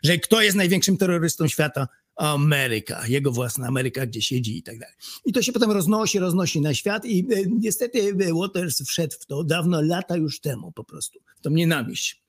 że 0.03 0.19
kto 0.19 0.43
jest 0.43 0.57
największym 0.57 0.97
terrorystą 0.97 1.49
świata? 1.49 1.89
Ameryka, 2.17 3.07
jego 3.07 3.33
własna 3.33 3.67
Ameryka, 3.67 4.07
gdzie 4.07 4.23
siedzi 4.23 4.59
i 4.59 4.63
tak 4.63 4.79
dalej. 4.79 4.95
I 5.25 5.33
to 5.33 5.43
się 5.43 5.53
potem 5.53 5.71
roznosi, 5.71 6.19
roznosi 6.19 6.61
na 6.61 6.75
świat 6.75 7.05
i 7.05 7.21
e, 7.21 7.43
niestety 7.47 8.01
e, 8.01 8.35
Waters 8.35 8.83
wszedł 8.83 9.15
w 9.21 9.27
to 9.27 9.45
dawno, 9.45 9.83
lata 9.83 10.17
już 10.17 10.41
temu 10.41 10.73
po 10.73 10.85
prostu, 10.85 11.19
w 11.37 11.41
tą 11.41 11.51
nienawiść. 11.51 12.22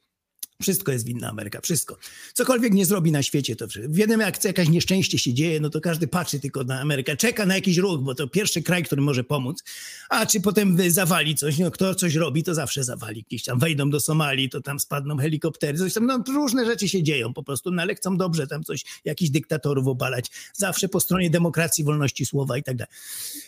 Wszystko 0.64 0.92
jest 0.92 1.06
winna 1.06 1.30
Ameryka, 1.30 1.62
wszystko. 1.62 1.98
Cokolwiek 2.34 2.74
nie 2.74 2.86
zrobi 2.86 3.12
na 3.12 3.24
świecie, 3.24 3.56
to 3.56 3.68
wszystko. 3.68 3.94
Wiadomo, 3.94 4.24
jak 4.24 4.44
jakieś 4.44 4.70
nieszczęście 4.70 5.20
się 5.20 5.34
dzieje, 5.34 5.60
no 5.60 5.70
to 5.70 5.82
każdy 5.82 6.08
patrzy 6.08 6.40
tylko 6.40 6.64
na 6.64 6.80
Amerykę, 6.82 7.18
czeka 7.18 7.46
na 7.46 7.56
jakiś 7.56 7.78
ruch, 7.78 8.00
bo 8.02 8.16
to 8.16 8.28
pierwszy 8.28 8.64
kraj, 8.64 8.84
który 8.84 9.02
może 9.02 9.24
pomóc. 9.24 9.64
A 10.10 10.26
czy 10.26 10.42
potem 10.42 10.78
zawali 10.92 11.36
coś, 11.36 11.58
no 11.60 11.72
kto 11.72 11.96
coś 11.96 12.16
robi, 12.16 12.44
to 12.44 12.54
zawsze 12.54 12.84
zawali. 12.84 13.24
Gdzieś 13.28 13.44
tam 13.44 13.60
wejdą 13.60 13.90
do 13.90 14.00
Somalii, 14.00 14.50
to 14.50 14.62
tam 14.62 14.80
spadną 14.80 15.18
helikoptery, 15.18 15.78
coś 15.78 15.94
tam, 15.94 16.06
no 16.06 16.24
różne 16.28 16.66
rzeczy 16.66 16.90
się 16.90 17.04
dzieją 17.04 17.34
po 17.34 17.44
prostu, 17.44 17.72
no 17.72 17.82
ale 17.82 17.96
chcą 17.96 18.18
dobrze 18.18 18.48
tam 18.48 18.64
coś, 18.64 18.84
jakichś 19.06 19.32
dyktatorów 19.32 19.88
obalać. 19.88 20.26
Zawsze 20.54 20.90
po 20.90 21.00
stronie 21.00 21.30
demokracji, 21.30 21.84
wolności 21.84 22.26
słowa 22.26 22.58
i 22.58 22.64
tak 22.64 22.76
dalej. 22.76 22.94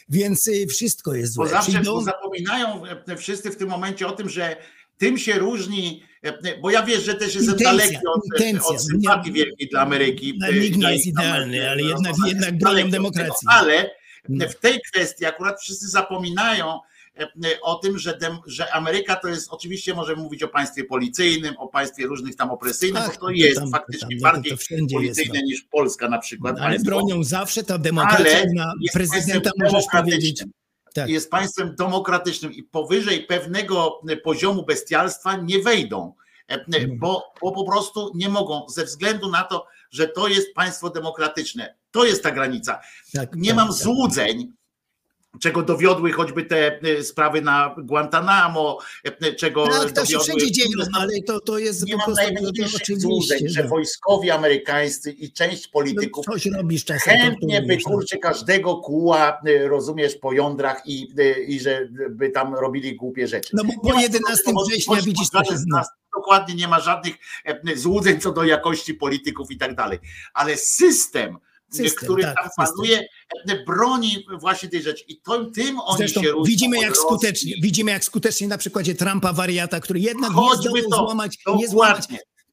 Więc 0.10 0.48
y, 0.48 0.68
wszystko 0.68 1.14
jest 1.16 1.36
Bo 1.36 1.44
złe. 1.44 1.52
zawsze 1.52 1.72
Przyjdą- 1.72 1.94
bo 1.94 2.02
zapominają 2.04 2.86
e, 2.86 3.18
wszyscy 3.18 3.52
w 3.52 3.56
tym 3.56 3.70
momencie 3.70 4.08
o 4.08 4.12
tym, 4.12 4.30
że 4.30 4.58
tym 4.98 5.18
się 5.18 5.34
różni, 5.34 6.04
e, 6.24 6.58
bo 6.62 6.72
ja 6.72 6.84
wiesz, 6.84 7.04
że 7.04 7.16
też 7.16 7.36
jestem 7.36 7.54
Intencja, 7.54 7.72
daleki 7.72 7.96
od, 8.08 8.22
intencja. 8.26 8.70
od 8.70 8.82
sympatii 8.82 9.32
wielkiej 9.32 9.68
dla 9.70 9.82
Ameryki. 9.82 10.38
No, 10.40 10.48
e, 10.48 10.54
nikt 10.54 10.78
nie 10.78 10.94
jest 10.94 11.06
idealny, 11.06 11.70
ale 11.70 11.82
jednak- 11.82 12.16
jednak 12.28 12.58
bronią 12.58 12.90
demokracji. 12.90 13.48
Ale 13.52 13.92
No. 14.30 14.50
w 14.50 14.56
tej 14.56 14.82
kwestii 14.82 15.26
akurat 15.26 15.62
wszyscy 15.62 15.88
zapominają 15.90 16.80
e, 17.20 17.28
o 17.62 17.76
tym, 17.76 17.98
że, 18.00 18.18
dem, 18.18 18.38
że 18.48 18.74
Ameryka 18.74 19.16
to 19.16 19.28
jest, 19.28 19.48
oczywiście 19.52 19.94
możemy 19.94 20.22
mówić 20.24 20.44
o 20.44 20.48
państwie 20.48 20.84
policyjnym, 20.84 21.58
o 21.58 21.68
państwie 21.68 22.06
różnych 22.06 22.36
tam 22.36 22.52
opresyjnym, 22.52 23.04
Ach, 23.06 23.08
bo 23.08 23.14
to 23.14 23.20
to 23.26 23.32
jest 23.32 23.60
tam- 23.60 23.72
faktycznie 23.72 24.08
tam, 24.08 24.18
no 24.18 24.22
bardziej 24.22 24.52
to 24.52 24.94
policyjne 24.94 25.40
no. 25.40 25.46
niż 25.46 25.62
Polska 25.62 26.10
na 26.10 26.20
przykład. 26.20 26.56
Ale 26.60 26.70
państwo. 26.70 26.86
bronią 26.86 27.24
zawsze 27.24 27.64
ta 27.64 27.78
demokracja 27.78 28.38
Ale 28.38 28.46
na 28.54 28.74
prezydenta 28.94 29.52
możesz 29.64 29.86
powiedzieć. 29.92 30.44
Tak. 30.96 31.10
jest 31.10 31.32
państwem 31.32 31.76
demokratycznym 31.76 32.54
i 32.54 32.64
powyżej 32.64 33.24
pewnego 33.24 34.02
poziomu 34.24 34.66
bestialstwa 34.66 35.38
nie 35.38 35.60
wejdą, 35.60 36.14
e, 36.50 36.54
Mhm. 36.54 37.00
bo, 37.00 37.24
bo 37.42 37.52
po 37.52 37.66
prostu 37.66 38.12
nie 38.16 38.30
mogą, 38.30 38.66
ze 38.70 38.86
względu 38.86 39.32
na 39.32 39.44
to, 39.44 39.66
że 39.92 40.08
to 40.08 40.28
jest 40.28 40.54
państwo 40.54 40.90
demokratyczne. 40.90 41.76
To 41.92 42.06
jest 42.06 42.24
ta 42.24 42.32
granica. 42.32 42.82
Tak, 43.14 43.36
Nie 43.36 43.50
tak, 43.50 43.58
mam 43.58 43.68
tak. 43.68 43.78
złudzeń, 43.78 44.54
czego 45.42 45.62
dowiodły 45.62 46.12
choćby 46.12 46.44
te 46.44 46.80
e, 46.82 47.04
sprawy 47.04 47.42
na 47.42 47.76
Guantanamo, 47.78 48.80
e, 49.04 49.34
czego 49.34 49.68
Tak, 49.68 49.92
to 49.92 50.06
się 50.06 50.14
dowiodły... 50.14 50.20
wszędzie 50.24 50.52
dzieją, 50.52 50.70
ale 50.94 51.22
to, 51.22 51.40
to 51.40 51.58
jest 51.60 51.88
Nie 51.88 51.98
po 51.98 52.04
prostu 52.06 52.24
to, 52.24 52.52
to 52.88 53.00
złudzeń, 53.00 53.38
oczywiście. 53.38 53.50
że 53.50 53.64
no. 53.64 53.70
wojskowi 53.70 54.32
amerykańscy 54.32 55.12
i 55.12 55.32
część 55.32 55.68
polityków 55.68 56.26
No, 56.28 56.34
coś 56.34 56.46
robisz 56.46 56.86
czasem. 56.86 57.14
chętnie 57.18 57.62
by 57.62 57.78
no. 57.78 57.92
kurczę 57.92 58.18
każdego 58.18 58.76
kuła, 58.76 59.42
rozumiesz, 59.68 60.16
po 60.16 60.34
jądrach 60.34 60.82
i, 60.86 61.08
i 61.48 61.60
że 61.60 61.90
by 62.10 62.30
tam 62.30 62.56
robili 62.56 62.96
głupie 62.96 63.28
rzeczy. 63.28 63.50
No 63.54 63.64
bo 63.64 63.70
Nie 63.70 63.80
po 63.80 63.90
ma 63.94 64.02
11 64.02 64.36
żadnego 64.36 64.66
września 64.66 65.02
widzisz, 65.02 65.28
z 65.56 65.66
nas 65.68 65.88
Dokładnie 66.16 66.56
nie 66.56 66.68
ma 66.68 66.80
żadnych 66.80 67.16
e, 67.46 67.78
złudzeń 67.78 68.20
co 68.20 68.32
do 68.32 68.44
jakości 68.44 68.94
polityków 68.94 69.52
i 69.52 69.58
tak 69.58 69.76
dalej. 69.76 70.00
Ale 70.34 70.58
system, 70.58 71.38
System, 71.72 72.04
który 72.04 72.24
tak, 72.24 72.36
tam 72.36 72.50
panuje, 72.58 73.08
broni 73.68 74.26
właśnie 74.40 74.70
tej 74.70 74.82
rzeczy. 74.82 75.04
I 75.08 75.22
to, 75.22 75.46
tym 75.46 75.80
oni 75.80 75.98
Zresztą 75.98 76.24
się 76.24 76.34
widzimy 76.46 76.78
jak 76.78 76.90
Rosji. 76.90 77.04
skutecznie, 77.04 77.54
widzimy 77.62 77.92
jak 77.92 78.06
skutecznie 78.06 78.48
na 78.48 78.58
przykładzie 78.58 78.96
Trumpa 78.96 79.34
wariata, 79.34 79.80
który 79.80 80.00
jednak 80.00 80.30
nie 80.30 80.36
Choćby 80.36 80.64
zdołał 80.70 80.90
to, 80.90 81.06
złamać, 81.06 81.38
nie 81.58 81.68
złamać. 81.68 82.08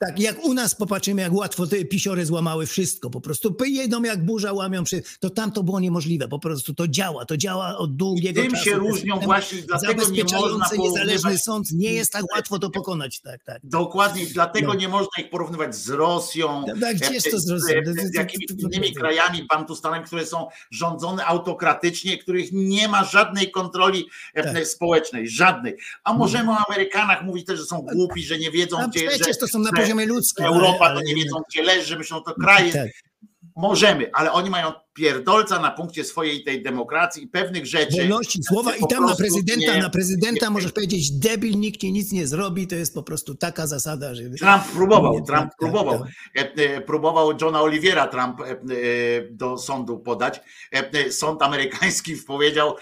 Tak, 0.07 0.21
jak 0.21 0.45
u 0.45 0.55
nas 0.55 0.75
popatrzymy, 0.75 1.23
jak 1.23 1.33
łatwo 1.33 1.67
te 1.67 1.85
pisiory 1.85 2.27
złamały 2.27 2.67
wszystko, 2.67 3.11
po 3.11 3.21
prostu 3.21 3.57
jedą 3.67 4.03
jak 4.03 4.25
burza, 4.25 4.53
łamią 4.53 4.85
przy... 4.85 5.03
to 5.21 5.31
tam 5.31 5.53
to 5.53 5.63
było 5.63 5.81
niemożliwe, 5.81 6.29
po 6.29 6.39
prostu 6.39 6.75
to 6.75 6.89
działa, 6.89 7.25
to 7.25 7.37
działa 7.37 7.79
od 7.79 7.97
długiego 7.97 8.43
Tym 8.43 8.51
czasu. 8.51 8.65
się 8.65 8.71
Ten 8.71 8.81
różnią 8.81 9.19
właśnie 9.21 9.63
dlatego 9.63 10.09
nie 10.09 10.25
można 10.25 10.67
niezależny 10.79 11.39
sąd 11.39 11.73
nie 11.73 11.93
jest 11.93 12.13
tak 12.13 12.25
łatwo 12.35 12.59
to 12.59 12.71
pokonać, 12.71 13.21
tak, 13.21 13.45
tak. 13.45 13.61
Dokładnie, 13.65 14.27
dlatego 14.27 14.67
No. 14.69 14.75
nie 14.75 14.89
można 14.89 15.11
ich 15.19 15.31
porównywać 15.31 15.77
z 15.77 15.89
Rosją, 15.89 16.65
No 16.69 16.75
tak, 16.81 16.97
gdzież 16.97 17.23
to 17.31 17.41
z 17.41 17.49
Rosją? 17.51 17.77
z, 17.87 18.13
z 18.13 18.15
jakimiś 18.15 18.47
innymi 18.59 18.95
krajami, 18.95 19.47
bantustanami, 19.55 20.05
które 20.05 20.27
są 20.27 20.47
rządzone 20.71 21.25
autokratycznie, 21.27 22.19
których 22.19 22.53
nie 22.53 22.89
ma 22.89 23.05
żadnej 23.05 23.51
kontroli 23.51 24.07
e, 24.35 24.55
Tak. 24.55 24.67
społecznej, 24.67 25.29
żadnej. 25.29 25.77
A 26.05 26.13
możemy 26.13 26.51
o 26.51 26.57
Amerykanach 26.69 27.25
mówić 27.25 27.47
też, 27.47 27.59
że 27.61 27.67
są 27.67 27.83
głupi, 27.93 28.23
że 28.25 28.39
nie 28.39 28.51
wiedzą, 28.51 28.79
A 28.79 28.89
gdzie 28.89 29.09
przecież 29.09 29.27
że, 29.27 29.35
to 29.35 29.49
są 29.49 29.59
na 29.59 29.71
że 29.87 29.92
ludzkim. 30.07 30.47
Europa 30.47 30.85
ale, 30.85 30.95
to 30.95 31.01
ale 31.01 31.03
nie 31.05 31.15
wiedzą, 31.15 31.37
gdzie 31.51 31.62
leży, 31.62 31.99
myślą, 31.99 32.21
to 32.23 32.35
kraje. 32.35 32.73
Tak. 32.73 32.89
Możemy, 33.57 34.11
ale 34.12 34.33
oni 34.33 34.51
mają 34.51 34.73
pierdolca 34.95 35.59
na 35.61 35.71
punkcie 35.71 36.05
swojej 36.05 36.45
tej 36.45 36.62
demokracji 36.62 37.25
i 37.25 37.27
pewnych 37.29 37.67
rzeczy. 37.67 37.97
Wolności 37.99 38.43
słowa 38.43 38.77
i 38.77 38.81
tam 38.91 39.07
na 39.07 39.15
prezydenta, 39.17 39.75
nie- 39.75 39.83
na 39.83 39.91
prezydenta 39.91 40.47
nie- 40.47 40.51
możesz 40.53 40.73
powiedzieć 40.73 41.11
debil, 41.11 41.59
nikt 41.59 41.81
ci 41.81 41.93
nic 41.93 42.12
nie 42.12 42.27
zrobi, 42.27 42.67
to 42.67 42.75
jest 42.75 42.95
po 42.95 43.03
prostu 43.03 43.35
taka 43.35 43.67
zasada, 43.67 44.15
że... 44.15 44.23
Trump 44.23 44.65
próbował, 44.75 45.12
Nie, 45.15 45.23
Trump 45.27 45.43
tak, 45.51 45.57
próbował. 45.59 45.99
tak. 46.35 46.53
E, 46.59 46.81
Próbował 46.81 47.33
Johna 47.41 47.62
Oliviera 47.62 48.07
Trump 48.09 48.41
e, 48.41 48.45
do 49.31 49.59
sądu 49.59 49.99
podać. 49.99 50.41
Sąd 51.11 51.43
amerykański 51.43 52.17
powiedział 52.27 52.77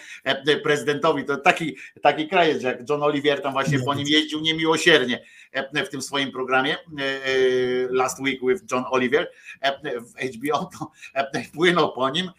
prezydentowi, 0.63 1.25
to 1.25 1.37
taki, 1.37 1.77
taki 2.03 2.29
kraj 2.29 2.49
jest, 2.49 2.63
jak 2.63 2.89
John 2.91 3.03
Olivier 3.03 3.43
tam 3.43 3.53
właśnie 3.53 3.79
Nie, 3.79 3.85
po 3.85 3.95
nim 3.95 4.07
jeździł 4.09 4.41
niemiłosiernie 4.41 5.25
w 5.87 5.89
tym 5.89 6.03
swoim 6.03 6.33
programie 6.33 6.77
e, 6.77 7.03
e, 7.03 7.29
Last 7.91 8.21
Week 8.21 8.41
with 8.49 8.63
John 8.73 8.85
Oliver 8.91 9.31
e, 9.61 10.01
w 10.01 10.37
HBO, 10.37 10.71
to 11.33 11.41
płynął 11.55 11.93
po 11.93 12.11
nim 12.11 12.31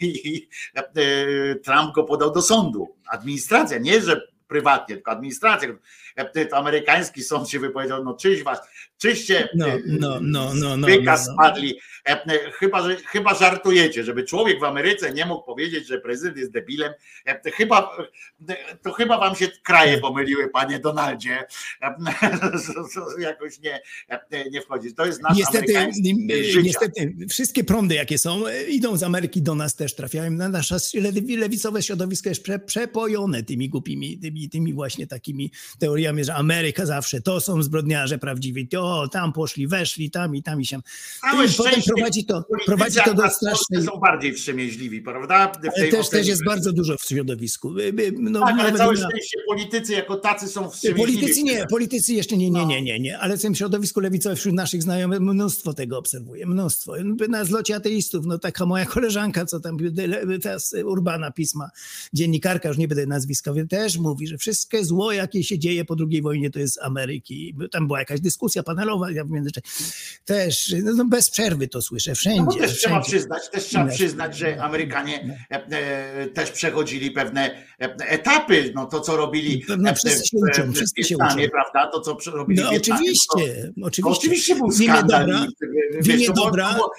i 0.00 0.48
Trump 1.64 1.94
go 1.94 2.04
podał 2.04 2.32
do 2.32 2.42
sądu. 2.42 2.96
Administracja, 3.10 3.78
nie, 3.78 4.00
że 4.00 4.28
prywatnie, 4.48 4.94
tylko 4.94 5.10
administracja, 5.10 5.68
to 6.50 6.56
amerykański 6.56 7.22
sąd 7.22 7.48
się 7.48 7.58
wypowiedział, 7.58 8.04
no 8.04 8.14
czyś 8.14 8.42
was, 8.42 8.60
czyście 8.98 9.48
No, 9.54 9.66
no, 9.86 10.08
no, 10.20 10.50
no, 10.54 10.54
no, 10.54 10.76
no, 10.76 10.86
no. 11.04 11.18
spadli, 11.18 11.80
chyba, 12.58 12.82
że, 12.82 12.96
chyba 12.96 13.34
żartujecie, 13.34 14.04
żeby 14.04 14.24
człowiek 14.24 14.60
w 14.60 14.64
Ameryce 14.64 15.12
nie 15.12 15.26
mógł 15.26 15.44
powiedzieć, 15.44 15.86
że 15.86 16.00
prezydent 16.00 16.36
jest 16.36 16.52
debilem, 16.52 16.92
E, 17.24 17.50
chyba, 17.50 17.96
e, 18.48 18.76
to 18.82 18.92
chyba 18.92 19.18
wam 19.18 19.36
się 19.36 19.48
kraje 19.62 19.98
pomyliły, 19.98 20.48
panie 20.48 20.78
Donaldzie, 20.78 21.46
E, 21.82 21.94
jakoś 23.28 23.60
nie, 23.60 23.80
e, 24.08 24.50
nie 24.50 24.62
wchodzi. 24.62 24.94
To 24.94 25.06
jest 25.06 25.22
nasz 25.22 25.38
Niestety, 25.38 25.90
niestety, 26.62 27.14
wszystkie 27.30 27.64
prądy, 27.64 27.94
jakie 27.94 28.18
są, 28.18 28.46
e, 28.46 28.62
idą 28.62 28.96
z 28.96 29.02
Ameryki 29.02 29.42
do 29.42 29.54
nas 29.54 29.76
też 29.76 29.94
trafiają. 29.94 30.30
Na 30.30 30.48
nasze 30.48 30.76
lewi- 30.76 31.38
lewicowe 31.38 31.82
środowisko 31.82 32.28
jest 32.28 32.42
prze, 32.42 32.58
przepojone 32.58 33.42
tymi 33.42 33.68
głupimi, 33.68 34.18
tymi, 34.18 34.48
tymi 34.48 34.72
właśnie 34.72 35.06
takimi 35.06 35.50
teoriami, 35.78 36.24
że 36.24 36.34
Ameryka 36.34 36.86
zawsze 36.86 37.20
to 37.20 37.40
są 37.40 37.62
zbrodniarze 37.62 38.18
prawdziwi. 38.18 38.68
O, 38.78 39.08
tam 39.08 39.32
poszli, 39.32 39.66
weszli, 39.66 40.10
tam 40.10 40.36
i 40.36 40.42
tam 40.42 40.60
i 40.60 40.66
się. 40.66 40.80
Całe 41.20 41.48
szczęście 41.48 41.92
prowadzi 41.98 42.24
to, 42.24 42.44
prowadzi 42.66 42.98
to 43.04 43.14
do 43.14 43.30
strasznej. 43.30 43.82
są 43.82 43.96
bardziej 44.00 44.34
wstrzemięźliwi, 44.34 45.02
prawda? 45.02 45.46
Też, 45.48 45.72
ocenie. 45.94 46.10
też 46.10 46.26
jest 46.26 46.44
bardzo 46.44 46.72
dużo 46.72 46.96
w 46.98 47.02
środowisku. 47.02 47.74
No, 48.18 48.40
tak, 48.40 48.54
ale 48.60 48.72
całe 48.78 48.94
na- 48.94 49.08
szczęście 49.08 49.38
politycy 49.48 49.92
jako 49.92 50.16
tacy 50.16 50.48
są 50.48 50.70
wstrzemięźliwi. 50.70 51.12
Politycy 51.18 51.42
nie, 51.42 51.66
politycy 51.66 52.12
jeszcze 52.14 52.36
nie, 52.36 52.50
No. 52.50 52.58
nie, 52.58 52.66
nie, 52.66 52.82
nie, 52.82 53.00
nie, 53.00 53.18
ale 53.18 53.36
w 53.36 53.42
tym 53.42 53.54
środowisku 53.54 54.00
lewicowym 54.00 54.36
wśród 54.36 54.54
naszych 54.54 54.82
znajomych 54.82 55.20
mnóstwo 55.20 55.74
tego 55.74 55.98
obserwuję, 55.98 56.46
mnóstwo. 56.46 56.92
Na 57.28 57.44
zlocie 57.44 57.76
ateistów, 57.76 58.26
no 58.26 58.38
taka 58.38 58.66
moja 58.66 58.86
koleżanka, 58.86 59.44
co 59.46 59.60
tam, 59.60 59.76
teraz 60.42 60.74
Urbana 60.84 61.30
Pisma, 61.30 61.70
dziennikarka, 62.12 62.68
już 62.68 62.78
nie 62.78 62.88
będę 62.88 63.06
nazwiska, 63.06 63.52
też 63.68 63.98
mówi, 63.98 64.26
że 64.26 64.38
wszystkie 64.38 64.84
zło, 64.84 65.12
jakie 65.12 65.44
się 65.44 65.58
dzieje 65.58 65.84
po 65.84 65.96
II 66.10 66.22
wojnie, 66.22 66.50
to 66.50 66.58
jest 66.58 66.78
Ameryki. 66.82 67.54
Tam 67.70 67.86
była 67.86 67.98
jakaś 67.98 68.20
dyskusja 68.20 68.62
panelowa, 68.62 69.10
ja 69.10 69.24
w 69.24 69.30
międzyczasie 69.30 69.66
też, 70.24 70.74
no 70.96 71.04
bez 71.04 71.30
przerwy 71.30 71.68
to 71.68 71.82
słyszę, 71.88 72.10
No 72.10 72.14
wszędzie. 72.14 72.42
bo 72.42 72.54
też 72.54 72.78
trzeba 72.78 73.00
wszędzie. 73.00 73.08
przyznać, 73.18 73.50
też 73.50 73.64
trzeba 73.64 73.84
No. 73.84 73.90
przyznać, 73.92 74.36
że 74.38 74.62
Amerykanie 74.62 75.38
e, 75.50 75.66
e, 75.66 76.26
też 76.26 76.50
przechodzili 76.50 77.10
pewne 77.10 77.50
e, 77.80 77.94
etapy, 78.08 78.72
no 78.74 78.86
to 78.86 79.00
co 79.00 79.16
robili 79.16 79.64
No, 79.78 79.94
wszyscy 79.94 80.26
się 80.26 80.36
uczą, 80.50 80.72
wszyscy 80.72 81.04
się 81.04 81.16
uczą. 81.16 81.26
prawda, 81.52 81.90
to 81.92 82.00
co 82.16 82.30
robili 82.30 82.62
No 82.62 82.68
oczywiście, 82.70 83.26
to, 83.28 83.40
oczywiście. 83.86 84.02
to 84.02 84.08
oczywiście 84.08 84.54
był 84.56 84.70
skandal. 84.72 85.26
dobra, 85.26 85.46
wiesz, 86.02 86.26
to 86.26 86.32
było- 86.32 86.50
to 86.50 86.90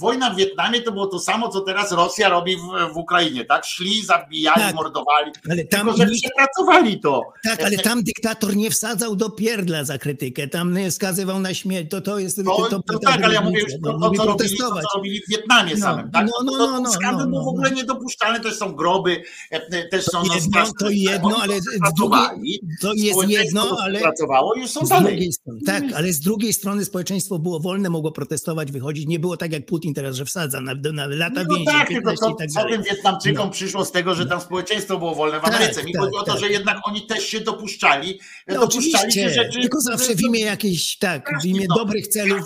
Wojna 0.00 0.30
w 0.30 0.36
Wietnamie 0.36 0.82
to 0.82 0.92
było 0.92 1.06
to 1.06 1.18
samo, 1.18 1.48
co 1.48 1.60
teraz 1.60 1.92
Rosja 1.92 2.28
robi 2.28 2.56
w, 2.56 2.94
w 2.94 2.96
Ukrainie, 2.96 3.44
tak? 3.44 3.64
Szli, 3.64 4.04
zabijali, 4.04 4.60
Tak. 4.60 4.74
mordowali, 4.74 5.32
Ale 5.50 5.64
tam 5.64 5.86
tylko 5.86 5.96
że 5.98 6.06
przepracowali 6.22 7.00
to. 7.00 7.22
Tak, 7.44 7.62
ale 7.62 7.76
tam 7.78 8.02
dyktator 8.04 8.56
nie 8.56 8.70
wsadzał 8.70 9.16
do 9.16 9.30
pierdla 9.30 9.84
za 9.84 9.98
krytykę, 9.98 10.48
tam 10.48 10.74
nie 10.74 10.90
skazywał 10.90 11.40
na 11.40 11.54
śmierć. 11.54 11.90
To, 11.90 12.00
to 12.00 12.18
jest. 12.18 12.36
To, 12.44 12.82
to, 12.82 12.98
tak, 12.98 13.24
ale 13.24 13.34
ja 13.34 13.40
mówię 13.40 13.60
już 13.60 13.72
no, 13.80 13.92
to, 13.92 14.10
to, 14.10 14.16
co 14.16 14.24
robili, 14.24 14.37
to, 14.38 14.44
protestować. 14.48 14.84
co 14.92 14.98
robili 14.98 15.20
w 15.22 15.30
Wietnamie 15.30 15.74
No, 15.74 15.80
samym, 15.80 16.10
tak? 16.10 16.26
no, 16.26 16.32
no, 16.44 16.52
to, 16.52 16.58
no, 16.58 16.66
to 16.76 16.80
no, 16.80 16.90
skandal 16.92 17.24
no, 17.30 17.30
był 17.30 17.40
w 17.40 17.44
no, 17.44 17.50
ogóle 17.50 17.70
no. 17.70 17.76
niedopuszczalny, 17.76 18.40
też 18.40 18.56
są 18.56 18.72
groby, 18.72 19.22
e, 19.50 19.88
też 19.88 20.04
są 20.04 20.22
no, 20.26 20.34
jedno, 20.34 20.72
to 20.78 20.90
jedno, 20.90 21.36
ale 21.42 21.60
z 21.60 21.64
pracowali, 21.80 22.60
to 22.80 22.92
jest 22.94 23.28
jedno, 23.28 23.76
ale 23.82 24.00
pracowało 24.00 24.54
i 24.54 24.68
są 24.68 24.80
dalej. 24.86 25.12
drugiej 25.12 25.32
strony, 25.32 25.60
tak, 25.66 25.84
ale 25.94 26.12
z 26.12 26.20
drugiej 26.20 26.52
strony 26.52 26.84
społeczeństwo 26.84 27.38
było 27.38 27.60
wolne, 27.60 27.90
mogło 27.90 28.12
protestować, 28.12 28.72
wychodzić. 28.72 29.06
Nie 29.06 29.18
było 29.18 29.36
tak 29.36 29.52
jak 29.52 29.66
Putin 29.66 29.94
teraz, 29.94 30.16
że 30.16 30.24
wsadza 30.24 30.60
na, 30.60 30.74
na 30.92 31.06
lata 31.06 31.44
No 31.48 31.54
więzień, 31.54 31.74
tak, 31.74 31.88
tylko 31.88 32.10
15 32.10 32.26
to, 32.26 32.34
tak 32.34 32.48
co 32.50 32.64
tym 32.68 32.82
Wietnamczykom 32.82 33.46
No. 33.46 33.52
przyszło 33.52 33.84
z 33.84 33.92
tego, 33.92 34.14
że 34.14 34.26
tam 34.26 34.40
społeczeństwo 34.40 34.98
było 34.98 35.14
wolne 35.14 35.40
w 35.40 35.42
Tak, 35.42 35.54
Ameryce. 35.54 35.84
Mi 35.84 35.92
tak, 35.92 36.02
chodzi 36.02 36.16
o 36.16 36.22
to, 36.22 36.32
tak. 36.32 36.40
że 36.40 36.48
jednak 36.48 36.76
oni 36.84 37.02
też 37.06 37.24
się 37.24 37.40
dopuszczali, 37.40 38.20
No, 38.48 38.60
dopuszczali 38.60 39.12
się 39.12 39.30
rzeczy. 39.30 39.60
tylko 39.60 39.80
zawsze 39.80 40.14
w 40.14 40.20
imię 40.20 40.40
jakiejś, 40.40 40.96
tak, 40.96 41.30
w 41.42 41.46
imię 41.46 41.66
No, 41.68 41.74
dobrych 41.76 42.08
celów 42.08 42.40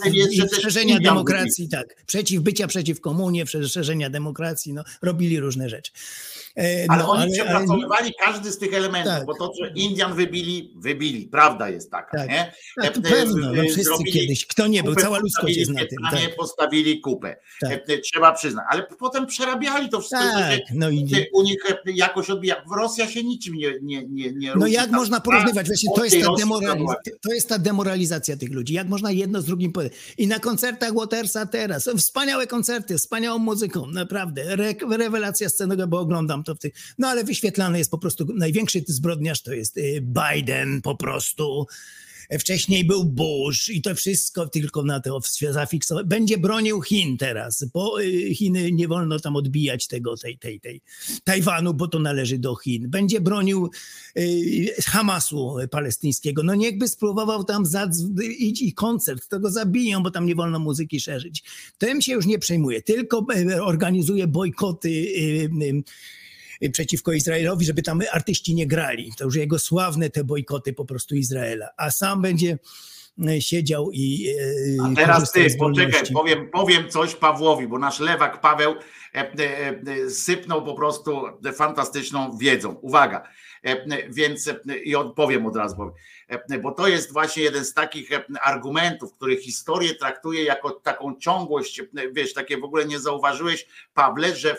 szerzenia 0.63 1.01
demokracji, 1.01 1.69
tak, 1.73 2.05
przeciw 2.07 2.43
bycia 2.43 2.67
przeciw 2.67 3.01
komunie, 3.01 3.47
szerzenia 3.47 4.11
demokracji, 4.11 4.73
no, 4.73 4.85
robili 5.03 5.41
różne 5.41 5.69
rzeczy. 5.69 5.93
E, 6.59 6.87
Ale 6.89 7.03
no, 7.03 7.11
oni 7.11 7.23
ale- 7.23 7.33
przepracowywali 7.33 8.13
każdy 8.25 8.53
z 8.53 8.59
tych 8.59 8.75
elementów, 8.75 9.13
Tak. 9.13 9.27
bo 9.27 9.35
to, 9.35 9.53
że 9.63 9.73
Indian 9.75 10.15
wybili, 10.15 10.73
wybili, 10.77 11.27
prawda 11.27 11.69
jest 11.69 11.91
taka, 11.91 12.19
Tak. 12.19 12.29
nie? 12.29 12.53
Tak, 12.83 12.95
to 12.95 13.01
E, 13.01 13.03
pewno, 13.03 13.53
no 13.53 13.63
e, 13.63 13.69
wszyscy 13.69 14.05
kiedyś, 14.13 14.47
kto 14.47 14.67
nie 14.67 14.83
był, 14.83 14.95
cała 14.95 15.19
ludzkość 15.19 15.57
jest 15.57 15.71
na 15.71 15.81
tym. 15.81 15.99
Tak, 16.11 16.37
postawili 16.37 17.01
kupę. 17.01 17.37
Tak. 17.61 17.73
E, 17.73 17.95
e, 17.95 17.99
Trzeba 17.99 18.33
przyznać, 18.33 18.65
ale 18.71 18.83
potem 18.99 19.27
przerabiali 19.27 19.89
to 19.89 20.01
wszystko. 20.01 20.19
tak 20.39 20.53
się 20.53 20.63
no 20.75 20.91
i 20.91 21.09
u 21.33 21.43
nich 21.43 21.59
e, 21.71 21.93
jakoś 21.93 22.31
odbija. 22.31 22.57
W 22.69 22.77
Rosja 22.77 23.11
się 23.11 23.25
niczym 23.25 23.55
nie, 23.55 23.73
nie, 23.83 24.03
nie, 24.09 24.33
nie 24.33 24.53
No 24.57 24.67
jak 24.67 24.91
można 24.91 25.21
porównywać? 25.21 25.67
Właśnie 25.67 25.91
to 25.97 26.05
jest, 26.05 26.17
ta 26.21 26.35
demoralizacja, 26.39 27.13
to 27.23 27.33
jest 27.35 27.49
ta 27.49 27.59
demoralizacja 27.59 28.37
tych 28.37 28.53
ludzi. 28.53 28.75
Jak 28.75 28.89
można 28.89 29.11
jedno 29.11 29.41
z 29.41 29.45
drugim 29.45 29.73
powiedzieć? 29.73 29.99
I 30.19 30.27
na 30.27 30.39
koncertach 30.39 30.95
Watersa 30.95 31.47
teraz, 31.47 31.91
wspaniałe 31.99 32.47
koncerty, 32.47 32.97
wspaniałą 32.99 33.39
muzyką, 33.39 33.87
naprawdę. 33.87 34.43
Re 34.43 34.75
rewelacja 34.99 35.49
scenego, 35.49 35.87
bo 35.87 36.01
oglądam 36.01 36.42
w 36.47 36.59
tych... 36.59 36.73
No 36.99 37.09
ale 37.09 37.25
wyświetlany 37.25 37.79
jest 37.79 37.91
po 37.91 37.99
prostu, 37.99 38.27
największy 38.35 38.85
zbrodniarz 38.87 39.43
to 39.43 39.53
jest 39.53 39.77
y, 39.77 40.01
Biden 40.01 40.83
po 40.83 40.97
prostu. 40.97 41.67
Wcześniej 42.39 42.85
był 42.85 43.05
Bush 43.05 43.69
i 43.69 43.83
to 43.83 43.95
wszystko 43.95 44.49
tylko 44.49 44.83
na 44.83 45.01
to 45.01 45.21
zafiksować. 45.51 46.07
Będzie 46.07 46.39
bronił 46.39 46.83
Chin 46.83 47.17
teraz, 47.17 47.65
bo 47.75 48.03
y, 48.03 48.35
Chiny 48.35 48.73
nie 48.73 48.89
wolno 48.89 49.19
tam 49.19 49.37
odbijać 49.37 49.87
tego, 49.87 50.17
tej, 50.17 50.39
tej, 50.39 50.61
tej 50.61 50.81
Tajwanu, 51.25 51.75
bo 51.75 51.89
to 51.89 51.99
należy 51.99 52.39
do 52.39 52.57
Chin. 52.57 52.91
Będzie 52.91 53.21
bronił 53.21 53.71
y, 54.19 54.75
Hamasu 54.87 55.57
palestyńskiego. 55.71 56.43
No 56.43 56.55
niechby 56.55 56.89
spróbował 56.89 57.45
tam 57.45 57.65
iść 58.39 58.63
i 58.63 58.73
koncert, 58.75 59.29
to 59.29 59.41
go 59.41 59.51
zabiją, 59.51 60.03
bo 60.03 60.11
tam 60.11 60.27
nie 60.27 60.35
wolno 60.35 60.59
muzyki 60.59 61.01
szerzyć. 61.01 61.43
Tym 61.79 62.03
się 62.03 62.13
już 62.13 62.27
nie 62.27 62.39
przejmuje, 62.39 62.83
tylko 62.83 63.27
y, 63.37 63.63
organizuje 63.63 64.27
bojkoty 64.27 64.89
y, 64.89 65.51
y, 65.63 65.83
przeciwko 66.71 67.13
Izraelowi, 67.13 67.67
żeby 67.67 67.83
tam 67.83 68.01
artyści 68.13 68.55
nie 68.55 68.67
grali. 68.67 69.13
To 69.19 69.25
już 69.25 69.37
jego 69.37 69.59
sławne 69.59 70.11
te 70.11 70.25
bojkoty 70.25 70.73
po 70.73 70.85
prostu 70.85 71.15
Izraela. 71.15 71.69
A 71.77 71.91
sam 71.91 72.23
będzie 72.23 72.59
e, 73.29 73.41
siedział 73.41 73.91
i 73.93 74.35
e, 74.81 74.85
A 74.85 74.95
teraz 74.95 75.33
ty, 75.33 75.47
poczekaj, 75.59 76.03
powiem, 76.15 76.51
powiem 76.51 76.91
coś 76.91 77.15
Pawłowi, 77.15 77.69
bo 77.69 77.79
nasz 77.79 78.01
lewak 78.01 78.41
Paweł 78.41 78.75
e, 79.15 79.19
e, 79.19 79.71
e, 80.05 80.11
sypnął 80.11 80.65
po 80.65 80.75
prostu 80.75 81.23
fantastyczną 81.55 82.39
wiedzą. 82.39 82.75
Uwaga, 82.75 83.23
więc 84.09 84.49
e, 84.49 84.79
i 84.79 84.97
odpowiem 84.97 85.47
od 85.47 85.57
razu. 85.57 85.93
E, 86.29 86.59
bo 86.59 86.73
to 86.73 86.89
jest 86.89 87.13
właśnie 87.13 87.43
jeden 87.43 87.65
z 87.65 87.75
takich 87.75 88.13
e, 88.13 88.25
argumentów, 88.43 89.15
który 89.15 89.37
historię 89.37 89.95
traktuje 89.95 90.45
jako 90.45 90.71
taką 90.71 91.17
ciągłość, 91.17 91.81
e, 91.81 91.85
wiesz, 92.13 92.35
takie 92.35 92.59
w 92.59 92.65
ogóle 92.65 92.85
nie 92.85 93.01
zauważyłeś, 93.01 93.67
Pawle, 93.95 94.37
że 94.37 94.57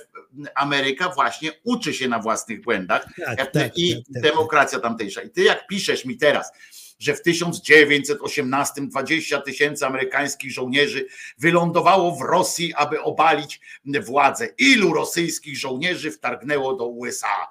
Ameryka 0.55 1.09
właśnie 1.09 1.51
uczy 1.63 1.93
się 1.93 2.07
na 2.07 2.19
własnych 2.19 2.61
błędach 2.61 3.05
Tak, 3.25 3.39
e, 3.39 3.45
tak, 3.45 3.77
i 3.77 3.95
tak, 3.95 4.13
tak. 4.13 4.23
demokracja 4.23 4.79
tamtejsza. 4.79 5.21
I 5.21 5.29
ty 5.29 5.43
jak 5.43 5.67
piszesz 5.67 6.05
mi 6.05 6.17
teraz, 6.17 6.51
że 6.99 7.15
w 7.15 7.21
1918 7.21 8.81
20 8.81 9.41
tysięcy 9.41 9.85
amerykańskich 9.85 10.51
żołnierzy 10.51 11.07
wylądowało 11.37 12.15
w 12.15 12.21
Rosji, 12.21 12.73
aby 12.73 13.01
obalić 13.01 13.61
władzę. 14.01 14.47
Ilu 14.57 14.93
rosyjskich 14.93 15.57
żołnierzy 15.57 16.11
wtargnęło 16.11 16.75
do 16.75 16.87
USA? 16.87 17.47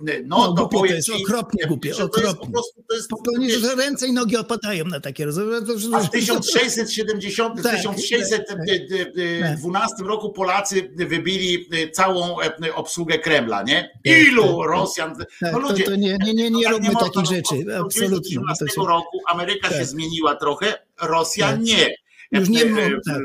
No, 0.00 0.12
No, 0.26 0.52
to 0.52 0.66
głupie 0.68 0.88
to 0.88 0.94
jest, 0.94 1.10
okropnie 1.10 1.66
głupie, 1.66 1.94
że 1.94 1.96
to 1.96 2.02
jest 2.04 2.14
po 2.14 2.20
okropnie. 2.30 2.52
prostu, 2.52 2.82
to 2.88 2.94
jest, 2.96 3.08
Popełni, 3.10 3.50
że 3.50 3.74
ręce 3.74 4.06
i 4.06 4.12
nogi 4.12 4.36
opadają 4.36 4.84
na 4.84 5.00
takie 5.00 5.24
rozmowy. 5.24 5.56
a 5.94 6.00
w 6.00 6.10
1670, 6.10 7.62
Tak, 7.62 7.72
1612 7.72 10.04
roku 10.04 10.32
Polacy 10.32 10.90
wybili 10.96 11.68
całą 11.92 12.40
e, 12.40 12.74
obsługę 12.74 13.18
Kremla, 13.18 13.62
nie? 13.62 13.90
Tak, 14.04 14.12
Ilu 14.18 14.58
tak, 14.60 14.70
Rosjan? 14.70 15.16
Tak, 15.16 15.28
No 15.42 15.50
to, 15.50 15.58
ludzie, 15.58 15.84
to 15.84 15.96
nie, 15.96 16.16
nie, 16.24 16.34
nie, 16.34 16.50
nie 16.50 16.62
tak 16.64 16.72
róbmy 16.72 16.90
takich 16.94 17.14
no, 17.14 17.24
rzeczy, 17.24 17.54
absolutnie. 17.54 17.78
bo 17.80 17.88
1918 17.88 18.64
To 18.66 18.72
się, 18.72 18.80
roku 18.88 19.18
Ameryka 19.28 19.68
się 19.68 19.74
Tak. 19.74 19.86
zmieniła 19.86 20.34
trochę, 20.34 20.74
Rosja 21.02 21.50
Tak. 21.50 21.60
nie. 21.60 21.94
Już 22.32 22.48
nie 22.48 22.62
E, 22.64 22.86
e, 22.86 22.90
tak. 23.06 23.18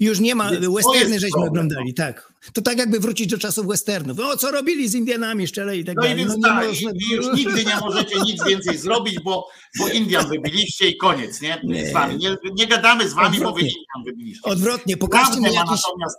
Już 0.00 0.20
nie 0.20 0.34
ma, 0.34 0.50
westerny 0.76 1.14
żeśmy 1.20 1.30
problem, 1.30 1.48
oglądali, 1.50 1.94
tak. 1.94 2.32
To 2.52 2.62
tak 2.62 2.78
jakby 2.78 3.00
wrócić 3.00 3.26
do 3.26 3.38
czasów 3.38 3.66
westernów. 3.66 4.20
O, 4.20 4.36
co 4.36 4.50
robili 4.50 4.88
z 4.88 4.94
Indianami 4.94 5.46
szczelej 5.46 5.80
i 5.80 5.84
tak 5.84 5.96
No 5.96 6.02
i 6.02 6.08
dalej. 6.08 6.16
więc 6.24 6.36
nie 6.36 6.42
tak, 6.42 6.66
można- 6.68 6.90
i 6.90 7.12
już 7.14 7.26
nigdy 7.34 7.64
nie 7.64 7.76
możecie 7.80 8.20
nic 8.20 8.44
więcej 8.44 8.78
zrobić, 8.88 9.20
bo, 9.20 9.48
bo 9.78 9.88
Indian 9.88 10.28
wybiliście 10.28 10.88
i 10.88 10.96
koniec, 10.96 11.40
nie? 11.40 11.60
Nie. 11.64 11.86
Z 11.86 11.92
wami. 11.92 12.16
Nie, 12.16 12.36
nie 12.54 12.66
gadamy 12.66 13.08
z 13.08 13.14
wami, 13.14 13.38
bo 13.38 13.44
wy 13.44 13.48
Odwrotnie. 13.48 13.68
Indian 13.68 14.04
wybiliście. 14.04 14.42
Odwrotnie, 14.42 14.96
pokażcie 14.96 15.32
Prawdę 15.32 15.48
mi 15.50 15.54
jakiś... 15.54 15.70
natomiast, 15.86 16.16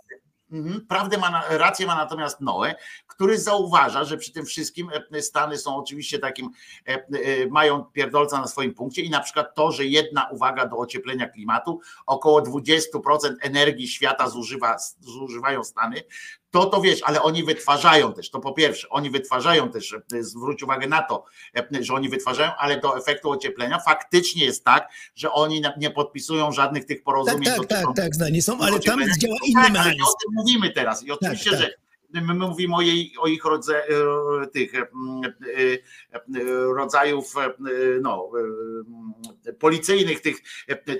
prawdę 0.88 1.18
ma, 1.18 1.42
rację 1.48 1.86
ma 1.86 1.94
natomiast 1.94 2.40
Noe, 2.40 2.74
który 3.06 3.38
zauważa, 3.38 4.04
że 4.04 4.16
przy 4.16 4.32
tym 4.32 4.46
wszystkim 4.46 4.90
e, 5.12 5.22
Stany 5.22 5.58
są 5.58 5.76
oczywiście 5.76 6.18
takim, 6.18 6.50
e, 6.88 6.92
e, 6.92 7.46
mają 7.46 7.84
pierdolca 7.84 8.40
na 8.40 8.46
swoim 8.46 8.74
punkcie 8.74 9.02
i 9.02 9.10
na 9.10 9.20
przykład 9.20 9.54
to, 9.54 9.72
że 9.72 9.84
jedna 9.84 10.28
uwaga 10.30 10.66
do 10.66 10.76
ocieplenia 10.76 11.28
klimatu, 11.28 11.80
około 12.06 12.40
20% 12.42 13.34
energii 13.40 13.88
świata 13.88 14.28
zużywa, 14.28 14.76
zużywają 15.00 15.64
Stany, 15.64 16.02
to 16.50 16.66
to 16.66 16.80
wiesz, 16.80 17.00
ale 17.02 17.22
oni 17.22 17.44
wytwarzają 17.44 18.12
też, 18.12 18.30
to 18.30 18.40
po 18.40 18.52
pierwsze, 18.52 18.88
oni 18.88 19.10
wytwarzają 19.10 19.70
też, 19.70 19.92
e, 20.14 20.22
zwróć 20.22 20.62
uwagę 20.62 20.86
na 20.88 21.02
to, 21.02 21.24
e, 21.56 21.84
że 21.84 21.94
oni 21.94 22.08
wytwarzają, 22.08 22.50
ale 22.58 22.80
do 22.80 22.98
efektu 22.98 23.30
ocieplenia 23.30 23.78
faktycznie 23.78 24.44
jest 24.44 24.64
tak, 24.64 24.88
że 25.14 25.32
oni 25.32 25.62
nie 25.76 25.90
podpisują 25.90 26.52
żadnych 26.52 26.84
tych 26.84 26.98
Tak, 26.98 27.04
porozumień. 27.04 27.44
tak, 27.44 27.56
tak, 27.56 27.68
dotyczących 27.68 28.04
tak, 28.04 28.14
zdanie 28.14 28.42
są, 28.42 28.58
ale 28.60 28.80
tam 28.80 29.00
działa 29.18 29.36
inny 29.44 29.54
tak, 29.54 29.64
ale 29.64 29.70
mechanizm. 29.72 30.02
o 30.02 30.06
tym 30.06 30.34
mówimy 30.34 30.70
teraz 30.70 31.02
i 31.02 31.10
oczywiście, 31.10 31.50
tak. 31.50 31.58
że 31.60 31.70
my 32.12 32.34
mówimy 32.34 32.76
o, 32.76 32.80
jej, 32.80 33.12
o 33.20 33.26
ich 33.26 33.44
rodze, 33.44 33.88
e, 33.88 34.46
tych 34.46 34.74
e, 34.74 34.78
e, 34.78 34.86
rodzajów 36.76 37.34
no, 38.02 38.30
policyjnych, 39.58 40.20
tych, 40.20 40.36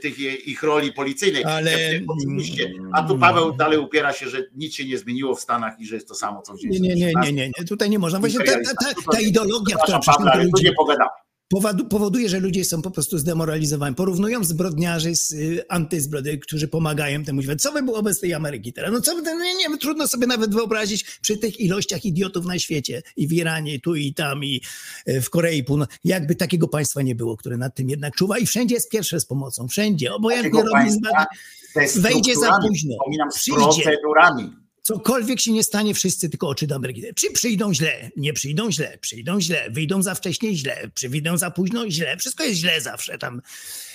tych 0.01 0.19
ich 0.47 0.63
roli 0.63 0.93
policyjnych. 0.93 1.47
Ale- 1.47 2.01
Oczywiście. 2.09 2.73
A 2.93 3.03
tu 3.03 3.19
Paweł 3.19 3.53
dalej 3.53 3.79
upiera 3.79 4.13
się, 4.13 4.29
że 4.29 4.45
nic 4.55 4.75
się 4.75 4.85
nie 4.85 4.99
zmieniło 4.99 5.35
w 5.35 5.41
Stanach 5.41 5.81
i 5.81 5.87
że 5.87 5.95
jest 5.95 6.09
to 6.09 6.15
samo, 6.15 6.43
co 6.43 6.55
w 6.55 6.63
Nie, 6.65 6.81
nie, 6.81 6.95
nie, 6.95 7.13
nie, 7.23 7.33
nie, 7.33 7.51
nie, 7.59 7.65
tutaj 7.69 7.91
nie 7.91 7.99
można. 7.99 8.21
Właśnie 8.21 8.45
ta, 8.45 8.53
ta, 8.53 8.75
ta, 8.75 9.13
ta 9.13 9.21
ideologia, 9.21 9.77
która 9.83 10.01
Pawle, 10.07 10.33
ale 10.33 10.45
tu 10.45 10.51
ludzi 10.51 10.65
nie 10.65 10.73
pogadamy. 10.73 11.11
Powodu- 11.55 11.89
powoduje, 11.89 12.29
że 12.29 12.41
ludzie 12.41 12.65
są 12.65 12.83
po 12.83 12.91
prostu 12.91 13.19
zdemoralizowani. 13.19 13.95
Porównują 13.95 14.45
zbrodniarzy 14.45 15.17
z 15.17 15.33
y, 15.33 16.41
którzy 16.41 16.69
pomagają 16.69 17.25
temu 17.25 17.43
światu. 17.43 17.59
Co 17.59 17.73
by 17.73 17.83
było 17.83 18.03
bez 18.03 18.21
tej 18.21 18.35
Ameryki 18.35 18.73
teraz? 18.73 18.93
No 18.93 19.01
co 19.01 19.17
by, 19.17 19.23
no 19.23 19.45
nie, 19.45 19.55
nie, 19.55 19.79
trudno 19.79 20.09
sobie 20.09 20.27
nawet 20.27 20.55
wyobrazić 20.55 21.05
przy 21.23 21.39
tych 21.39 21.61
ilościach 21.61 22.05
idiotów 22.05 22.47
na 22.47 22.59
świecie 22.59 23.03
i 23.17 23.29
w 23.29 23.33
Iranie, 23.33 23.75
i 23.75 23.81
tu 23.81 23.95
i 23.95 24.15
tam, 24.15 24.45
i 24.45 24.61
y, 25.09 25.21
w 25.21 25.31
Korei 25.31 25.65
Północnej. 25.65 25.99
Jakby 26.05 26.35
takiego 26.35 26.69
państwa 26.69 27.03
nie 27.03 27.15
było, 27.15 27.37
które 27.37 27.57
nad 27.57 27.75
tym 27.75 27.91
jednak 27.91 28.15
czuwa 28.17 28.39
i 28.39 28.47
wszędzie 28.47 28.75
jest 28.75 28.91
pierwsze 28.91 29.21
z 29.21 29.27
pomocą. 29.27 29.69
Wszędzie. 29.69 30.15
Obojętnie 30.15 30.63
robi 30.63 30.91
ze 30.91 32.01
wejdzie 32.01 32.35
za 32.37 32.59
późno. 32.69 32.95
Przyjdzie. 33.35 33.83
procedurami. 33.83 34.60
Cokolwiek 34.83 35.41
się 35.41 35.53
nie 35.53 35.63
stanie, 35.63 35.95
wszyscy 35.95 36.31
tylko 36.31 36.49
oczy 36.49 36.67
do 36.67 36.75
Ameryki. 36.75 37.03
Czy 37.15 37.31
przyjdą 37.33 37.75
źle? 37.75 38.11
Nie 38.17 38.33
przyjdą 38.33 38.71
źle, 38.71 38.99
przyjdą 39.01 39.41
źle, 39.41 39.67
wyjdą 39.71 40.03
za 40.03 40.15
wcześnie 40.15 40.55
źle, 40.57 40.91
czy 40.95 41.09
wyjdą 41.09 41.37
za 41.39 41.51
późno 41.51 41.91
źle. 41.91 42.17
Wszystko 42.17 42.45
jest 42.45 42.57
źle 42.61 42.81
zawsze 42.81 43.19
tam. 43.19 43.43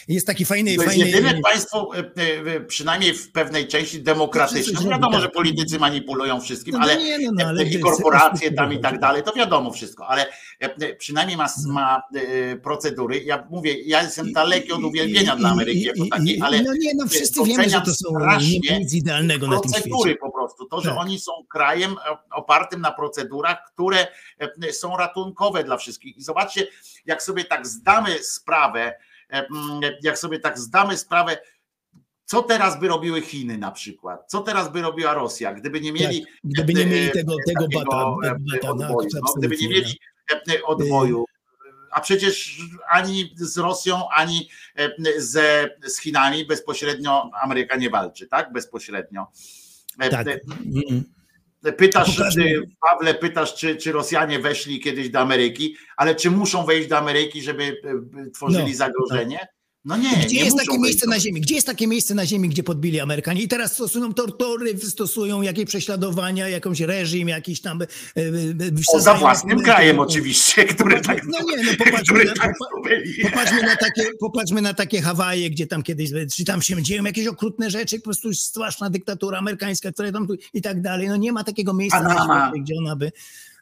Jest 0.07 0.27
taki 0.27 0.45
fajny, 0.45 0.75
To 0.75 0.83
jest 0.83 0.95
fajny. 0.95 1.09
jedyne 1.09 1.41
państwo, 1.41 1.91
e, 1.95 1.99
e, 2.55 2.61
przynajmniej 2.61 3.13
w 3.13 3.31
pewnej 3.31 3.67
części 3.67 4.01
demokratyczne. 4.03 4.61
Wszyscy 4.63 4.83
Wiadomo, 4.83 4.99
zrobi, 5.01 5.15
że 5.15 5.21
tak. 5.27 5.33
politycy 5.33 5.79
manipulują 5.79 6.41
wszystkim, 6.41 6.73
No 6.73 6.79
ale, 6.81 6.97
nie, 6.97 7.19
no, 7.19 7.31
no, 7.35 7.45
ale 7.45 7.63
i 7.63 7.79
korporacje 7.79 8.51
tam 8.51 8.73
i 8.73 8.79
tak 8.79 8.99
dalej, 8.99 9.23
to 9.23 9.33
wiadomo 9.33 9.71
wszystko, 9.71 10.07
ale 10.07 10.25
e, 10.59 10.95
przynajmniej 10.95 11.37
ma, 11.37 11.47
ma 11.67 12.01
e, 12.15 12.55
procedury. 12.57 13.23
Ja 13.23 13.47
mówię, 13.49 13.81
ja 13.81 14.03
jestem 14.03 14.33
daleki 14.33 14.71
od 14.71 14.83
uwielbienia 14.83 15.33
I- 15.35 15.37
dla 15.37 15.49
Ameryki 15.49 15.79
i- 15.79 15.83
jako 15.83 16.05
takiej, 16.11 16.41
ale 16.41 16.61
No 16.63 16.73
nie, 16.79 16.93
no 16.95 17.07
wszyscy 17.07 17.43
wiemy, 17.45 17.69
że 17.69 17.81
to 17.81 17.93
są 17.95 18.09
nie 18.19 18.71
ma 18.71 18.77
nic 18.79 18.93
idealnego 18.93 19.47
na 19.47 19.59
tym 19.59 19.71
procedury 19.71 19.99
świecie. 20.09 20.17
po 20.21 20.31
prostu. 20.45 20.65
To, 20.65 20.81
że 20.81 20.89
Tak. 20.89 20.99
oni 20.99 21.19
są 21.19 21.31
krajem 21.49 21.95
opartym 22.31 22.81
na 22.81 22.91
procedurach, 22.91 23.57
które 23.73 24.07
e, 24.39 24.73
są 24.73 24.97
ratunkowe 24.97 25.63
dla 25.63 25.77
wszystkich. 25.77 26.17
I 26.17 26.23
zobaczcie, 26.23 26.67
jak 27.05 27.23
sobie 27.23 27.45
tak 27.45 27.67
zdamy 27.67 28.23
sprawę, 28.23 28.93
e, 29.29 29.47
mm, 29.47 29.81
jak 30.03 30.17
sobie 30.17 30.39
tak 30.39 30.59
zdamy 30.59 30.97
sprawę, 30.97 31.37
co 32.25 32.43
teraz 32.43 32.79
by 32.79 32.87
robiły 32.87 33.21
Chiny 33.21 33.57
na 33.57 33.71
przykład? 33.71 34.23
Co 34.27 34.41
teraz 34.41 34.71
by 34.71 34.81
robiła 34.81 35.13
Rosja, 35.13 35.53
gdyby 35.53 35.81
nie 35.81 35.93
mieli 35.93 36.21
Tak, 36.21 36.33
gdyby 36.43 36.73
nie 36.73 36.85
mieli 36.85 37.07
e, 37.07 37.11
tego, 37.11 37.35
tego 37.47 37.63
takiego, 37.63 37.85
bata, 37.85 38.35
e, 38.35 38.35
bata 38.39 38.67
na 38.67 38.89
odboju, 38.89 39.09
no, 39.13 39.33
gdyby 39.37 39.55
nie 39.57 39.69
mieli 39.69 39.99
e, 40.31 40.63
odboju. 40.63 41.25
A 41.91 42.01
przecież 42.01 42.59
ani 42.89 43.33
z 43.35 43.57
Rosją, 43.57 44.09
ani 44.09 44.49
ze, 45.17 45.69
z 45.85 45.99
Chinami 45.99 46.45
bezpośrednio 46.45 47.29
Ameryka 47.41 47.75
nie 47.75 47.89
walczy, 47.89 48.27
tak? 48.27 48.53
Bezpośrednio. 48.53 49.27
E, 49.99 50.09
Tak. 50.09 50.27
e, 50.27 50.39
Mm. 50.65 51.03
Pytasz, 51.77 52.15
czy, 52.33 52.61
Pawle, 52.81 53.13
pytasz, 53.13 53.55
czy, 53.55 53.75
czy 53.75 53.91
Rosjanie 53.91 54.39
weszli 54.39 54.79
kiedyś 54.79 55.09
do 55.09 55.19
Ameryki, 55.19 55.75
ale 55.97 56.15
czy 56.15 56.31
muszą 56.31 56.65
wejść 56.65 56.89
do 56.89 56.97
Ameryki, 56.97 57.41
żeby 57.41 57.63
e, 57.63 58.29
tworzyli 58.31 58.71
No, 58.71 58.77
zagrożenie? 58.77 59.47
No 59.85 59.97
nie, 59.97 60.17
Gdzie 60.17 60.35
nie 60.35 60.43
jest 60.43 60.57
takie 60.57 60.79
miejsce 60.79 61.09
na 61.09 61.19
ziemi? 61.19 61.41
Gdzie 61.41 61.55
jest 61.55 61.67
takie 61.67 61.87
miejsce 61.87 62.15
na 62.15 62.25
ziemi, 62.25 62.49
gdzie 62.49 62.63
podbili 62.63 62.99
Amerykanie? 62.99 63.41
I 63.41 63.47
teraz 63.47 63.73
stosują 63.73 64.13
tortury, 64.13 64.77
stosują 64.79 65.41
jakieś 65.41 65.65
prześladowania, 65.65 66.49
jakąś 66.49 66.79
reżim, 66.79 67.27
jakiś 67.29 67.61
tam... 67.61 67.81
e, 67.81 67.85
e, 67.85 67.87
Poza 68.91 69.11
wsadzają- 69.11 69.19
własnym 69.19 69.59
krajem 69.59 69.99
oczywiście, 69.99 70.65
który 70.65 71.01
tak, 71.01 71.25
No 71.25 71.39
nie, 71.49 71.63
no 71.63 71.71
popatrzmy 71.85 72.25
na, 72.25 72.33
tak 72.33 72.53
popatrzmy, 73.23 73.61
na 73.61 73.75
takie, 73.75 74.03
popatrzmy 74.19 74.61
na 74.61 74.73
takie 74.73 75.01
Hawaje, 75.01 75.49
gdzie 75.49 75.67
tam 75.67 75.83
kiedyś, 75.83 76.09
czy 76.35 76.45
tam 76.45 76.61
się 76.61 76.83
dzieją 76.83 77.03
jakieś 77.03 77.27
okrutne 77.27 77.69
rzeczy, 77.69 77.97
po 77.99 78.03
prostu 78.03 78.33
straszna 78.33 78.89
dyktatura 78.89 79.37
amerykańska, 79.37 79.91
która 79.91 80.11
tam 80.11 80.27
i 80.53 80.61
tak 80.61 80.81
dalej. 80.81 81.07
No 81.07 81.15
nie 81.15 81.31
ma 81.31 81.43
takiego 81.43 81.73
miejsca 81.73 82.01
na 82.01 82.13
świecie, 82.13 82.63
gdzie 82.63 82.73
ona 82.79 82.95
by 82.95 83.11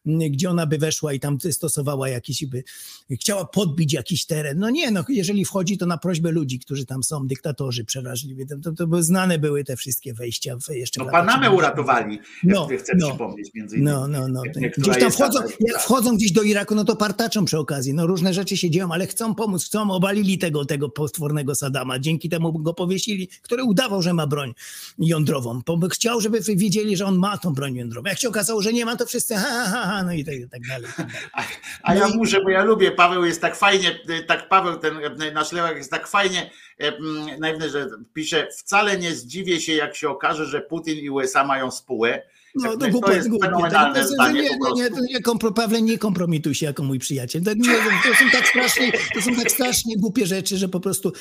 gdzie 0.06 0.50
ona 0.50 0.66
by 0.66 0.78
weszła 0.78 1.14
i 1.14 1.20
tam 1.20 1.38
stosowała 1.52 2.10
jakiś, 2.10 2.46
by 2.46 2.64
chciała 3.12 3.46
podbić 3.46 3.94
jakiś 3.94 4.26
teren. 4.26 4.60
No 4.60 4.70
nie, 4.70 4.92
no 4.92 5.04
jeżeli 5.10 5.46
wchodzi, 5.46 5.78
to 5.78 5.86
na 5.86 5.98
prośbę 5.98 6.32
ludzi, 6.32 6.60
którzy 6.60 6.86
tam 6.86 7.04
są, 7.04 7.28
dyktatorzy 7.28 7.86
przerażliwi. 7.86 8.48
To, 8.48 8.72
to, 8.76 8.88
to 8.88 9.04
znane 9.04 9.40
były 9.40 9.64
te 9.64 9.76
wszystkie 9.76 10.14
wejścia 10.14 10.58
w, 10.58 10.70
jeszcze 10.76 11.00
No, 11.00 11.12
Panamę 11.12 11.32
70. 11.46 11.58
uratowali, 11.58 12.20
No, 12.44 12.68
chcę 12.80 12.94
no. 12.98 13.08
przypomnieć 13.10 13.50
między 13.54 13.78
innymi. 13.78 13.92
No, 13.92 14.08
no, 14.08 14.28
no. 14.28 14.42
Gdzieś 14.78 15.00
tam 15.00 15.12
wchodzą, 15.12 15.40
jak 15.60 15.82
wchodzą 15.82 16.16
gdzieś 16.16 16.32
do 16.32 16.42
Iraku, 16.42 16.76
no 16.76 16.86
to 16.86 16.96
partaczą 16.96 17.46
przy 17.46 17.60
okazji. 17.60 17.94
No 17.94 18.08
różne 18.08 18.34
rzeczy 18.34 18.58
się 18.58 18.70
dzieją, 18.70 18.92
ale 18.92 19.08
chcą 19.08 19.36
pomóc, 19.36 19.66
chcą, 19.66 19.92
obalili 19.92 20.38
tego, 20.38 20.66
tego 20.66 20.90
potwornego 20.90 21.56
Sadama. 21.56 22.00
Dzięki 22.00 22.30
temu 22.30 22.60
go 22.60 22.74
powiesili, 22.74 23.30
który 23.42 23.64
udawał, 23.64 24.02
że 24.02 24.14
ma 24.14 24.28
broń 24.28 24.54
jądrową. 24.98 25.62
Bo 25.66 25.90
chciał, 25.90 26.22
żeby 26.22 26.40
wiedzieli, 26.56 26.98
że 26.98 27.06
on 27.06 27.18
ma 27.18 27.38
tą 27.38 27.54
broń 27.54 27.76
jądrową. 27.76 28.10
Jak 28.10 28.20
się 28.20 28.30
okazało, 28.30 28.62
że 28.62 28.74
nie 28.74 28.86
ma, 28.86 28.96
to 28.96 29.06
wszyscy 29.06 29.36
ha, 29.36 29.42
ha, 29.42 29.86
ha, 29.86 29.93
no 30.04 30.14
i 30.14 30.26
tak, 30.26 30.36
i 30.36 30.50
tak 30.50 30.62
dalej. 30.68 30.88
tak 30.98 31.08
dalej. 31.08 31.22
A, 31.34 31.44
a 31.84 31.96
ja 31.96 32.08
No 32.08 32.14
i- 32.14 32.18
muszę, 32.18 32.42
bo 32.42 32.50
ja 32.50 32.64
lubię, 32.64 32.92
Paweł 32.92 33.26
jest 33.26 33.42
tak 33.42 33.56
fajnie, 33.56 34.00
tak 34.28 34.50
Paweł, 34.50 34.80
ten 34.80 35.00
nasz 35.34 35.52
Lewak 35.52 35.78
jest 35.78 35.92
tak 35.92 36.08
fajnie, 36.08 36.50
e, 36.80 36.92
naiwny, 37.40 37.70
że 37.70 37.88
pisze, 38.14 38.48
wcale 38.58 38.98
nie 38.98 39.12
zdziwię 39.16 39.62
się, 39.62 39.74
jak 39.74 39.96
się 39.96 40.10
okaże, 40.10 40.46
że 40.46 40.62
Putin 40.62 40.98
i 41.00 41.10
USA 41.10 41.44
mają 41.44 41.72
spółę. 41.72 42.22
No 42.56 42.72
To 42.72 42.78
to 42.78 42.86
jest 42.86 42.98
głupie, 42.98 43.22
głupie. 43.30 43.70
To 43.96 44.08
zdanie 44.08 44.42
nie, 44.42 44.50
nie, 44.50 44.84
nie, 44.84 44.90
to 44.90 44.96
nie, 45.10 45.22
kompro, 45.22 45.52
Pawle, 45.52 45.82
nie 45.82 45.98
kompromituj 45.98 46.56
się 46.56 46.66
jako 46.66 46.84
mój 46.84 47.00
przyjaciel. 47.00 47.44
To, 47.44 47.54
nie, 47.54 47.64
to, 48.04 48.16
są 48.20 48.30
tak 48.32 48.48
strasznie, 48.48 48.92
to 49.16 49.22
są 49.22 49.36
tak 49.36 49.52
strasznie 49.52 49.96
głupie 49.98 50.26
rzeczy, 50.26 50.58
że 50.58 50.70
po 50.70 50.80
prostu 50.80 51.12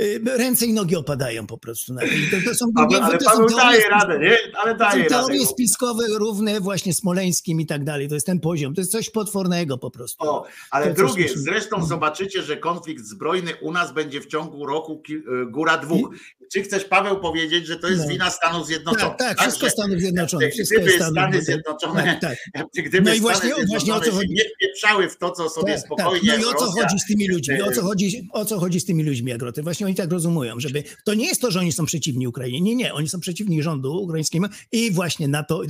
y, 0.00 0.20
ręce 0.38 0.66
i 0.66 0.72
nogi 0.72 0.96
opadają 0.96 1.46
po 1.46 1.58
prostu. 1.58 1.94
Na 1.94 2.00
to, 2.00 2.06
to, 2.30 2.50
to 2.50 2.54
są, 2.54 2.66
Paweł, 2.76 2.90
nie, 2.90 3.04
ale 3.04 3.18
to 3.18 3.30
są 3.30 3.46
daje 3.56 3.88
radę, 3.88 4.18
nie? 4.18 4.36
Ale 4.62 4.72
To 4.72 4.78
daje 4.78 5.02
radę. 5.02 5.08
teorie 5.14 5.46
spiskowe 5.46 6.04
równe 6.08 6.60
właśnie 6.60 6.94
Smoleńskim 6.94 7.60
i 7.60 7.66
tak 7.66 7.84
dalej. 7.84 8.08
To 8.08 8.14
jest 8.14 8.26
ten 8.26 8.40
poziom. 8.40 8.74
To 8.74 8.80
jest 8.80 8.92
coś 8.92 9.10
potwornego 9.10 9.78
po 9.78 9.90
prostu. 9.90 10.24
O, 10.24 10.46
ale 10.70 10.86
To, 10.86 10.94
drugie, 10.94 11.28
zresztą 11.36 11.86
zobaczycie, 11.86 12.42
że 12.42 12.56
konflikt 12.56 13.04
zbrojny 13.04 13.50
u 13.62 13.72
nas 13.72 13.92
będzie 13.92 14.20
w 14.20 14.26
ciągu 14.26 14.66
roku 14.66 15.02
y, 15.10 15.22
góra 15.50 15.78
dwóch. 15.78 16.10
Czy 16.52 16.62
chcesz, 16.62 16.84
Paweł, 16.84 17.20
powiedzieć, 17.20 17.66
że 17.66 17.76
to 17.76 17.88
jest 17.88 18.02
No. 18.02 18.08
wina 18.08 18.30
Stanów 18.30 18.66
Zjednoczonych? 18.66 19.16
Tak, 19.16 19.18
tak, 19.18 19.40
wszystko 19.40 19.66
że 19.66 19.70
Stanów 19.70 20.00
Zjednoczonych. 20.00 20.52
Wszystko 20.52 20.80
Gdyby 20.80 20.96
Stanów 20.96 21.12
Stany. 21.12 21.42
Zjednoczone, 21.42 22.18
Tak, 22.20 22.36
tak. 22.52 22.66
gdyby 22.86 23.10
No 23.10 23.14
i 23.14 23.18
Stany 23.18 23.20
właśnie- 23.20 23.66
właśnie 23.66 23.94
o 23.94 24.00
co 24.00 24.12
chodzi. 24.12 24.28
nie 24.30 24.42
wpieprzały 24.56 25.08
w 25.08 25.18
to, 25.18 25.30
co 25.30 25.48
sobie 25.48 25.72
Tak, 25.74 25.82
spokojnie 25.84 26.30
Tak. 26.32 26.40
No 26.40 26.46
i 26.46 26.50
o 26.50 26.54
co 26.54 26.64
Rosja, 26.64 26.82
chodzi 26.82 27.00
z 27.00 27.06
tymi 27.06 27.28
ludźmi? 27.28 27.62
O 27.62 27.72
co 27.72 27.80
e, 27.80 27.84
chodzi, 27.84 28.28
o 28.32 28.44
co 28.44 28.58
chodzi 28.58 28.80
z 28.80 28.84
tymi 28.84 29.02
ludźmi, 29.04 29.32
Agroty? 29.32 29.62
Właśnie 29.62 29.86
oni 29.86 29.94
tak 29.94 30.10
rozumują, 30.12 30.60
żeby 30.60 30.84
to 31.04 31.14
nie 31.14 31.26
jest 31.26 31.40
to, 31.40 31.50
że 31.50 31.60
oni 31.60 31.72
są 31.72 31.86
przeciwni 31.86 32.26
Ukrainie. 32.26 32.60
Nie, 32.60 32.74
nie, 32.76 32.94
oni 32.94 33.08
są 33.08 33.20
przeciwni 33.20 33.62
rządu 33.62 34.02
ukraińskiemu 34.02 34.46
i 34.72 34.90
właśnie 34.90 35.28
na 35.28 35.42
to, 35.42 35.62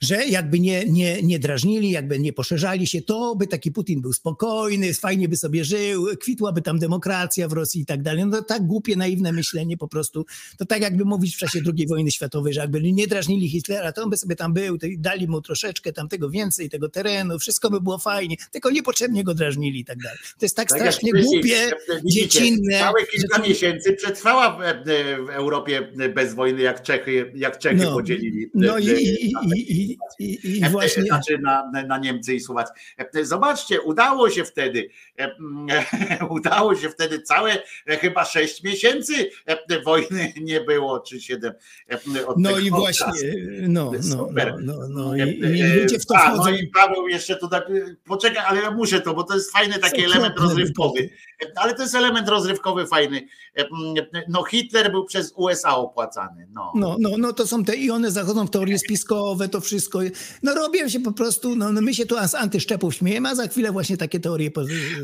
że 0.00 0.26
jakby 0.26 0.60
nie, 0.60 0.84
nie, 0.84 1.22
nie 1.22 1.38
drażnili, 1.38 1.90
jakby 1.90 2.18
nie 2.18 2.32
poszerzali 2.32 2.86
się, 2.86 3.02
to 3.02 3.36
by 3.36 3.46
taki 3.46 3.72
Putin 3.72 4.00
był 4.00 4.12
spokojny, 4.12 4.94
fajnie 4.94 5.28
by 5.28 5.36
sobie 5.36 5.64
żył, 5.64 6.06
kwitłaby 6.20 6.62
tam 6.62 6.78
demokracja 6.78 7.48
w 7.48 7.52
Rosji 7.52 7.80
i 7.80 7.86
tak 7.86 8.02
dalej. 8.02 8.26
No 8.26 8.36
to 8.36 8.42
tak 8.42 8.66
głupie, 8.66 8.96
naiwne 8.96 9.32
myślenie 9.32 9.76
po 9.76 9.88
prostu. 9.88 10.26
To 10.58 10.64
tak 10.66 10.82
jakby 10.82 11.04
mówić 11.04 11.34
w 11.34 11.38
czasie 11.38 11.60
II 11.76 11.86
wojny 11.86 12.10
światowej, 12.10 12.54
że 12.54 12.60
jakby 12.60 12.82
nie 12.92 13.06
drażnili 13.06 13.48
Hitlera, 13.48 13.92
to 13.92 14.02
on 14.02 14.10
by 14.10 14.16
sobie 14.16 14.36
tam 14.36 14.52
był, 14.52 14.76
i 14.76 14.98
dali 14.98 15.28
mu 15.28 15.40
troszeczkę 15.40 15.92
tam 15.92 16.08
tego 16.08 16.30
więcej, 16.30 16.70
tego 16.70 16.88
terenu, 16.88 17.38
wszystko 17.38 17.70
by 17.70 17.80
było 17.80 17.98
fajnie, 17.98 18.36
tylko 18.52 18.70
niepotrzebnie 18.70 19.24
go 19.24 19.34
drażnili 19.34 19.80
i 19.80 19.84
tak 19.84 19.98
dalej. 19.98 20.18
To 20.38 20.44
jest 20.44 20.56
tak 20.56 20.68
Tak 20.68 20.78
strasznie 20.78 21.12
głupie, 21.12 21.56
e, 21.56 22.00
widzicie, 22.04 22.28
dziecinne. 22.28 22.78
Całe 22.78 23.06
kilka 23.06 23.42
że- 23.42 23.48
miesięcy 23.48 23.92
przetrwała 23.92 24.58
w, 24.58 24.62
e, 24.88 25.16
Europie 25.34 25.88
bez 26.14 26.34
wojny, 26.34 26.62
jak 26.62 26.82
Czechy, 26.82 27.32
jak 27.34 27.58
Czechy 27.58 27.76
No, 27.84 27.92
podzielili. 27.92 28.50
No 28.54 28.78
e, 28.78 28.80
i, 28.82 28.90
e, 28.90 29.00
i, 29.00 29.32
na 29.32 29.40
i, 29.56 29.83
i, 29.84 29.98
i, 30.18 30.58
i 30.58 30.64
E, 30.64 30.70
właśnie... 30.70 31.02
Znaczy 31.02 31.38
na, 31.38 31.70
na 31.86 31.98
Niemcy 31.98 32.34
i 32.34 32.40
Słowację. 32.40 32.74
E, 33.14 33.24
Zobaczcie, 33.24 33.80
udało 33.80 34.30
się 34.30 34.44
wtedy, 34.44 34.88
e, 35.18 35.24
mm, 35.24 35.68
udało 36.36 36.76
się 36.76 36.88
wtedy 36.88 37.22
całe 37.22 37.52
e, 37.86 37.96
chyba 37.96 38.24
sześć 38.24 38.62
miesięcy 38.62 39.30
e, 39.46 39.82
wojny 39.82 40.32
nie 40.40 40.60
było, 40.60 41.00
czy 41.00 41.20
siedem. 41.20 41.52
e, 41.88 41.98
No 42.36 42.58
i 42.58 42.70
właśnie, 42.70 43.34
no, 43.68 43.92
no, 44.10 44.28
no, 44.32 44.56
no, 44.60 44.88
no 44.88 45.14
E, 45.16 45.32
i, 45.32 45.62
e, 45.62 45.76
ludzie 45.82 45.98
w 45.98 46.06
to 46.06 46.16
a. 46.16 46.36
No 46.36 46.50
i 46.50 46.66
Paweł 46.66 47.08
jeszcze 47.08 47.36
tutaj, 47.36 47.60
poczekaj, 48.04 48.44
ale 48.46 48.60
ja 48.60 48.70
muszę 48.70 49.00
to, 49.00 49.14
bo 49.14 49.22
to 49.24 49.34
jest 49.34 49.52
fajny 49.52 49.78
taki 49.78 50.04
element 50.04 50.38
rozrywkowy. 50.38 51.10
E, 51.44 51.46
Ale 51.56 51.74
to 51.74 51.82
jest 51.82 51.94
element 51.94 52.28
rozrywkowy 52.28 52.86
fajny. 52.86 53.26
E, 53.56 53.64
mm, 53.66 53.94
No 54.28 54.44
Hitler 54.44 54.90
był 54.90 55.04
przez 55.04 55.32
USA 55.36 55.76
opłacany. 55.76 56.46
No. 56.52 56.72
No, 56.74 56.96
no, 57.00 57.10
no 57.18 57.32
to 57.32 57.46
są 57.46 57.64
te 57.64 57.76
i 57.76 57.90
one 57.90 58.10
zachodzą 58.10 58.46
w 58.46 58.50
teorie 58.50 58.78
spiskowe, 58.78 59.48
to 59.48 59.60
wszystko 59.60 59.73
wszystko. 59.74 59.98
No 60.42 60.54
robią 60.54 60.88
się 60.88 61.00
po 61.00 61.12
prostu, 61.12 61.56
no, 61.56 61.72
no 61.72 61.80
my 61.80 61.94
się 61.94 62.06
tu 62.06 62.14
z 62.28 62.34
antyszczepów 62.34 62.94
śmiejemy, 62.94 63.28
a 63.28 63.34
za 63.34 63.48
chwilę 63.48 63.72
właśnie 63.72 63.96
takie 63.96 64.20
teorie. 64.20 64.50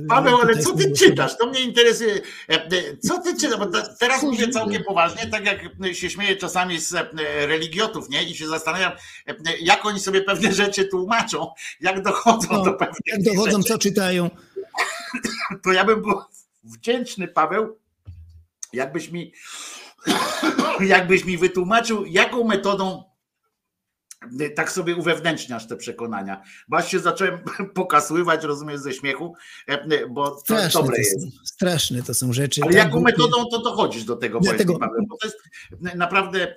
Paweł, 0.09 0.37
ale 0.43 0.59
co 0.59 0.73
ty 0.77 0.93
czytasz? 0.93 1.39
To 1.39 1.47
mnie 1.47 1.61
interesuje. 1.61 2.15
E, 2.49 2.55
e, 2.65 2.97
Co 3.03 3.19
ty 3.23 3.37
czytasz? 3.37 3.59
Bo 3.59 3.67
te- 3.67 3.95
teraz 4.01 4.23
mówię 4.23 4.49
całkiem 4.49 4.85
poważnie, 4.85 5.27
tak 5.27 5.47
jak 5.47 5.61
się 5.97 6.11
śmieję 6.11 6.37
czasami 6.37 6.81
z 6.81 6.95
e, 6.95 7.07
religiotów, 7.47 8.09
nie? 8.11 8.25
I 8.25 8.35
się 8.35 8.49
zastanawiam, 8.49 8.93
e, 9.27 9.35
jak 9.61 9.87
oni 9.87 10.01
sobie 10.01 10.21
pewne 10.23 10.53
rzeczy 10.63 10.85
tłumaczą, 10.85 11.47
jak 11.81 12.03
dochodzą 12.03 12.49
No, 12.53 12.65
do 12.65 12.73
pewnych 12.73 13.01
Jak 13.07 13.23
dochodzą, 13.23 13.57
rzeczy. 13.59 13.69
co 13.69 13.79
czytają. 13.79 14.31
To 15.65 15.73
ja 15.73 15.85
bym 15.85 16.03
był 16.03 16.21
wdzięczny, 16.65 17.29
Paweł, 17.29 17.79
jakbyś 18.73 19.11
mi 19.11 19.33
jakbyś 20.81 21.25
mi 21.25 21.39
wytłumaczył, 21.39 22.05
jaką 22.07 22.45
metodą 22.45 23.05
e, 23.05 23.10
tak 24.55 24.73
sobie 24.73 24.97
uwewnętrzniasz 24.97 25.67
te 25.67 25.77
przekonania. 25.77 26.43
Się 26.87 27.01
zacząłem 27.01 27.39
pokasływać, 27.75 28.45
rozumiem, 28.45 28.79
ze 28.79 28.93
śmiechu, 28.93 29.35
e, 29.67 30.09
bo 30.09 30.31
to 30.31 30.41
Straszne 30.41 30.81
dobre 30.81 30.97
to, 30.97 31.03
jest. 31.03 31.21
są, 31.21 31.29
straszne 31.45 32.03
to 32.03 32.15
są 32.15 32.33
rzeczy. 32.33 32.61
Ale 32.63 32.73
tak 32.73 32.79
jaką 32.79 32.91
głupie. 32.91 33.05
metodą 33.05 33.45
to 33.51 33.63
dochodzisz 33.63 34.05
do 34.05 34.17
tego, 34.17 34.41
Dlatego- 34.41 34.79
Paweł, 34.79 35.07
bo 35.09 35.17
to 35.17 35.27
jest 35.27 35.39
naprawdę, 35.97 36.43
e, 36.43 36.55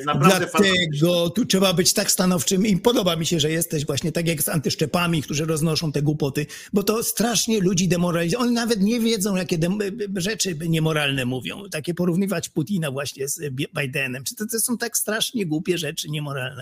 e, 0.00 0.04
naprawdę. 0.04 0.46
Dlatego 0.58 1.30
tu 1.30 1.44
trzeba 1.44 1.72
być 1.72 1.92
tak 1.92 2.10
stanowczym 2.10 2.66
i 2.66 2.76
podoba 2.76 3.16
mi 3.16 3.26
się, 3.26 3.40
że 3.40 3.50
jesteś 3.50 3.86
właśnie 3.86 4.12
tak 4.12 4.28
jak 4.28 4.42
z 4.42 4.48
antyszczepami, 4.48 5.22
którzy 5.22 5.44
roznoszą 5.46 5.92
te 5.92 6.02
głupoty, 6.02 6.46
bo 6.72 6.82
to 6.82 7.02
strasznie 7.02 7.60
ludzi 7.60 7.88
demoralizuje. 7.88 8.38
Oni 8.38 8.52
nawet 8.52 8.80
nie 8.82 9.00
wiedzą, 9.00 9.36
jakie 9.36 9.58
rzeczy 10.16 10.56
niemoralne 10.68 11.24
mówią. 11.24 11.62
Takie 11.70 11.94
porównywać 11.94 12.48
Putina 12.48 12.90
właśnie 12.90 13.28
z 13.28 13.40
Bidenem. 13.74 14.24
Czy 14.24 14.34
to, 14.34 14.46
to 14.46 14.60
są 14.60 14.78
tak 14.78 14.96
strasznie 14.98 15.46
głupie 15.46 15.78
rzeczy 15.78 16.10
niemoralne. 16.10 16.53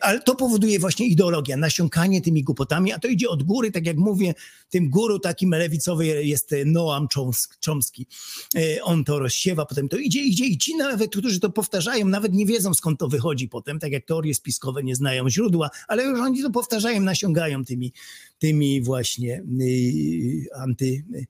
Ale 0.00 0.20
to 0.20 0.34
powoduje 0.34 0.78
właśnie 0.78 1.06
ideologia, 1.06 1.56
nasiąkanie 1.56 2.20
tymi 2.20 2.42
głupotami, 2.42 2.92
a 2.92 2.98
to 2.98 3.08
idzie 3.08 3.28
od 3.28 3.42
góry, 3.42 3.72
tak 3.72 3.86
jak 3.86 3.96
mówię, 3.96 4.34
tym 4.70 4.90
guru 4.90 5.18
takim 5.18 5.50
lewicowy 5.50 6.06
jest 6.06 6.54
Noam 6.66 7.06
Chomsk- 7.06 7.66
Chomsky. 7.66 8.06
E, 8.56 8.82
On 8.82 9.04
to 9.04 9.18
rozsiewa, 9.18 9.66
potem 9.66 9.88
to 9.88 9.96
idzie, 9.96 10.20
idzie 10.20 10.44
i 10.44 10.58
ci 10.58 10.76
nawet, 10.76 11.10
którzy 11.10 11.40
to 11.40 11.50
powtarzają, 11.50 12.06
nawet 12.06 12.32
nie 12.32 12.46
wiedzą 12.46 12.74
skąd 12.74 13.00
to 13.00 13.08
wychodzi 13.08 13.48
potem, 13.48 13.78
tak 13.78 13.92
jak 13.92 14.04
teorie 14.04 14.34
spiskowe 14.34 14.82
nie 14.82 14.96
znają 14.96 15.30
źródła, 15.30 15.70
ale 15.88 16.04
już 16.04 16.20
oni 16.20 16.42
to 16.42 16.50
powtarzają, 16.50 17.00
nasiągają 17.00 17.64
tymi, 17.64 17.92
tymi 18.38 18.82
właśnie 18.82 19.42
y, 19.60 20.46
anty... 20.54 20.84
y, 21.14 21.26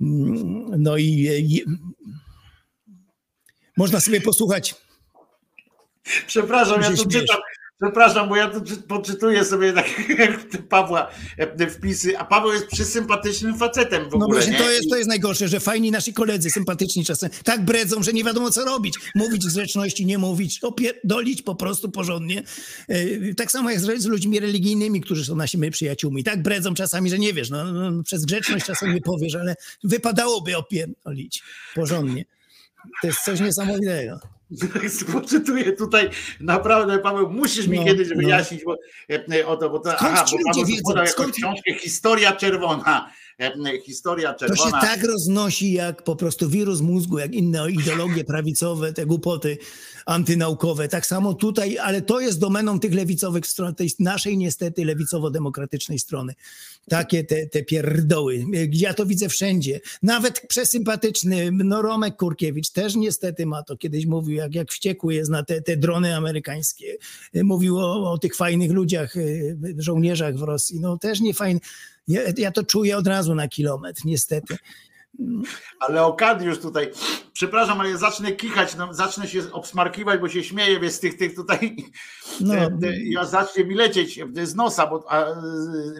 mm, 0.00 0.82
No 0.82 0.96
i, 0.96 1.28
i 1.48 1.64
można 3.76 4.00
sobie 4.00 4.20
posłuchać 4.20 4.87
Przepraszam, 6.26 6.82
ja 6.82 6.90
tu 6.90 7.08
czytam, 7.08 7.36
przepraszam, 7.82 8.28
bo 8.28 8.36
ja 8.36 8.48
tu 8.50 8.60
czy- 8.60 8.76
poczytuję 8.76 9.44
sobie 9.44 9.72
tak 9.72 9.86
jak 10.18 10.48
Pawła 10.68 11.10
e, 11.38 11.70
wpisy, 11.70 12.18
a 12.18 12.24
Paweł 12.24 12.52
jest 12.52 12.66
przysympatycznym 12.66 13.58
facetem 13.58 14.04
w 14.10 14.12
No 14.12 14.16
ogóle, 14.16 14.28
właśnie, 14.32 14.52
nie? 14.52 14.58
to 14.58 14.70
jest, 14.70 14.90
to 14.90 14.96
jest 14.96 15.08
najgorsze, 15.08 15.48
że 15.48 15.60
fajni 15.60 15.90
nasi 15.90 16.12
koledzy, 16.12 16.50
sympatyczni 16.50 17.04
czasem, 17.04 17.30
tak 17.44 17.64
bredzą, 17.64 18.02
że 18.02 18.12
nie 18.12 18.24
wiadomo 18.24 18.50
co 18.50 18.64
robić. 18.64 18.94
Mówić 19.14 19.46
grzeczności, 19.46 20.06
nie 20.06 20.18
mówić, 20.18 20.58
opierdolić 20.62 21.42
po 21.42 21.54
prostu 21.54 21.90
porządnie. 21.90 22.42
Yy, 22.88 23.34
Tak 23.34 23.50
samo 23.50 23.70
jak 23.70 23.80
z, 23.80 24.06
ludźmi 24.06 24.40
religijnymi, 24.40 25.00
którzy 25.00 25.24
są 25.24 25.36
naszymi 25.36 25.70
przyjaciółmi. 25.70 26.24
Tak 26.24 26.42
bredzą 26.42 26.74
czasami, 26.74 27.10
że 27.10 27.18
nie 27.18 27.32
wiesz, 27.32 27.50
no, 27.50 27.64
no, 27.72 28.02
przez 28.02 28.24
grzeczność 28.24 28.66
czasem 28.66 28.94
nie 28.94 29.00
powiesz, 29.00 29.34
ale 29.34 29.54
wypadałoby 29.84 30.56
opierdolić 30.56 31.42
porządnie. 31.74 32.24
To 33.02 33.06
jest 33.06 33.20
coś 33.24 33.40
niesamowitego. 33.40 34.20
Poczytuję 35.12 35.72
tutaj, 35.72 36.10
naprawdę 36.40 36.98
Paweł, 36.98 37.30
musisz 37.30 37.66
mi 37.66 37.78
No, 37.78 37.84
kiedyś 37.84 38.08
no. 38.10 38.16
wyjaśnić 38.16 38.64
bo, 38.64 38.76
e, 39.34 39.46
o 39.46 39.56
to, 39.56 39.70
bo 39.70 39.78
to, 39.78 39.90
Skąd 39.90 40.02
aha, 40.12 40.24
bo 40.32 40.38
Paweł 40.54 40.66
podał 40.84 41.06
Skąd- 41.06 41.34
książkę 41.36 41.74
Historia 41.74 42.32
Czerwona. 42.32 43.10
E, 43.40 43.80
Historia 43.80 44.32
To 44.34 44.48
się 44.48 44.54
Czerwona. 44.54 44.80
tak 44.80 45.04
roznosi 45.04 45.72
jak 45.72 46.02
po 46.02 46.16
prostu 46.16 46.48
wirus 46.48 46.80
mózgu, 46.80 47.18
jak 47.18 47.34
inne 47.34 47.70
ideologie 47.70 48.24
prawicowe, 48.34 48.92
te 48.92 49.06
głupoty 49.06 49.58
antynaukowe. 50.06 50.88
Tak 50.88 51.06
samo 51.06 51.34
tutaj, 51.34 51.78
ale 51.78 52.02
to 52.02 52.20
jest 52.20 52.38
domeną 52.40 52.80
tych 52.80 52.94
lewicowych 52.94 53.46
stron, 53.46 53.74
tej 53.74 53.90
naszej 53.98 54.38
niestety 54.38 54.84
lewicowo-demokratycznej 54.84 55.98
strony. 55.98 56.34
Takie 56.88 57.24
te, 57.24 57.46
te 57.46 57.62
pierdoły. 57.62 58.44
Ja 58.72 58.94
to 58.94 59.06
widzę 59.06 59.28
wszędzie. 59.28 59.80
Nawet 60.02 60.40
przesympatyczny 60.48 61.50
no 61.52 61.82
Romek 61.82 62.16
Kurkiewicz 62.16 62.70
też 62.70 62.96
niestety 62.96 63.46
ma 63.46 63.62
to. 63.62 63.76
Kiedyś 63.76 64.06
mówił, 64.06 64.36
jak, 64.36 64.54
jak 64.54 64.70
wściekły 64.70 65.14
jest 65.14 65.30
na 65.30 65.42
te, 65.42 65.62
te 65.62 65.76
drony 65.76 66.16
amerykańskie. 66.16 66.96
Mówił 67.34 67.78
o, 67.78 68.12
o 68.12 68.18
tych 68.18 68.36
fajnych 68.36 68.70
ludziach, 68.70 69.16
y, 69.16 69.56
żołnierzach 69.78 70.36
w 70.36 70.42
Rosji. 70.42 70.80
No 70.80 70.98
też 70.98 71.20
nie 71.20 71.34
fajny. 71.34 71.60
Ja, 72.08 72.20
ja 72.36 72.52
to 72.52 72.62
czuję 72.62 72.96
od 72.96 73.06
razu 73.06 73.34
na 73.34 73.48
kilometr, 73.48 74.02
niestety. 74.04 74.56
Ale 75.80 76.04
Okadiusz 76.04 76.58
tutaj, 76.58 76.90
przepraszam, 77.32 77.80
ale 77.80 77.90
ja 77.90 77.96
zacznę 77.96 78.32
kichać, 78.32 78.76
no, 78.76 78.94
zacznę 78.94 79.28
się 79.28 79.52
obsmarkiwać, 79.52 80.20
bo 80.20 80.28
się 80.28 80.44
śmieję 80.44 80.80
więc 80.80 80.94
z 80.94 81.00
tych, 81.00 81.16
tych 81.16 81.34
tutaj, 81.34 81.76
No. 82.40 82.54
e, 82.54 82.66
e, 82.82 82.98
ja 83.04 83.24
zacznie 83.24 83.64
mi 83.64 83.74
lecieć 83.74 84.20
z 84.42 84.54
nosa, 84.54 84.86
bo 84.86 85.12
e, 85.12 85.34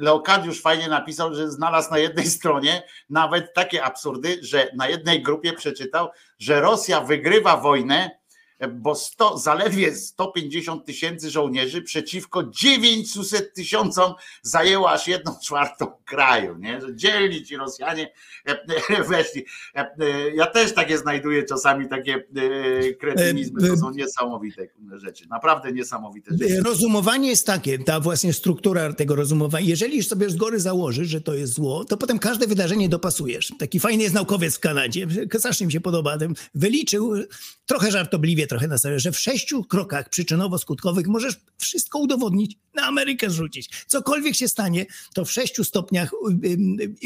Leokadiusz 0.00 0.62
fajnie 0.62 0.88
napisał, 0.88 1.34
że 1.34 1.50
znalazł 1.50 1.90
na 1.90 1.98
jednej 1.98 2.26
stronie 2.38 2.82
nawet 3.10 3.54
takie 3.54 3.84
absurdy, 3.84 4.38
że 4.42 4.70
na 4.76 4.88
jednej 4.88 5.22
grupie 5.22 5.52
przeczytał, 5.52 6.08
że 6.38 6.60
Rosja 6.60 7.00
wygrywa 7.00 7.56
wojnę, 7.56 8.04
e, 8.04 8.17
bo 8.66 8.94
100, 8.94 9.38
zaledwie 9.38 9.96
150 9.96 10.84
tysięcy 10.84 11.30
żołnierzy 11.30 11.82
przeciwko 11.82 12.44
900 12.44 13.54
tysiącom 13.54 14.14
zajęło 14.42 14.90
aż 14.90 15.08
jedną 15.08 15.38
czwartą 15.42 15.86
kraju, 16.04 16.56
nie? 16.58 16.80
że 16.80 16.96
dzielni 16.96 17.44
ci 17.44 17.56
Rosjanie 17.56 18.12
e, 18.48 18.58
e, 18.98 19.04
weszli. 19.04 19.44
E, 19.74 19.90
Ja 20.34 20.46
też 20.46 20.74
takie 20.74 20.98
znajduję 20.98 21.44
czasami 21.44 21.88
takie 21.88 22.24
kretynizmy, 23.00 23.68
to 23.68 23.76
są 23.76 23.90
niesamowite 23.90 24.66
rzeczy, 24.92 25.28
naprawdę 25.28 25.72
niesamowite 25.72 26.36
rzeczy. 26.36 26.62
Rozumowanie 26.62 27.28
jest 27.28 27.46
takie, 27.46 27.78
ta 27.78 28.00
właśnie 28.00 28.32
struktura 28.32 28.92
tego 28.92 29.14
rozumowania. 29.16 29.66
Jeżeli 29.66 29.96
już 29.96 30.06
sobie 30.06 30.30
z 30.30 30.36
góry 30.36 30.60
założysz, 30.60 31.08
że 31.08 31.20
to 31.20 31.34
jest 31.34 31.52
zło, 31.52 31.84
to 31.84 31.96
potem 31.96 32.18
każde 32.18 32.46
wydarzenie 32.46 32.88
dopasujesz. 32.88 33.52
Taki 33.58 33.80
fajny 33.80 34.02
jest 34.02 34.14
naukowiec 34.14 34.56
w 34.56 34.60
Kanadzie, 34.60 35.06
strasznie 35.38 35.66
mi 35.66 35.72
się 35.72 35.80
podoba, 35.80 36.18
wyliczył, 36.54 37.14
trochę 37.66 37.90
żartobliwie, 37.90 38.46
trochę 38.48 38.68
na 38.68 38.78
serio, 38.78 38.98
że 38.98 39.12
w 39.12 39.18
sześciu 39.18 39.64
krokach 39.64 40.08
przyczynowo-skutkowych 40.08 41.06
możesz 41.06 41.36
wszystko 41.58 41.98
udowodnić, 41.98 42.56
na 42.74 42.82
Amerykę 42.82 43.30
zrzucić. 43.30 43.70
Cokolwiek 43.86 44.34
się 44.34 44.48
stanie, 44.48 44.86
to 45.14 45.24
w 45.24 45.32
sześciu 45.32 45.64
stopniach 45.64 46.12
y, 46.12 46.48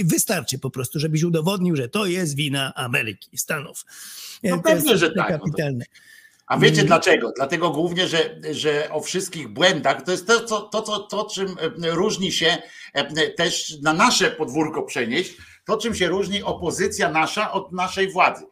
y, 0.01 0.05
wystarczy 0.05 0.59
po 0.59 0.71
prostu, 0.71 0.99
żebyś 0.99 1.23
udowodnił, 1.23 1.77
że 1.77 1.89
to 1.89 2.07
jest 2.07 2.37
wina 2.37 2.75
Ameryki, 2.75 3.39
Stanów. 3.39 3.85
No 4.43 4.57
To 4.57 4.63
pewnie, 4.63 4.99
że 4.99 5.11
tak, 5.11 5.31
no 5.31 5.39
to- 5.39 5.45
Kapitalne. 5.45 5.85
A 6.47 6.59
wiecie 6.59 6.85
dlaczego? 6.85 7.33
Dlatego 7.37 7.71
głównie, 7.71 8.09
że, 8.09 8.37
że 8.51 8.89
o 8.91 9.01
wszystkich 9.01 9.49
błędach 9.49 10.03
to 10.03 10.13
jest 10.13 10.27
to, 10.27 10.45
co, 10.45 10.61
to, 10.61 10.83
co, 10.83 10.99
to, 10.99 11.25
czym 11.25 11.49
e, 11.49 11.91
różni 11.91 12.33
się 12.33 12.59
e, 12.93 13.31
też 13.31 13.81
na 13.83 13.93
nasze 13.93 14.31
podwórko 14.31 14.83
przenieść, 14.83 15.37
to 15.65 15.77
czym 15.77 15.95
się 15.95 16.09
różni 16.09 16.43
opozycja 16.43 17.11
nasza 17.11 17.53
od 17.53 17.73
naszej 17.73 18.11
władzy. 18.11 18.45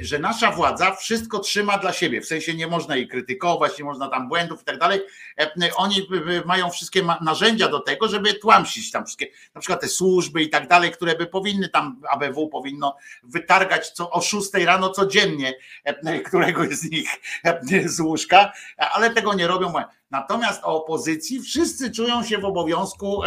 Że 0.00 0.18
nasza 0.18 0.50
władza 0.50 0.94
wszystko 0.94 1.38
trzyma 1.38 1.78
dla 1.78 1.92
siebie, 1.92 2.20
w 2.20 2.26
sensie 2.26 2.54
nie 2.54 2.66
można 2.66 2.96
jej 2.96 3.08
krytykować, 3.08 3.78
nie 3.78 3.84
można 3.84 4.08
tam 4.08 4.28
błędów 4.28 4.62
i 4.62 4.64
tak 4.64 4.78
dalej. 4.78 5.00
E, 5.40 5.74
Oni 5.76 6.08
mają 6.44 6.70
wszystkie 6.70 7.02
narzędzia 7.20 7.68
do 7.68 7.80
tego, 7.80 8.08
żeby 8.08 8.34
tłamsić 8.34 8.90
tam 8.90 9.04
wszystkie, 9.04 9.26
na 9.54 9.60
przykład 9.60 9.80
te 9.80 9.88
służby 9.88 10.42
i 10.42 10.50
tak 10.50 10.68
dalej, 10.68 10.90
które 10.90 11.14
by 11.14 11.26
powinny 11.26 11.68
tam, 11.68 12.00
ABW 12.10 12.48
powinno 12.48 12.96
wytargać 13.22 13.90
co 13.90 14.10
o 14.10 14.20
6 14.20 14.54
rano 14.54 14.90
codziennie 14.90 15.54
e, 15.84 16.20
któregoś 16.20 16.68
z 16.68 16.90
nich 16.90 17.08
e, 17.44 17.88
z 17.88 18.00
łóżka, 18.00 18.52
ale 18.76 19.10
tego 19.10 19.34
nie 19.34 19.46
robią. 19.46 19.72
Natomiast 20.10 20.64
o 20.64 20.82
opozycji 20.82 21.40
wszyscy 21.40 21.90
czują 21.90 22.24
się 22.24 22.38
w 22.38 22.44
obowiązku 22.44 23.22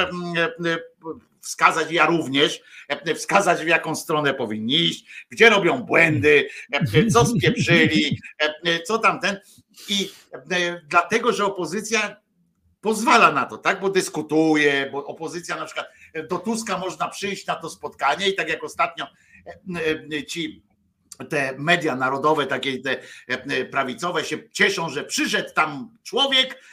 wskazać, 1.47 1.91
ja 1.91 2.05
również, 2.05 2.61
e, 2.89 3.15
wskazać 3.15 3.61
w 3.61 3.67
jaką 3.67 3.95
stronę 3.95 4.33
powinni 4.33 4.75
iść, 4.75 5.05
gdzie 5.29 5.49
robią 5.49 5.83
błędy, 5.83 6.49
e, 6.73 7.07
co 7.07 7.25
spieprzyli, 7.25 8.19
e, 8.39 8.81
co 8.81 8.99
tamten. 8.99 9.39
I 9.89 10.11
dlatego, 10.89 11.33
że 11.33 11.45
opozycja 11.45 12.21
pozwala 12.81 13.31
na 13.31 13.45
to, 13.45 13.57
tak? 13.57 13.79
Bo 13.79 13.89
dyskutuje, 13.89 14.89
bo 14.91 15.05
opozycja 15.05 15.55
na 15.55 15.65
przykład 15.65 15.87
do 16.29 16.39
Tuska 16.39 16.77
można 16.77 17.07
przyjść 17.09 17.47
na 17.47 17.55
to 17.55 17.69
spotkanie 17.69 18.29
i 18.29 18.35
tak 18.35 18.49
jak 18.49 18.63
ostatnio 18.63 19.07
ci 20.27 20.63
te 21.29 21.55
media 21.57 21.95
narodowe, 21.95 22.45
takie 22.45 22.79
te 22.79 22.97
prawicowe 23.71 24.25
się 24.25 24.49
cieszą, 24.49 24.89
że 24.89 25.03
przyszedł 25.03 25.53
tam 25.53 25.97
człowiek 26.03 26.63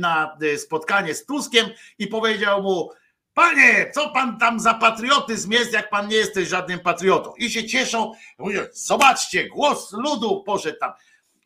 na 0.00 0.38
spotkanie 0.56 1.14
z 1.14 1.26
Tuskiem 1.26 1.66
i 1.98 2.06
powiedział 2.06 2.62
mu, 2.62 2.90
panie, 3.34 3.90
co 3.94 4.10
pan 4.10 4.38
tam 4.38 4.60
za 4.60 4.74
patriotyzm 4.74 5.52
jest, 5.52 5.72
jak 5.72 5.90
pan 5.90 6.08
nie 6.08 6.16
jesteś 6.16 6.48
żadnym 6.48 6.80
patriotą. 6.80 7.34
I 7.36 7.50
się 7.50 7.66
cieszą, 7.66 8.12
mówią, 8.38 8.62
zobaczcie, 8.72 9.48
głos 9.48 9.92
ludu 9.92 10.42
poszedł 10.46 10.78
tam. 10.78 10.92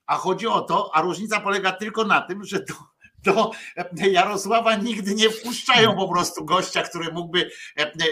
A 0.06 0.16
chodzi 0.16 0.46
o 0.46 0.60
to, 0.60 0.90
a 0.94 1.00
różnica 1.00 1.40
polega 1.40 1.72
tylko 1.72 2.04
na 2.04 2.20
tym, 2.20 2.44
że 2.44 2.60
to 2.60 2.74
do 3.24 3.50
Jarosława 4.10 4.76
nigdy 4.76 5.14
nie 5.14 5.30
wpuszczają 5.30 5.96
po 5.96 6.08
prostu 6.08 6.44
gościa, 6.44 6.82
który 6.82 7.12
mógłby 7.12 7.50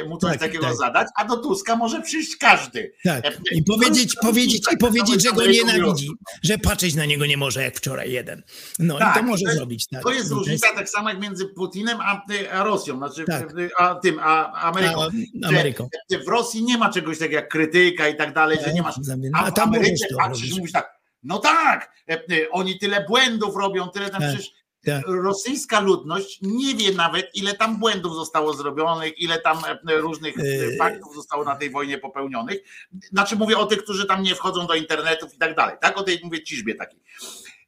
mu 0.09 0.19
coś 0.19 0.31
Tak, 0.31 0.41
takiego 0.41 0.67
tak. 0.67 0.77
zadać, 0.77 1.09
a 1.17 1.25
do 1.25 1.37
Tuska 1.37 1.77
może 1.77 2.03
przyjść 2.03 2.37
każdy. 2.37 2.93
Tak. 3.05 3.39
I 3.53 3.63
powiedzieć, 3.63 4.15
No, 4.17 4.29
powiedzieć, 4.29 4.59
i 4.59 4.65
tak, 4.65 4.79
powiedzieć, 4.79 5.23
że 5.23 5.33
go 5.33 5.47
nienawidzi, 5.47 6.09
że 6.43 6.59
patrzeć 6.59 6.95
na 6.95 7.05
niego 7.05 7.27
nie 7.27 7.37
może, 7.37 7.63
jak 7.63 7.77
wczoraj 7.77 8.13
jeden. 8.13 8.43
No 8.79 8.97
i 8.97 8.99
Tak, 8.99 9.15
to 9.19 9.23
może 9.23 9.45
to 9.47 9.53
zrobić. 9.53 9.87
Tak. 9.89 10.03
To 10.03 10.13
jest 10.13 10.31
I 10.31 10.35
różnica 10.35 10.75
tak 10.75 10.89
samo 10.89 11.09
jak 11.09 11.21
między 11.21 11.47
Putinem 11.47 11.99
a, 12.01 12.23
a 12.53 12.65
Rosją, 12.65 12.97
znaczy 12.99 13.25
Tak. 13.25 13.53
a 13.79 13.95
tym, 13.95 14.19
a 14.23 14.53
Ameryką. 14.53 15.03
A, 15.03 15.09
Że 15.43 15.49
Ameryką. 15.49 15.89
W 16.25 16.29
Rosji 16.29 16.63
nie 16.63 16.79
ma 16.79 16.89
tak 16.89 17.19
takiego 17.19 17.35
jak 17.35 17.49
krytyka 17.49 18.09
i 18.09 18.17
tak 18.17 18.35
dalej, 18.35 18.59
że 18.65 18.73
nie 18.73 18.83
masz 18.83 18.95
A 19.35 19.39
A 19.39 19.51
w 19.51 19.55
tam 19.55 19.69
Ameryce 19.69 20.07
patrzysz 20.19 20.51
i 20.51 20.57
mówisz 20.59 20.73
tak, 20.73 20.95
no 21.23 21.39
tak, 21.39 21.93
e, 22.09 22.13
e, 22.13 22.51
oni 22.51 22.79
tyle 22.79 23.05
błędów 23.09 23.57
robią, 23.57 23.89
tyle 23.89 24.11
tam 24.11 24.21
Tak, 24.21 24.31
przecież 24.31 24.53
tak. 24.87 25.05
rosyjska 25.07 25.81
ludność 25.81 26.39
nie 26.43 26.75
wie 26.75 26.93
nawet, 26.93 27.31
ile 27.35 27.55
tam 27.55 27.77
błędów 27.79 28.15
zostało 28.15 28.53
zrobionych, 28.55 29.19
ile 29.19 29.39
tam 29.39 29.59
e, 29.89 29.97
różnych 29.97 30.39
e, 30.39 30.47
Yy. 30.47 30.77
faktów 30.77 31.15
zostało 31.15 31.45
na 31.45 31.57
tej 31.57 31.71
wojnie 31.71 31.99
popełnionych. 31.99 32.59
Znaczy 33.13 33.37
mówię 33.37 33.59
o 33.59 33.67
tych, 33.67 33.83
którzy 33.85 34.07
tam 34.07 34.23
nie 34.23 34.35
wchodzą 34.35 34.67
do 34.67 34.75
internetów 34.75 35.35
i 35.35 35.39
tak 35.39 35.55
dalej. 35.55 35.77
Tak, 35.81 35.99
o 35.99 36.03
tej 36.03 36.21
mówię 36.25 36.43
ciżbie 36.43 36.75
takiej. 36.75 37.01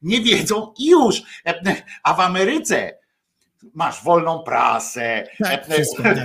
Nie 0.03 0.21
wiedzą 0.21 0.75
i 0.79 0.91
już. 0.91 1.17
E, 1.47 1.51
e, 1.67 1.83
A 2.03 2.15
w 2.15 2.21
Ameryce 2.21 2.99
masz 3.75 4.05
wolną 4.05 4.43
prasę, 4.43 5.29
Tak, 5.45 5.71
e, 5.71 5.75
wszystko, 5.75 6.03
tak. 6.03 6.17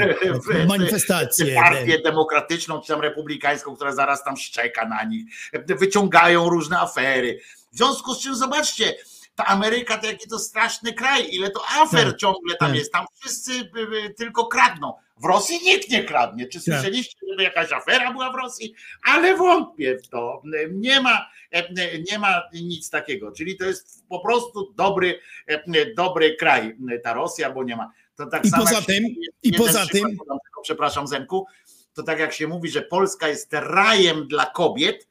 e, 0.56 0.66
Manifestacje. 0.66 1.56
partię 1.56 2.02
demokratyczną 2.02 2.82
czy 2.82 2.88
tam 2.88 3.02
republikańską, 3.02 3.76
która 3.76 3.92
zaraz 3.92 4.24
tam 4.24 4.38
szczeka 4.38 4.86
na 4.86 5.04
nich, 5.04 5.26
wyciągają 5.68 6.50
różne 6.50 6.80
afery. 6.80 7.40
W 7.72 7.78
związku 7.78 8.14
z 8.14 8.20
czym 8.20 8.36
zobaczcie, 8.36 8.94
ta 9.42 9.48
Ameryka 9.48 9.98
to 9.98 10.08
jaki 10.08 10.30
to 10.30 10.40
straszny 10.40 10.94
kraj, 10.94 11.28
ile 11.32 11.50
to 11.50 11.62
afer 11.82 12.06
Tak, 12.10 12.18
ciągle 12.18 12.56
tam 12.56 12.68
tak. 12.70 12.78
jest, 12.78 12.92
tam 12.92 13.06
wszyscy 13.20 13.52
y, 13.52 14.06
y, 14.06 14.14
tylko 14.18 14.46
kradną. 14.48 14.94
W 15.18 15.26
Rosji 15.26 15.60
nikt 15.64 15.90
nie 15.90 16.04
kradnie. 16.04 16.48
Czy 16.48 16.60
słyszeliście, 16.60 17.18
żeby 17.30 17.44
jakaś 17.44 17.72
afera 17.72 18.12
była 18.12 18.32
w 18.32 18.36
Rosji? 18.36 18.74
Ale 19.04 19.38
wątpię 19.38 19.98
w 20.04 20.08
to. 20.08 20.42
Nie 20.72 21.02
ma, 21.02 21.28
e, 21.52 21.68
nie 22.12 22.20
ma 22.20 22.44
nic 22.54 22.90
takiego. 22.90 23.32
Czyli 23.32 23.58
to 23.58 23.66
jest 23.66 24.08
po 24.10 24.20
prostu 24.20 24.74
dobry, 24.74 25.20
e, 25.48 25.94
dobry 25.96 26.36
kraj 26.36 26.78
ta 27.04 27.14
Rosja, 27.14 27.52
bo 27.52 27.64
nie 27.64 27.76
ma. 27.76 27.92
To 28.16 28.26
tak 28.26 28.46
I 28.46 28.52
poza 28.52 28.82
tym- 28.82 29.06
i 29.44 29.54
poza 29.54 29.86
tym- 29.86 30.18
Przepraszam, 30.64 31.08
Zenku. 31.08 31.46
To 31.94 32.04
tak 32.04 32.20
jak 32.20 32.34
się 32.34 32.48
mówi, 32.48 32.70
że 32.70 32.82
Polska 32.82 33.28
jest 33.28 33.54
rajem 33.54 34.28
dla 34.28 34.46
kobiet, 34.46 35.08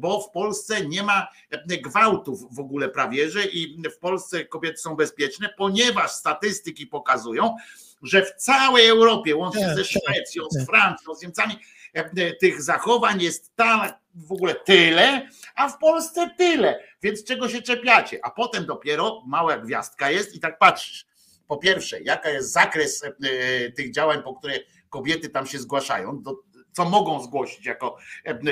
bo 0.00 0.20
w 0.20 0.30
Polsce 0.30 0.86
nie 0.86 1.02
ma 1.02 1.28
e, 1.50 1.78
gwałtów 1.78 2.54
w 2.54 2.60
ogóle 2.60 2.88
prawie, 2.88 3.30
że 3.30 3.44
i 3.44 3.82
w 3.90 3.98
Polsce 3.98 4.44
kobiety 4.44 4.76
są 4.76 4.96
bezpieczne, 4.96 5.48
ponieważ 5.58 6.10
statystyki 6.10 6.86
pokazują, 6.86 7.56
że 8.02 8.22
w 8.22 8.34
całej 8.34 8.88
Europie, 8.88 9.36
łącznie 9.36 9.66
Tak, 9.66 9.76
ze 9.76 9.82
tak, 9.82 9.90
Szwecją, 9.90 10.44
z 10.50 10.56
tak. 10.56 10.66
Francją, 10.66 11.14
z 11.14 11.22
Niemcami, 11.22 11.58
e, 11.96 12.10
e, 12.16 12.36
tych 12.36 12.62
zachowań 12.62 13.22
jest 13.22 13.56
tak 13.56 13.98
w 14.14 14.32
ogóle 14.32 14.54
tyle, 14.54 15.28
a 15.54 15.68
w 15.68 15.78
Polsce 15.78 16.30
tyle. 16.38 16.80
Więc 17.02 17.24
czego 17.24 17.48
się 17.48 17.62
czepiacie? 17.62 18.18
A 18.22 18.30
potem 18.30 18.66
dopiero 18.66 19.22
mała 19.26 19.58
gwiazdka 19.58 20.10
jest 20.10 20.34
i 20.34 20.40
tak 20.40 20.58
patrzysz. 20.58 21.06
Po 21.48 21.56
pierwsze, 21.56 22.00
jaka 22.00 22.30
jest 22.30 22.52
zakres 22.52 23.04
e, 23.04 23.08
e, 23.08 23.72
tych 23.72 23.92
działań, 23.92 24.22
po 24.22 24.34
które 24.34 24.54
kobiety 24.90 25.28
tam 25.28 25.46
się 25.46 25.58
zgłaszają, 25.58 26.22
do, 26.22 26.36
co 26.74 26.84
mogą 26.84 27.22
zgłosić 27.22 27.66
jako, 27.66 27.96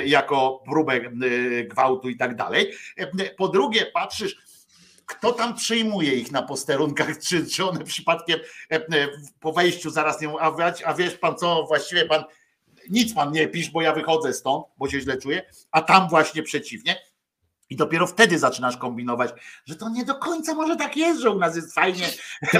jako 0.05 0.63
próbę 0.65 0.93
e, 0.93 1.09
gwałtu 1.63 2.09
i 2.09 2.17
tak 2.17 2.35
dalej. 2.35 2.73
E, 2.97 3.29
Po 3.37 3.47
drugie, 3.47 3.85
patrzysz, 3.85 4.37
kto 5.05 5.31
tam 5.31 5.55
przyjmuje 5.55 6.13
ich 6.13 6.31
na 6.31 6.41
posterunkach, 6.41 7.19
czy, 7.27 7.47
czy 7.47 7.65
one 7.65 7.83
przypadkiem 7.83 8.39
e, 8.71 9.07
po 9.39 9.53
wejściu 9.53 9.89
zaraz 9.89 10.21
nie 10.21 10.29
a, 10.39 10.73
a 10.85 10.93
wiesz 10.93 11.17
pan 11.17 11.37
co, 11.37 11.63
właściwie 11.67 12.05
pan 12.05 12.23
nic 12.89 13.13
pan 13.13 13.31
nie 13.31 13.47
pisz, 13.47 13.69
bo 13.69 13.81
ja 13.81 13.93
wychodzę 13.93 14.33
stąd, 14.33 14.65
bo 14.77 14.89
się 14.89 15.01
źle 15.01 15.17
czuję, 15.17 15.49
a 15.71 15.81
tam 15.81 16.09
właśnie 16.09 16.43
przeciwnie. 16.43 17.12
I 17.73 17.75
dopiero 17.75 18.07
wtedy 18.07 18.39
zaczynasz 18.39 18.77
kombinować, 18.77 19.31
że 19.65 19.75
to 19.75 19.89
nie 19.89 20.05
do 20.05 20.15
końca 20.15 20.53
może 20.53 20.75
tak 20.75 20.97
jest, 20.97 21.21
że 21.21 21.29
u 21.29 21.39
nas 21.39 21.55
jest 21.55 21.73
fajnie, 21.73 22.09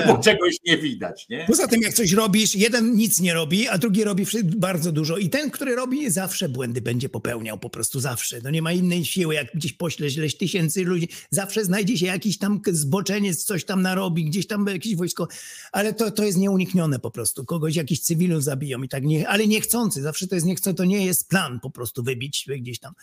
bo 0.07 0.17
czegoś 0.17 0.55
nie 0.65 0.77
widać. 0.77 1.25
Nie? 1.29 1.45
Poza 1.47 1.67
tym, 1.67 1.81
jak 1.81 1.93
coś 1.93 2.11
robisz, 2.11 2.55
jeden 2.55 2.95
nic 2.95 3.19
nie 3.19 3.33
robi, 3.33 3.67
a 3.67 3.77
drugi 3.77 4.03
robi 4.03 4.25
bardzo 4.43 4.91
dużo. 4.91 5.17
I 5.17 5.29
ten, 5.29 5.51
który 5.51 5.75
robi, 5.75 6.09
zawsze 6.11 6.49
błędy 6.49 6.81
będzie 6.81 7.09
popełniał, 7.09 7.57
po 7.57 7.69
prostu 7.69 7.99
zawsze. 7.99 8.39
No 8.43 8.49
nie 8.49 8.61
ma 8.61 8.71
innej 8.71 9.05
siły, 9.05 9.33
jak 9.33 9.47
gdzieś 9.55 9.73
poślesz 9.73 10.17
ileś 10.17 10.37
tysięcy 10.37 10.83
ludzi, 10.83 11.07
zawsze 11.29 11.65
znajdzie 11.65 11.97
się 11.97 12.05
jakiś 12.05 12.37
tam 12.37 12.61
zboczeniec, 12.67 13.43
coś 13.43 13.65
tam 13.65 13.81
narobi, 13.81 14.25
gdzieś 14.25 14.47
tam 14.47 14.67
jakieś 14.67 14.95
wojsko, 14.95 15.27
ale 15.71 15.93
to, 15.93 16.11
to 16.11 16.23
jest 16.23 16.37
nieuniknione 16.37 16.99
po 16.99 17.11
prostu. 17.11 17.45
Kogoś, 17.45 17.75
jakiś 17.75 17.99
cywilów 17.99 18.43
zabiją 18.43 18.83
i 18.83 18.89
tak, 18.89 19.03
nie, 19.03 19.29
ale 19.29 19.47
niechcący, 19.47 20.01
zawsze 20.01 20.27
to 20.27 20.35
jest 20.35 20.47
niechcący, 20.47 20.77
to 20.77 20.85
nie 20.85 21.05
jest 21.05 21.29
plan 21.29 21.59
po 21.59 21.69
prostu 21.69 22.03
wybić 22.03 22.45
gdzieś 22.59 22.79
tam. 22.79 22.93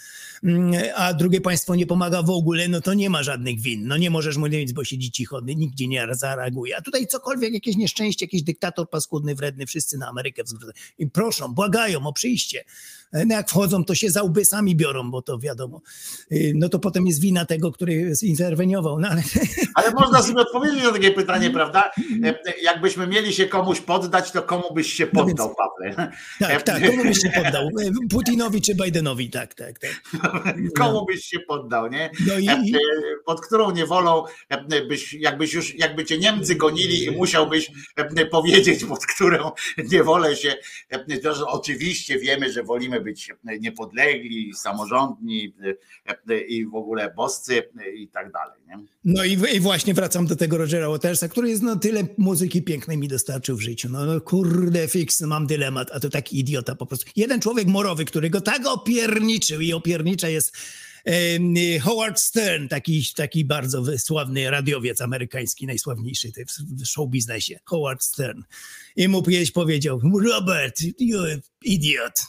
Mm, 0.44 0.72
A 0.96 1.14
drugie 1.14 1.40
państwo 1.40 1.74
nie 1.74 1.86
pomaga 2.00 2.22
w 2.22 2.30
ogóle, 2.30 2.68
no 2.68 2.80
to 2.80 2.94
nie 2.94 3.10
ma 3.10 3.22
żadnych 3.22 3.60
win. 3.60 3.86
No 3.86 3.96
nie 3.96 4.10
możesz 4.10 4.36
mu 4.36 4.46
nic, 4.46 4.72
bo 4.72 4.84
siedzi 4.84 5.10
cicho, 5.10 5.40
nigdzie 5.40 5.88
nie 5.88 6.06
zareaguje. 6.10 6.76
A 6.76 6.80
tutaj 6.80 7.06
cokolwiek, 7.06 7.54
jakieś 7.54 7.76
nieszczęście, 7.76 8.24
jakiś 8.24 8.42
dyktator 8.42 8.90
paskudny, 8.90 9.34
wredny, 9.34 9.66
wszyscy 9.66 9.98
na 9.98 10.08
Amerykę 10.08 10.44
wzglądają. 10.44 10.72
I 10.98 11.06
proszą, 11.06 11.54
błagają 11.54 12.06
o 12.06 12.12
przyjście. 12.12 12.64
No 13.12 13.34
jak 13.34 13.48
wchodzą, 13.50 13.84
to 13.84 13.94
się 13.94 14.10
za 14.10 14.22
łby 14.22 14.44
sami 14.44 14.76
biorą, 14.76 15.10
bo 15.10 15.22
to 15.22 15.38
wiadomo. 15.38 15.80
Y, 16.32 16.52
No 16.54 16.68
to 16.68 16.78
potem 16.78 17.06
jest 17.06 17.20
wina 17.20 17.44
tego, 17.44 17.72
który 17.72 18.14
zinterweniował. 18.14 19.00
No 19.00 19.08
ale 19.08 19.22
Ale 19.74 19.90
można 19.90 20.22
sobie 20.22 20.40
odpowiedzieć 20.40 20.82
na 20.82 20.92
takie 20.92 21.10
pytanie, 21.10 21.50
prawda? 21.50 21.90
E, 22.24 22.34
Jakbyśmy 22.62 23.06
mieli 23.06 23.32
się 23.32 23.46
komuś 23.46 23.80
poddać, 23.80 24.30
to 24.32 24.42
komu 24.42 24.74
byś 24.74 24.92
się 24.92 25.06
No 25.12 25.24
więc- 25.26 25.38
poddał, 25.38 25.54
Pawle? 25.54 26.12
tak, 26.40 26.62
tak, 26.62 26.86
komu 26.90 27.02
byś 27.04 27.18
się 27.18 27.30
poddał? 27.30 27.68
Putinowi 28.10 28.60
czy 28.62 28.74
Bidenowi, 28.74 29.30
tak, 29.30 29.54
tak, 29.54 29.78
tak. 29.78 30.02
Komu 30.78 31.04
byś 31.06 31.24
się 31.24 31.40
poddał, 31.40 31.88
nie? 31.88 32.10
No 32.26 32.38
i, 32.38 32.48
E, 32.48 32.78
Pod 33.26 33.40
którą 33.46 33.70
niewolą 33.70 34.24
e, 34.48 34.82
byś, 34.86 35.12
jakbyś 35.12 35.52
już, 35.54 35.74
jakby 35.78 36.04
cię 36.04 36.18
Niemcy 36.18 36.54
gonili 36.54 37.04
i 37.04 37.10
musiałbyś 37.10 37.70
e, 37.96 38.26
powiedzieć, 38.26 38.84
pod 38.84 39.06
którą 39.06 39.50
niewolę 39.92 40.36
się, 40.36 40.54
e, 40.92 41.34
że 41.34 41.46
oczywiście 41.46 42.18
wiemy, 42.18 42.52
że 42.52 42.62
wolimy 42.62 42.99
być 43.00 43.32
niepodlegli, 43.60 44.54
samorządni 44.54 45.54
e, 46.30 46.40
i 46.40 46.66
w 46.66 46.74
ogóle 46.74 47.14
boscy 47.16 47.62
i 47.94 48.08
tak 48.08 48.32
dalej, 48.32 48.60
nie? 48.68 48.78
No 49.04 49.24
i, 49.24 49.56
i 49.56 49.60
właśnie 49.60 49.94
wracam 49.94 50.26
do 50.26 50.36
tego 50.36 50.58
Rogera 50.58 50.88
Watersa, 50.88 51.28
który 51.28 51.50
jest 51.50 51.62
no 51.62 51.76
tyle 51.76 52.06
muzyki 52.18 52.62
pięknej 52.62 52.98
mi 52.98 53.08
dostarczył 53.08 53.56
w 53.56 53.60
życiu. 53.60 53.88
No, 53.88 54.06
no 54.06 54.20
kurde 54.20 54.88
fix, 54.88 55.20
mam 55.20 55.46
dylemat, 55.46 55.90
a 55.92 56.00
to 56.00 56.08
taki 56.08 56.38
idiota 56.38 56.74
po 56.74 56.86
prostu. 56.86 57.10
Jeden 57.16 57.40
człowiek 57.40 57.66
morowy, 57.66 58.04
który 58.04 58.30
go 58.30 58.40
tak 58.40 58.66
opierniczył 58.66 59.60
i 59.60 59.72
opiernicza 59.72 60.28
jest 60.28 60.56
Howard 61.82 62.20
Stern, 62.20 62.68
taki, 62.68 63.04
taki 63.16 63.44
bardzo 63.44 63.98
sławny 63.98 64.50
radiowiec 64.50 65.00
amerykański, 65.00 65.66
najsławniejszy 65.66 66.32
w 66.68 66.86
show 66.86 67.08
biznesie. 67.08 67.58
Howard 67.64 68.04
Stern. 68.04 68.42
I 68.96 69.08
mu 69.08 69.22
powiedział, 69.54 70.00
Robert, 70.24 70.80
you 70.98 71.20
idiot. 71.62 72.20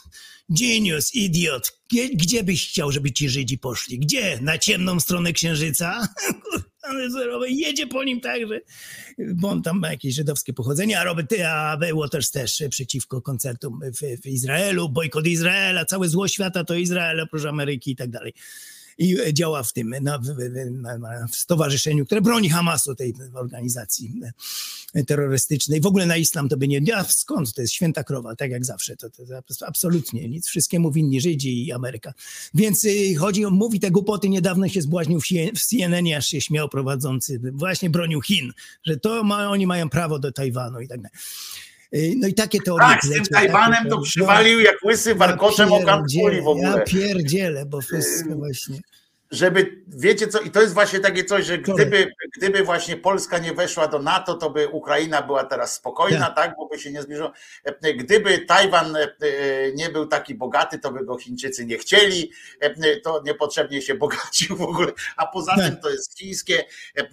Genius, 0.60 1.14
idiot. 1.14 1.72
Gdzie, 1.90 2.08
gdzie 2.08 2.44
byś 2.44 2.68
chciał, 2.68 2.92
żeby 2.92 3.12
ci 3.12 3.28
Żydzi 3.28 3.58
poszli? 3.58 3.98
Gdzie? 3.98 4.38
Na 4.40 4.58
ciemną 4.58 5.00
stronę 5.00 5.32
księżyca? 5.32 6.08
Zerowy 7.12 7.50
jedzie 7.50 7.86
po 7.86 8.04
nim 8.04 8.20
tak, 8.20 8.48
że 8.48 8.60
bo 9.18 9.48
on 9.48 9.62
tam 9.62 9.78
ma 9.78 9.90
jakieś 9.90 10.14
żydowskie 10.14 10.52
pochodzenie, 10.52 11.00
a 11.00 11.04
Robert, 11.04 11.34
a 11.46 11.78
Waters 11.94 12.30
też 12.30 12.62
przeciwko 12.70 13.22
koncertom 13.22 13.80
w, 14.00 14.22
w 14.22 14.26
Izraelu, 14.26 14.88
bojkot 14.88 15.26
Izraela, 15.26 15.84
całe 15.84 16.08
zło 16.08 16.28
świata 16.28 16.64
to 16.64 16.74
Izrael 16.74 17.20
oprócz 17.20 17.44
Ameryki 17.44 17.90
i 17.90 17.96
tak 17.96 18.10
dalej. 18.10 18.34
I 18.98 19.16
działa 19.32 19.62
w 19.62 19.72
tym, 19.72 19.94
na, 20.00 20.20
na, 20.70 20.98
na, 20.98 21.26
w 21.26 21.36
stowarzyszeniu, 21.36 22.06
które 22.06 22.20
broni 22.20 22.48
Hamasu, 22.48 22.94
tej 22.94 23.14
organizacji 23.34 24.20
terrorystycznej. 25.06 25.80
W 25.80 25.86
ogóle 25.86 26.06
na 26.06 26.16
islam 26.16 26.48
to 26.48 26.56
by 26.56 26.68
nie... 26.68 26.96
A 26.96 27.04
skąd? 27.04 27.54
To 27.54 27.60
jest 27.60 27.72
święta 27.72 28.04
krowa, 28.04 28.36
tak 28.36 28.50
jak 28.50 28.64
zawsze. 28.64 28.96
To, 28.96 29.10
to, 29.10 29.22
to 29.58 29.66
absolutnie 29.66 30.28
nic. 30.28 30.46
Wszystkiemu 30.46 30.92
winni 30.92 31.20
Żydzi 31.20 31.66
i 31.66 31.72
Ameryka. 31.72 32.14
Więc 32.54 32.84
y, 32.84 33.14
chodzi 33.14 33.44
o, 33.44 33.50
mówi 33.50 33.80
te 33.80 33.90
głupoty, 33.90 34.28
niedawno 34.28 34.68
się 34.68 34.82
zbłaźnił 34.82 35.20
w 35.56 35.64
CNN, 35.66 36.06
aż 36.16 36.26
się 36.26 36.40
śmiał 36.40 36.68
prowadzący, 36.68 37.40
właśnie 37.52 37.90
bronił 37.90 38.20
Chin, 38.20 38.52
że 38.84 38.96
to 38.96 39.24
ma, 39.24 39.50
oni 39.50 39.66
mają 39.66 39.88
prawo 39.88 40.18
do 40.18 40.32
Tajwanu 40.32 40.80
i 40.80 40.88
tak 40.88 41.00
dalej. 41.00 41.18
Y, 41.94 42.14
No 42.16 42.28
i 42.28 42.34
takie 42.34 42.60
teorie. 42.60 42.86
Tak, 42.88 43.04
z 43.04 43.10
tym 43.10 43.24
Tajwanem 43.24 43.88
to 43.88 44.00
przywalił 44.00 44.60
jak 44.60 44.84
łysy 44.84 45.14
warkoczem 45.14 45.68
Ja 45.70 45.76
o 45.76 46.04
kuli 46.20 46.42
w 46.42 46.48
ogóle. 46.48 46.68
Ja 46.68 46.84
pierdzielę, 46.84 47.66
bo 47.66 47.80
wszystko 47.80 48.34
właśnie. 48.34 48.80
Żeby, 49.32 49.82
wiecie 49.88 50.28
co, 50.28 50.40
i 50.40 50.50
to 50.50 50.60
jest 50.62 50.74
właśnie 50.74 51.00
takie 51.00 51.24
coś, 51.24 51.46
że 51.46 51.58
gdyby, 51.58 52.12
gdyby 52.36 52.62
właśnie 52.64 52.96
Polska 52.96 53.38
nie 53.38 53.52
weszła 53.52 53.86
do 53.88 53.98
NATO, 53.98 54.34
to 54.34 54.50
by 54.50 54.68
Ukraina 54.68 55.22
była 55.22 55.44
teraz 55.44 55.74
spokojna, 55.74 56.26
Tak. 56.26 56.36
tak, 56.36 56.54
bo 56.56 56.66
by 56.68 56.78
się 56.78 56.92
nie 56.92 57.02
zbliżyło. 57.02 57.32
E, 57.64 57.94
Gdyby 57.94 58.38
Tajwan 58.38 58.96
e, 58.96 59.08
nie 59.74 59.88
był 59.88 60.06
taki 60.06 60.34
bogaty, 60.34 60.78
to 60.78 60.92
by 60.92 61.04
go 61.04 61.18
Chińczycy 61.18 61.66
nie 61.66 61.78
chcieli, 61.78 62.32
e, 62.60 62.96
to 63.00 63.22
niepotrzebnie 63.26 63.82
się 63.82 63.94
bogacił 64.04 64.56
w 64.56 64.62
ogóle, 64.62 64.92
a 65.16 65.26
poza 65.26 65.56
Tak. 65.56 65.64
tym 65.66 65.76
to 65.76 65.90
jest 65.90 66.18
chińskie, 66.18 66.64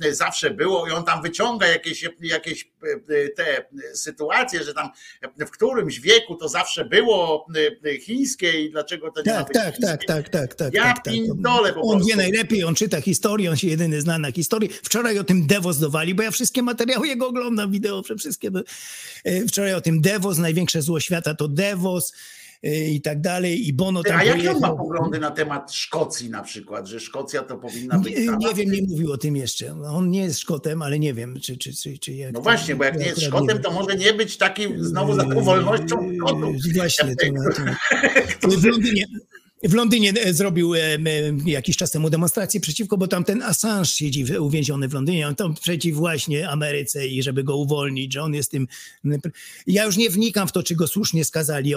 e, 0.06 0.14
zawsze 0.14 0.50
było 0.50 0.88
i 0.88 0.92
on 0.92 1.04
tam 1.04 1.22
wyciąga 1.22 1.68
jakieś, 1.68 2.10
jakieś 2.22 2.72
e, 3.10 3.30
te 3.30 3.66
sytuacje, 3.94 4.64
że 4.64 4.74
tam 4.74 4.90
w 5.38 5.50
którymś 5.52 6.00
wieku 6.00 6.36
to 6.36 6.50
zawsze 6.50 6.86
było 6.86 7.48
e, 7.86 7.98
chińskie 7.98 8.62
i 8.62 8.72
dlaczego 8.72 9.12
to 9.12 9.22
nie 9.26 9.32
ma 9.34 9.38
Tak, 9.44 9.48
być 9.48 9.56
tak, 9.58 9.76
chińskie. 9.76 9.88
tak, 9.88 10.06
tak, 10.06 10.30
tak, 10.30 10.56
tak. 10.56 10.74
Ja 10.74 10.84
tak, 10.84 10.96
tak. 10.96 11.14
pindolę 11.14 11.74
po 11.74 11.82
prostu. 11.90 12.09
Wie 12.10 12.16
najlepiej, 12.16 12.64
on 12.64 12.76
czyta 12.76 13.02
historię, 13.02 13.50
on 13.50 13.58
się 13.58 13.68
jedyny 13.68 14.02
zna 14.02 14.18
na 14.20 14.32
historii. 14.32 14.70
Wczoraj 14.84 15.20
o 15.20 15.24
tym 15.24 15.48
Devos 15.48 15.80
dowali, 15.80 16.16
bo 16.16 16.24
ja 16.24 16.32
wszystkie 16.32 16.64
materiały 16.64 17.08
jego 17.08 17.28
oglądam, 17.28 17.72
wideo, 17.72 18.04
wszystkie. 18.20 18.50
e, 19.24 19.46
Wczoraj 19.48 19.74
o 19.74 19.82
tym 19.82 20.02
Devos, 20.02 20.38
największe 20.38 20.82
zło 20.82 21.00
świata 21.00 21.36
to 21.36 21.48
Devos 21.48 22.14
e, 22.64 22.90
i 22.90 23.02
tak 23.02 23.22
dalej 23.22 23.68
i 23.68 23.74
Bono 23.74 24.04
tam 24.04 24.20
A 24.20 24.24
jakie 24.24 24.52
on 24.52 24.60
ma 24.60 24.76
poglądy 24.76 25.20
na 25.20 25.32
temat 25.32 25.74
Szkocji 25.74 26.30
na 26.30 26.44
przykład, 26.44 26.88
że 26.88 27.00
Szkocja 27.00 27.44
to 27.44 27.58
powinna 27.58 28.00
być 28.00 28.16
Nie, 28.16 28.26
nie 28.38 28.54
wiem, 28.56 28.72
nie 28.72 28.82
mówił 28.82 29.12
o 29.12 29.18
tym 29.18 29.36
jeszcze. 29.36 29.82
On 29.82 30.10
nie 30.10 30.22
jest 30.22 30.40
Szkotem, 30.40 30.82
ale 30.82 31.00
nie 31.00 31.14
wiem, 31.14 31.40
czy, 31.42 31.58
czy, 31.58 31.74
czy, 31.74 31.98
czy 31.98 32.14
jak 32.14 32.34
No 32.34 32.40
to- 32.40 32.44
właśnie, 32.44 32.76
bo 32.76 32.84
jak 32.84 33.00
nie 33.00 33.06
jest 33.06 33.22
Szkotem, 33.22 33.62
to 33.62 33.72
może 33.72 33.96
nie 33.96 34.14
być 34.14 34.38
taki 34.38 34.64
znowu 34.78 35.16
za 35.16 35.24
tą 35.24 35.42
wolnością 35.44 36.12
Szkotów. 36.16 36.56
Yy, 36.66 36.74
Właśnie, 36.74 37.16
to, 37.16 37.26
to, 38.42 38.48
w 38.58 38.66
Londynie. 38.66 39.06
W 39.64 39.74
Londynie 39.74 40.14
e, 40.14 40.34
zrobił 40.34 40.76
e, 40.76 40.80
jakiś 41.46 41.78
czas 41.78 41.92
temu 41.92 42.10
demonstrację 42.10 42.60
przeciwko, 42.60 42.98
bo 42.98 43.08
tam 43.08 43.24
ten 43.24 43.44
Assange 43.44 43.86
siedzi 43.86 44.38
uwięziony 44.38 44.88
w 44.88 44.94
Londynie, 44.94 45.28
on 45.28 45.36
tam 45.36 45.54
przeciw 45.54 45.96
właśnie 45.96 46.50
Ameryce 46.50 47.08
i 47.08 47.24
żeby 47.24 47.44
go 47.44 47.58
uwolnić, 47.58 48.14
że 48.14 48.22
on 48.22 48.34
jest 48.34 48.52
tym... 48.52 48.68
Ja 49.68 49.86
już 49.86 49.98
nie 49.98 50.10
wnikam 50.10 50.48
w 50.48 50.52
to, 50.52 50.64
czy 50.64 50.76
go 50.76 50.88
słusznie 50.88 51.26
skazali, 51.26 51.74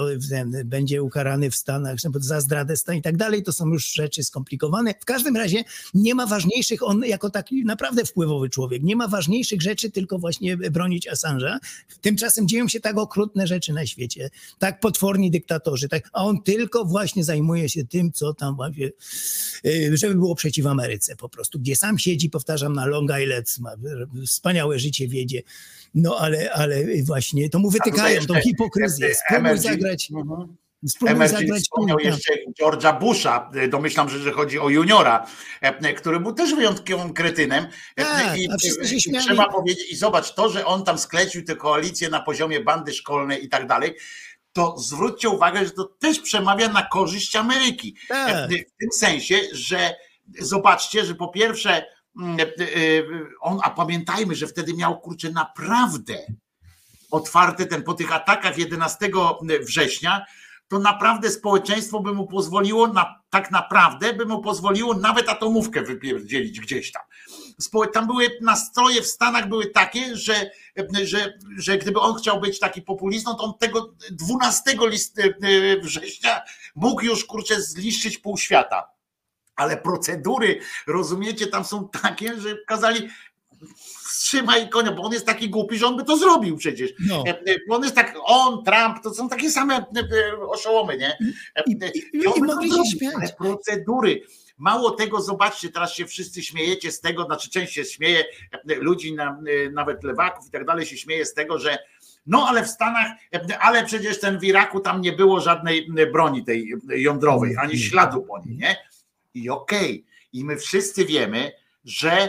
będzie 0.64 1.02
ukarany 1.02 1.50
w 1.50 1.54
Stanach 1.54 1.96
za 2.20 2.40
zdradę 2.40 2.76
stan 2.76 2.96
i 2.96 3.02
tak 3.02 3.16
dalej, 3.16 3.42
to 3.42 3.52
są 3.52 3.68
już 3.68 3.92
rzeczy 3.92 4.24
skomplikowane. 4.24 4.94
W 5.00 5.04
każdym 5.04 5.36
razie 5.36 5.64
nie 5.94 6.14
ma 6.14 6.26
ważniejszych, 6.26 6.82
on 6.82 7.04
jako 7.04 7.30
taki 7.30 7.64
naprawdę 7.64 8.04
wpływowy 8.04 8.50
człowiek, 8.50 8.82
nie 8.82 8.96
ma 8.96 9.08
ważniejszych 9.08 9.62
rzeczy, 9.62 9.90
tylko 9.90 10.18
właśnie 10.18 10.56
bronić 10.56 11.08
Assange'a. 11.08 11.58
Tymczasem 12.00 12.48
dzieją 12.48 12.68
się 12.68 12.80
tak 12.80 12.98
okrutne 12.98 13.46
rzeczy 13.46 13.72
na 13.72 13.86
świecie, 13.86 14.30
tak 14.58 14.80
potworni 14.80 15.30
dyktatorzy, 15.30 15.88
tak, 15.88 16.10
a 16.12 16.24
on 16.24 16.42
tylko 16.42 16.84
właśnie 16.84 17.24
zajmuje 17.24 17.68
się 17.68 17.71
tym, 17.84 18.12
co 18.12 18.34
tam 18.34 18.56
właśnie, 18.56 18.90
y, 19.66 19.96
żeby 19.96 20.14
było 20.14 20.34
przeciw 20.34 20.66
Ameryce 20.66 21.16
po 21.16 21.28
prostu, 21.28 21.58
gdzie 21.60 21.76
sam 21.76 21.98
siedzi, 21.98 22.30
powtarzam, 22.30 22.72
na 22.72 22.86
Long 22.86 23.10
Island, 23.22 23.56
ma 23.60 23.70
wspaniałe 24.26 24.78
życie 24.78 25.08
wiedzie, 25.08 25.42
no 25.94 26.16
ale, 26.20 26.52
ale 26.52 26.84
właśnie 27.04 27.50
to 27.50 27.58
mu 27.58 27.70
wytykają 27.70 28.26
tą 28.26 28.34
hipokryzję. 28.40 29.06
e, 29.08 29.14
Spróbuj 29.14 29.58
zagrać, 29.58 30.10
Mhm. 30.10 30.56
spróbuj 30.88 31.28
zagrać 31.28 31.62
wspomniał 31.62 31.98
piłkę. 31.98 32.14
jeszcze 32.16 32.32
George'a 32.62 33.00
Busha, 33.00 33.50
domyślam, 33.70 34.08
że, 34.08 34.18
że 34.18 34.32
chodzi 34.32 34.58
o 34.58 34.68
juniora, 34.68 35.26
e, 35.60 35.94
który 35.94 36.20
był 36.20 36.32
też 36.32 36.54
wyjątkowym 36.54 37.12
kretynem. 37.12 37.64
E, 37.96 38.02
Tak, 38.02 38.36
się 38.36 38.96
i 38.96 39.00
śmiali. 39.00 39.26
trzeba 39.26 39.48
powiedzieć, 39.48 39.92
i 39.92 39.96
zobacz, 39.96 40.34
to, 40.34 40.48
że 40.50 40.66
on 40.66 40.84
tam 40.84 40.98
sklecił 40.98 41.44
tę 41.44 41.56
koalicję 41.56 42.08
na 42.08 42.20
poziomie 42.22 42.60
bandy 42.60 42.92
szkolnej 42.92 43.44
i 43.44 43.48
tak 43.48 43.66
dalej, 43.66 43.94
to 44.52 44.78
zwróćcie 44.78 45.28
uwagę, 45.28 45.64
że 45.64 45.70
to 45.70 45.84
też 45.84 46.20
przemawia 46.20 46.68
na 46.68 46.82
korzyść 46.82 47.36
Ameryki. 47.36 47.96
Tak. 48.08 48.50
W 48.50 48.78
tym 48.80 48.92
sensie, 48.92 49.40
że 49.52 49.94
zobaczcie, 50.38 51.04
że 51.04 51.14
po 51.14 51.28
pierwsze, 51.28 51.86
mm, 52.20 52.40
e, 52.40 52.42
e, 52.42 52.46
on, 53.40 53.58
a 53.62 53.70
pamiętajmy, 53.70 54.34
że 54.34 54.46
wtedy 54.46 54.74
miał 54.74 55.00
kurczę 55.00 55.30
naprawdę 55.30 56.14
otwarty 57.10 57.66
ten 57.66 57.82
po 57.82 57.94
tych 57.94 58.12
atakach 58.12 58.58
11 58.58 59.10
września, 59.60 60.24
to 60.68 60.78
naprawdę 60.78 61.30
społeczeństwo 61.30 62.00
by 62.00 62.12
mu 62.12 62.26
pozwoliło, 62.26 62.86
na, 62.86 63.20
tak 63.30 63.50
naprawdę 63.50 64.14
by 64.14 64.26
mu 64.26 64.42
pozwoliło 64.42 64.94
nawet 64.94 65.28
atomówkę 65.28 65.82
wypierdzielić 65.82 66.60
gdzieś 66.60 66.92
tam. 66.92 67.02
Tam 67.92 68.06
były 68.06 68.28
nastroje 68.40 69.02
w 69.02 69.06
Stanach 69.06 69.48
były 69.48 69.66
takie, 69.66 70.16
że, 70.16 70.50
że, 71.02 71.38
że 71.58 71.78
gdyby 71.78 72.00
on 72.00 72.14
chciał 72.14 72.40
być 72.40 72.58
taki 72.58 72.82
populistą, 72.82 73.34
to 73.34 73.42
on 73.44 73.52
tego 73.58 73.94
12 74.10 74.62
list, 74.80 75.18
e, 75.18 75.30
września 75.82 76.40
mógł 76.74 77.04
już 77.04 77.24
kurczę 77.24 77.62
zniszczyć 77.62 78.18
pół 78.18 78.38
świata. 78.38 78.88
Ale 79.56 79.76
procedury, 79.76 80.60
rozumiecie, 80.86 81.46
tam 81.46 81.64
są 81.64 81.88
takie, 82.02 82.40
że 82.40 82.56
kazali 82.66 83.08
wstrzymaj 84.04 84.68
konia, 84.68 84.92
bo 84.92 85.02
on 85.02 85.12
jest 85.12 85.26
taki 85.26 85.50
głupi, 85.50 85.78
że 85.78 85.86
on 85.86 85.96
by 85.96 86.04
to 86.04 86.16
zrobił 86.16 86.56
przecież. 86.56 86.90
No. 87.08 87.24
E, 87.26 87.30
e, 87.30 87.56
Bo 87.68 87.76
on 87.76 87.82
jest 87.82 87.94
tak, 87.94 88.14
on, 88.24 88.64
Trump, 88.64 89.02
to 89.02 89.14
są 89.14 89.28
takie 89.28 89.50
same 89.50 89.76
e, 89.76 89.82
e, 90.32 90.36
oszołomy, 90.48 90.96
nie? 90.98 91.18
E, 91.56 91.62
I- 91.66 91.78
e, 91.84 91.88
i- 91.90 91.98
i 92.16 92.38
i 92.38 92.42
mogli 92.42 92.70
się 92.70 92.98
śmiać. 92.98 93.32
procedury. 93.38 94.20
Mało 94.58 94.90
tego, 94.90 95.20
zobaczcie, 95.20 95.68
teraz 95.68 95.94
się 95.94 96.06
wszyscy 96.06 96.42
śmiejecie 96.42 96.92
z 96.92 97.00
tego, 97.00 97.24
znaczy 97.24 97.50
część 97.50 97.72
się 97.72 97.84
śmieje, 97.84 98.24
ludzi, 98.64 99.16
e, 99.18 99.70
nawet 99.70 100.04
lewaków 100.04 100.48
i 100.48 100.50
tak 100.50 100.64
dalej 100.64 100.86
się 100.86 100.96
śmieje 100.96 101.26
z 101.26 101.34
tego, 101.34 101.58
że 101.58 101.78
no 102.26 102.46
ale 102.48 102.64
w 102.64 102.68
Stanach, 102.68 103.06
e, 103.34 103.58
ale 103.58 103.84
przecież 103.84 104.20
ten 104.20 104.38
w 104.38 104.44
Iraku 104.44 104.80
tam 104.80 105.00
nie 105.00 105.12
było 105.12 105.40
żadnej 105.40 105.90
e, 105.98 106.06
broni 106.06 106.44
tej 106.44 106.72
jądrowej, 106.88 107.56
ani 107.56 107.78
śladu 107.78 108.22
po 108.22 108.38
niej, 108.38 108.56
nie? 108.56 108.76
I 109.34 109.50
okej, 109.50 110.04
i 110.32 110.44
my 110.44 110.56
wszyscy 110.56 111.04
wiemy, 111.04 111.52
że 111.84 112.28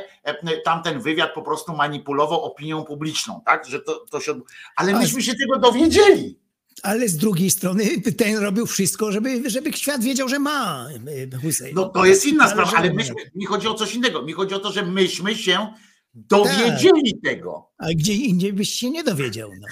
tamten 0.65 1.01
wywiad 1.01 1.33
po 1.33 1.41
prostu 1.41 1.73
manipulował 1.73 2.43
opinią 2.43 2.83
publiczną, 2.83 3.41
tak? 3.45 3.65
Że 3.65 3.79
to, 3.79 4.05
to 4.11 4.19
się. 4.19 4.39
Ale 4.75 4.93
myśmy 4.93 5.21
się 5.21 5.35
tego 5.35 5.59
dowiedzieli. 5.59 6.42
Ale 6.83 7.07
z 7.09 7.17
drugiej 7.17 7.49
strony 7.49 8.01
ten 8.17 8.37
robił 8.37 8.65
wszystko, 8.65 9.11
żeby, 9.11 9.49
żeby 9.49 9.73
świat 9.73 10.03
wiedział, 10.03 10.29
że 10.29 10.39
ma 10.39 10.87
e, 11.33 11.37
Hussein. 11.37 11.75
No 11.75 11.89
to 11.89 12.05
jest 12.05 12.25
inna 12.25 12.47
sprawa, 12.47 12.71
ale 12.77 12.93
myśmy, 12.93 13.15
mi 13.35 13.45
chodzi 13.45 13.67
o 13.67 13.73
coś 13.73 13.95
innego. 13.95 14.21
Mi 14.21 14.33
chodzi 14.33 14.55
o 14.55 14.59
to, 14.59 14.71
że 14.71 14.85
myśmy 14.85 15.35
się 15.35 15.67
dowiedzieli 16.13 17.19
tego. 17.23 17.69
A 17.77 17.87
gdzie 17.87 18.13
indziej 18.13 18.53
byś 18.53 18.69
się 18.69 18.89
nie 18.89 19.03
dowiedział. 19.03 19.49
No. 19.59 19.67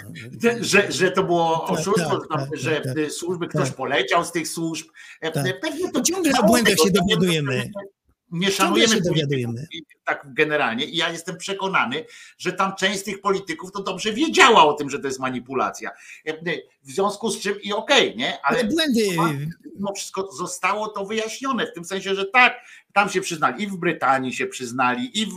Że, 0.61 0.91
że 0.91 1.11
to 1.11 1.23
było 1.23 1.65
Tak, 1.69 1.79
oszustwo, 1.79 2.09
tak, 2.09 2.19
że, 2.21 2.27
tam, 2.29 2.49
tak, 2.49 2.59
że 2.59 2.81
tak, 2.81 3.11
służby, 3.11 3.47
ktoś 3.47 3.67
tak. 3.67 3.77
poleciał 3.77 4.25
z 4.25 4.31
tych 4.31 4.47
służb. 4.47 4.87
E, 5.21 5.31
Tak. 5.31 5.59
Pewnie 5.61 5.91
To 5.91 6.01
ciągle 6.01 6.31
mało 6.31 6.47
błędach 6.47 6.75
się 6.77 6.91
dowiadujemy. 6.91 7.71
Nie 8.31 8.51
szanujemy 8.51 8.95
się 8.95 9.01
dowiadujemy. 9.01 9.67
tak 10.05 10.33
generalnie. 10.33 10.85
I 10.85 10.95
ja 10.97 11.09
jestem 11.09 11.37
przekonany, 11.37 12.05
że 12.37 12.53
tam 12.53 12.75
część 12.75 12.99
z 12.99 13.03
tych 13.03 13.21
polityków 13.21 13.71
to 13.71 13.83
dobrze 13.83 14.13
wiedziała 14.13 14.65
o 14.65 14.73
tym, 14.73 14.89
że 14.89 14.99
to 14.99 15.07
jest 15.07 15.19
manipulacja. 15.19 15.91
W 16.83 16.91
związku 16.91 17.29
z 17.29 17.39
czym 17.39 17.61
i 17.61 17.73
okej, 17.73 18.17
nie? 18.17 18.45
Ale 18.45 18.59
Ale 18.59 18.69
błędy. 18.69 19.01
mimo 19.75 19.93
wszystko 19.95 20.31
zostało 20.31 20.87
to 20.87 21.05
wyjaśnione 21.05 21.67
w 21.67 21.73
tym 21.73 21.85
sensie, 21.85 22.15
że 22.15 22.25
tak, 22.25 22.53
tam 22.93 23.09
się 23.09 23.21
przyznali 23.21 23.63
i 23.63 23.67
w 23.67 23.77
Brytanii 23.77 24.33
się 24.33 24.45
przyznali 24.47 25.19
i 25.21 25.25
w 25.25 25.31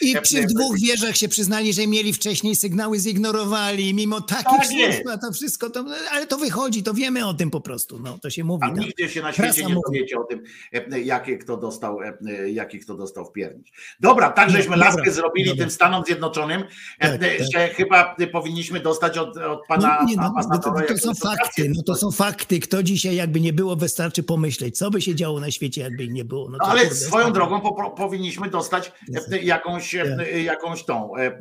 I 0.00 0.16
e, 0.16 0.20
przy 0.22 0.38
e, 0.38 0.46
dwóch 0.46 0.78
wieżach 0.80 1.16
się 1.16 1.28
przyznali, 1.28 1.72
że 1.72 1.86
mieli 1.86 2.12
wcześniej 2.12 2.56
sygnały, 2.56 2.98
zignorowali, 2.98 3.94
mimo 3.94 4.20
takich 4.20 4.44
Tak 4.58 4.66
słów, 4.66 5.20
to 5.22 5.32
wszystko, 5.32 5.70
to, 5.70 5.84
ale 6.12 6.26
to 6.26 6.38
wychodzi, 6.38 6.82
to 6.82 6.94
wiemy 6.94 7.26
o 7.26 7.34
tym 7.34 7.50
po 7.50 7.60
prostu, 7.60 7.98
no, 8.00 8.18
to 8.22 8.30
się 8.30 8.44
mówi. 8.44 8.64
A 8.64 8.68
Tam. 8.68 8.78
nigdzie 8.78 9.08
się 9.08 9.22
na 9.22 9.32
Prasa 9.32 9.52
świecie 9.52 9.68
nie 9.68 9.74
mówi. 9.74 9.84
dowiecie 9.86 10.18
o 10.18 10.24
tym, 10.24 10.42
e, 10.72 11.00
jakie 11.00 11.38
kto 11.38 11.56
dostał, 11.56 11.98
jaki 12.46 12.80
kto 12.80 12.94
dostał 12.94 13.24
w 13.26 13.32
piernicz. 13.32 13.72
Dobra, 14.00 14.30
tak 14.30 14.50
żeśmy 14.50 14.76
Dobra, 14.76 14.90
laskę 14.94 15.10
zrobili 15.12 15.48
dobra. 15.48 15.64
tym 15.64 15.70
Stanom 15.70 16.04
Zjednoczonym, 16.04 16.62
Tak, 17.00 17.20
tak. 17.20 17.30
że 17.54 17.68
chyba 17.68 18.14
e, 18.18 18.26
powinniśmy 18.26 18.80
dostać 18.80 19.18
od, 19.18 19.36
od 19.36 19.66
pana 19.68 19.98
No, 20.02 20.08
nie, 20.08 20.16
no, 20.16 20.32
no, 20.50 20.58
to, 20.58 20.72
to, 20.88 20.98
są 20.98 21.14
fakty, 21.14 21.72
no 21.76 21.82
to 21.82 21.94
są 21.94 22.10
fakty. 22.10 22.60
Kto 22.60 22.82
dzisiaj 22.82 23.16
jakby 23.16 23.40
nie 23.40 23.52
było, 23.52 23.76
wystarczy 23.76 24.22
pomyśleć, 24.22 24.78
co 24.78 24.90
by 24.90 25.02
się 25.02 25.14
działo 25.14 25.40
na 25.40 25.50
świecie, 25.50 25.80
jakby 25.80 26.08
nie 26.08 26.24
było. 26.24 26.48
No 26.50 26.58
No, 26.60 26.64
ale 26.68 26.83
kurde, 26.88 27.00
swoją 27.06 27.24
jest- 27.24 27.34
drogą 27.34 27.60
po, 27.60 27.90
powinniśmy 27.90 28.48
dostać 28.50 28.92
e, 29.32 29.38
jakąś, 29.38 29.94
e, 29.94 30.16
Tak. 30.16 30.36
jakąś 30.42 30.84
tą 30.84 31.16
e, 31.16 31.20
e, 31.20 31.32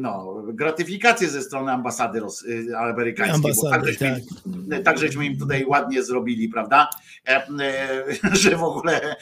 no, 0.00 0.42
gratyfikację 0.46 1.28
ze 1.28 1.42
strony 1.42 1.72
ambasady 1.72 2.20
Ros- 2.20 2.44
e, 2.72 2.78
amerykańskiej. 2.78 3.52
bo 3.62 3.68
Ambasady, 3.74 3.96
tak, 3.96 4.14
żeśmy, 4.18 4.82
tak 4.82 4.98
żeśmy 4.98 5.26
im 5.26 5.38
tutaj 5.38 5.64
ładnie 5.66 6.02
zrobili, 6.02 6.48
prawda? 6.48 6.88
E, 7.28 7.46
e, 7.60 8.04
Że 8.42 8.56
w 8.56 8.62
ogóle, 8.62 9.16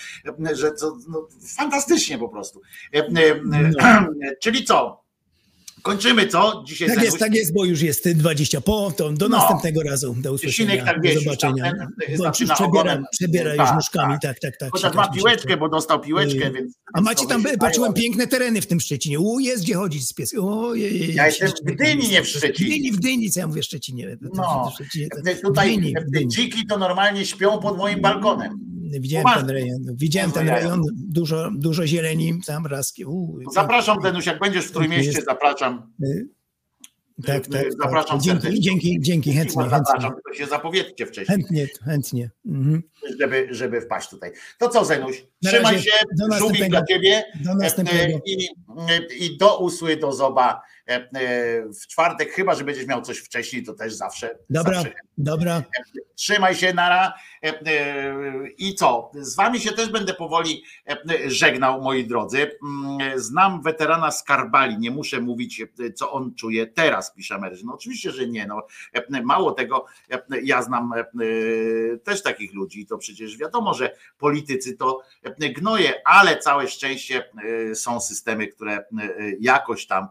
e, 0.51 0.57
że 0.57 0.71
to 0.73 0.97
no, 1.09 1.29
fantastycznie 1.57 2.19
po 2.19 2.29
prostu. 2.29 2.61
E, 2.95 2.99
e, 2.99 3.05
e, 3.81 4.05
Czyli 4.43 4.65
co? 4.65 5.04
Kończymy 5.85 6.27
co? 6.27 6.65
Dzisiaj 6.67 6.89
Tak 6.89 7.03
jest, 7.05 7.19
tak 7.19 7.35
jest, 7.35 7.55
bo 7.55 7.65
już 7.65 7.83
jest 7.83 8.09
20 8.09 8.61
po, 8.61 8.93
to 8.97 9.13
do 9.13 9.29
No. 9.29 9.37
następnego 9.39 9.83
razu, 9.83 10.17
do 10.19 10.33
usłyszenia, 10.33 10.71
Sinek 10.71 10.85
tak 10.87 10.97
do 10.97 11.03
wiesz, 11.03 11.15
już 11.15 11.25
zobaczenia. 11.25 11.65
tam 11.65 11.73
ten, 12.07 12.17
Bo 12.17 12.23
zaczyna 12.25 12.55
już 12.55 12.59
przebiera, 12.61 13.03
przebiera 13.13 13.51
już 13.55 13.59
Tak, 13.59 13.75
nóżkami, 13.75 14.15
tak, 14.23 14.39
tak, 14.41 14.57
tak. 14.57 14.71
Chociaż 14.73 14.91
sikać 14.93 14.97
ma 15.07 15.11
mi 15.13 15.15
się 15.17 15.21
piłeczkę, 15.21 15.57
bo 15.57 15.69
dostał 15.69 16.01
piłeczkę, 16.01 16.51
więc. 16.51 16.75
A 16.95 17.01
macie 17.01 17.27
tam, 17.27 17.45
patrzyłem, 17.61 17.93
piękne 17.93 18.27
tereny 18.27 18.61
w 18.61 18.67
tym 18.67 18.81
Szczecinie. 18.81 19.21
U, 19.21 19.41
jest 19.41 19.63
gdzie 19.63 19.75
chodzić 19.75 20.09
z 20.09 20.13
pieskiem. 20.13 20.45
Ojej, 20.45 21.15
Ja 21.15 21.27
jestem 21.27 21.49
w 21.49 21.73
Gdyni, 21.73 22.09
nie 22.09 22.23
w 22.23 22.27
W 22.27 22.29
Szczecinie. 22.29 22.71
Gdyni, 22.71 22.93
w 22.93 22.97
Gdyni, 22.97 23.31
co 23.31 23.41
ja 23.41 23.47
mówię 23.47 23.63
w 23.63 23.65
Szczecinie. 23.65 24.17
No, 24.35 24.71
W 24.71 24.75
Szczecinie, 24.75 25.09
to- 25.09 25.49
Tutaj 25.49 25.69
w 25.69 25.79
Gdyni, 25.79 25.95
w 26.01 26.11
Gdyni. 26.11 26.29
dziki 26.29 26.67
to 26.67 26.79
normalnie 26.79 27.27
śpią 27.27 27.59
pod 27.59 27.77
moim 27.79 28.01
balkonem. 28.01 28.74
Widziałem 28.91 29.39
ten 29.39 29.51
rejon, 29.51 29.79
widziałem 29.95 30.33
ten 30.33 30.49
rejon, 30.49 30.83
dużo, 30.95 31.51
dużo 31.57 31.87
zieleni, 31.87 32.41
tam 32.47 32.67
raski. 32.67 33.05
uu, 33.05 33.39
Zapraszam, 33.53 33.99
Denuś, 34.03 34.27
jak 34.27 34.39
będziesz 34.41 34.65
w 34.67 34.73
Trójmieście, 34.73 35.13
Jest- 35.13 35.25
zapraszam. 35.25 35.93
y, 36.05 36.29
Tak, 37.27 37.47
tak. 37.47 37.73
Zapraszam 37.83 38.19
tak. 38.19 38.21
Dzięki, 38.21 38.61
dzięki, 38.61 39.01
dzięki, 39.01 39.33
chętnie, 39.33 39.63
chętnie. 39.63 39.81
Zapraszam, 39.81 40.15
tylko 40.15 40.35
się 40.35 40.47
zapowiedzcie 40.47 41.07
wcześniej, 41.07 41.39
Chętnie, 41.39 41.67
chętnie. 41.85 42.31
Mhm. 42.47 42.83
żeby, 43.21 43.49
żeby 43.51 43.81
wpaść 43.81 44.11
tutaj. 44.11 44.33
To 44.59 44.69
co, 44.69 44.85
Zenuś? 44.85 45.25
Trzymaj 45.45 45.79
się, 45.83 45.91
żółwik 46.39 46.69
dla 46.69 46.85
ciebie 46.87 47.25
Do 47.45 47.55
następnego. 47.55 48.19
i, 48.27 48.49
i 49.21 49.37
do 49.39 49.59
usły, 49.59 49.97
do 49.97 50.13
zoba 50.13 50.61
w 51.83 51.87
czwartek, 51.87 52.33
chyba, 52.33 52.55
że 52.55 52.65
będziesz 52.65 52.87
miał 52.87 53.03
coś 53.03 53.19
wcześniej, 53.19 53.63
to 53.63 53.75
też 53.75 53.95
zawsze. 53.95 54.39
Dobra, 54.51 54.75
zawsze 54.75 54.95
dobra. 55.19 55.63
Trzymaj 56.15 56.55
się, 56.55 56.75
nara. 56.75 57.15
E, 57.45 57.61
e, 57.67 58.15
I 58.59 58.75
co? 58.75 59.11
Z 59.15 59.37
wami 59.37 59.61
się 59.61 59.73
też 59.73 59.89
będę 59.89 60.15
powoli 60.15 60.65
e, 60.89 60.97
żegnał, 61.31 61.83
moi 61.83 62.07
drodzy. 62.07 62.51
Mm, 62.63 63.21
Znam 63.21 63.63
weterana 63.63 64.11
Skarbali, 64.11 64.79
nie 64.79 64.91
muszę 64.91 65.21
mówić, 65.21 65.61
e, 65.61 65.93
co 65.93 66.13
on 66.13 66.35
czuje 66.35 66.67
teraz, 66.67 67.15
pisze 67.15 67.35
Amerycz. 67.35 67.63
No 67.65 67.75
oczywiście, 67.75 68.11
że 68.11 68.27
nie. 68.27 68.47
No. 68.47 68.67
E, 68.93 69.23
Mało 69.23 69.53
tego, 69.53 69.87
e, 70.11 70.23
ja 70.43 70.63
znam 70.63 70.93
e, 70.93 71.05
też 71.99 72.23
takich 72.23 72.55
ludzi 72.55 72.81
i 72.81 72.87
to 72.87 72.99
przecież 72.99 73.37
wiadomo, 73.37 73.75
że 73.75 73.97
politycy 74.19 74.77
to 74.77 75.03
e, 75.23 75.49
gnoje, 75.49 76.03
ale 76.05 76.39
całe 76.39 76.69
szczęście 76.69 77.25
e, 77.71 77.75
są 77.75 78.01
systemy, 78.01 78.49
które 78.49 78.73
e, 78.77 78.85
jakoś 79.41 79.87
tam 79.87 80.05
e, 80.05 80.09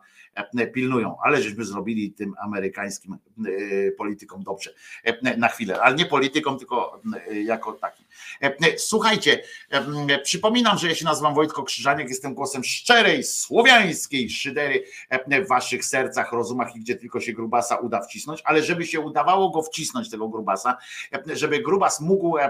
pilnują, 0.74 1.18
ale 1.24 1.42
żeśmy 1.42 1.66
zrobili 1.66 2.12
tym 2.12 2.36
amerykańskim 2.42 3.14
e, 3.14 3.92
politykom 3.92 4.44
dobrze 4.44 4.74
e, 5.03 5.38
na 5.38 5.48
chwilę, 5.48 5.82
ale 5.82 5.95
nie 5.95 6.06
politykom, 6.06 6.60
tylko 6.60 7.02
e, 7.28 7.42
jako 7.42 7.74
takim. 7.74 8.06
E, 8.42 8.45
e, 8.45 8.78
Słuchajcie, 8.78 9.44
e, 9.70 10.20
przypominam, 10.20 10.78
że 10.78 10.88
ja 10.88 10.95
się 10.95 11.06
nazywam 11.06 11.34
Wojtko 11.34 11.64
Krzyżaniak, 11.64 12.10
jestem 12.10 12.34
głosem 12.34 12.64
szczerej, 12.64 13.24
słowiańskiej 13.24 14.30
szydery 14.30 14.84
e, 15.10 15.42
w 15.42 15.48
waszych 15.48 15.86
sercach, 15.86 16.32
rozumach 16.32 16.76
i 16.76 16.80
gdzie 16.80 16.95
tylko 16.95 17.20
się 17.20 17.34
grubasa 17.34 17.76
uda 17.76 18.02
wcisnąć, 18.02 18.42
ale 18.45 18.64
żeby 18.64 18.86
się 18.86 19.00
udawało 19.00 19.50
go 19.50 19.62
wcisnąć, 19.62 20.10
tego 20.10 20.30
grubasa, 20.30 20.78
e, 21.14 21.36
żeby 21.36 21.60
grubas 21.60 22.02
mógł 22.02 22.38
e, 22.38 22.44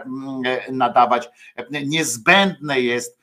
e, 0.46 0.72
nadawać, 0.72 1.30
e, 1.56 1.86
niezbędne 1.86 2.82
jest 2.82 3.20
e, 3.20 3.23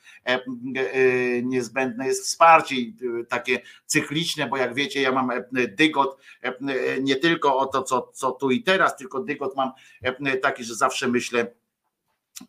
niezbędne 1.43 2.07
jest 2.07 2.25
wsparcie 2.25 2.75
e, 2.75 3.25
takie 3.25 3.61
cykliczne, 3.85 4.47
bo 4.47 4.57
jak 4.57 4.73
wiecie, 4.73 5.01
ja 5.01 5.11
mam 5.11 5.31
e, 5.31 5.43
dygot 5.67 6.17
e, 6.41 6.53
nie 7.01 7.15
tylko 7.15 7.57
o 7.57 7.65
to, 7.65 7.83
co, 7.83 8.11
co 8.13 8.31
tu 8.31 8.51
i 8.51 8.63
teraz, 8.63 8.97
tylko 8.97 9.19
dygot 9.19 9.55
mam 9.55 9.71
e, 10.01 10.37
taki, 10.37 10.63
że 10.63 10.75
zawsze 10.75 11.07
myślę 11.07 11.47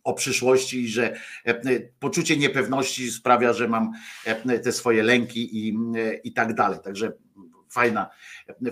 o 0.04 0.14
przyszłości 0.14 0.82
i 0.82 0.88
że 0.88 1.16
e, 1.44 1.80
poczucie 1.80 2.36
niepewności 2.36 3.10
sprawia, 3.10 3.52
że 3.52 3.68
mam 3.68 3.92
e, 4.24 4.58
te 4.58 4.72
swoje 4.72 5.02
lęki 5.02 5.68
i, 5.68 5.78
e, 5.96 6.14
i 6.14 6.32
tak 6.32 6.54
dalej. 6.54 6.78
Także 6.84 7.12
fajna, 7.70 8.10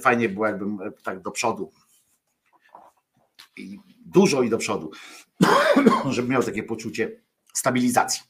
fajnie 0.00 0.28
było, 0.28 0.46
jakbym 0.46 0.80
e, 0.80 0.92
tak 1.02 1.22
do 1.22 1.30
przodu 1.30 1.72
i 3.56 3.80
dużo 4.06 4.42
i 4.42 4.50
do 4.50 4.58
przodu, 4.58 4.90
żeby 6.10 6.28
miał 6.28 6.42
takie 6.42 6.62
poczucie 6.62 7.20
stabilizacji 7.52 8.29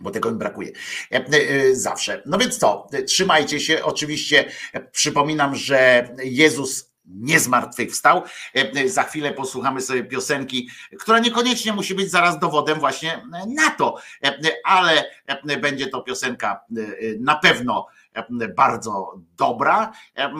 bo 0.00 0.10
tego 0.10 0.32
mi 0.32 0.38
brakuje 0.38 0.72
E, 1.12 1.24
e, 1.26 1.74
zawsze. 1.74 2.22
No 2.26 2.38
więc 2.38 2.58
co, 2.58 2.86
trzymajcie 3.06 3.60
się. 3.60 3.84
Oczywiście 3.84 4.44
e, 4.72 4.80
przypominam, 4.80 5.54
że 5.54 6.08
Jezus 6.24 6.90
nie 7.04 7.40
zmartwychwstał. 7.40 8.22
E, 8.54 8.88
Za 8.88 9.02
chwilę 9.02 9.32
posłuchamy 9.32 9.80
sobie 9.80 10.04
piosenki, 10.04 10.68
która 10.98 11.18
niekoniecznie 11.18 11.72
musi 11.72 11.94
być 11.94 12.10
zaraz 12.10 12.38
dowodem 12.38 12.80
właśnie 12.80 13.26
na 13.46 13.70
to, 13.70 13.96
E, 14.24 14.38
ale 14.64 15.04
e, 15.26 15.56
będzie 15.56 15.86
to 15.86 16.02
piosenka 16.02 16.60
e, 16.76 16.82
na 17.20 17.34
pewno 17.34 17.86
e, 18.14 18.48
bardzo 18.48 19.20
dobra 19.36 19.92
E, 20.16 20.32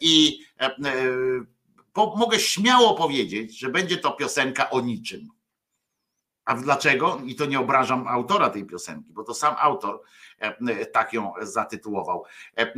i 0.00 0.40
e, 0.60 0.66
e, 0.66 0.76
mogę 2.16 2.40
śmiało 2.40 2.94
powiedzieć, 2.94 3.58
że 3.58 3.68
będzie 3.68 3.96
to 3.96 4.12
piosenka 4.12 4.70
o 4.70 4.80
niczym. 4.80 5.28
A 6.44 6.54
dlaczego? 6.54 7.20
I 7.24 7.34
to 7.34 7.46
nie 7.46 7.60
obrażam 7.60 8.08
autora 8.08 8.50
tej 8.50 8.64
piosenki, 8.64 9.12
bo 9.12 9.24
to 9.24 9.34
sam 9.34 9.54
autor 9.58 10.02
e, 10.38 10.86
tak 10.86 11.12
ją 11.12 11.32
zatytułował, 11.40 12.24
e, 12.58 12.72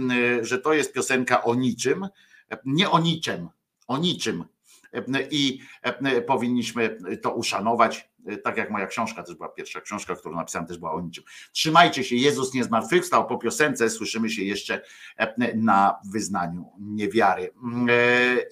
że 0.45 0.59
to 0.59 0.73
jest 0.73 0.93
piosenka 0.93 1.45
o 1.45 1.55
niczym, 1.55 2.09
e, 2.51 2.59
nie 2.65 2.91
o 2.91 2.99
niczym, 2.99 3.49
o 3.87 3.99
niczym. 3.99 4.45
I 5.31 5.61
powinniśmy 6.27 6.99
to 7.23 7.35
uszanować, 7.35 8.11
tak 8.43 8.57
jak 8.57 8.71
moja 8.71 8.87
książka 8.87 9.23
też 9.23 9.35
była 9.35 9.49
pierwsza 9.49 9.81
książka, 9.81 10.15
którą 10.17 10.37
napisałem, 10.37 10.69
też 10.69 10.79
była 10.79 10.93
o 10.93 11.01
niczym. 11.01 11.25
Trzymajcie 11.53 12.05
się, 12.05 12.17
Jezus 12.17 12.55
nie 12.55 12.65
zmartwychwstał. 12.65 13.27
Po 13.27 13.39
piosence 13.39 13.91
słyszymy 13.91 14.31
się 14.31 14.43
jeszcze 14.43 14.81
na 15.55 16.01
wyznaniu 16.13 16.73
niewiary. 16.79 17.51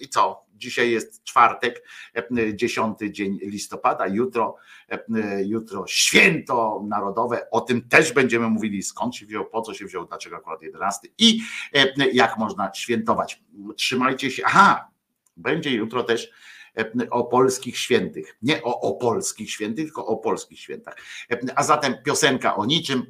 I 0.00 0.08
co? 0.08 0.41
Dzisiaj 0.62 0.90
jest 0.90 1.24
czwartek, 1.24 1.82
e, 2.14 2.56
10 2.56 2.98
dzień 3.10 3.38
listopada, 3.42 4.06
jutro, 4.06 4.56
e, 4.88 4.98
jutro 5.44 5.86
święto 5.86 6.82
narodowe. 6.88 7.50
O 7.50 7.60
tym 7.60 7.88
też 7.88 8.12
będziemy 8.12 8.48
mówili, 8.48 8.82
skąd 8.82 9.16
się 9.16 9.26
wziął, 9.26 9.46
po 9.46 9.62
co 9.62 9.74
się 9.74 9.84
wziął, 9.84 10.06
dlaczego 10.06 10.36
akurat 10.36 10.62
11 10.62 11.08
i 11.18 11.40
e, 11.74 12.10
jak 12.12 12.38
można 12.38 12.74
świętować. 12.74 13.42
Trzymajcie 13.76 14.30
się. 14.30 14.42
Aha, 14.46 14.88
będzie 15.36 15.70
jutro 15.70 16.04
też 16.04 16.30
e, 16.78 17.10
o 17.10 17.24
polskich 17.24 17.78
świętych. 17.78 18.36
Nie 18.42 18.62
o, 18.62 18.80
o 18.80 18.92
polskich 18.92 19.50
świętych, 19.50 19.84
tylko 19.84 20.06
o 20.06 20.16
polskich 20.16 20.60
świętach. 20.60 20.96
E, 21.30 21.38
A 21.54 21.62
zatem 21.62 21.94
piosenka 22.04 22.56
o 22.56 22.66
niczym 22.66 23.06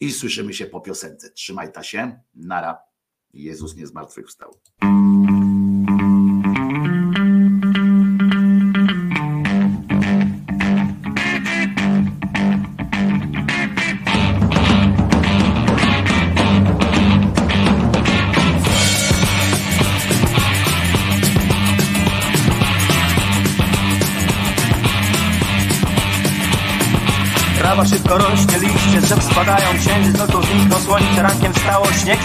i 0.00 0.12
słyszymy 0.12 0.54
się 0.54 0.66
po 0.66 0.80
piosence. 0.80 1.30
Trzymaj 1.30 1.72
ta 1.72 1.82
się. 1.82 2.20
Nara. 2.34 2.78
Jezus 3.34 3.76
nie 3.76 3.86
zmartwychwstał. 3.86 4.54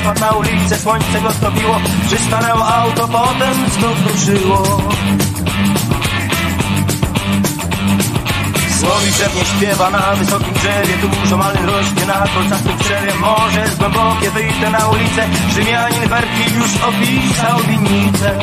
Na 0.04 0.32
ulicę, 0.32 0.78
słońce 0.80 1.22
go 1.22 1.32
stopiło, 1.32 1.80
przystanęło 2.08 2.68
auto, 2.68 3.08
potem 3.08 3.54
znów 3.70 3.98
ruszyło. 4.08 4.64
Słowi 8.80 9.12
pewnie 9.20 9.46
śpiewa 9.46 9.90
na 9.90 10.16
wysokim 10.16 10.54
drzewie, 10.54 10.98
dużo 10.98 11.38
malin 11.38 11.66
rośnie 11.66 12.06
na 12.06 12.28
kolczastym 12.36 12.78
drzewie, 12.78 13.14
morze 13.20 13.60
jest 13.60 13.78
głębokie, 13.78 14.32
wyjdę 14.32 14.70
na 14.70 14.88
ulicę, 14.88 15.28
Rzymianin 15.54 16.10
Werki 16.10 16.44
już 16.56 16.72
opisał 16.84 17.60
winnicę. 17.60 18.40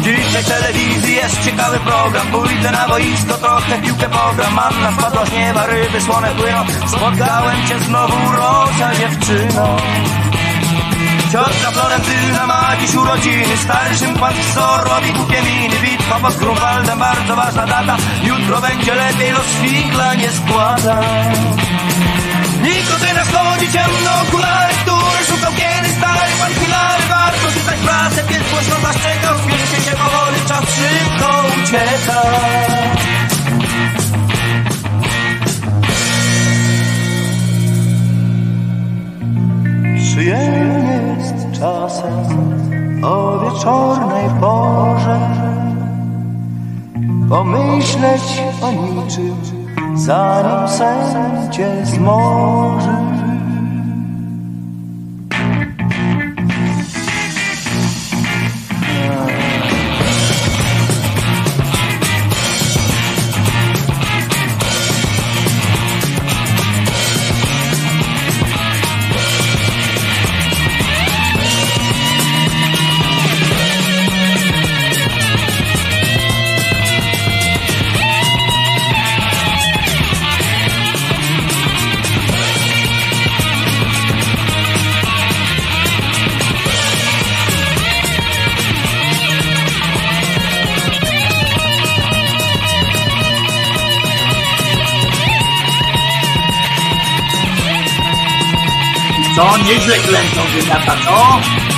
W 0.00 0.48
telewizji 0.48 1.14
jest 1.14 1.44
ciekawy 1.44 1.78
program. 1.80 2.26
Pójdę 2.26 2.70
na 2.70 2.88
boisko, 2.88 3.34
trochę 3.34 3.78
piłkę 3.82 4.08
pogram. 4.08 4.54
Manna 4.54 4.92
spadła 4.98 5.26
z 5.26 5.32
nieba, 5.32 5.66
ryby 5.66 6.00
słone 6.00 6.30
płyną 6.30 6.64
Spotkałem 6.86 7.66
cię 7.68 7.78
znowu, 7.78 8.32
rosa 8.32 8.94
dziewczyno. 8.94 9.76
Ciotka 11.32 11.70
Florentyna 11.70 12.46
ma 12.46 12.76
dziś 12.80 12.94
urodziny. 12.94 13.56
Stary 13.56 13.96
szympanz 13.96 14.36
co 14.54 14.84
robi 14.84 15.12
głupie 15.12 15.42
miny. 15.42 15.76
Bitwa 15.82 16.14
pod 16.20 16.36
Grunwaldem, 16.36 16.98
bardzo 16.98 17.36
ważna 17.36 17.66
data. 17.66 17.96
Jutro 18.22 18.60
będzie 18.60 18.94
lepiej, 18.94 19.30
los 19.30 19.46
figla 19.62 20.14
nie 20.14 20.30
składa. 20.30 21.00
Nikotyna 22.62 23.24
schodzi 23.24 23.72
ciemno, 23.72 24.10
okulary, 24.22 24.69
szybko 30.80 31.28
ucieka. 31.62 32.22
Przyjemnie 39.96 41.00
jest 41.18 41.60
czasem 41.60 43.04
o 43.04 43.38
wieczornej 43.38 44.24
porze? 44.40 45.20
Pomyśleć 47.28 48.42
o 48.62 48.72
niczym, 48.72 49.36
zanim 49.94 50.68
sen 50.68 51.52
cię 51.52 51.86
zmoży 51.86 53.09
niezwykle 99.70 100.18
to 100.34 100.42
wydataczo. 100.54 101.69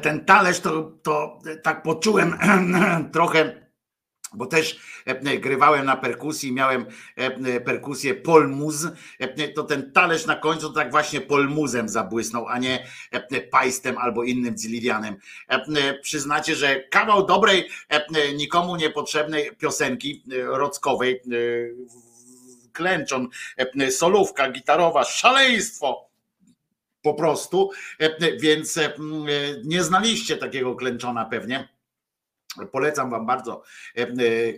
Ten 0.00 0.24
talerz 0.24 0.60
to, 0.60 0.92
to 1.02 1.38
tak 1.62 1.82
poczułem 1.82 2.38
trochę, 3.12 3.70
bo 4.32 4.46
też 4.46 4.80
e, 5.06 5.38
grywałem 5.38 5.86
na 5.86 5.96
perkusji, 5.96 6.52
miałem 6.52 6.86
e, 7.16 7.60
perkusję 7.60 8.14
polmuz, 8.14 8.86
e, 9.18 9.48
to 9.48 9.62
ten 9.62 9.92
talerz 9.92 10.26
na 10.26 10.36
końcu 10.36 10.72
tak 10.72 10.90
właśnie 10.90 11.20
polmuzem 11.20 11.88
zabłysnął, 11.88 12.48
a 12.48 12.58
nie 12.58 12.86
pajstem 13.50 13.98
albo 13.98 14.24
innym 14.24 14.56
dziliwianem. 14.56 15.16
Przyznacie, 16.02 16.54
że 16.54 16.80
kawał 16.80 17.26
dobrej, 17.26 17.68
nikomu 18.36 18.76
niepotrzebnej 18.76 19.56
piosenki 19.56 20.24
rockowej, 20.44 21.20
klęczon, 22.72 23.28
solówka 23.90 24.50
gitarowa, 24.50 25.04
szaleństwo 25.04 26.09
po 27.02 27.14
prostu, 27.14 27.70
E, 27.98 28.36
więc 28.36 28.76
e, 28.76 28.94
m, 28.94 29.26
e, 29.28 29.62
nie 29.64 29.82
znaliście 29.82 30.36
takiego 30.36 30.74
klęczona 30.74 31.24
pewnie. 31.24 31.68
Polecam 32.72 33.10
wam 33.10 33.26
bardzo 33.26 33.62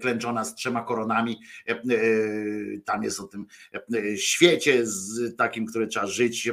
klęczona 0.00 0.44
z 0.44 0.54
trzema 0.54 0.82
koronami. 0.82 1.40
Tam 2.84 3.02
jest 3.02 3.20
o 3.20 3.26
tym 3.26 3.46
świecie 4.16 4.86
z 4.86 5.36
takim, 5.36 5.66
który 5.66 5.86
trzeba 5.86 6.06
żyć, 6.06 6.50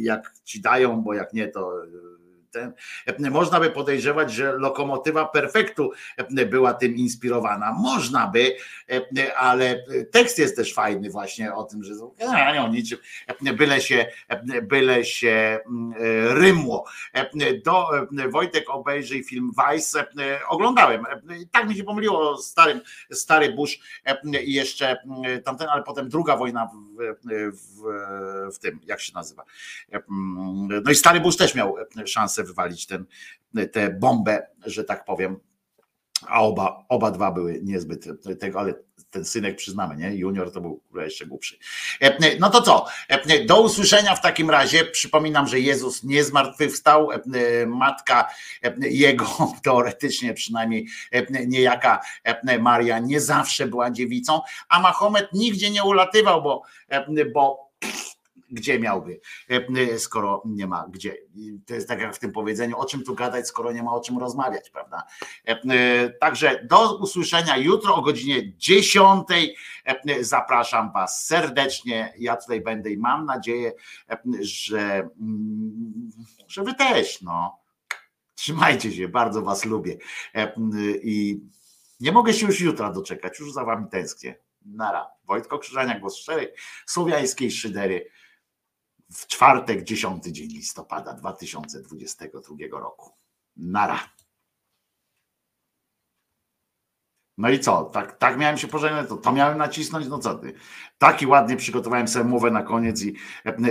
jak 0.00 0.32
ci 0.44 0.60
dają, 0.60 1.02
bo 1.02 1.14
jak 1.14 1.32
nie, 1.32 1.48
to 1.48 1.72
ten. 2.50 2.72
E, 3.06 3.30
Można 3.30 3.60
by 3.60 3.70
podejrzewać, 3.70 4.32
że 4.32 4.52
lokomotywa 4.52 5.24
perfektu 5.28 5.90
e, 6.16 6.46
była 6.46 6.74
tym 6.74 6.94
inspirowana. 6.96 7.72
Można 7.72 8.26
by, 8.26 8.56
e, 9.18 9.36
ale 9.36 9.84
tekst 10.10 10.38
jest 10.38 10.56
też 10.56 10.74
fajny 10.74 11.10
właśnie 11.10 11.54
o 11.54 11.64
tym, 11.64 11.84
że 11.84 11.94
są- 11.94 12.14
a, 12.30 12.52
nie 12.52 12.62
o 12.62 12.68
niczym, 12.68 12.98
byle 13.56 13.80
się, 13.80 14.06
byle 14.62 15.04
się 15.04 15.58
mm, 15.66 15.92
rymło. 16.38 16.84
Do, 17.64 17.88
Wojtek 18.30 18.70
obejrzyj 18.70 19.24
film 19.24 19.50
Vice. 19.72 20.06
Oglądałem. 20.48 21.04
Tak 21.52 21.68
mi 21.68 21.76
się 21.76 21.84
pomyliło 21.84 22.36
starym, 22.36 22.80
stary 23.12 23.52
Bush 23.52 23.78
i 24.44 24.52
jeszcze 24.54 24.96
mm, 25.04 25.42
tamten, 25.42 25.68
ale 25.68 25.82
potem 25.82 26.08
druga 26.08 26.36
wojna 26.36 26.66
w, 26.66 26.98
w, 27.52 27.82
w 28.54 28.58
tym, 28.58 28.80
jak 28.86 29.00
się 29.00 29.12
nazywa. 29.14 29.44
Mm, 29.92 30.82
No 30.84 30.90
i 30.90 30.94
stary 30.94 31.20
Bush 31.20 31.36
też 31.36 31.54
miał 31.54 31.76
szansę 32.06 32.44
wywalić 32.48 32.86
ten, 32.86 33.04
tę 33.72 33.90
bombę, 33.90 34.46
że 34.66 34.84
tak 34.84 35.04
powiem. 35.04 35.36
A 36.26 36.42
oba, 36.42 36.84
oba 36.88 37.10
dwa 37.10 37.32
były 37.32 37.60
niezbyt 37.62 38.06
tego, 38.40 38.60
ale 38.60 38.74
ten 39.10 39.24
synek 39.24 39.56
przyznamy, 39.56 39.96
nie? 39.96 40.14
Junior 40.14 40.52
to 40.52 40.60
był 40.60 40.82
jeszcze 40.94 41.26
głupszy. 41.26 41.58
E, 42.00 42.38
No 42.38 42.50
to 42.50 42.62
co? 42.62 42.86
E, 43.08 43.44
Do 43.44 43.62
usłyszenia 43.62 44.14
w 44.14 44.22
takim 44.22 44.50
razie. 44.50 44.84
Przypominam, 44.84 45.48
że 45.48 45.60
Jezus 45.60 46.04
nie 46.04 46.24
zmartwychwstał. 46.24 47.10
E, 47.12 47.20
Matka 47.66 48.28
jego, 48.80 49.26
teoretycznie 49.64 50.34
przynajmniej 50.34 50.86
niejaka 51.46 52.00
Maria, 52.60 52.98
nie 52.98 53.20
zawsze 53.20 53.66
była 53.66 53.90
dziewicą, 53.90 54.40
a 54.68 54.80
Mahomet 54.80 55.32
nigdzie 55.32 55.70
nie 55.70 55.84
ulatywał, 55.84 56.42
bo, 56.42 56.62
bo 57.34 57.70
gdzie 58.50 58.78
miałby, 58.80 59.20
e, 59.48 59.98
skoro 59.98 60.42
nie 60.44 60.66
ma 60.66 60.86
gdzie. 60.90 61.16
To 61.66 61.74
jest 61.74 61.88
tak 61.88 62.00
jak 62.00 62.16
w 62.16 62.18
tym 62.18 62.32
powiedzeniu, 62.32 62.78
o 62.78 62.84
czym 62.84 63.04
tu 63.04 63.14
gadać, 63.14 63.46
skoro 63.46 63.72
nie 63.72 63.82
ma 63.82 63.94
o 63.94 64.00
czym 64.00 64.18
rozmawiać, 64.18 64.70
prawda? 64.70 65.02
E, 65.48 65.60
e, 65.70 66.10
Także 66.10 66.64
do 66.64 66.98
usłyszenia 66.98 67.56
jutro 67.56 67.94
o 67.94 68.02
godzinie 68.02 68.56
10. 68.56 69.26
E, 69.84 70.24
Zapraszam 70.24 70.92
Was 70.92 71.26
serdecznie. 71.26 72.14
Ja 72.18 72.36
tutaj 72.36 72.60
będę 72.60 72.90
i 72.90 72.98
mam 72.98 73.24
nadzieję, 73.24 73.72
e, 74.10 74.18
że, 74.40 75.08
mm, 75.20 76.10
że 76.48 76.62
Wy 76.64 76.74
też. 76.74 77.22
No. 77.22 77.58
Trzymajcie 78.34 78.92
się, 78.92 79.08
bardzo 79.08 79.42
Was 79.42 79.64
lubię. 79.64 79.96
E, 80.34 80.52
I 81.02 81.40
nie 82.00 82.12
mogę 82.12 82.34
się 82.34 82.46
już 82.46 82.60
jutra 82.60 82.92
doczekać, 82.92 83.40
już 83.40 83.52
za 83.52 83.64
Wami 83.64 83.86
tęsknię. 83.90 84.38
Nara. 84.66 85.10
Wojtko 85.24 85.58
Krzyżania, 85.58 85.98
głos 85.98 86.16
szczerej, 86.16 86.48
słowiańskiej 86.86 87.50
szydery 87.50 88.10
w 89.12 89.26
czwartek, 89.26 89.84
10 89.84 90.24
dzień 90.24 90.48
listopada 90.48 91.14
2022 91.14 92.56
roku. 92.70 93.12
Nara. 93.56 93.98
No 97.38 97.50
i 97.50 97.60
co? 97.60 97.84
Tak, 97.84 98.18
tak 98.18 98.38
miałem 98.38 98.58
się 98.58 98.68
pożegnać, 98.68 99.08
to, 99.08 99.16
to 99.16 99.32
miałem 99.32 99.58
nacisnąć, 99.58 100.06
no 100.06 100.18
co 100.18 100.34
ty? 100.34 100.54
Taki 100.98 101.26
ładnie 101.26 101.56
przygotowałem 101.56 102.08
sobie 102.08 102.24
mowę 102.24 102.50
na 102.50 102.62
koniec 102.62 103.02
i, 103.02 103.16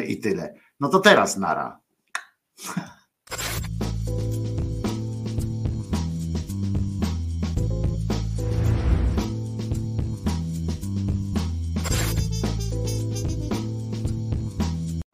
i 0.07 0.19
tyle. 0.19 0.53
No 0.79 0.89
to 0.89 0.99
teraz 0.99 1.37
nara. 1.37 1.79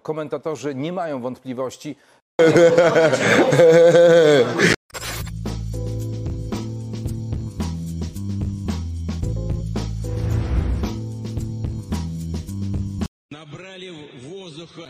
Komentatorzy 0.03 0.75
nie 0.75 0.93
mają 0.93 1.21
wątpliwości. 1.21 1.95
Набрали 13.31 13.91
воздуха 14.21 14.89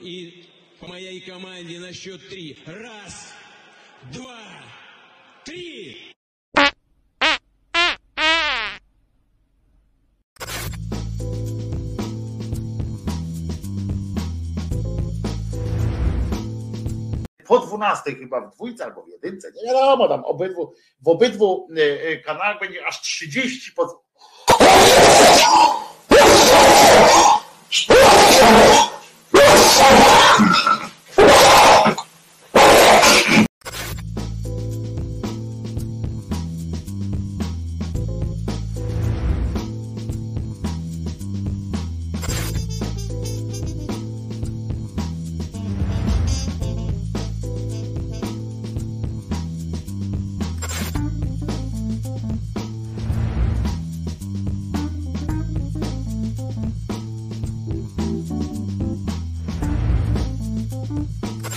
и 0.00 0.44
по 0.80 0.86
моей 0.88 1.20
команде 1.20 1.78
на 1.78 1.92
счет 1.92 2.28
три. 2.28 2.58
Раз, 2.66 3.32
два, 4.12 4.38
три. 5.44 6.15
Po 17.60 17.66
12 17.66 18.14
chyba 18.14 18.40
w 18.40 18.54
dwójce 18.54 18.84
albo 18.84 19.02
w 19.02 19.08
jedynce, 19.08 19.52
nie 19.56 19.72
wiadomo, 19.72 20.08
tam 20.08 20.24
obydwu, 20.24 20.72
w 21.00 21.08
obydwu 21.08 21.68
e, 21.76 21.82
e, 22.08 22.16
kanałach 22.16 22.60
będzie 22.60 22.86
aż 22.86 23.00
30 23.00 23.72
pod... 23.72 23.88